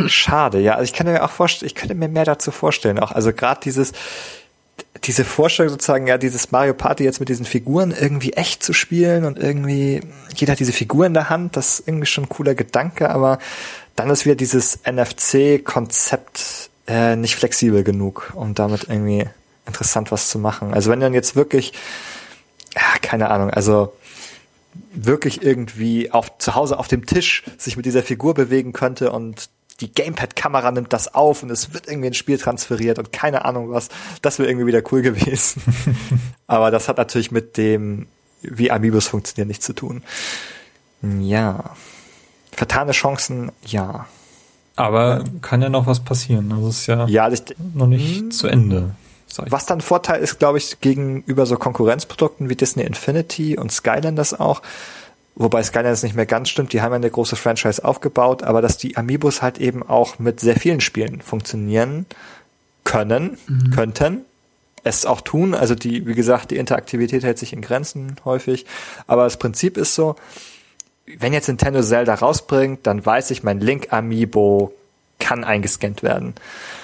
Schade, 0.06 0.60
ja. 0.60 0.74
Also 0.74 0.84
ich 0.84 0.92
kann 0.92 1.06
mir 1.06 1.24
auch 1.24 1.30
vorstellen, 1.30 1.68
ich 1.68 1.74
könnte 1.74 1.94
mir 1.94 2.08
mehr 2.08 2.26
dazu 2.26 2.50
vorstellen. 2.50 2.98
Auch 2.98 3.12
also 3.12 3.32
gerade 3.32 3.60
dieses, 3.64 3.92
diese 5.04 5.24
Vorstellung 5.24 5.70
sozusagen, 5.70 6.06
ja, 6.06 6.18
dieses 6.18 6.52
Mario 6.52 6.74
Party 6.74 7.04
jetzt 7.04 7.20
mit 7.20 7.28
diesen 7.28 7.46
Figuren 7.46 7.92
irgendwie 7.92 8.32
echt 8.32 8.62
zu 8.62 8.72
spielen 8.72 9.24
und 9.24 9.38
irgendwie, 9.38 10.00
jeder 10.34 10.52
hat 10.52 10.60
diese 10.60 10.72
Figur 10.72 11.06
in 11.06 11.14
der 11.14 11.30
Hand, 11.30 11.56
das 11.56 11.80
ist 11.80 11.88
irgendwie 11.88 12.06
schon 12.06 12.24
ein 12.24 12.28
cooler 12.28 12.54
Gedanke, 12.54 13.10
aber 13.10 13.38
dann 13.94 14.10
ist 14.10 14.24
wieder 14.24 14.34
dieses 14.36 14.80
NFC-Konzept 14.84 16.70
äh, 16.86 17.16
nicht 17.16 17.36
flexibel 17.36 17.82
genug, 17.82 18.32
um 18.34 18.54
damit 18.54 18.84
irgendwie 18.88 19.26
interessant 19.66 20.12
was 20.12 20.28
zu 20.28 20.38
machen. 20.38 20.72
Also 20.72 20.90
wenn 20.90 21.00
dann 21.00 21.14
jetzt 21.14 21.34
wirklich, 21.34 21.72
ja, 22.74 22.98
keine 23.02 23.30
Ahnung, 23.30 23.50
also 23.50 23.92
wirklich 24.92 25.42
irgendwie 25.42 26.10
auf, 26.12 26.38
zu 26.38 26.54
Hause 26.54 26.78
auf 26.78 26.88
dem 26.88 27.06
Tisch 27.06 27.44
sich 27.58 27.76
mit 27.76 27.86
dieser 27.86 28.02
Figur 28.02 28.34
bewegen 28.34 28.72
könnte 28.72 29.10
und 29.10 29.48
die 29.80 29.92
Gamepad-Kamera 29.92 30.70
nimmt 30.70 30.92
das 30.92 31.14
auf 31.14 31.42
und 31.42 31.50
es 31.50 31.74
wird 31.74 31.86
irgendwie 31.88 32.08
ins 32.08 32.16
Spiel 32.16 32.38
transferiert 32.38 32.98
und 32.98 33.12
keine 33.12 33.44
Ahnung 33.44 33.70
was. 33.70 33.88
Das 34.22 34.38
wäre 34.38 34.48
irgendwie 34.48 34.66
wieder 34.66 34.82
cool 34.90 35.02
gewesen. 35.02 35.62
Aber 36.46 36.70
das 36.70 36.88
hat 36.88 36.96
natürlich 36.96 37.30
mit 37.30 37.56
dem, 37.56 38.06
wie 38.42 38.70
Amiibos 38.70 39.08
funktionieren, 39.08 39.48
nichts 39.48 39.66
zu 39.66 39.74
tun. 39.74 40.02
Ja. 41.20 41.70
Vertane 42.52 42.92
Chancen, 42.92 43.52
ja. 43.64 44.06
Aber 44.76 45.24
kann 45.42 45.62
ja 45.62 45.68
noch 45.68 45.86
was 45.86 46.00
passieren. 46.00 46.52
Also 46.52 46.68
es 46.68 46.80
ist 46.80 46.86
ja, 46.86 47.06
Ja, 47.06 47.28
ich, 47.28 47.42
noch 47.74 47.86
nicht 47.86 48.32
zu 48.32 48.46
Ende. 48.46 48.94
was 49.36 49.66
dann 49.66 49.80
Vorteil 49.80 50.22
ist, 50.22 50.38
glaube 50.38 50.58
ich, 50.58 50.80
gegenüber 50.80 51.44
so 51.46 51.56
Konkurrenzprodukten 51.56 52.48
wie 52.48 52.56
Disney 52.56 52.84
Infinity 52.84 53.58
und 53.58 53.72
Skylanders 53.72 54.38
auch, 54.38 54.62
wobei 55.36 55.62
Skylanders 55.62 56.02
nicht 56.02 56.16
mehr 56.16 56.26
ganz 56.26 56.48
stimmt, 56.48 56.72
die 56.72 56.80
haben 56.82 56.92
ja 56.92 56.96
eine 56.96 57.10
große 57.10 57.36
Franchise 57.36 57.84
aufgebaut, 57.84 58.42
aber 58.42 58.60
dass 58.62 58.78
die 58.78 58.96
Amiibos 58.96 59.42
halt 59.42 59.58
eben 59.58 59.82
auch 59.82 60.18
mit 60.18 60.40
sehr 60.40 60.56
vielen 60.56 60.80
Spielen 60.80 61.20
funktionieren 61.20 62.06
können, 62.84 63.38
könnten, 63.74 64.24
es 64.84 65.04
auch 65.04 65.20
tun, 65.20 65.54
also 65.54 65.74
die, 65.74 66.06
wie 66.06 66.14
gesagt, 66.14 66.52
die 66.52 66.56
Interaktivität 66.56 67.24
hält 67.24 67.38
sich 67.38 67.52
in 67.52 67.60
Grenzen 67.60 68.16
häufig, 68.24 68.66
aber 69.06 69.24
das 69.24 69.36
Prinzip 69.36 69.76
ist 69.76 69.94
so, 69.94 70.16
wenn 71.18 71.32
jetzt 71.32 71.48
Nintendo 71.48 71.82
Zelda 71.82 72.14
rausbringt, 72.14 72.86
dann 72.86 73.04
weiß 73.04 73.30
ich, 73.30 73.42
mein 73.42 73.60
Link 73.60 73.92
Amiibo 73.92 74.72
kann 75.18 75.44
eingescannt 75.44 76.02
werden. 76.02 76.34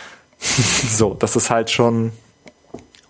so, 0.39 1.15
das 1.15 1.37
ist 1.37 1.51
halt 1.51 1.70
schon 1.70 2.12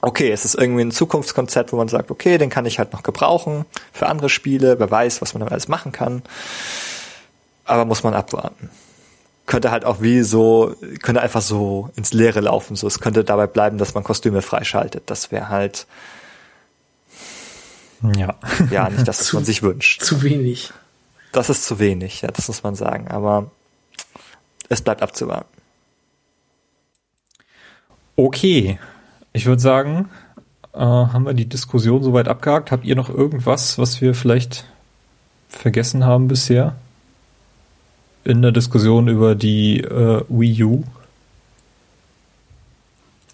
okay, 0.03 0.31
es 0.31 0.45
ist 0.45 0.57
irgendwie 0.57 0.83
ein 0.83 0.91
Zukunftskonzept, 0.91 1.73
wo 1.73 1.77
man 1.77 1.89
sagt, 1.89 2.11
okay, 2.11 2.37
den 2.37 2.51
kann 2.51 2.67
ich 2.67 2.79
halt 2.79 2.93
noch 2.93 3.03
gebrauchen 3.03 3.65
für 3.93 4.07
andere 4.09 4.29
Spiele, 4.29 4.79
wer 4.79 4.91
weiß, 4.91 5.23
was 5.23 5.33
man 5.33 5.41
damit 5.41 5.53
alles 5.53 5.69
machen 5.69 5.93
kann. 5.93 6.23
Aber 7.65 7.85
muss 7.85 8.03
man 8.03 8.13
abwarten. 8.13 8.69
Könnte 9.47 9.71
halt 9.71 9.85
auch 9.85 10.01
wie 10.03 10.23
so, 10.23 10.75
könnte 11.03 11.21
einfach 11.23 11.41
so 11.41 11.91
ins 11.97 12.13
Leere 12.13 12.41
laufen. 12.41 12.75
So, 12.77 12.87
es 12.87 13.01
könnte 13.01 13.25
dabei 13.25 13.47
bleiben, 13.47 13.79
dass 13.79 13.95
man 13.95 14.03
Kostüme 14.05 14.43
freischaltet. 14.43 15.05
Das 15.07 15.31
wäre 15.31 15.49
halt, 15.49 15.87
Ja. 18.17 18.35
ja, 18.71 18.91
nicht 18.91 19.07
das, 19.07 19.21
was 19.21 19.33
man 19.33 19.45
sich 19.45 19.63
wünscht. 19.63 20.03
Zu 20.03 20.23
wenig. 20.23 20.73
Das 21.31 21.49
ist 21.49 21.65
zu 21.65 21.79
wenig, 21.79 22.23
ja, 22.23 22.29
das 22.29 22.49
muss 22.49 22.63
man 22.63 22.75
sagen. 22.75 23.09
Aber 23.09 23.51
es 24.69 24.83
bleibt 24.83 25.03
abzuwarten. 25.03 25.49
Okay. 28.17 28.79
Ich 29.33 29.47
würde 29.47 29.63
sagen, 29.63 30.09
äh, 30.75 30.79
haben 30.79 31.25
wir 31.25 31.35
die 31.35 31.49
Diskussion 31.49 32.03
soweit 32.03 32.29
abgehakt. 32.29 32.71
Habt 32.71 32.85
ihr 32.85 32.97
noch 32.97 33.09
irgendwas, 33.09 33.79
was 33.79 34.01
wir 34.01 34.15
vielleicht 34.15 34.65
vergessen 35.49 36.05
haben 36.05 36.29
bisher? 36.29 36.77
In 38.25 38.43
der 38.43 38.53
Diskussion 38.53 39.09
über 39.09 39.35
die 39.35 39.81
äh, 39.81 40.23
Wii 40.29 40.65
U? 40.65 40.85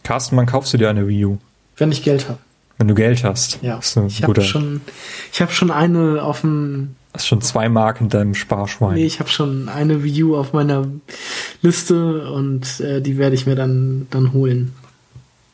Carsten, 0.03 0.37
wann 0.37 0.47
kaufst 0.47 0.73
du 0.73 0.79
dir 0.79 0.89
eine 0.89 1.07
Wii 1.07 1.27
U? 1.27 1.39
Wenn 1.77 1.93
ich 1.93 2.03
Geld 2.03 2.29
habe. 2.29 2.39
Wenn 2.79 2.89
du 2.89 2.95
Geld 2.95 3.25
hast. 3.25 3.59
Ja. 3.61 3.77
Das 3.77 3.89
ist, 3.89 3.99
ein 3.99 4.07
Ich 4.07 4.23
habe 4.23 4.41
schon, 4.41 4.81
ich 5.33 5.43
habe 5.43 5.53
schon 5.53 5.71
eine 5.71 6.23
auf 6.23 6.41
dem, 6.43 6.95
hast 7.13 7.27
schon 7.27 7.43
zwei 7.43 7.69
Mark 7.69 8.01
in 8.01 8.09
deinem 8.09 8.35
Sparschwein. 8.35 8.95
nee, 8.95 9.05
ich 9.05 9.21
habe 9.21 9.29
schon 9.29 9.69
eine 9.69 10.03
Wii 10.05 10.23
U 10.25 10.37
auf 10.37 10.53
meiner 10.53 10.87
Liste 11.61 12.31
und 12.31 12.81
äh, 12.81 13.03
die 13.03 13.19
werde 13.19 13.35
ich 13.35 13.47
mir 13.47 13.57
dann 13.57 14.07
dann 14.11 14.33
holen. 14.33 14.73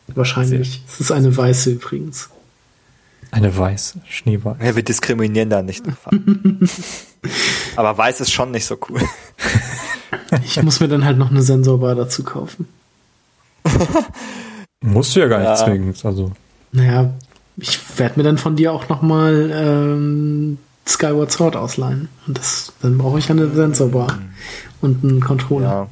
Wahrscheinlich. 0.09 0.83
Es 0.87 1.01
ist 1.01 1.11
eine 1.13 1.35
weiße 1.37 1.71
übrigens. 1.73 2.29
Eine 3.31 3.57
weiße, 3.57 4.01
Schneeweiß. 4.09 4.57
Ja, 4.63 4.77
wir 4.77 4.83
diskriminieren 4.85 5.51
da 5.51 5.63
nicht. 5.63 5.83
Aber 7.77 7.97
weiß 7.99 8.21
ist 8.21 8.31
schon 8.33 8.51
nicht 8.53 8.67
so 8.67 8.77
cool. 8.89 9.01
Ich 10.45 10.63
muss 10.63 10.79
mir 10.81 10.89
dann 10.89 11.05
halt 11.05 11.19
noch 11.19 11.31
eine 11.31 11.43
Sensorbar 11.43 11.95
dazu 11.95 12.23
kaufen. 12.23 12.69
Musst 14.81 15.17
du 15.17 15.21
ja 15.21 15.27
gar 15.27 15.39
nicht 15.39 15.49
Ja. 15.49 15.57
zwingend. 15.65 16.05
Also, 16.05 16.33
Naja, 16.73 17.11
ich 17.57 17.79
werde 17.99 18.19
mir 18.21 18.25
dann 18.25 18.39
von 18.39 18.57
dir 18.57 18.73
auch 18.73 18.89
noch 18.89 19.01
mal 19.03 19.51
ähm, 19.53 20.59
Skyward 20.87 21.33
Sword 21.33 21.57
ausleihen. 21.57 22.09
Und 22.27 22.39
das, 22.39 22.73
dann 22.83 22.99
brauche 22.99 23.19
ich 23.19 23.31
eine 23.31 23.49
Sensorbar 23.51 24.19
und 24.81 25.03
einen 25.03 25.21
Controller. 25.21 25.67
Ja. 25.69 25.89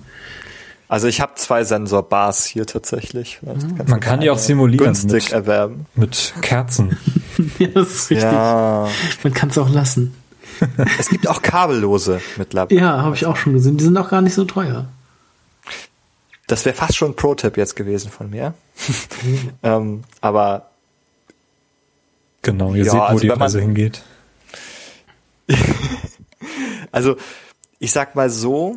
Also 0.93 1.09
ich 1.09 1.23
habe 1.23 1.33
zwei 1.37 1.65
Sensorbars 1.65 2.45
hier 2.45 2.67
tatsächlich. 2.67 3.41
Kannst 3.43 3.89
Man 3.89 3.99
kann 3.99 4.21
die 4.21 4.29
auch 4.29 4.37
simulieren 4.37 4.85
Günstig 4.85 5.25
mit- 5.25 5.33
erwerben. 5.33 5.87
mit 5.95 6.35
Kerzen. 6.43 6.99
Ja, 7.59 7.69
das 7.69 7.89
ist 7.89 8.11
richtig. 8.11 8.25
Ja. 8.31 8.89
Man 9.23 9.33
kann 9.33 9.49
es 9.49 9.57
auch 9.57 9.71
lassen. 9.71 10.15
Es 10.99 11.09
gibt 11.09 11.27
auch 11.29 11.41
kabellose 11.41 12.21
mittlerweile. 12.37 12.79
Ja, 12.79 13.01
habe 13.03 13.17
ich 13.17 13.25
auch 13.25 13.37
schon 13.37 13.55
gesehen. 13.55 13.79
Die 13.79 13.85
sind 13.85 13.97
auch 13.97 14.11
gar 14.11 14.21
nicht 14.21 14.35
so 14.35 14.45
teuer. 14.45 14.85
Das 16.47 16.67
wäre 16.67 16.77
fast 16.77 16.95
schon 16.95 17.13
ein 17.13 17.17
Pro-Tipp 17.17 17.57
jetzt 17.57 17.75
gewesen 17.75 18.11
von 18.11 18.29
mir. 18.29 18.53
ähm, 19.63 20.03
aber 20.21 20.69
Genau, 22.43 22.75
ihr 22.75 22.85
Ja, 22.85 22.91
seht, 22.91 23.01
wo 23.01 23.05
also 23.05 23.21
die 23.23 23.29
Reise 23.31 23.61
hingeht. 23.63 24.03
also 26.91 27.17
ich 27.79 27.93
sag 27.93 28.15
mal 28.15 28.29
so, 28.29 28.77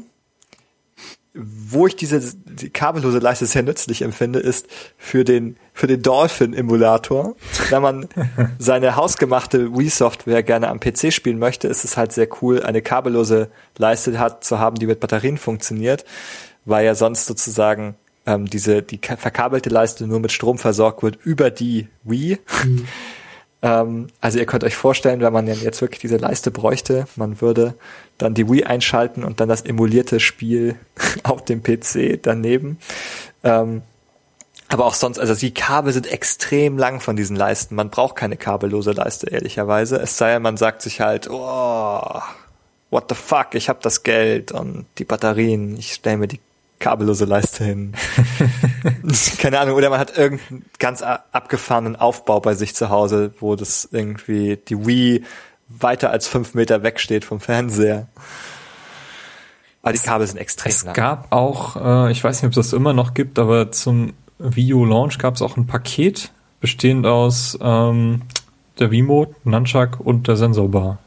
wo 1.37 1.85
ich 1.85 1.95
diese 1.95 2.21
die 2.35 2.69
kabellose 2.69 3.19
Leiste 3.19 3.45
sehr 3.45 3.63
nützlich 3.63 4.01
empfinde, 4.03 4.39
ist 4.39 4.67
für 4.97 5.23
den 5.23 5.57
für 5.73 5.87
den 5.87 6.01
Dolphin-Emulator. 6.01 7.35
Wenn 7.69 7.81
man 7.81 8.07
seine 8.59 8.95
hausgemachte 8.95 9.75
Wii-Software 9.77 10.43
gerne 10.43 10.69
am 10.69 10.79
PC 10.79 11.11
spielen 11.11 11.37
möchte, 11.39 11.67
ist 11.67 11.83
es 11.83 11.97
halt 11.97 12.13
sehr 12.13 12.27
cool, 12.41 12.63
eine 12.63 12.81
kabellose 12.81 13.49
Leiste 13.77 14.17
hat 14.19 14.43
zu 14.45 14.59
haben, 14.59 14.77
die 14.77 14.87
mit 14.87 14.99
Batterien 15.01 15.37
funktioniert, 15.37 16.05
weil 16.63 16.85
ja 16.85 16.95
sonst 16.95 17.25
sozusagen 17.25 17.95
ähm, 18.25 18.45
diese 18.49 18.81
die 18.81 18.97
ka- 18.99 19.17
verkabelte 19.17 19.69
Leiste 19.69 20.07
nur 20.07 20.19
mit 20.21 20.31
Strom 20.31 20.57
versorgt 20.57 21.03
wird 21.03 21.17
über 21.25 21.49
die 21.51 21.89
Wii. 22.03 22.37
Ähm, 23.65 24.07
also 24.21 24.37
ihr 24.37 24.45
könnt 24.45 24.63
euch 24.63 24.75
vorstellen, 24.75 25.21
wenn 25.21 25.33
man 25.33 25.47
jetzt 25.47 25.81
wirklich 25.81 25.99
diese 25.99 26.17
Leiste 26.17 26.51
bräuchte, 26.51 27.07
man 27.15 27.41
würde 27.41 27.73
dann 28.19 28.35
die 28.35 28.47
Wii 28.47 28.65
einschalten 28.65 29.23
und 29.23 29.39
dann 29.39 29.49
das 29.49 29.61
emulierte 29.61 30.19
Spiel 30.19 30.75
auf 31.23 31.43
dem 31.43 31.63
PC 31.63 32.21
daneben. 32.21 32.77
Ähm, 33.43 33.81
aber 34.67 34.85
auch 34.85 34.93
sonst, 34.93 35.19
also 35.19 35.33
die 35.33 35.53
Kabel 35.53 35.93
sind 35.93 36.11
extrem 36.11 36.77
lang 36.77 36.99
von 36.99 37.15
diesen 37.15 37.35
Leisten. 37.35 37.75
Man 37.75 37.89
braucht 37.89 38.15
keine 38.15 38.37
kabellose 38.37 38.91
Leiste, 38.91 39.29
ehrlicherweise. 39.29 39.97
Es 39.97 40.17
sei 40.17 40.33
denn, 40.33 40.43
man 40.43 40.57
sagt 40.57 40.83
sich 40.83 41.01
halt, 41.01 41.27
oh, 41.29 42.21
what 42.91 43.05
the 43.09 43.15
fuck, 43.15 43.53
ich 43.53 43.67
habe 43.69 43.79
das 43.81 44.03
Geld 44.03 44.51
und 44.51 44.85
die 44.99 45.05
Batterien, 45.05 45.75
ich 45.77 45.93
stelle 45.93 46.17
mir 46.17 46.27
die 46.27 46.39
kabellose 46.79 47.25
Leiste 47.25 47.63
hin. 47.63 47.93
Keine 49.39 49.59
Ahnung, 49.59 49.75
oder 49.75 49.89
man 49.89 49.99
hat 49.99 50.17
irgendeinen 50.17 50.65
ganz 50.79 51.01
abgefahrenen 51.01 51.95
Aufbau 51.95 52.39
bei 52.39 52.53
sich 52.53 52.75
zu 52.75 52.89
Hause, 52.89 53.33
wo 53.39 53.55
das 53.55 53.87
irgendwie 53.91 54.57
die 54.57 54.85
Wii 54.85 55.23
weiter 55.67 56.11
als 56.11 56.27
fünf 56.27 56.53
Meter 56.53 56.83
wegsteht 56.83 57.25
vom 57.25 57.39
Fernseher. 57.39 58.07
Aber 59.81 59.93
die 59.93 59.99
Kabel 59.99 60.25
sind 60.25 60.37
extrem 60.37 60.71
Es 60.71 60.83
lang. 60.83 60.93
gab 60.95 61.31
auch, 61.31 61.75
äh, 62.07 62.11
ich 62.11 62.23
weiß 62.23 62.41
nicht, 62.41 62.47
ob 62.47 62.51
es 62.57 62.69
das 62.69 62.73
immer 62.73 62.93
noch 62.93 63.13
gibt, 63.13 63.37
aber 63.39 63.71
zum 63.71 64.13
Wii 64.39 64.73
U 64.73 64.85
Launch 64.85 65.17
gab 65.19 65.35
es 65.35 65.41
auch 65.41 65.57
ein 65.57 65.67
Paket 65.67 66.31
bestehend 66.59 67.05
aus 67.05 67.57
ähm, 67.61 68.23
der 68.79 68.91
Wiimote, 68.91 69.35
Nunchuck 69.43 69.99
und 69.99 70.27
der 70.27 70.35
Sensorbar. 70.35 70.97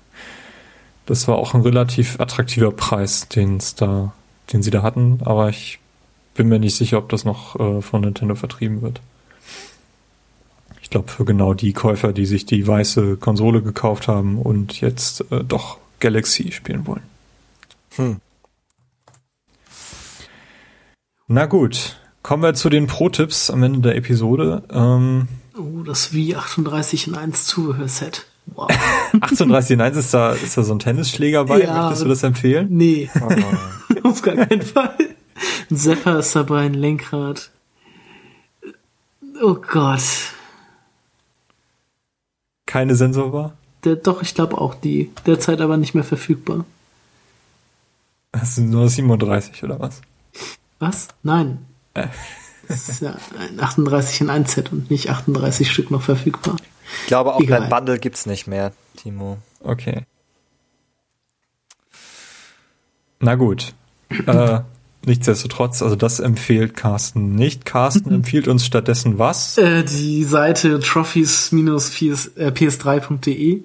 Das 1.06 1.26
war 1.26 1.36
auch 1.36 1.54
ein 1.54 1.62
relativ 1.62 2.20
attraktiver 2.20 2.70
Preis, 2.70 3.28
den 3.28 3.56
es 3.56 3.74
da, 3.74 4.12
den 4.52 4.62
sie 4.62 4.70
da 4.70 4.82
hatten, 4.82 5.20
aber 5.24 5.48
ich 5.48 5.78
bin 6.34 6.48
mir 6.48 6.58
nicht 6.58 6.76
sicher, 6.76 6.98
ob 6.98 7.08
das 7.08 7.24
noch 7.24 7.58
äh, 7.58 7.82
von 7.82 8.02
Nintendo 8.02 8.34
vertrieben 8.34 8.82
wird. 8.82 9.00
Ich 10.82 10.90
glaube 10.90 11.08
für 11.10 11.24
genau 11.24 11.52
die 11.52 11.72
Käufer, 11.72 12.12
die 12.12 12.26
sich 12.26 12.46
die 12.46 12.66
weiße 12.66 13.16
Konsole 13.16 13.60
gekauft 13.62 14.08
haben 14.08 14.38
und 14.38 14.80
jetzt 14.80 15.30
äh, 15.30 15.44
doch 15.44 15.78
Galaxy 16.00 16.52
spielen 16.52 16.86
wollen. 16.86 17.02
Hm. 17.96 18.16
Na 21.26 21.46
gut, 21.46 21.98
kommen 22.22 22.42
wir 22.42 22.54
zu 22.54 22.70
den 22.70 22.86
Pro-Tipps 22.86 23.50
am 23.50 23.62
Ende 23.62 23.80
der 23.80 23.96
Episode. 23.96 24.62
Ähm, 24.72 25.28
Oh, 25.58 25.82
das 25.82 26.12
Wii 26.12 26.36
38 26.36 27.08
in 27.08 27.14
1 27.16 27.46
Zubehörset. 27.46 28.26
Wow. 28.46 28.70
38 29.20 29.72
in 29.72 29.80
1 29.80 29.96
ist 29.96 30.14
da, 30.14 30.32
ist 30.32 30.56
da 30.56 30.62
so 30.62 30.72
ein 30.72 30.78
Tennisschläger 30.78 31.44
bei. 31.46 31.62
Ja. 31.62 31.82
Möchtest 31.82 32.04
du 32.04 32.08
das 32.08 32.22
empfehlen? 32.22 32.68
Nee, 32.70 33.10
auf 34.04 34.22
gar 34.22 34.36
keinen 34.36 34.62
Fall. 34.62 34.96
Ein 35.70 35.76
Zapper 35.76 36.18
ist 36.18 36.34
dabei, 36.34 36.66
ein 36.66 36.74
Lenkrad. 36.74 37.50
Oh 39.42 39.54
Gott. 39.54 40.02
Keine 42.66 42.96
Sensorbar? 42.96 43.56
Der, 43.84 43.96
doch, 43.96 44.22
ich 44.22 44.34
glaube 44.34 44.58
auch 44.58 44.74
die. 44.74 45.10
Derzeit 45.26 45.60
aber 45.60 45.76
nicht 45.76 45.94
mehr 45.94 46.04
verfügbar. 46.04 46.64
Das 48.32 48.56
sind 48.56 48.70
nur 48.70 48.88
37 48.88 49.62
oder 49.64 49.80
was? 49.80 50.00
Was? 50.78 51.08
Nein. 51.22 51.64
Äh. 51.94 52.08
Das 52.68 52.88
ist 52.88 53.00
ja 53.00 53.16
ein 53.38 53.58
38 53.60 54.20
in 54.20 54.30
1 54.30 54.52
Set 54.52 54.72
und 54.72 54.90
nicht 54.90 55.08
38 55.08 55.70
Stück 55.70 55.90
noch 55.90 56.02
verfügbar. 56.02 56.56
Ich 57.00 57.06
glaube, 57.06 57.34
auch 57.34 57.40
Egal. 57.40 57.60
dein 57.60 57.70
Bundle 57.70 57.98
gibt's 57.98 58.26
nicht 58.26 58.46
mehr, 58.46 58.72
Timo. 58.96 59.38
Okay. 59.60 60.04
Na 63.20 63.34
gut. 63.34 63.74
Äh, 64.26 64.60
nichtsdestotrotz, 65.04 65.82
also 65.82 65.96
das 65.96 66.20
empfiehlt 66.20 66.76
Carsten 66.76 67.34
nicht. 67.34 67.64
Carsten 67.64 68.12
empfiehlt 68.12 68.46
uns 68.48 68.64
stattdessen 68.64 69.18
was? 69.18 69.58
Äh, 69.58 69.82
die 69.84 70.24
Seite 70.24 70.80
trophies-ps3.de. 70.80 73.62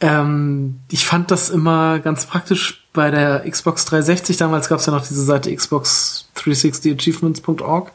Ähm, 0.00 0.80
ich 0.90 1.06
fand 1.06 1.30
das 1.30 1.50
immer 1.50 2.00
ganz 2.00 2.26
praktisch 2.26 2.84
bei 2.92 3.10
der 3.10 3.48
Xbox 3.48 3.84
360. 3.84 4.36
Damals 4.36 4.68
gab 4.68 4.78
es 4.78 4.86
ja 4.86 4.92
noch 4.92 5.06
diese 5.06 5.24
Seite 5.24 5.54
Xbox 5.54 6.28
360 6.34 6.94
Achievements.org, 6.94 7.92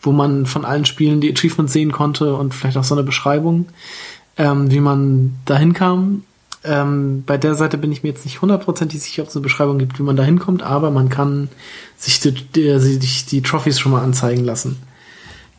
wo 0.00 0.12
man 0.12 0.46
von 0.46 0.64
allen 0.64 0.84
Spielen 0.84 1.20
die 1.20 1.32
Achievements 1.32 1.72
sehen 1.72 1.92
konnte 1.92 2.34
und 2.34 2.54
vielleicht 2.54 2.76
auch 2.76 2.84
so 2.84 2.94
eine 2.94 3.04
Beschreibung, 3.04 3.66
ähm, 4.38 4.70
wie 4.70 4.80
man 4.80 5.36
dahin 5.44 5.72
kam. 5.72 6.24
Ähm, 6.64 7.24
bei 7.26 7.38
der 7.38 7.54
Seite 7.56 7.76
bin 7.76 7.90
ich 7.90 8.02
mir 8.02 8.10
jetzt 8.10 8.24
nicht 8.24 8.40
hundertprozentig 8.40 9.00
sicher, 9.02 9.22
ob 9.22 9.28
es 9.28 9.36
eine 9.36 9.42
Beschreibung 9.42 9.78
gibt, 9.78 9.98
wie 9.98 10.04
man 10.04 10.16
da 10.16 10.22
hinkommt, 10.22 10.62
aber 10.62 10.90
man 10.90 11.08
kann 11.08 11.48
sich 11.96 12.20
die, 12.20 12.32
die, 12.32 12.78
sich 12.78 13.26
die 13.26 13.42
Trophys 13.42 13.80
schon 13.80 13.92
mal 13.92 14.02
anzeigen 14.02 14.44
lassen. 14.44 14.80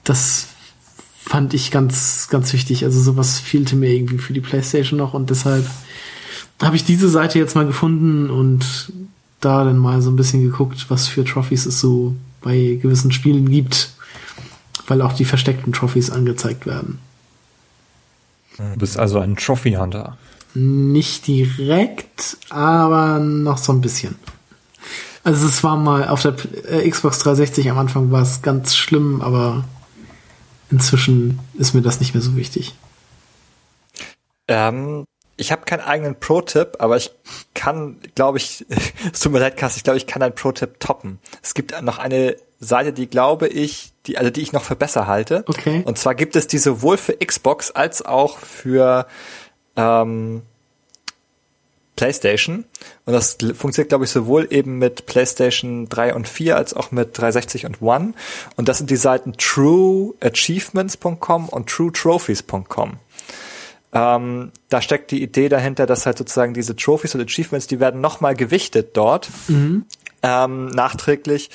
Das 0.06 0.48
fand 1.24 1.54
ich 1.54 1.72
ganz, 1.72 2.28
ganz 2.30 2.54
wichtig. 2.54 2.86
Also 2.86 3.02
sowas 3.02 3.40
fehlte 3.40 3.76
mir 3.76 3.90
irgendwie 3.90 4.18
für 4.18 4.34
die 4.34 4.42
Playstation 4.42 4.98
noch 4.98 5.14
und 5.14 5.30
deshalb 5.30 5.66
habe 6.62 6.76
ich 6.76 6.86
diese 6.86 7.10
Seite 7.10 7.40
jetzt 7.40 7.56
mal 7.56 7.66
gefunden 7.66 8.30
und 8.30 8.94
da 9.42 9.66
dann 9.66 9.78
mal 9.78 10.02
so 10.02 10.10
ein 10.10 10.16
bisschen 10.16 10.42
geguckt, 10.42 10.86
was 10.90 11.08
für 11.08 11.26
Trophys 11.26 11.66
es 11.66 11.80
so 11.80 12.16
bei 12.42 12.78
gewissen 12.82 13.12
Spielen 13.12 13.50
gibt, 13.50 13.92
weil 14.88 15.02
auch 15.02 15.14
die 15.14 15.26
versteckten 15.26 15.74
Trophys 15.74 16.10
angezeigt 16.10 16.66
werden. 16.66 17.00
Du 18.58 18.78
bist 18.78 18.98
also 18.98 19.20
ein 19.20 19.36
Trophy 19.36 19.74
Hunter. 19.74 20.18
Nicht 20.54 21.28
direkt, 21.28 22.38
aber 22.50 23.20
noch 23.20 23.58
so 23.58 23.72
ein 23.74 23.82
bisschen. 23.82 24.16
Also 25.24 25.48
es 25.48 25.64
war 25.64 25.78
mal 25.78 26.08
auf 26.10 26.22
der 26.22 26.36
äh, 26.70 26.90
Xbox 26.90 27.20
360 27.20 27.72
am 27.72 27.78
Anfang 27.78 28.12
war 28.12 28.22
es 28.22 28.42
ganz 28.42 28.76
schlimm, 28.76 29.22
aber 29.22 29.64
inzwischen 30.70 31.40
ist 31.54 31.74
mir 31.74 31.82
das 31.82 32.00
nicht 32.00 32.14
mehr 32.14 32.22
so 32.22 32.36
wichtig. 32.36 32.76
Ähm, 34.48 35.06
ich 35.38 35.52
habe 35.52 35.64
keinen 35.66 35.82
eigenen 35.82 36.20
Pro-Tipp, 36.20 36.76
aber 36.80 36.98
ich 36.98 37.12
kann, 37.54 37.98
glaube 38.16 38.38
ich, 38.38 38.66
es 39.14 39.22
tut 39.22 39.32
mir 39.32 39.40
leid, 39.40 39.58
Kass, 39.58 39.78
ich 39.78 39.84
glaube, 39.84 39.98
ich 39.98 40.08
kann 40.08 40.22
einen 40.22 40.36
Pro-Tipp 40.36 40.80
toppen. 40.80 41.20
Es 41.42 41.54
gibt 41.54 41.80
noch 41.82 42.00
eine 42.00 42.36
Seite, 42.60 42.94
die 42.94 43.08
glaube 43.08 43.48
ich, 43.48 43.94
die, 44.06 44.18
also 44.18 44.30
die 44.30 44.42
ich 44.42 44.52
noch 44.52 44.64
für 44.64 44.76
besser 44.76 45.08
halte. 45.08 45.44
Okay. 45.48 45.84
Und 45.86 45.98
zwar 45.98 46.16
gibt 46.16 46.36
es 46.36 46.48
die 46.48 46.58
sowohl 46.58 46.98
für 46.98 47.14
Xbox 47.14 47.72
als 47.72 48.04
auch 48.04 48.40
für 48.40 49.08
ähm, 49.76 50.44
PlayStation. 51.96 52.66
Und 53.06 53.14
das 53.14 53.38
funktioniert, 53.56 53.90
glaube 53.90 54.06
ich, 54.06 54.12
sowohl 54.12 54.48
eben 54.50 54.80
mit 54.80 55.06
PlayStation 55.06 55.88
3 55.90 56.16
und 56.16 56.28
4 56.28 56.58
als 56.58 56.74
auch 56.74 56.90
mit 56.92 57.16
360 57.18 57.66
und 57.66 57.82
One. 57.82 58.14
Und 58.56 58.68
das 58.68 58.80
sind 58.80 58.90
die 58.90 58.96
Seiten 58.96 59.34
trueachievements.com 59.34 61.50
und 61.50 61.70
truetrophies.com. 61.70 62.94
Ähm, 63.96 64.52
da 64.70 64.82
steckt 64.82 65.12
die 65.12 65.22
Idee 65.22 65.50
dahinter, 65.50 65.86
dass 65.86 66.08
halt 66.08 66.18
sozusagen 66.18 66.56
diese 66.56 66.76
Trophies 66.76 67.14
und 67.14 67.22
Achievements, 67.22 67.68
die 67.68 67.80
werden 67.80 68.02
nochmal 68.02 68.36
gewichtet 68.36 68.98
dort, 68.98 69.30
ähm, 70.24 70.70
nachträglich 70.70 71.52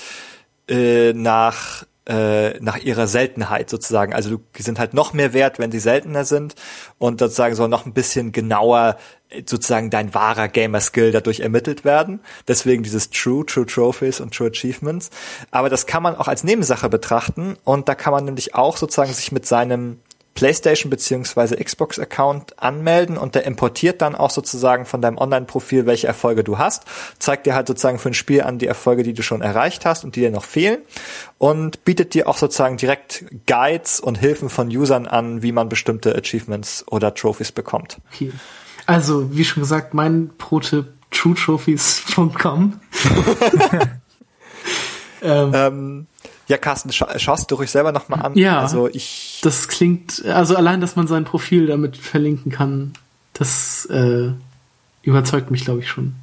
äh, 0.69 1.12
nach 1.15 1.85
äh, 2.09 2.59
nach 2.60 2.78
ihrer 2.78 3.06
Seltenheit 3.06 3.68
sozusagen. 3.68 4.14
Also 4.14 4.40
die 4.56 4.62
sind 4.62 4.78
halt 4.78 4.94
noch 4.94 5.12
mehr 5.12 5.35
wert, 5.35 5.59
wenn 5.59 5.70
sie 5.70 5.78
seltener 5.78 6.24
sind 6.24 6.55
und 6.97 7.20
sozusagen 7.20 7.55
soll 7.55 7.68
noch 7.68 7.85
ein 7.85 7.93
bisschen 7.93 8.32
genauer 8.32 8.97
äh, 9.28 9.43
sozusagen 9.47 9.90
dein 9.90 10.14
wahrer 10.14 10.48
Gamer-Skill 10.48 11.12
dadurch 11.12 11.40
ermittelt 11.40 11.85
werden. 11.85 12.20
Deswegen 12.48 12.82
dieses 12.82 13.10
True, 13.10 13.44
True 13.44 13.66
Trophies 13.66 14.20
und 14.20 14.35
True 14.35 14.48
Achievements. 14.48 15.10
Aber 15.51 15.68
das 15.68 15.86
kann 15.86 16.02
man 16.02 16.16
auch 16.16 16.28
als 16.28 16.44
Nebensache 16.44 16.89
betrachten 16.89 17.56
und 17.64 17.89
da 17.89 17.94
kann 17.94 18.12
man 18.12 18.24
nämlich 18.24 18.55
auch 18.55 18.78
sozusagen 18.78 19.12
sich 19.12 19.30
mit 19.30 19.44
seinem 19.44 20.01
PlayStation 20.39 20.89
beziehungsweise 20.89 21.56
Xbox 21.56 21.98
Account 21.98 22.62
anmelden 22.62 23.19
und 23.19 23.35
der 23.35 23.44
importiert 23.44 24.01
dann 24.02 24.15
auch 24.15 24.31
sozusagen 24.31 24.86
von 24.86 25.02
deinem 25.02 25.19
Online-Profil, 25.19 25.85
welche 25.85 26.06
Erfolge 26.06 26.44
du 26.44 26.59
hast, 26.59 26.85
zeigt 27.19 27.44
dir 27.44 27.56
halt 27.56 27.66
sozusagen 27.66 27.98
für 27.98 28.10
ein 28.10 28.15
Spiel 28.15 28.43
an 28.43 28.59
die 28.59 28.69
Erfolge, 28.69 29.02
die 29.02 29.15
du 29.15 29.23
schon 29.23 29.40
erreicht 29.40 29.85
hast 29.85 30.05
und 30.05 30.15
die 30.15 30.20
dir 30.20 30.31
noch 30.31 30.44
fehlen 30.44 30.78
und 31.39 31.85
bietet 31.85 32.15
dir 32.15 32.28
auch 32.28 32.39
sozusagen 32.39 32.77
direkt 32.77 33.24
Guides 33.48 33.98
und 33.98 34.16
Hilfen 34.16 34.48
von 34.48 34.69
Usern 34.69 35.09
an, 35.09 35.43
wie 35.43 35.51
man 35.51 35.69
bestimmte 35.69 36.15
Achievements 36.15 36.85
oder 36.86 37.12
Trophies 37.15 37.51
bekommt. 37.51 37.98
Okay. 38.15 38.31
Also, 38.86 39.35
wie 39.35 39.44
schon 39.44 39.65
gesagt, 39.65 39.93
mein 39.93 40.31
Pro-Tipp 40.39 40.86
truetrophies.com. 41.10 42.78
ähm, 45.23 45.52
Ähm, 45.52 46.06
ja, 46.49 46.57
Carsten, 46.59 46.91
scha 46.93 47.19
schaust 47.19 47.51
du 47.51 47.55
ruhig 47.57 47.70
selber 47.70 47.93
nochmal 47.93 48.23
an. 48.23 48.35
Ja. 48.37 48.61
Also 48.61 48.89
ich, 48.89 49.41
das 49.43 49.69
klingt, 49.69 50.25
also 50.25 50.57
allein, 50.57 50.81
dass 50.81 50.97
man 50.97 51.07
sein 51.07 51.25
Profil 51.25 51.66
damit 51.66 51.97
verlinken 51.97 52.51
kann, 52.51 52.95
das 53.35 53.85
äh, 53.87 54.33
überzeugt 55.03 55.51
mich, 55.51 55.65
glaube 55.65 55.81
ich, 55.81 55.89
schon. 55.89 56.15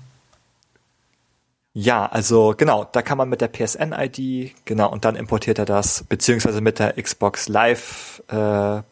ja, 1.74 2.06
also 2.06 2.54
genau, 2.58 2.86
da 2.92 3.02
kann 3.02 3.18
man 3.18 3.30
mit 3.30 3.42
der 3.42 3.48
PSN-ID, 3.50 4.54
genau, 4.66 4.92
und 4.92 5.06
dann 5.06 5.16
importiert 5.16 5.60
er 5.60 5.66
das, 5.66 6.04
beziehungsweise 6.08 6.62
mit 6.62 6.80
der 6.80 6.94
Xbox 7.02 7.48
Live-Profil. 7.50 8.84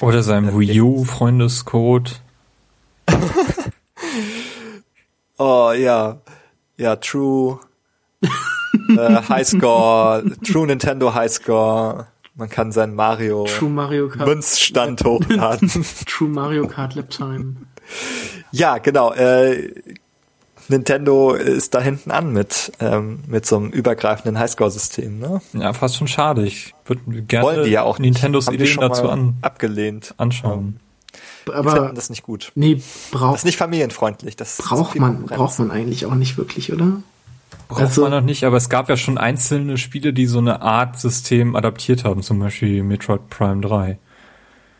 Oder 0.00 0.22
seinem 0.22 0.48
Äh, 0.50 0.58
Wii 0.58 0.80
U 0.80 1.04
Freundescode. 1.04 2.20
Oh 5.38 5.72
ja, 5.72 6.18
ja, 6.78 6.96
True 6.96 7.60
äh, 8.88 9.22
Highscore, 9.28 10.24
True 10.44 10.66
Nintendo 10.66 11.14
Highscore. 11.14 12.06
Man 12.34 12.50
kann 12.50 12.70
seinen 12.72 12.94
Mario 12.94 13.46
True 13.46 13.70
Mario 13.70 14.08
Kart. 14.08 14.28
Münzstand 14.28 15.02
hochladen. 15.04 15.70
True 16.06 16.28
Mario 16.28 16.66
Kart 16.68 16.94
Lap 16.94 17.08
Time. 17.10 17.56
ja, 18.52 18.78
genau. 18.78 19.12
Äh, 19.12 19.72
Nintendo 20.68 21.32
ist 21.34 21.74
da 21.74 21.80
hinten 21.80 22.10
an 22.10 22.32
mit 22.32 22.72
mit 22.80 23.28
mit 23.28 23.46
so 23.46 23.56
einem 23.56 23.68
übergreifenden 23.70 24.38
Highscore-System. 24.38 25.18
Ne? 25.18 25.40
Ja, 25.52 25.72
fast 25.72 25.96
schon 25.96 26.08
schade. 26.08 26.44
Ich 26.44 26.74
würde 26.84 27.22
gerne 27.22 27.44
Wollen 27.46 27.64
die 27.64 27.70
ja 27.70 27.82
auch 27.82 27.98
nicht. 27.98 28.14
Nintendos 28.14 28.46
die 28.46 28.54
Ideen 28.56 28.66
schon 28.68 28.80
dazu 28.80 29.08
an, 29.08 29.36
abgelehnt. 29.42 30.14
anschauen. 30.16 30.80
Die 31.46 31.52
Aber 31.52 31.70
finden 31.70 31.94
das 31.94 32.10
nicht 32.10 32.24
gut. 32.24 32.50
nee, 32.56 32.74
Das 32.74 32.84
braucht 33.12 33.36
ist 33.36 33.44
nicht 33.44 33.56
familienfreundlich. 33.56 34.34
Das 34.36 34.56
braucht 34.58 34.96
man 34.96 35.22
braucht 35.26 35.58
man 35.60 35.70
eigentlich 35.70 36.04
auch 36.04 36.14
nicht 36.16 36.36
wirklich, 36.36 36.72
oder? 36.72 37.00
Braucht 37.68 37.80
Also- 37.82 38.02
man 38.02 38.10
noch 38.12 38.20
nicht, 38.20 38.44
aber 38.44 38.56
es 38.56 38.68
gab 38.68 38.88
ja 38.88 38.96
schon 38.96 39.18
einzelne 39.18 39.78
Spiele, 39.78 40.12
die 40.12 40.26
so 40.26 40.38
eine 40.38 40.62
Art 40.62 40.98
System 41.00 41.56
adaptiert 41.56 42.04
haben, 42.04 42.22
zum 42.22 42.38
Beispiel 42.38 42.82
Metroid 42.82 43.28
Prime 43.28 43.60
3. 43.60 43.98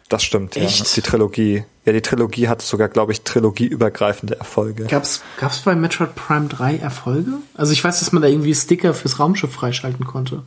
Das 0.08 0.22
stimmt, 0.22 0.56
Echt? 0.56 0.78
ja. 0.78 0.84
Die 0.94 1.02
Trilogie. 1.02 1.64
Ja, 1.84 1.92
die 1.92 2.00
Trilogie 2.00 2.46
hat 2.48 2.62
sogar, 2.62 2.88
glaube 2.88 3.10
ich, 3.10 3.22
trilogieübergreifende 3.22 4.38
Erfolge. 4.38 4.84
Gab's 4.84 5.22
gab's 5.38 5.60
bei 5.60 5.74
Metroid 5.74 6.14
Prime 6.14 6.46
3 6.46 6.76
Erfolge? 6.78 7.32
Also 7.56 7.72
ich 7.72 7.82
weiß, 7.82 7.98
dass 8.00 8.12
man 8.12 8.22
da 8.22 8.28
irgendwie 8.28 8.54
Sticker 8.54 8.94
fürs 8.94 9.18
Raumschiff 9.18 9.52
freischalten 9.52 10.04
konnte. 10.06 10.42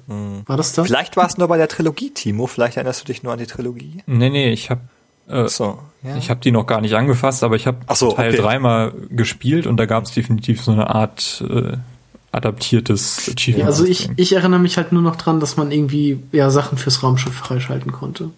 War 0.46 0.56
das 0.58 0.74
das? 0.74 0.88
Vielleicht 0.88 1.18
war 1.18 1.28
es 1.28 1.38
nur 1.38 1.48
bei 1.50 1.58
der 1.58 1.68
Trilogie, 1.68 2.12
Timo. 2.12 2.48
Vielleicht 2.48 2.78
erinnerst 2.78 3.02
du 3.02 3.06
dich 3.06 3.24
nur 3.24 3.34
an 3.34 3.40
die 3.40 3.48
Trilogie. 3.48 4.02
Nee, 4.06 4.30
nee, 4.30 4.50
ich 4.52 4.70
habe 4.70 4.82
äh, 5.28 5.48
So, 5.48 5.80
ja. 6.04 6.16
ich 6.18 6.30
habe 6.30 6.40
die 6.40 6.52
noch 6.52 6.66
gar 6.66 6.80
nicht 6.82 6.96
angefasst, 6.96 7.44
aber 7.44 7.56
ich 7.58 7.68
habe 7.68 7.80
so, 7.94 8.14
Teil 8.14 8.30
okay. 8.34 8.42
dreimal 8.42 8.94
gespielt 9.10 9.68
und 9.68 9.78
da 9.78 9.86
gab 9.86 10.06
es 10.06 10.12
definitiv 10.12 10.62
so 10.62 10.72
eine 10.72 10.90
Art 10.94 11.44
äh, 11.50 11.78
adaptiertes 12.32 13.32
Achievement. 13.34 13.60
Ja, 13.60 13.66
also 13.66 13.86
ich, 13.86 14.10
ich 14.16 14.34
erinnere 14.34 14.60
mich 14.60 14.78
halt 14.78 14.92
nur 14.92 15.02
noch 15.02 15.16
dran, 15.16 15.40
dass 15.40 15.58
man 15.58 15.72
irgendwie 15.72 16.20
ja 16.32 16.50
Sachen 16.50 16.78
fürs 16.78 17.02
Raumschiff 17.02 17.34
freischalten 17.34 17.92
konnte. 17.92 18.30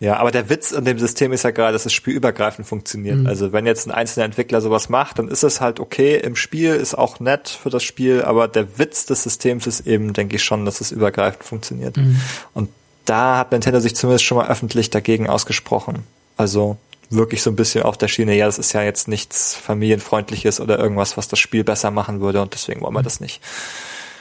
Ja, 0.00 0.16
aber 0.16 0.30
der 0.30 0.48
Witz 0.48 0.72
an 0.72 0.86
dem 0.86 0.98
System 0.98 1.30
ist 1.32 1.44
ja 1.44 1.50
gerade, 1.50 1.74
dass 1.74 1.84
es 1.84 1.92
spielübergreifend 1.92 2.66
funktioniert. 2.66 3.18
Mhm. 3.18 3.26
Also 3.26 3.52
wenn 3.52 3.66
jetzt 3.66 3.86
ein 3.86 3.90
einzelner 3.90 4.24
Entwickler 4.24 4.62
sowas 4.62 4.88
macht, 4.88 5.18
dann 5.18 5.28
ist 5.28 5.42
es 5.42 5.60
halt 5.60 5.78
okay 5.78 6.16
im 6.16 6.36
Spiel, 6.36 6.74
ist 6.74 6.94
auch 6.96 7.20
nett 7.20 7.50
für 7.50 7.68
das 7.68 7.82
Spiel, 7.82 8.22
aber 8.22 8.48
der 8.48 8.78
Witz 8.78 9.04
des 9.04 9.22
Systems 9.22 9.66
ist 9.66 9.86
eben, 9.86 10.14
denke 10.14 10.36
ich 10.36 10.42
schon, 10.42 10.64
dass 10.64 10.80
es 10.80 10.90
übergreifend 10.90 11.44
funktioniert. 11.44 11.98
Mhm. 11.98 12.18
Und 12.54 12.70
da 13.04 13.38
hat 13.38 13.52
Nintendo 13.52 13.78
sich 13.80 13.94
zumindest 13.94 14.24
schon 14.24 14.38
mal 14.38 14.48
öffentlich 14.48 14.88
dagegen 14.88 15.28
ausgesprochen. 15.28 16.04
Also 16.38 16.78
wirklich 17.10 17.42
so 17.42 17.50
ein 17.50 17.56
bisschen 17.56 17.82
auf 17.82 17.98
der 17.98 18.08
Schiene, 18.08 18.36
ja, 18.36 18.46
das 18.46 18.58
ist 18.58 18.72
ja 18.72 18.82
jetzt 18.82 19.08
nichts 19.08 19.54
familienfreundliches 19.54 20.60
oder 20.60 20.78
irgendwas, 20.78 21.16
was 21.16 21.28
das 21.28 21.38
Spiel 21.38 21.64
besser 21.64 21.90
machen 21.90 22.20
würde 22.20 22.40
und 22.40 22.52
deswegen 22.54 22.80
wollen 22.80 22.94
wir 22.94 23.02
das 23.02 23.20
nicht. 23.20 23.40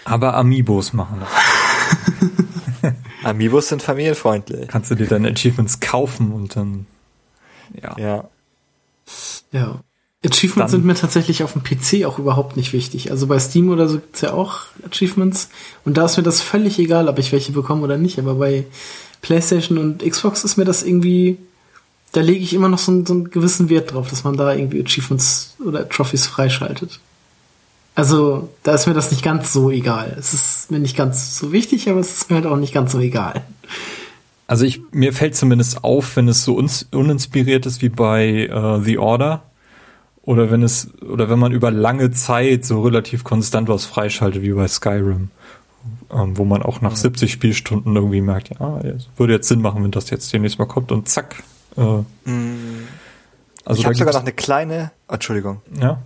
aber 0.05 0.35
Amiibos 0.35 0.93
machen 0.93 1.21
das. 1.21 2.93
Amiibos 3.23 3.67
sind 3.67 3.81
familienfreundlich. 3.81 4.67
Kannst 4.67 4.89
du 4.91 4.95
dir 4.95 5.07
deine 5.07 5.29
Achievements 5.29 5.79
kaufen 5.79 6.31
und 6.31 6.55
dann, 6.55 6.85
ja. 7.81 7.95
Ja. 7.99 8.29
Ja. 9.51 9.79
Achievements 10.25 10.55
Dann- 10.55 10.81
sind 10.81 10.85
mir 10.85 10.95
tatsächlich 10.95 11.43
auf 11.43 11.53
dem 11.53 11.63
PC 11.63 12.05
auch 12.05 12.19
überhaupt 12.19 12.57
nicht 12.57 12.73
wichtig. 12.73 13.09
Also 13.11 13.27
bei 13.27 13.39
Steam 13.39 13.69
oder 13.69 13.87
so 13.87 13.95
gibt's 13.99 14.21
ja 14.21 14.33
auch 14.33 14.63
Achievements. 14.89 15.49
Und 15.85 15.95
da 15.97 16.05
ist 16.05 16.17
mir 16.17 16.23
das 16.23 16.41
völlig 16.41 16.77
egal, 16.79 17.07
ob 17.07 17.19
ich 17.19 17.31
welche 17.31 17.51
bekomme 17.53 17.83
oder 17.83 17.97
nicht. 17.97 18.19
Aber 18.19 18.35
bei 18.35 18.65
PlayStation 19.21 19.77
und 19.77 20.03
Xbox 20.03 20.43
ist 20.43 20.57
mir 20.57 20.65
das 20.65 20.83
irgendwie, 20.83 21.37
da 22.11 22.21
lege 22.21 22.43
ich 22.43 22.53
immer 22.53 22.69
noch 22.69 22.79
so 22.79 22.91
einen, 22.91 23.05
so 23.05 23.13
einen 23.13 23.29
gewissen 23.29 23.69
Wert 23.69 23.93
drauf, 23.93 24.09
dass 24.09 24.23
man 24.23 24.37
da 24.37 24.53
irgendwie 24.53 24.81
Achievements 24.83 25.55
oder 25.65 25.87
Trophies 25.87 26.27
freischaltet. 26.27 26.99
Also 27.95 28.49
da 28.63 28.73
ist 28.73 28.87
mir 28.87 28.93
das 28.93 29.11
nicht 29.11 29.23
ganz 29.23 29.51
so 29.51 29.69
egal. 29.69 30.15
Es 30.17 30.33
ist 30.33 30.71
mir 30.71 30.79
nicht 30.79 30.95
ganz 30.95 31.37
so 31.37 31.51
wichtig, 31.51 31.89
aber 31.89 31.99
es 31.99 32.13
ist 32.13 32.29
mir 32.29 32.37
halt 32.37 32.45
auch 32.45 32.57
nicht 32.57 32.73
ganz 32.73 32.93
so 32.93 32.99
egal. 32.99 33.43
Also 34.47 34.65
ich, 34.65 34.81
mir 34.91 35.13
fällt 35.13 35.35
zumindest 35.35 35.83
auf, 35.83 36.15
wenn 36.15 36.27
es 36.27 36.43
so 36.43 36.55
uns, 36.55 36.87
uninspiriert 36.91 37.65
ist 37.65 37.81
wie 37.81 37.89
bei 37.89 38.47
äh, 38.47 38.81
The 38.81 38.97
Order. 38.97 39.43
Oder 40.23 40.49
wenn 40.49 40.63
es, 40.63 40.93
oder 41.01 41.29
wenn 41.29 41.39
man 41.39 41.51
über 41.51 41.71
lange 41.71 42.11
Zeit 42.11 42.63
so 42.63 42.81
relativ 42.81 43.23
konstant 43.23 43.67
was 43.67 43.85
freischaltet 43.85 44.41
wie 44.43 44.53
bei 44.53 44.67
Skyrim. 44.67 45.29
Ähm, 46.11 46.37
wo 46.37 46.45
man 46.45 46.63
auch 46.63 46.81
nach 46.81 46.95
70 46.95 47.31
Spielstunden 47.31 47.95
irgendwie 47.95 48.21
merkt, 48.21 48.49
ja, 48.59 48.79
es 48.79 49.07
würde 49.17 49.33
jetzt 49.33 49.47
Sinn 49.47 49.61
machen, 49.61 49.83
wenn 49.83 49.91
das 49.91 50.09
jetzt 50.09 50.31
demnächst 50.33 50.57
mal 50.57 50.65
kommt 50.65 50.91
und 50.91 51.07
zack. 51.07 51.43
Äh, 51.79 52.03
also 53.65 53.79
ich 53.79 53.85
habe 53.85 53.95
sogar 53.95 54.13
noch 54.13 54.21
eine 54.21 54.33
kleine, 54.33 54.91
Entschuldigung, 55.07 55.61
Ja. 55.79 56.01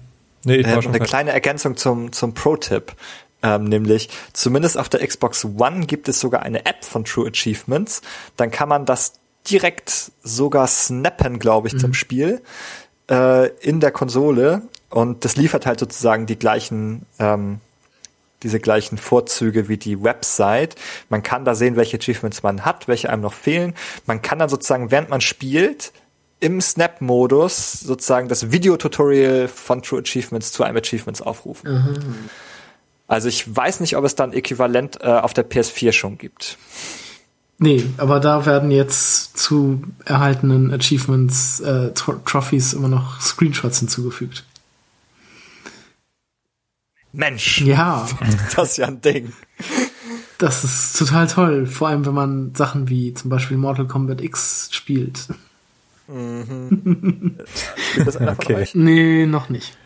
Nee, 0.45 0.55
ich 0.57 0.61
äh, 0.65 0.69
war 0.69 0.73
eine 0.73 0.81
schon 0.83 0.91
fertig. 0.91 1.09
kleine 1.09 1.31
Ergänzung 1.31 1.77
zum, 1.77 2.11
zum 2.11 2.33
Pro-Tipp. 2.33 2.93
Ähm, 3.41 3.65
nämlich, 3.65 4.09
zumindest 4.33 4.77
auf 4.77 4.89
der 4.89 5.05
Xbox 5.05 5.45
One 5.45 5.85
gibt 5.85 6.07
es 6.07 6.19
sogar 6.19 6.43
eine 6.43 6.65
App 6.65 6.83
von 6.83 7.03
True 7.03 7.29
Achievements. 7.29 8.01
Dann 8.37 8.51
kann 8.51 8.69
man 8.69 8.85
das 8.85 9.13
direkt 9.49 10.11
sogar 10.23 10.67
snappen, 10.67 11.39
glaube 11.39 11.67
ich, 11.67 11.77
zum 11.77 11.93
Spiel 11.93 12.41
äh, 13.09 13.49
in 13.59 13.79
der 13.81 13.91
Konsole. 13.91 14.61
Und 14.89 15.25
das 15.25 15.35
liefert 15.35 15.65
halt 15.65 15.79
sozusagen 15.79 16.25
die 16.25 16.37
gleichen, 16.37 17.05
ähm, 17.19 17.59
diese 18.43 18.59
gleichen 18.59 18.97
Vorzüge 18.97 19.67
wie 19.69 19.77
die 19.77 20.03
Website. 20.03 20.75
Man 21.09 21.23
kann 21.23 21.45
da 21.45 21.55
sehen, 21.55 21.75
welche 21.75 21.97
Achievements 21.97 22.43
man 22.43 22.65
hat, 22.65 22.87
welche 22.87 23.09
einem 23.09 23.21
noch 23.21 23.33
fehlen. 23.33 23.73
Man 24.05 24.21
kann 24.21 24.39
dann 24.39 24.49
sozusagen, 24.49 24.91
während 24.91 25.09
man 25.09 25.21
spielt, 25.21 25.91
im 26.39 26.59
Snap-Modus 26.59 27.71
sozusagen 27.71 28.27
das 28.27 28.51
Videotutorial 28.51 29.47
von 29.47 29.81
True 29.81 30.01
Achievements 30.01 30.51
zu 30.51 30.63
einem 30.63 30.77
Achievements 30.77 31.21
aufrufen. 31.21 31.69
Also 33.07 33.29
ich 33.29 33.55
weiß 33.55 33.79
nicht, 33.79 33.95
ob 33.95 34.03
es 34.03 34.15
dann 34.15 34.33
äquivalent 34.33 34.99
äh, 35.01 35.07
auf 35.07 35.33
der 35.33 35.49
PS4 35.49 35.91
schon 35.91 36.17
gibt. 36.17 36.57
Nee, 37.59 37.85
aber 37.97 38.19
da 38.19 38.45
werden 38.45 38.71
jetzt 38.71 39.37
zu 39.37 39.83
erhaltenen 40.03 40.73
Achievements, 40.73 41.59
äh, 41.61 41.91
Tro 41.93 42.13
Trophies 42.25 42.73
immer 42.73 42.89
noch 42.89 43.21
Screenshots 43.21 43.79
hinzugefügt. 43.79 44.43
Mensch, 47.13 47.61
Ja, 47.61 48.07
das 48.55 48.71
ist 48.71 48.77
ja 48.77 48.87
ein 48.87 48.99
Ding. 49.01 49.31
das 50.39 50.63
ist 50.63 50.97
total 50.97 51.27
toll. 51.27 51.65
Vor 51.67 51.87
allem, 51.87 52.05
wenn 52.05 52.13
man 52.13 52.55
Sachen 52.55 52.89
wie 52.89 53.13
zum 53.13 53.29
Beispiel 53.29 53.55
Mortal 53.57 53.87
Kombat 53.87 54.21
X 54.21 54.69
spielt. 54.71 55.27
Spielt 56.07 57.37
das 58.05 58.17
einer 58.17 58.33
Okay. 58.33 58.67
Nee, 58.73 59.25
noch 59.25 59.49
nicht. 59.49 59.77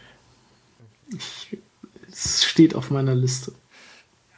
Ich, 1.16 1.58
es 2.12 2.44
steht 2.44 2.76
auf 2.76 2.90
meiner 2.90 3.14
Liste. 3.14 3.52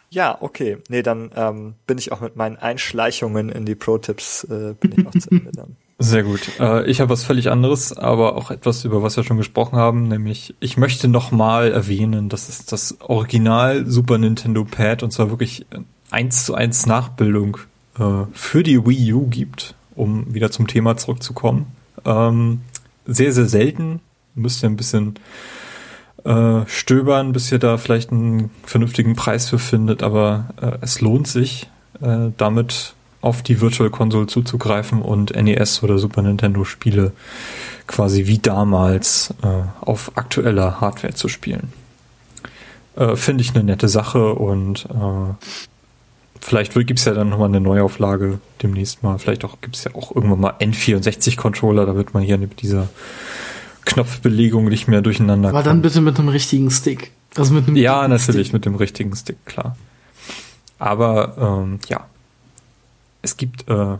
Ja, 0.10 0.38
okay. 0.42 0.78
Nee, 0.90 1.04
dann 1.04 1.32
ähm, 1.36 1.76
bin 1.86 1.98
ich 1.98 2.12
auch 2.12 2.22
mit 2.22 2.36
meinen 2.36 2.58
Einschleichungen 2.58 3.50
in 3.50 3.66
die 3.66 3.76
Pro-Tipps 3.76 4.44
äh, 4.46 4.74
bin 4.80 4.94
ich 4.98 5.08
auch 5.08 5.12
zu 5.12 5.30
Ende 5.30 5.52
dann. 5.52 5.78
Sehr 6.02 6.24
gut. 6.24 6.50
Äh, 6.62 6.90
ich 6.90 7.02
habe 7.02 7.10
was 7.10 7.26
völlig 7.26 7.52
anderes, 7.52 7.92
aber 7.96 8.38
auch 8.38 8.52
etwas, 8.52 8.86
über 8.86 9.04
was 9.04 9.18
wir 9.18 9.26
schon 9.26 9.36
gesprochen 9.36 9.78
haben, 9.78 10.08
nämlich 10.08 10.56
ich 10.62 10.78
möchte 10.78 11.10
nochmal 11.10 11.74
erwähnen, 11.74 12.30
dass 12.30 12.48
es 12.48 12.66
das 12.66 12.96
Original 13.02 13.86
Super 13.86 14.18
Nintendo 14.18 14.64
Pad 14.64 15.04
und 15.04 15.12
zwar 15.12 15.30
wirklich 15.30 15.66
eins 16.10 16.46
zu 16.46 16.56
eins 16.56 16.86
Nachbildung 16.86 17.58
äh, 18.00 18.24
für 18.32 18.64
die 18.64 18.86
Wii 18.86 19.14
U 19.14 19.28
gibt, 19.28 19.76
um 19.94 20.34
wieder 20.34 20.52
zum 20.52 20.68
Thema 20.68 20.96
zurückzukommen. 20.96 21.68
Ähm, 22.06 22.62
sehr, 23.06 23.34
sehr 23.34 23.48
selten. 23.48 24.00
Müsst 24.36 24.64
ihr 24.64 24.70
ein 24.70 24.78
bisschen 24.78 25.16
äh, 26.24 26.62
stöbern, 26.66 27.34
bis 27.34 27.52
ihr 27.52 27.60
da 27.60 27.78
vielleicht 27.78 28.12
einen 28.12 28.52
vernünftigen 28.64 29.18
Preis 29.18 29.50
für 29.50 29.60
findet, 29.60 30.02
aber 30.02 30.50
äh, 30.62 30.78
es 30.80 31.02
lohnt 31.02 31.28
sich, 31.28 31.70
äh, 32.02 32.30
damit 32.38 32.94
auf 33.22 33.42
die 33.42 33.60
Virtual 33.60 33.90
Console 33.90 34.28
zuzugreifen 34.28 35.02
und 35.02 35.36
NES 35.36 35.84
oder 35.84 35.98
Super 35.98 36.22
Nintendo 36.22 36.64
Spiele 36.64 37.12
quasi 37.88 38.28
wie 38.28 38.38
damals 38.38 39.34
äh, 39.44 39.48
auf 39.82 40.12
aktueller 40.16 40.80
Hardware 40.80 41.14
zu 41.14 41.28
spielen. 41.28 41.74
Äh, 42.96 43.16
Finde 43.16 43.42
ich 43.44 43.56
eine 43.56 43.64
nette 43.64 43.90
Sache 43.90 44.34
und 44.36 44.86
äh, 44.86 45.34
vielleicht 46.40 46.74
gibt 46.74 47.00
es 47.00 47.06
ja 47.06 47.14
dann 47.14 47.30
nochmal 47.30 47.50
eine 47.50 47.60
Neuauflage 47.60 48.40
demnächst 48.62 49.04
mal. 49.04 49.20
Vielleicht 49.20 49.44
auch 49.44 49.60
gibt 49.62 49.76
es 49.76 49.84
ja 49.84 49.96
auch 49.96 50.16
irgendwann 50.16 50.40
mal 50.40 50.54
N64-Controller, 50.60 51.86
da 51.86 51.96
wird 51.96 52.14
man 52.14 52.24
hier 52.24 52.38
mit 52.38 52.62
dieser 52.62 52.90
Knopfbelegung 53.86 54.66
nicht 54.66 54.88
mehr 54.88 55.02
durcheinander 55.02 55.50
Aber 55.50 55.64
dann 55.64 55.82
bitte 55.82 56.00
mit 56.02 56.20
einem 56.20 56.30
richtigen 56.30 56.70
Stick. 56.72 57.12
Also 57.36 57.54
mit 57.54 57.68
einem 57.68 57.76
ja, 57.76 58.08
natürlich 58.08 58.48
Stick. 58.48 58.54
mit 58.54 58.66
dem 58.66 58.76
richtigen 58.76 59.16
Stick, 59.16 59.46
klar. 59.46 59.76
Aber 60.78 61.64
ähm, 61.64 61.80
ja, 61.90 62.06
es 63.22 63.38
gibt 63.38 63.70
äh, 63.70 63.98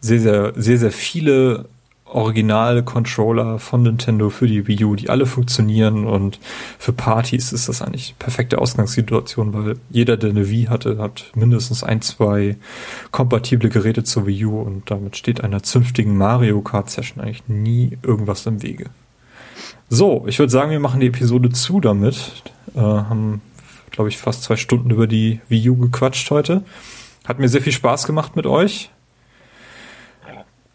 sehr, 0.00 0.20
sehr, 0.20 0.52
sehr, 0.56 0.78
sehr 0.78 0.92
viele 0.92 1.66
Original-Controller 2.14 3.58
von 3.58 3.82
Nintendo 3.82 4.30
für 4.30 4.46
die 4.46 4.66
Wii 4.68 4.84
U, 4.84 4.94
die 4.94 5.10
alle 5.10 5.26
funktionieren 5.26 6.06
und 6.06 6.38
für 6.78 6.92
Partys 6.92 7.52
ist 7.52 7.68
das 7.68 7.82
eigentlich 7.82 8.14
perfekte 8.18 8.58
Ausgangssituation, 8.58 9.52
weil 9.52 9.76
jeder, 9.90 10.16
der 10.16 10.30
eine 10.30 10.48
Wii 10.48 10.66
hatte, 10.66 10.98
hat 10.98 11.32
mindestens 11.34 11.82
ein, 11.82 12.02
zwei 12.02 12.56
kompatible 13.10 13.68
Geräte 13.68 14.04
zur 14.04 14.26
Wii 14.26 14.44
U 14.44 14.60
und 14.60 14.90
damit 14.90 15.16
steht 15.16 15.42
einer 15.42 15.62
zünftigen 15.62 16.16
Mario 16.16 16.60
Kart 16.60 16.88
Session 16.88 17.22
eigentlich 17.22 17.48
nie 17.48 17.98
irgendwas 18.02 18.46
im 18.46 18.62
Wege. 18.62 18.90
So, 19.88 20.24
ich 20.28 20.38
würde 20.38 20.52
sagen, 20.52 20.70
wir 20.70 20.80
machen 20.80 21.00
die 21.00 21.08
Episode 21.08 21.50
zu 21.50 21.80
damit. 21.80 22.42
Äh, 22.74 22.80
haben, 22.80 23.40
glaube 23.90 24.08
ich, 24.08 24.18
fast 24.18 24.42
zwei 24.42 24.56
Stunden 24.56 24.90
über 24.90 25.06
die 25.06 25.40
Wii 25.48 25.70
U 25.70 25.76
gequatscht 25.76 26.30
heute. 26.30 26.62
Hat 27.26 27.38
mir 27.38 27.48
sehr 27.48 27.62
viel 27.62 27.72
Spaß 27.72 28.06
gemacht 28.06 28.36
mit 28.36 28.46
euch. 28.46 28.90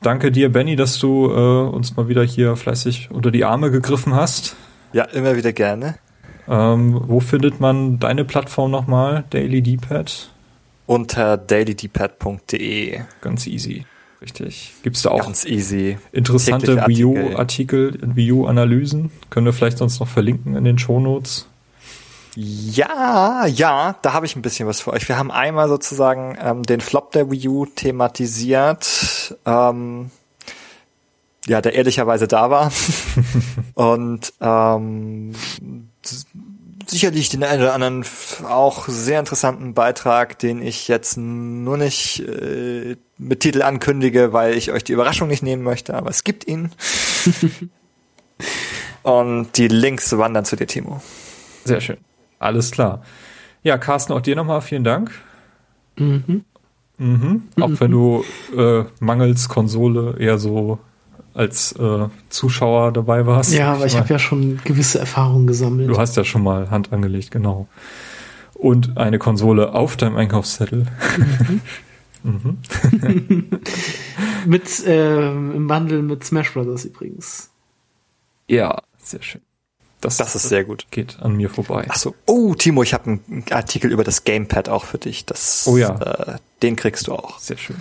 Danke 0.01 0.31
dir, 0.31 0.49
Benny, 0.51 0.75
dass 0.75 0.97
du 0.97 1.29
äh, 1.29 1.69
uns 1.69 1.97
mal 1.97 2.07
wieder 2.07 2.23
hier 2.23 2.55
fleißig 2.55 3.09
unter 3.11 3.31
die 3.31 3.43
Arme 3.43 3.69
gegriffen 3.69 4.15
hast. 4.15 4.55
Ja, 4.93 5.03
immer 5.03 5.35
wieder 5.35 5.51
gerne. 5.51 5.99
Ähm, 6.47 6.99
wo 7.05 7.19
findet 7.19 7.59
man 7.59 7.99
deine 7.99 8.23
Plattform 8.25 8.71
nochmal? 8.71 9.25
Daily 9.29 9.61
D-Pad? 9.61 10.31
Unter 10.87 11.37
dailydpad.de. 11.37 13.01
Ganz 13.21 13.45
easy. 13.45 13.85
Richtig. 14.21 14.73
Gibt's 14.83 15.03
da 15.03 15.11
auch 15.11 15.21
Ganz 15.21 15.45
easy. 15.45 15.97
interessante 16.11 16.75
Wii 16.87 17.03
Artikel. 17.03 17.33
U-Artikel, 17.33 17.99
Wii 18.01 18.31
U-Analysen? 18.31 19.11
Können 19.29 19.45
wir 19.45 19.53
vielleicht 19.53 19.77
sonst 19.77 19.99
noch 19.99 20.07
verlinken 20.07 20.55
in 20.55 20.63
den 20.63 20.79
Shownotes? 20.79 21.47
Ja, 22.35 23.45
ja, 23.47 23.95
da 24.01 24.13
habe 24.13 24.25
ich 24.25 24.35
ein 24.35 24.41
bisschen 24.41 24.67
was 24.67 24.81
für 24.81 24.93
euch. 24.93 25.07
Wir 25.07 25.17
haben 25.17 25.31
einmal 25.31 25.67
sozusagen 25.67 26.37
ähm, 26.41 26.63
den 26.63 26.81
Flop 26.81 27.11
der 27.11 27.31
Wii 27.31 27.47
U 27.47 27.65
thematisiert, 27.65 29.35
ähm, 29.45 30.11
ja, 31.47 31.61
der 31.61 31.73
ehrlicherweise 31.73 32.27
da 32.27 32.49
war. 32.49 32.71
Und 33.73 34.33
ähm, 34.41 35.33
sicherlich 36.85 37.29
den 37.29 37.43
einen 37.43 37.61
oder 37.61 37.73
anderen 37.73 38.05
auch 38.47 38.87
sehr 38.87 39.19
interessanten 39.19 39.73
Beitrag, 39.73 40.37
den 40.39 40.61
ich 40.61 40.87
jetzt 40.87 41.17
nur 41.17 41.77
nicht 41.77 42.19
äh, 42.19 42.95
mit 43.17 43.39
Titel 43.41 43.61
ankündige, 43.61 44.33
weil 44.33 44.55
ich 44.55 44.71
euch 44.71 44.83
die 44.83 44.93
Überraschung 44.93 45.27
nicht 45.27 45.43
nehmen 45.43 45.63
möchte, 45.63 45.93
aber 45.93 46.09
es 46.09 46.23
gibt 46.23 46.47
ihn. 46.47 46.71
Und 49.03 49.57
die 49.57 49.67
Links 49.67 50.17
wandern 50.17 50.45
zu 50.45 50.55
dir, 50.55 50.67
Timo. 50.67 51.01
Sehr 51.65 51.81
schön. 51.81 51.97
Alles 52.39 52.71
klar. 52.71 53.03
Ja, 53.63 53.77
Carsten, 53.77 54.13
auch 54.13 54.21
dir 54.21 54.35
nochmal 54.35 54.61
vielen 54.61 54.83
Dank. 54.83 55.11
Mhm. 55.97 56.45
Mhm. 56.97 57.43
Auch 57.59 57.71
wenn 57.79 57.91
du 57.91 58.23
äh, 58.57 58.83
mangels 58.99 59.47
Konsole 59.49 60.15
eher 60.17 60.37
so 60.37 60.79
als 61.33 61.73
äh, 61.73 62.07
Zuschauer 62.29 62.91
dabei 62.91 63.25
warst. 63.25 63.53
Ja, 63.53 63.73
aber 63.73 63.85
ich 63.85 63.97
habe 63.97 64.09
ja 64.09 64.19
schon 64.19 64.59
gewisse 64.63 64.99
Erfahrungen 64.99 65.47
gesammelt. 65.47 65.89
Du 65.89 65.97
hast 65.97 66.17
ja 66.17 66.23
schon 66.23 66.43
mal 66.43 66.69
Hand 66.69 66.91
angelegt, 66.91 67.31
genau. 67.31 67.67
Und 68.55 68.97
eine 68.97 69.19
Konsole 69.19 69.73
auf 69.73 69.95
deinem 69.95 70.17
Einkaufszettel. 70.17 70.85
Mit 74.45 74.83
ähm, 74.85 75.51
im 75.55 75.67
Bundle 75.67 76.01
mit 76.01 76.23
Smash 76.23 76.53
Brothers 76.53 76.85
übrigens. 76.85 77.49
Ja, 78.47 78.81
sehr 78.97 79.21
schön. 79.21 79.41
Das, 80.01 80.17
Das 80.17 80.35
ist 80.35 80.47
sehr 80.47 80.63
gut. 80.63 80.87
geht 80.91 81.19
an 81.21 81.35
mir 81.35 81.49
vorbei. 81.49 81.85
Ach 81.89 81.95
so. 81.97 82.15
Oh, 82.25 82.53
Timo, 82.55 82.83
ich 82.83 82.93
habe 82.93 83.05
einen 83.27 83.43
Artikel 83.51 83.91
über 83.91 84.03
das 84.03 84.23
Gamepad 84.23 84.69
auch 84.69 84.85
für 84.85 84.97
dich. 84.97 85.25
Das, 85.25 85.65
Oh 85.67 85.77
ja. 85.77 85.95
Äh, 85.99 86.37
den 86.61 86.75
kriegst 86.75 87.07
du 87.07 87.13
auch. 87.13 87.39
Sehr 87.39 87.57
schön. 87.57 87.77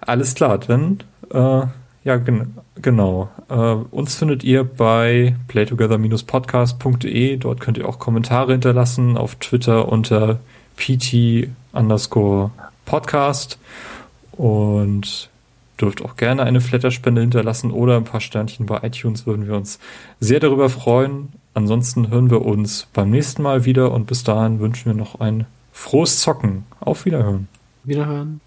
Alles 0.00 0.34
klar, 0.34 0.58
dann 0.58 1.02
äh, 1.32 1.62
ja 2.04 2.16
gen 2.16 2.56
genau. 2.76 3.28
Äh, 3.48 3.54
uns 3.54 4.14
findet 4.14 4.44
ihr 4.44 4.64
bei 4.64 5.36
playtogether-podcast.de. 5.48 7.36
Dort 7.36 7.60
könnt 7.60 7.78
ihr 7.78 7.88
auch 7.88 7.98
Kommentare 7.98 8.52
hinterlassen 8.52 9.16
auf 9.16 9.34
Twitter 9.36 9.88
unter 9.88 10.40
pt 10.76 11.48
underscore 11.72 12.50
podcast 12.86 13.58
und 14.32 15.29
dürft 15.80 16.02
auch 16.04 16.16
gerne 16.16 16.42
eine 16.42 16.60
Flatterspende 16.60 17.20
hinterlassen 17.20 17.70
oder 17.70 17.96
ein 17.96 18.04
paar 18.04 18.20
Sternchen 18.20 18.66
bei 18.66 18.80
iTunes 18.82 19.26
würden 19.26 19.46
wir 19.46 19.54
uns 19.54 19.78
sehr 20.20 20.40
darüber 20.40 20.68
freuen. 20.68 21.30
Ansonsten 21.54 22.10
hören 22.10 22.30
wir 22.30 22.42
uns 22.42 22.86
beim 22.92 23.10
nächsten 23.10 23.42
Mal 23.42 23.64
wieder 23.64 23.92
und 23.92 24.06
bis 24.06 24.24
dahin 24.24 24.60
wünschen 24.60 24.86
wir 24.86 24.94
noch 24.94 25.20
ein 25.20 25.46
frohes 25.72 26.20
Zocken. 26.20 26.64
Auf 26.80 27.04
Wiederhören. 27.04 27.48
Wiederhören. 27.84 28.40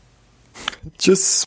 Tschüss. 0.98 1.45